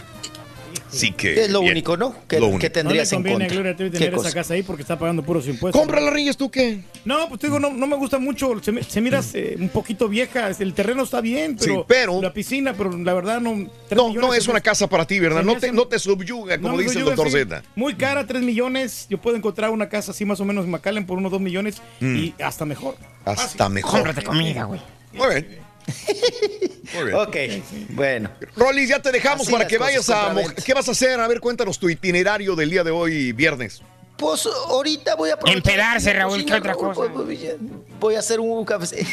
Así 0.90 1.12
que. 1.12 1.44
Es 1.44 1.50
lo 1.52 1.60
bien. 1.62 1.74
único, 1.74 1.98
¿no? 1.98 2.16
Que, 2.28 2.40
Lo 2.40 2.48
que 2.48 2.54
único. 2.54 2.58
no 2.58 2.62
le 2.64 2.70
tendrías 2.70 3.12
en 3.14 3.20
a 3.28 3.30
contra. 3.32 3.48
Gloria 3.50 3.76
¿Qué 3.76 3.90
tener 3.90 4.10
esa 4.10 4.18
cosa? 4.18 4.34
casa 4.34 4.54
ahí 4.54 4.64
porque 4.64 4.82
está 4.84 4.98
pagando 4.98 5.22
puros 5.24 5.48
impuestos. 5.48 5.80
Cómprala, 5.80 6.10
Reyes, 6.12 6.38
¿tú 6.38 6.50
qué? 6.50 6.82
No, 7.06 7.28
pues 7.28 7.40
te 7.42 7.48
digo, 7.48 7.60
no, 7.60 7.72
no 7.72 7.88
me 7.88 7.96
gusta 7.96 8.20
mucho. 8.20 8.54
Se, 8.64 8.84
se 8.84 9.02
mira 9.02 9.22
eh, 9.34 9.56
un 9.60 9.70
poquito 9.70 10.08
vieja. 10.08 10.50
El 10.60 10.74
terreno 10.74 11.04
está 11.04 11.22
bien, 11.22 11.58
pero, 11.60 11.76
Sí, 11.76 11.84
pero- 11.88 12.22
la 12.22 12.32
piscina, 12.34 12.74
pero 12.74 12.96
la 12.98 13.14
verdad 13.14 13.42
no. 13.42 13.68
No, 13.96 14.14
no 14.14 14.34
es 14.34 14.48
una 14.48 14.62
casa 14.62 14.88
para 14.88 15.06
ti, 15.06 15.20
¿verdad? 15.20 15.44
No 15.44 15.58
te, 15.58 15.72
no 15.72 15.88
te 15.88 16.00
subyuga, 16.00 16.58
no 16.58 16.64
como 16.64 16.78
me 16.78 16.84
dice 16.84 17.00
el 17.00 17.06
subyuga, 17.06 17.16
doctor 17.16 17.32
sí. 17.40 17.46
Z. 17.50 17.64
Muy 17.76 17.96
cara, 17.96 18.26
3 18.26 18.42
millones. 18.44 19.08
Yo 19.10 19.18
puedo 19.18 19.36
encontrar 19.36 19.70
una 19.72 19.90
casa 19.90 20.12
así 20.12 20.26
más 20.26 20.40
o 20.40 20.46
menos 20.46 20.66
en 20.66 20.72
McAllen 20.72 21.06
por 21.06 21.18
unos 21.18 21.32
2 21.32 21.42
millones 21.42 21.82
Mm. 22.00 22.16
y 22.18 22.34
hasta 22.42 22.66
mejor. 22.66 22.96
Hasta 23.26 23.68
mejor. 23.70 23.92
Cómprate 24.04 24.24
comida, 24.24 24.64
güey. 24.64 24.80
Muy 25.14 25.28
bien. 25.28 25.67
Muy 26.94 27.06
bien. 27.06 27.16
Ok, 27.16 27.36
bueno. 27.90 28.30
Rolis, 28.56 28.90
ya 28.90 29.02
te 29.02 29.12
dejamos 29.12 29.42
Así 29.48 29.52
para 29.52 29.68
que 29.68 29.78
vayas 29.78 30.10
a... 30.10 30.34
¿Qué 30.66 30.74
vas 30.74 30.88
a 30.88 30.92
hacer? 30.92 31.20
A 31.20 31.28
ver, 31.28 31.40
cuéntanos 31.40 31.80
tu 31.80 31.90
itinerario 31.90 32.56
del 32.56 32.70
día 32.70 32.84
de 32.84 32.92
hoy, 32.92 33.32
viernes. 33.34 33.82
Pues 34.18 34.48
ahorita 34.70 35.16
voy 35.16 35.30
a 35.30 35.38
Empedarse, 35.46 36.12
Raúl, 36.12 36.44
¿qué 36.44 36.56
otra 36.56 36.74
cosa? 36.74 37.02
Voy, 37.14 37.58
voy- 38.00 38.16
a 38.16 38.20
hacer 38.20 38.40
un 38.40 38.66
café. 38.66 39.06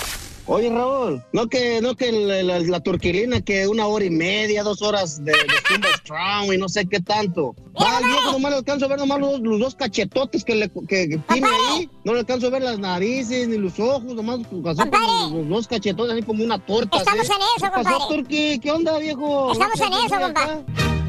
Oye, 0.47 0.69
Raúl, 0.69 1.23
no 1.33 1.47
que, 1.47 1.81
no 1.81 1.95
que 1.95 2.11
la, 2.11 2.41
la- 2.43 2.59
la 2.59 2.79
turquilina 2.81 3.41
que 3.41 3.67
una 3.67 3.85
hora 3.85 4.03
y 4.05 4.09
media, 4.09 4.63
dos 4.63 4.81
horas 4.81 5.23
de, 5.23 5.31
de 5.33 5.37
Strong 5.99 6.53
y 6.53 6.57
no 6.57 6.67
sé 6.67 6.85
qué 6.87 6.99
tanto. 6.99 7.55
Va, 7.79 7.97
al 7.97 8.03
viejo 8.05 8.31
nomás 8.33 8.51
le 8.51 8.57
alcanzo 8.57 8.85
a 8.85 8.87
ver 8.89 8.99
nomás 8.99 9.19
los, 9.19 9.39
los 9.39 9.59
dos 9.59 9.75
cachetotes 9.75 10.43
que, 10.43 10.55
le, 10.55 10.69
que, 10.69 11.09
que 11.09 11.17
tiene 11.31 11.47
ahí. 11.69 11.89
No 12.03 12.13
le 12.13 12.19
alcanzo 12.19 12.47
a 12.47 12.49
ver 12.49 12.63
las 12.63 12.79
narices 12.79 13.47
ni 13.47 13.57
los 13.57 13.79
ojos, 13.79 14.03
nomás 14.03 14.39
así 14.39 14.89
como 14.89 15.37
los, 15.37 15.49
dos 15.49 15.67
cachetotes, 15.67 16.13
así 16.13 16.23
como 16.23 16.43
una 16.43 16.57
torta. 16.65 16.97
Estamos 16.97 17.21
así. 17.21 17.31
en 17.31 17.37
eso, 17.37 17.65
¿Qué 17.65 17.83
pasó, 17.83 17.97
compadre. 17.99 18.15
Turqui? 18.15 18.59
¿Qué 18.59 18.71
onda, 18.71 18.97
viejo? 18.99 19.51
Estamos 19.53 19.79
en 19.79 19.93
eso, 19.93 20.19
compadre. 20.21 20.65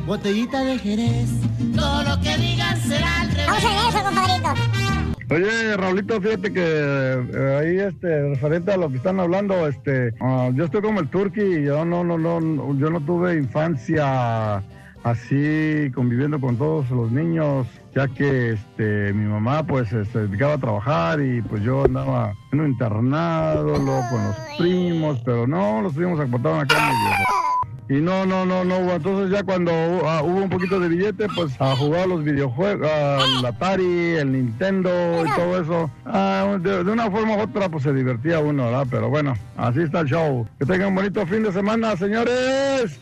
Botellita 0.07 0.61
de 0.65 0.79
Jerez. 0.79 1.29
Todo 1.75 2.03
lo 2.03 2.21
que 2.21 2.37
digan 2.37 2.81
será 2.83 3.21
al 3.23 3.29
revés. 3.31 3.47
Estamos 3.49 3.63
en 3.65 3.89
eso, 3.89 4.05
compadrito. 4.05 4.82
Oye, 5.31 5.77
Raulito, 5.77 6.21
fíjate 6.21 6.53
que 6.53 6.63
eh, 6.63 7.59
ahí, 7.61 7.79
este, 7.79 8.29
referente 8.31 8.73
a 8.73 8.77
lo 8.77 8.91
que 8.91 8.97
están 8.97 9.21
hablando, 9.21 9.67
este, 9.67 10.13
ah, 10.21 10.51
yo 10.55 10.65
estoy 10.65 10.83
como 10.83 11.01
el 11.01 11.09
Turqui, 11.09 11.63
yo 11.63 11.85
no, 11.85 12.05
no, 12.05 12.19
no, 12.19 12.79
yo 12.79 12.91
no 12.91 13.01
tuve 13.01 13.37
infancia 13.37 14.63
así 15.05 15.91
conviviendo 15.95 16.41
con 16.41 16.57
todos 16.57 16.91
los 16.91 17.11
niños, 17.11 17.67
ya 17.95 18.09
que, 18.09 18.53
este, 18.53 19.13
mi 19.13 19.27
mamá, 19.27 19.67
pues, 19.67 19.89
se 19.89 20.05
dedicaba 20.19 20.55
a 20.55 20.59
trabajar 20.59 21.21
y, 21.21 21.41
pues, 21.43 21.63
yo 21.63 21.85
andaba 21.85 22.35
en 22.53 22.61
un 22.61 22.71
internado, 22.71 23.79
luego 23.79 24.03
con 24.11 24.25
los 24.25 24.37
primos, 24.59 25.21
pero 25.25 25.47
no, 25.47 25.83
los 25.83 25.95
primos 25.95 26.19
se 26.19 26.27
portaban 26.27 26.61
acá 26.61 26.77
medio 26.77 27.43
y 27.89 27.95
no, 27.95 28.25
no, 28.27 28.45
no, 28.45 28.65
no 28.65 28.79
hubo. 28.79 28.93
Entonces 28.93 29.31
ya 29.31 29.43
cuando 29.43 29.73
ah, 30.07 30.23
hubo 30.23 30.43
un 30.43 30.49
poquito 30.49 30.79
de 30.81 30.89
billete, 30.89 31.27
pues 31.35 31.61
a 31.61 31.77
jugar 31.77 32.09
los 32.09 32.25
videojuegos, 32.25 32.89
al 32.91 33.45
Atari, 33.45 34.17
el 34.17 34.33
Nintendo 34.33 34.91
y 35.25 35.31
todo 35.37 35.61
eso. 35.61 35.91
Ah, 36.05 36.57
de, 36.61 36.85
de 36.85 36.91
una 36.91 37.11
forma 37.11 37.37
u 37.37 37.41
otra, 37.41 37.69
pues 37.69 37.83
se 37.83 37.93
divertía 37.93 38.39
uno, 38.39 38.65
¿verdad? 38.65 38.87
Pero 38.91 39.09
bueno, 39.11 39.35
así 39.57 39.81
está 39.81 40.01
el 40.01 40.09
show. 40.09 40.47
Que 40.59 40.67
tengan 40.67 40.89
un 40.89 40.95
bonito 40.97 41.27
fin 41.27 41.43
de 41.43 41.53
semana, 41.53 41.97
señores. 41.97 43.01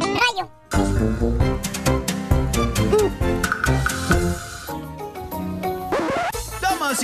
Rayo. 0.00 1.43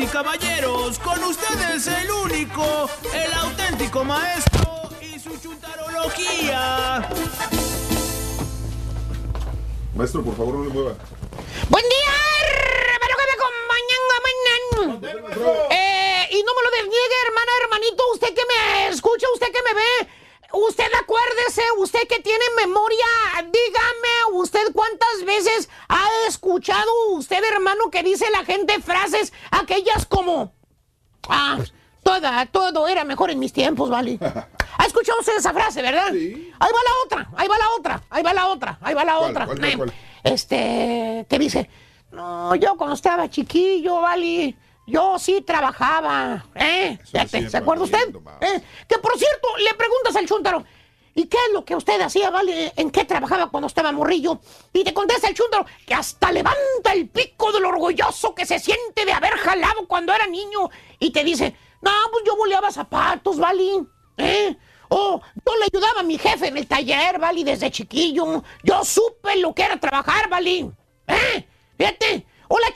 Y 0.03 0.07
caballeros, 0.07 0.99
con 0.99 1.23
ustedes 1.25 1.87
el 1.87 2.11
único, 2.11 2.89
el 3.13 3.33
auténtico 3.35 4.03
maestro 4.03 4.89
y 5.01 5.19
su 5.19 5.37
chuntarología. 5.39 7.07
Maestro, 9.95 10.25
por 10.25 10.37
favor, 10.37 10.55
no 10.55 10.65
le 10.65 10.71
mueva. 10.71 10.95
Buen 11.69 11.85
día, 11.85 12.15
hermano 12.95 13.15
que 13.19 13.27
me 13.27 13.35
acompañan, 13.37 14.03
mañana. 14.27 15.69
Eh, 15.71 16.29
y 16.31 16.43
no 16.45 16.53
me 16.55 16.63
lo 16.63 16.71
desniegue, 16.77 17.17
hermana, 17.27 17.53
hermanito, 17.63 18.03
usted 18.15 18.35
que 18.35 18.43
me 18.47 18.89
escucha, 18.89 19.27
usted 19.35 19.53
que 19.53 19.63
me 19.63 19.75
ve. 19.75 20.20
Usted 20.53 20.91
acuérdese, 21.01 21.63
usted 21.79 22.01
que 22.09 22.21
tiene 22.21 22.45
memoria, 22.57 23.07
dígame 23.45 24.39
usted 24.41 24.73
cuántas 24.73 25.25
veces 25.25 25.69
ha 25.89 26.07
escuchado 26.29 26.91
usted, 27.13 27.43
hermano, 27.53 27.91
que 27.91 28.03
dice 28.03 28.27
la 28.33 28.45
gente 28.45 28.81
frases 28.81 29.33
aquellas 29.51 30.07
como... 30.07 30.53
Ah, 31.29 31.59
toda, 32.03 32.47
todo 32.47 32.89
era 32.89 33.05
mejor 33.05 33.31
en 33.31 33.39
mis 33.39 33.53
tiempos, 33.53 33.91
¿vale? 33.91 34.19
¿Ha 34.79 34.87
escuchado 34.87 35.21
usted 35.21 35.37
esa 35.37 35.53
frase, 35.53 35.83
verdad? 35.83 36.09
Ahí 36.09 36.53
va 36.59 36.69
la 36.69 37.05
otra, 37.05 37.31
ahí 37.37 37.47
va 37.49 37.59
la 37.59 37.71
otra, 37.79 38.03
ahí 38.11 38.23
va 38.23 38.33
la 38.33 38.47
otra, 38.49 38.79
ahí 38.81 38.95
va 38.95 39.05
la 39.05 39.17
¿Cuál, 39.17 39.31
otra. 39.31 39.47
cuál, 39.47 39.59
cuál, 39.59 39.77
cuál? 39.77 39.93
Este, 40.25 41.27
que 41.29 41.39
dice, 41.39 41.71
no, 42.11 42.55
yo 42.57 42.77
cuando 42.77 42.95
estaba 42.95 43.29
chiquillo, 43.31 44.01
¿vale? 44.01 44.57
Yo 44.87 45.19
sí 45.19 45.41
trabajaba, 45.43 46.47
¿eh? 46.55 46.99
¿Se 47.05 47.57
acuerda 47.57 47.85
usted? 47.85 48.15
¿Eh? 48.41 48.61
Que 48.89 48.99
por 48.99 49.17
cierto, 49.17 49.49
le 49.59 49.75
preguntas 49.75 50.17
al 50.17 50.27
chúntaro, 50.27 50.65
¿y 51.15 51.27
qué 51.27 51.37
es 51.47 51.53
lo 51.53 51.65
que 51.65 51.77
usted 51.77 52.01
hacía, 52.01 52.31
vale? 52.31 52.73
¿En 52.77 52.91
qué 52.91 53.05
trabajaba 53.05 53.51
cuando 53.51 53.69
estaba 53.69 53.93
morrillo? 53.93 54.41
Y 54.73 54.83
te 54.83 54.93
contesta 54.93 55.29
el 55.29 55.35
chúntaro 55.35 55.65
que 55.87 55.95
hasta 55.95 56.33
levanta 56.33 56.93
el 56.93 57.09
pico 57.09 57.53
del 57.53 57.67
orgulloso 57.67 58.35
que 58.35 58.47
se 58.47 58.59
siente 58.59 59.05
de 59.05 59.13
haber 59.13 59.33
jalado 59.35 59.87
cuando 59.87 60.13
era 60.13 60.27
niño. 60.27 60.71
Y 60.99 61.13
te 61.13 61.23
dice, 61.23 61.55
no, 61.83 61.93
pues 62.11 62.25
yo 62.27 62.37
boleaba 62.37 62.73
zapatos, 62.73 63.39
vale. 63.39 63.85
¿Eh? 64.17 64.57
Oh, 64.89 65.21
yo 65.47 65.57
le 65.57 65.65
ayudaba 65.73 66.01
a 66.01 66.03
mi 66.03 66.19
jefe 66.19 66.49
en 66.49 66.57
el 66.57 66.67
taller, 66.67 67.19
vale, 67.21 67.45
desde 67.45 67.71
chiquillo. 67.71 68.43
Yo 68.65 68.85
supe 68.85 69.37
lo 69.37 69.55
que 69.55 69.63
era 69.63 69.79
trabajar, 69.79 70.29
vale. 70.29 70.73
¿Eh? 71.07 71.47
Fíjate. 71.79 72.27
O 72.49 72.59
la 72.59 72.73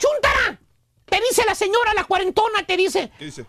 Te 1.05 1.21
dice 1.21 1.43
la 1.45 1.55
señora, 1.55 1.93
la 1.93 2.03
cuarentona, 2.03 2.65
te 2.65 2.77
dice. 2.77 3.11
¿Qué 3.17 3.25
dice? 3.25 3.45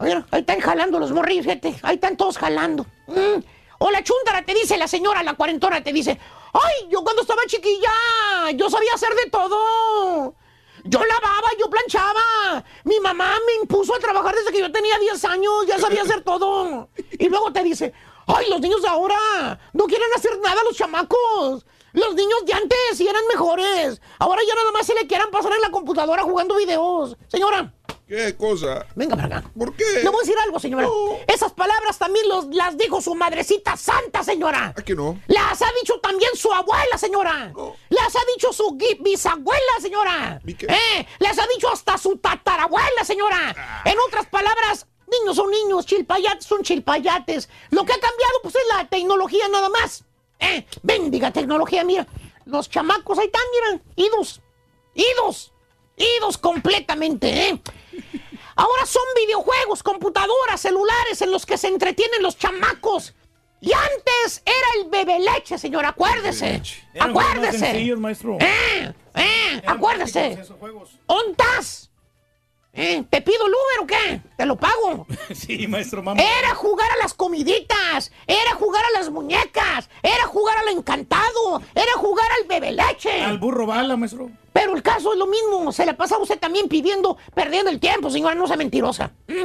Mira, 0.00 0.26
ahí 0.30 0.40
están 0.40 0.60
jalando 0.60 0.98
los 0.98 1.10
morrillos, 1.10 1.44
fíjate. 1.44 1.76
Ahí 1.82 1.96
están 1.96 2.16
todos 2.16 2.38
jalando. 2.38 2.86
Mm. 3.06 3.42
O 3.78 3.90
la 3.90 4.02
chúntara 4.02 4.44
te 4.44 4.54
dice, 4.54 4.76
la 4.76 4.88
señora, 4.88 5.22
la 5.22 5.34
cuarentona 5.34 5.82
te 5.82 5.92
dice, 5.92 6.18
ay, 6.52 6.88
yo 6.88 7.02
cuando 7.02 7.22
estaba 7.22 7.42
chiquilla, 7.46 7.90
yo 8.54 8.68
sabía 8.68 8.94
hacer 8.94 9.14
de 9.14 9.30
todo. 9.30 10.34
Yo 10.84 11.00
lavaba, 11.04 11.48
yo 11.58 11.68
planchaba. 11.68 12.64
Mi 12.84 12.98
mamá 13.00 13.36
me 13.46 13.62
impuso 13.62 13.94
a 13.94 13.98
trabajar 13.98 14.34
desde 14.34 14.52
que 14.52 14.60
yo 14.60 14.70
tenía 14.72 14.98
10 14.98 15.24
años, 15.26 15.66
ya 15.66 15.78
sabía 15.78 16.02
hacer 16.02 16.22
todo. 16.22 16.88
Y 17.18 17.28
luego 17.28 17.52
te 17.52 17.62
dice, 17.62 17.92
ay, 18.26 18.46
los 18.48 18.60
niños 18.60 18.82
de 18.82 18.88
ahora 18.88 19.58
no 19.72 19.84
quieren 19.86 20.08
hacer 20.16 20.38
nada 20.40 20.62
los 20.64 20.76
chamacos. 20.76 21.66
Los 21.92 22.14
niños 22.14 22.44
de 22.46 22.52
antes 22.52 22.78
sí 22.94 23.06
eran 23.06 23.26
mejores. 23.26 24.00
Ahora 24.18 24.42
ya 24.46 24.54
nada 24.54 24.72
más 24.72 24.86
se 24.86 24.94
le 24.94 25.06
quieran 25.06 25.30
pasar 25.30 25.52
en 25.52 25.62
la 25.62 25.70
computadora 25.70 26.22
jugando 26.22 26.56
videos. 26.56 27.16
Señora, 27.28 27.72
¿Qué 28.08 28.34
cosa? 28.38 28.86
Venga 28.94 29.16
para 29.16 29.38
acá. 29.38 29.50
¿Por 29.56 29.76
qué? 29.76 29.84
Le 30.02 30.08
voy 30.08 30.16
a 30.16 30.20
decir 30.20 30.34
algo, 30.42 30.58
señora. 30.58 30.88
Esas 31.26 31.52
palabras 31.52 31.98
también 31.98 32.26
los, 32.26 32.46
las 32.46 32.74
dijo 32.78 33.02
su 33.02 33.14
madrecita 33.14 33.76
santa, 33.76 34.24
señora. 34.24 34.72
¿A 34.74 34.82
que 34.82 34.94
no? 34.94 35.20
Las 35.26 35.60
ha 35.60 35.68
dicho 35.78 36.00
también 36.00 36.30
su 36.34 36.50
abuela, 36.50 36.96
señora. 36.96 37.52
Las 37.90 38.16
ha 38.16 38.20
dicho 38.34 38.50
su 38.54 38.78
bisabuela, 39.00 39.72
señora. 39.82 40.40
Eh, 40.46 41.06
las 41.18 41.38
ha 41.38 41.46
dicho 41.54 41.68
hasta 41.70 41.98
su 41.98 42.16
tatarabuela, 42.16 43.04
señora. 43.04 43.54
Ah. 43.54 43.82
En 43.84 43.98
otras 44.06 44.26
palabras, 44.28 44.86
niños 45.06 45.36
son 45.36 45.50
niños, 45.50 45.84
chilpayates 45.84 46.46
son 46.46 46.62
chilpayates. 46.62 47.50
Lo 47.70 47.84
que 47.84 47.92
ha 47.92 48.00
cambiado, 48.00 48.40
pues, 48.42 48.54
es 48.54 48.62
la 48.74 48.88
tecnología 48.88 49.48
nada 49.48 49.68
más. 49.68 50.04
Eh, 50.38 50.66
bendiga 50.82 51.30
tecnología, 51.30 51.84
mira. 51.84 52.06
Los 52.44 52.70
chamacos 52.70 53.18
ahí 53.18 53.26
están, 53.26 53.42
miran, 53.52 53.82
idos. 53.96 54.40
Idos. 54.94 55.52
Idos 55.96 56.38
completamente, 56.38 57.48
¿eh? 57.48 57.60
Ahora 58.54 58.86
son 58.86 59.02
videojuegos, 59.16 59.82
computadoras, 59.82 60.60
celulares 60.60 61.22
en 61.22 61.30
los 61.30 61.46
que 61.46 61.56
se 61.56 61.68
entretienen 61.68 62.22
los 62.22 62.36
chamacos. 62.36 63.14
Y 63.60 63.72
antes 63.72 64.42
era 64.44 64.66
el 64.82 64.90
bebé 64.90 65.18
leche, 65.18 65.58
señor, 65.58 65.84
acuérdese. 65.84 66.62
Acuérdese. 66.98 67.58
sencillos, 67.58 67.98
maestro. 67.98 68.38
Eh, 68.40 68.92
eh, 69.14 69.62
acuérdese. 69.66 70.44
¿Ontas? 71.06 71.87
¿Eh? 72.78 73.04
¿Te 73.10 73.20
pido 73.20 73.44
el 73.44 73.52
Uber 73.52 73.82
o 73.82 73.86
qué? 73.88 74.22
Te 74.36 74.46
lo 74.46 74.56
pago. 74.56 75.06
Sí, 75.34 75.66
maestro, 75.66 76.02
mamá. 76.02 76.20
Era 76.22 76.54
jugar 76.54 76.88
a 76.92 77.02
las 77.02 77.12
comiditas, 77.12 78.12
era 78.26 78.54
jugar 78.54 78.82
a 78.84 78.98
las 78.98 79.10
muñecas, 79.10 79.90
era 80.02 80.26
jugar 80.26 80.56
al 80.58 80.76
encantado, 80.76 81.60
era 81.74 81.92
jugar 81.96 82.26
al 82.40 82.48
bebé 82.48 82.72
leche. 82.72 83.22
Al 83.22 83.38
burro 83.38 83.66
bala, 83.66 83.96
maestro. 83.96 84.30
Pero 84.52 84.76
el 84.76 84.82
caso 84.82 85.12
es 85.12 85.18
lo 85.18 85.26
mismo, 85.26 85.72
se 85.72 85.84
la 85.84 85.96
pasa 85.96 86.18
usted 86.18 86.38
también 86.38 86.68
pidiendo, 86.68 87.16
perdiendo 87.34 87.70
el 87.70 87.80
tiempo, 87.80 88.10
señora, 88.10 88.36
no 88.36 88.46
sea 88.46 88.56
mentirosa. 88.56 89.10
Mm. 89.26 89.44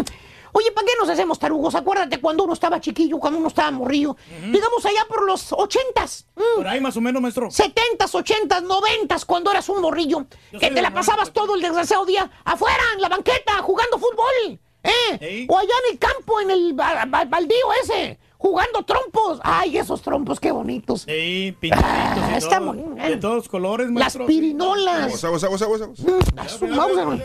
Oye, 0.56 0.72
¿para 0.72 0.86
qué 0.88 0.94
nos 1.00 1.10
hacemos 1.10 1.40
tarugos? 1.40 1.74
Acuérdate 1.76 2.22
cuando 2.22 2.44
uno 2.44 2.54
estaba 2.54 2.80
chiquillo, 2.80 3.18
cuando 3.20 3.40
uno 3.40 3.48
estaba 3.48 3.72
morrillo. 3.72 4.16
Digamos 4.52 4.86
allá 4.86 5.06
por 5.10 5.26
los 5.26 5.52
ochentas. 5.52 6.28
mm, 6.36 6.42
Por 6.58 6.68
ahí 6.68 6.80
más 6.80 6.96
o 6.96 7.02
menos, 7.02 7.22
maestro. 7.22 7.50
Setentas, 7.52 8.14
ochentas, 8.16 8.62
noventas, 8.64 9.26
cuando 9.26 9.50
eras 9.52 9.68
un 9.70 9.82
morrillo. 9.82 10.26
Yo 10.52 10.60
que 10.60 10.70
te 10.72 10.82
la 10.82 10.94
pasabas 10.94 11.32
todo 11.34 11.56
el 11.56 11.62
desgraciado 11.62 12.06
día 12.06 12.30
afuera, 12.46 12.84
en 12.96 13.02
la 13.02 13.10
banqueta, 13.10 13.54
jugando 13.64 13.98
fútbol. 13.98 14.60
¿Eh? 14.84 15.46
O 15.50 15.58
allá 15.58 15.74
en 15.88 15.94
el 15.94 16.00
campo, 16.00 16.40
en 16.42 16.52
el 16.52 16.74
ba- 16.74 17.06
ba- 17.08 17.24
baldío 17.26 17.56
ese, 17.82 18.20
jugando 18.38 18.84
trompos. 18.84 19.40
Ay, 19.42 19.78
esos 19.78 20.02
trompos, 20.02 20.40
qué 20.42 20.52
bonitos. 20.52 21.04
Sí, 21.08 21.56
pintaditos 21.60 22.30
y 22.32 22.36
está 22.36 22.60
todo. 22.60 22.74
De 22.74 23.16
todos 23.18 23.48
colores, 23.48 23.88
Las 23.88 23.94
maestro. 23.94 24.26
pirinolas. 24.26 25.06
Aguas, 25.24 25.24
aguas, 25.24 25.44
aguas, 25.44 25.82
aguas, 25.82 27.20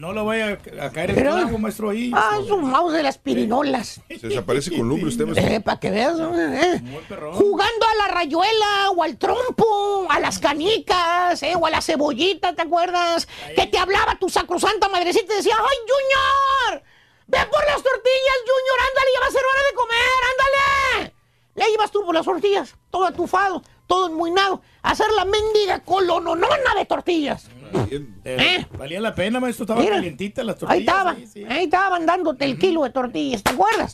No 0.00 0.14
lo 0.14 0.24
vaya 0.24 0.58
a, 0.80 0.90
caer 0.92 1.10
el 1.10 1.16
clavo, 1.16 1.58
maestro, 1.58 1.90
ahí. 1.90 2.10
Ah, 2.14 2.38
su 2.48 2.56
mouse 2.56 2.94
de 2.94 3.02
las 3.02 3.18
pirinolas. 3.18 4.00
Se 4.08 4.28
desaparece 4.28 4.74
con 4.74 4.88
lumbre 4.88 5.08
usted, 5.08 5.26
maestro. 5.26 5.46
Eh, 5.46 5.60
para 5.60 5.78
que 5.78 5.90
veas. 5.90 6.16
¿no? 6.16 6.40
Eh. 6.40 6.80
Jugando 7.34 7.86
a 7.86 7.94
la 7.96 8.08
rayuela 8.08 8.92
o 8.96 9.02
al 9.02 9.18
trompo, 9.18 10.06
a 10.08 10.18
las 10.18 10.38
canicas, 10.38 11.42
eh, 11.42 11.52
o 11.54 11.66
a 11.66 11.70
la 11.70 11.82
cebollita, 11.82 12.54
¿te 12.54 12.62
acuerdas? 12.62 13.28
Que 13.54 13.66
te 13.66 13.76
hablaba 13.76 14.18
tu 14.18 14.30
sacrosanta 14.30 14.88
madrecita 14.88 15.34
y 15.34 15.36
decía, 15.36 15.56
¡ay, 15.58 15.76
Junior! 15.80 16.82
¡Ve 17.26 17.38
por 17.50 17.66
las 17.66 17.82
tortillas, 17.82 18.38
Junior! 18.46 18.78
¡Ándale, 18.88 19.10
ya 19.12 19.20
va 19.20 19.26
a 19.26 19.30
ser 19.30 19.42
hora 19.52 19.62
de 19.68 19.74
comer! 19.74 20.20
¡Ándale! 20.30 21.14
Ya 21.56 21.68
ibas 21.74 21.90
tú 21.90 22.06
por 22.06 22.14
las 22.14 22.24
tortillas, 22.24 22.74
todo 22.90 23.04
atufado, 23.04 23.62
todo 23.86 24.06
enmuinado, 24.06 24.62
a 24.80 24.92
hacer 24.92 25.10
la 25.14 25.26
mendiga 25.26 25.80
colononona 25.80 26.74
de 26.74 26.86
tortillas. 26.86 27.49
Eh, 28.24 28.66
Valía 28.78 29.00
la 29.00 29.14
pena, 29.14 29.40
maestro. 29.40 29.64
Estaba 29.64 29.80
Mira, 29.80 29.96
calientita 29.96 30.42
las 30.44 30.58
tortillas. 30.58 30.74
Ahí 30.74 30.80
estaba, 30.80 31.14
sí, 31.16 31.26
sí. 31.26 31.44
ahí 31.48 31.64
estaban 31.64 32.06
dándote 32.06 32.44
el 32.44 32.58
kilo 32.58 32.82
de 32.84 32.90
tortillas, 32.90 33.42
¿te 33.42 33.50
acuerdas? 33.52 33.92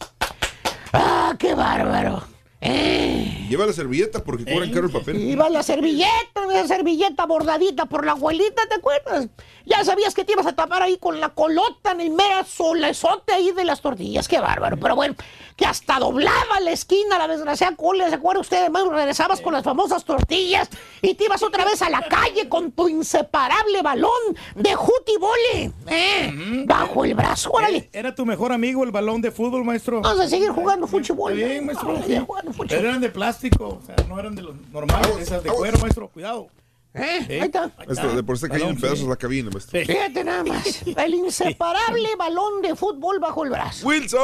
¡Ah, 0.93 1.35
qué 1.39 1.55
bárbaro! 1.55 2.23
Eh, 2.61 3.46
Lleva 3.49 3.67
la 3.67 3.73
servilleta 3.73 4.25
porque 4.25 4.45
cobran 4.45 4.71
caro 4.73 4.87
el 4.87 4.93
papel. 4.93 5.17
iba 5.23 5.49
la 5.49 5.63
servilleta, 5.63 6.47
la 6.47 6.67
servilleta 6.67 7.27
bordadita 7.27 7.87
por 7.87 8.05
la 8.05 8.13
abuelita, 8.13 8.67
¿te 8.69 8.75
acuerdas? 8.75 9.29
Ya 9.65 9.83
sabías 9.85 10.15
que 10.15 10.25
te 10.25 10.33
ibas 10.33 10.47
a 10.47 10.53
tapar 10.55 10.83
ahí 10.83 10.97
con 10.97 11.19
la 11.21 11.31
colota 11.31 11.91
en 11.91 12.01
el 12.01 12.11
mera 12.11 12.45
solezote 12.45 13.33
ahí 13.33 13.51
de 13.51 13.65
las 13.65 13.81
tortillas, 13.81 14.29
qué 14.29 14.39
bárbaro. 14.39 14.77
Pero 14.77 14.95
bueno, 14.95 15.17
que 15.57 15.67
hasta 15.67 15.99
doblaba 15.99 16.61
la 16.61 16.71
esquina 16.71 17.19
la 17.19 17.27
desgraciada 17.27 17.75
cola, 17.75 18.09
¿se 18.09 18.15
acuerda 18.15 18.41
usted? 18.41 18.59
Además, 18.59 18.85
regresabas 18.89 19.41
con 19.41 19.53
las 19.53 19.65
famosas 19.65 20.05
tortillas 20.05 20.69
y 21.03 21.15
te 21.15 21.25
ibas 21.25 21.43
otra 21.43 21.65
vez 21.65 21.83
a 21.83 21.91
la 21.91 22.03
calle 22.03 22.49
con 22.49 22.71
tu 22.73 22.89
inseparable 22.89 23.83
balón 23.83 24.11
de 24.55 24.75
jutibole, 24.75 25.73
¿eh? 25.89 26.65
Bajo 26.67 27.05
el 27.05 27.15
brazo, 27.15 27.51
órale. 27.51 27.89
Era 27.93 28.15
tu 28.15 28.25
mejor 28.25 28.53
amigo 28.53 28.85
el 28.85 28.93
balón 28.93 29.21
de 29.21 29.31
fútbol, 29.31 29.65
maestro. 29.65 30.01
Vamos 30.01 30.21
a 30.21 30.29
seguir 30.29 30.51
jugando 30.51 30.87
fútbol. 30.87 31.35
Bien, 31.35 31.67
maestro. 31.67 31.89
Vamos 31.89 32.03
a 32.03 32.07
seguir 32.07 32.23
jugando 32.23 32.53
fútbol. 32.53 32.67
Pero 32.69 32.89
eran 32.89 33.01
de 33.01 33.09
plástico, 33.09 33.36
o 33.61 33.81
sea, 33.85 33.97
no 34.09 34.19
eran 34.19 34.35
de 34.35 34.43
los 34.43 34.57
normales, 34.73 35.17
esas 35.19 35.43
de 35.43 35.51
cuero, 35.51 35.79
maestro. 35.79 36.09
Cuidado. 36.09 36.49
¿Eh? 36.95 37.27
Ahí 37.29 37.39
está. 37.41 37.71
Maestro, 37.77 38.15
de 38.15 38.23
por 38.23 38.37
este 38.37 38.49
cayó 38.49 38.63
en 38.65 38.69
Balón, 38.69 38.81
pedazos 38.81 39.01
sí. 39.01 39.07
la 39.07 39.17
cabina, 39.17 39.51
maestro. 39.51 39.81
Fíjate 39.85 40.25
nada 40.25 40.45
más. 40.45 40.83
El 40.87 41.15
inseparable 41.15 42.17
balón 42.17 42.63
de 42.63 42.75
fútbol 42.75 43.19
bajo 43.19 43.45
el 43.45 43.51
brazo. 43.51 43.87
¡Wilson! 43.87 44.21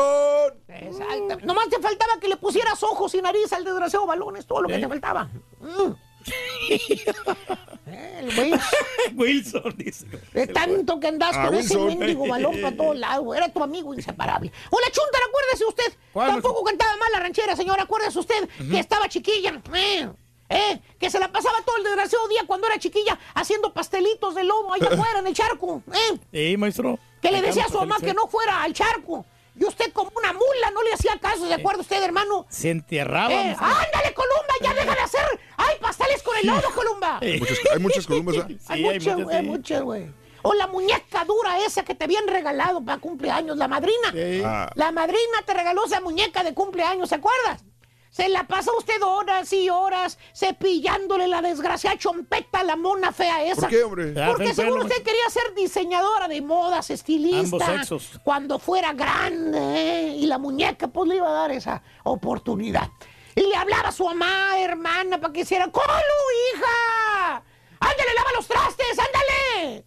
Exacto. 0.68 1.46
Nomás 1.46 1.68
te 1.68 1.78
faltaba 1.80 2.14
que 2.20 2.28
le 2.28 2.36
pusieras 2.36 2.82
ojos 2.82 3.14
y 3.14 3.20
nariz 3.20 3.52
al 3.52 3.64
desgraciado 3.64 4.06
balón. 4.06 4.36
Es 4.36 4.46
todo 4.46 4.62
lo 4.62 4.68
que 4.68 4.76
¿Eh? 4.76 4.80
te 4.80 4.88
faltaba. 4.88 5.24
Mm. 5.60 5.92
El 7.86 8.26
Wilson. 8.38 8.60
Wilson, 9.16 9.74
dice. 9.76 10.06
De 10.32 10.46
tanto 10.46 10.98
que 11.00 11.08
andas 11.08 11.34
Ah, 11.36 11.46
con 11.46 11.54
ese 11.56 11.76
Wilson. 11.76 11.98
mendigo 11.98 12.26
balón 12.26 12.60
para 12.60 12.76
todos 12.76 12.96
lados. 12.96 13.36
Era 13.36 13.48
tu 13.52 13.62
amigo 13.62 13.92
inseparable. 13.94 14.50
Hola, 14.70 14.86
Chuntar, 14.86 15.20
acuérdese 15.28 15.64
usted. 15.66 15.98
¿Cuál, 16.12 16.30
Tampoco 16.30 16.64
cantaba 16.64 16.96
mal 16.96 17.12
la 17.12 17.20
ranchera, 17.20 17.56
señor. 17.56 17.80
Acuérdese 17.80 18.18
usted 18.18 18.48
que 18.70 18.78
estaba 18.78 19.08
chiquilla. 19.08 19.60
Eh, 19.74 20.08
eh, 20.48 20.80
que 20.98 21.10
se 21.10 21.18
la 21.18 21.32
pasaba 21.32 21.58
todo 21.64 21.76
el 21.78 21.84
desgraciado 21.84 22.28
día 22.28 22.42
cuando 22.46 22.66
era 22.66 22.78
chiquilla 22.78 23.18
haciendo 23.34 23.72
pastelitos 23.72 24.34
de 24.34 24.44
lomo 24.44 24.74
allá 24.74 24.88
afuera 24.92 25.18
en 25.18 25.26
el 25.26 25.34
charco. 25.34 25.82
Eh, 25.92 26.18
Sí, 26.32 26.56
maestro. 26.56 26.98
que 27.20 27.30
le 27.32 27.40
decía 27.42 27.64
a 27.64 27.68
su 27.68 27.78
mamá 27.78 27.96
que 28.00 28.14
no 28.14 28.26
fuera 28.28 28.62
al 28.62 28.72
charco. 28.72 29.24
Y 29.54 29.64
usted 29.64 29.92
como 29.92 30.10
una 30.16 30.32
mula 30.32 30.70
no 30.72 30.82
le 30.82 30.94
hacía 30.94 31.18
caso, 31.20 31.46
¿se 31.46 31.52
acuerda 31.54 31.80
usted, 31.82 32.02
hermano? 32.02 32.46
Se 32.48 32.70
enterraba. 32.70 33.32
Eh. 33.32 33.54
¡Ándale, 33.58 34.14
Columba! 34.14 34.54
¡Ya 34.62 34.72
deja 34.74 34.94
de 34.94 35.00
hacer! 35.00 35.40
¡Ay, 35.58 35.76
pasteles 35.80 36.22
con 36.22 36.36
el 36.38 36.46
lodo, 36.46 36.70
Columba! 36.74 37.20
Muchas- 37.38 37.58
hay 37.72 37.78
muchas 37.78 38.06
columnas, 38.06 38.36
¿ah? 38.38 38.46
Sí, 38.48 38.56
hay 38.68 38.84
hay 38.88 38.98
muchas, 38.98 39.14
muchas, 39.18 39.24
güey, 39.24 39.40
sí. 39.40 39.46
muchas, 39.46 39.82
güey. 39.82 40.22
O 40.44 40.54
la 40.54 40.66
muñeca 40.66 41.24
dura 41.24 41.58
esa 41.64 41.84
que 41.84 41.94
te 41.94 42.04
habían 42.04 42.26
regalado 42.26 42.84
para 42.84 42.98
cumpleaños, 42.98 43.56
la 43.58 43.68
madrina. 43.68 44.10
Sí. 44.10 44.42
Ah, 44.44 44.70
La 44.74 44.90
madrina 44.90 45.42
te 45.46 45.54
regaló 45.54 45.84
esa 45.84 46.00
muñeca 46.00 46.42
de 46.42 46.52
cumpleaños, 46.54 47.10
¿se 47.10 47.14
acuerdas? 47.16 47.62
Se 48.12 48.28
la 48.28 48.44
pasa 48.46 48.70
usted 48.76 49.02
horas 49.02 49.50
y 49.54 49.70
horas 49.70 50.18
cepillándole 50.36 51.28
la 51.28 51.40
desgraciada 51.40 51.96
chompeta 51.96 52.60
a 52.60 52.62
la 52.62 52.76
mona 52.76 53.10
fea 53.10 53.42
esa. 53.42 53.62
¿Por 53.62 53.70
qué, 53.70 53.82
hombre? 53.82 54.14
Ah, 54.22 54.26
Porque 54.28 54.50
el 54.50 54.54
seguro 54.54 54.82
usted 54.82 55.02
quería 55.02 55.30
ser 55.30 55.54
diseñadora 55.54 56.28
de 56.28 56.42
modas, 56.42 56.90
estilista. 56.90 57.40
Ambos 57.40 57.64
sexos. 57.64 58.20
Cuando 58.22 58.58
fuera 58.58 58.92
grande. 58.92 59.58
¿eh? 59.58 60.16
Y 60.18 60.26
la 60.26 60.36
muñeca 60.36 60.88
pues 60.88 61.08
le 61.08 61.16
iba 61.16 61.28
a 61.30 61.32
dar 61.32 61.52
esa 61.52 61.82
oportunidad. 62.04 62.90
Y 63.34 63.40
le 63.46 63.56
hablaba 63.56 63.88
a 63.88 63.92
su 63.92 64.04
mamá, 64.04 64.58
hermana, 64.58 65.18
para 65.18 65.32
que 65.32 65.40
hiciera, 65.40 65.68
¡Colu, 65.70 65.86
hija! 66.54 67.42
¡Ándale, 67.80 68.14
lava 68.14 68.32
los 68.36 68.46
trastes, 68.46 68.98
ándale! 68.98 69.84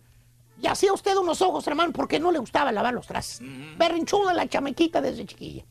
Y 0.60 0.66
hacía 0.66 0.92
usted 0.94 1.16
unos 1.16 1.44
ojos, 1.44 1.68
hermano, 1.68 1.94
porque 1.94 2.20
no 2.20 2.32
le 2.32 2.40
gustaba 2.40 2.72
lavar 2.72 2.96
los 2.96 3.06
trastes. 3.06 3.40
Berrinchuda 3.78 4.34
la 4.34 4.48
chamequita 4.50 5.00
desde 5.00 5.28
chiquilla. 5.28 5.64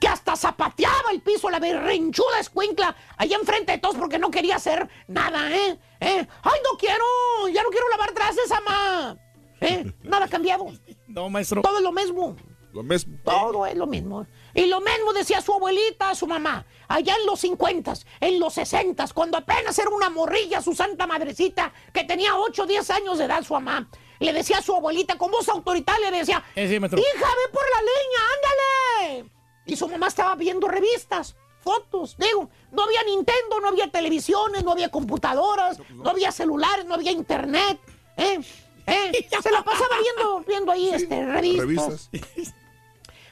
Que 0.00 0.08
hasta 0.08 0.34
zapateaba 0.34 1.10
el 1.12 1.20
piso, 1.20 1.50
la 1.50 1.58
berrinchuda 1.60 2.40
escuincla, 2.40 2.96
allá 3.18 3.36
enfrente 3.36 3.72
de 3.72 3.78
todos 3.78 3.96
porque 3.96 4.18
no 4.18 4.30
quería 4.30 4.56
hacer 4.56 4.88
nada, 5.06 5.54
¿eh? 5.54 5.78
¿Eh? 6.00 6.26
¡Ay, 6.42 6.60
no 6.64 6.78
quiero! 6.78 7.04
¡Ya 7.52 7.62
no 7.62 7.68
quiero 7.68 7.86
lavar 7.90 8.12
trastes, 8.12 8.48
mamá! 8.48 9.16
¿Eh? 9.60 9.92
Nada 10.02 10.24
ha 10.24 10.28
cambiado. 10.28 10.66
No, 11.06 11.28
maestro. 11.28 11.60
Todo 11.60 11.76
es 11.76 11.82
lo 11.82 11.92
mismo. 11.92 12.34
lo 12.72 12.82
mismo. 12.82 13.18
Todo 13.24 13.66
es 13.66 13.76
lo 13.76 13.86
mismo. 13.86 14.26
Y 14.54 14.66
lo 14.66 14.80
mismo 14.80 15.12
decía 15.12 15.42
su 15.42 15.52
abuelita, 15.52 16.14
su 16.14 16.26
mamá, 16.26 16.64
allá 16.88 17.14
en 17.20 17.26
los 17.26 17.40
50, 17.40 17.92
en 18.20 18.40
los 18.40 18.54
60, 18.54 19.06
cuando 19.12 19.36
apenas 19.36 19.78
era 19.78 19.90
una 19.90 20.08
morrilla, 20.08 20.62
su 20.62 20.74
santa 20.74 21.06
madrecita, 21.06 21.72
que 21.92 22.04
tenía 22.04 22.36
8 22.38 22.62
o 22.62 22.66
10 22.66 22.90
años 22.90 23.18
de 23.18 23.24
edad, 23.26 23.42
su 23.42 23.52
mamá. 23.52 23.86
Le 24.18 24.32
decía 24.32 24.58
a 24.58 24.62
su 24.62 24.74
abuelita 24.74 25.18
con 25.18 25.30
voz 25.30 25.46
autoritaria, 25.50 26.10
le 26.10 26.18
decía, 26.20 26.42
Eh, 26.54 26.68
sí, 26.68 26.80
maestro. 26.80 26.98
hija, 27.00 27.26
ve 27.28 27.52
por 27.52 27.64
la 27.74 27.82
leña, 27.82 29.18
ándale. 29.18 29.30
Y 29.70 29.76
su 29.76 29.86
mamá 29.88 30.08
estaba 30.08 30.34
viendo 30.34 30.66
revistas, 30.66 31.36
fotos, 31.62 32.16
digo, 32.18 32.50
no 32.72 32.82
había 32.82 33.02
Nintendo, 33.04 33.60
no 33.62 33.68
había 33.68 33.88
televisiones, 33.90 34.64
no 34.64 34.72
había 34.72 34.88
computadoras, 34.90 35.78
no 35.90 36.10
había 36.10 36.32
celulares, 36.32 36.84
no 36.86 36.94
había 36.94 37.12
internet, 37.12 37.78
¿eh? 38.16 38.40
¿Eh? 38.86 39.28
Se 39.40 39.52
la 39.52 39.62
pasaba 39.62 39.94
viendo, 40.02 40.40
viendo 40.40 40.72
ahí 40.72 40.88
este, 40.88 41.24
Revistas. 41.24 42.10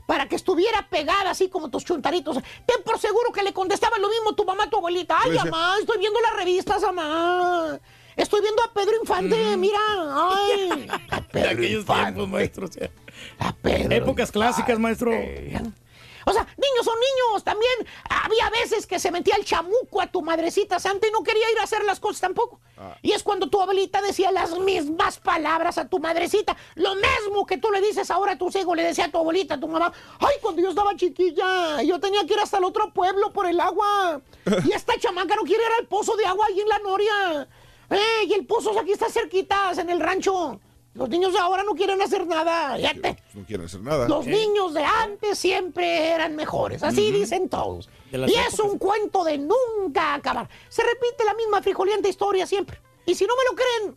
para 0.07 0.29
que 0.29 0.37
estuviera 0.37 0.87
pegada 0.89 1.31
así 1.31 1.49
como 1.49 1.69
tus 1.71 1.85
chuntaritos. 1.85 2.37
Ten 2.65 2.83
por 2.85 3.01
seguro 3.01 3.33
que 3.33 3.43
le 3.43 3.53
contestaba 3.53 3.99
lo 3.99 4.09
mismo 4.09 4.35
tu 4.37 4.45
mamá, 4.45 4.71
tu 4.71 4.77
abuelita. 4.77 5.17
Ay, 5.21 5.31
decía- 5.33 5.51
mamá, 5.51 5.75
estoy 5.81 5.99
viendo 5.99 6.21
las 6.21 6.37
revistas, 6.37 6.81
mamá. 6.83 7.81
Estoy 8.15 8.41
viendo 8.43 8.63
a 8.63 8.73
Pedro 8.73 8.93
Infante, 9.01 9.57
mira. 9.57 9.79
Ay, 9.89 10.87
a 11.11 11.21
Pedro 11.23 11.65
Infante. 11.65 12.03
tiempos, 12.05 12.29
maestro. 12.29 12.67
o 12.67 12.71
sea, 12.71 12.91
A 13.41 13.53
Pedro 13.53 13.93
épocas 13.97 14.31
clásicas, 14.31 14.79
maestro. 14.79 15.11
O 16.29 16.33
sea, 16.33 16.43
niños 16.43 16.85
son 16.85 16.95
niños. 16.95 17.43
También 17.43 17.73
había 18.11 18.51
veces 18.51 18.87
que 18.87 18.99
se 18.99 19.11
metía 19.11 19.35
el 19.37 19.47
chamuco 19.47 20.03
a 20.03 20.09
tu 20.09 20.21
madrecita 20.21 20.79
santa 20.79 21.07
y 21.09 21.11
no 21.11 21.23
quería 21.23 21.51
ir 21.51 21.59
a 21.59 21.63
hacer 21.63 21.83
las 21.85 22.01
cosas 22.01 22.21
tampoco. 22.21 22.61
Y 23.01 23.13
es 23.13 23.23
cuando 23.23 23.49
tu 23.49 23.61
abuelita 23.63 24.03
decía 24.03 24.31
las 24.31 24.57
mismas 24.59 25.19
palabras 25.19 25.79
a 25.79 25.89
tu 25.89 25.99
madrecita. 25.99 26.55
Lo 26.75 26.95
mismo 26.97 27.47
que 27.47 27.57
tú 27.57 27.71
le 27.71 27.81
dices 27.81 28.11
ahora 28.11 28.33
a 28.33 28.39
tus 28.39 28.55
hijos, 28.57 28.77
le 28.77 28.85
decía 28.85 29.07
a 29.07 29.11
tu 29.11 29.17
abuelita, 29.17 29.55
a 29.55 29.61
tu 29.61 29.69
mamá. 29.69 29.91
Ay, 30.19 30.35
cuando 30.43 30.61
yo 30.61 30.69
estaba 30.69 30.95
chiquilla, 30.97 31.83
yo 31.83 31.99
tenía 31.99 32.27
que 32.27 32.35
ir 32.35 32.41
hasta 32.41 32.59
el 32.59 32.65
otro 32.65 32.93
pueblo 32.93 33.33
por 33.33 33.47
el 33.47 33.59
agua. 33.59 34.21
Y 34.69 34.73
esta 34.73 34.99
chamaca 34.99 35.35
no 35.35 35.43
quiere 35.43 35.63
ir 35.63 35.73
al 35.81 35.87
pozo 35.87 36.15
de 36.17 36.27
agua 36.27 36.47
ahí 36.47 36.61
en 36.61 36.69
la 36.69 36.79
Noria. 36.81 37.49
Eh, 37.91 38.25
y 38.27 38.35
el 38.35 38.47
pozo 38.47 38.79
aquí 38.79 38.93
está 38.93 39.09
cerquitas, 39.09 39.79
en 39.79 39.89
el 39.89 40.01
rancho. 40.01 40.61
Los 40.99 41.09
niños 41.09 41.33
de 41.33 41.39
ahora 41.39 41.63
no 41.63 41.75
quieren 41.75 42.03
hacer 42.03 42.27
nada. 42.27 42.77
Fíjate. 42.77 43.23
No 43.35 43.45
quieren 43.45 43.67
hacer 43.67 43.81
nada. 43.81 44.09
Los 44.09 44.27
niños 44.27 44.75
de 44.75 44.85
antes 44.85 45.39
siempre 45.39 46.09
eran 46.11 46.35
mejores, 46.35 46.83
así 46.83 47.13
dicen 47.13 47.49
todos. 47.49 47.89
Y 48.13 48.35
es 48.35 48.59
un 48.59 48.79
cuento 48.79 49.23
de 49.25 49.39
nunca 49.39 50.15
acabar. 50.15 50.49
Se 50.69 50.83
repite 50.83 51.25
la 51.25 51.35
misma 51.35 51.63
frijolienta 51.63 52.09
historia 52.09 52.47
siempre. 52.47 52.81
Y 53.07 53.15
si 53.15 53.25
no 53.27 53.35
me 53.37 53.43
lo 53.49 53.57
creen, 53.57 53.95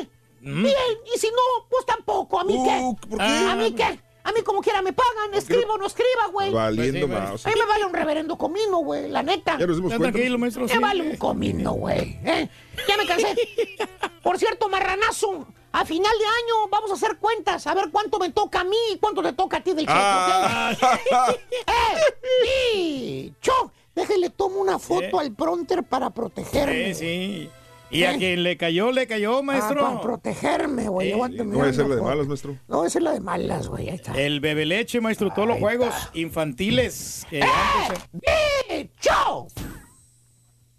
¿eh? 0.00 0.08
Bien, 0.40 0.98
y 1.14 1.18
si 1.18 1.28
no, 1.28 1.66
pues 1.68 1.84
tampoco. 1.86 2.38
¿A 2.38 2.44
mí 2.44 2.54
qué? 2.64 3.08
¿por 3.08 3.18
qué? 3.18 3.24
¿A 3.24 3.56
mí 3.56 3.72
qué? 3.72 4.00
A 4.24 4.32
mí 4.32 4.42
como 4.42 4.60
quiera 4.60 4.82
me 4.82 4.92
pagan, 4.92 5.32
escriba 5.32 5.72
o 5.74 5.78
no 5.78 5.86
escriba, 5.86 6.26
güey. 6.30 6.52
Valiendo 6.52 7.08
Pues 7.08 7.18
sí, 7.18 7.32
más. 7.32 7.46
A 7.46 7.48
mí 7.48 7.54
me 7.58 7.66
vale 7.66 7.84
un 7.86 7.94
reverendo 7.94 8.36
comino, 8.36 8.78
güey, 8.78 9.08
la 9.08 9.22
neta. 9.22 9.56
Ya 9.58 9.66
nos 9.66 9.76
dimos 9.76 9.90
cuenta. 9.94 10.12
tranquilo, 10.12 10.38
maestro, 10.38 10.64
Me 10.66 10.68
sí. 10.74 10.78
vale 10.78 11.10
un 11.10 11.16
comino, 11.16 11.72
güey. 11.72 12.18
¿eh? 12.24 12.48
Ya 12.86 12.96
me 12.98 13.06
cansé. 13.06 13.34
Por 14.22 14.38
cierto, 14.38 14.68
marranazo, 14.68 15.46
a 15.72 15.84
final 15.84 16.12
de 16.18 16.24
año 16.26 16.68
vamos 16.70 16.90
a 16.90 16.94
hacer 16.94 17.16
cuentas, 17.18 17.66
a 17.66 17.74
ver 17.74 17.90
cuánto 17.92 18.18
me 18.18 18.30
toca 18.30 18.60
a 18.60 18.64
mí 18.64 18.76
y 18.94 18.98
cuánto 18.98 19.22
te 19.22 19.32
toca 19.32 19.58
a 19.58 19.60
ti 19.62 19.70
del 19.72 19.86
cheque, 19.86 19.92
Ah. 19.94 20.72
¿ok? 20.74 21.36
¡Eh! 21.66 22.76
¡Y! 22.76 23.34
¡Cho! 23.40 23.72
Déjale, 23.94 24.30
tomo 24.30 24.60
una 24.60 24.78
foto 24.78 25.18
al 25.18 25.32
pronter 25.32 25.82
para 25.82 26.10
protegerme. 26.10 26.94
Sí, 26.94 27.00
sí. 27.00 27.50
Y 27.90 28.04
a 28.04 28.16
quien 28.18 28.42
le 28.42 28.56
cayó, 28.58 28.92
le 28.92 29.06
cayó, 29.06 29.42
maestro. 29.42 29.84
Ah, 29.84 29.88
para 29.88 30.00
protegerme, 30.02 30.88
güey. 30.88 31.10
Aguántame, 31.12 31.50
No 31.52 31.58
voy 31.60 31.68
a 31.68 31.72
ser 31.72 31.86
una 31.86 31.94
la 31.94 32.00
de 32.02 32.06
malas, 32.06 32.26
maestro. 32.28 32.56
No, 32.68 32.84
es 32.84 32.94
la 32.96 33.12
de 33.12 33.20
malas, 33.20 33.66
güey. 33.68 33.88
Ahí 33.88 33.94
está. 33.96 34.12
El 34.20 34.40
bebe 34.40 34.66
leche, 34.66 35.00
maestro, 35.00 35.32
todos 35.34 35.48
los 35.48 35.58
juegos 35.58 35.94
infantiles. 36.14 37.26
que 37.30 37.42
antes 37.42 37.98
se- 38.12 38.74
¡Eh! 38.76 38.90
¡Cho! 39.00 39.46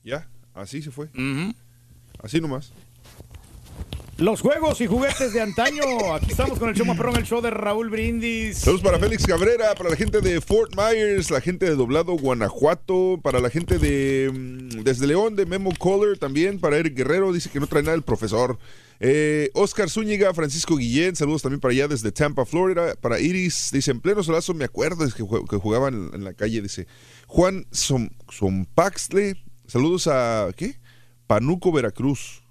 Ya, 0.03 0.29
así 0.53 0.81
se 0.81 0.91
fue. 0.91 1.09
Así 2.23 2.39
nomás. 2.39 2.71
Los 4.19 4.41
juegos 4.41 4.81
y 4.81 4.85
juguetes 4.85 5.31
de 5.31 5.39
antaño. 5.39 6.13
Aquí 6.13 6.31
estamos 6.31 6.59
con 6.59 6.67
el 6.67 6.75
show 6.75 6.85
más 6.85 7.17
el 7.17 7.23
show 7.23 7.41
de 7.41 7.51
Raúl 7.51 7.89
Brindis. 7.89 8.57
Saludos 8.57 8.81
para 8.81 8.99
Félix 8.99 9.25
Cabrera, 9.25 9.73
para 9.75 9.89
la 9.89 9.95
gente 9.95 10.19
de 10.19 10.41
Fort 10.41 10.75
Myers, 10.75 11.31
la 11.31 11.39
gente 11.39 11.65
de 11.65 11.75
Doblado, 11.77 12.17
Guanajuato, 12.17 13.21
para 13.23 13.39
la 13.39 13.49
gente 13.49 13.79
de 13.79 14.29
mm, 14.29 14.83
desde 14.83 15.07
León, 15.07 15.37
de 15.37 15.45
Memo 15.45 15.71
Collar 15.79 16.17
también, 16.17 16.59
para 16.59 16.75
Eric 16.75 16.97
Guerrero, 16.97 17.31
dice 17.31 17.49
que 17.49 17.61
no 17.61 17.67
trae 17.67 17.81
nada 17.81 17.95
el 17.95 18.01
profesor. 18.01 18.59
Eh, 18.99 19.51
Oscar 19.53 19.89
Zúñiga, 19.89 20.33
Francisco 20.33 20.75
Guillén, 20.75 21.15
saludos 21.15 21.43
también 21.43 21.61
para 21.61 21.71
allá 21.71 21.87
desde 21.87 22.11
Tampa, 22.11 22.43
Florida. 22.45 22.95
Para 22.99 23.21
Iris, 23.21 23.69
dice, 23.71 23.91
en 23.91 24.01
pleno 24.01 24.21
solazo 24.21 24.53
me 24.53 24.65
acuerdo 24.65 25.05
es 25.05 25.13
que, 25.13 25.23
que 25.49 25.55
jugaban 25.55 26.11
en, 26.13 26.25
la 26.25 26.33
calle, 26.33 26.61
dice. 26.61 26.87
Juan 27.27 27.67
Som, 27.71 28.09
Sompaxle, 28.27 29.41
saludos 29.65 30.07
a, 30.07 30.49
¿qué? 30.57 30.75
Panuco, 31.25 31.71
Veracruz. 31.71 32.41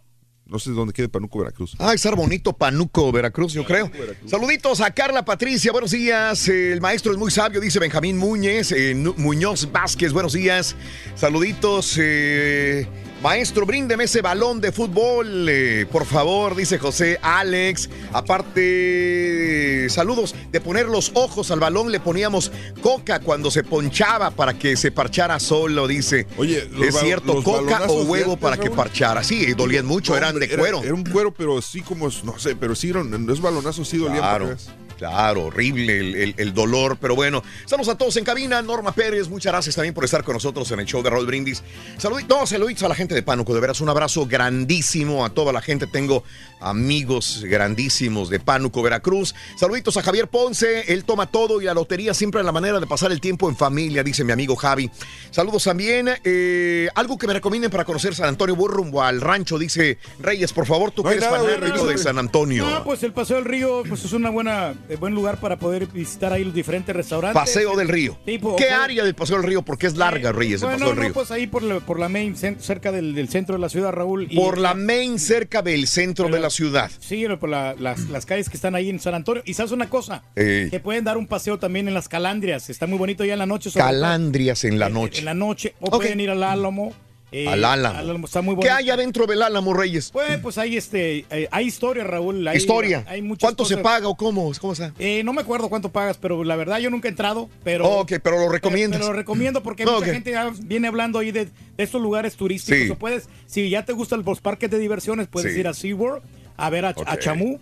No 0.49 0.59
sé 0.59 0.71
dónde 0.71 0.95
quede 0.95 1.11
Panuco, 1.11 1.39
Veracruz. 1.41 1.77
Ah, 1.79 1.93
estar 1.93 2.17
bonito 2.17 2.55
Panuco, 2.55 3.13
Veracruz, 3.13 3.53
yo 3.53 3.65
creo. 3.67 3.91
Saluditos 4.27 4.81
a 4.81 4.91
Carla 4.91 5.23
Patricia, 5.23 5.73
buenos 5.73 5.91
días. 5.91 6.49
El 6.49 6.81
maestro 6.81 7.13
es 7.13 7.19
muy 7.19 7.31
sabio, 7.31 7.61
dice 7.61 7.79
Benjamín 7.79 8.17
Muñez. 8.17 8.73
eh, 8.73 8.95
Muñoz 8.95 9.71
Vázquez, 9.71 10.13
buenos 10.15 10.33
días. 10.33 10.75
Saluditos. 11.15 11.97
eh, 12.01 12.87
maestro, 13.23 13.67
bríndeme 13.67 14.05
ese 14.05 14.23
balón 14.23 14.61
de 14.61 14.73
fútbol, 14.73 15.49
eh, 15.49 15.87
por 15.91 16.07
favor, 16.07 16.55
dice 16.55 16.79
José 16.79 17.19
Alex. 17.23 17.91
Aparte, 18.13 19.89
saludos. 19.91 20.35
De 20.51 20.61
poner 20.61 20.87
los 20.87 21.13
ojos 21.15 21.51
al 21.51 21.61
balón 21.61 21.91
le 21.93 22.01
poníamos 22.01 22.53
coca 22.83 23.21
cuando 23.21 23.51
se 23.51 23.65
ponchaba 23.65 24.31
para 24.31 24.55
que 24.55 24.77
se 24.77 24.91
parchara 24.91 25.41
solo, 25.41 25.87
dice. 25.87 26.27
Oye, 26.37 26.69
los 26.73 26.89
¿es 26.89 26.99
cierto? 26.99 27.43
¿Coca 27.43 27.85
o 27.89 28.03
huevo 28.05 28.37
para 28.37 28.57
que 28.57 28.71
parchara? 28.71 29.23
Sí, 29.23 29.53
dolían 29.55 29.87
mucho, 29.87 30.17
eran 30.17 30.39
de 30.39 30.49
cuero. 30.49 30.83
Era, 30.83 30.95
un 30.95 31.05
cuero, 31.05 31.33
pero 31.33 31.61
sí 31.63 31.83
como, 31.83 32.09
no 32.25 32.39
sé, 32.39 32.57
pero 32.57 32.75
sí 32.75 32.93
los 32.93 33.41
balonazos 33.41 33.89
sí 33.89 33.99
dolían. 33.99 34.19
Claro. 34.19 34.57
Claro, 34.99 35.47
horrible 35.47 35.99
el, 35.99 36.15
el- 36.15 36.35
el 36.37 36.53
dolor, 36.53 36.99
pero 37.01 37.15
bueno. 37.15 37.43
Saludos 37.65 37.89
a 37.89 37.97
todos 37.97 38.17
en 38.19 38.25
cabina. 38.25 38.61
Norma 38.61 38.93
Pérez, 38.93 39.29
muchas 39.29 39.53
gracias 39.53 39.75
también 39.77 39.95
por 39.95 40.05
estar 40.05 40.23
con 40.25 40.35
nosotros 40.35 40.71
en 40.73 40.81
el 40.81 40.87
show 40.87 41.03
de 41.03 41.09
Raúl 41.11 41.27
Brindis. 41.27 41.63
Saluditos, 41.97 42.39
no, 42.39 42.47
saluditos 42.47 42.83
a 42.83 42.89
la 42.89 42.95
gente 42.95 43.15
de 43.15 43.23
Pánuco, 43.23 43.55
de 43.55 43.61
veras 43.61 43.81
un 43.81 43.89
abrazo 43.89 44.27
grandísimo 44.27 45.25
a 45.25 45.31
toda 45.31 45.53
la 45.53 45.63
gente. 45.63 45.87
Tengo 45.87 46.25
amigos 46.61 47.45
grandísimos 47.45 48.29
de 48.31 48.41
Pánuco, 48.41 48.83
Veracruz. 48.83 49.35
Saluditos 49.57 49.97
a 49.97 50.03
Javier 50.03 50.29
Ponce, 50.29 50.93
él 50.93 51.05
toma 51.05 51.27
todo 51.27 51.61
y 51.61 51.65
la 51.65 51.75
lotería 51.75 52.13
siempre 52.15 52.41
es 52.41 52.45
la 52.47 52.53
manera 52.53 52.81
de 52.81 52.87
pasar 52.87 53.13
el 53.13 53.21
tiempo 53.21 53.49
en 53.49 53.57
familia, 53.57 54.03
dice 54.03 54.25
mi 54.25 54.33
amigo 54.33 54.57
Javi. 54.57 54.91
Saludos 55.31 55.65
también, 55.65 56.09
eh, 56.25 56.89
algo 56.95 57.17
que 57.17 57.27
me 57.27 57.33
recomienden 57.35 57.71
para 57.71 57.85
conocer 57.85 58.15
San 58.15 58.29
Antonio, 58.29 58.57
voy 58.57 58.69
rumbo 58.69 59.03
al 59.03 59.21
rancho, 59.21 59.59
dice 59.59 59.99
Reyes, 60.19 60.53
por 60.53 60.67
favor, 60.67 60.91
tú 60.91 61.03
No 61.05 61.11
que 61.11 61.17
eres 61.17 61.31
nada, 61.31 61.43
fanático 61.45 61.87
de 61.87 61.99
San 61.99 62.19
Antonio. 62.19 62.67
Ah, 62.67 62.83
pues 62.85 63.03
el 63.05 63.13
Paseo 63.13 63.37
del 63.37 63.45
Río 63.45 63.83
pues 63.89 64.05
es 64.05 64.13
una 64.13 64.31
buena 64.31 64.75
eh, 64.89 64.97
buen 64.97 65.15
lugar 65.15 65.39
para 65.39 65.59
poder 65.59 65.87
visitar 65.87 66.33
ahí 66.33 66.45
los 66.45 66.55
diferentes 66.55 66.95
restaurantes. 66.95 67.35
Paseo 67.41 67.77
del 67.77 67.89
Río. 67.89 68.19
Tipo, 68.25 68.57
¿Qué 68.57 68.71
área 68.71 69.05
del 69.05 69.15
Paseo 69.15 69.37
del 69.39 69.47
Río? 69.47 69.63
Porque 69.63 69.87
es 69.87 69.97
larga, 69.97 70.33
Reyes, 70.33 70.63
el 70.63 70.69
Bueno, 70.69 70.79
Paseo 70.79 70.89
del 70.89 70.97
no, 70.97 71.03
Río. 71.05 71.15
pues 71.15 71.31
ahí 71.31 71.47
por 71.47 71.63
la, 71.63 71.81
por 71.81 71.99
la 71.99 72.09
main, 72.09 72.37
cerca 72.37 72.93
del, 72.93 73.15
del 73.15 73.29
centro 73.29 73.55
de 73.57 73.61
la 73.61 73.69
ciudad, 73.69 73.93
Raúl. 73.93 74.27
y- 74.31 74.37
Por 74.37 74.59
la 74.59 74.75
main, 74.75 75.19
cerca 75.19 75.63
del 75.63 75.87
centro 75.89 76.29
de 76.29 76.41
la 76.41 76.51
ciudad. 76.51 76.91
Sí, 76.99 77.25
por 77.41 77.49
la- 77.49 77.75
las, 77.79 78.09
las 78.09 78.27
calles 78.27 78.49
que 78.49 78.57
están 78.57 78.75
ahí 78.75 78.89
en 78.91 79.01
San 79.01 79.15
Antonio. 79.15 79.43
Y 79.47 79.55
sabes 79.55 79.73
una 79.73 79.89
cosa, 79.89 80.23
Ey. 80.37 80.71
que 80.71 80.81
pueden 80.81 81.05
dar 81.05 81.17
un 81.19 81.27
paseo 81.27 81.59
también 81.59 81.89
en 81.89 81.95
las 81.95 82.09
Calandrias. 82.09 82.71
Está 82.71 82.87
muy 82.87 82.99
bonito 82.99 83.25
ya 83.25 83.35
en 83.35 83.39
la 83.39 83.47
noche. 83.47 83.71
Calandrias 83.73 84.65
en 84.65 84.79
la 84.79 84.89
noche. 84.89 85.21
En 85.21 85.25
la 85.25 85.35
noche. 85.35 85.75
O 85.81 85.91
pueden 85.91 86.21
ir 86.21 86.31
al 86.31 86.43
Álamo. 86.43 86.93
Eh, 87.33 87.47
Al 87.49 87.65
Álamo. 87.65 88.27
Está 88.27 88.41
muy 88.43 88.57
¿Qué 88.59 88.71
hay 88.71 88.91
adentro 88.91 89.27
del 89.27 89.43
Álamo, 89.43 89.75
Reyes? 89.75 90.11
Pues, 90.11 90.39
pues 90.39 90.57
hay 90.59 90.77
este, 90.77 91.27
eh, 91.31 91.49
hay 91.51 91.67
historia, 91.67 92.05
Raúl. 92.05 92.47
hay- 92.49 92.57
Historia. 92.57 93.05
Hay 93.07 93.21
¿Cuánto 93.41 93.65
se 93.65 93.75
cosas. 93.75 93.83
paga 93.83 94.09
o 94.09 94.17
cómo? 94.17 94.51
¿Cómo 94.61 94.73
está? 94.73 94.93
Eh, 94.99 95.23
no 95.25 95.33
me 95.33 95.43
acuerdo 95.43 95.69
cuánto 95.69 95.91
pagas, 95.91 96.17
pero 96.19 96.43
la 96.45 96.57
verdad 96.57 96.79
yo 96.79 96.91
nunca 96.91 97.09
he 97.09 97.11
entrado. 97.11 97.49
Pero, 97.65 97.87
Ok, 97.89 98.13
pero 98.23 98.39
lo 98.39 98.49
recomiendas. 98.49 99.01
Pero, 99.01 99.13
lo 99.13 99.17
recomiendo 99.19 99.63
porque 99.63 99.85
mucha 99.87 100.07
gente 100.07 100.31
ya 100.33 100.51
viene 100.63 100.89
hablando 100.89 101.19
ahí 101.19 101.31
de, 101.31 101.45
de 101.47 101.51
estos 101.77 102.01
lugares 102.01 102.35
turísticos. 102.37 102.81
Sí. 102.85 102.91
O 102.91 102.97
puedes, 102.97 103.29
si 103.47 103.69
ya 103.71 103.85
te 103.85 103.93
gustan 103.93 104.23
los 104.25 104.41
parques 104.41 104.71
de 104.71 104.79
diversiones, 104.79 105.27
puedes 105.29 105.53
Sí. 105.55 105.61
ir 105.61 105.69
a 105.69 105.75
SeaWorld 105.75 106.23
a 106.57 106.71
ver 106.71 106.85
a, 106.87 106.95
a. 107.07 107.19
Chamú. 107.19 107.59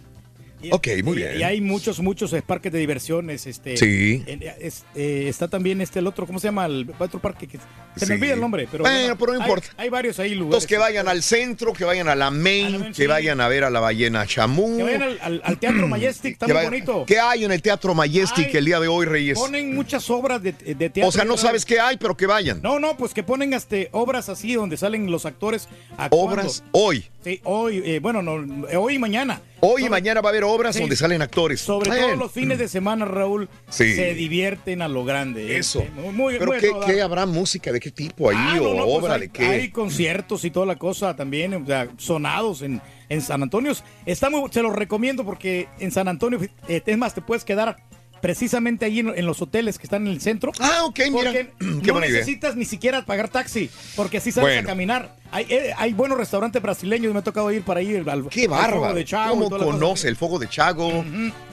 Ok, 0.73 0.89
muy 1.05 1.15
y- 1.15 1.17
bien. 1.17 1.41
Y 1.41 1.43
hay 1.43 1.61
muchos, 1.61 2.01
muchos 2.01 2.35
parques 2.47 2.73
de 2.73 2.79
diversiones. 2.79 3.47
Este, 3.47 3.77
Sí. 3.77 4.25
es- 4.61 4.85
eh, 4.95 5.27
está 5.29 5.49
también 5.49 5.81
este 5.81 5.99
el 5.99 6.07
otro, 6.07 6.27
¿cómo 6.27 6.39
se 6.39 6.49
llama? 6.49 6.67
El 6.67 6.93
otro 6.99 7.21
parque 7.21 7.47
que 7.47 7.59
se 7.97 8.05
Sí. 8.05 8.07
me 8.07 8.15
olvida 8.17 8.35
el 8.35 8.41
nombre, 8.41 8.69
pero 8.71 8.85
Bueno, 8.85 9.17
pero 9.19 9.33
no 9.35 9.41
hay- 9.41 9.45
importa. 9.49 9.69
Hay, 9.77 9.89
varios 9.89 10.19
ahí 10.19 10.31
lugares. 10.35 10.47
Entonces 10.47 10.69
que 10.69 10.77
vayan 10.79 11.09
al 11.09 11.23
centro, 11.23 11.73
que 11.73 11.85
vayan 11.85 12.09
a 12.09 12.15
la 12.15 12.31
main, 12.31 12.93
que 12.93 13.07
vayan 13.07 13.41
a 13.41 13.49
ver 13.49 13.65
a 13.65 13.71
la 13.71 13.81
ballena 13.81 14.27
chamú. 14.27 14.77
Que 14.77 14.83
vayan 14.83 15.03
al, 15.03 15.19
al- 15.23 15.41
al 15.45 15.59
Teatro 15.59 15.87
Majestic, 15.89 16.33
está 16.35 16.47
muy 16.47 16.65
bonito. 16.65 17.05
¿Qué 17.07 17.19
hay 17.19 17.45
en 17.45 17.53
el 17.53 17.63
Teatro 17.63 17.95
Majestic 17.95 18.47
Hay- 18.49 18.57
el 18.57 18.65
día 18.65 18.81
de 18.81 18.89
hoy, 18.89 19.07
Reyes? 19.07 19.39
Ponen 19.39 19.75
muchas 19.75 20.09
obras 20.11 20.43
de, 20.43 20.53
de 20.53 20.75
teatro. 20.91 21.09
O 21.09 21.13
sea, 21.13 21.25
no 21.25 21.37
sabes 21.37 21.65
qué 21.65 21.81
hay, 21.81 21.97
pero 21.97 22.17
que 22.17 22.27
vayan. 22.27 22.61
No, 22.63 22.79
no, 22.79 22.97
pues 22.97 23.15
que 23.15 23.23
ponen 23.23 23.53
este, 23.53 23.89
obras 23.93 24.29
así 24.29 24.55
donde 24.55 24.77
salen 24.77 25.11
los 25.11 25.25
actores 25.27 25.69
actuando. 25.97 26.17
Obras 26.17 26.65
hoy. 26.73 27.05
Sí, 27.27 27.41
hoy, 27.43 27.83
eh, 27.85 27.99
bueno, 27.99 28.23
no, 28.23 28.69
eh, 28.69 28.77
hoy 28.77 28.95
y 28.95 28.99
mañana. 29.01 29.41
Hoy 29.59 29.87
y 29.87 29.89
mañana 29.89 30.21
va 30.21 30.29
a 30.29 30.31
haber 30.31 30.45
obras 30.45 30.77
Sí. 30.77 30.81
donde 30.83 30.95
salen 30.95 31.23
actores. 31.23 31.61
Sobre 31.61 31.91
Bien. 31.91 32.03
todo 32.11 32.15
los 32.15 32.31
fines 32.31 32.57
de 32.57 32.69
semana, 32.69 33.05
Raúl, 33.05 33.49
Sí. 33.69 33.95
se 33.97 34.15
divierten 34.15 34.81
a 34.81 34.87
lo 34.87 35.05
grande. 35.05 35.57
Eso. 35.59 35.81
Este, 35.81 35.91
muy, 36.01 36.13
muy- 36.13 36.35
Pero 36.39 36.53
muy 36.53 36.57
a 36.85 36.87
¿qué, 36.87 37.03
habrá 37.03 37.27
música? 37.27 37.73
¿De 37.73 37.81
qué 37.81 37.91
tipo 37.91 38.31
ahí? 38.31 38.37
Ah, 38.39 38.59
¿O 38.61 38.75
no, 38.75 38.85
pues 38.85 38.97
obra 38.99 39.15
hay, 39.15 39.21
de 39.23 39.29
qué? 39.31 39.45
Hay 39.45 39.71
conciertos 39.71 40.45
y 40.45 40.53
toda 40.53 40.67
la 40.67 40.77
cosa 40.77 41.17
también, 41.17 41.53
o 41.55 41.67
sea, 41.67 41.89
sonados 41.97 42.63
en, 42.63 42.81
en 43.09 43.21
San 43.21 43.43
Antonio. 43.43 43.73
Está 44.05 44.31
muy, 44.31 44.49
se 44.53 44.63
los 44.63 44.77
recomiendo 44.77 45.25
porque 45.25 45.67
en 45.81 45.91
San 45.91 46.07
Antonio, 46.07 46.39
eh, 46.69 46.83
es 46.87 46.97
más, 46.99 47.13
te 47.13 47.23
puedes 47.23 47.45
quedar 47.45 47.77
precisamente 48.21 48.85
ahí 48.85 49.01
en, 49.01 49.09
en 49.17 49.27
los 49.27 49.41
hoteles 49.43 49.79
que 49.79 49.85
están 49.85 50.07
en 50.07 50.13
el 50.13 50.21
centro. 50.21 50.53
Ah, 50.61 50.85
ok, 50.85 51.01
mira. 51.11 51.33
Qué 51.33 51.49
no 51.61 51.93
buena 51.93 52.07
idea. 52.07 52.21
necesitas 52.21 52.57
ni 52.57 52.65
siquiera 52.65 53.05
pagar 53.05 53.29
taxi, 53.29 53.71
porque 53.95 54.19
así 54.19 54.33
sales 54.33 54.49
Bueno. 54.51 54.63
a 54.63 54.65
caminar. 54.71 55.15
Hay, 55.33 55.47
eh, 55.49 55.73
hay 55.77 55.93
buenos 55.93 56.17
restaurantes 56.19 56.63
brasileños, 56.63 57.13
me 57.13 57.19
ha 57.19 57.23
tocado 57.23 57.51
ir 57.53 57.63
para 57.63 57.83
ir 57.83 58.09
al 58.09 58.29
Qué 58.29 58.43
al 58.43 58.49
Fuego 58.49 58.55
bárbaro. 58.57 58.95
de 58.95 59.05
Chago 59.05 59.35
¿Cómo 59.49 59.51
conoce 59.51 60.09
el 60.09 60.17
fuego 60.17 60.39
de 60.39 60.49
Chago? 60.49 61.05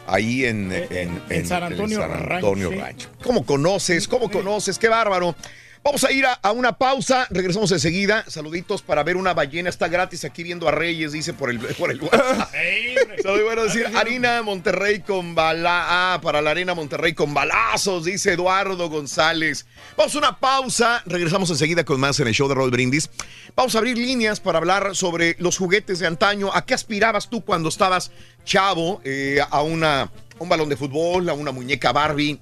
Ahí 0.05 0.45
en, 0.45 0.71
en, 0.71 1.21
en 1.29 1.47
San 1.47 1.63
Antonio 1.63 1.99
San 1.99 2.11
Rancho, 2.11 2.33
Antonio. 2.35 2.71
Rancho. 2.71 3.09
¿Cómo 3.23 3.45
conoces? 3.45 4.07
¿Cómo 4.07 4.29
conoces? 4.29 4.77
Qué 4.77 4.89
bárbaro. 4.89 5.35
Vamos 5.83 6.05
a 6.05 6.11
ir 6.13 6.25
a, 6.25 6.31
a 6.41 6.53
una 6.53 6.77
pausa, 6.77 7.27
regresamos 7.29 7.69
enseguida. 7.73 8.23
Saluditos 8.29 8.81
para 8.81 9.03
ver 9.03 9.17
una 9.17 9.33
ballena, 9.33 9.69
está 9.69 9.89
gratis 9.89 10.23
aquí 10.23 10.41
viendo 10.41 10.65
a 10.69 10.71
Reyes, 10.71 11.11
dice 11.11 11.33
por 11.33 11.49
el, 11.49 11.59
por 11.59 11.91
el 11.91 12.01
WhatsApp. 12.01 12.49
Saludos, 13.21 13.43
bueno 13.43 13.63
decir, 13.65 13.87
harina 13.93 14.41
Monterrey 14.43 15.01
con 15.01 15.35
bala, 15.35 16.13
ah, 16.13 16.21
para 16.21 16.41
la 16.41 16.51
arena 16.51 16.73
Monterrey 16.73 17.13
con 17.13 17.33
balazos, 17.33 18.05
dice 18.05 18.31
Eduardo 18.31 18.89
González. 18.89 19.65
Vamos 19.97 20.15
a 20.15 20.19
una 20.19 20.39
pausa, 20.39 21.03
regresamos 21.05 21.49
enseguida 21.49 21.83
con 21.83 21.99
más 21.99 22.17
en 22.21 22.27
el 22.27 22.33
show 22.33 22.47
de 22.47 22.55
Roll 22.55 22.71
Brindis. 22.71 23.09
Vamos 23.53 23.75
a 23.75 23.79
abrir 23.79 23.97
líneas 23.97 24.39
para 24.39 24.59
hablar 24.59 24.95
sobre 24.95 25.35
los 25.39 25.57
juguetes 25.57 25.99
de 25.99 26.07
antaño. 26.07 26.49
¿A 26.53 26.65
qué 26.65 26.75
aspirabas 26.75 27.29
tú 27.29 27.43
cuando 27.43 27.67
estabas 27.67 28.09
chavo? 28.45 29.01
Eh, 29.03 29.41
a 29.49 29.61
una, 29.61 30.09
un 30.39 30.47
balón 30.47 30.69
de 30.69 30.77
fútbol, 30.77 31.27
a 31.27 31.33
una 31.33 31.51
muñeca 31.51 31.91
Barbie, 31.91 32.39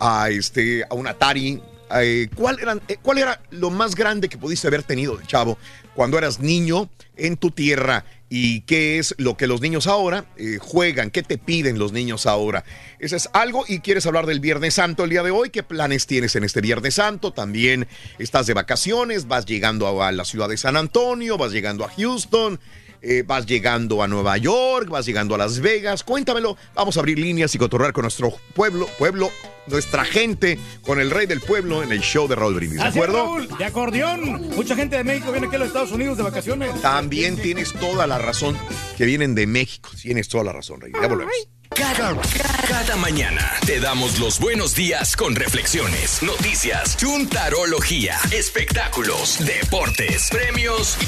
a, 0.00 0.28
este, 0.28 0.82
a 0.90 0.94
un 0.94 1.06
Atari. 1.06 1.62
Eh, 1.96 2.28
¿cuál, 2.34 2.58
eh, 2.88 2.96
¿Cuál 3.02 3.18
era 3.18 3.40
lo 3.50 3.70
más 3.70 3.94
grande 3.94 4.28
que 4.28 4.38
pudiste 4.38 4.68
haber 4.68 4.82
tenido 4.82 5.20
chavo 5.26 5.58
cuando 5.94 6.18
eras 6.18 6.40
niño 6.40 6.88
en 7.16 7.36
tu 7.36 7.50
tierra? 7.50 8.04
¿Y 8.32 8.60
qué 8.60 9.00
es 9.00 9.16
lo 9.18 9.36
que 9.36 9.48
los 9.48 9.60
niños 9.60 9.88
ahora 9.88 10.24
eh, 10.36 10.58
juegan? 10.60 11.10
¿Qué 11.10 11.24
te 11.24 11.36
piden 11.36 11.80
los 11.80 11.90
niños 11.90 12.26
ahora? 12.26 12.64
Ese 13.00 13.16
es 13.16 13.28
algo. 13.32 13.64
Y 13.66 13.80
quieres 13.80 14.06
hablar 14.06 14.26
del 14.26 14.38
Viernes 14.38 14.74
Santo 14.74 15.02
el 15.02 15.10
día 15.10 15.24
de 15.24 15.32
hoy. 15.32 15.50
¿Qué 15.50 15.64
planes 15.64 16.06
tienes 16.06 16.36
en 16.36 16.44
este 16.44 16.60
Viernes 16.60 16.94
Santo? 16.94 17.32
También 17.32 17.88
estás 18.20 18.46
de 18.46 18.54
vacaciones, 18.54 19.26
vas 19.26 19.46
llegando 19.46 20.00
a 20.00 20.12
la 20.12 20.24
ciudad 20.24 20.48
de 20.48 20.56
San 20.56 20.76
Antonio, 20.76 21.38
vas 21.38 21.50
llegando 21.50 21.84
a 21.84 21.88
Houston. 21.88 22.60
Eh, 23.02 23.24
vas 23.26 23.46
llegando 23.46 24.02
a 24.02 24.08
Nueva 24.08 24.36
York, 24.36 24.88
vas 24.88 25.06
llegando 25.06 25.34
a 25.34 25.38
Las 25.38 25.60
Vegas, 25.60 26.04
cuéntamelo, 26.04 26.56
vamos 26.74 26.96
a 26.96 27.00
abrir 27.00 27.18
líneas 27.18 27.54
y 27.54 27.58
cotorrear 27.58 27.92
con 27.92 28.02
nuestro 28.02 28.32
pueblo, 28.54 28.86
pueblo, 28.98 29.30
nuestra 29.66 30.04
gente, 30.04 30.58
con 30.82 31.00
el 31.00 31.10
rey 31.10 31.26
del 31.26 31.40
pueblo 31.40 31.82
en 31.82 31.92
el 31.92 32.00
show 32.00 32.28
de 32.28 32.34
Raúl 32.36 32.54
Brindis, 32.54 32.78
¿de 32.80 32.84
Así 32.84 32.98
es, 32.98 33.04
acuerdo? 33.04 33.24
Raúl, 33.24 33.48
de 33.58 33.64
acordeón. 33.64 34.48
Mucha 34.54 34.74
gente 34.76 34.96
de 34.96 35.04
México 35.04 35.30
viene 35.32 35.46
aquí 35.46 35.56
a 35.56 35.60
los 35.60 35.68
Estados 35.68 35.92
Unidos 35.92 36.16
de 36.16 36.24
vacaciones. 36.24 36.80
También 36.82 37.36
tienes 37.36 37.72
toda 37.72 38.06
la 38.06 38.18
razón 38.18 38.56
que 38.96 39.04
vienen 39.04 39.34
de 39.34 39.46
México. 39.46 39.90
Tienes 40.00 40.28
toda 40.28 40.44
la 40.44 40.52
razón, 40.52 40.80
Rey. 40.80 40.92
Ya 41.00 41.08
volvemos. 41.08 41.34
Cada, 41.80 42.96
mañana 42.96 43.40
te 43.64 43.80
damos 43.80 44.18
los 44.18 44.38
buenos 44.38 44.74
días 44.74 45.16
con 45.16 45.34
reflexiones, 45.34 46.22
noticias, 46.22 46.94
chuntarología, 46.98 48.16
espectáculos, 48.36 49.38
deportes, 49.46 50.28
premios 50.30 50.98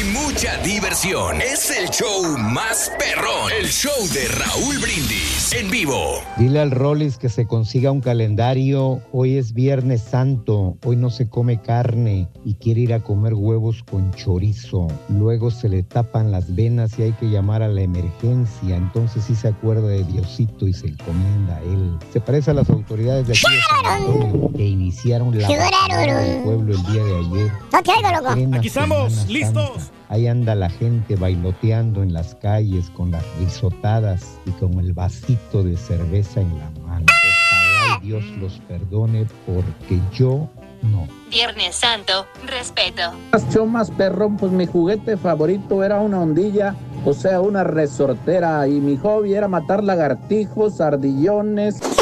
y 0.00 0.04
mucha 0.04 0.58
diversión. 0.58 1.40
Es 1.40 1.76
el 1.76 1.88
show 1.90 2.38
más 2.38 2.92
perrón, 3.00 3.50
el 3.58 3.66
show 3.66 3.92
de 4.14 4.28
Raúl 4.28 4.78
Brindis 4.78 5.52
en 5.54 5.70
vivo. 5.70 6.22
Dile 6.36 6.60
al 6.60 6.70
Rollis 6.70 7.18
que 7.18 7.28
se 7.28 7.46
consiga 7.46 7.90
un 7.90 8.00
calendario. 8.00 9.02
Hoy 9.10 9.38
es 9.38 9.52
Viernes 9.54 10.02
Santo. 10.02 10.78
Hoy 10.84 10.94
no 10.94 11.10
se 11.10 11.28
come 11.28 11.60
carne 11.60 12.28
y 12.44 12.54
quiere 12.54 12.82
ir 12.82 12.94
a 12.94 13.00
comer 13.00 13.34
huevos 13.34 13.82
con 13.82 14.12
chorizo. 14.12 14.86
Luego 15.08 15.50
se 15.50 15.68
le 15.68 15.82
tapan 15.82 16.30
las 16.30 16.54
venas 16.54 16.96
y 16.98 17.02
hay 17.02 17.12
que 17.12 17.28
llamar 17.28 17.62
a 17.62 17.68
la 17.68 17.82
emergencia. 17.82 18.76
Entonces 18.76 19.24
sí 19.24 19.34
se 19.34 19.48
acuerda 19.48 19.88
de 19.88 20.11
Diosito 20.12 20.68
y 20.68 20.72
se 20.72 20.88
encomienda 20.88 21.56
a 21.56 21.62
él. 21.62 21.98
Se 22.12 22.20
parece 22.20 22.50
a 22.50 22.54
las 22.54 22.68
autoridades 22.70 23.26
de 23.26 23.32
aquí 23.32 23.54
de 23.54 23.60
San 23.62 23.86
Antonio 23.86 24.50
que 24.54 24.66
iniciaron 24.66 25.38
la 25.38 25.48
del 25.48 26.42
pueblo 26.42 26.74
el 26.74 26.82
día 26.92 27.04
de 27.04 27.16
ayer. 27.16 27.52
No 27.72 27.82
te 27.82 27.90
oigo, 27.90 28.10
loco. 28.10 28.34
Plena 28.34 28.56
Aquí 28.58 28.68
estamos, 28.68 29.28
listos. 29.28 29.90
Ahí 30.08 30.26
anda 30.26 30.54
la 30.54 30.68
gente 30.68 31.16
bailoteando 31.16 32.02
en 32.02 32.12
las 32.12 32.34
calles 32.34 32.90
con 32.90 33.10
las 33.10 33.24
risotadas 33.38 34.38
y 34.44 34.50
con 34.52 34.78
el 34.78 34.92
vasito 34.92 35.62
de 35.62 35.76
cerveza 35.76 36.42
en 36.42 36.58
la 36.58 36.70
mano. 36.86 37.06
Ojalá 37.06 38.00
Dios 38.02 38.22
los 38.38 38.58
perdone 38.68 39.26
porque 39.46 40.00
yo 40.12 40.50
no. 40.82 41.08
Viernes 41.30 41.76
Santo, 41.76 42.26
respeto. 42.46 43.12
Yo 43.50 43.66
más 43.66 43.90
perrón, 43.90 44.36
pues 44.36 44.52
mi 44.52 44.66
juguete 44.66 45.16
favorito 45.16 45.82
era 45.82 46.00
una 46.00 46.20
ondilla, 46.20 46.74
o 47.04 47.14
sea, 47.14 47.40
una 47.40 47.64
resortera. 47.64 48.66
Y 48.68 48.72
mi 48.72 48.96
hobby 48.96 49.34
era 49.34 49.48
matar 49.48 49.82
lagartijos, 49.82 50.80
ardillones. 50.80 51.80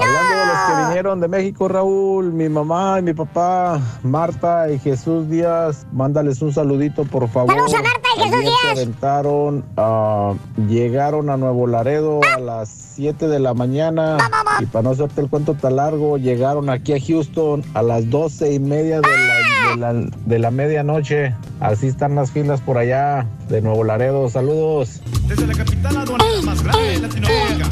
Hablando 0.00 0.36
de 0.36 0.46
los 0.46 0.58
que 0.66 0.86
vinieron 0.86 1.20
de 1.20 1.28
México, 1.28 1.66
Raúl, 1.66 2.32
mi 2.32 2.48
mamá 2.48 2.98
y 3.00 3.02
mi 3.02 3.14
papá, 3.14 3.80
Marta 4.02 4.70
y 4.70 4.78
Jesús 4.78 5.28
Díaz, 5.28 5.86
mándales 5.92 6.40
un 6.42 6.52
saludito, 6.52 7.04
por 7.04 7.28
favor. 7.28 7.50
Saludos 7.50 7.74
a 7.74 7.82
Marta 7.82 8.07
Jesús 8.18 8.40
Díaz. 8.40 8.72
aventaron, 8.72 9.64
ah, 9.76 10.34
llegaron 10.68 11.30
a 11.30 11.36
Nuevo 11.36 11.66
Laredo 11.66 12.20
a 12.36 12.38
las 12.38 12.68
7 12.94 13.28
de 13.28 13.38
la 13.38 13.54
mañana. 13.54 14.18
Y 14.60 14.66
para 14.66 14.82
no 14.82 14.90
hacerte 14.90 15.20
el 15.20 15.28
cuento 15.28 15.54
tan 15.54 15.76
largo, 15.76 16.18
llegaron 16.18 16.68
aquí 16.70 16.92
a 16.92 17.00
Houston 17.00 17.62
a 17.74 17.82
las 17.82 18.10
12 18.10 18.52
y 18.52 18.58
media 18.58 19.00
de 19.00 19.08
la, 19.08 19.92
de 19.92 20.02
la, 20.02 20.10
de 20.26 20.38
la 20.38 20.50
medianoche. 20.50 21.34
Así 21.60 21.86
están 21.86 22.14
las 22.14 22.30
filas 22.30 22.60
por 22.60 22.78
allá 22.78 23.26
de 23.48 23.62
Nuevo 23.62 23.84
Laredo. 23.84 24.28
Saludos. 24.28 25.00
Desde 25.26 25.46
la 25.46 25.54
capital 25.54 25.96
aduanera 25.96 26.42
más 26.42 26.62
grande 26.62 26.88
de 26.88 26.98
Latinoamérica. 26.98 27.66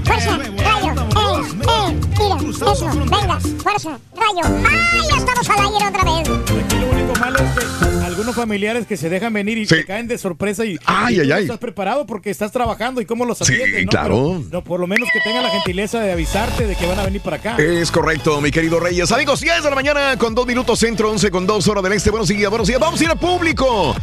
Eh, 1.53 2.01
mira, 2.19 2.73
eso, 2.73 2.87
venga, 2.89 3.39
fuerza, 3.63 3.99
rayo. 4.15 4.65
¡Ay, 4.69 5.19
estamos 5.19 5.51
al 5.51 5.59
aire 5.61 5.87
otra 5.89 6.05
vez! 6.05 6.29
Aquí 6.65 6.77
lo 6.79 6.89
único 6.91 7.13
malo 7.21 7.39
es 7.39 7.51
que 7.99 8.05
algunos 8.07 8.35
familiares 8.37 8.87
que 8.87 8.97
se 8.97 9.09
dejan 9.09 9.33
venir 9.33 9.59
y 9.59 9.67
te 9.67 9.85
caen 9.85 10.09
de 10.09 10.17
sorpresa 10.19 10.65
y, 10.65 10.79
Ay, 10.87 11.15
y 11.15 11.17
tú 11.19 11.23
ay, 11.23 11.29
no 11.29 11.35
ay. 11.35 11.43
estás 11.43 11.59
preparado 11.59 12.07
porque 12.07 12.31
estás 12.31 12.51
trabajando 12.53 13.01
y 13.01 13.07
cómo 13.07 13.25
los 13.25 13.39
Sí, 13.39 13.53
atienden, 13.55 13.85
¿no? 13.87 13.91
claro. 13.91 14.15
Pero, 14.39 14.49
no, 14.51 14.65
por 14.65 14.81
lo 14.81 14.87
menos 14.87 15.09
que 15.13 15.21
tengan 15.21 15.43
la 15.43 15.51
gentileza 15.51 16.01
de 16.01 16.13
avisarte 16.13 16.67
de 16.67 16.75
que 16.77 16.87
van 16.87 16.99
a 16.99 17.05
venir 17.05 17.21
para 17.21 17.37
acá. 17.37 17.57
Es 17.59 17.91
correcto, 17.91 18.41
mi 18.41 18.51
querido 18.51 18.81
Reyes. 18.81 19.13
Amigos, 19.13 19.41
10 19.41 19.63
de 19.65 19.71
la 19.71 19.77
mañana 19.77 20.17
con 20.19 20.35
2 20.35 20.47
minutos 20.47 20.79
centro, 20.79 21.11
11 21.11 21.31
con 21.31 21.47
2 21.47 21.69
horas 21.69 21.83
del 21.85 21.93
este. 21.93 22.11
Buenos 22.11 22.29
días, 22.29 22.49
buenos 22.51 22.69
días. 22.69 22.81
Vamos 22.81 23.01
a 23.01 23.05
ir 23.05 23.11
al 23.11 23.19
público. 23.19 23.95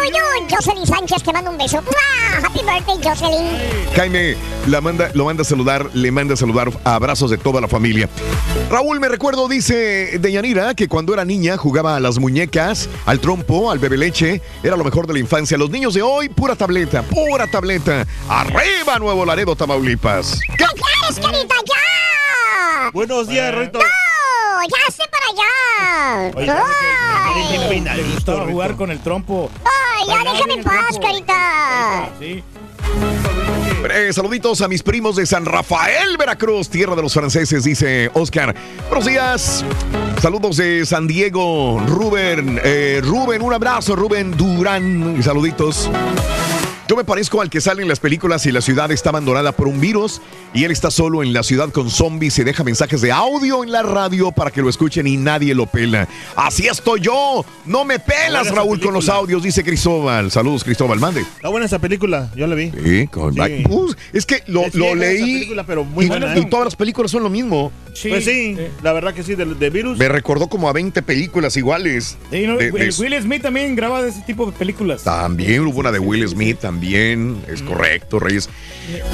you. 0.06 0.32
Jocelyn 0.48 0.86
Sánchez, 0.86 1.22
te 1.22 1.32
mando 1.32 1.50
un 1.50 1.58
beso. 1.58 1.80
¡Mua! 1.82 2.46
Happy 2.46 2.60
birthday, 2.60 2.96
Jocelyn. 3.02 3.48
Jaime 3.94 4.36
la 4.66 4.80
manda, 4.80 5.10
lo 5.14 5.24
manda 5.24 5.42
a 5.42 5.44
saludar, 5.44 5.90
le 5.94 6.10
manda 6.10 6.34
a 6.34 6.36
saludar 6.36 6.70
abrazos 6.84 7.30
de 7.30 7.38
toda 7.38 7.60
la 7.60 7.68
familia. 7.68 8.08
Raúl, 8.70 9.00
me 9.00 9.08
recuerdo, 9.08 9.48
dice 9.48 10.18
Deyanira, 10.18 10.74
que 10.74 10.88
cuando 10.88 11.14
era 11.14 11.24
niña 11.24 11.56
jugaba 11.56 11.96
a 11.96 12.00
las 12.00 12.18
muñecas, 12.18 12.88
al 13.06 13.20
trompo, 13.20 13.70
al 13.70 13.78
bebe 13.78 13.96
leche. 13.96 14.40
Era 14.62 14.76
lo 14.76 14.84
mejor 14.84 15.06
de 15.06 15.14
la 15.14 15.18
infancia. 15.18 15.56
Los 15.58 15.70
niños 15.70 15.94
de 15.94 16.02
hoy, 16.02 16.28
pura 16.28 16.56
tableta, 16.56 17.02
pura 17.02 17.46
tableta. 17.46 18.06
Arriba, 18.28 18.98
Nuevo 18.98 19.24
Laredo, 19.24 19.56
Tamaulipas. 19.56 20.40
¿Qué 20.56 20.64
quieres, 20.64 21.20
carita? 21.20 21.54
¡Ya! 21.66 22.90
Buenos 22.92 23.28
días, 23.28 23.54
Rito. 23.54 23.78
¡No! 23.78 24.01
¡Ya 24.68 24.88
esté 24.88 25.04
para 25.10 25.26
allá! 25.32 26.32
Oye, 26.36 26.50
¡Ay! 26.50 27.80
Le 27.80 28.02
gustaba 28.14 28.46
jugar 28.46 28.76
con 28.76 28.90
el 28.90 29.00
trompo. 29.00 29.50
¡Ay, 29.64 30.06
ya 30.06 30.18
déjame 30.32 30.54
en 30.54 30.64
paz, 30.64 30.98
carita! 31.00 32.08
Sí. 32.18 32.42
Eh, 33.94 34.12
saluditos 34.12 34.60
a 34.62 34.68
mis 34.68 34.82
primos 34.82 35.16
de 35.16 35.26
San 35.26 35.44
Rafael, 35.44 36.16
Veracruz, 36.16 36.68
tierra 36.68 36.94
de 36.94 37.02
los 37.02 37.12
franceses, 37.12 37.64
dice 37.64 38.10
Oscar. 38.14 38.54
Buenos 38.88 39.06
días. 39.06 39.64
Saludos 40.20 40.56
de 40.56 40.86
San 40.86 41.08
Diego, 41.08 41.82
Rubén. 41.86 42.60
eh, 42.62 43.00
Rubén, 43.02 43.42
un 43.42 43.52
abrazo, 43.52 43.96
Rubén 43.96 44.36
Durán. 44.36 45.20
Saluditos. 45.22 45.90
Yo 46.92 46.96
me 46.96 47.04
parezco 47.04 47.40
al 47.40 47.48
que 47.48 47.62
sale 47.62 47.80
en 47.80 47.88
las 47.88 48.00
películas 48.00 48.44
y 48.44 48.52
la 48.52 48.60
ciudad 48.60 48.92
está 48.92 49.08
abandonada 49.08 49.52
por 49.52 49.66
un 49.66 49.80
virus 49.80 50.20
y 50.52 50.64
él 50.64 50.70
está 50.72 50.90
solo 50.90 51.22
en 51.22 51.32
la 51.32 51.42
ciudad 51.42 51.70
con 51.70 51.88
zombies 51.88 52.38
y 52.38 52.44
deja 52.44 52.64
mensajes 52.64 53.00
de 53.00 53.10
audio 53.10 53.64
en 53.64 53.72
la 53.72 53.82
radio 53.82 54.30
para 54.30 54.50
que 54.50 54.60
lo 54.60 54.68
escuchen 54.68 55.06
y 55.06 55.16
nadie 55.16 55.54
lo 55.54 55.64
pela. 55.64 56.06
Así 56.36 56.66
estoy 56.66 57.00
yo. 57.00 57.46
No 57.64 57.86
me 57.86 57.98
pelas, 57.98 58.50
Raúl, 58.54 58.78
con 58.78 58.92
los 58.92 59.08
audios, 59.08 59.42
dice 59.42 59.64
Cristóbal. 59.64 60.30
Saludos, 60.30 60.64
Cristóbal, 60.64 61.00
mande. 61.00 61.22
Está 61.22 61.48
buena 61.48 61.64
esa 61.64 61.78
película, 61.78 62.30
yo 62.36 62.46
la 62.46 62.54
vi. 62.54 62.70
Sí, 62.84 63.06
con 63.06 63.32
Sí. 63.32 63.64
Uh, 63.70 63.94
es 64.12 64.26
que 64.26 64.42
lo, 64.48 64.60
Es 64.66 64.74
lo 64.74 64.94
leí 64.94 65.32
película, 65.36 65.64
pero 65.64 65.84
muy 65.84 66.04
y, 66.04 66.08
buena, 66.08 66.36
y 66.36 66.40
¿eh? 66.40 66.46
todas 66.50 66.66
las 66.66 66.76
películas 66.76 67.10
son 67.10 67.22
lo 67.22 67.30
mismo. 67.30 67.72
Pues 68.06 68.24
sí, 68.26 68.54
la 68.82 68.92
verdad 68.92 69.14
que 69.14 69.22
sí, 69.22 69.34
de, 69.34 69.46
de 69.46 69.70
virus. 69.70 69.96
Me 69.96 70.08
recordó 70.10 70.46
como 70.48 70.68
a 70.68 70.74
20 70.74 71.00
películas 71.00 71.56
iguales. 71.56 72.18
Sí, 72.30 72.46
no, 72.46 72.58
De- 72.58 72.66
el 72.66 72.72
de- 72.74 72.94
Will 73.02 73.22
Smith 73.22 73.40
también 73.40 73.74
graba 73.76 74.02
de 74.02 74.10
ese 74.10 74.20
tipo 74.26 74.44
de 74.44 74.52
películas. 74.52 75.04
También 75.04 75.66
hubo 75.66 75.80
una 75.80 75.90
de 75.90 75.98
Will 75.98 76.28
Smith, 76.28 76.58
también. 76.58 76.81
Es 77.48 77.62
correcto, 77.62 78.18
Reyes. 78.18 78.48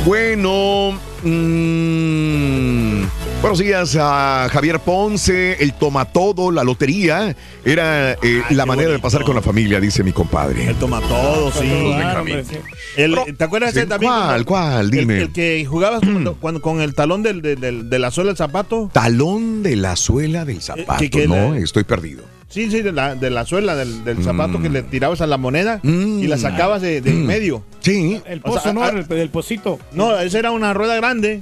Bueno, 0.06 0.98
mm, 1.22 3.02
buenos 3.42 3.58
días 3.58 3.96
a 4.00 4.48
Javier 4.50 4.80
Ponce, 4.80 5.62
el 5.62 5.74
tomatodo, 5.74 6.50
la 6.50 6.64
lotería. 6.64 7.36
Era 7.64 8.12
eh, 8.12 8.42
la 8.50 8.64
manera 8.64 8.90
de 8.90 8.98
pasar 8.98 9.24
con 9.24 9.34
la 9.34 9.42
familia, 9.42 9.80
dice 9.80 10.02
mi 10.02 10.12
compadre. 10.12 10.66
El 10.68 10.76
tomatodo, 10.76 11.52
sí. 11.52 11.68
Claro, 11.68 12.24
sí. 12.26 12.56
El- 12.96 13.18
¿Te 13.36 13.44
acuerdas 13.44 13.72
Sí, 13.74 13.80
ese 13.80 13.86
también? 13.88 14.10
¿cuál, 14.12 14.44
cuál? 14.46 14.90
Dime. 14.90 15.18
El, 15.20 15.32
que 15.32 15.64
jugabas 15.68 16.00
cuando, 16.00 16.34
cuando- 16.36 16.62
con 16.62 16.80
el 16.80 16.94
talón 16.94 17.22
del, 17.22 17.42
del- 17.42 17.60
del- 17.60 17.90
de 17.90 17.98
la 17.98 18.10
suela 18.10 18.30
del 18.30 18.36
zapato. 18.38 18.88
Talón 18.92 19.62
de 19.62 19.76
la 19.76 19.96
suela 19.96 20.44
del 20.46 20.62
zapato. 20.62 20.98
que- 20.98 21.10
que 21.10 21.28
no, 21.28 21.52
la- 21.52 21.58
estoy 21.58 21.84
perdido. 21.84 22.24
Sí, 22.48 22.70
sí, 22.70 22.80
de 22.80 22.92
la, 22.92 23.14
de 23.14 23.28
la 23.28 23.44
suela 23.44 23.76
del, 23.76 24.04
del 24.04 24.22
zapato 24.24 24.58
que 24.62 24.70
le 24.70 24.82
tirabas 24.82 25.20
a 25.20 25.26
la 25.26 25.36
moneda 25.36 25.80
y 25.82 26.26
la 26.26 26.38
sacabas 26.38 26.80
de, 26.80 27.02
de 27.02 27.10
en 27.10 27.26
medio. 27.26 27.62
Sí. 27.80 28.20
El 28.26 28.38
O 28.38 28.42
pozo, 28.44 28.60
sea, 28.60 28.72
¿no? 28.72 28.82
ah, 28.82 28.88
el, 28.88 29.06
del 29.06 29.28
pocito. 29.28 29.78
No, 29.92 30.18
esa 30.18 30.38
era 30.38 30.50
una 30.50 30.72
rueda 30.72 30.96
grande. 30.96 31.40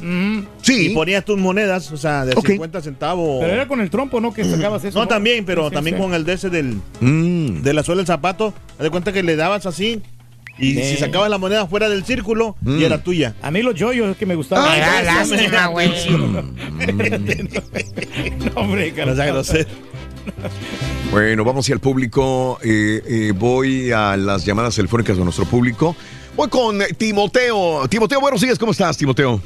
Sí. 0.63 0.89
Y 0.91 0.95
ponías 0.95 1.25
tus 1.25 1.39
monedas, 1.39 1.93
o 1.93 1.97
sea, 1.97 2.25
de 2.25 2.33
Ok. 2.37 2.49
50 2.49 2.81
centavos. 2.83 3.41
Pero 3.41 3.53
era 3.55 3.69
con 3.69 3.81
el 3.81 3.89
trompo, 3.89 4.21
¿no? 4.21 4.35
Que 4.35 4.45
sacabas 4.45 4.85
eso. 4.85 4.99
No, 4.99 5.07
también, 5.07 5.45
pero 5.45 5.69
Sí, 5.69 5.75
también 5.75 5.97
sí. 5.97 6.03
con 6.03 6.13
el 6.13 6.25
de 6.25 6.33
ese 6.33 6.51
del, 6.51 6.81
Mm. 7.01 7.63
de 7.63 7.73
la 7.73 7.83
suela 7.85 8.01
del 8.01 8.07
zapato. 8.07 8.53
Haz 8.77 8.83
de 8.83 8.91
cuenta 8.91 9.13
que 9.13 9.23
le 9.23 9.37
dabas 9.37 9.65
así 9.67 10.03
y 10.59 10.75
Sí. 10.75 10.83
si 10.83 10.97
sacabas 10.97 11.31
la 11.31 11.39
moneda 11.39 11.67
fuera 11.69 11.89
del 11.89 12.05
círculo, 12.05 12.57
Mm. 12.63 12.81
y 12.81 12.85
era 12.85 12.99
tuya. 13.03 13.35
A 13.43 13.53
mí 13.53 13.63
los 13.63 13.77
yoyos 13.77 14.11
es 14.11 14.17
que 14.17 14.27
me 14.27 14.35
gustaban. 14.35 14.69
Ay, 14.69 15.05
lástima, 15.05 15.67
güey. 15.69 15.89
no, 18.45 18.61
hombre, 18.61 18.93
No 19.07 19.15
sea 19.15 19.27
grosero. 19.27 19.69
Bueno, 21.11 21.45
vamos 21.45 21.65
hacia 21.65 21.75
el 21.75 21.81
público. 21.81 22.59
eh, 22.63 23.01
eh, 23.07 23.33
voy 23.35 23.91
a 23.93 24.17
las 24.17 24.45
llamadas 24.45 24.75
telefónicas 24.75 25.17
de 25.17 25.25
nuestro 25.25 25.45
público. 25.47 25.95
Voy 26.35 26.49
con 26.49 26.83
eh, 26.83 26.87
Timoteo. 26.99 27.87
Timoteo, 27.89 28.21
buenos 28.21 28.41
días. 28.41 28.59
¿Cómo 28.59 28.73
estás, 28.73 28.97
Timoteo? 28.99 29.41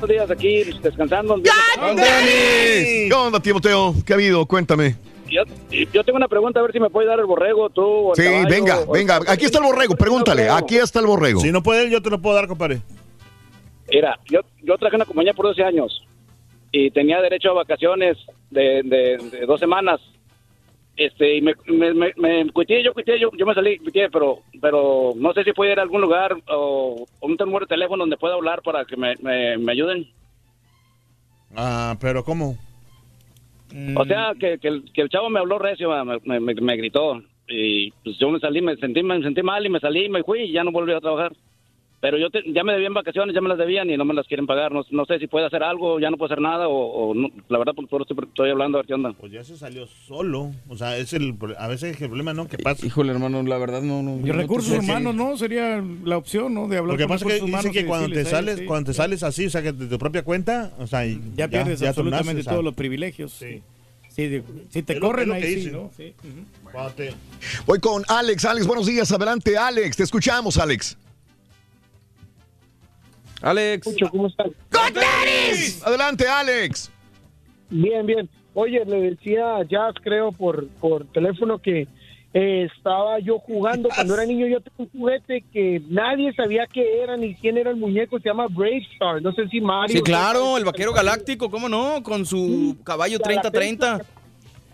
Buenos 0.00 0.08
días 0.08 0.30
aquí 0.30 0.64
descansando. 0.82 1.40
¿Qué 1.42 3.10
onda, 3.14 3.40
Timoteo? 3.40 3.94
¿Qué 4.04 4.12
ha 4.12 4.16
habido? 4.16 4.46
Cuéntame. 4.46 4.96
Yo, 5.28 5.42
yo 5.92 6.02
tengo 6.02 6.16
una 6.16 6.26
pregunta, 6.26 6.58
a 6.58 6.62
ver 6.62 6.72
si 6.72 6.80
me 6.80 6.90
puede 6.90 7.06
dar 7.06 7.20
el 7.20 7.26
borrego 7.26 7.70
tú 7.70 7.82
o 7.82 8.14
el 8.14 8.16
Sí, 8.16 8.24
caballo, 8.28 8.48
venga, 8.48 8.80
o- 8.80 8.92
venga. 8.92 9.20
Aquí 9.28 9.44
está 9.44 9.58
el 9.58 9.64
borrego. 9.64 9.94
Pregúntale. 9.94 10.48
Aquí 10.48 10.76
está 10.76 10.98
el 11.00 11.06
borrego. 11.06 11.40
Si 11.40 11.52
no 11.52 11.62
puede 11.62 11.88
yo 11.90 12.02
te 12.02 12.10
lo 12.10 12.20
puedo 12.20 12.34
dar, 12.34 12.48
compadre. 12.48 12.80
Mira, 13.92 14.18
yo, 14.28 14.40
yo 14.62 14.76
traje 14.78 14.96
una 14.96 15.04
compañía 15.04 15.32
por 15.34 15.46
12 15.46 15.62
años 15.62 16.02
y 16.72 16.90
tenía 16.90 17.20
derecho 17.20 17.50
a 17.50 17.54
vacaciones 17.54 18.16
de, 18.50 18.82
de, 18.84 19.16
de 19.30 19.46
dos 19.46 19.58
semanas. 19.60 20.00
Este, 20.96 21.36
y 21.36 21.40
me, 21.40 21.54
me, 21.66 21.94
me, 21.94 22.12
me 22.16 22.50
cuité, 22.52 22.82
yo 22.82 22.92
cuité, 22.92 23.18
yo, 23.18 23.30
yo 23.36 23.46
me 23.46 23.54
salí, 23.54 23.78
cuité, 23.78 24.10
pero, 24.10 24.40
pero 24.60 25.12
no 25.16 25.32
sé 25.32 25.44
si 25.44 25.52
puede 25.52 25.72
ir 25.72 25.78
a 25.78 25.82
algún 25.82 26.00
lugar 26.02 26.36
o, 26.48 27.06
o 27.20 27.26
un 27.26 27.36
número 27.38 27.60
de 27.60 27.66
teléfono 27.68 28.02
donde 28.02 28.18
pueda 28.18 28.34
hablar 28.34 28.60
para 28.62 28.84
que 28.84 28.96
me, 28.96 29.14
me, 29.22 29.56
me 29.56 29.72
ayuden. 29.72 30.06
Ah, 31.56 31.96
pero 32.00 32.22
¿cómo? 32.24 32.56
O 33.96 34.04
sea, 34.04 34.32
que, 34.38 34.58
que, 34.58 34.68
el, 34.68 34.92
que 34.92 35.00
el 35.02 35.08
chavo 35.08 35.30
me 35.30 35.38
habló 35.40 35.58
recio, 35.58 35.90
me, 36.04 36.18
me, 36.24 36.40
me- 36.40 36.54
me 36.60 36.76
gritó. 36.76 37.22
Y 37.48 37.90
pues 38.04 38.18
yo 38.18 38.28
me 38.30 38.38
salí, 38.38 38.60
me 38.60 38.76
sentí, 38.76 39.02
me 39.02 39.20
sentí 39.22 39.42
mal 39.42 39.64
y 39.64 39.68
me 39.70 39.80
salí, 39.80 40.08
me 40.08 40.22
fui 40.22 40.42
y 40.42 40.52
ya 40.52 40.62
no 40.64 40.70
volví 40.70 40.92
a 40.92 41.00
trabajar. 41.00 41.32
Pero 42.00 42.16
yo 42.16 42.30
te- 42.30 42.50
ya 42.50 42.64
me 42.64 42.72
debían 42.72 42.94
vacaciones, 42.94 43.34
ya 43.34 43.42
me 43.42 43.48
las 43.50 43.58
debían 43.58 43.90
y 43.90 43.96
no 43.98 44.06
me 44.06 44.14
las 44.14 44.26
quieren 44.26 44.46
pagar. 44.46 44.72
No, 44.72 44.82
no 44.90 45.04
sé 45.04 45.18
si 45.18 45.26
puede 45.26 45.44
hacer 45.44 45.62
algo, 45.62 46.00
ya 46.00 46.08
no 46.08 46.16
puedo 46.16 46.32
hacer 46.32 46.40
nada 46.40 46.66
o, 46.66 46.72
o 47.10 47.14
no. 47.14 47.28
la 47.50 47.58
verdad, 47.58 47.74
por 47.74 47.86
por 47.88 48.00
eso 48.00 48.12
estoy, 48.14 48.26
estoy 48.26 48.50
hablando 48.50 48.78
a 48.78 48.80
ver 48.80 48.86
qué 48.86 48.94
onda. 48.94 49.12
Pues 49.12 49.30
ya 49.32 49.44
se 49.44 49.58
salió 49.58 49.86
solo. 49.86 50.50
O 50.70 50.76
sea, 50.78 50.96
es 50.96 51.12
el, 51.12 51.34
a 51.58 51.68
veces 51.68 52.00
el 52.00 52.08
problema, 52.08 52.32
¿no? 52.32 52.48
¿Qué 52.48 52.56
pasa? 52.56 52.86
Híjole, 52.86 53.12
hermano, 53.12 53.42
la 53.42 53.58
verdad 53.58 53.82
no. 53.82 54.02
no 54.02 54.26
Y 54.26 54.30
recursos 54.32 54.78
humanos, 54.78 55.14
¿no? 55.14 55.36
Sería 55.36 55.84
la 56.04 56.16
opción, 56.16 56.54
¿no? 56.54 56.68
De 56.68 56.78
hablar 56.78 56.94
Lo 56.94 56.96
que 56.98 57.04
con 57.06 57.16
pasa 57.18 57.28
es 57.28 57.40
que 57.42 57.46
dice 57.46 57.70
que 57.70 57.84
cuando 57.84 58.08
te 58.08 58.24
sales, 58.24 58.62
cuando 58.66 58.90
te 58.92 58.94
sales 58.94 59.22
así, 59.22 59.44
o 59.46 59.50
sea, 59.50 59.62
que 59.62 59.72
de 59.72 59.86
tu 59.86 59.98
propia 59.98 60.22
cuenta, 60.22 60.72
o 60.78 60.86
sea, 60.86 61.06
y 61.06 61.20
ya, 61.36 61.48
pierdes 61.48 61.80
ya 61.80 61.90
absolutamente 61.90 62.42
todos 62.44 62.64
los 62.64 62.74
privilegios. 62.74 63.30
Sí. 63.32 63.60
Sí, 64.08 64.26
de- 64.26 64.42
si 64.70 64.82
te 64.82 64.94
Es 64.94 65.00
lo- 65.00 65.06
corren 65.06 65.28
lo 65.28 65.34
ahí 65.34 65.42
que 65.42 65.48
sí, 65.48 65.54
dicen. 65.56 65.72
¿no? 65.74 65.90
Sí. 65.96 66.14
te- 66.96 67.12
Voy 67.66 67.78
con 67.78 68.02
Alex. 68.08 68.44
Alex, 68.46 68.66
buenos 68.66 68.86
días. 68.86 69.12
Adelante, 69.12 69.56
Alex. 69.56 69.96
Te 69.98 70.02
escuchamos, 70.02 70.56
Alex. 70.58 70.96
Alex. 73.42 73.88
¿Cómo 74.10 74.26
estás? 74.26 74.48
Adelante, 75.84 76.26
Alex. 76.26 76.90
Bien, 77.70 78.04
bien. 78.06 78.28
Oye, 78.54 78.84
le 78.84 79.00
decía 79.00 79.56
a 79.56 79.64
Jazz, 79.64 79.94
creo, 80.02 80.32
por, 80.32 80.68
por 80.80 81.06
teléfono 81.06 81.58
que 81.58 81.86
eh, 82.34 82.68
estaba 82.76 83.18
yo 83.20 83.38
jugando. 83.38 83.88
Cuando 83.94 84.14
era 84.14 84.24
niño 84.24 84.46
yo 84.46 84.60
tenía 84.60 84.76
un 84.78 84.90
juguete 84.90 85.44
que 85.52 85.82
nadie 85.88 86.32
sabía 86.34 86.66
qué 86.66 87.02
era 87.02 87.16
ni 87.16 87.34
quién 87.34 87.58
era 87.58 87.70
el 87.70 87.76
muñeco. 87.76 88.18
Se 88.18 88.28
llama 88.28 88.46
Brave 88.48 88.86
Star. 88.94 89.22
No 89.22 89.32
sé 89.32 89.48
si 89.48 89.60
Mario... 89.60 89.96
Sí, 89.96 90.02
claro, 90.02 90.56
el 90.56 90.64
vaquero 90.64 90.92
galáctico, 90.92 91.50
¿cómo 91.50 91.68
no? 91.68 92.02
Con 92.02 92.26
su 92.26 92.76
caballo 92.84 93.18
30-30. 93.18 94.04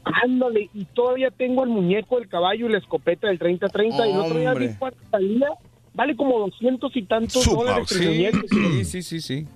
Ándale, 0.04 0.70
y 0.72 0.84
todavía 0.84 1.30
tengo 1.30 1.64
el 1.64 1.70
muñeco, 1.70 2.18
el 2.18 2.28
caballo 2.28 2.66
y 2.66 2.72
la 2.72 2.78
escopeta 2.78 3.26
del 3.26 3.38
30-30. 3.38 4.06
y 4.06 4.12
el 4.12 4.20
otro 4.20 4.38
día 4.38 4.54
vi 4.54 4.68
cuánto 4.78 4.98
salía. 5.10 5.48
Vale 5.96 6.14
como 6.14 6.38
doscientos 6.38 6.94
y 6.94 7.02
tantos 7.04 7.46
dólares 7.46 7.90
el 7.92 7.98
sí, 7.98 8.06
muñeco. 8.06 8.38
sí, 8.48 8.84
sí, 8.84 9.02
sí, 9.02 9.20
sí. 9.20 9.46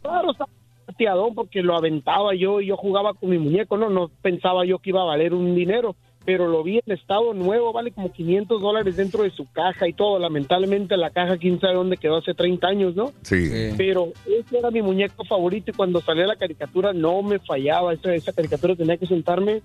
Claro, 0.00 0.30
estaba 0.30 0.48
pateadón 0.86 1.34
porque 1.34 1.60
lo 1.62 1.76
aventaba 1.76 2.34
yo 2.36 2.60
y 2.60 2.68
yo 2.68 2.76
jugaba 2.76 3.14
con 3.14 3.28
mi 3.28 3.38
muñeco, 3.38 3.76
no, 3.76 3.90
no 3.90 4.08
pensaba 4.22 4.64
yo 4.64 4.78
que 4.78 4.90
iba 4.90 5.02
a 5.02 5.06
valer 5.06 5.34
un 5.34 5.56
dinero, 5.56 5.96
pero 6.24 6.46
lo 6.46 6.62
vi 6.62 6.80
en 6.84 6.92
estado 6.92 7.34
nuevo, 7.34 7.72
vale 7.72 7.90
como 7.90 8.12
500 8.12 8.62
dólares 8.62 8.96
dentro 8.96 9.24
de 9.24 9.30
su 9.30 9.50
caja 9.50 9.88
y 9.88 9.92
todo. 9.92 10.20
Lamentablemente 10.20 10.96
la 10.96 11.10
caja, 11.10 11.36
quién 11.36 11.60
sabe 11.60 11.74
dónde 11.74 11.96
quedó 11.96 12.18
hace 12.18 12.34
30 12.34 12.66
años, 12.66 12.94
¿no? 12.94 13.12
Sí. 13.22 13.72
Pero 13.76 14.12
ese 14.26 14.58
era 14.58 14.70
mi 14.70 14.82
muñeco 14.82 15.24
favorito 15.24 15.72
y 15.72 15.74
cuando 15.74 16.00
salía 16.00 16.26
la 16.26 16.36
caricatura 16.36 16.92
no 16.92 17.22
me 17.22 17.38
fallaba. 17.40 17.92
Esa, 17.92 18.14
esa 18.14 18.32
caricatura 18.32 18.74
tenía 18.76 18.96
que 18.96 19.06
sentarme 19.06 19.62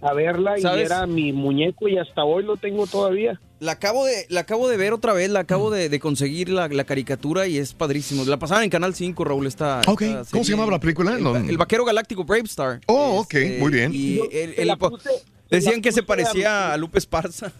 a 0.00 0.14
verla 0.14 0.58
y 0.58 0.62
era 0.64 1.06
mi 1.06 1.32
muñeco 1.32 1.88
y 1.88 1.98
hasta 1.98 2.24
hoy 2.24 2.44
lo 2.44 2.56
tengo 2.56 2.86
todavía. 2.86 3.40
La 3.60 3.72
acabo 3.72 4.04
de, 4.04 4.26
la 4.28 4.40
acabo 4.40 4.68
de 4.68 4.76
ver 4.76 4.92
otra 4.92 5.12
vez, 5.12 5.28
la 5.30 5.40
acabo 5.40 5.70
de, 5.72 5.88
de 5.88 5.98
conseguir 5.98 6.48
la, 6.48 6.68
la 6.68 6.84
caricatura 6.84 7.48
y 7.48 7.58
es 7.58 7.74
padrísimo. 7.74 8.24
La 8.24 8.36
pasaban 8.38 8.62
en 8.64 8.70
Canal 8.70 8.94
5, 8.94 9.24
Raúl, 9.24 9.46
Ok, 9.46 9.48
esta 9.48 9.80
¿cómo 10.30 10.44
se 10.44 10.52
llamaba 10.52 10.70
la 10.70 10.78
película? 10.80 11.16
El, 11.16 11.24
No. 11.24 11.34
el 11.34 11.56
vaquero 11.58 11.84
galáctico 11.84 12.22
Brave 12.24 12.42
Star. 12.44 12.80
Oh, 12.86 13.18
ok, 13.20 13.34
Este, 13.34 13.58
muy 13.58 13.72
bien. 13.72 13.90
Y 13.92 14.20
el- 14.30 14.54
puse- 14.78 15.10
decían 15.50 15.82
que 15.82 15.90
se 15.90 16.02
puse 16.02 16.12
a- 16.12 16.16
parecía 16.24 16.72
a 16.72 16.76
Lupe 16.76 16.98
Esparza. 16.98 17.52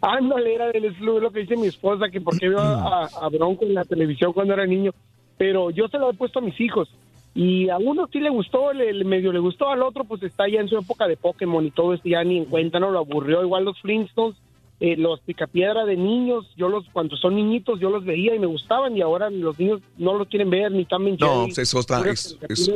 Ándale, 0.00 0.54
era 0.56 0.66
del 0.72 0.92
lo 1.00 1.30
que 1.30 1.40
dice 1.40 1.54
mi 1.56 1.68
esposa, 1.68 2.06
que 2.10 2.20
porque 2.20 2.48
vio 2.48 2.58
a, 2.58 3.04
a 3.06 3.28
Bronco 3.28 3.64
en 3.64 3.74
la 3.74 3.84
televisión 3.84 4.32
cuando 4.32 4.54
era 4.54 4.66
niño. 4.66 4.92
Pero 5.38 5.70
yo 5.70 5.86
se 5.86 5.98
lo 5.98 6.10
he 6.10 6.14
puesto 6.14 6.40
a 6.40 6.42
mis 6.42 6.60
hijos. 6.60 6.88
Y 7.34 7.68
a 7.70 7.78
uno 7.78 8.08
sí 8.12 8.20
le 8.20 8.28
gustó, 8.30 8.72
le, 8.72 8.92
le- 8.92 9.04
medio 9.04 9.32
le 9.32 9.38
gustó, 9.38 9.70
al 9.70 9.82
otro 9.82 10.04
pues 10.04 10.22
está 10.22 10.48
ya 10.48 10.60
en 10.60 10.68
su 10.68 10.76
época 10.76 11.06
de 11.08 11.16
Pokémon 11.16 11.64
y 11.64 11.70
todo 11.70 11.94
esto 11.94 12.08
ya 12.08 12.22
ni 12.24 12.36
en 12.38 12.44
cuenta, 12.44 12.78
no 12.78 12.90
lo 12.90 12.98
aburrió. 12.98 13.42
Igual 13.42 13.64
los 13.64 13.80
Flintstones, 13.80 14.36
eh, 14.80 14.96
los 14.96 15.20
Picapiedra 15.20 15.84
de 15.84 15.96
niños, 15.96 16.44
yo 16.56 16.68
los, 16.68 16.84
cuando 16.92 17.16
son 17.16 17.36
niñitos, 17.36 17.78
yo 17.78 17.88
los 17.88 18.04
veía 18.04 18.34
y 18.34 18.38
me 18.40 18.46
gustaban 18.46 18.96
y 18.96 19.00
ahora 19.00 19.30
los 19.30 19.56
niños 19.58 19.80
no 19.96 20.18
los 20.18 20.26
quieren 20.28 20.50
ver 20.50 20.72
ni 20.72 20.84
también 20.84 21.16
No, 21.20 21.44
pues 21.44 21.58
es 21.58 21.74
otra, 21.74 22.00
es- 22.10 22.36
es 22.48 22.68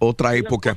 otra 0.00 0.34
época. 0.36 0.74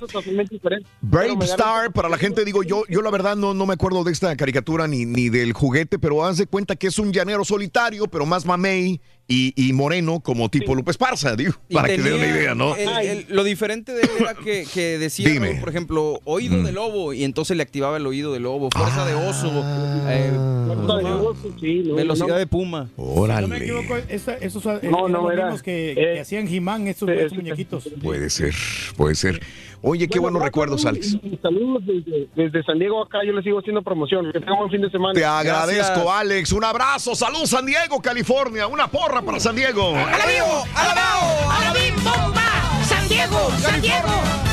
Brave 1.01 1.33
Star, 1.45 1.91
para 1.91 2.07
la 2.07 2.17
gente, 2.17 2.45
digo, 2.45 2.61
yo, 2.64 2.83
yo 2.88 3.01
la 3.01 3.09
verdad 3.09 3.35
no, 3.35 3.53
no 3.55 3.65
me 3.65 3.73
acuerdo 3.73 4.03
de 4.03 4.11
esta 4.11 4.33
caricatura 4.38 4.88
ni, 4.88 5.05
ni 5.05 5.30
del 5.30 5.53
juguete, 5.53 5.97
pero 5.99 6.23
haz 6.23 6.38
de 6.38 6.45
cuenta 6.45 6.75
que 6.75 6.88
es 6.88 6.99
un 6.99 7.11
llanero 7.11 7.43
solitario, 7.43 8.05
pero 8.07 8.25
más 8.27 8.45
mamey 8.45 9.01
y, 9.27 9.53
y 9.55 9.73
moreno, 9.73 10.19
como 10.19 10.49
tipo 10.49 10.75
Lupe 10.75 10.91
Esparza, 10.91 11.35
digo, 11.35 11.53
Y 11.67 11.73
para 11.73 11.87
que 11.87 11.97
se 11.97 12.03
den 12.03 12.13
una 12.19 12.27
idea, 12.27 12.53
¿no? 12.53 12.75
el- 12.75 12.87
el- 13.07 13.25
lo 13.29 13.43
diferente 13.43 13.91
de 13.91 14.01
él 14.03 14.09
era 14.19 14.35
que, 14.35 14.65
que 14.73 14.99
decía, 14.99 15.27
Dime. 15.29 15.55
Por 15.55 15.69
ejemplo, 15.69 16.19
oído 16.25 16.61
de 16.61 16.71
lobo, 16.71 17.11
y 17.13 17.23
entonces 17.23 17.57
le 17.57 17.63
activaba 17.63 17.97
el 17.97 18.05
oído 18.05 18.31
de 18.33 18.39
lobo, 18.39 18.69
fuerza 18.71 19.03
de 19.05 19.15
oso, 19.15 19.49
Ah. 19.63 20.07
eh, 20.13 20.31
Fuerza 20.67 20.97
de 20.97 21.13
oso, 21.13 21.55
sí, 21.59 21.83
no, 21.85 21.95
velocidad 21.95 22.27
no. 22.27 22.35
de 22.35 22.47
puma. 22.47 22.89
Si 22.95 23.01
no 23.01 23.47
me 23.47 23.57
equivoco, 23.57 23.95
esa- 24.09 24.35
esos 24.35 24.63
eh, 24.65 24.79
No, 24.83 25.07
eran 25.07 25.11
no, 25.11 25.21
los 25.23 25.33
era- 25.33 25.57
que, 25.63 25.91
eh, 25.91 25.95
que 25.95 26.19
hacían 26.19 26.47
He-Man, 26.47 26.87
estos, 26.87 27.09
estos 27.09 27.33
muñequitos. 27.33 27.89
Puede 28.03 28.29
ser, 28.29 28.53
puede 28.95 29.15
ser. 29.15 29.41
Oye, 29.88 30.07
qué 30.07 30.17
buenos 30.17 30.41
recuerdos, 30.41 30.83
Alex. 30.88 31.15
Y 31.22 31.38
Saludos 31.38 31.83
desde, 31.85 32.27
desde 32.35 32.64
San 32.64 32.80
Diego 32.80 33.03
acá, 33.03 33.19
yo 33.23 33.33
les 33.33 33.43
sigo 33.43 33.59
haciendo 33.59 33.83
promoción. 33.83 34.31
Que 34.31 34.39
tengan 34.39 34.57
buen 34.57 34.72
fin 34.72 34.81
de 34.81 34.89
semana. 34.89 35.14
Te 35.14 35.23
agradezco, 35.23 36.11
Alex. 36.11 36.51
Un 36.53 36.64
abrazo. 36.64 37.14
Salud, 37.14 37.45
San 37.45 37.67
Diego, 37.67 38.01
California. 38.01 38.65
Una 38.65 38.88
porra 38.88 39.22
para 39.22 39.39
San 39.39 39.55
Diego. 39.55 39.95
¡Alabío! 39.95 40.43
¡Alabao! 40.73 41.51
¡Alabim 41.51 41.95
bomba! 42.03 42.83
¡San 42.83 43.07
Diego! 43.07 43.51
¡San 43.59 43.80
Diego! 43.80 44.45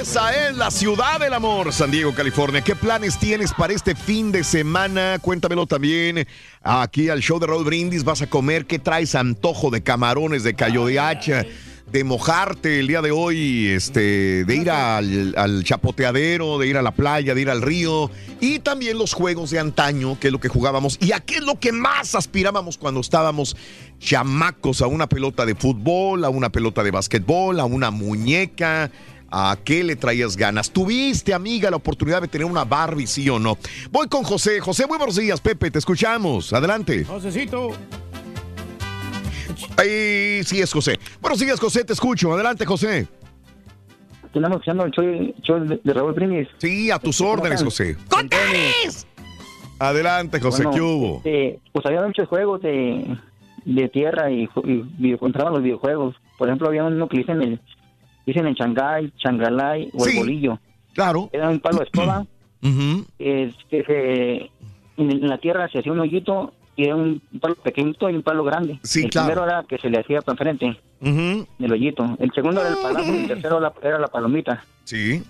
Esa 0.00 0.48
es 0.48 0.56
la 0.56 0.70
ciudad 0.70 1.18
del 1.18 1.32
amor, 1.32 1.72
San 1.72 1.90
Diego, 1.90 2.14
California. 2.14 2.60
¿Qué 2.60 2.76
planes 2.76 3.18
tienes 3.18 3.54
para 3.54 3.72
este 3.72 3.94
fin 3.94 4.30
de 4.30 4.44
semana? 4.44 5.18
Cuéntamelo 5.20 5.66
también 5.66 6.26
aquí 6.62 7.08
al 7.08 7.20
show 7.20 7.40
de 7.40 7.46
Roll 7.46 7.64
Brindis. 7.64 8.04
¿Vas 8.04 8.20
a 8.20 8.28
comer? 8.28 8.66
¿Qué 8.66 8.78
traes? 8.78 9.14
Antojo 9.14 9.70
de 9.70 9.82
camarones, 9.82 10.44
de 10.44 10.54
callo 10.54 10.84
de 10.86 11.00
hacha, 11.00 11.46
de 11.90 12.02
mojarte 12.02 12.80
el 12.80 12.88
día 12.88 13.02
de 13.02 13.10
hoy, 13.12 13.68
este, 13.68 14.44
de 14.44 14.56
ir 14.56 14.70
al, 14.70 15.34
al 15.36 15.62
chapoteadero, 15.64 16.58
de 16.58 16.66
ir 16.66 16.76
a 16.76 16.82
la 16.82 16.90
playa, 16.92 17.34
de 17.34 17.40
ir 17.40 17.50
al 17.50 17.62
río. 17.62 18.10
Y 18.40 18.58
también 18.58 18.98
los 18.98 19.12
juegos 19.12 19.50
de 19.50 19.60
antaño, 19.60 20.18
que 20.18 20.28
es 20.28 20.32
lo 20.32 20.40
que 20.40 20.48
jugábamos. 20.48 20.98
¿Y 21.00 21.12
a 21.12 21.20
qué 21.20 21.36
es 21.36 21.42
lo 21.42 21.58
que 21.60 21.72
más 21.72 22.14
aspirábamos 22.14 22.78
cuando 22.78 23.00
estábamos 23.00 23.56
chamacos? 24.00 24.82
A 24.82 24.86
una 24.86 25.08
pelota 25.08 25.46
de 25.46 25.54
fútbol, 25.54 26.24
a 26.24 26.30
una 26.30 26.50
pelota 26.50 26.82
de 26.82 26.90
básquetbol, 26.90 27.60
a 27.60 27.64
una 27.64 27.90
muñeca. 27.90 28.90
¿A 29.36 29.58
qué 29.64 29.82
le 29.82 29.96
traías 29.96 30.36
ganas? 30.36 30.70
¿Tuviste, 30.70 31.34
amiga, 31.34 31.68
la 31.68 31.76
oportunidad 31.76 32.22
de 32.22 32.28
tener 32.28 32.44
una 32.44 32.64
Barbie, 32.64 33.08
sí 33.08 33.28
o 33.28 33.40
no? 33.40 33.58
Voy 33.90 34.06
con 34.06 34.22
José. 34.22 34.60
José, 34.60 34.86
muy 34.86 34.96
buenos 34.96 35.16
días, 35.16 35.40
Pepe, 35.40 35.72
te 35.72 35.80
escuchamos. 35.80 36.52
Adelante. 36.52 37.04
Josecito. 37.04 37.72
Ahí 39.76 40.42
sí 40.44 40.60
es 40.60 40.72
José. 40.72 40.98
Buenos 41.20 41.38
días, 41.38 41.60
José, 41.60 41.84
te 41.84 41.92
escucho. 41.92 42.32
Adelante, 42.32 42.64
José. 42.66 43.06
Estamos 44.24 44.50
escuchando 44.50 44.84
el 44.84 44.90
show, 44.90 45.60
de, 45.60 45.80
de 45.82 45.92
Raúl 45.92 46.12
Brindis. 46.12 46.48
Sí, 46.58 46.90
a 46.90 46.98
tus 46.98 47.20
órdenes, 47.20 47.62
José. 47.62 47.96
¡Contanes! 48.08 49.06
Adelante, 49.78 50.40
José, 50.40 50.64
¿qué 50.72 50.80
hubo? 50.80 51.16
este, 51.18 51.60
pues 51.72 51.86
había 51.86 52.02
muchos 52.02 52.28
juegos 52.28 52.60
de, 52.62 53.16
de 53.64 53.88
tierra 53.88 54.30
y, 54.30 54.48
y 54.64 55.12
entraban 55.20 55.52
los 55.52 55.62
videojuegos. 55.62 56.16
Por 56.38 56.48
ejemplo, 56.48 56.68
había 56.68 56.84
uno 56.84 57.08
que 57.08 57.18
dicen 57.18 57.42
el, 57.42 57.60
dicen 58.26 58.46
el 58.46 58.54
Shanghai, 58.54 59.12
Changalai 59.18 59.90
o 59.92 60.06
el 60.06 60.16
bolillo. 60.16 60.58
Claro. 60.94 61.28
Era 61.32 61.50
un 61.50 61.60
palo 61.60 61.78
de 61.78 61.84
escoba. 61.84 62.26
Ujú. 62.64 63.04
es 63.18 63.54
que 63.68 63.84
se, 63.84 64.34
en, 64.96 65.10
en 65.10 65.28
la 65.28 65.36
tierra 65.36 65.68
se 65.68 65.80
hacía 65.80 65.92
un 65.92 66.00
hoyito 66.00 66.54
y 66.76 66.84
era 66.84 66.96
un 66.96 67.20
palo 67.40 67.54
pequeñito 67.56 68.08
y 68.10 68.14
un 68.16 68.22
palo 68.22 68.42
grande. 68.44 68.78
Sí, 68.82 69.04
el 69.04 69.10
claro. 69.10 69.26
primero 69.28 69.46
era 69.46 69.64
que 69.68 69.78
se 69.78 69.88
le 69.90 70.00
hacía 70.00 70.20
para 70.22 70.32
enfrente, 70.34 70.80
Ujú. 71.00 71.46
el 71.58 71.72
hoyito. 71.72 72.16
El 72.18 72.30
segundo 72.32 72.60
era 72.60 72.70
el 72.70 72.76
palazo 72.82 73.12
y 73.14 73.16
el 73.18 73.26
tercero 73.28 73.60
la- 73.60 73.72
era 73.82 73.98
la 73.98 74.08
palomita. 74.08 74.64
Sí, 74.84 75.22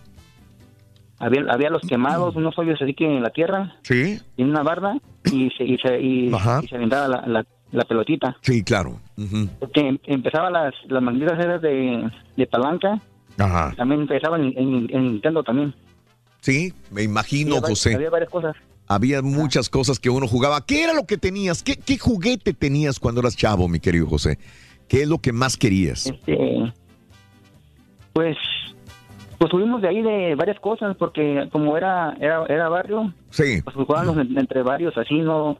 Había, 1.18 1.42
había 1.48 1.70
los 1.70 1.82
quemados, 1.82 2.34
unos 2.36 2.58
hoyos 2.58 2.80
así 2.82 2.92
que 2.92 3.04
en 3.06 3.22
la 3.22 3.30
tierra, 3.30 3.76
sí, 3.82 4.20
en 4.36 4.50
una 4.50 4.62
barda, 4.62 4.98
y 5.24 5.48
se, 5.56 5.64
y 5.64 5.78
se, 5.78 6.00
y, 6.00 6.30
se 6.68 6.74
aventaba 6.76 7.06
la, 7.08 7.24
la, 7.26 7.46
la 7.70 7.84
pelotita. 7.84 8.36
sí, 8.42 8.62
claro. 8.64 8.98
Ujú. 9.16 9.48
Porque 9.60 9.80
em- 9.88 9.98
empezaba 10.04 10.50
las, 10.50 10.74
las 10.88 11.02
esas 11.38 11.62
de, 11.62 12.10
de 12.36 12.46
palanca, 12.48 13.00
Ajá. 13.38 13.72
también 13.76 14.02
empezaban 14.02 14.42
en, 14.44 14.58
en- 14.58 14.86
en 14.90 15.02
Nintendo 15.12 15.42
también. 15.44 15.72
Sí, 16.40 16.74
me 16.90 17.04
imagino, 17.04 17.56
Había 17.56 17.68
José. 17.68 17.94
Había 17.94 18.10
varias 18.10 18.30
cosas. 18.30 18.56
Había 18.86 19.22
muchas 19.22 19.68
cosas 19.70 19.98
que 19.98 20.10
uno 20.10 20.26
jugaba. 20.28 20.64
¿Qué 20.66 20.82
era 20.84 20.92
lo 20.92 21.06
que 21.06 21.16
tenías? 21.16 21.62
¿Qué, 21.62 21.76
qué 21.76 21.98
juguete 21.98 22.52
tenías 22.52 23.00
cuando 23.00 23.20
eras 23.20 23.36
chavo, 23.36 23.66
mi 23.68 23.80
querido 23.80 24.06
José? 24.06 24.38
¿Qué 24.88 25.02
es 25.02 25.08
lo 25.08 25.18
que 25.18 25.32
más 25.32 25.56
querías? 25.56 26.06
Este, 26.06 26.72
pues, 28.12 28.36
pues 29.38 29.50
tuvimos 29.50 29.82
de 29.82 29.88
ahí 29.88 30.02
de 30.02 30.34
varias 30.34 30.60
cosas, 30.60 30.96
porque 30.96 31.48
como 31.50 31.76
era 31.76 32.16
era, 32.20 32.44
era 32.48 32.68
barrio, 32.68 33.12
Sí. 33.30 33.62
pues 33.62 33.74
jugábamos 33.74 34.18
en- 34.18 34.38
entre 34.38 34.62
varios, 34.62 34.96
así 34.96 35.14
no, 35.18 35.58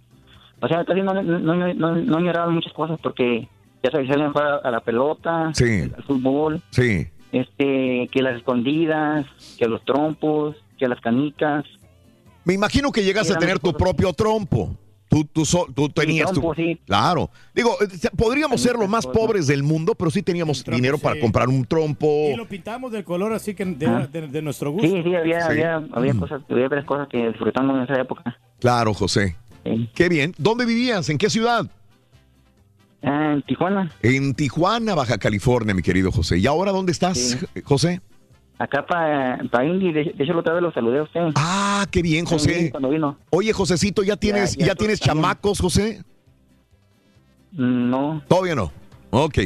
o 0.61 0.69
sea, 0.69 0.85
casi 0.85 1.01
no, 1.03 1.15
no, 1.15 1.23
no, 1.23 1.55
no, 1.75 1.95
no 1.97 2.21
ignoraban 2.21 2.55
muchas 2.55 2.73
cosas, 2.73 2.99
porque 3.03 3.49
ya 3.83 3.91
se 3.91 3.99
a 3.99 4.31
jugar 4.31 4.61
a 4.63 4.71
la 4.71 4.81
pelota, 4.81 5.51
Sí. 5.55 5.91
al 5.97 6.03
fútbol, 6.05 6.61
Sí. 6.71 7.09
este, 7.33 8.09
que 8.13 8.23
las 8.23 8.37
escondidas, 8.37 9.27
que 9.59 9.67
los 9.67 9.85
trompos, 9.85 10.57
que 10.79 10.89
las 10.89 11.01
canicas. 11.01 11.65
Me 12.45 12.55
imagino 12.55 12.93
que 12.93 13.03
llegas 13.03 13.31
a 13.31 13.39
tener 13.39 13.59
tu 13.59 13.73
propio 13.75 14.13
trompo. 14.13 14.77
Tú, 15.09 15.25
tú, 15.25 15.45
so- 15.45 15.67
tú 15.73 15.89
tenías 15.91 16.29
tu... 16.33 16.41
trompo, 16.41 16.55
sí. 16.57 16.81
Claro. 16.87 17.31
Digo, 17.55 17.77
eh, 17.81 18.09
podríamos 18.17 18.61
ser 18.61 18.75
los 18.75 18.89
más 18.89 19.07
pobres 19.07 19.47
del 19.47 19.63
mundo, 19.63 19.95
pero 19.95 20.11
sí 20.11 20.23
teníamos 20.23 20.65
dinero 20.65 20.99
para 20.99 21.21
comprar 21.21 21.49
un 21.49 21.65
trompo. 21.65 22.07
Y 22.33 22.37
lo 22.37 22.49
pintamos 22.49 22.91
del 22.91 23.05
color 23.05 23.33
así 23.33 23.55
que 23.55 23.65
de, 23.65 23.87
Ah. 23.87 24.09
de- 24.11 24.27
de 24.29 24.43
nuestro 24.43 24.73
gusto. 24.73 24.89
Sí, 24.89 25.03
sí, 25.05 25.15
había, 25.15 25.41
Sí. 25.43 25.47
había, 25.53 25.77
había 25.93 26.15
Mm. 26.15 26.19
cosas, 26.21 26.43
había 26.51 26.69
varias 26.69 26.87
cosas 26.87 27.07
que 27.09 27.29
disfrutamos 27.29 27.77
en 27.77 27.83
esa 27.85 28.01
época. 28.01 28.37
Claro, 28.59 28.93
José. 28.93 29.37
Qué 29.95 30.09
bien. 30.09 30.35
¿Dónde 30.37 30.65
vivías? 30.67 31.09
¿En 31.09 31.17
qué 31.19 31.31
ciudad? 31.31 31.67
Ah, 33.03 33.33
en 33.35 33.43
Tijuana. 33.43 33.93
En 34.03 34.35
Tijuana, 34.35 34.95
Baja 34.95 35.19
California, 35.19 35.75
mi 35.75 35.83
querido 35.83 36.11
José. 36.11 36.39
¿Y 36.39 36.47
ahora 36.47 36.73
dónde 36.73 36.93
estás, 36.93 37.39
José? 37.65 38.01
Acá 38.59 38.87
para 38.87 39.39
pa 39.51 39.65
Indy, 39.65 39.93
de, 39.93 40.15
hecho 40.19 40.33
la 40.33 40.41
otra 40.41 40.55
vez 40.55 40.63
lo 40.63 40.73
saludé 40.73 41.01
a 41.01 41.03
usted. 41.03 41.21
Ah, 41.35 41.87
qué 41.91 42.03
bien, 42.03 42.25
José. 42.25 42.71
Cuando 42.71 42.89
vino. 42.89 43.19
Oye, 43.31 43.53
Josecito, 43.53 44.03
¿ya 44.03 44.17
tienes, 44.17 44.57
ya, 44.57 44.67
ya 44.67 44.75
tienes 44.75 45.01
chamacos, 45.01 45.61
José? 45.61 46.05
No. 47.53 48.23
Todavía 48.29 48.55
no. 48.55 48.73
Ok. 49.11 49.39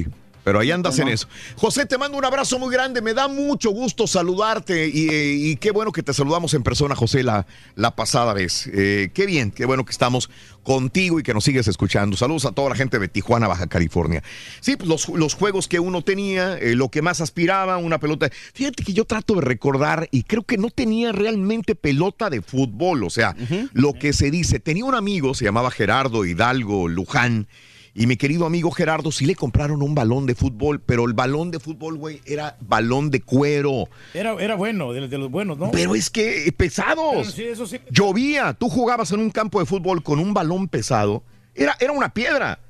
Pero 0.48 0.60
ahí 0.60 0.70
andas 0.70 0.98
en 0.98 1.08
eso. 1.08 1.28
José, 1.56 1.84
te 1.84 1.98
mando 1.98 2.16
un 2.16 2.24
abrazo 2.24 2.58
muy 2.58 2.72
grande. 2.72 3.02
Me 3.02 3.12
da 3.12 3.28
mucho 3.28 3.68
gusto 3.68 4.06
saludarte 4.06 4.88
y, 4.88 5.10
eh, 5.10 5.32
y 5.34 5.56
qué 5.56 5.72
bueno 5.72 5.92
que 5.92 6.02
te 6.02 6.14
saludamos 6.14 6.54
en 6.54 6.62
persona, 6.62 6.94
José, 6.94 7.22
la, 7.22 7.46
la 7.74 7.94
pasada 7.94 8.32
vez. 8.32 8.66
Eh, 8.72 9.10
qué 9.12 9.26
bien, 9.26 9.50
qué 9.50 9.66
bueno 9.66 9.84
que 9.84 9.92
estamos 9.92 10.30
contigo 10.62 11.20
y 11.20 11.22
que 11.22 11.34
nos 11.34 11.44
sigues 11.44 11.68
escuchando. 11.68 12.16
Saludos 12.16 12.46
a 12.46 12.52
toda 12.52 12.70
la 12.70 12.76
gente 12.76 12.98
de 12.98 13.08
Tijuana, 13.08 13.46
Baja 13.46 13.66
California. 13.66 14.22
Sí, 14.60 14.76
pues 14.76 14.88
los, 14.88 15.10
los 15.10 15.34
juegos 15.34 15.68
que 15.68 15.80
uno 15.80 16.00
tenía, 16.00 16.56
eh, 16.56 16.74
lo 16.74 16.88
que 16.88 17.02
más 17.02 17.20
aspiraba, 17.20 17.76
una 17.76 18.00
pelota. 18.00 18.30
Fíjate 18.54 18.84
que 18.84 18.94
yo 18.94 19.04
trato 19.04 19.34
de 19.34 19.42
recordar 19.42 20.08
y 20.12 20.22
creo 20.22 20.44
que 20.44 20.56
no 20.56 20.70
tenía 20.70 21.12
realmente 21.12 21.74
pelota 21.74 22.30
de 22.30 22.40
fútbol. 22.40 23.04
O 23.04 23.10
sea, 23.10 23.36
lo 23.74 23.92
que 23.92 24.14
se 24.14 24.30
dice, 24.30 24.60
tenía 24.60 24.86
un 24.86 24.94
amigo, 24.94 25.34
se 25.34 25.44
llamaba 25.44 25.70
Gerardo 25.70 26.24
Hidalgo 26.24 26.88
Luján. 26.88 27.48
Y 27.94 28.06
mi 28.06 28.16
querido 28.16 28.46
amigo 28.46 28.70
Gerardo 28.70 29.10
sí 29.12 29.26
le 29.26 29.34
compraron 29.34 29.82
un 29.82 29.94
balón 29.94 30.26
de 30.26 30.34
fútbol, 30.34 30.80
pero 30.80 31.04
el 31.06 31.14
balón 31.14 31.50
de 31.50 31.58
fútbol, 31.60 31.96
güey, 31.96 32.20
era 32.26 32.56
balón 32.60 33.10
de 33.10 33.20
cuero. 33.20 33.88
Era, 34.14 34.34
era 34.34 34.54
bueno, 34.54 34.92
de, 34.92 35.08
de 35.08 35.18
los 35.18 35.30
buenos, 35.30 35.58
¿no? 35.58 35.70
Pero 35.70 35.94
es 35.94 36.10
que 36.10 36.46
eh, 36.46 36.52
pesados. 36.52 37.12
Pero 37.12 37.30
sí, 37.30 37.44
eso 37.44 37.66
sí. 37.66 37.78
Llovía, 37.90 38.54
tú 38.54 38.68
jugabas 38.68 39.12
en 39.12 39.20
un 39.20 39.30
campo 39.30 39.60
de 39.60 39.66
fútbol 39.66 40.02
con 40.02 40.18
un 40.18 40.34
balón 40.34 40.68
pesado, 40.68 41.22
era, 41.54 41.76
era 41.80 41.92
una 41.92 42.12
piedra. 42.12 42.60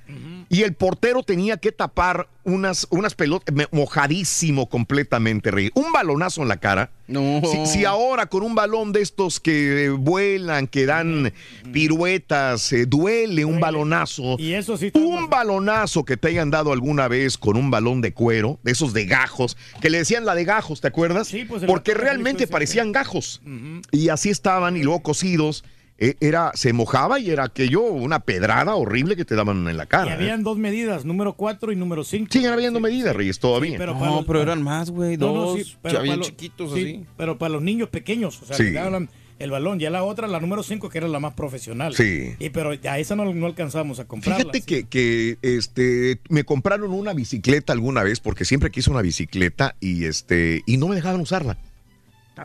Y 0.51 0.63
el 0.63 0.75
portero 0.75 1.23
tenía 1.23 1.59
que 1.59 1.73
tapar 1.73 2.29
unas, 2.45 2.87
unas 2.91 3.15
pelotas, 3.15 3.55
mojadísimo 3.71 4.69
completamente, 4.69 5.51
rey. 5.51 5.71
Un 5.75 5.93
balonazo 5.93 6.43
en 6.43 6.49
la 6.49 6.57
cara. 6.57 6.91
No. 7.07 7.43
Si, 7.45 7.67
si 7.67 7.85
ahora 7.85 8.27
con 8.27 8.43
un 8.43 8.55
balón 8.55 8.93
de 8.93 9.03
estos 9.03 9.41
que 9.41 9.91
vuelan, 9.91 10.67
que 10.67 10.87
dan 10.87 11.33
piruetas, 11.73 12.73
eh, 12.73 12.87
duele 12.87 13.45
un 13.45 13.61
balonazo. 13.61 14.37
Y 14.39 14.55
eso 14.55 14.77
sí. 14.79 14.91
Un 14.95 15.29
balonazo 15.29 16.05
que 16.05 16.17
te 16.17 16.29
hayan 16.29 16.51
dado 16.51 16.73
alguna 16.73 17.09
vez 17.09 17.37
con 17.37 17.57
un 17.57 17.71
balón 17.71 18.01
de 18.01 18.13
cuero, 18.13 18.59
de 18.63 18.73
esos 18.73 18.95
de 18.95 19.05
gajos, 19.05 19.57
que 19.81 19.91
le 19.91 19.99
decían 19.99 20.25
la 20.25 20.35
de 20.35 20.45
gajos, 20.45 20.81
¿te 20.81 20.89
acuerdas? 20.89 21.29
pues, 21.47 21.63
el 21.63 21.69
Porque 21.69 21.93
realmente 21.93 22.47
parecían 22.47 22.93
gajos. 22.93 23.43
Y 23.91 24.09
así 24.09 24.31
estaban 24.31 24.77
y 24.77 24.83
luego 24.83 25.03
cosidos. 25.03 25.65
Eh, 25.99 26.15
era, 26.21 26.53
se 26.55 26.73
mojaba 26.73 27.19
y 27.19 27.31
era 27.31 27.45
aquello, 27.45 27.83
una 27.83 28.21
pedrada 28.21 28.75
horrible 28.77 29.17
que 29.17 29.25
te 29.25 29.35
daban 29.35 29.67
en 29.69 29.77
la 29.77 29.85
Y 29.85 29.87
cara. 29.89 30.13
¿eh? 30.13 30.15
habían 30.15 30.43
dos 30.45 30.57
medidas, 30.59 31.05
número 31.05 31.33
4 31.33 31.73
y 31.73 31.77
número 31.77 32.05
5. 32.05 32.29
Siguen 32.31 32.53
habiendo 32.53 32.79
medidas, 32.81 33.15
Reyes, 33.17 33.39
todavía. 33.39 33.79
pero 33.79 33.95
No, 33.95 34.17
los- 34.17 34.25
pero 34.27 34.41
eran 34.43 34.63
más, 34.63 34.91
güey, 34.91 35.17
No, 35.17 35.27
no, 35.35 35.41
dos, 35.47 35.59
sí, 35.63 35.77
pero 35.83 35.95
ya 35.97 36.01
bien 36.03 36.13
para 36.13 36.19
los- 36.19 36.27
chiquitos 36.29 36.73
sí, 36.75 36.81
así. 36.81 37.05
Pero 37.17 37.37
para 37.39 37.51
los 37.51 37.63
niños 37.63 37.89
pequeños, 37.89 38.41
o 38.43 38.47
sea, 38.47 38.57
Sí. 38.57 38.63
le 38.65 38.73
daban 38.73 39.09
el 39.41 39.51
balón. 39.53 39.79
Ya 39.79 39.89
la 39.91 40.03
otra, 40.03 40.27
la 40.27 40.41
número 40.41 40.63
5, 40.65 40.89
que 40.89 40.99
era 40.99 41.07
la 41.09 41.21
más 41.21 41.35
profesional. 41.35 41.95
Sí. 41.95 42.35
Y 42.41 42.51
pero 42.51 42.71
a 42.71 42.99
esa 42.99 43.15
no, 43.15 43.33
no 43.33 43.47
alcanzamos 43.47 44.01
a 44.01 44.05
comprarla. 44.07 44.39
Fíjate 44.53 44.63
que, 44.63 44.85
que, 44.89 45.39
este 45.43 46.21
me 46.29 46.43
compraron 46.45 46.93
una 46.93 47.13
bicicleta 47.13 47.73
alguna 47.73 48.03
vez 48.03 48.19
porque 48.21 48.45
siempre 48.45 48.71
quise 48.71 48.91
una 48.91 49.03
bicicleta 49.03 49.77
y 49.81 50.05
este 50.07 50.63
y 50.67 50.77
no 50.77 50.89
me 50.89 50.97
dejaban 50.97 51.21
usarla. 51.21 51.57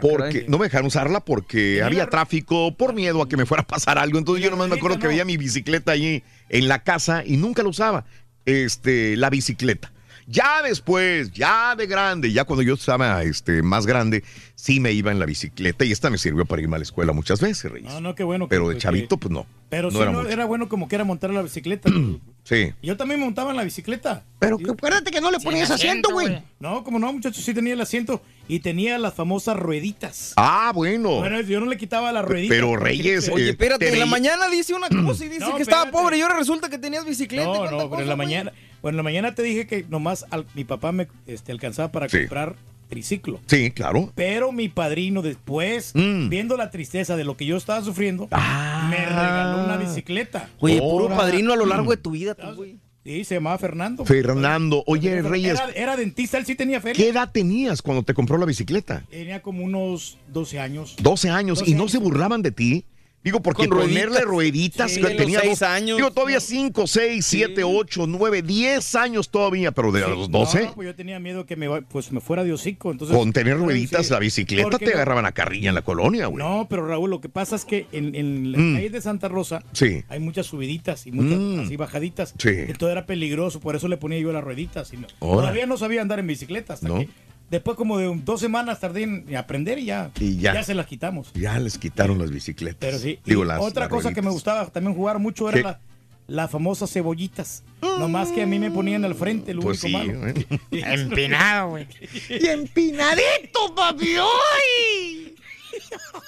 Porque 0.02 0.34
caray. 0.42 0.46
no 0.50 0.58
me 0.58 0.66
dejaron 0.66 0.88
usarla 0.88 1.20
porque 1.24 1.82
había 1.84 2.08
tráfico, 2.08 2.76
por 2.76 2.94
miedo 2.94 3.22
a 3.22 3.30
que 3.30 3.38
me 3.38 3.46
fuera 3.46 3.64
a 3.64 3.68
pasar 3.68 3.98
algo. 3.98 4.18
Entonces 4.20 4.44
yo 4.44 4.50
nomás 4.52 4.70
me 4.70 4.76
acuerdo 4.76 5.00
que 5.00 5.08
veía 5.08 5.26
mi 5.26 5.38
bicicleta 5.38 5.92
allí 5.92 6.24
en 6.50 6.68
la 6.68 6.84
casa 6.84 7.24
y 7.26 7.38
nunca 7.38 7.64
la 7.64 7.70
usaba. 7.70 8.06
Este, 8.46 9.16
la 9.18 9.30
bicicleta. 9.30 9.92
Ya 10.26 10.62
después, 10.62 11.32
ya 11.32 11.76
de 11.76 11.86
grande, 11.86 12.32
ya 12.32 12.46
cuando 12.46 12.64
yo 12.64 12.76
estaba 12.76 13.24
este, 13.24 13.62
más 13.62 13.86
grande, 13.86 14.24
sí 14.56 14.80
me 14.80 14.94
iba 14.94 15.12
en 15.12 15.20
la 15.20 15.26
bicicleta 15.26 15.84
y 15.84 15.92
esta 15.92 16.10
me 16.10 16.18
sirvió 16.18 16.46
para 16.46 16.62
irme 16.62 16.76
a 16.78 16.80
la 16.80 16.84
escuela 16.84 17.12
muchas 17.12 17.42
veces, 17.42 17.70
Reyes. 17.70 17.92
No, 17.92 18.00
no, 18.00 18.16
qué 18.16 18.24
bueno. 18.24 18.46
que- 18.48 18.56
Pero 18.56 18.70
de 18.70 18.76
que- 18.76 18.82
chavito, 18.82 19.18
pues 19.18 19.32
no. 19.34 19.46
Pero 19.70 19.92
no 19.92 19.98
sí, 19.98 20.02
era 20.02 20.12
no, 20.12 20.22
era 20.30 20.46
bueno 20.46 20.70
como 20.70 20.88
que 20.88 20.96
era 20.96 21.04
montar 21.04 21.32
la 21.32 21.42
bicicleta. 21.42 21.90
Sí. 22.44 22.74
Yo 22.82 22.98
también 22.98 23.20
me 23.22 23.26
montaba 23.26 23.52
en 23.52 23.58
la 23.58 23.64
bicicleta. 23.64 24.24
Pero 24.40 24.58
que 24.58 24.70
acuérdate 24.72 25.12
que 25.12 25.22
no 25.22 25.32
le 25.32 25.40
ponías 25.40 25.72
asiento, 25.72 26.10
güey. 26.12 26.44
No, 26.60 26.84
como 26.84 27.00
no, 27.00 27.14
muchachos, 27.14 27.44
sí 27.44 27.54
tenía 27.54 27.74
el 27.74 27.80
asiento 27.82 28.22
y 28.50 28.60
tenía 28.60 28.98
las 28.98 29.14
famosas 29.14 29.56
rueditas. 29.58 30.34
Ah, 30.36 30.72
bueno. 30.76 31.20
Bueno, 31.20 31.40
yo 31.42 31.62
no 31.62 31.66
le 31.68 31.78
quitaba 31.78 32.12
la 32.12 32.22
ruedita. 32.22 32.54
Pero 32.54 32.76
Reyes, 32.76 33.30
Oye, 33.30 33.46
eh, 33.46 33.50
espérate, 33.52 33.86
te 33.88 33.94
en 33.94 34.00
la 34.00 34.06
mañana 34.06 34.50
dice 34.50 34.74
una 34.74 34.90
cosa 34.90 35.24
y 35.26 35.30
dice 35.30 35.40
No, 35.46 35.56
que 35.56 35.62
estaba 35.64 35.84
espérate. 35.86 36.04
pobre 36.04 36.18
y 36.18 36.22
ahora 36.22 36.38
resulta 36.38 36.70
que 36.70 36.78
tenías 36.78 37.06
bicicleta. 37.06 37.46
No, 37.46 37.72
no, 37.72 37.90
pero 37.90 38.02
en 38.02 38.10
la 38.10 38.16
mañana, 38.18 38.52
bueno, 38.82 38.96
en 38.96 38.98
la 38.98 39.04
mañana 39.04 39.34
te 39.34 39.42
dije 39.44 39.66
que 39.66 39.86
nomás 39.88 40.26
al- 40.30 40.46
mi 40.54 40.66
papá 40.66 40.92
me 40.92 41.08
este, 41.28 41.54
alcanzaba 41.54 41.94
para 41.94 42.10
Sí. 42.10 42.20
comprar 42.20 42.56
triciclo. 42.94 43.40
Sí, 43.48 43.72
claro. 43.72 44.12
Pero 44.16 44.52
mi 44.52 44.70
padrino 44.70 45.22
después, 45.22 45.92
Mm. 45.96 46.30
viendo 46.30 46.58
la 46.58 46.70
tristeza 46.72 47.16
de 47.16 47.24
lo 47.24 47.36
que 47.38 47.46
yo 47.46 47.58
estaba 47.58 47.82
sufriendo, 47.84 48.28
Ah. 48.32 48.88
me 48.90 48.98
regaló 49.06 49.64
una 49.66 49.78
bicicleta. 49.78 50.50
Oye, 50.60 50.80
puro 50.80 51.10
padrino 51.10 51.54
a 51.54 51.56
lo 51.56 51.66
largo 51.66 51.92
de 51.92 51.98
tu 51.98 52.12
vida, 52.12 52.36
tú, 52.36 52.56
güey. 52.56 52.78
Sí, 53.04 53.26
se 53.26 53.36
llamaba 53.36 53.58
Fernando. 53.58 54.06
Fernando, 54.06 54.82
oye, 54.88 55.22
Reyes, 55.22 55.60
Era, 55.60 55.70
era 55.76 55.98
dentista, 55.98 56.38
él 56.38 56.46
sí 56.46 56.56
tenía 56.56 56.80
feria. 56.80 56.96
¿qué 57.04 57.10
edad 57.10 57.30
tenías 57.34 57.82
cuando 57.82 58.04
te 58.04 58.14
compró 58.14 58.38
la 58.38 58.46
bicicleta? 58.46 59.04
Tenía 59.10 59.42
como 59.42 59.66
unos 59.66 60.18
12 60.30 60.58
años. 60.58 60.96
12 61.02 61.30
años. 61.30 61.64
¿Y 61.66 61.74
no 61.76 61.90
se 61.90 61.98
burlaban 61.98 62.42
de 62.42 62.52
ti? 62.52 62.86
Digo, 63.24 63.42
porque 63.42 63.70
Con 63.70 63.80
ponerle 63.80 64.22
rueditas. 64.22 64.24
rueditas 64.26 64.92
Sí, 64.92 65.02
que 65.02 65.12
tenía 65.12 65.40
seis 65.40 65.60
dos- 65.60 65.70
años. 65.70 65.96
Digo, 65.98 66.12
todavía 66.12 66.42
5, 66.42 66.88
6, 66.88 67.26
7, 67.26 67.64
8, 67.64 68.06
9, 68.06 68.42
10 68.42 68.96
años 68.96 69.30
todavía, 69.30 69.72
pero 69.72 69.92
de 69.94 70.02
los 70.02 70.30
12. 70.30 70.66
No, 70.66 70.74
pues 70.74 70.88
yo 70.88 70.96
tenía 70.96 71.20
miedo 71.20 71.46
que 71.46 71.56
me, 71.56 71.68
va- 71.70 71.82
pues 71.82 72.12
me 72.12 72.20
fuera 72.20 72.44
de 72.44 72.52
hocico. 72.52 72.92
Entonces, 72.92 73.16
Con 73.18 73.32
tener 73.32 73.56
Sí, 73.58 73.64
rueditas, 73.64 74.10
la 74.10 74.20
bicicleta 74.20 74.64
Porque 74.70 74.86
te 74.86 74.92
no- 74.92 74.98
agarraban 74.98 75.26
a 75.26 75.32
carrilla 75.32 75.70
en 75.70 75.76
la 75.76 75.84
colonia, 75.84 76.28
güey. 76.28 76.44
No, 76.44 76.68
pero 76.70 76.86
Raúl, 76.86 77.10
lo 77.10 77.22
que 77.22 77.30
pasa 77.30 77.56
es 77.56 77.64
que 77.64 77.88
en, 77.94 78.14
en 78.14 78.52
las 78.52 78.60
Mm. 78.62 78.76
calles 78.76 78.92
de 78.92 79.02
Santa 79.02 79.28
Rosa 79.30 79.64
Sí. 79.72 80.04
hay 80.10 80.20
muchas 80.20 80.46
subiditas 80.48 81.08
y 81.08 81.12
muchas 81.14 81.40
Mm. 81.40 81.60
así 81.62 81.78
bajaditas. 81.78 82.34
Sí. 82.38 82.50
Entonces 82.50 82.92
era 82.92 83.06
peligroso, 83.06 83.60
por 83.62 83.76
eso 83.78 83.88
le 83.88 83.96
ponía 83.98 84.20
yo 84.20 84.34
las 84.34 84.44
rueditas. 84.44 84.92
y 84.94 84.98
no- 84.98 85.08
todavía 85.20 85.66
no 85.66 85.78
sabía 85.78 86.02
andar 86.02 86.20
en 86.20 86.28
bicicleta 86.28 86.74
hasta 86.74 86.88
¿No? 86.88 87.00
que 87.00 87.10
después 87.54 87.78
como 87.78 88.00
de 88.00 88.12
dos 88.26 88.40
semanas 88.42 88.80
tardé 88.80 89.04
en 89.04 89.36
aprender 89.36 89.78
y 89.78 89.86
ya, 89.86 90.10
Y 90.20 90.38
ya. 90.38 90.64
se 90.64 90.74
las 90.74 90.88
quitamos. 90.88 91.32
Ya 91.36 91.60
les 91.60 91.78
quitaron 91.78 92.18
las 92.18 92.32
bicicletas. 92.32 92.80
Pero 92.80 92.98
sí. 92.98 93.20
Y 93.26 93.30
Digo, 93.30 93.46
las, 93.46 93.62
otra 93.62 93.82
las 93.82 93.90
cosa 93.90 94.12
que 94.12 94.24
me 94.24 94.32
gustaba 94.32 94.66
también 94.68 94.96
jugar 94.96 95.20
mucho 95.20 95.48
era 95.50 95.62
la, 95.62 95.80
las 96.28 96.50
famosas 96.50 96.92
cebollitas. 96.92 97.64
Nomás 97.82 98.32
que 98.32 98.42
a 98.42 98.48
mí 98.48 98.58
me 98.58 98.72
ponían 98.72 99.06
al 99.06 99.14
frente, 99.14 99.54
lo 99.54 99.62
Pues 99.62 99.84
único 99.84 100.00
sí, 100.00 100.08
malo. 100.08 100.34
Empinado, 100.72 101.70
güey. 101.70 101.88
Y 102.30 102.48
empinadito, 102.48 103.76
papi. 103.76 104.16
¡Ay! 104.18 105.36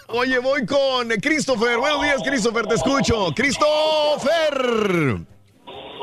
Oye, 0.10 0.38
voy 0.38 0.64
con 0.66 1.08
Christopher. 1.10 1.78
Buenos 1.80 2.04
días, 2.04 2.22
Christopher, 2.24 2.68
te 2.68 2.76
escucho. 2.76 3.34
Christopher. 3.36 5.26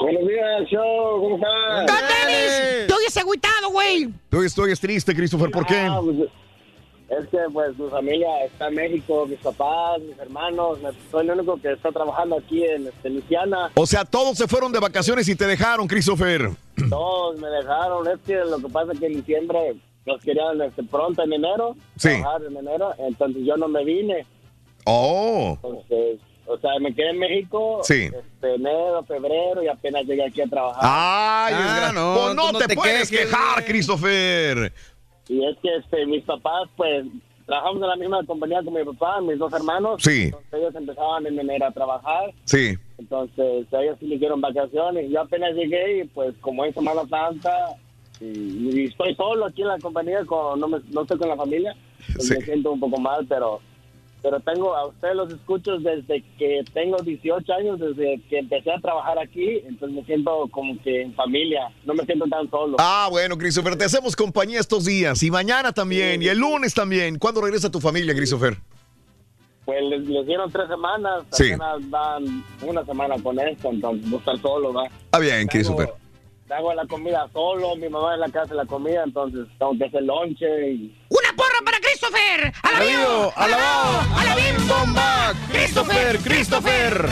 Buenos 0.02 0.26
días, 0.26 0.68
show, 0.68 1.20
¿cómo 1.20 1.36
estás? 1.36 1.86
¡Con 1.86 2.08
tenis! 2.08 2.86
¡Tú 2.88 2.94
oyes 2.96 3.16
agüitado, 3.16 3.70
güey! 3.70 4.08
Tú 4.30 4.42
estoy 4.42 4.74
triste, 4.74 5.14
Christopher, 5.14 5.48
¿por 5.52 5.64
qué? 5.64 5.76
Ah, 5.78 6.00
pues, 6.02 6.16
es 7.20 7.28
que 7.28 7.38
pues 7.52 7.78
mi 7.78 7.88
familia 7.88 8.44
está 8.44 8.66
en 8.66 8.74
México, 8.74 9.26
mis 9.26 9.38
papás, 9.38 10.00
mis 10.00 10.18
hermanos, 10.18 10.78
soy 11.12 11.26
el 11.28 11.38
único 11.38 11.56
que 11.60 11.70
está 11.72 11.92
trabajando 11.92 12.36
aquí 12.38 12.64
en 12.64 12.88
este, 12.88 13.10
Luisiana. 13.10 13.70
O 13.76 13.86
sea, 13.86 14.04
todos 14.04 14.36
se 14.38 14.48
fueron 14.48 14.72
de 14.72 14.80
vacaciones 14.80 15.28
y 15.28 15.36
te 15.36 15.46
dejaron, 15.46 15.86
Christopher. 15.86 16.50
Todos 16.90 17.38
me 17.38 17.46
dejaron, 17.48 18.08
es 18.08 18.18
que 18.26 18.34
lo 18.36 18.58
que 18.58 18.68
pasa 18.72 18.92
es 18.94 18.98
que 18.98 19.06
en 19.06 19.12
diciembre 19.14 19.76
los 20.04 20.20
querían 20.20 20.60
este, 20.62 20.82
pronto 20.82 21.22
en 21.22 21.32
enero, 21.34 21.76
Sí. 21.96 22.08
trabajar 22.08 22.42
en 22.48 22.56
enero, 22.56 22.92
entonces 22.98 23.42
yo 23.44 23.56
no 23.56 23.68
me 23.68 23.84
vine, 23.84 24.26
Oh. 24.84 25.56
entonces, 25.62 26.18
o 26.46 26.58
sea, 26.58 26.70
me 26.80 26.94
quedé 26.94 27.10
en 27.10 27.18
México, 27.18 27.80
Sí. 27.82 28.04
este, 28.12 28.54
enero, 28.54 29.04
febrero 29.04 29.62
y 29.62 29.68
apenas 29.68 30.04
llegué 30.04 30.24
aquí 30.26 30.40
a 30.40 30.46
trabajar. 30.46 30.80
Ay, 30.82 31.54
Ah, 31.56 31.92
no, 31.94 32.14
Pues 32.14 32.34
no, 32.34 32.58
te, 32.58 32.66
te 32.66 32.74
puedes 32.74 33.10
quejes, 33.10 33.28
quejar, 33.30 33.64
Christopher. 33.64 34.72
Y 35.28 35.44
es 35.44 35.56
que 35.62 35.76
este, 35.76 36.04
mis 36.06 36.24
papás, 36.24 36.68
pues, 36.76 37.04
trabajamos 37.46 37.82
en 37.82 37.88
la 37.88 37.96
misma 37.96 38.24
compañía 38.26 38.60
con 38.64 38.74
mi 38.74 38.84
papá, 38.84 39.20
mis 39.20 39.38
dos 39.38 39.52
hermanos. 39.52 40.02
Sí. 40.02 40.24
Entonces, 40.24 40.48
ellos 40.52 40.74
empezaban 40.74 41.26
en 41.26 41.38
enero 41.38 41.66
a 41.66 41.70
trabajar. 41.72 42.32
Sí. 42.44 42.76
Entonces, 42.98 43.66
ellos 43.72 43.96
sí 44.00 44.06
le 44.06 44.16
hicieron 44.16 44.40
vacaciones. 44.40 45.10
Yo 45.10 45.20
apenas 45.20 45.54
llegué 45.54 45.98
y, 46.00 46.04
pues, 46.04 46.34
como 46.40 46.64
es 46.64 46.74
Semana 46.74 47.02
Santa, 47.08 47.52
y, 48.20 48.80
y 48.80 48.84
estoy 48.86 49.14
solo 49.16 49.46
aquí 49.46 49.62
en 49.62 49.68
la 49.68 49.78
compañía, 49.78 50.24
con, 50.24 50.58
no, 50.60 50.68
me, 50.68 50.78
no 50.90 51.02
estoy 51.02 51.18
con 51.18 51.28
la 51.28 51.36
familia, 51.36 51.74
pues 52.14 52.28
Sí. 52.28 52.34
me 52.38 52.44
siento 52.44 52.72
un 52.72 52.80
poco 52.80 53.00
mal, 53.00 53.26
pero 53.28 53.60
pero 54.22 54.38
tengo, 54.40 54.74
a 54.74 54.86
ustedes 54.86 55.16
los 55.16 55.32
escucho 55.32 55.78
desde 55.78 56.22
que 56.38 56.62
tengo 56.72 56.96
18 56.98 57.52
años, 57.52 57.80
desde 57.80 58.20
que 58.30 58.38
empecé 58.38 58.70
a 58.72 58.78
trabajar 58.80 59.18
aquí, 59.18 59.60
entonces 59.66 59.96
me 59.98 60.04
siento 60.04 60.46
como 60.52 60.80
que 60.82 61.02
en 61.02 61.12
familia, 61.14 61.68
no 61.84 61.94
me 61.94 62.04
siento 62.04 62.26
tan 62.26 62.48
solo. 62.50 62.76
Ah, 62.78 63.08
bueno, 63.10 63.36
Christopher, 63.36 63.76
te 63.76 63.84
hacemos 63.84 64.14
compañía 64.14 64.60
estos 64.60 64.84
días 64.84 65.22
y 65.24 65.30
mañana 65.30 65.72
también 65.72 66.22
y 66.22 66.28
el 66.28 66.38
lunes 66.38 66.72
también. 66.72 67.18
¿Cuándo 67.18 67.40
regresa 67.40 67.70
tu 67.70 67.80
familia, 67.80 68.14
Christopher? 68.14 68.56
Pues 69.64 69.80
les, 69.84 70.00
les 70.08 70.26
dieron 70.26 70.50
tres 70.50 70.68
semanas, 70.68 71.24
Sí. 71.30 71.52
van 71.88 72.44
una 72.62 72.84
semana 72.84 73.16
con 73.22 73.38
esto, 73.38 73.70
entonces 73.70 74.08
voy 74.10 74.16
a 74.16 74.20
estar 74.20 74.38
solo, 74.38 74.72
¿va? 74.72 74.86
Está 74.86 75.18
bien, 75.18 75.46
Christopher. 75.46 75.88
Hago 76.50 76.74
la 76.74 76.84
comida 76.86 77.26
solo, 77.32 77.74
mi 77.76 77.88
mamá 77.88 78.14
en 78.14 78.20
la 78.20 78.28
casa 78.28 78.52
la 78.54 78.66
comida, 78.66 79.04
entonces 79.04 79.46
tengo 79.58 79.72
que 79.78 79.84
hacer 79.84 80.02
lonche 80.02 80.70
y... 80.72 80.94
¡Una 81.22 81.32
porra 81.36 81.58
para 81.64 81.78
Christopher! 81.78 82.52
¡Alabío! 82.62 83.32
¡Alabao! 83.36 84.18
¡Alabim 84.18 84.66
bomba! 84.66 85.32
¡Christopher! 85.52 86.18
¡Christopher! 86.18 87.08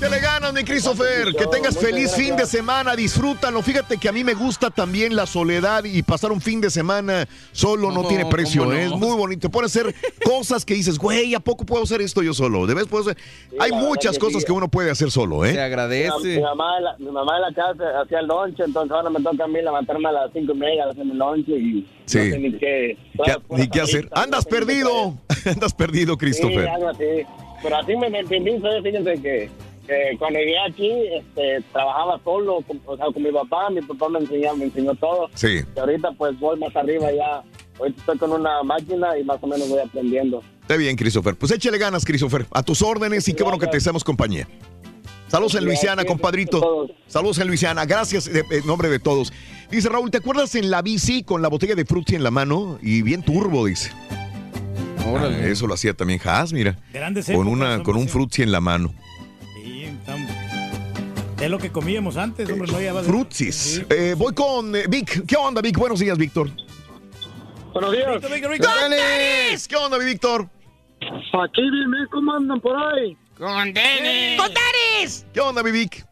Que 0.00 0.08
le 0.08 0.18
ganas, 0.18 0.54
mi 0.54 0.64
Christopher. 0.64 1.26
Que 1.36 1.46
tengas 1.46 1.74
Muchas 1.74 1.76
feliz 1.76 2.06
gracias. 2.08 2.26
fin 2.26 2.36
de 2.36 2.46
semana. 2.46 2.96
Disfrútalo. 2.96 3.60
Fíjate 3.60 3.98
que 3.98 4.08
a 4.08 4.12
mí 4.12 4.24
me 4.24 4.32
gusta 4.32 4.70
también 4.70 5.14
la 5.14 5.26
soledad 5.26 5.84
y 5.84 6.02
pasar 6.02 6.32
un 6.32 6.40
fin 6.40 6.58
de 6.62 6.70
semana 6.70 7.28
solo 7.52 7.90
no, 7.92 8.02
No, 8.02 8.08
tiene 8.08 8.24
precio. 8.24 8.62
¿cómo 8.62 8.72
no? 8.72 8.78
¿eh? 8.80 8.84
Es 8.86 8.92
muy 8.92 9.14
bonito. 9.14 9.50
Puedes 9.50 9.76
hacer 9.76 9.94
cosas 10.24 10.64
que 10.64 10.72
dices, 10.72 10.98
güey, 10.98 11.34
¿a 11.34 11.40
poco 11.40 11.66
puedo 11.66 11.82
hacer 11.84 12.00
esto 12.00 12.22
yo 12.22 12.32
solo? 12.32 12.66
De 12.66 12.72
vez 12.72 12.86
puedo 12.86 13.02
hacer. 13.10 13.22
Hay 13.60 13.72
muchas 13.72 14.12
que 14.14 14.20
cosas 14.20 14.40
sí. 14.40 14.46
que 14.46 14.52
uno 14.52 14.68
puede 14.68 14.90
hacer 14.90 15.10
solo, 15.10 15.44
¿eh? 15.44 15.52
Se 15.52 15.60
agradece. 15.60 16.10
Mi, 16.28 16.36
mi 16.36 16.40
mamá, 16.42 16.80
la- 16.80 16.96
mi 16.98 17.10
mamá 17.10 17.36
en 17.36 17.42
la 17.42 17.52
casa 17.54 17.84
hacía 18.02 18.20
el 18.20 18.26
lonche, 18.26 18.62
entonces 18.64 18.92
ahora 18.92 19.10
me 19.10 19.20
toca 19.22 19.44
a 19.44 19.48
mí 19.48 19.60
levantarme 19.60 20.08
a 20.08 20.12
las 20.12 20.30
cinco 20.32 20.52
y 20.54 20.56
media 20.56 20.84
a 20.86 20.90
hacer 20.92 21.02
el 21.02 21.18
lonche 21.18 21.52
y 21.52 21.86
Sí. 22.06 22.18
no 22.18 22.24
sé 22.24 22.38
ni 22.38 22.52
qué... 22.58 22.96
¿Qué- 23.22 23.36
ni 23.50 23.68
qué 23.68 23.80
hacer. 23.82 24.08
Andas 24.12 24.46
perdido. 24.46 25.18
Andas 25.44 25.74
perdido, 25.74 26.14
Sí, 26.14 26.18
Christopher. 26.20 26.68
algo 26.70 26.88
así. 26.88 27.04
Pero 27.62 27.76
así 27.76 27.94
me 27.96 28.06
entendí, 28.18 28.52
fíjense 28.82 29.20
que, 29.20 29.50
cuando 30.18 30.38
llegué 30.38 30.58
aquí, 30.58 30.90
este, 31.12 31.62
trabajaba 31.72 32.20
solo, 32.24 32.60
con, 32.66 32.80
o 32.86 32.96
sea, 32.96 33.06
con 33.06 33.22
mi 33.22 33.32
papá, 33.32 33.70
mi 33.70 33.80
papá 33.82 34.08
me 34.08 34.20
enseñó, 34.20 34.54
me 34.56 34.64
enseñó 34.66 34.94
todo. 34.94 35.28
Sí. 35.34 35.60
Y 35.74 35.78
ahorita 35.78 36.12
pues 36.12 36.38
voy 36.38 36.58
más 36.58 36.74
arriba 36.76 37.12
ya, 37.12 37.42
ahorita 37.78 38.00
estoy 38.00 38.18
con 38.18 38.32
una 38.32 38.62
máquina 38.62 39.18
y 39.18 39.24
más 39.24 39.38
o 39.40 39.46
menos 39.46 39.68
voy 39.68 39.80
aprendiendo. 39.80 40.42
Está 40.62 40.76
bien, 40.76 40.96
Christopher. 40.96 41.34
Pues 41.34 41.50
échale 41.52 41.78
ganas, 41.78 42.04
Christopher. 42.04 42.46
A 42.52 42.62
tus 42.62 42.82
órdenes 42.82 43.26
y 43.28 43.34
qué 43.34 43.42
bueno 43.42 43.58
que 43.58 43.66
te 43.66 43.76
hacemos 43.78 44.04
compañía. 44.04 44.46
Saludos 45.26 45.54
en 45.54 45.64
Luisiana, 45.64 46.04
compadrito. 46.04 46.88
Saludos 47.06 47.38
en 47.38 47.46
Luisiana. 47.46 47.84
Gracias 47.86 48.26
eh, 48.26 48.42
en 48.50 48.66
nombre 48.66 48.88
de 48.88 48.98
todos. 48.98 49.32
Dice 49.70 49.88
Raúl, 49.88 50.10
¿te 50.10 50.18
acuerdas 50.18 50.56
en 50.56 50.70
la 50.70 50.82
bici 50.82 51.22
con 51.22 51.40
la 51.40 51.48
botella 51.48 51.76
de 51.76 51.84
frutti 51.84 52.16
en 52.16 52.24
la 52.24 52.32
mano? 52.32 52.78
Y 52.82 53.02
bien 53.02 53.22
turbo, 53.22 53.66
dice. 53.66 53.92
Ah, 54.98 55.28
eso 55.44 55.66
lo 55.66 55.74
hacía 55.74 55.94
también 55.94 56.20
Haas, 56.24 56.52
mira. 56.52 56.76
Grandes 56.92 57.26
Con, 57.26 57.34
épocas, 57.34 57.52
una, 57.52 57.82
con 57.82 57.96
un 57.96 58.08
frutti 58.08 58.42
en 58.42 58.52
la 58.52 58.60
mano. 58.60 58.92
Es 61.40 61.50
lo 61.50 61.58
que 61.58 61.70
comíamos 61.72 62.16
antes, 62.16 62.50
hombre, 62.50 62.70
no 62.70 63.02
Frutsis. 63.02 63.54
Sí. 63.56 63.82
Eh, 63.88 64.14
voy 64.16 64.34
con 64.34 64.76
eh, 64.76 64.84
Vic. 64.88 65.24
¿Qué 65.26 65.36
onda, 65.36 65.62
Vic? 65.62 65.78
Buenos 65.78 65.98
días, 65.98 66.18
Víctor. 66.18 66.50
Buenos 67.72 67.92
días. 67.92 68.20
¡Tenis! 68.20 69.66
¿Qué 69.68 69.76
onda, 69.76 69.98
mi 69.98 70.04
Víctor? 70.04 70.48
Aquí 71.00 71.62
dime 71.62 71.98
cómo 72.10 72.34
andan 72.34 72.60
por 72.60 72.76
ahí. 72.76 73.16
¡Con 73.38 73.72
tenis! 73.72 74.38
¡Con 74.38 74.48
tenis! 74.52 75.26
¿Qué 75.32 75.40
onda, 75.40 75.62
mi 75.62 75.70
Vic? 75.70 76.04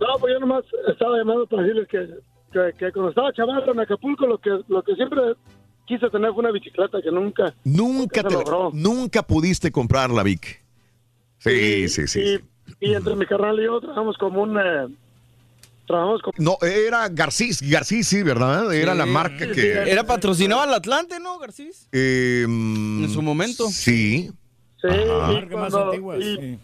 No, 0.00 0.06
pues 0.18 0.32
yo 0.32 0.40
nomás 0.40 0.64
estaba 0.90 1.18
llamando 1.18 1.46
para 1.46 1.62
decirles 1.62 1.88
que, 1.88 1.98
que, 2.52 2.72
que 2.78 2.92
cuando 2.92 3.10
estaba 3.10 3.32
chaval 3.34 3.62
en 3.68 3.80
Acapulco, 3.80 4.26
lo 4.26 4.38
que, 4.38 4.50
lo 4.68 4.82
que 4.82 4.94
siempre 4.94 5.20
quise 5.86 6.08
tener 6.08 6.30
fue 6.30 6.38
una 6.40 6.52
bicicleta 6.52 7.02
que 7.02 7.10
nunca. 7.10 7.54
Nunca, 7.64 8.22
te- 8.22 8.32
logró. 8.32 8.70
nunca 8.72 9.22
pudiste 9.22 9.70
comprarla, 9.70 10.22
Vic. 10.22 10.62
Sí, 11.38 11.88
sí, 11.88 12.06
sí. 12.06 12.20
Y, 12.20 12.40
y 12.80 12.94
entre 12.94 13.14
mi 13.16 13.26
carnal 13.26 13.58
y 13.60 13.64
yo 13.64 13.78
trabajamos 13.80 14.16
como 14.18 14.42
un. 14.42 14.58
eh, 14.58 14.88
trabajamos 15.86 16.22
como. 16.22 16.34
No, 16.38 16.56
era 16.66 17.08
Garcís, 17.08 17.60
Garcís, 17.62 18.06
sí, 18.08 18.22
¿verdad? 18.22 18.72
Era 18.74 18.92
Sí. 18.92 18.98
la 18.98 19.06
marca 19.06 19.50
que... 19.52 19.72
Era 19.90 20.04
patrocinado 20.04 20.62
al 20.62 20.72
Atlante, 20.74 21.18
¿no, 21.20 21.38
Garcís? 21.38 21.88
eh, 21.92 22.44
mm, 22.48 23.04
En 23.04 23.10
su 23.10 23.22
momento. 23.22 23.66
Sí. 23.68 24.30
Sí, 24.80 24.88
Ajá. 24.88 25.32
y, 25.32 25.34
Marca 25.34 25.56
más 25.58 25.72
cuando- 25.72 26.18
y, 26.18 26.36
sí. 26.36 26.58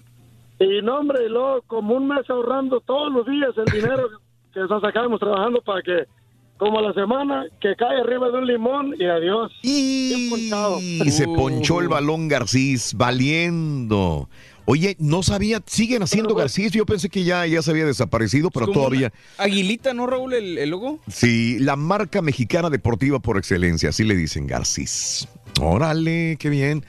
y 0.60 0.82
no, 0.82 0.98
hombre, 1.00 1.26
y 1.26 1.28
luego 1.28 1.60
como 1.66 1.94
un 1.96 2.08
mes 2.08 2.28
ahorrando 2.30 2.80
todos 2.80 3.12
los 3.12 3.26
días 3.26 3.50
el 3.58 3.66
dinero 3.66 4.08
que 4.54 4.60
nos 4.60 4.80
sacábamos 4.80 5.20
trabajando 5.20 5.60
para 5.60 5.82
que, 5.82 6.04
como 6.56 6.78
a 6.78 6.82
la 6.82 6.94
semana, 6.94 7.44
que 7.60 7.76
cae 7.76 8.00
arriba 8.00 8.30
de 8.30 8.38
un 8.38 8.46
limón 8.46 8.94
y 8.98 9.04
adiós. 9.04 9.52
Ponchado. 10.30 10.78
Y 10.80 11.10
se 11.10 11.26
ponchó 11.26 11.80
el 11.82 11.88
balón 11.88 12.28
Garcís, 12.28 12.94
valiendo. 12.94 14.30
Oye, 14.68 14.96
no 14.98 15.22
sabía, 15.22 15.62
siguen 15.64 16.02
haciendo 16.02 16.34
Garcís. 16.34 16.72
Yo 16.72 16.84
pensé 16.84 17.08
que 17.08 17.22
ya, 17.22 17.46
ya 17.46 17.62
se 17.62 17.70
había 17.70 17.86
desaparecido, 17.86 18.50
pero 18.50 18.66
todavía. 18.66 19.12
Aguilita, 19.38 19.94
¿no, 19.94 20.06
Raúl, 20.08 20.34
el, 20.34 20.58
el 20.58 20.70
logo? 20.70 20.98
Sí, 21.08 21.58
la 21.60 21.76
marca 21.76 22.20
mexicana 22.20 22.68
deportiva 22.68 23.20
por 23.20 23.38
excelencia, 23.38 23.90
así 23.90 24.02
le 24.02 24.16
dicen 24.16 24.46
Garcís. 24.48 25.28
Órale, 25.60 26.36
qué 26.40 26.48
bien. 26.50 26.84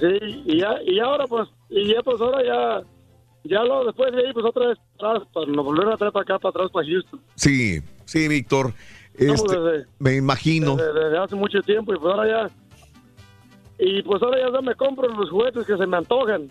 Sí, 0.00 0.42
y 0.46 0.60
ya, 0.60 0.70
y 0.86 1.00
ahora 1.00 1.26
pues, 1.26 1.48
y 1.68 1.88
ya 1.92 2.00
pues 2.04 2.20
ahora 2.20 2.38
ya, 2.44 2.86
ya 3.44 3.62
lo 3.64 3.84
después 3.86 4.12
de 4.12 4.18
ahí 4.26 4.32
pues 4.32 4.46
otra 4.46 4.68
vez 4.68 4.78
atrás, 4.94 5.22
para 5.34 5.46
nos 5.46 5.64
volver 5.64 5.88
a 5.88 5.96
traer 5.96 6.12
para 6.12 6.22
acá, 6.22 6.38
para 6.38 6.50
atrás, 6.50 6.70
para 6.72 6.86
Houston. 6.86 7.20
Sí, 7.34 7.80
sí, 8.04 8.28
Víctor. 8.28 8.72
Este, 9.18 9.58
desde- 9.58 9.86
me 9.98 10.14
imagino. 10.14 10.76
Desde, 10.76 10.92
desde 10.94 11.18
hace 11.18 11.34
mucho 11.34 11.60
tiempo 11.62 11.92
y 11.92 11.98
pues 11.98 12.14
ahora 12.14 12.48
ya. 12.48 12.50
Y 13.78 14.02
pues 14.02 14.22
ahora 14.22 14.38
ya 14.38 14.60
me 14.62 14.74
compro 14.76 15.08
los 15.08 15.28
juguetes 15.28 15.66
que 15.66 15.76
se 15.76 15.86
me 15.86 15.96
antojan. 15.96 16.48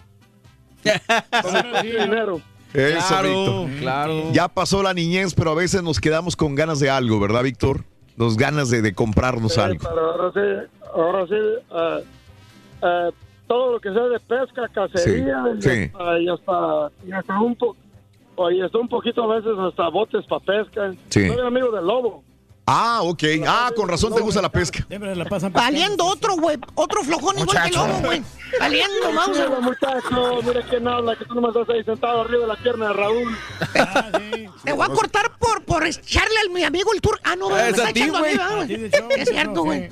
Dinero. 1.83 2.41
Eso, 2.73 3.07
Claro, 3.07 3.29
Víctor. 3.65 3.79
claro. 3.79 4.31
Ya 4.33 4.47
pasó 4.49 4.83
la 4.83 4.93
niñez, 4.93 5.33
pero 5.33 5.51
a 5.51 5.55
veces 5.55 5.81
nos 5.81 5.99
quedamos 5.99 6.35
con 6.35 6.55
ganas 6.55 6.79
de 6.79 6.89
algo, 6.89 7.19
¿verdad, 7.19 7.43
Víctor? 7.43 7.85
Nos 8.17 8.35
ganas 8.37 8.69
de, 8.69 8.81
de 8.81 8.93
comprarnos 8.93 9.53
Sí, 9.53 9.61
algo. 9.61 9.87
pero 9.87 10.11
ahora 10.11 10.31
sí, 10.33 10.67
ahora 10.93 11.27
sí, 11.27 11.35
eh, 11.35 12.03
eh, 12.83 13.11
todo 13.47 13.73
lo 13.73 13.79
que 13.79 13.91
sea 13.93 14.03
de 14.03 14.19
pesca, 14.19 14.67
cacería, 14.73 15.43
y, 15.57 15.61
Sí. 15.61 15.91
Hasta, 15.93 16.19
y 16.19 16.27
hasta, 16.27 16.91
y 17.07 17.11
hasta 17.13 17.39
un 17.39 17.55
po 17.55 17.75
y 18.51 18.59
hasta 18.61 18.77
un 18.77 18.89
poquito 18.89 19.23
a 19.31 19.35
veces 19.37 19.53
hasta 19.57 19.87
botes 19.87 20.25
para 20.25 20.41
pesca. 20.43 20.93
Sí. 21.09 21.27
Soy 21.29 21.39
amigo 21.47 21.71
del 21.71 21.85
lobo. 21.85 22.21
Ah, 22.67 23.01
ok. 23.03 23.23
Ah, 23.47 23.71
con 23.75 23.87
razón 23.87 24.13
te 24.15 24.21
gusta 24.21 24.41
la 24.41 24.51
pesca. 24.51 24.83
Siempre 24.87 25.15
la 25.15 25.25
pasan 25.25 25.53
Valiendo 25.53 26.03
otro, 26.05 26.35
güey. 26.35 26.57
Otro 26.73 27.03
flojón 27.03 27.37
igual 27.37 27.61
que 27.61 27.69
el 27.69 27.75
lobo, 27.75 27.99
güey. 28.03 28.23
Valiendo, 28.59 29.13
vamos 29.13 29.37
Tranquilo, 29.37 29.61
muchacho, 29.61 30.41
mira 30.43 30.61
quién 30.67 30.87
habla, 30.87 31.15
que 31.15 31.25
tú 31.25 31.35
nomás 31.35 31.55
estás 31.55 31.75
ahí 31.75 31.83
sentado 31.83 32.21
arriba 32.21 32.41
de 32.41 32.47
la 32.47 32.55
pierna 32.55 32.87
de 32.87 32.93
Raúl. 32.93 33.37
Te 34.63 34.73
voy 34.73 34.85
a 34.85 34.89
cortar 34.89 35.37
por, 35.37 35.63
por 35.63 35.85
echarle 35.85 36.39
al 36.43 36.49
mi 36.49 36.63
amigo 36.63 36.91
el 36.93 37.01
tour. 37.01 37.19
Ah, 37.23 37.35
no, 37.35 37.49
me 37.49 37.61
Es 37.61 37.69
está 37.69 37.87
a 37.87 37.89
echando 37.91 38.17
a 38.17 38.21
mí, 38.21 38.27
güey. 38.35 38.37
¿verdad, 38.77 39.09
A 39.11 39.13
Es 39.15 39.29
cierto, 39.29 39.63
güey. 39.63 39.89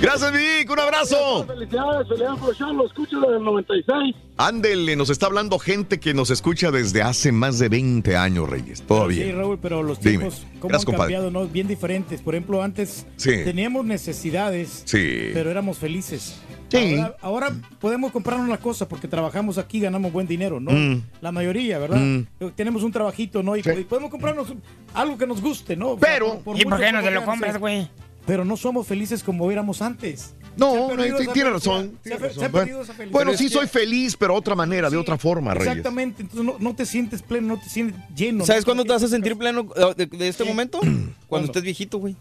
Gracias, 0.00 0.32
Vic. 0.32 0.70
Un 0.70 0.80
abrazo. 0.80 1.44
Felicidades, 1.46 2.08
felicidades 2.08 2.40
por 2.40 2.50
el 2.50 2.56
show, 2.56 2.72
lo 2.72 2.86
escucho 2.86 3.20
desde 3.20 3.36
el 3.36 3.44
96. 3.44 4.16
Ándele, 4.38 4.96
nos 4.96 5.08
está 5.08 5.26
hablando 5.26 5.58
gente 5.58 5.98
que 5.98 6.12
nos 6.12 6.28
escucha 6.30 6.70
desde 6.70 7.00
hace 7.00 7.32
más 7.32 7.58
de 7.58 7.70
20 7.70 8.16
años, 8.18 8.46
Reyes. 8.50 8.78
Sí, 8.80 8.84
Todavía. 8.86 9.34
Raúl, 9.34 9.58
pero 9.60 9.82
los 9.82 9.98
Dime. 9.98 10.18
tiempos, 10.18 10.46
¿cómo 10.60 10.68
Gracias, 10.68 10.80
han 10.80 10.84
compadre. 10.84 11.14
cambiado? 11.14 11.30
¿no? 11.30 11.48
Bien 11.50 11.66
diferentes. 11.66 12.20
Por 12.20 12.34
ejemplo, 12.34 12.62
antes 12.62 13.06
Sí. 13.16 13.30
teníamos 13.44 13.86
necesidades, 13.86 14.82
Sí. 14.84 15.30
pero 15.32 15.50
éramos 15.50 15.78
felices. 15.78 16.36
Sí. 16.70 16.96
Ahora, 16.98 17.16
ahora 17.22 17.52
podemos 17.80 18.12
comprarnos 18.12 18.48
la 18.50 18.58
cosa 18.58 18.86
porque 18.86 19.08
trabajamos 19.08 19.56
aquí, 19.56 19.80
ganamos 19.80 20.12
buen 20.12 20.26
dinero, 20.26 20.60
¿no? 20.60 20.70
Mm. 20.70 21.02
La 21.22 21.32
mayoría, 21.32 21.78
¿verdad? 21.78 21.96
Mm. 21.98 22.26
Tenemos 22.54 22.82
un 22.82 22.92
trabajito, 22.92 23.42
¿no? 23.42 23.56
Y 23.56 23.62
podemos 23.62 24.10
comprarnos 24.10 24.52
algo 24.92 25.16
que 25.16 25.26
nos 25.26 25.40
guste, 25.40 25.76
¿no? 25.76 25.96
Pero- 25.96 26.40
Por 26.40 26.60
¿Y 26.60 26.64
por 26.64 26.78
qué 26.78 26.92
no 26.92 27.02
te 27.02 27.10
lo 27.10 27.24
compras, 27.24 27.54
sí. 27.54 27.58
güey? 27.58 27.88
Pero 28.26 28.44
no 28.44 28.56
somos 28.56 28.86
felices 28.88 29.22
como 29.22 29.50
éramos 29.52 29.80
antes. 29.80 30.34
No, 30.56 30.92
esa 31.02 31.32
tiene 31.32 31.50
razón. 31.50 31.98
Se 32.02 32.10
tiene 32.10 32.16
ha, 32.16 32.18
se 32.18 32.26
razón. 32.28 32.44
ha 32.44 32.48
Bueno, 32.48 32.52
perdido 32.64 32.82
esa 32.82 32.92
felicidad. 32.94 33.12
bueno, 33.12 33.34
sí 33.36 33.48
soy 33.48 33.66
feliz, 33.66 34.16
pero 34.16 34.34
otra 34.34 34.54
manera, 34.54 34.88
de 34.90 34.96
otra 34.96 35.18
forma, 35.18 35.52
Reyes. 35.54 35.68
Exactamente, 35.68 36.22
entonces 36.22 36.44
no, 36.44 36.56
no 36.58 36.74
te 36.74 36.86
sientes 36.86 37.22
pleno, 37.22 37.48
no 37.56 37.60
te 37.60 37.68
sientes 37.68 38.00
lleno. 38.16 38.44
¿Sabes 38.46 38.62
¿no? 38.62 38.66
cuándo 38.66 38.84
te 38.84 38.92
vas 38.92 39.02
a 39.02 39.08
sentir 39.08 39.36
pleno 39.36 39.68
eh, 39.76 39.94
de, 39.96 40.06
de 40.06 40.28
este 40.28 40.44
momento? 40.44 40.80
Cuando 41.28 41.46
estés 41.46 41.62
viejito, 41.62 41.98
güey. 41.98 42.16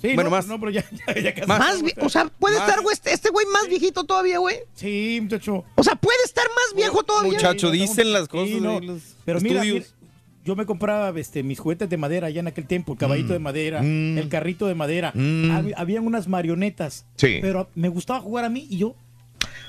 Sí, 0.00 0.14
bueno, 0.14 0.24
no, 0.24 0.30
más. 0.30 0.46
No, 0.46 0.60
pero 0.60 0.70
ya, 0.70 0.84
ya, 1.08 1.20
ya 1.20 1.34
casi. 1.34 1.48
Más, 1.48 1.82
vi- 1.82 1.92
o 2.00 2.08
sea, 2.08 2.26
puede 2.26 2.56
Más. 2.56 2.68
estar, 2.68 2.82
güey, 2.84 2.94
este 2.94 3.12
este 3.12 3.30
güey 3.30 3.46
más 3.46 3.66
viejito 3.68 4.04
todavía, 4.04 4.38
güey. 4.38 4.58
Sí, 4.74 5.18
muchacho. 5.20 5.64
O 5.74 5.82
sea, 5.82 5.96
puede 5.96 6.18
estar 6.24 6.44
más 6.46 6.76
viejo 6.76 7.02
todavía. 7.02 7.32
Muchacho, 7.32 7.70
dicen 7.72 8.12
las 8.12 8.28
cosas. 8.28 8.48
sí, 8.50 8.60
no. 8.60 8.78
los 8.78 9.00
Pero 9.24 9.40
mira, 9.40 9.62
estudios. 9.64 9.86
mira, 9.86 9.97
yo 10.48 10.56
me 10.56 10.64
compraba 10.66 11.12
este, 11.20 11.42
mis 11.42 11.60
juguetes 11.60 11.88
de 11.90 11.96
madera 11.98 12.26
allá 12.28 12.40
en 12.40 12.46
aquel 12.48 12.64
tiempo, 12.66 12.92
el 12.94 12.98
caballito 12.98 13.34
de 13.34 13.38
madera, 13.38 13.80
el 13.80 14.26
carrito 14.30 14.66
de 14.66 14.74
madera. 14.74 15.12
Mm. 15.14 15.50
Hab- 15.50 15.74
Habían 15.76 16.06
unas 16.06 16.26
marionetas. 16.26 17.04
Sí. 17.16 17.38
Pero 17.42 17.68
me 17.74 17.88
gustaba 17.88 18.20
jugar 18.20 18.44
a 18.46 18.48
mí 18.48 18.66
y 18.70 18.78
yo 18.78 18.96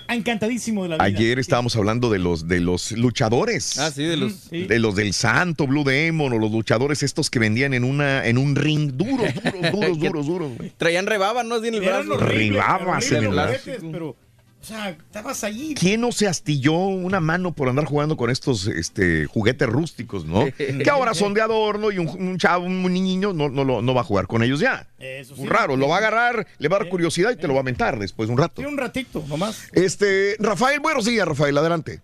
encantadísimo 0.08 0.84
de 0.84 0.90
la 0.90 0.96
vida. 0.96 1.04
Ayer 1.04 1.38
estábamos 1.40 1.76
hablando 1.76 2.10
de 2.10 2.20
los 2.20 2.48
de 2.48 2.60
los 2.62 2.92
luchadores. 2.94 3.78
Ah, 3.78 3.92
sí, 3.92 4.04
de 4.04 4.18
los. 4.18 4.34
Sí. 4.34 4.64
De 4.64 4.80
los 4.80 4.96
del 4.96 5.14
Santo, 5.14 5.68
Blue 5.68 5.84
Demon, 5.84 6.34
o 6.34 6.40
los 6.40 6.52
luchadores 6.52 7.04
estos 7.04 7.30
que 7.30 7.40
vendían 7.40 7.74
en 7.74 7.84
una 7.84 8.26
en 8.26 8.38
un 8.38 8.56
ring 8.56 8.92
duros, 8.94 9.28
duros, 9.74 10.00
duros, 10.00 10.00
duros, 10.00 10.26
duros. 10.26 10.52
Traían 10.78 11.06
rebaba, 11.06 11.44
¿no? 11.44 11.64
En 11.64 11.74
el 11.76 11.82
brazo. 11.82 12.18
Ribabas 12.18 13.12
en 13.12 13.24
el 13.24 13.30
brazo. 13.30 13.60
pero, 13.92 14.16
o 14.62 14.66
sea, 14.66 14.90
estabas 14.90 15.44
allí. 15.44 15.74
¿Quién 15.74 16.02
no 16.02 16.12
se 16.12 16.28
astilló 16.28 16.74
una 16.74 17.20
mano 17.20 17.54
por 17.54 17.70
andar 17.70 17.86
jugando 17.86 18.18
con 18.18 18.30
estos 18.30 18.68
este, 18.68 19.26
juguetes 19.26 19.68
rústicos, 19.70 20.26
no? 20.26 20.46
que 20.58 20.90
ahora 20.90 21.14
son 21.14 21.34
de 21.34 21.42
adorno 21.42 21.92
y 21.92 21.98
un, 21.98 22.08
un 22.10 22.38
chavo, 22.38 22.66
un 22.66 22.84
niño 22.94 23.32
no, 23.34 23.48
no, 23.50 23.64
lo- 23.64 23.82
no 23.82 23.94
va 23.94 24.02
a 24.02 24.04
jugar 24.04 24.28
con 24.28 24.44
ellos 24.44 24.60
ya. 24.60 24.88
Eso 25.00 25.36
sí. 25.36 25.42
Un 25.42 25.48
raro, 25.48 25.78
lo 25.78 25.88
va 25.88 25.96
a 25.96 25.98
agarrar, 26.00 26.46
le 26.58 26.68
va 26.68 26.76
a 26.76 26.80
dar 26.80 26.90
curiosidad 26.90 27.32
y 27.32 27.38
te 27.38 27.48
lo 27.48 27.54
va 27.54 27.62
a 27.62 27.64
mentar 27.64 27.98
después 28.00 28.28
de 28.28 28.34
un 28.34 28.38
rato. 28.40 28.62
Sí, 28.62 28.68
un 28.68 28.78
ratito, 28.78 29.24
nomás. 29.28 29.70
Este, 29.72 30.36
Rafael, 30.40 30.80
buenos 30.82 31.06
días, 31.06 31.26
Rafael, 31.28 31.58
adelante. 31.58 32.02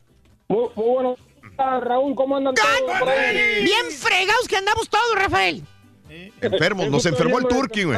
Muy, 0.48 0.66
muy 0.76 0.86
bueno. 0.94 1.16
Ah, 1.58 1.80
Raúl, 1.82 2.16
¿cómo 2.16 2.36
andan 2.38 2.54
todos? 2.56 3.00
por 3.00 3.10
ahí? 3.10 3.64
Bien 3.64 3.86
fregados 3.92 4.48
que 4.48 4.58
andamos 4.58 4.90
todos, 4.90 5.16
Rafael. 5.16 5.64
Enfermos, 6.42 6.90
nos 6.90 7.06
enfermó 7.06 7.40
el 7.40 7.48
Turqui, 7.48 7.84
güey. 7.84 7.98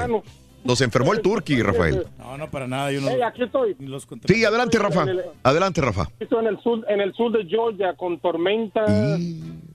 Nos 0.64 0.82
enfermó 0.82 1.14
el 1.14 1.22
Turqui, 1.22 1.61
Rafael. 1.61 2.06
No, 2.18 2.38
no, 2.38 2.50
para 2.52 2.68
nada. 2.68 2.92
Yo 2.92 3.00
no 3.02 3.08
Hey, 3.10 3.22
aquí 3.22 3.44
estoy. 3.44 3.76
los. 3.80 4.08
Sí, 4.26 4.44
adelante, 4.44 4.77
Rafa. 4.80 5.06
Adelante, 5.44 5.82
Rafa. 5.82 6.08
Estoy 6.19 6.40
en 6.40 6.48
el 6.48 6.60
sur, 6.61 6.86
en 6.90 7.02
el 7.02 7.14
sur 7.14 7.32
de 7.32 7.45
Georgia 7.45 7.94
con 7.95 8.19
tormenta, 8.19 8.86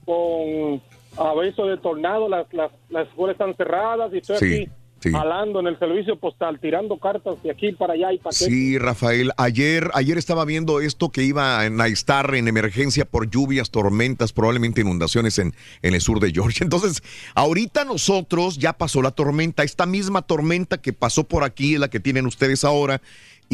con 0.04 0.82
aviso 1.16 1.66
de 1.66 1.76
tornado, 1.78 2.28
las, 2.28 2.52
las, 2.52 2.70
las 2.90 3.08
escuelas 3.08 3.34
están 3.34 3.54
cerradas 3.56 4.12
y 4.14 4.18
estoy 4.18 4.36
Sí, 4.38 4.54
aquí 4.62 4.70
sí. 5.02 5.10
jalando 5.10 5.60
en 5.60 5.66
el 5.66 5.78
servicio 5.78 6.16
postal, 6.16 6.58
tirando 6.60 6.98
cartas 6.98 7.42
de 7.42 7.50
aquí 7.50 7.72
para 7.72 7.94
allá 7.94 8.12
y 8.12 8.18
para 8.18 8.32
Sí, 8.32 8.78
Rafael, 8.78 9.32
ayer, 9.36 9.90
ayer 9.94 10.18
estaba 10.18 10.44
viendo 10.44 10.80
esto 10.80 11.10
que 11.10 11.24
iba 11.24 11.60
a 11.60 11.86
estar 11.88 12.34
en 12.34 12.48
emergencia 12.48 13.04
por 13.04 13.28
lluvias, 13.30 13.70
tormentas, 13.70 14.32
probablemente 14.32 14.80
inundaciones 14.80 15.38
en, 15.38 15.54
en 15.82 15.94
el 15.94 16.00
sur 16.00 16.20
de 16.20 16.30
Georgia. 16.32 16.64
Entonces, 16.64 17.02
ahorita 17.34 17.84
nosotros 17.84 18.58
ya 18.58 18.72
pasó 18.72 19.02
la 19.02 19.10
tormenta, 19.10 19.62
esta 19.62 19.86
misma 19.86 20.22
tormenta 20.22 20.80
que 20.80 20.92
pasó 20.92 21.24
por 21.24 21.44
aquí 21.44 21.74
es 21.74 21.80
la 21.80 21.88
que 21.88 22.00
tienen 22.00 22.26
ustedes 22.26 22.64
ahora. 22.64 23.00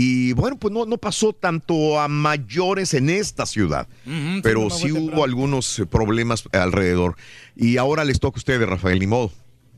Y 0.00 0.32
bueno, 0.34 0.56
pues 0.56 0.72
no, 0.72 0.86
no 0.86 0.96
pasó 0.96 1.32
tanto 1.32 1.98
a 1.98 2.06
mayores 2.06 2.94
en 2.94 3.10
esta 3.10 3.46
ciudad, 3.46 3.88
pero 4.44 4.70
sí 4.70 4.92
hubo 4.92 4.98
temprano. 5.00 5.24
algunos 5.24 5.78
eh, 5.80 5.86
problemas 5.86 6.44
alrededor. 6.52 7.16
Y 7.56 7.78
ahora 7.78 8.04
les 8.04 8.20
toca 8.20 8.36
a 8.36 8.38
ustedes, 8.38 8.68
Rafael, 8.68 9.00
ni 9.00 9.08
modo. 9.08 9.32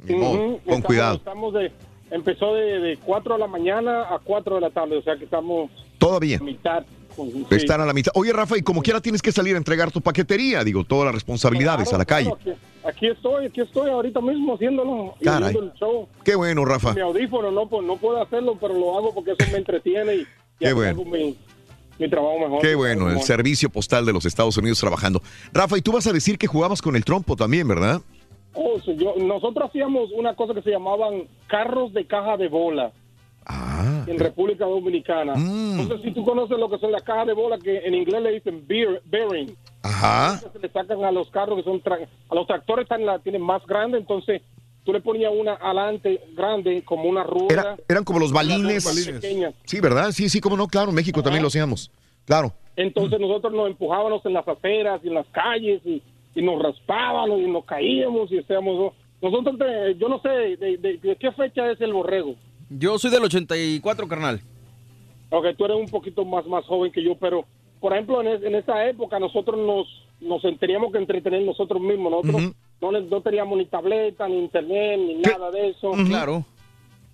Modo, 0.09 0.39
con 0.39 0.55
estamos- 0.57 0.85
cuidado. 0.85 1.17
Estamos 1.17 1.55
de, 1.55 1.73
empezó 2.11 2.55
de, 2.55 2.81
de 2.81 2.97
4 2.99 3.35
de 3.35 3.41
la 3.41 3.47
mañana 3.47 4.03
a 4.03 4.19
4 4.19 4.55
de 4.57 4.61
la 4.61 4.71
tarde, 4.71 4.97
o 4.97 5.03
sea 5.03 5.17
que 5.17 5.25
estamos 5.25 5.71
Todavía. 5.99 6.39
a 6.39 6.43
mitad. 6.43 6.85
sí. 7.17 7.45
Están 7.51 7.81
a 7.81 7.87
la 7.87 7.93
mitad. 7.93 8.13
Oye, 8.15 8.33
Rafa, 8.33 8.57
y 8.57 8.63
como 8.63 8.83
quiera 8.83 9.01
tienes 9.01 9.21
que 9.23 9.33
salir 9.33 9.55
a 9.55 9.59
entregar 9.59 9.91
tu 9.91 10.01
paquetería, 10.01 10.65
digo, 10.65 10.85
todas 10.85 11.05
las 11.07 11.15
responsabilidades 11.15 11.89
Claro, 11.89 11.97
a 11.97 11.99
la 11.99 12.05
calle. 12.07 12.35
claro, 12.43 12.59
aquí, 12.83 12.89
aquí 12.89 13.07
estoy, 13.09 13.47
aquí 13.47 13.61
estoy 13.61 13.91
ahorita 13.91 14.21
mismo 14.21 14.55
haciéndolo. 14.55 15.15
Caray. 15.23 15.55
el 15.57 15.73
show. 15.75 16.09
Qué 16.25 16.35
bueno, 16.35 16.65
Rafa. 16.65 16.95
Mi 16.95 17.01
audífono 17.01 17.51
no, 17.51 17.69
pues, 17.69 17.85
no 17.85 17.97
puedo 17.97 18.23
hacerlo, 18.23 18.57
pero 18.61 18.75
lo 18.75 18.97
hago 18.97 19.13
porque 19.15 19.33
eso 19.39 19.51
me 19.53 19.59
entretiene 19.59 20.15
y, 20.15 20.21
y 20.21 20.27
Qué 20.61 20.73
bueno. 20.73 21.05
mi, 21.05 21.37
mi 21.99 22.09
trabajo 22.09 22.39
mejor. 22.39 22.63
Qué 22.63 22.75
bueno, 22.75 23.09
el 23.09 23.15
Como- 23.15 23.27
servicio 23.27 23.69
postal 23.71 24.07
de 24.07 24.13
los 24.15 24.25
Estados 24.25 24.57
Unidos 24.57 24.81
trabajando. 24.81 25.21
Rafa, 25.53 25.77
y 25.77 25.83
tú 25.83 25.93
vas 25.93 26.07
a 26.07 26.13
decir 26.13 26.39
que 26.39 26.47
jugabas 26.47 26.81
con 26.81 26.97
el 26.97 27.05
trompo 27.05 27.37
también, 27.37 27.69
¿verdad? 27.69 28.01
Oh, 28.55 28.79
yo- 28.79 29.15
nosotros 29.17 29.69
hacíamos 29.69 30.11
una 30.13 30.35
cosa 30.35 30.55
que 30.55 30.63
se 30.63 30.71
llamaban 30.71 31.25
carros 31.47 31.93
de 31.93 32.05
caja 32.07 32.37
de 32.37 32.49
bola 32.49 32.91
Ah. 33.47 34.05
en 34.07 34.19
República 34.19 34.65
Dominicana. 34.67 35.35
Mm. 35.37 35.89
No 35.89 35.97
sé 35.97 36.03
si 36.05 36.11
tú 36.13 36.25
conoces 36.25 36.59
lo 36.59 36.69
que 36.69 36.79
son 36.79 36.93
las 36.93 37.03
cajas 37.03 37.27
de 37.27 37.33
bola 37.33 37.59
que 37.59 37.79
en 37.79 37.95
inglés 37.95 38.23
le 38.23 38.33
dicen 38.33 38.67
bear- 38.67 39.01
bearing. 39.07 39.57
Ajá. 39.83 40.39
Se 40.53 40.59
le 40.59 40.69
sacan 40.69 41.03
a 41.05 41.11
los 41.13 41.31
carros 41.31 41.57
que 41.59 41.63
son 41.65 41.81
a 42.29 42.35
los 42.35 42.47
tractores 42.47 42.85
están 42.85 43.07
la 43.07 43.19
tienen 43.21 43.41
más 43.43 43.65
grande, 43.67 43.99
entonces 43.99 44.43
tú 44.85 44.93
le 44.93 45.01
ponías 45.01 45.33
una 45.35 45.55
adelante 45.55 46.21
grande 46.37 46.83
como 46.85 47.05
una 47.05 47.23
rueda. 47.25 47.47
Era- 47.51 47.77
eran 47.89 48.05
como 48.05 48.19
los 48.19 48.33
balines. 48.33 48.85
Pequeña. 49.21 49.53
Sí, 49.65 49.81
¿verdad? 49.81 50.11
Sí, 50.13 50.29
sí, 50.29 50.41
cómo 50.41 50.57
no, 50.57 50.67
claro, 50.67 50.91
en 50.91 50.97
México 50.97 51.23
también 51.23 51.43
lo 51.43 51.49
hacíamos. 51.49 51.91
Claro. 52.27 52.53
Entonces 52.77 53.19
nosotros 53.21 53.53
nos 53.53 53.69
empujábamos 53.69 54.25
en 54.27 54.33
las 54.35 54.47
aceras 54.47 55.01
y 55.05 55.09
en 55.09 55.15
las 55.15 55.27
calles 55.29 55.81
y, 55.85 56.03
y 56.35 56.43
nos 56.43 56.63
raspábamos 56.63 57.41
y 57.41 57.47
nos 57.47 57.65
caíamos 57.65 58.31
y 58.33 58.39
estábamos... 58.39 58.93
Nosotros, 59.23 59.59
de- 59.59 59.97
yo 59.99 60.09
no 60.09 60.19
sé, 60.21 60.29
de, 60.29 60.77
de- 60.79 60.97
de 60.99 61.17
qué 61.17 61.31
fecha 61.33 61.71
es 61.71 61.81
el 61.81 61.93
borrego? 61.93 62.37
Yo 62.71 62.99
soy 62.99 63.11
del 63.11 63.25
84, 63.25 64.09
carnal. 64.09 64.41
Ok, 65.31 65.47
tú 65.59 65.65
eres 65.67 65.77
un 65.77 65.89
poquito 65.89 66.25
más, 66.25 66.47
más 66.47 66.65
joven 66.65 66.91
que 66.91 67.03
yo, 67.03 67.15
pero 67.17 67.45
por 67.81 67.93
ejemplo, 67.93 68.21
en, 68.21 68.29
es- 68.29 68.43
en 68.43 68.55
esa 68.55 68.87
época 68.89 69.19
nosotros 69.19 69.59
nos, 69.59 69.87
nos 70.21 70.43
teníamos 70.59 70.91
que 70.93 70.99
entretener 70.99 71.43
nosotros 71.43 71.81
mismos. 71.83 72.13
Nosotros 72.13 72.43
Ujú. 72.45 72.55
no, 72.81 72.93
le- 72.93 73.03
no 73.03 73.21
teníamos 73.21 73.59
ni 73.59 73.67
tableta, 73.67 74.27
ni 74.29 74.39
internet, 74.39 74.99
ni 74.99 75.15
nada 75.17 75.51
de 75.51 75.69
eso. 75.69 75.91
Claro. 76.07 76.45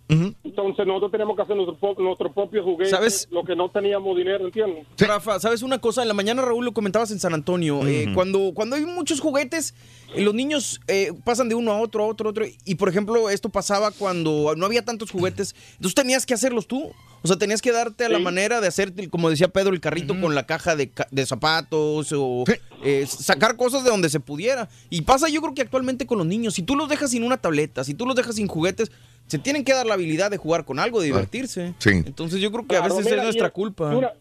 Entonces 0.08 0.86
nosotros 0.86 1.10
teníamos 1.10 1.36
que 1.36 1.42
hacer 1.42 1.56
nuestro, 1.56 1.94
nuestro 1.98 2.32
propio 2.32 2.62
juguete, 2.62 2.90
¿Sabes? 2.90 3.28
lo 3.30 3.44
que 3.44 3.56
no 3.56 3.68
teníamos 3.70 4.16
dinero, 4.16 4.44
¿entiendes? 4.46 4.86
Rafa, 4.98 5.40
¿sabes 5.40 5.62
una 5.62 5.78
cosa? 5.78 6.02
En 6.02 6.08
la 6.08 6.14
mañana, 6.14 6.42
Raúl, 6.42 6.64
lo 6.64 6.72
comentabas 6.72 7.10
en 7.10 7.18
San 7.18 7.34
Antonio. 7.34 7.86
eh, 7.86 8.08
cuando, 8.14 8.52
cuando 8.54 8.76
hay 8.76 8.84
muchos 8.86 9.20
juguetes, 9.20 9.74
eh, 10.14 10.22
los 10.22 10.32
niños 10.34 10.80
eh, 10.86 11.12
pasan 11.24 11.48
de 11.48 11.54
uno 11.56 11.72
a 11.72 11.80
otro, 11.80 12.04
a 12.04 12.06
otro, 12.06 12.28
a 12.28 12.30
otro. 12.30 12.44
Y, 12.64 12.74
por 12.76 12.88
ejemplo, 12.88 13.28
esto 13.30 13.48
pasaba 13.48 13.90
cuando 13.90 14.54
no 14.56 14.64
había 14.66 14.84
tantos 14.84 15.10
juguetes. 15.10 15.54
Entonces 15.72 15.94
tenías 15.94 16.24
que 16.24 16.34
hacerlos 16.34 16.66
tú. 16.66 16.92
O 17.22 17.28
sea, 17.28 17.36
tenías 17.38 17.60
que 17.60 17.72
darte 17.72 18.04
a 18.04 18.08
la 18.08 18.20
manera 18.20 18.60
de 18.60 18.68
hacer, 18.68 18.92
como 19.10 19.28
decía 19.30 19.48
Pedro, 19.48 19.72
el 19.72 19.80
carrito 19.80 20.14
con 20.20 20.36
la 20.36 20.46
caja 20.46 20.76
de, 20.76 20.90
ca- 20.90 21.08
de 21.10 21.26
zapatos 21.26 22.12
o 22.16 22.44
eh, 22.84 23.04
sacar 23.08 23.56
cosas 23.56 23.82
de 23.82 23.90
donde 23.90 24.08
se 24.10 24.20
pudiera. 24.20 24.68
Y 24.90 25.02
pasa 25.02 25.28
yo 25.28 25.40
creo 25.42 25.52
que 25.52 25.62
actualmente 25.62 26.06
con 26.06 26.18
los 26.18 26.26
niños. 26.26 26.54
Si 26.54 26.62
tú 26.62 26.76
los 26.76 26.88
dejas 26.88 27.10
sin 27.10 27.24
una 27.24 27.38
tableta, 27.38 27.82
si 27.82 27.94
tú 27.94 28.06
los 28.06 28.14
dejas 28.14 28.36
sin 28.36 28.46
juguetes, 28.46 28.92
se 29.26 29.38
tienen 29.38 29.64
que 29.64 29.72
dar 29.72 29.86
la 29.86 29.94
habilidad 29.94 30.30
de 30.30 30.36
jugar 30.36 30.64
con 30.64 30.78
algo, 30.78 31.00
de 31.00 31.06
divertirse. 31.06 31.74
Sí. 31.78 31.90
Entonces 31.90 32.40
yo 32.40 32.50
creo 32.52 32.66
que 32.66 32.76
a 32.76 32.82
veces 32.82 33.04
mira, 33.04 33.16
es 33.18 33.22
nuestra 33.24 33.48
y- 33.48 33.50
culpa. 33.50 33.92
Y 33.92 33.96
una, 33.96 34.12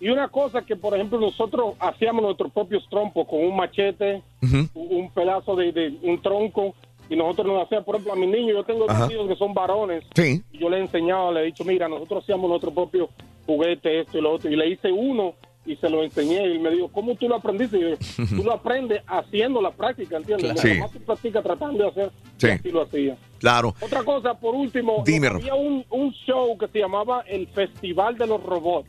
y 0.00 0.08
una 0.08 0.28
cosa 0.28 0.62
que, 0.62 0.74
por 0.76 0.94
ejemplo, 0.94 1.20
nosotros 1.20 1.74
hacíamos 1.78 2.22
nuestros 2.22 2.52
propios 2.52 2.84
trompos 2.90 3.26
con 3.28 3.38
un 3.40 3.56
machete, 3.56 4.22
un 4.42 4.68
un 4.74 5.10
pedazo 5.12 5.54
de, 5.54 5.70
de 5.72 5.96
un 6.02 6.20
tronco, 6.20 6.74
y 7.08 7.14
nosotros 7.16 7.46
nos 7.46 7.64
hacíamos, 7.66 7.84
por 7.86 7.94
ejemplo, 7.96 8.12
a 8.14 8.16
mis 8.16 8.28
niños, 8.30 8.56
yo 8.56 8.64
tengo 8.64 8.88
Ajá. 8.90 9.00
dos 9.04 9.12
hijos 9.12 9.28
que 9.28 9.36
son 9.36 9.52
varones, 9.54 10.02
Sí. 10.14 10.42
y 10.52 10.58
yo 10.58 10.68
le 10.70 10.78
he 10.78 10.80
enseñado, 10.80 11.30
le 11.32 11.40
he 11.40 11.44
dicho, 11.44 11.64
mira, 11.64 11.88
nosotros 11.88 12.22
hacíamos 12.24 12.48
nuestro 12.48 12.72
propio 12.72 13.10
juguete, 13.46 14.00
esto 14.00 14.18
y 14.18 14.22
lo 14.22 14.32
otro, 14.32 14.50
y 14.50 14.56
le 14.56 14.68
hice 14.70 14.90
uno 14.90 15.34
y 15.64 15.76
se 15.76 15.88
lo 15.88 16.02
enseñé, 16.02 16.42
y 16.48 16.52
él 16.52 16.60
me 16.60 16.70
dijo, 16.70 16.88
¿cómo 16.88 17.14
tú 17.14 17.28
lo 17.28 17.36
aprendiste? 17.36 17.78
Y 17.78 17.80
yo, 17.82 18.26
tú 18.36 18.42
lo 18.42 18.52
aprendes 18.52 19.02
haciendo 19.06 19.60
la 19.62 19.70
práctica, 19.70 20.16
¿entiendes? 20.16 20.52
Claro. 20.52 20.68
Sí. 20.74 20.80
más 20.80 20.90
tú 20.90 21.00
practicas 21.00 21.42
tratando 21.42 21.84
de 21.84 21.88
hacer, 21.90 22.10
Sí. 22.38 22.46
y 22.48 22.50
así 22.50 22.70
lo 22.72 22.82
hacía. 22.82 23.16
Claro. 23.38 23.74
Otra 23.80 24.02
cosa, 24.02 24.34
por 24.34 24.54
último, 24.54 25.02
Dime, 25.06 25.28
había 25.28 25.54
un, 25.54 25.84
un 25.90 26.12
show 26.26 26.56
que 26.58 26.66
se 26.68 26.80
llamaba 26.80 27.20
el 27.28 27.46
Festival 27.48 28.18
de 28.18 28.26
los 28.26 28.42
Robots. 28.42 28.88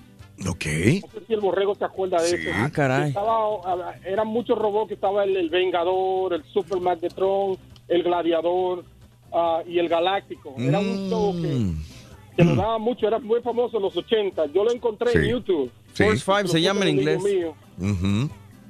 Ok. 0.50 0.66
No 0.66 1.10
sé 1.12 1.26
si 1.28 1.34
el 1.34 1.42
borrego 1.42 1.76
se 1.76 1.86
acuerda 1.86 2.20
de 2.22 2.30
eso. 2.30 2.50
Ah, 2.56 2.70
caray. 2.74 3.10
Estaba, 3.10 3.94
eran 4.04 4.28
muchos 4.28 4.58
robots 4.58 4.88
que 4.88 4.96
estaba 4.96 5.24
el, 5.26 5.38
el 5.38 5.50
Vengador, 5.52 6.34
el 6.34 6.44
Super 6.46 6.80
Magnetron, 6.82 7.56
el 7.88 8.02
Gladiador 8.02 8.84
ah, 9.32 9.62
y 9.68 9.78
el 9.78 9.88
Galáctico. 9.88 10.56
Era 10.58 10.80
un 10.80 11.08
show 11.10 11.36
que, 11.40 12.36
que 12.36 12.44
lo 12.44 12.56
daba 12.56 12.80
mucho, 12.80 13.08
era 13.08 13.20
muy 13.20 13.42
famoso 13.42 13.78
en 13.78 13.84
los 13.84 13.96
80. 13.96 14.48
Yo 14.48 14.64
lo 14.64 14.72
encontré 14.72 15.12
en. 15.14 15.26
YouTube. 15.30 15.72
Sí. 15.94 16.04
Force 16.04 16.18
Y 16.18 16.20
Five 16.22 16.42
lo 16.44 16.48
se 16.48 16.54
puse 16.54 16.62
llama 16.62 16.82
en 16.86 17.00
inglés. 17.00 17.24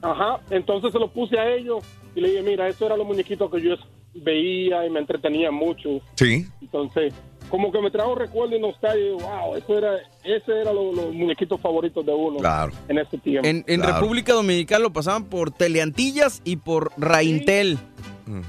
Ajá, 0.01 0.41
entonces 0.49 0.91
se 0.91 0.99
lo 0.99 1.07
puse 1.11 1.39
a 1.39 1.49
ellos 1.53 1.83
y 2.15 2.21
le 2.21 2.29
dije, 2.29 2.41
mira, 2.43 2.67
estos 2.67 2.85
eran 2.85 2.99
los 2.99 3.07
muñequitos 3.07 3.49
que 3.49 3.61
yo 3.61 3.75
veía 4.15 4.85
y 4.85 4.89
me 4.89 4.99
entretenía 4.99 5.49
mucho. 5.49 6.01
Sí. 6.15 6.45
Entonces, 6.61 7.13
como 7.49 7.71
que 7.71 7.79
me 7.81 7.89
trajo 7.89 8.13
recuerdo 8.15 8.55
y 8.55 8.59
nostalgia. 8.59 9.11
Wow, 9.13 9.55
eso 9.55 9.77
era, 9.77 9.95
ese 10.23 10.59
era 10.61 10.73
lo- 10.73 10.91
los 10.91 11.13
muñequitos 11.13 11.59
favoritos 11.61 12.05
de 12.05 12.13
uno 12.13 12.37
Claro. 12.39 12.71
en 12.89 12.97
ese 12.99 13.17
tiempo. 13.17 13.47
En, 13.47 13.63
en 13.67 13.81
República 13.81 14.33
Dominicana 14.33 14.83
lo 14.83 14.91
pasaban 14.93 15.25
por 15.25 15.51
Teleantillas 15.51 16.41
y 16.43 16.57
por 16.57 16.91
Raintel. 16.97 17.77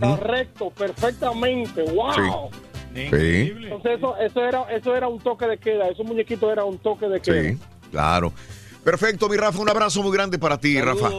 Correcto, 0.00 0.70
perfectamente. 0.70 1.82
Wow. 1.82 2.50
Sí. 2.94 3.08
Entonces 3.10 3.98
eso, 3.98 4.16
eso 4.18 4.44
era, 4.44 4.62
eso 4.74 4.94
era 4.96 5.08
un 5.08 5.18
toque 5.20 5.46
de 5.46 5.58
queda. 5.58 5.88
Esos 5.88 6.06
muñequitos 6.06 6.50
era 6.52 6.64
un 6.64 6.78
toque 6.78 7.08
de 7.08 7.20
queda. 7.20 7.42
Sí. 7.52 7.58
Claro. 7.90 8.32
Perfecto, 8.84 9.28
mi 9.28 9.36
Rafa. 9.36 9.58
Un 9.58 9.70
abrazo 9.70 10.02
muy 10.02 10.12
grande 10.12 10.38
para 10.38 10.58
ti, 10.58 10.80
Rafa. 10.80 11.10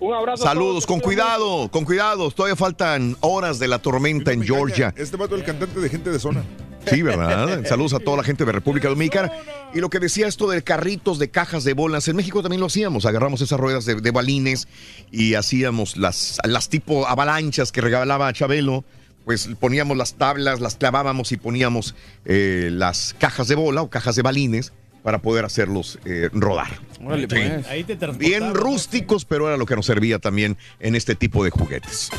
Un 0.00 0.14
abrazo. 0.14 0.44
a 0.44 0.46
Saludos, 0.46 0.86
con 0.86 1.00
cuidado, 1.00 1.68
con 1.70 1.84
cuidado. 1.84 2.30
Todavía 2.30 2.54
faltan 2.54 3.16
horas 3.20 3.58
de 3.58 3.66
la 3.66 3.80
tormenta 3.80 4.32
en 4.32 4.44
Georgia. 4.44 4.94
Este 4.96 5.16
vato 5.16 5.34
es 5.34 5.40
el 5.40 5.46
cantante 5.46 5.80
de 5.80 5.88
gente 5.88 6.10
de 6.10 6.20
zona. 6.20 6.44
Sí, 6.86 7.02
¿verdad? 7.02 7.66
Saludos 7.66 7.94
a 7.94 7.98
toda 7.98 8.18
la 8.18 8.22
gente 8.22 8.44
de 8.44 8.52
República 8.52 8.88
Dominicana. 8.88 9.32
Y 9.74 9.80
lo 9.80 9.90
que 9.90 9.98
decía 9.98 10.28
esto 10.28 10.48
de 10.48 10.62
carritos 10.62 11.18
de 11.18 11.30
cajas 11.30 11.64
de 11.64 11.74
bolas, 11.74 12.06
en 12.06 12.14
México 12.14 12.42
también 12.42 12.60
lo 12.60 12.66
hacíamos. 12.68 13.06
Agarramos 13.06 13.40
esas 13.40 13.58
ruedas 13.58 13.84
de, 13.84 13.96
de 13.96 14.10
balines 14.12 14.68
y 15.10 15.34
hacíamos 15.34 15.96
las, 15.96 16.38
las 16.44 16.68
tipo 16.68 17.08
avalanchas 17.08 17.72
que 17.72 17.80
regalaba 17.80 18.32
Chabelo. 18.32 18.84
Pues 19.24 19.50
poníamos 19.60 19.96
las 19.96 20.14
tablas, 20.14 20.60
las 20.60 20.76
clavábamos 20.76 21.32
y 21.32 21.36
poníamos 21.36 21.94
eh, 22.24 22.70
las 22.72 23.14
cajas 23.18 23.48
de 23.48 23.56
bola 23.56 23.82
o 23.82 23.90
cajas 23.90 24.14
de 24.14 24.22
balines 24.22 24.72
para 25.02 25.18
poder 25.18 25.44
hacerlos 25.44 25.98
eh, 26.04 26.28
rodar. 26.32 26.68
Órale, 27.04 27.22
Sí. 27.22 27.26
pues. 27.28 27.66
Ahí 27.68 27.84
te 27.84 27.96
Bien 28.16 28.54
rústicos, 28.54 29.24
pero 29.24 29.48
era 29.48 29.56
lo 29.56 29.64
que 29.66 29.74
nos 29.76 29.86
servía 29.86 30.18
también 30.18 30.56
en 30.80 30.94
este 30.94 31.14
tipo 31.14 31.42
de 31.44 31.50
juguetes. 31.50 32.10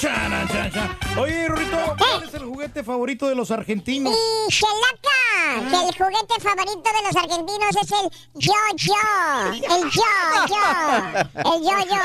Chana. 0.00 0.46
Oye, 1.18 1.48
Rorito, 1.48 1.76
¿cuál 1.98 2.22
es 2.24 2.34
el 2.34 2.44
juguete 2.44 2.84
favorito 2.84 3.28
de 3.28 3.34
los 3.34 3.50
argentinos? 3.50 4.14
Y 4.14 4.48
Chelaca, 4.52 5.70
que 5.70 5.88
el 5.88 5.94
juguete 5.94 6.40
favorito 6.40 6.82
de 6.82 7.02
los 7.06 7.16
argentinos 7.16 7.76
es 7.82 7.90
el 7.92 8.10
yo-yo. 8.34 8.94
El 9.52 9.90
yo-yo. 9.90 10.64
El 11.36 11.62
yo-yo. 11.64 12.02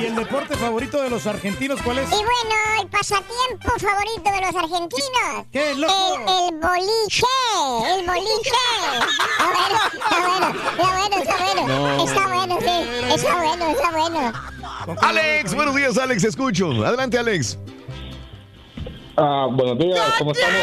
¿Y 0.00 0.02
el 0.06 0.14
deporte 0.16 0.56
favorito 0.56 1.02
de 1.02 1.10
los 1.10 1.26
argentinos 1.26 1.82
cuál 1.82 1.98
es? 1.98 2.08
Y 2.08 2.14
bueno, 2.14 2.30
el 2.80 2.86
pasatiempo 2.88 3.68
favorito 3.78 4.32
de 4.32 4.40
los 4.40 4.54
argentinos. 4.54 5.44
¿Qué, 5.52 5.74
loco? 5.74 6.16
El, 6.16 6.22
el 6.54 6.60
boliche. 6.60 7.26
El 7.98 8.06
boliche. 8.06 8.62
Bueno, 9.38 9.78
está 9.92 10.20
bueno, 10.20 10.46
está 10.48 10.51
bueno, 10.76 11.16
está 11.16 11.36
bueno. 11.44 11.68
No. 11.68 12.04
Está 12.04 12.26
bueno, 12.26 12.58
sí. 12.60 13.14
Está 13.14 13.36
bueno, 13.42 13.68
está 13.70 13.90
bueno. 13.90 14.32
Alex, 15.02 15.54
buenos 15.54 15.74
días, 15.76 15.98
Alex, 15.98 16.24
escucho. 16.24 16.70
Adelante, 16.84 17.18
Alex. 17.18 17.58
Ah, 19.16 19.46
buenos 19.50 19.78
días, 19.78 20.00
¿cómo 20.18 20.32
estamos? 20.32 20.56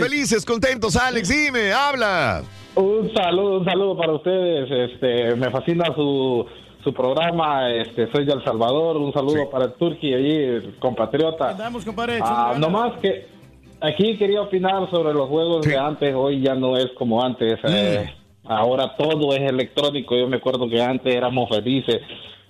Felices, 0.00 0.44
contentos, 0.44 0.94
Alex, 0.96 1.28
dime, 1.28 1.72
habla. 1.72 2.42
Un 2.74 3.12
saludo, 3.12 3.58
un 3.58 3.64
saludo 3.64 3.96
para 3.96 4.12
ustedes. 4.12 4.70
Este, 4.92 5.34
me 5.34 5.50
fascina 5.50 5.86
su, 5.96 6.46
su 6.84 6.94
programa. 6.94 7.70
Este, 7.72 8.10
soy 8.12 8.24
de 8.24 8.34
El 8.34 8.44
Salvador. 8.44 8.96
Un 8.98 9.12
saludo 9.12 9.50
para 9.50 9.64
el 9.64 9.72
Turqui 9.72 10.14
allí, 10.14 10.34
el 10.36 10.76
compatriota. 10.78 11.50
Andamos, 11.50 11.84
compadre. 11.84 12.20
Ah, 12.22 12.50
echando 12.50 12.68
no 12.68 12.78
ganas. 12.78 12.92
más 12.92 13.00
que 13.00 13.26
aquí 13.80 14.16
quería 14.16 14.42
opinar 14.42 14.88
sobre 14.90 15.12
los 15.12 15.28
juegos 15.28 15.66
de 15.66 15.76
antes. 15.76 16.14
Hoy 16.14 16.40
ya 16.40 16.54
no 16.54 16.76
es 16.76 16.86
como 16.96 17.24
antes. 17.24 17.58
Eh, 17.64 18.08
ahora 18.48 18.96
todo 18.96 19.32
es 19.34 19.40
electrónico. 19.42 20.16
Yo 20.16 20.26
me 20.28 20.36
acuerdo 20.38 20.68
que 20.68 20.80
antes 20.82 21.14
éramos 21.14 21.48
felices 21.48 22.00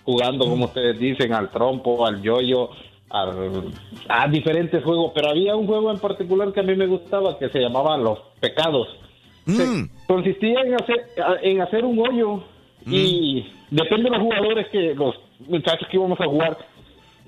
jugando, 0.04 0.46
como 0.46 0.64
ustedes 0.66 0.98
dicen, 0.98 1.32
al 1.34 1.50
trompo, 1.50 2.06
al 2.06 2.22
yoyo, 2.22 2.70
al- 3.10 3.72
a 4.08 4.26
diferentes 4.28 4.82
juegos. 4.82 5.12
Pero 5.14 5.30
había 5.30 5.54
un 5.56 5.66
juego 5.66 5.90
en 5.90 5.98
particular 5.98 6.52
que 6.52 6.60
a 6.60 6.62
mí 6.62 6.74
me 6.74 6.86
gustaba 6.86 7.38
que 7.38 7.48
se 7.50 7.60
llamaba 7.60 7.96
Los 7.98 8.18
Pecados. 8.40 8.88
Se- 9.46 9.88
consistía 10.06 10.60
en 10.60 10.74
hacer, 10.74 11.06
en 11.42 11.60
hacer 11.62 11.84
un 11.84 11.98
hoyo 11.98 12.42
y 12.86 13.46
depende 13.70 14.04
de 14.04 14.16
los 14.16 14.22
jugadores 14.22 14.68
que 14.68 14.94
los 14.94 15.14
muchachos 15.48 15.86
que 15.90 15.96
íbamos 15.96 16.20
a 16.20 16.26
jugar 16.26 16.56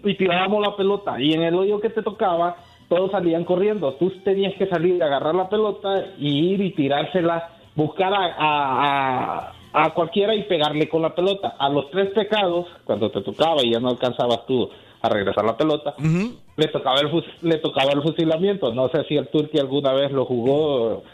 y 0.05 0.15
tirábamos 0.15 0.63
la 0.67 0.77
pelota 0.77 1.21
y 1.21 1.33
en 1.35 1.43
el 1.43 1.55
hoyo 1.55 1.81
que 1.81 1.91
te 1.91 2.03
tocaba 2.03 2.57
todos 2.89 3.11
salían 3.11 3.45
corriendo 3.45 3.93
tú 3.95 4.11
tenías 4.25 4.55
que 4.55 4.67
salir 4.67 5.03
agarrar 5.03 5.35
la 5.35 5.49
pelota 5.49 6.07
y 6.19 6.53
ir 6.55 6.61
y 6.63 6.71
tirársela 6.73 7.49
buscar 7.85 8.13
a, 8.13 8.25
a, 8.39 9.39
a- 9.39 9.53
a 9.73 9.91
cualquiera 9.95 10.35
y 10.35 10.43
pegarle 10.45 10.89
con 10.89 11.01
la 11.03 11.15
pelota 11.15 11.55
a 11.59 11.69
los 11.69 11.91
tres 11.91 12.11
pecados 12.13 12.67
cuando 12.85 13.11
te 13.11 13.21
tocaba 13.23 13.63
y 13.63 13.73
ya 13.73 13.79
no 13.81 13.89
alcanzabas 13.91 14.45
tú 14.47 14.69
a 15.01 15.09
regresar 15.09 15.45
la 15.45 15.57
pelota 15.57 15.95
le 16.57 16.67
tocaba 16.69 17.01
el 17.01 17.09
le 17.43 17.57
tocaba 17.59 17.93
el 17.93 18.03
fusilamiento 18.03 18.75
no 18.75 18.89
sé 18.89 19.05
si 19.09 19.17
el 19.17 19.29
Turqui 19.29 19.59
alguna 19.61 19.93
vez 19.93 20.11
lo 20.11 20.25
jugó 20.27 21.05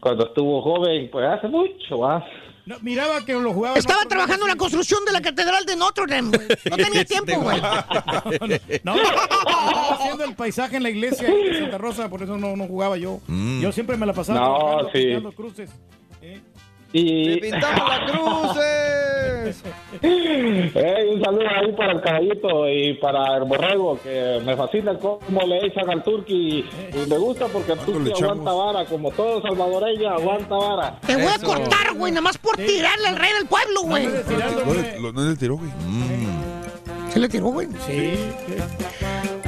cuando 0.00 0.26
estuvo 0.26 0.62
joven 0.62 1.08
pues 1.10 1.26
hace 1.26 1.48
mucho 1.48 1.98
¿va? 1.98 2.24
No, 2.66 2.76
miraba 2.80 3.22
que 3.26 3.34
lo 3.34 3.52
jugaba. 3.52 3.76
Estaba 3.76 4.04
trabajando 4.08 4.46
en 4.46 4.52
la 4.52 4.56
construcción 4.56 5.04
de 5.04 5.12
la 5.12 5.20
catedral 5.20 5.66
de 5.66 5.76
Notre 5.76 6.06
Dame, 6.06 6.34
güey. 6.34 6.48
No 6.70 6.76
tenía 6.78 7.04
tiempo, 7.04 7.32
güey. 7.42 7.60
No, 8.84 8.94
estaba 8.94 9.90
haciendo 9.98 10.24
el 10.24 10.34
paisaje 10.34 10.76
en 10.78 10.82
la 10.84 10.88
iglesia 10.88 11.28
de 11.28 11.58
Santa 11.60 11.76
Rosa, 11.76 12.08
por 12.08 12.22
eso 12.22 12.38
no, 12.38 12.56
no 12.56 12.66
jugaba 12.66 12.96
yo. 12.96 13.18
Yo 13.60 13.70
siempre 13.70 13.98
me 13.98 14.06
la 14.06 14.14
pasaba 14.14 14.40
No, 14.40 14.54
trabajando, 14.56 14.90
sí. 14.94 14.98
pintando 15.04 15.32
cruces. 15.32 15.70
Y 16.92 17.40
pintamos 17.40 17.88
las 17.88 18.10
cruces 18.10 19.24
un 20.02 21.22
saludo 21.22 21.48
ahí 21.48 21.72
para 21.72 21.92
el 21.92 22.00
caballito 22.00 22.68
y 22.68 22.94
para 22.94 23.36
el 23.36 23.44
borrego, 23.44 23.98
que 24.02 24.40
me 24.44 24.56
fascina 24.56 24.98
cómo 24.98 25.46
le 25.46 25.66
echan 25.66 25.90
al 25.90 26.02
turqui 26.02 26.60
y, 26.60 27.08
me 27.08 27.18
gusta 27.18 27.46
porque 27.48 27.72
el 27.72 27.78
turqui 27.80 28.12
aguanta 28.12 28.52
vara, 28.52 28.84
como 28.86 29.10
todo 29.10 29.42
salvadoreño 29.42 30.08
aguanta 30.08 30.54
vara. 30.54 31.00
Te 31.06 31.16
voy 31.16 31.26
a 31.26 31.38
cortar, 31.38 31.94
güey, 31.94 32.12
nada 32.12 32.22
más 32.22 32.38
por 32.38 32.56
tirarle 32.56 33.08
al 33.08 33.16
rey 33.16 33.30
del 33.38 33.46
pueblo, 33.46 33.82
güey. 33.82 34.06
No 35.00 35.12
no 35.12 35.28
le 35.28 35.36
tiró, 35.36 35.56
güey. 35.56 35.70
¿Se 37.12 37.20
le 37.20 37.28
tiró, 37.28 37.46
güey? 37.46 37.68
Sí. 37.86 38.14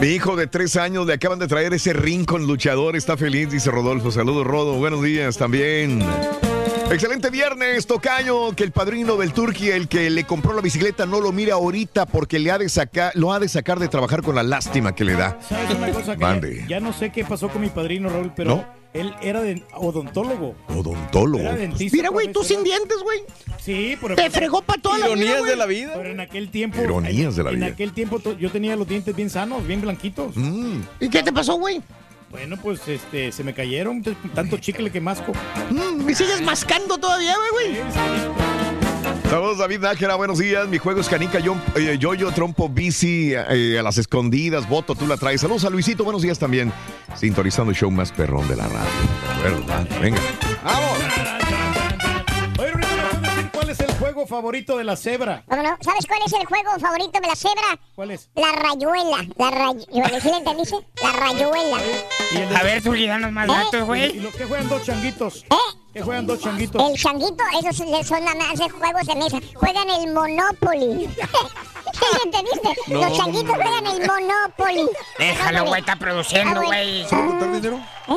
Mi 0.00 0.08
hijo 0.08 0.36
de 0.36 0.46
tres 0.46 0.76
años 0.76 1.06
le 1.06 1.14
acaban 1.14 1.38
de 1.38 1.48
traer 1.48 1.72
ese 1.72 1.92
ring 1.92 2.24
con 2.26 2.46
luchador, 2.46 2.96
está 2.96 3.16
feliz, 3.16 3.50
dice 3.50 3.70
Rodolfo. 3.70 4.10
Saludos, 4.10 4.46
Rodo. 4.46 4.74
Buenos 4.74 5.02
días 5.02 5.36
también. 5.36 6.04
Excelente 6.90 7.30
viernes, 7.30 7.86
Tocayo, 7.86 8.54
que 8.54 8.62
el 8.62 8.70
padrino 8.70 9.16
del 9.16 9.32
Turqui, 9.32 9.70
el 9.70 9.88
que 9.88 10.08
le 10.08 10.24
compró 10.24 10.54
la 10.54 10.62
bicicleta, 10.62 11.04
no 11.04 11.20
lo 11.20 11.32
mira 11.32 11.54
ahorita 11.54 12.06
porque 12.06 12.38
le 12.38 12.50
ha 12.52 12.58
de 12.58 12.68
sacar, 12.68 13.12
lo 13.16 13.32
ha 13.32 13.40
de 13.40 13.48
sacar 13.48 13.78
de 13.80 13.88
trabajar 13.88 14.22
con 14.22 14.36
la 14.36 14.42
lástima 14.44 14.94
que 14.94 15.04
le 15.04 15.14
da. 15.14 15.38
¿Sabes 15.46 15.70
una 15.76 15.90
cosa 15.90 16.16
que 16.16 16.60
ya, 16.60 16.66
ya 16.68 16.80
no 16.80 16.92
sé 16.92 17.10
qué 17.10 17.24
pasó 17.24 17.48
con 17.48 17.60
mi 17.60 17.68
padrino 17.68 18.08
Raúl, 18.08 18.32
pero 18.36 18.56
¿No? 18.56 18.64
él 18.94 19.12
era 19.20 19.42
de 19.42 19.62
odontólogo. 19.74 20.54
Odontólogo. 20.68 21.42
Era 21.42 21.56
dentista. 21.56 21.96
Mira, 21.96 22.08
güey, 22.10 22.32
tú 22.32 22.44
sin 22.44 22.62
dientes, 22.62 22.96
güey. 23.02 23.20
Sí, 23.60 23.98
pero 24.00 24.14
Te 24.14 24.30
fregó 24.30 24.62
para 24.62 24.80
toda 24.80 24.98
la 24.98 25.08
vida, 25.08 25.38
güey. 25.40 25.68
vida. 25.68 25.92
Pero 25.96 26.10
en 26.10 26.20
aquel 26.20 26.50
tiempo. 26.50 26.80
Ironías 26.80 27.34
de 27.36 27.42
la 27.42 27.50
en 27.50 27.56
vida. 27.56 27.66
aquel 27.66 27.92
tiempo 27.92 28.20
yo 28.38 28.50
tenía 28.50 28.76
los 28.76 28.88
dientes 28.88 29.14
bien 29.14 29.28
sanos, 29.28 29.66
bien 29.66 29.80
blanquitos. 29.80 30.36
Mm. 30.36 30.80
¿Y 31.00 31.10
qué 31.10 31.22
te 31.22 31.32
pasó, 31.32 31.56
güey? 31.56 31.82
Bueno, 32.36 32.58
pues 32.62 32.86
este, 32.86 33.32
se 33.32 33.42
me 33.42 33.54
cayeron 33.54 34.02
tanto 34.34 34.58
chicle 34.58 34.90
que 34.90 35.00
masco. 35.00 35.32
Mm, 35.70 36.06
¿Y 36.06 36.14
sigues 36.14 36.42
mascando 36.42 36.98
todavía, 36.98 37.34
güey, 37.34 37.78
güey? 37.78 37.92
Saludos, 39.30 39.56
David 39.56 39.80
Nájera, 39.80 40.16
buenos 40.16 40.38
días. 40.38 40.68
Mi 40.68 40.76
juego 40.76 41.00
es 41.00 41.08
canica, 41.08 41.38
yo, 41.40 41.56
eh, 41.74 41.96
yo, 41.98 42.14
trompo, 42.32 42.68
bici, 42.68 43.32
eh, 43.32 43.78
a 43.78 43.82
las 43.82 43.96
escondidas, 43.96 44.68
voto, 44.68 44.94
tú 44.94 45.06
la 45.06 45.16
traes. 45.16 45.40
Saludos 45.40 45.64
a 45.64 45.70
Luisito, 45.70 46.04
buenos 46.04 46.20
días 46.20 46.38
también. 46.38 46.70
Sintonizando 47.14 47.70
el 47.70 47.76
show 47.76 47.90
más 47.90 48.12
perrón 48.12 48.46
de 48.48 48.56
la 48.56 48.68
radio. 48.68 48.90
¿Verdad? 49.42 49.88
Venga. 50.02 50.20
¡Vamos! 50.62 51.25
Juego 54.26 54.42
favorito 54.42 54.76
de 54.76 54.84
la 54.84 54.96
cebra? 54.96 55.44
¿Cómo 55.48 55.62
no? 55.62 55.76
¿Sabes 55.80 56.06
cuál 56.06 56.20
es 56.26 56.32
el 56.32 56.44
juego 56.44 56.78
favorito 56.78 57.20
de 57.20 57.26
la 57.26 57.36
cebra? 57.36 57.78
¿Cuál 57.94 58.10
es? 58.10 58.28
La 58.34 58.52
rayuela. 58.52 59.26
La 59.36 59.50
rayuela. 59.50 60.20
¿Sí 60.20 60.28
le 60.28 60.36
entendiste? 60.36 60.76
La 61.02 61.12
rayuela. 61.12 61.78
A 62.58 62.62
ver, 62.62 62.82
tú 62.82 62.94
danos 62.94 63.32
más 63.32 63.46
datos, 63.46 63.84
güey. 63.84 64.16
¿Y 64.16 64.20
lo 64.20 64.30
que 64.32 64.44
juegan 64.44 64.68
dos 64.68 64.84
changuitos? 64.84 65.44
¿Eh? 65.50 65.78
¿Qué 65.96 66.02
juegan 66.02 66.26
dos 66.26 66.38
changuitos? 66.40 66.90
El 66.90 66.94
changuito, 66.98 67.42
esos 67.58 68.06
son 68.06 68.22
nada 68.22 68.34
más 68.36 68.58
de 68.58 68.68
juegos 68.68 69.06
de 69.06 69.14
mesa. 69.14 69.38
Juegan 69.54 69.88
el 69.88 70.12
Monopoly. 70.12 71.08
¿Sí 71.08 72.04
le 72.12 72.22
entendiste? 72.24 72.68
No, 72.88 73.00
Los 73.00 73.16
changuitos 73.16 73.54
juegan 73.54 73.86
el 73.86 74.06
Monopoly. 74.06 74.90
Déjalo, 75.18 75.64
güey, 75.64 75.80
está 75.80 75.96
produciendo, 75.96 76.60
Ah, 76.60 76.64
güey. 76.66 77.08
¿Solo 77.08 77.28
contar 77.28 77.52
dinero? 77.52 77.80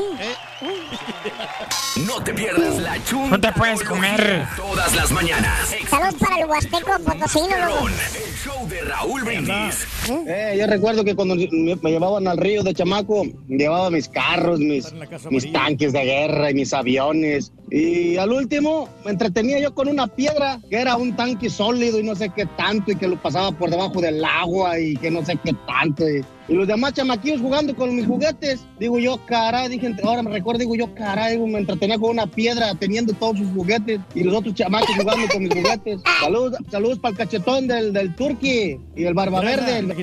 No 2.06 2.22
te 2.24 2.34
pierdas 2.34 2.78
la 2.78 3.04
chunta. 3.04 3.30
No 3.38 3.40
te 3.42 3.52
puedes 3.54 3.82
comer. 3.84 4.46
Todas 4.56 4.94
las 4.96 5.12
mañanas. 5.12 5.74
Saludos 5.90 6.16
para 6.20 6.38
el 6.38 6.46
Huasteco 6.50 6.92
Potosino. 7.04 7.56
El 7.88 8.36
show 8.36 8.68
de 8.68 8.82
Raúl 8.82 9.24
Brindis. 9.24 9.88
Eh, 10.28 10.56
yo 10.60 10.68
recuerdo 10.68 11.04
que 11.04 11.16
cuando 11.16 11.36
me, 11.36 11.76
me 11.76 11.92
llevaban 11.92 12.28
al 12.28 12.38
río 12.38 12.62
de 12.64 12.74
chamaco, 12.74 13.24
llevaba 13.48 13.90
mis 13.90 14.08
carros, 14.10 14.60
mis, 14.60 14.94
mis 15.30 15.52
tanques 15.52 15.92
de 15.94 16.04
guerra 16.04 16.52
y 16.52 16.54
mis 16.54 16.74
aviones. 16.74 17.52
Y 17.72 18.18
al 18.18 18.32
último 18.32 18.90
me 19.06 19.12
entretenía 19.12 19.60
yo 19.60 19.74
con 19.76 19.88
una 19.88 20.08
piedra 20.08 20.60
que 20.70 20.78
era 20.78 20.96
un 20.98 21.16
tanque 21.16 21.50
sólido 21.50 22.00
y 22.00 22.04
no 22.04 22.16
sé 22.16 22.30
qué 22.36 22.46
tanto 22.46 22.92
y 22.92 22.96
que 22.96 23.08
lo 23.08 23.22
pasaba 23.22 23.52
por 23.52 23.70
debajo 23.70 24.02
del 24.02 24.24
agua 24.26 24.80
y 24.80 24.96
que 24.98 25.12
no 25.12 25.24
sé 25.24 25.38
qué 25.44 25.54
tanto. 25.68 26.08
Y, 26.10 26.24
y 26.48 26.54
los 26.56 26.68
demás 26.68 26.94
chamaquillos 26.94 27.42
jugando 27.42 27.76
con 27.76 27.96
mis 27.96 28.08
juguetes. 28.08 28.62
Digo 28.80 28.98
yo, 28.98 29.24
caray, 29.28 29.70
dije, 29.70 29.94
ahora 30.04 30.24
me 30.24 30.32
recuerdo, 30.32 30.60
digo 30.60 30.76
yo, 30.76 30.94
caray, 30.96 31.34
digo, 31.36 31.46
me 31.48 31.60
entretenía 31.60 32.00
con 32.00 32.10
una 32.12 32.26
piedra 32.26 32.74
teniendo 32.74 33.14
todos 33.14 33.38
sus 33.38 33.48
juguetes 33.54 34.00
y 34.16 34.24
los 34.24 34.36
otros 34.36 34.56
chamacos 34.56 34.96
jugando 34.96 35.28
con 35.32 35.44
mis 35.44 35.54
juguetes. 35.54 36.00
Saludos, 36.22 36.58
saludos 36.72 37.00
para 37.00 37.12
el 37.12 37.18
cachetón 37.18 37.68
del, 37.68 37.94
del 37.94 38.16
Turqui 38.16 38.80
y 38.96 39.04
el 39.04 39.14
barba 39.14 39.42
verde. 39.42 39.78
el- 39.80 39.94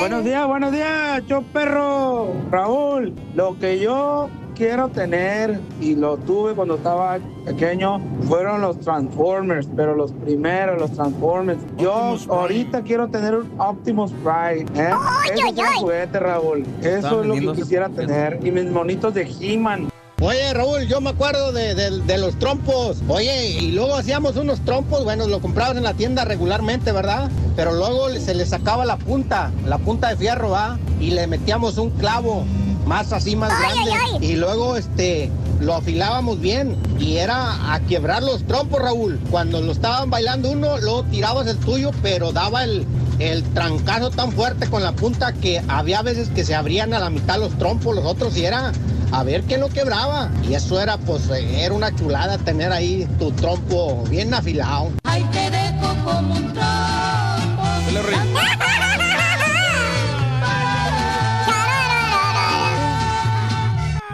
Buenos 0.00 0.24
días, 0.24 0.46
buenos 0.46 0.72
días, 0.72 1.22
yo 1.26 1.42
perro. 1.42 2.32
Raúl, 2.50 3.14
lo 3.34 3.58
que 3.58 3.78
yo 3.78 4.30
quiero 4.54 4.88
tener 4.88 5.60
y 5.78 5.94
lo 5.94 6.16
tuve 6.16 6.54
cuando 6.54 6.76
estaba 6.76 7.18
pequeño 7.44 8.00
fueron 8.26 8.62
los 8.62 8.80
Transformers, 8.80 9.68
pero 9.76 9.94
los 9.94 10.12
primeros, 10.12 10.80
los 10.80 10.92
Transformers. 10.92 11.60
Yo 11.76 12.16
ahorita 12.30 12.80
quiero 12.80 13.08
tener 13.08 13.34
un 13.34 13.50
Optimus 13.60 14.10
Prime. 14.12 14.64
¿eh? 14.74 14.90
Eso 15.34 15.46
es 15.46 15.58
un 15.58 15.74
juguete, 15.74 16.18
Raúl. 16.18 16.64
Eso 16.80 17.20
es 17.20 17.26
lo 17.26 17.34
que 17.34 17.60
quisiera 17.60 17.90
tener. 17.90 18.40
Y 18.42 18.50
mis 18.50 18.70
monitos 18.70 19.12
de 19.12 19.30
He-Man. 19.38 19.89
Oye, 20.20 20.52
Raúl, 20.52 20.86
yo 20.86 21.00
me 21.00 21.10
acuerdo 21.10 21.50
de, 21.52 21.74
de- 21.74 22.00
de 22.02 22.18
los 22.18 22.38
trompos. 22.38 22.98
Oye, 23.08 23.52
y 23.52 23.72
luego 23.72 23.94
hacíamos 23.94 24.36
unos 24.36 24.60
trompos, 24.66 25.02
bueno, 25.04 25.26
lo 25.26 25.40
comprabas 25.40 25.78
en 25.78 25.82
la 25.84 25.94
tienda 25.94 26.26
regularmente, 26.26 26.92
¿verdad? 26.92 27.30
Pero 27.56 27.72
luego 27.72 28.10
se 28.10 28.34
le 28.34 28.44
sacaba 28.44 28.84
la 28.84 28.98
punta, 28.98 29.50
la 29.66 29.78
punta 29.78 30.08
de 30.10 30.16
fierro, 30.16 30.50
¿va? 30.50 30.78
Y 31.00 31.12
le 31.12 31.26
metíamos 31.26 31.78
un 31.78 31.88
clavo 31.90 32.44
más 32.86 33.12
así, 33.14 33.34
más 33.34 33.50
grande. 33.58 33.92
Y 34.26 34.36
luego, 34.36 34.76
este, 34.76 35.30
lo 35.60 35.74
afilábamos 35.74 36.38
bien. 36.38 36.76
Y 36.98 37.16
era 37.16 37.72
a 37.72 37.80
quebrar 37.80 38.22
los 38.22 38.44
trompos, 38.44 38.82
Raúl. 38.82 39.18
Cuando 39.30 39.62
lo 39.62 39.72
estaban 39.72 40.10
bailando 40.10 40.50
uno, 40.50 40.76
luego 40.78 41.02
tirabas 41.04 41.46
el 41.46 41.56
tuyo, 41.56 41.92
pero 42.02 42.30
daba 42.32 42.64
el, 42.64 42.84
el 43.20 43.44
trancazo 43.52 44.10
tan 44.10 44.32
fuerte 44.32 44.66
con 44.68 44.82
la 44.82 44.92
punta 44.92 45.32
que 45.32 45.62
había 45.68 46.02
veces 46.02 46.30
que 46.30 46.44
se 46.44 46.54
abrían 46.54 46.94
a 46.94 46.98
la 46.98 47.10
mitad 47.10 47.38
los 47.38 47.56
trompos, 47.58 47.94
los 47.94 48.04
otros, 48.04 48.36
y 48.36 48.46
era 48.46 48.72
a 49.12 49.22
ver 49.22 49.42
quién 49.42 49.60
lo 49.60 49.68
quebraba. 49.68 50.30
Y 50.48 50.54
eso 50.54 50.80
era, 50.80 50.96
pues, 50.96 51.28
era 51.30 51.74
una 51.74 51.94
chulada 51.94 52.38
tener 52.38 52.72
ahí 52.72 53.06
tu 53.18 53.30
trompo 53.32 54.02
bien 54.04 54.32
afilado. 54.32 54.90
Ahí 55.04 55.22
te 55.32 55.50
dejo 55.50 55.94
como 56.04 56.34
un 56.34 56.52
trompo. 56.52 56.60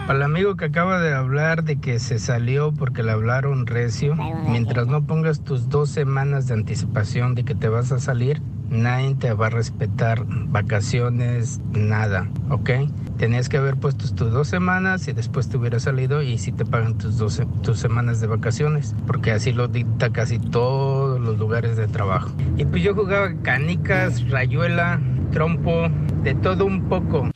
Al 0.09 0.23
amigo 0.23 0.57
que 0.57 0.67
acaba 0.67 1.01
de 1.01 1.12
hablar 1.12 1.65
de 1.65 1.81
que 1.81 1.99
se 1.99 2.20
salió 2.20 2.73
porque 2.73 3.02
le 3.02 3.10
hablaron 3.10 3.67
recio, 3.67 4.15
mientras 4.47 4.86
no 4.86 5.05
pongas 5.05 5.41
tus 5.41 5.68
dos 5.68 5.91
semanas 5.91 6.47
de 6.47 6.55
anticipación 6.55 7.35
de 7.35 7.44
que 7.44 7.57
te 7.57 7.68
vas 7.68 7.91
a 7.91 7.99
salir, 7.99 8.41
nadie 8.70 9.14
te 9.14 9.32
va 9.32 9.46
a 9.46 9.50
respetar 9.50 10.24
vacaciones, 10.26 11.60
nada, 11.72 12.28
¿ok? 12.50 12.70
Tenías 13.18 13.48
que 13.48 13.56
haber 13.56 13.76
puesto 13.76 14.12
tus 14.14 14.30
dos 14.32 14.48
semanas 14.48 15.08
y 15.08 15.12
después 15.12 15.48
te 15.48 15.56
hubieras 15.56 15.84
salido 15.84 16.22
y 16.22 16.38
si 16.38 16.52
te 16.52 16.64
pagan 16.64 16.98
tus 16.98 17.16
dos 17.16 17.40
tus 17.62 17.78
semanas 17.78 18.20
de 18.20 18.26
vacaciones, 18.26 18.94
porque 19.06 19.32
así 19.32 19.52
lo 19.52 19.68
dicta 19.68 20.12
casi 20.12 20.38
todos 20.38 21.20
los 21.20 21.38
lugares 21.38 21.76
de 21.76 21.88
trabajo. 21.88 22.30
Y 22.56 22.64
pues 22.64 22.82
yo 22.82 22.94
jugaba 22.94 23.32
canicas, 23.42 24.28
rayuela, 24.30 25.00
trompo, 25.32 25.88
de 26.22 26.34
todo 26.34 26.66
un 26.66 26.88
poco. 26.88 27.30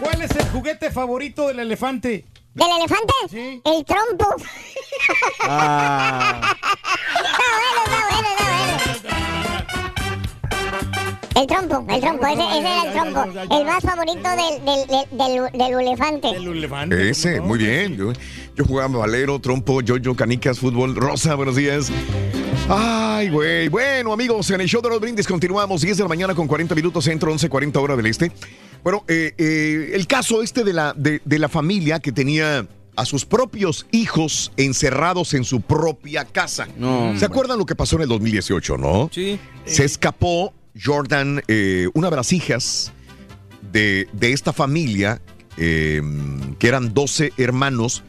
¿Cuál 0.00 0.22
es 0.22 0.36
el 0.36 0.48
juguete 0.52 0.90
favorito 0.90 1.46
del 1.48 1.60
elefante? 1.60 2.24
¿Del 2.54 2.68
elefante? 2.78 3.12
Sí. 3.30 3.62
El 3.64 3.84
trompo. 3.84 4.26
Ah. 5.44 6.54
Está 7.16 7.44
bueno, 7.58 7.80
está 7.84 8.00
bueno, 8.08 8.28
está 8.30 8.44
bueno. 8.46 9.42
El 11.34 11.46
trompo, 11.46 11.84
el 11.92 12.00
trompo, 12.00 12.26
ese, 12.26 12.42
ese 12.42 12.58
era 12.60 12.82
el 12.84 12.92
trompo. 12.92 13.22
El 13.56 13.64
más 13.64 13.82
favorito 13.82 14.28
del, 14.30 14.64
del, 14.64 14.86
del, 14.86 15.06
del, 15.18 15.58
del 15.58 15.80
elefante. 15.80 17.10
Ese, 17.10 17.40
muy 17.40 17.58
bien. 17.58 17.96
Yo, 17.96 18.12
yo 18.54 18.64
jugaba 18.64 18.98
valero, 18.98 19.40
trompo, 19.40 19.80
yo-yo, 19.80 20.14
canicas, 20.14 20.58
fútbol. 20.60 20.94
Rosa, 20.94 21.34
buenos 21.34 21.56
días. 21.56 21.90
Ay, 22.68 23.30
güey. 23.30 23.68
Bueno, 23.68 24.12
amigos, 24.12 24.50
en 24.50 24.60
el 24.60 24.68
show 24.68 24.80
de 24.82 24.90
los 24.90 25.00
brindis 25.00 25.26
continuamos. 25.26 25.80
10 25.80 25.96
de 25.96 26.02
la 26.04 26.08
mañana 26.08 26.34
con 26.34 26.46
40 26.46 26.74
minutos, 26.74 27.04
centro, 27.04 27.32
11, 27.32 27.48
40 27.48 27.80
hora 27.80 27.96
del 27.96 28.06
este. 28.06 28.30
Bueno, 28.82 29.04
eh, 29.08 29.34
eh, 29.38 29.90
el 29.94 30.06
caso 30.06 30.42
este 30.42 30.64
de 30.64 30.72
la, 30.72 30.92
de, 30.96 31.20
de 31.24 31.38
la 31.38 31.48
familia 31.48 32.00
que 32.00 32.12
tenía 32.12 32.66
a 32.96 33.04
sus 33.04 33.24
propios 33.24 33.86
hijos 33.90 34.52
encerrados 34.56 35.34
en 35.34 35.44
su 35.44 35.60
propia 35.60 36.24
casa. 36.24 36.68
¿Se 37.16 37.24
acuerdan 37.24 37.58
lo 37.58 37.66
que 37.66 37.74
pasó 37.74 37.96
en 37.96 38.02
el 38.02 38.08
2018, 38.08 38.76
no? 38.76 39.08
Sí. 39.12 39.38
Se 39.64 39.84
escapó 39.84 40.52
Jordan, 40.82 41.42
eh, 41.48 41.88
una 41.94 42.10
de 42.10 42.16
las 42.16 42.32
hijas 42.32 42.92
de, 43.72 44.08
de 44.12 44.32
esta 44.32 44.52
familia, 44.52 45.22
eh, 45.56 46.02
que 46.58 46.68
eran 46.68 46.92
12 46.92 47.32
hermanos, 47.38 48.02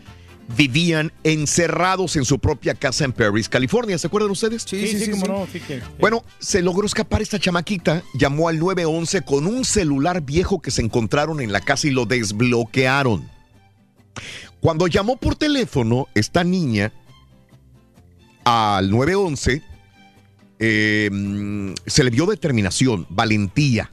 vivían 0.57 1.11
encerrados 1.23 2.15
en 2.15 2.25
su 2.25 2.37
propia 2.39 2.73
casa 2.75 3.05
en 3.05 3.13
Paris, 3.13 3.47
California. 3.49 3.97
¿Se 3.97 4.07
acuerdan 4.07 4.31
ustedes? 4.31 4.63
Sí, 4.63 4.87
sí, 4.87 4.99
sí, 4.99 5.11
cómo 5.11 5.25
no, 5.25 5.47
sí 5.51 5.59
que- 5.59 5.81
Bueno, 5.99 6.23
se 6.39 6.61
logró 6.61 6.85
escapar 6.85 7.21
esta 7.21 7.39
chamaquita, 7.39 8.03
llamó 8.13 8.49
al 8.49 8.59
911 8.59 9.21
con 9.21 9.47
un 9.47 9.63
celular 9.65 10.21
viejo 10.21 10.61
que 10.61 10.71
se 10.71 10.81
encontraron 10.81 11.39
en 11.41 11.51
la 11.51 11.61
casa 11.61 11.87
y 11.87 11.91
lo 11.91 12.05
desbloquearon. 12.05 13.29
Cuando 14.59 14.87
llamó 14.87 15.17
por 15.17 15.35
teléfono 15.35 16.07
esta 16.13 16.43
niña 16.43 16.93
al 18.43 18.89
911, 18.91 19.61
eh, 20.59 21.09
mm, 21.11 21.73
se 21.85 22.03
le 22.03 22.09
vio 22.09 22.25
determinación, 22.25 23.05
valentía. 23.09 23.91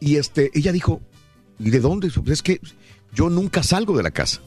Y 0.00 0.16
este, 0.16 0.50
ella 0.54 0.72
dijo, 0.72 1.00
¿y 1.58 1.70
de 1.70 1.80
dónde? 1.80 2.10
Es 2.26 2.42
que 2.42 2.60
yo 3.14 3.30
nunca 3.30 3.62
salgo 3.62 3.96
de 3.96 4.02
la 4.02 4.10
casa. 4.10 4.40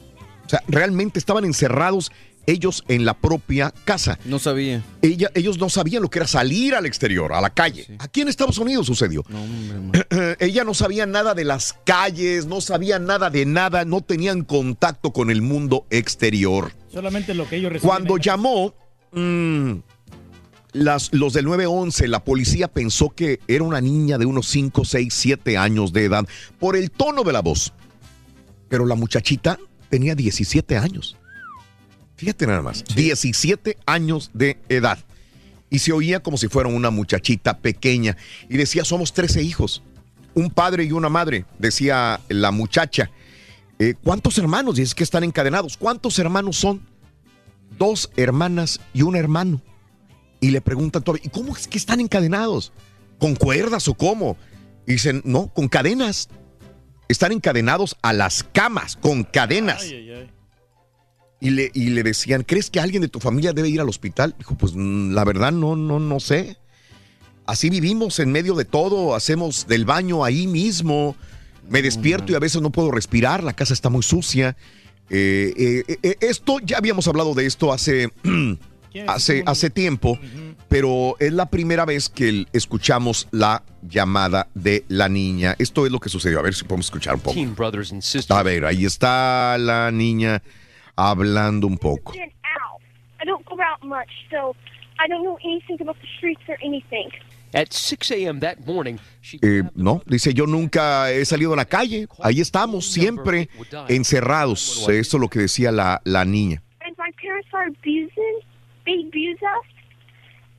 O 0.48 0.50
sea, 0.50 0.62
realmente 0.66 1.18
estaban 1.18 1.44
encerrados 1.44 2.10
ellos 2.46 2.82
en 2.88 3.04
la 3.04 3.12
propia 3.12 3.74
casa. 3.84 4.18
No 4.24 4.38
sabía. 4.38 4.82
Ella, 5.02 5.30
ellos 5.34 5.58
no 5.58 5.68
sabían 5.68 6.00
lo 6.02 6.08
que 6.08 6.20
era 6.20 6.26
salir 6.26 6.74
al 6.74 6.86
exterior, 6.86 7.34
a 7.34 7.42
la 7.42 7.50
calle. 7.50 7.86
Aquí 7.98 8.22
en 8.22 8.28
Estados 8.28 8.56
Unidos 8.56 8.86
sucedió. 8.86 9.22
Ella 10.40 10.64
no 10.64 10.72
sabía 10.72 11.04
nada 11.04 11.34
de 11.34 11.44
las 11.44 11.74
calles, 11.84 12.46
no 12.46 12.62
sabía 12.62 12.98
nada 12.98 13.28
de 13.28 13.44
nada, 13.44 13.84
no 13.84 14.00
tenían 14.00 14.44
contacto 14.44 15.12
con 15.12 15.30
el 15.30 15.42
mundo 15.42 15.84
exterior. 15.90 16.72
Solamente 16.90 17.34
lo 17.34 17.46
que 17.46 17.56
ellos 17.56 17.70
reciben. 17.70 17.86
Cuando 17.86 18.16
llamó, 18.16 18.72
mm, 19.12 19.72
las, 20.72 21.12
los 21.12 21.34
del 21.34 21.44
911, 21.44 22.08
la 22.08 22.24
policía 22.24 22.68
pensó 22.68 23.10
que 23.10 23.40
era 23.46 23.62
una 23.62 23.82
niña 23.82 24.16
de 24.16 24.24
unos 24.24 24.48
5, 24.48 24.86
6, 24.86 25.12
7 25.12 25.58
años 25.58 25.92
de 25.92 26.06
edad 26.06 26.26
por 26.58 26.76
el 26.76 26.90
tono 26.90 27.24
de 27.24 27.32
la 27.34 27.42
voz. 27.42 27.74
Pero 28.70 28.86
la 28.86 28.94
muchachita 28.94 29.58
tenía 29.88 30.14
17 30.14 30.76
años. 30.76 31.16
Fíjate 32.16 32.46
nada 32.46 32.62
más, 32.62 32.84
17 32.94 33.78
años 33.86 34.30
de 34.34 34.58
edad. 34.68 34.98
y 35.70 35.80
se 35.80 35.92
oía 35.92 36.20
como 36.20 36.38
si 36.38 36.48
fuera 36.48 36.70
una 36.70 36.90
muchachita 36.90 37.58
pequeña. 37.58 38.16
Y 38.48 38.56
decía, 38.56 38.84
somos 38.84 39.12
13 39.12 39.42
hijos, 39.42 39.82
un 40.34 40.50
padre 40.50 40.84
y 40.84 40.92
una 40.92 41.10
madre, 41.10 41.44
decía 41.58 42.20
la 42.28 42.50
muchacha. 42.50 43.10
Eh, 43.78 43.94
¿Cuántos 44.02 44.38
hermanos? 44.38 44.78
Y 44.78 44.82
es 44.82 44.94
que 44.94 45.04
están 45.04 45.24
encadenados. 45.24 45.76
¿Cuántos 45.76 46.18
hermanos 46.18 46.56
son? 46.56 46.80
Dos 47.78 48.10
hermanas 48.16 48.80
y 48.94 49.02
un 49.02 49.14
hermano. 49.14 49.60
Y 50.40 50.50
le 50.50 50.60
preguntan 50.60 51.02
todavía, 51.02 51.26
¿y 51.26 51.28
cómo 51.28 51.56
es 51.56 51.68
que 51.68 51.78
están 51.78 52.00
encadenados? 52.00 52.72
¿Con 53.18 53.36
cuerdas 53.36 53.88
o 53.88 53.94
cómo? 53.94 54.36
Y 54.86 54.92
dicen, 54.92 55.22
no, 55.24 55.48
con 55.48 55.68
cadenas. 55.68 56.28
Están 57.08 57.32
encadenados 57.32 57.96
a 58.02 58.12
las 58.12 58.44
camas, 58.44 58.96
con 58.96 59.24
cadenas. 59.24 59.84
Y 61.40 61.50
le, 61.50 61.70
y 61.72 61.90
le 61.90 62.02
decían, 62.02 62.42
¿crees 62.42 62.68
que 62.68 62.80
alguien 62.80 63.02
de 63.02 63.08
tu 63.08 63.20
familia 63.20 63.52
debe 63.52 63.68
ir 63.68 63.80
al 63.80 63.88
hospital? 63.88 64.34
Dijo, 64.38 64.56
pues 64.56 64.74
mm, 64.74 65.12
la 65.12 65.24
verdad 65.24 65.52
no, 65.52 65.76
no, 65.76 66.00
no 66.00 66.20
sé. 66.20 66.56
Así 67.46 67.70
vivimos 67.70 68.18
en 68.18 68.30
medio 68.30 68.54
de 68.54 68.66
todo, 68.66 69.14
hacemos 69.14 69.66
del 69.66 69.86
baño 69.86 70.22
ahí 70.22 70.46
mismo. 70.46 71.16
Me 71.70 71.80
despierto 71.80 72.32
y 72.32 72.34
a 72.34 72.40
veces 72.40 72.60
no 72.60 72.70
puedo 72.70 72.90
respirar, 72.90 73.42
la 73.42 73.54
casa 73.54 73.72
está 73.72 73.88
muy 73.88 74.02
sucia. 74.02 74.56
Eh, 75.08 75.54
eh, 75.56 75.98
eh, 76.02 76.16
esto, 76.20 76.58
ya 76.60 76.76
habíamos 76.76 77.08
hablado 77.08 77.32
de 77.32 77.46
esto 77.46 77.72
hace, 77.72 78.12
hace, 79.06 79.42
hace 79.46 79.70
tiempo, 79.70 80.18
pero 80.68 81.16
es 81.18 81.32
la 81.32 81.46
primera 81.46 81.84
vez 81.84 82.08
que 82.08 82.46
escuchamos 82.52 83.26
la 83.30 83.62
llamada 83.82 84.48
de 84.54 84.84
la 84.88 85.08
niña. 85.08 85.54
Esto 85.58 85.86
es 85.86 85.92
lo 85.92 85.98
que 85.98 86.08
sucedió. 86.08 86.38
A 86.38 86.42
ver 86.42 86.54
si 86.54 86.64
podemos 86.64 86.86
escuchar 86.86 87.14
un 87.14 87.20
poco. 87.20 87.34
A 88.28 88.42
ver, 88.42 88.64
ahí 88.64 88.84
está 88.84 89.56
la 89.58 89.90
niña 89.90 90.42
hablando 90.96 91.66
un 91.66 91.78
poco. 91.78 92.12
been 92.12 92.22
out. 92.22 92.82
I 93.20 93.24
don't 93.24 93.44
go 93.46 93.54
out 93.54 93.82
much, 93.82 94.10
so 94.30 94.54
I 95.00 95.08
don't 95.08 95.22
know 95.24 95.38
anything 95.44 95.80
about 95.80 95.96
the 96.00 96.08
streets 96.18 96.42
or 96.48 96.56
anything. 96.62 97.08
At 97.54 97.72
6 97.72 98.10
a.m. 98.10 98.40
that 98.40 98.58
morning, 98.66 98.98
she 99.22 99.38
Eh, 99.40 99.62
no, 99.74 100.02
dice, 100.04 100.34
yo 100.34 100.46
nunca 100.46 101.10
he 101.10 101.24
salido 101.24 101.54
a 101.54 101.56
la 101.56 101.64
calle. 101.64 102.06
Ahí 102.22 102.40
estamos, 102.40 102.92
siempre 102.92 103.48
encerrados. 103.88 104.86
Eso 104.86 105.16
es 105.16 105.20
lo 105.20 105.28
que 105.28 105.38
decía 105.40 105.72
la, 105.72 106.02
la 106.04 106.26
niña. 106.26 106.62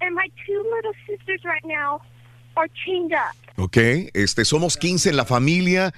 And 0.02 0.16
my 0.16 0.28
parents 0.46 0.48
are 0.50 0.50
abusing, 0.50 0.50
they 0.50 0.56
abuse 0.56 0.60
us. 0.60 0.60
And 0.60 0.64
my 0.64 0.64
two 0.64 0.64
little 0.76 0.94
sisters 1.08 1.42
right 1.46 1.66
now 1.66 2.02
are 2.56 2.68
chained 2.86 3.14
up. 3.14 3.36
Ok, 3.58 3.78
este, 4.14 4.46
somos 4.46 4.78
15 4.78 5.10
en 5.10 5.18
la 5.18 5.26
familia. 5.26 5.92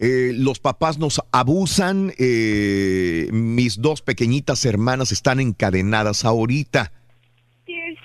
eh, 0.00 0.32
los 0.34 0.60
papás 0.60 0.98
nos 0.98 1.20
abusan. 1.32 2.12
eh, 2.18 3.28
mis 3.32 3.80
dos 3.82 4.00
pequeñitas 4.02 4.64
hermanas 4.64 5.10
están 5.10 5.40
encadenadas 5.40 6.24
ahorita. 6.24 6.92
There's 7.66 7.98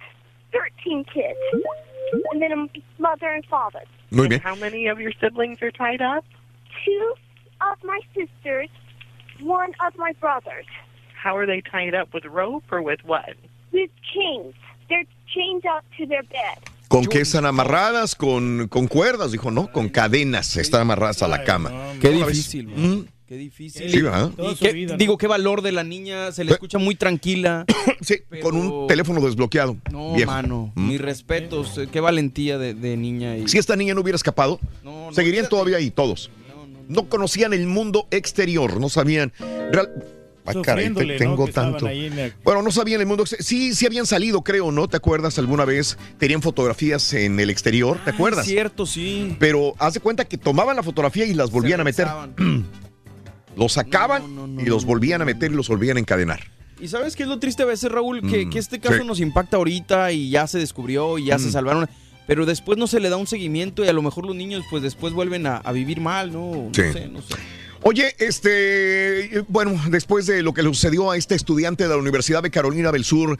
13 0.51 1.03
kids. 1.05 1.37
And 2.31 2.41
then 2.41 2.51
a 2.51 2.67
mother 2.99 3.27
and 3.29 3.45
father. 3.45 3.81
Muy 4.11 4.27
bien. 4.27 4.41
How 4.41 4.55
many 4.55 4.87
of 4.87 4.99
your 4.99 5.11
siblings 5.19 5.61
are 5.61 5.71
tied 5.71 6.01
up? 6.01 6.23
Two 6.85 7.13
of 7.61 7.77
my 7.83 7.99
sisters, 8.15 8.69
one 9.41 9.71
of 9.85 9.95
my 9.97 10.13
brothers. 10.19 10.65
How 11.15 11.37
are 11.37 11.45
they 11.47 11.61
tied 11.61 11.93
up 11.95 12.13
with 12.13 12.25
rope 12.25 12.63
or 12.71 12.81
with 12.81 12.99
what? 13.05 13.35
With 13.71 13.89
chains. 14.13 14.53
They're 14.89 15.05
chained 15.33 15.63
up 15.65 15.83
to 15.97 16.07
their 16.07 16.23
bed. 16.27 16.63
¿Con 16.87 17.05
qué 17.05 17.21
están 17.21 17.45
amarradas? 17.45 18.13
Con, 18.15 18.67
con 18.67 18.87
cuerdas, 18.87 19.31
dijo, 19.31 19.49
no, 19.49 19.71
con 19.71 19.89
cadenas. 19.89 20.57
Están 20.57 20.81
amarradas 20.81 21.23
a 21.23 21.27
la 21.27 21.43
cama. 21.43 21.71
Difícil, 21.99 22.67
Mm. 22.67 22.81
man. 22.87 23.09
Qué 23.25 23.37
difícil. 23.37 23.89
Sí, 23.89 24.01
¿verdad? 24.01 24.29
Y 24.37 24.55
qué- 24.55 24.95
digo, 24.97 25.17
qué 25.17 25.25
valor 25.25 25.61
de 25.63 25.71
la 25.71 25.83
niña. 25.83 26.31
Se 26.31 26.43
le 26.43 26.51
escucha 26.51 26.77
muy 26.77 26.93
tranquila. 26.93 27.65
sí, 28.01 28.17
con 28.43 28.55
un 28.55 28.85
teléfono 28.85 29.21
desbloqueado. 29.21 29.75
No, 29.91 30.13
viejo. 30.13 30.29
mano. 30.31 30.71
Mm. 30.75 30.87
Mis 30.89 31.01
respetos. 31.01 31.77
eh, 31.79 31.87
Qué 31.91 31.99
valentía 31.99 32.59
de, 32.59 32.75
de 32.75 32.95
niña. 32.95 33.37
y- 33.37 33.47
Si 33.47 33.57
esta 33.57 33.75
niña 33.75 33.95
no 33.95 34.01
hubiera 34.01 34.17
escapado, 34.17 34.59
seguirían 35.13 35.49
todavía 35.49 35.77
ahí 35.77 35.89
todos. 35.89 36.29
No, 36.89 37.07
conocían 37.09 37.53
el 37.53 37.65
mundo 37.65 38.07
exterior, 38.11 38.79
no 38.79 38.89
sabían. 38.89 39.31
real- 39.71 39.89
Ay, 40.45 40.61
caray, 40.61 40.93
te- 40.93 41.17
tengo 41.17 41.47
tanto. 41.47 41.85
la- 41.87 42.31
Bueno, 42.43 42.61
no 42.61 42.71
sabían 42.71 42.99
el 43.01 43.07
mundo. 43.07 43.25
Sí, 43.25 43.73
sí 43.73 43.85
habían 43.85 44.05
salido, 44.05 44.41
creo, 44.43 44.71
¿no? 44.71 44.87
¿Te 44.87 44.97
acuerdas 44.97 45.39
alguna 45.39 45.63
vez? 45.65 45.97
Tenían 46.17 46.41
fotografías 46.41 47.13
en 47.13 47.39
el 47.39 47.49
exterior, 47.49 47.97
¿te 48.03 48.11
acuerdas? 48.11 48.45
Cierto, 48.45 48.85
sí. 48.85 49.35
Pero 49.39 49.73
haz 49.79 49.93
de 49.93 49.99
cuenta 50.01 50.25
que 50.25 50.37
tomaban 50.37 50.75
la 50.75 50.83
fotografía 50.83 51.25
y 51.25 51.33
las 51.33 51.49
volvían 51.51 51.79
a 51.79 51.83
meter. 51.85 52.07
los 53.55 53.73
sacaban 53.73 54.59
y 54.59 54.65
los 54.65 54.85
volvían 54.85 55.21
a 55.21 55.25
meter 55.25 55.51
y 55.51 55.55
los 55.55 55.67
volvían 55.69 55.97
a 55.97 55.99
encadenar. 55.99 56.41
Y 56.81 56.87
sabes 56.87 57.15
qué 57.15 57.23
es 57.23 57.29
lo 57.29 57.39
triste 57.39 57.63
a 57.63 57.65
veces, 57.67 57.89
Raúl, 57.91 58.21
que, 58.29 58.45
Mm, 58.45 58.49
que 58.49 58.59
este 58.59 58.79
caso 58.79 58.97
sí. 58.99 59.05
nos 59.07 59.19
impacta 59.19 59.57
ahorita 59.57 60.11
y 60.11 60.29
ya 60.29 60.47
se 60.47 60.57
descubrió 60.57 61.17
y 61.17 61.25
ya 61.25 61.39
se 61.39 61.47
Mm. 61.47 61.51
salvaron. 61.51 61.89
Pero 62.27 62.45
después 62.45 62.77
no 62.77 62.87
se 62.87 62.99
le 62.99 63.09
da 63.09 63.17
un 63.17 63.27
seguimiento 63.27 63.85
y 63.85 63.87
a 63.89 63.93
lo 63.93 64.01
mejor 64.01 64.25
los 64.25 64.35
niños 64.35 64.63
pues 64.69 64.81
después 64.81 65.13
vuelven 65.13 65.45
a, 65.45 65.57
a 65.57 65.71
vivir 65.71 66.01
mal, 66.01 66.31
¿no? 66.33 66.69
Sí. 66.73 66.81
No 66.81 66.93
sé, 66.93 67.07
no 67.07 67.21
sé. 67.21 67.35
Oye, 67.85 68.15
este, 68.19 69.43
bueno, 69.49 69.79
después 69.89 70.25
de 70.25 70.41
lo 70.41 70.53
que 70.53 70.63
le 70.63 70.69
sucedió 70.69 71.11
a 71.11 71.17
este 71.17 71.35
estudiante 71.35 71.83
de 71.83 71.89
la 71.89 71.97
Universidad 71.97 72.41
de 72.41 72.49
Carolina 72.49 72.91
del 72.93 73.03
Sur, 73.03 73.37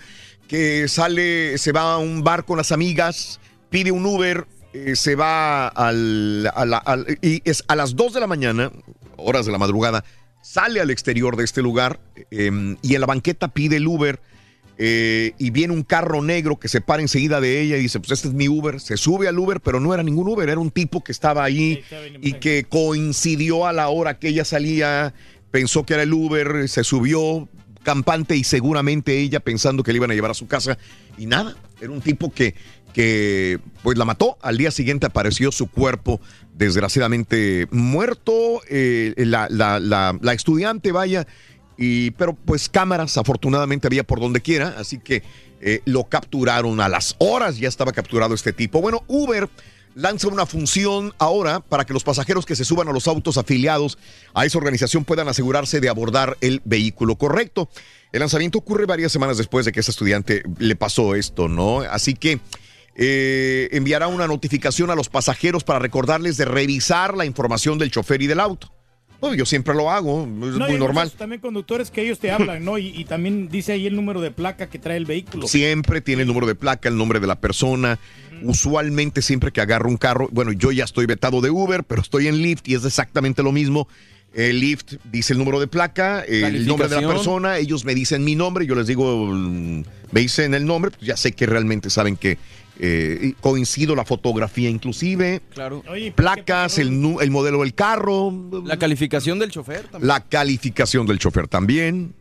que 0.49 0.88
sale, 0.89 1.57
se 1.57 1.72
va 1.72 1.93
a 1.93 1.97
un 1.97 2.23
bar 2.23 2.43
con 2.43 2.57
las 2.57 2.73
amigas, 2.73 3.39
pide 3.69 3.91
un 3.91 4.05
Uber, 4.05 4.45
eh, 4.73 4.97
se 4.97 5.15
va 5.15 5.69
al, 5.69 6.51
a 6.53 6.65
la- 6.65 6.77
al- 6.77 7.17
y 7.22 7.41
es 7.49 7.63
a 7.69 7.75
las 7.77 7.95
2 7.95 8.13
de 8.13 8.19
la 8.19 8.27
mañana, 8.27 8.69
horas 9.15 9.45
de 9.45 9.53
la 9.53 9.57
madrugada, 9.59 10.03
sale 10.41 10.81
al 10.81 10.91
exterior 10.91 11.38
de 11.38 11.45
este 11.45 11.61
lugar 11.61 12.01
eh, 12.30 12.75
y 12.81 12.95
en 12.95 12.99
la 13.01 13.07
banqueta 13.07 13.47
pide 13.47 13.77
el 13.77 13.88
Uber. 13.88 14.19
Eh, 14.77 15.34
y 15.38 15.52
viene 15.52 15.74
un 15.74 15.84
carro 15.84 16.22
negro 16.22 16.58
que 16.60 16.68
se 16.68 16.82
para 16.82 17.02
enseguida 17.02 17.40
de 17.40 17.61
ella 17.61 17.77
y 17.77 17.82
dice, 17.82 18.00
pues 18.00 18.11
este 18.11 18.27
es 18.30 18.34
mi 18.34 18.48
Uber. 18.50 18.80
Se 18.80 18.98
sube 18.98 19.27
al 19.27 19.38
Uber, 19.38 19.60
pero 19.61 19.80
no 19.80 19.93
era 19.93 20.02
ningún 20.03 20.27
Uber, 20.27 20.50
era 20.50 20.60
un 20.60 20.72
tipo 20.72 21.03
que 21.03 21.11
estaba 21.11 21.43
ahí 21.43 21.84
y 22.22 22.34
que 22.34 22.66
coincidió 22.68 23.68
a 23.68 23.74
la 23.74 23.90
hora 23.90 24.18
que 24.19 24.30
ella 24.30 24.45
salía, 24.45 25.14
pensó 25.52 25.85
que 25.85 25.93
era 25.93 26.03
el 26.03 26.14
Uber, 26.14 26.68
se 26.68 26.84
subió 26.84 27.48
campante 27.84 28.35
y 28.35 28.43
seguramente 28.43 29.19
ella 29.19 29.40
pensando 29.42 29.84
que 29.84 29.92
le 29.92 29.98
iban 29.98 30.10
a 30.10 30.14
llevar 30.16 30.32
a 30.32 30.35
su 30.35 30.48
casa 30.48 30.77
y 31.18 31.26
nada, 31.26 31.56
era 31.82 31.92
un 31.92 32.02
tipo 32.02 32.32
que, 32.32 32.56
que 32.93 33.60
pues 33.84 33.98
la 33.98 34.06
mató. 34.06 34.38
Al 34.42 34.58
día 34.58 34.72
siguiente 34.72 35.06
apareció 35.06 35.52
su 35.52 35.68
cuerpo 35.68 36.19
desgraciadamente 36.56 37.68
muerto, 37.72 38.61
eh, 38.69 39.14
la, 39.18 39.48
la- 39.50 39.80
la- 39.80 40.18
la 40.22 40.34
estudiante 40.34 40.92
vaya, 40.92 41.27
y, 41.77 42.11
pero 42.11 42.34
pues 42.34 42.69
cámaras 42.69 43.18
afortunadamente 43.18 43.88
había 43.88 44.03
por 44.03 44.19
donde 44.19 44.42
quiera, 44.42 44.76
así 44.77 45.00
que 45.00 45.24
eh, 45.61 45.82
lo 45.85 46.03
capturaron 46.06 46.82
a 46.82 46.90
las 46.90 47.16
horas, 47.19 47.58
ya 47.58 47.69
estaba 47.69 47.92
capturado 47.92 48.34
este 48.34 48.53
tipo. 48.53 48.82
Bueno, 48.82 49.03
Uber 49.08 49.50
lanza 49.95 50.27
una 50.27 50.45
función 50.45 51.14
ahora 51.19 51.60
para 51.60 51.85
que 51.85 51.93
los 51.93 52.03
pasajeros 52.03 52.45
que 52.45 52.56
se 52.56 52.66
suban 52.66 52.88
a 52.88 52.92
los 52.92 53.08
autos 53.08 53.38
afiliados 53.38 53.98
a 54.34 54.45
esa 54.45 54.58
organización 54.58 55.06
puedan 55.06 55.27
asegurarse 55.27 55.80
de 55.80 55.90
abordar 55.90 56.38
el 56.42 56.61
vehículo 56.66 57.16
correcto. 57.16 57.69
El 58.11 58.19
lanzamiento 58.19 58.58
ocurre 58.58 58.85
varias 58.85 59.11
semanas 59.11 59.38
después 59.38 59.66
de 59.66 59.72
que 59.72 59.80
ese 59.80 59.92
estudiante 59.92 60.43
le 60.60 60.76
pasó 60.76 61.16
esto, 61.16 61.48
¿no? 61.48 61.80
Así 61.80 62.14
que 62.14 62.40
eh, 62.95 63.69
enviará 63.72 64.08
una 64.08 64.27
notificación 64.27 64.90
a 64.92 64.95
los 64.95 65.10
pasajeros 65.10 65.64
para 65.64 65.80
recordarles 65.80 66.38
de 66.38 66.45
revisar 66.45 67.16
la 67.18 67.26
información 67.26 67.77
del 67.77 67.92
chofer 67.92 68.22
y 68.22 68.27
del 68.27 68.40
auto. 68.40 68.72
Bueno, 69.24 69.38
yo 69.38 69.45
siempre 69.45 69.74
lo 69.74 69.90
hago, 69.90 70.24
es 70.24 70.27
No, 70.27 70.68
muy 70.68 70.77
normal. 70.77 71.10
También 71.11 71.40
conductores 71.40 71.90
que 71.90 72.02
ellos 72.02 72.19
te 72.19 72.30
hablan, 72.30 72.66
¿no? 72.66 72.77
Y, 72.77 72.88
y 72.88 73.06
también 73.06 73.48
dice 73.48 73.72
ahí 73.72 73.88
el 73.88 73.95
número 73.95 74.19
de 74.19 74.32
placa 74.32 74.68
que 74.68 74.80
trae 74.80 74.98
el 74.98 75.06
vehículo. 75.06 75.48
Siempre 75.48 76.02
tiene 76.02 76.24
el 76.24 76.27
número 76.27 76.45
de 76.45 76.56
placa, 76.56 76.90
el 76.90 76.98
nombre 76.98 77.22
de 77.22 77.27
la 77.27 77.40
persona. 77.40 78.00
Usualmente 78.42 79.22
siempre 79.22 79.53
que 79.53 79.61
agarro 79.61 79.88
un 79.88 79.95
carro, 79.95 80.27
bueno, 80.34 80.52
yo 80.52 80.74
ya 80.74 80.84
estoy 80.84 81.06
vetado 81.06 81.40
de 81.40 81.52
Uber, 81.52 81.85
pero 81.85 82.02
estoy 82.02 82.27
en 82.27 82.42
Lyft 82.42 82.68
y 82.68 82.76
es 82.76 82.84
exactamente 82.84 83.43
lo 83.43 83.53
mismo. 83.53 83.88
El 84.34 84.60
Lyft 84.60 84.95
dice 85.10 85.32
el 85.32 85.40
número 85.40 85.61
de 85.61 85.68
placa, 85.68 86.19
el 86.27 86.68
nombre 86.68 86.90
de 86.90 87.00
la 87.00 87.08
persona, 87.08 87.60
ellos 87.60 87.85
me 87.85 87.95
dicen 87.95 88.26
mi 88.26 88.35
nombre, 88.35 88.66
yo 88.66 88.76
les 88.76 88.88
digo, 88.88 89.27
mm, 89.27 89.84
me 90.11 90.19
dicen 90.19 90.53
el 90.53 90.66
nombre, 90.66 90.92
pues 90.92 91.03
ya 91.08 91.16
sé 91.16 91.32
que 91.32 91.45
realmente 91.45 91.90
saben 91.90 92.18
que 92.18 92.38
eh, 92.80 93.34
coincido 93.42 93.95
la 93.95 94.03
fotografía 94.06 94.69
inclusive, 94.69 95.42
Claro. 95.53 95.84
placas, 96.16 96.77
el, 96.80 97.00
nu- 97.02 97.19
el 97.22 97.30
modelo 97.32 97.60
del 97.61 97.74
carro, 97.74 98.34
La 98.66 98.77
calificación 98.77 99.40
del 99.40 99.52
chofer 99.52 99.84
también. 99.88 100.08
la 100.08 100.19
calificación 100.22 101.06
del 101.06 101.19
chofer 101.19 101.48
también 101.48 102.14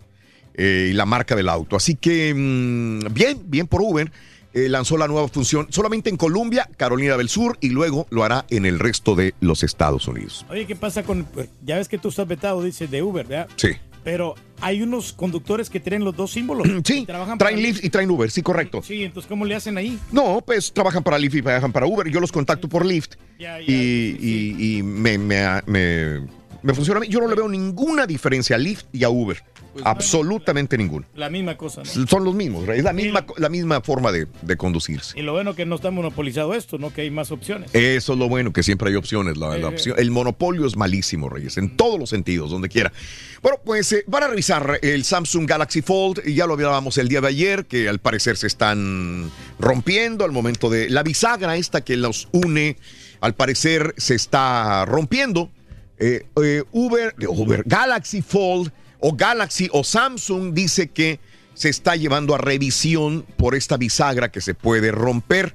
eh, 0.55 0.89
y 0.91 0.93
la 0.93 1.07
marca 1.07 1.35
del 1.35 1.49
auto. 1.49 1.77
Así 1.77 1.95
que 1.95 2.35
mm, 2.35 3.13
bien, 3.15 3.41
bien 3.47 3.67
por 3.67 3.81
Uber. 3.83 4.11
eh, 4.55 4.69
lanzó 4.69 4.99
la 4.99 5.09
nueva 5.09 5.27
función 5.29 5.69
solamente 5.71 6.11
en 6.11 6.19
Colombia, 6.19 6.69
Carolina 6.77 7.17
del 7.17 7.31
Sur 7.31 7.57
y 7.63 7.71
luego 7.71 8.07
lo 8.11 8.23
hará 8.23 8.45
en 8.51 8.67
el 8.67 8.79
resto 8.79 9.15
de 9.15 9.33
los 9.41 9.63
Estados 9.63 10.07
Unidos. 10.09 10.45
Oye, 10.51 10.67
¿qué 10.67 10.77
pasa 10.77 11.03
con.? 11.05 11.27
Ya 11.65 11.77
ves 11.79 11.89
que 11.89 11.97
tú 11.97 12.09
estás 12.11 12.29
vetado, 12.29 12.63
dice, 12.63 12.87
de 12.87 13.03
Uber, 13.03 13.27
¿verdad? 13.27 13.49
Sí. 13.57 13.69
Pero 14.05 14.35
hay 14.61 14.83
unos 14.83 15.13
conductores 15.13 15.71
que 15.71 15.79
tienen 15.81 16.05
los 16.05 16.17
dos 16.17 16.33
símbolos. 16.33 16.67
Sí, 16.85 17.05
trabajan 17.07 17.39
traen 17.39 17.57
para- 17.57 17.67
Lyft 17.69 17.85
y 17.85 17.91
traen 17.91 18.11
Uber, 18.11 18.31
sí, 18.31 18.43
correcto. 18.43 18.83
Sí, 18.83 19.05
entonces, 19.05 19.29
¿cómo 19.29 19.45
le 19.45 19.55
hacen 19.55 19.77
ahí? 19.79 19.99
No, 20.11 20.43
pues 20.45 20.73
trabajan 20.73 21.03
para 21.03 21.19
Lyft 21.19 21.37
y 21.37 21.43
trabajan 21.43 21.73
para 21.73 21.87
Uber. 21.87 22.09
Yo 22.09 22.21
los 22.21 22.33
contacto 22.33 22.69
por 22.69 22.85
Lyft 22.85 23.15
Ya, 23.39 23.59
ya, 23.61 23.65
y, 23.67 24.17
y- 24.21 24.79
y 24.79 24.83
me, 24.83 25.19
me- 25.19 25.63
me- 25.67 26.27
Me 26.63 26.75
funciona 26.75 26.99
a 26.99 27.01
mí. 27.01 27.09
Yo 27.09 27.21
no 27.21 27.27
le 27.29 27.35
veo 27.35 27.49
ninguna 27.49 28.07
diferencia 28.07 28.55
a 28.57 28.59
Lyft 28.59 28.87
y 28.93 29.03
a 29.05 29.09
Uber. 29.11 29.43
Pues, 29.73 29.87
Absolutamente 29.87 30.77
ninguna. 30.77 31.07
La 31.15 31.31
misma 31.31 31.57
cosa, 31.57 31.83
¿no? 31.83 32.07
Son 32.07 32.25
los 32.25 32.35
mismos, 32.35 32.69
es 32.69 32.85
la 32.85 32.93
misma, 32.93 33.25
la 33.39 33.49
misma 33.49 33.81
forma 33.81 34.13
de, 34.13 34.27
de 34.43 34.57
conducirse. 34.57 35.19
Y 35.19 35.23
lo 35.23 35.33
bueno 35.33 35.55
que 35.55 35.65
no 35.65 35.77
está 35.77 35.91
monopolizado 35.91 36.53
esto, 36.55 36.77
¿no? 36.79 36.93
Que 36.93 37.01
hay 37.03 37.11
más 37.11 37.31
opciones. 37.31 37.71
Eso 37.75 38.13
es 38.13 38.19
lo 38.19 38.29
bueno, 38.29 38.53
que 38.53 38.63
siempre 38.63 38.91
hay 38.91 38.97
opciones. 38.97 39.37
La, 39.39 39.49
la 39.57 39.57
Eh. 39.57 39.65
opción- 39.65 39.97
el 39.99 40.11
monopolio 40.11 40.67
es 40.67 40.77
malísimo, 40.77 41.29
Reyes, 41.31 41.57
en 41.57 41.77
todos 41.77 41.99
los 41.99 42.11
sentidos, 42.11 42.51
donde 42.51 42.69
quiera. 42.69 42.93
Bueno, 43.41 43.59
pues 43.65 43.91
eh, 43.93 44.05
van 44.07 44.25
a 44.25 44.29
revisar 44.29 44.79
el 44.83 45.05
Samsung 45.05 45.47
Galaxy 45.49 45.81
Fold. 45.83 46.23
Ya 46.27 46.47
lo 46.47 46.53
hablábamos 46.53 46.99
el 46.99 47.09
día 47.09 47.21
de 47.23 47.29
ayer, 47.29 47.65
que 47.65 47.89
al 47.89 47.99
parecer 47.99 48.37
se 48.37 48.47
están 48.49 49.31
rompiendo 49.59 50.25
al 50.25 50.33
momento 50.33 50.69
de 50.69 50.91
la 50.91 51.03
bisagra 51.03 51.57
esta 51.57 51.81
que 51.83 51.97
los 51.97 52.29
une. 52.33 52.77
Al 53.21 53.35
parecer 53.35 53.95
se 53.97 54.15
está 54.17 54.85
rompiendo. 54.85 55.51
Eh, 55.99 56.27
eh, 56.43 56.65
Uber, 56.73 57.15
Uber, 57.29 57.63
Galaxy 57.65 58.21
Fold 58.23 58.73
o 59.03 59.13
Galaxy 59.15 59.69
o 59.73 59.85
Samsung 59.85 60.55
dice 60.55 60.89
que 60.89 61.19
se 61.55 61.69
está 61.69 61.97
llevando 61.97 62.35
a 62.35 62.39
revisión 62.39 63.27
por 63.37 63.55
esta 63.55 63.77
bisagra 63.77 64.31
que 64.31 64.41
se 64.41 64.55
puede 64.55 64.91
romper 64.93 65.55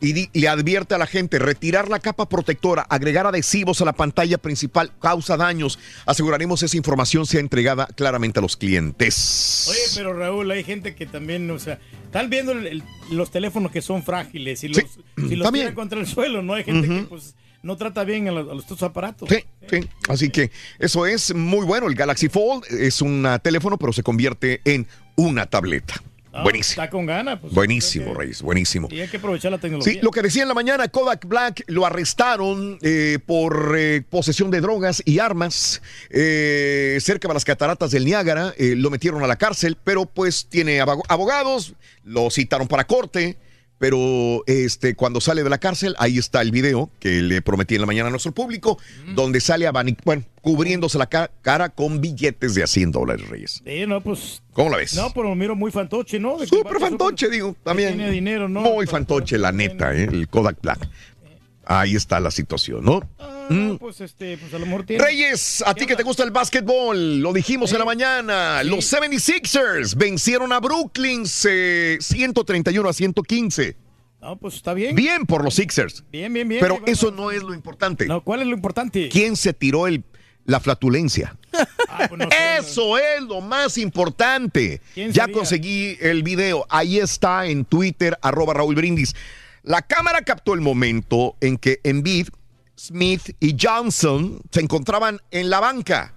y 0.00 0.28
le 0.38 0.48
advierte 0.48 0.94
a 0.94 0.98
la 0.98 1.06
gente 1.06 1.38
retirar 1.38 1.88
la 1.88 2.00
capa 2.00 2.28
protectora, 2.28 2.82
agregar 2.82 3.26
adhesivos 3.26 3.80
a 3.80 3.86
la 3.86 3.94
pantalla 3.94 4.36
principal 4.36 4.92
causa 5.00 5.38
daños. 5.38 5.78
Aseguraremos 6.04 6.62
esa 6.62 6.76
información 6.76 7.24
sea 7.26 7.40
entregada 7.40 7.86
claramente 7.96 8.38
a 8.38 8.42
los 8.42 8.58
clientes. 8.58 9.66
Oye, 9.70 9.78
pero 9.94 10.12
Raúl, 10.12 10.50
hay 10.50 10.64
gente 10.64 10.94
que 10.94 11.06
también, 11.06 11.50
o 11.50 11.58
sea, 11.58 11.78
están 12.04 12.28
viendo 12.30 12.52
el- 12.52 12.82
los 13.10 13.30
teléfonos 13.30 13.72
que 13.72 13.80
son 13.82 14.02
frágiles 14.02 14.62
y 14.64 14.68
los, 14.68 14.78
si 15.28 15.34
los 15.36 15.44
también. 15.44 15.64
tiran 15.66 15.74
contra 15.74 15.98
el 15.98 16.06
suelo, 16.06 16.42
¿no? 16.42 16.54
Hay 16.54 16.64
gente 16.64 16.88
que 16.88 17.02
pues 17.08 17.34
no 17.66 17.76
trata 17.76 18.04
bien 18.04 18.28
a 18.28 18.32
los, 18.32 18.48
a 18.50 18.54
los- 18.54 18.62
estos 18.64 18.82
aparatos. 18.82 19.28
Sí, 19.28 19.44
sí. 19.68 19.88
Así 20.08 20.30
que 20.30 20.50
eso 20.78 21.04
es 21.06 21.34
muy 21.34 21.66
bueno. 21.66 21.86
El 21.88 21.94
Galaxy 21.94 22.28
Fold 22.28 22.64
es 22.70 23.02
un 23.02 23.26
teléfono, 23.42 23.76
pero 23.76 23.92
se 23.92 24.02
convierte 24.02 24.60
en 24.64 24.86
una 25.16 25.46
tableta. 25.46 25.94
Ah, 26.32 26.42
Buenísimo. 26.42 26.82
Está 26.82 26.90
con 26.90 27.06
ganas, 27.06 27.40
pues. 27.40 27.54
Buenísimo, 27.54 28.12
Reyes, 28.12 28.42
buenísimo. 28.42 28.88
Y 28.90 29.00
hay 29.00 29.08
que 29.08 29.16
aprovechar 29.16 29.50
la 29.50 29.56
tecnología. 29.58 29.94
Sí, 29.94 30.00
lo 30.02 30.10
que 30.10 30.20
decía 30.20 30.42
en 30.42 30.48
la 30.48 30.54
mañana, 30.54 30.86
Kodak 30.88 31.24
Black 31.26 31.64
lo 31.68 31.86
arrestaron 31.86 32.78
eh, 32.82 33.18
por 33.24 33.74
eh, 33.78 34.02
posesión 34.10 34.50
de 34.50 34.60
drogas 34.60 35.02
y 35.06 35.18
armas 35.18 35.80
eh, 36.10 36.98
cerca 37.00 37.28
de 37.28 37.32
las 37.34 37.44
cataratas 37.46 37.90
del 37.90 38.04
Niágara. 38.04 38.52
eh, 38.58 38.74
lo 38.76 38.90
metieron 38.90 39.22
a 39.24 39.26
la 39.26 39.36
cárcel, 39.36 39.78
pero 39.82 40.04
pues 40.04 40.46
tiene 40.46 40.80
abo- 40.82 41.02
abogados, 41.08 41.72
lo 42.04 42.30
citaron 42.30 42.68
para 42.68 42.84
corte. 42.86 43.38
Pero 43.78 44.42
este, 44.46 44.94
cuando 44.94 45.20
sale 45.20 45.42
de 45.44 45.50
la 45.50 45.58
cárcel, 45.58 45.94
ahí 45.98 46.16
está 46.16 46.40
el 46.40 46.50
video 46.50 46.90
que 46.98 47.20
le 47.20 47.42
prometí 47.42 47.74
en 47.74 47.82
la 47.82 47.86
mañana 47.86 48.08
a 48.08 48.10
nuestro 48.10 48.32
público, 48.32 48.78
donde 49.14 49.38
sale 49.40 49.68
abani- 49.68 49.98
bueno, 50.04 50.22
cubriéndose 50.40 50.96
la 50.96 51.06
ca- 51.06 51.30
cara 51.42 51.68
con 51.68 52.00
billetes 52.00 52.54
de 52.54 52.62
a 52.62 52.66
100 52.66 52.90
dólares, 52.92 53.28
Reyes. 53.28 53.62
Sí, 53.66 53.86
no, 53.86 54.00
pues. 54.00 54.42
¿Cómo 54.54 54.70
la 54.70 54.78
ves? 54.78 54.94
No, 54.94 55.12
pero 55.12 55.28
lo 55.28 55.34
miro 55.34 55.54
muy 55.54 55.70
fantoche, 55.70 56.18
¿no? 56.18 56.38
De 56.38 56.46
Súper 56.46 56.78
fantoche, 56.80 57.28
digo, 57.28 57.54
también. 57.62 57.96
Tiene 57.96 58.10
dinero, 58.10 58.48
¿no? 58.48 58.62
Muy 58.62 58.86
fantoche, 58.86 59.36
la 59.36 59.52
neta, 59.52 59.94
¿eh? 59.94 60.04
el 60.10 60.28
Kodak 60.28 60.60
Black. 60.62 60.88
Ahí 61.68 61.96
está 61.96 62.20
la 62.20 62.30
situación, 62.30 62.84
¿no? 62.84 63.00
Mm. 63.50 63.76
Pues 63.76 64.00
este, 64.00 64.38
pues 64.38 64.54
a 64.54 64.58
lo 64.58 64.66
mejor 64.66 64.86
tiene. 64.86 65.04
Reyes, 65.04 65.64
a 65.66 65.74
ti 65.74 65.84
que 65.84 65.96
te 65.96 66.04
gusta 66.04 66.22
el 66.22 66.30
básquetbol, 66.30 67.18
lo 67.20 67.32
dijimos 67.32 67.72
en 67.72 67.78
la 67.80 67.84
mañana, 67.84 68.62
los 68.62 68.92
76ers 68.92 69.96
vencieron 69.96 70.52
a 70.52 70.60
Brooklyn 70.60 71.24
eh, 71.44 71.98
131 72.00 72.88
a 72.88 72.92
115. 72.92 73.76
No, 74.20 74.36
pues 74.36 74.54
está 74.54 74.74
bien. 74.74 74.94
Bien 74.94 75.26
por 75.26 75.42
los 75.42 75.54
Sixers. 75.54 76.04
Bien, 76.10 76.32
bien, 76.32 76.48
bien. 76.48 76.60
Pero 76.60 76.80
eso 76.86 77.10
no 77.10 77.32
es 77.32 77.42
lo 77.42 77.52
importante. 77.52 78.06
No, 78.06 78.22
¿cuál 78.22 78.40
es 78.40 78.46
lo 78.46 78.54
importante? 78.54 79.08
¿Quién 79.08 79.36
se 79.36 79.52
tiró 79.52 79.88
el, 79.88 80.04
la 80.44 80.60
flatulencia? 80.60 81.36
Ah, 81.88 82.08
pues 82.08 82.28
Eso 82.58 82.98
es 82.98 83.22
lo 83.22 83.40
más 83.40 83.78
importante. 83.78 84.82
¿Quién 84.92 85.12
Ya 85.12 85.28
conseguí 85.28 85.96
el 86.00 86.22
video. 86.22 86.66
Ahí 86.68 86.98
está 86.98 87.46
en 87.46 87.64
Twitter, 87.64 88.18
arroba 88.20 88.52
Raúl 88.52 88.74
Brindis. 88.74 89.14
La 89.66 89.82
cámara 89.82 90.22
captó 90.22 90.54
el 90.54 90.60
momento 90.60 91.34
en 91.40 91.56
que 91.58 91.80
Embiid, 91.82 92.28
Smith 92.78 93.34
y 93.40 93.56
Johnson 93.60 94.40
se 94.52 94.60
encontraban 94.60 95.20
en 95.32 95.50
la 95.50 95.58
banca. 95.58 96.14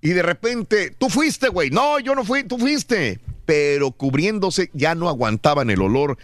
Y 0.00 0.08
de 0.08 0.22
repente, 0.22 0.90
tú 0.90 1.08
fuiste, 1.08 1.48
güey. 1.48 1.70
No, 1.70 2.00
yo 2.00 2.16
no 2.16 2.24
fui, 2.24 2.42
tú 2.42 2.58
fuiste. 2.58 3.20
Pero 3.46 3.92
cubriéndose 3.92 4.70
ya 4.74 4.96
no 4.96 5.08
aguantaban 5.08 5.70
el 5.70 5.80
olor. 5.80 6.18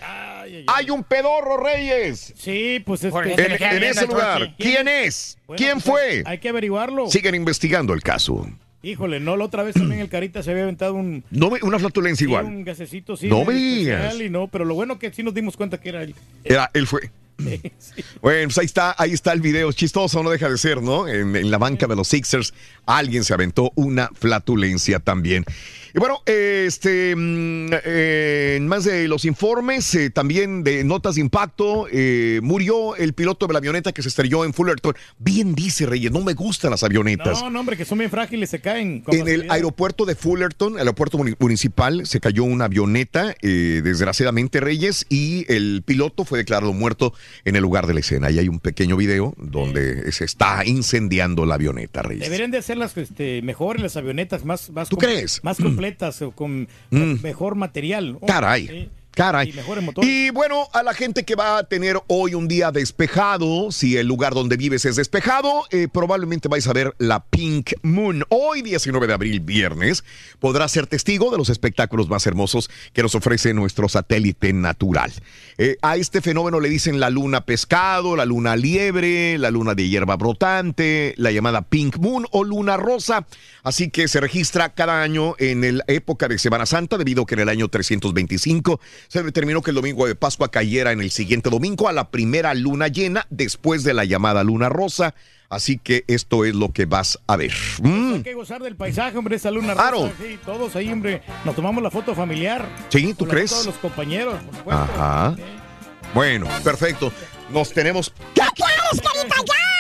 Hay 0.66 0.90
un 0.90 1.04
pedorro, 1.04 1.58
Reyes. 1.58 2.34
Sí, 2.36 2.82
pues 2.84 3.04
este. 3.04 3.34
En, 3.34 3.62
en 3.62 3.82
ese 3.84 4.08
lugar. 4.08 4.56
¿Quién 4.58 4.88
es? 4.88 5.38
Bueno, 5.46 5.56
¿Quién 5.56 5.74
pues, 5.74 5.84
fue? 5.84 6.22
Hay 6.26 6.38
que 6.38 6.48
averiguarlo. 6.48 7.08
Siguen 7.08 7.36
investigando 7.36 7.94
el 7.94 8.02
caso. 8.02 8.48
Híjole, 8.84 9.18
no, 9.18 9.36
la 9.36 9.44
otra 9.44 9.62
vez 9.62 9.74
también 9.74 10.00
el 10.00 10.08
Carita 10.08 10.42
se 10.42 10.50
había 10.50 10.64
aventado 10.64 10.94
un. 10.94 11.24
No 11.30 11.50
me- 11.50 11.60
una 11.62 11.78
flatulencia 11.78 12.24
sí, 12.26 12.30
igual. 12.30 12.44
Un 12.44 12.64
gasecito, 12.64 13.16
sí. 13.16 13.28
No 13.28 13.44
me 13.44 13.54
digas. 13.54 14.20
Y 14.20 14.28
no, 14.28 14.48
pero 14.48 14.64
lo 14.64 14.74
bueno 14.74 14.98
que 14.98 15.12
sí 15.12 15.22
nos 15.22 15.32
dimos 15.34 15.56
cuenta 15.56 15.80
que 15.80 15.88
era 15.88 16.02
él. 16.02 16.14
Era, 16.44 16.70
él 16.74 16.86
fue. 16.86 17.10
Bueno, 18.22 18.48
pues 18.48 18.58
ahí 18.58 18.66
está, 18.66 18.94
ahí 18.98 19.12
está 19.12 19.32
el 19.32 19.40
video. 19.40 19.70
Chistoso, 19.72 20.22
no 20.22 20.30
deja 20.30 20.48
de 20.48 20.56
ser, 20.58 20.82
¿no? 20.82 21.06
En, 21.08 21.36
en 21.36 21.50
la 21.50 21.58
banca 21.58 21.86
de 21.86 21.94
los 21.96 22.08
Sixers, 22.08 22.54
alguien 22.86 23.22
se 23.24 23.34
aventó 23.34 23.70
una 23.74 24.10
flatulencia 24.14 24.98
también. 25.00 25.44
Y 25.94 25.98
bueno, 26.00 26.22
este, 26.26 27.14
eh, 27.16 28.54
en 28.56 28.66
más 28.66 28.84
de 28.84 29.06
los 29.06 29.24
informes, 29.24 29.94
eh, 29.94 30.10
también 30.10 30.64
de 30.64 30.82
notas 30.84 31.14
de 31.14 31.20
impacto, 31.20 31.86
eh, 31.90 32.40
murió 32.42 32.96
el 32.96 33.12
piloto 33.12 33.46
de 33.46 33.52
la 33.52 33.58
avioneta 33.58 33.92
que 33.92 34.02
se 34.02 34.08
estrelló 34.08 34.44
en 34.44 34.52
Fullerton. 34.52 34.94
Bien 35.18 35.54
dice 35.54 35.86
Reyes, 35.86 36.10
no 36.10 36.20
me 36.20 36.34
gustan 36.34 36.72
las 36.72 36.82
avionetas. 36.82 37.40
No, 37.40 37.50
no, 37.50 37.60
hombre, 37.60 37.76
que 37.76 37.84
son 37.84 37.98
bien 37.98 38.10
frágiles, 38.10 38.50
se 38.50 38.60
caen. 38.60 39.00
con 39.02 39.14
En 39.14 39.28
el 39.28 39.50
aeropuerto 39.50 40.04
de 40.04 40.16
Fullerton, 40.16 40.74
el 40.74 40.78
aeropuerto 40.80 41.16
muni- 41.18 41.36
municipal, 41.38 42.06
se 42.06 42.18
cayó 42.20 42.42
una 42.44 42.64
avioneta, 42.64 43.36
eh, 43.42 43.80
desgraciadamente 43.84 44.58
Reyes, 44.60 45.06
y 45.08 45.44
el 45.52 45.82
piloto 45.84 46.24
fue 46.24 46.38
declarado 46.38 46.72
muerto 46.72 47.14
en 47.44 47.56
el 47.56 47.62
lugar 47.62 47.86
de 47.86 47.94
la 47.94 48.00
escena. 48.00 48.28
Ahí 48.28 48.38
hay 48.38 48.48
un 48.48 48.60
pequeño 48.60 48.96
video 48.96 49.34
donde 49.38 50.10
se 50.12 50.24
está 50.24 50.64
incendiando 50.64 51.46
la 51.46 51.54
avioneta, 51.56 52.02
Reyes. 52.02 52.24
Deberían 52.24 52.50
de 52.50 52.58
hacerlas 52.58 52.96
este, 52.96 53.42
mejor 53.42 53.80
las 53.80 53.96
avionetas, 53.96 54.44
más, 54.44 54.70
más, 54.70 54.88
¿Tú 54.88 54.96
crees? 54.96 55.40
más 55.42 55.58
completas 55.58 56.20
o 56.22 56.30
con 56.32 56.68
Mm. 56.90 57.22
mejor 57.22 57.54
material. 57.54 58.16
Oh, 58.20 58.26
Caray. 58.26 58.90
Caray. 59.14 59.50
Y 59.50 59.52
mejores 59.52 59.84
motores. 59.84 60.10
Y 60.10 60.30
bueno, 60.30 60.68
a 60.72 60.82
la 60.82 60.94
gente 60.94 61.24
que 61.24 61.34
va 61.34 61.58
a 61.58 61.64
tener 61.64 62.00
hoy 62.08 62.34
un 62.34 62.48
día 62.48 62.70
despejado, 62.70 63.70
si 63.70 63.96
el 63.96 64.06
lugar 64.06 64.34
donde 64.34 64.56
vives 64.56 64.84
es 64.84 64.96
despejado, 64.96 65.64
eh, 65.70 65.88
probablemente 65.92 66.48
vais 66.48 66.66
a 66.66 66.72
ver 66.72 66.94
la 66.98 67.24
Pink 67.24 67.72
Moon. 67.82 68.24
Hoy, 68.28 68.62
19 68.62 69.06
de 69.06 69.12
abril, 69.12 69.40
viernes, 69.40 70.04
podrás 70.40 70.72
ser 70.72 70.86
testigo 70.86 71.30
de 71.30 71.38
los 71.38 71.48
espectáculos 71.48 72.08
más 72.08 72.26
hermosos 72.26 72.70
que 72.92 73.02
nos 73.02 73.14
ofrece 73.14 73.54
nuestro 73.54 73.88
satélite 73.88 74.52
natural. 74.52 75.12
Eh, 75.58 75.76
a 75.82 75.96
este 75.96 76.20
fenómeno 76.20 76.60
le 76.60 76.68
dicen 76.68 77.00
la 77.00 77.10
luna 77.10 77.44
pescado, 77.44 78.16
la 78.16 78.24
luna 78.24 78.56
liebre, 78.56 79.38
la 79.38 79.50
luna 79.50 79.74
de 79.74 79.88
hierba 79.88 80.16
brotante, 80.16 81.14
la 81.16 81.30
llamada 81.30 81.62
Pink 81.62 81.98
Moon 81.98 82.26
o 82.30 82.44
luna 82.44 82.76
rosa. 82.76 83.26
Así 83.62 83.90
que 83.90 84.08
se 84.08 84.20
registra 84.20 84.74
cada 84.74 85.02
año 85.02 85.34
en 85.38 85.78
la 85.78 85.84
época 85.86 86.28
de 86.28 86.38
Semana 86.38 86.66
Santa, 86.66 86.98
debido 86.98 87.22
a 87.22 87.26
que 87.26 87.34
en 87.34 87.40
el 87.40 87.48
año 87.48 87.68
325 87.68 88.80
se 89.08 89.22
determinó 89.22 89.62
que 89.62 89.70
el 89.70 89.76
domingo 89.76 90.06
de 90.06 90.14
Pascua 90.14 90.50
cayera 90.50 90.92
en 90.92 91.00
el 91.00 91.10
siguiente 91.10 91.50
domingo 91.50 91.88
a 91.88 91.92
la 91.92 92.10
primera 92.10 92.54
luna 92.54 92.88
llena 92.88 93.26
después 93.30 93.84
de 93.84 93.94
la 93.94 94.04
llamada 94.04 94.44
luna 94.44 94.68
rosa. 94.68 95.14
Así 95.50 95.78
que 95.78 96.04
esto 96.08 96.44
es 96.44 96.54
lo 96.54 96.72
que 96.72 96.84
vas 96.86 97.18
a 97.28 97.36
ver. 97.36 97.52
Mm. 97.80 98.14
Hay 98.14 98.22
que 98.22 98.34
gozar 98.34 98.62
del 98.62 98.74
paisaje, 98.76 99.16
hombre, 99.16 99.36
esa 99.36 99.50
luna 99.52 99.74
Claro. 99.74 100.04
rosa, 100.06 100.14
sí, 100.20 100.38
todos 100.44 100.74
ahí, 100.74 100.90
hombre, 100.90 101.22
nos 101.44 101.54
tomamos 101.54 101.82
la 101.82 101.90
foto 101.90 102.14
familiar. 102.14 102.66
Sí, 102.88 103.14
¿tú 103.14 103.26
crees? 103.26 103.56
de 103.56 103.66
los 103.66 103.76
compañeros, 103.76 104.34
por 104.42 104.56
supuesto. 104.56 104.82
Ajá. 104.82 105.36
Bueno, 106.14 106.48
perfecto. 106.64 107.12
Nos 107.50 107.72
tenemos. 107.72 108.12
¿Qué 108.34 108.40
quieres, 108.54 109.00
carita, 109.00 109.36
ya? 109.46 109.73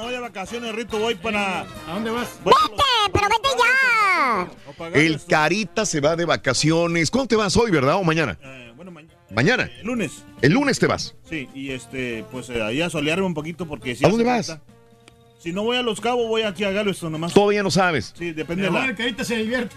Voy 0.00 0.12
de 0.12 0.20
vacaciones, 0.20 0.74
Rito, 0.74 0.98
voy 0.98 1.14
para... 1.14 1.60
¿A 1.62 1.94
dónde 1.94 2.10
vas? 2.10 2.28
Vete, 2.44 2.84
pero 3.12 3.26
vete 3.28 3.48
ya. 3.58 4.48
El 4.94 5.24
Carita 5.24 5.86
se 5.86 6.00
va 6.00 6.16
de 6.16 6.24
vacaciones. 6.24 7.10
¿Cuándo 7.10 7.28
te 7.28 7.36
vas 7.36 7.56
hoy, 7.56 7.70
verdad? 7.70 7.96
¿O 7.96 8.04
mañana? 8.04 8.38
¿Mañana? 9.30 9.70
El 9.80 9.86
lunes. 9.86 10.24
El 10.40 10.52
lunes 10.52 10.78
te 10.78 10.86
vas. 10.86 11.14
Sí, 11.28 11.48
y 11.54 11.70
este, 11.72 12.24
pues 12.32 12.48
eh, 12.48 12.62
ahí 12.62 12.80
a 12.80 12.88
solearme 12.88 13.26
un 13.26 13.34
poquito 13.34 13.66
porque 13.66 13.94
si 13.94 14.04
¿A 14.04 14.08
dónde 14.08 14.24
vas? 14.24 14.46
falta. 14.46 14.62
Si 15.38 15.52
no 15.52 15.62
voy 15.62 15.76
a 15.76 15.82
Los 15.82 16.00
Cabos, 16.00 16.26
voy 16.26 16.42
aquí 16.42 16.64
a 16.64 16.70
Galveston 16.72 17.12
nomás. 17.12 17.32
Todavía 17.32 17.62
no 17.62 17.70
sabes. 17.70 18.12
Sí, 18.18 18.32
depende 18.32 18.64
de, 18.64 18.70
la, 18.72 18.86
el 18.86 18.96
Carita 18.96 19.22
se 19.24 19.36
divierte. 19.36 19.76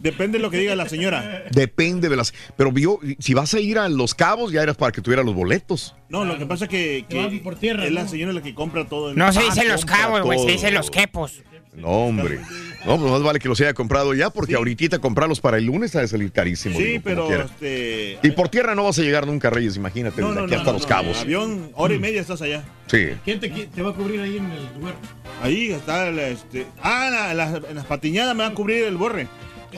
depende 0.00 0.38
de 0.38 0.42
lo 0.42 0.48
que 0.50 0.58
diga 0.58 0.76
la 0.76 0.88
señora. 0.88 1.44
Depende 1.50 2.08
de 2.08 2.14
las. 2.16 2.32
Pero 2.56 2.70
vio, 2.70 3.00
si 3.18 3.34
vas 3.34 3.52
a 3.54 3.58
ir 3.60 3.78
a 3.80 3.88
Los 3.88 4.14
Cabos, 4.14 4.52
ya 4.52 4.62
eras 4.62 4.76
para 4.76 4.92
que 4.92 5.00
tuvieras 5.02 5.26
los 5.26 5.34
boletos. 5.34 5.96
No, 6.08 6.24
lo 6.24 6.38
que 6.38 6.46
pasa 6.46 6.66
es 6.66 6.70
que, 6.70 7.04
que 7.08 7.40
por 7.42 7.56
tierra, 7.56 7.84
es 7.84 7.90
la 7.92 8.04
¿no? 8.04 8.08
señora 8.08 8.32
la 8.32 8.42
que 8.42 8.54
compra 8.54 8.86
todo. 8.86 9.10
el- 9.10 9.16
No 9.18 9.32
se 9.32 9.40
Ah, 9.40 9.42
dice 9.42 9.64
los 9.66 9.80
compra 9.84 9.96
cabos, 10.02 10.22
güey, 10.22 10.38
se 10.38 10.46
dice 10.52 10.70
los 10.70 10.88
quepos. 10.90 11.42
No, 11.76 11.88
hombre. 11.88 12.40
No, 12.86 12.98
pues 12.98 13.10
más 13.10 13.22
vale 13.22 13.38
que 13.38 13.48
los 13.48 13.60
haya 13.60 13.74
comprado 13.74 14.14
ya, 14.14 14.30
porque 14.30 14.54
ahorita 14.54 14.98
comprarlos 15.00 15.40
para 15.40 15.58
el 15.58 15.64
lunes 15.64 15.94
ha 15.96 16.00
de 16.00 16.08
salir 16.08 16.30
carísimo. 16.32 16.78
Sí, 16.78 16.84
digo, 16.84 17.02
pero 17.04 17.42
este. 17.42 18.18
Y 18.22 18.30
por 18.30 18.48
tierra 18.48 18.74
no 18.74 18.84
vas 18.84 18.98
a 18.98 19.02
llegar 19.02 19.26
nunca, 19.26 19.50
Reyes, 19.50 19.76
imagínate, 19.76 20.20
No, 20.22 20.32
no, 20.32 20.42
aquí 20.42 20.52
no, 20.52 20.56
hasta 20.58 20.70
no, 20.70 20.78
los 20.78 20.82
no, 20.82 20.88
cabos. 20.88 21.20
Avión, 21.20 21.70
hora 21.74 21.94
y 21.94 21.98
media 21.98 22.20
estás 22.20 22.40
allá. 22.42 22.64
Sí. 22.86 23.08
¿Quién 23.24 23.40
te, 23.40 23.82
va 23.82 23.90
a 23.90 23.92
cubrir 23.92 24.20
ahí 24.20 24.36
en 24.36 24.50
el 24.50 24.68
lugar? 24.78 24.94
Ahí 25.42 25.72
está, 25.72 26.10
la, 26.12 26.28
este. 26.28 26.66
Ah, 26.80 27.08
la- 27.10 27.34
la- 27.34 27.60
en 27.68 27.74
las 27.74 27.86
patiñadas 27.86 28.34
me 28.36 28.44
van 28.44 28.52
a 28.52 28.54
cubrir 28.54 28.84
el 28.84 28.96
borre. 28.96 29.26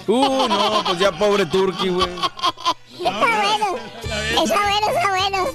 Uh, 0.06 0.46
no, 0.48 0.84
pues 0.86 0.98
ya 0.98 1.10
pobre 1.18 1.46
Turkey, 1.46 1.88
güey. 1.88 2.06
Está 2.98 3.10
bueno. 3.10 3.78
Está 4.44 4.60
bueno, 4.60 4.86
está 4.94 5.08
bueno. 5.10 5.46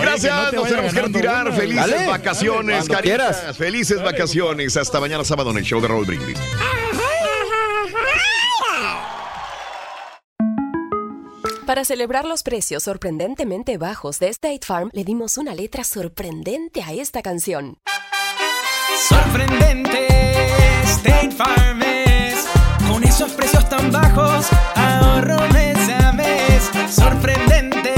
Gracias, 0.00 0.52
nos 0.52 0.68
tenemos 0.68 0.94
que 0.94 1.02
retirar. 1.02 1.52
Felices 1.52 1.90
Dale. 1.90 2.06
vacaciones, 2.06 2.88
caritas. 2.88 3.56
Felices 3.56 4.02
vacaciones. 4.02 4.76
Hasta 4.76 5.00
mañana 5.00 5.24
sábado 5.24 5.50
en 5.50 5.58
el 5.58 5.64
show 5.64 5.80
de 5.80 5.88
Roll 5.88 6.04
Brindis. 6.04 6.38
Para 11.66 11.84
celebrar 11.84 12.24
los 12.24 12.42
precios 12.42 12.84
sorprendentemente 12.84 13.76
bajos 13.76 14.18
de 14.20 14.28
State 14.28 14.60
Farm, 14.64 14.88
le 14.94 15.04
dimos 15.04 15.36
una 15.36 15.54
letra 15.54 15.84
sorprendente 15.84 16.82
a 16.82 16.94
esta 16.94 17.20
canción. 17.20 17.76
Sorprendente, 19.06 20.06
State 20.84 21.32
Farm 21.32 21.82
es. 21.82 22.46
Con 22.90 23.04
esos 23.04 23.32
precios 23.32 23.68
tan 23.68 23.92
bajos, 23.92 24.46
ahorro 24.74 25.46
mes. 25.52 25.77
Sorprendente, 26.90 27.92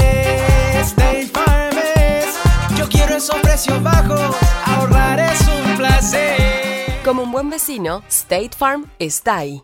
State 0.81 1.27
Farm 1.33 1.77
es. 1.95 2.35
Yo 2.77 2.87
quiero 2.89 3.15
esos 3.15 3.35
precios 3.37 3.81
bajos, 3.81 4.35
ahorrar 4.65 5.19
es 5.19 5.41
un 5.47 5.77
placer. 5.77 7.01
Como 7.03 7.23
un 7.23 7.31
buen 7.31 7.49
vecino, 7.49 8.03
State 8.09 8.51
Farm 8.57 8.85
está 8.99 9.37
ahí. 9.37 9.63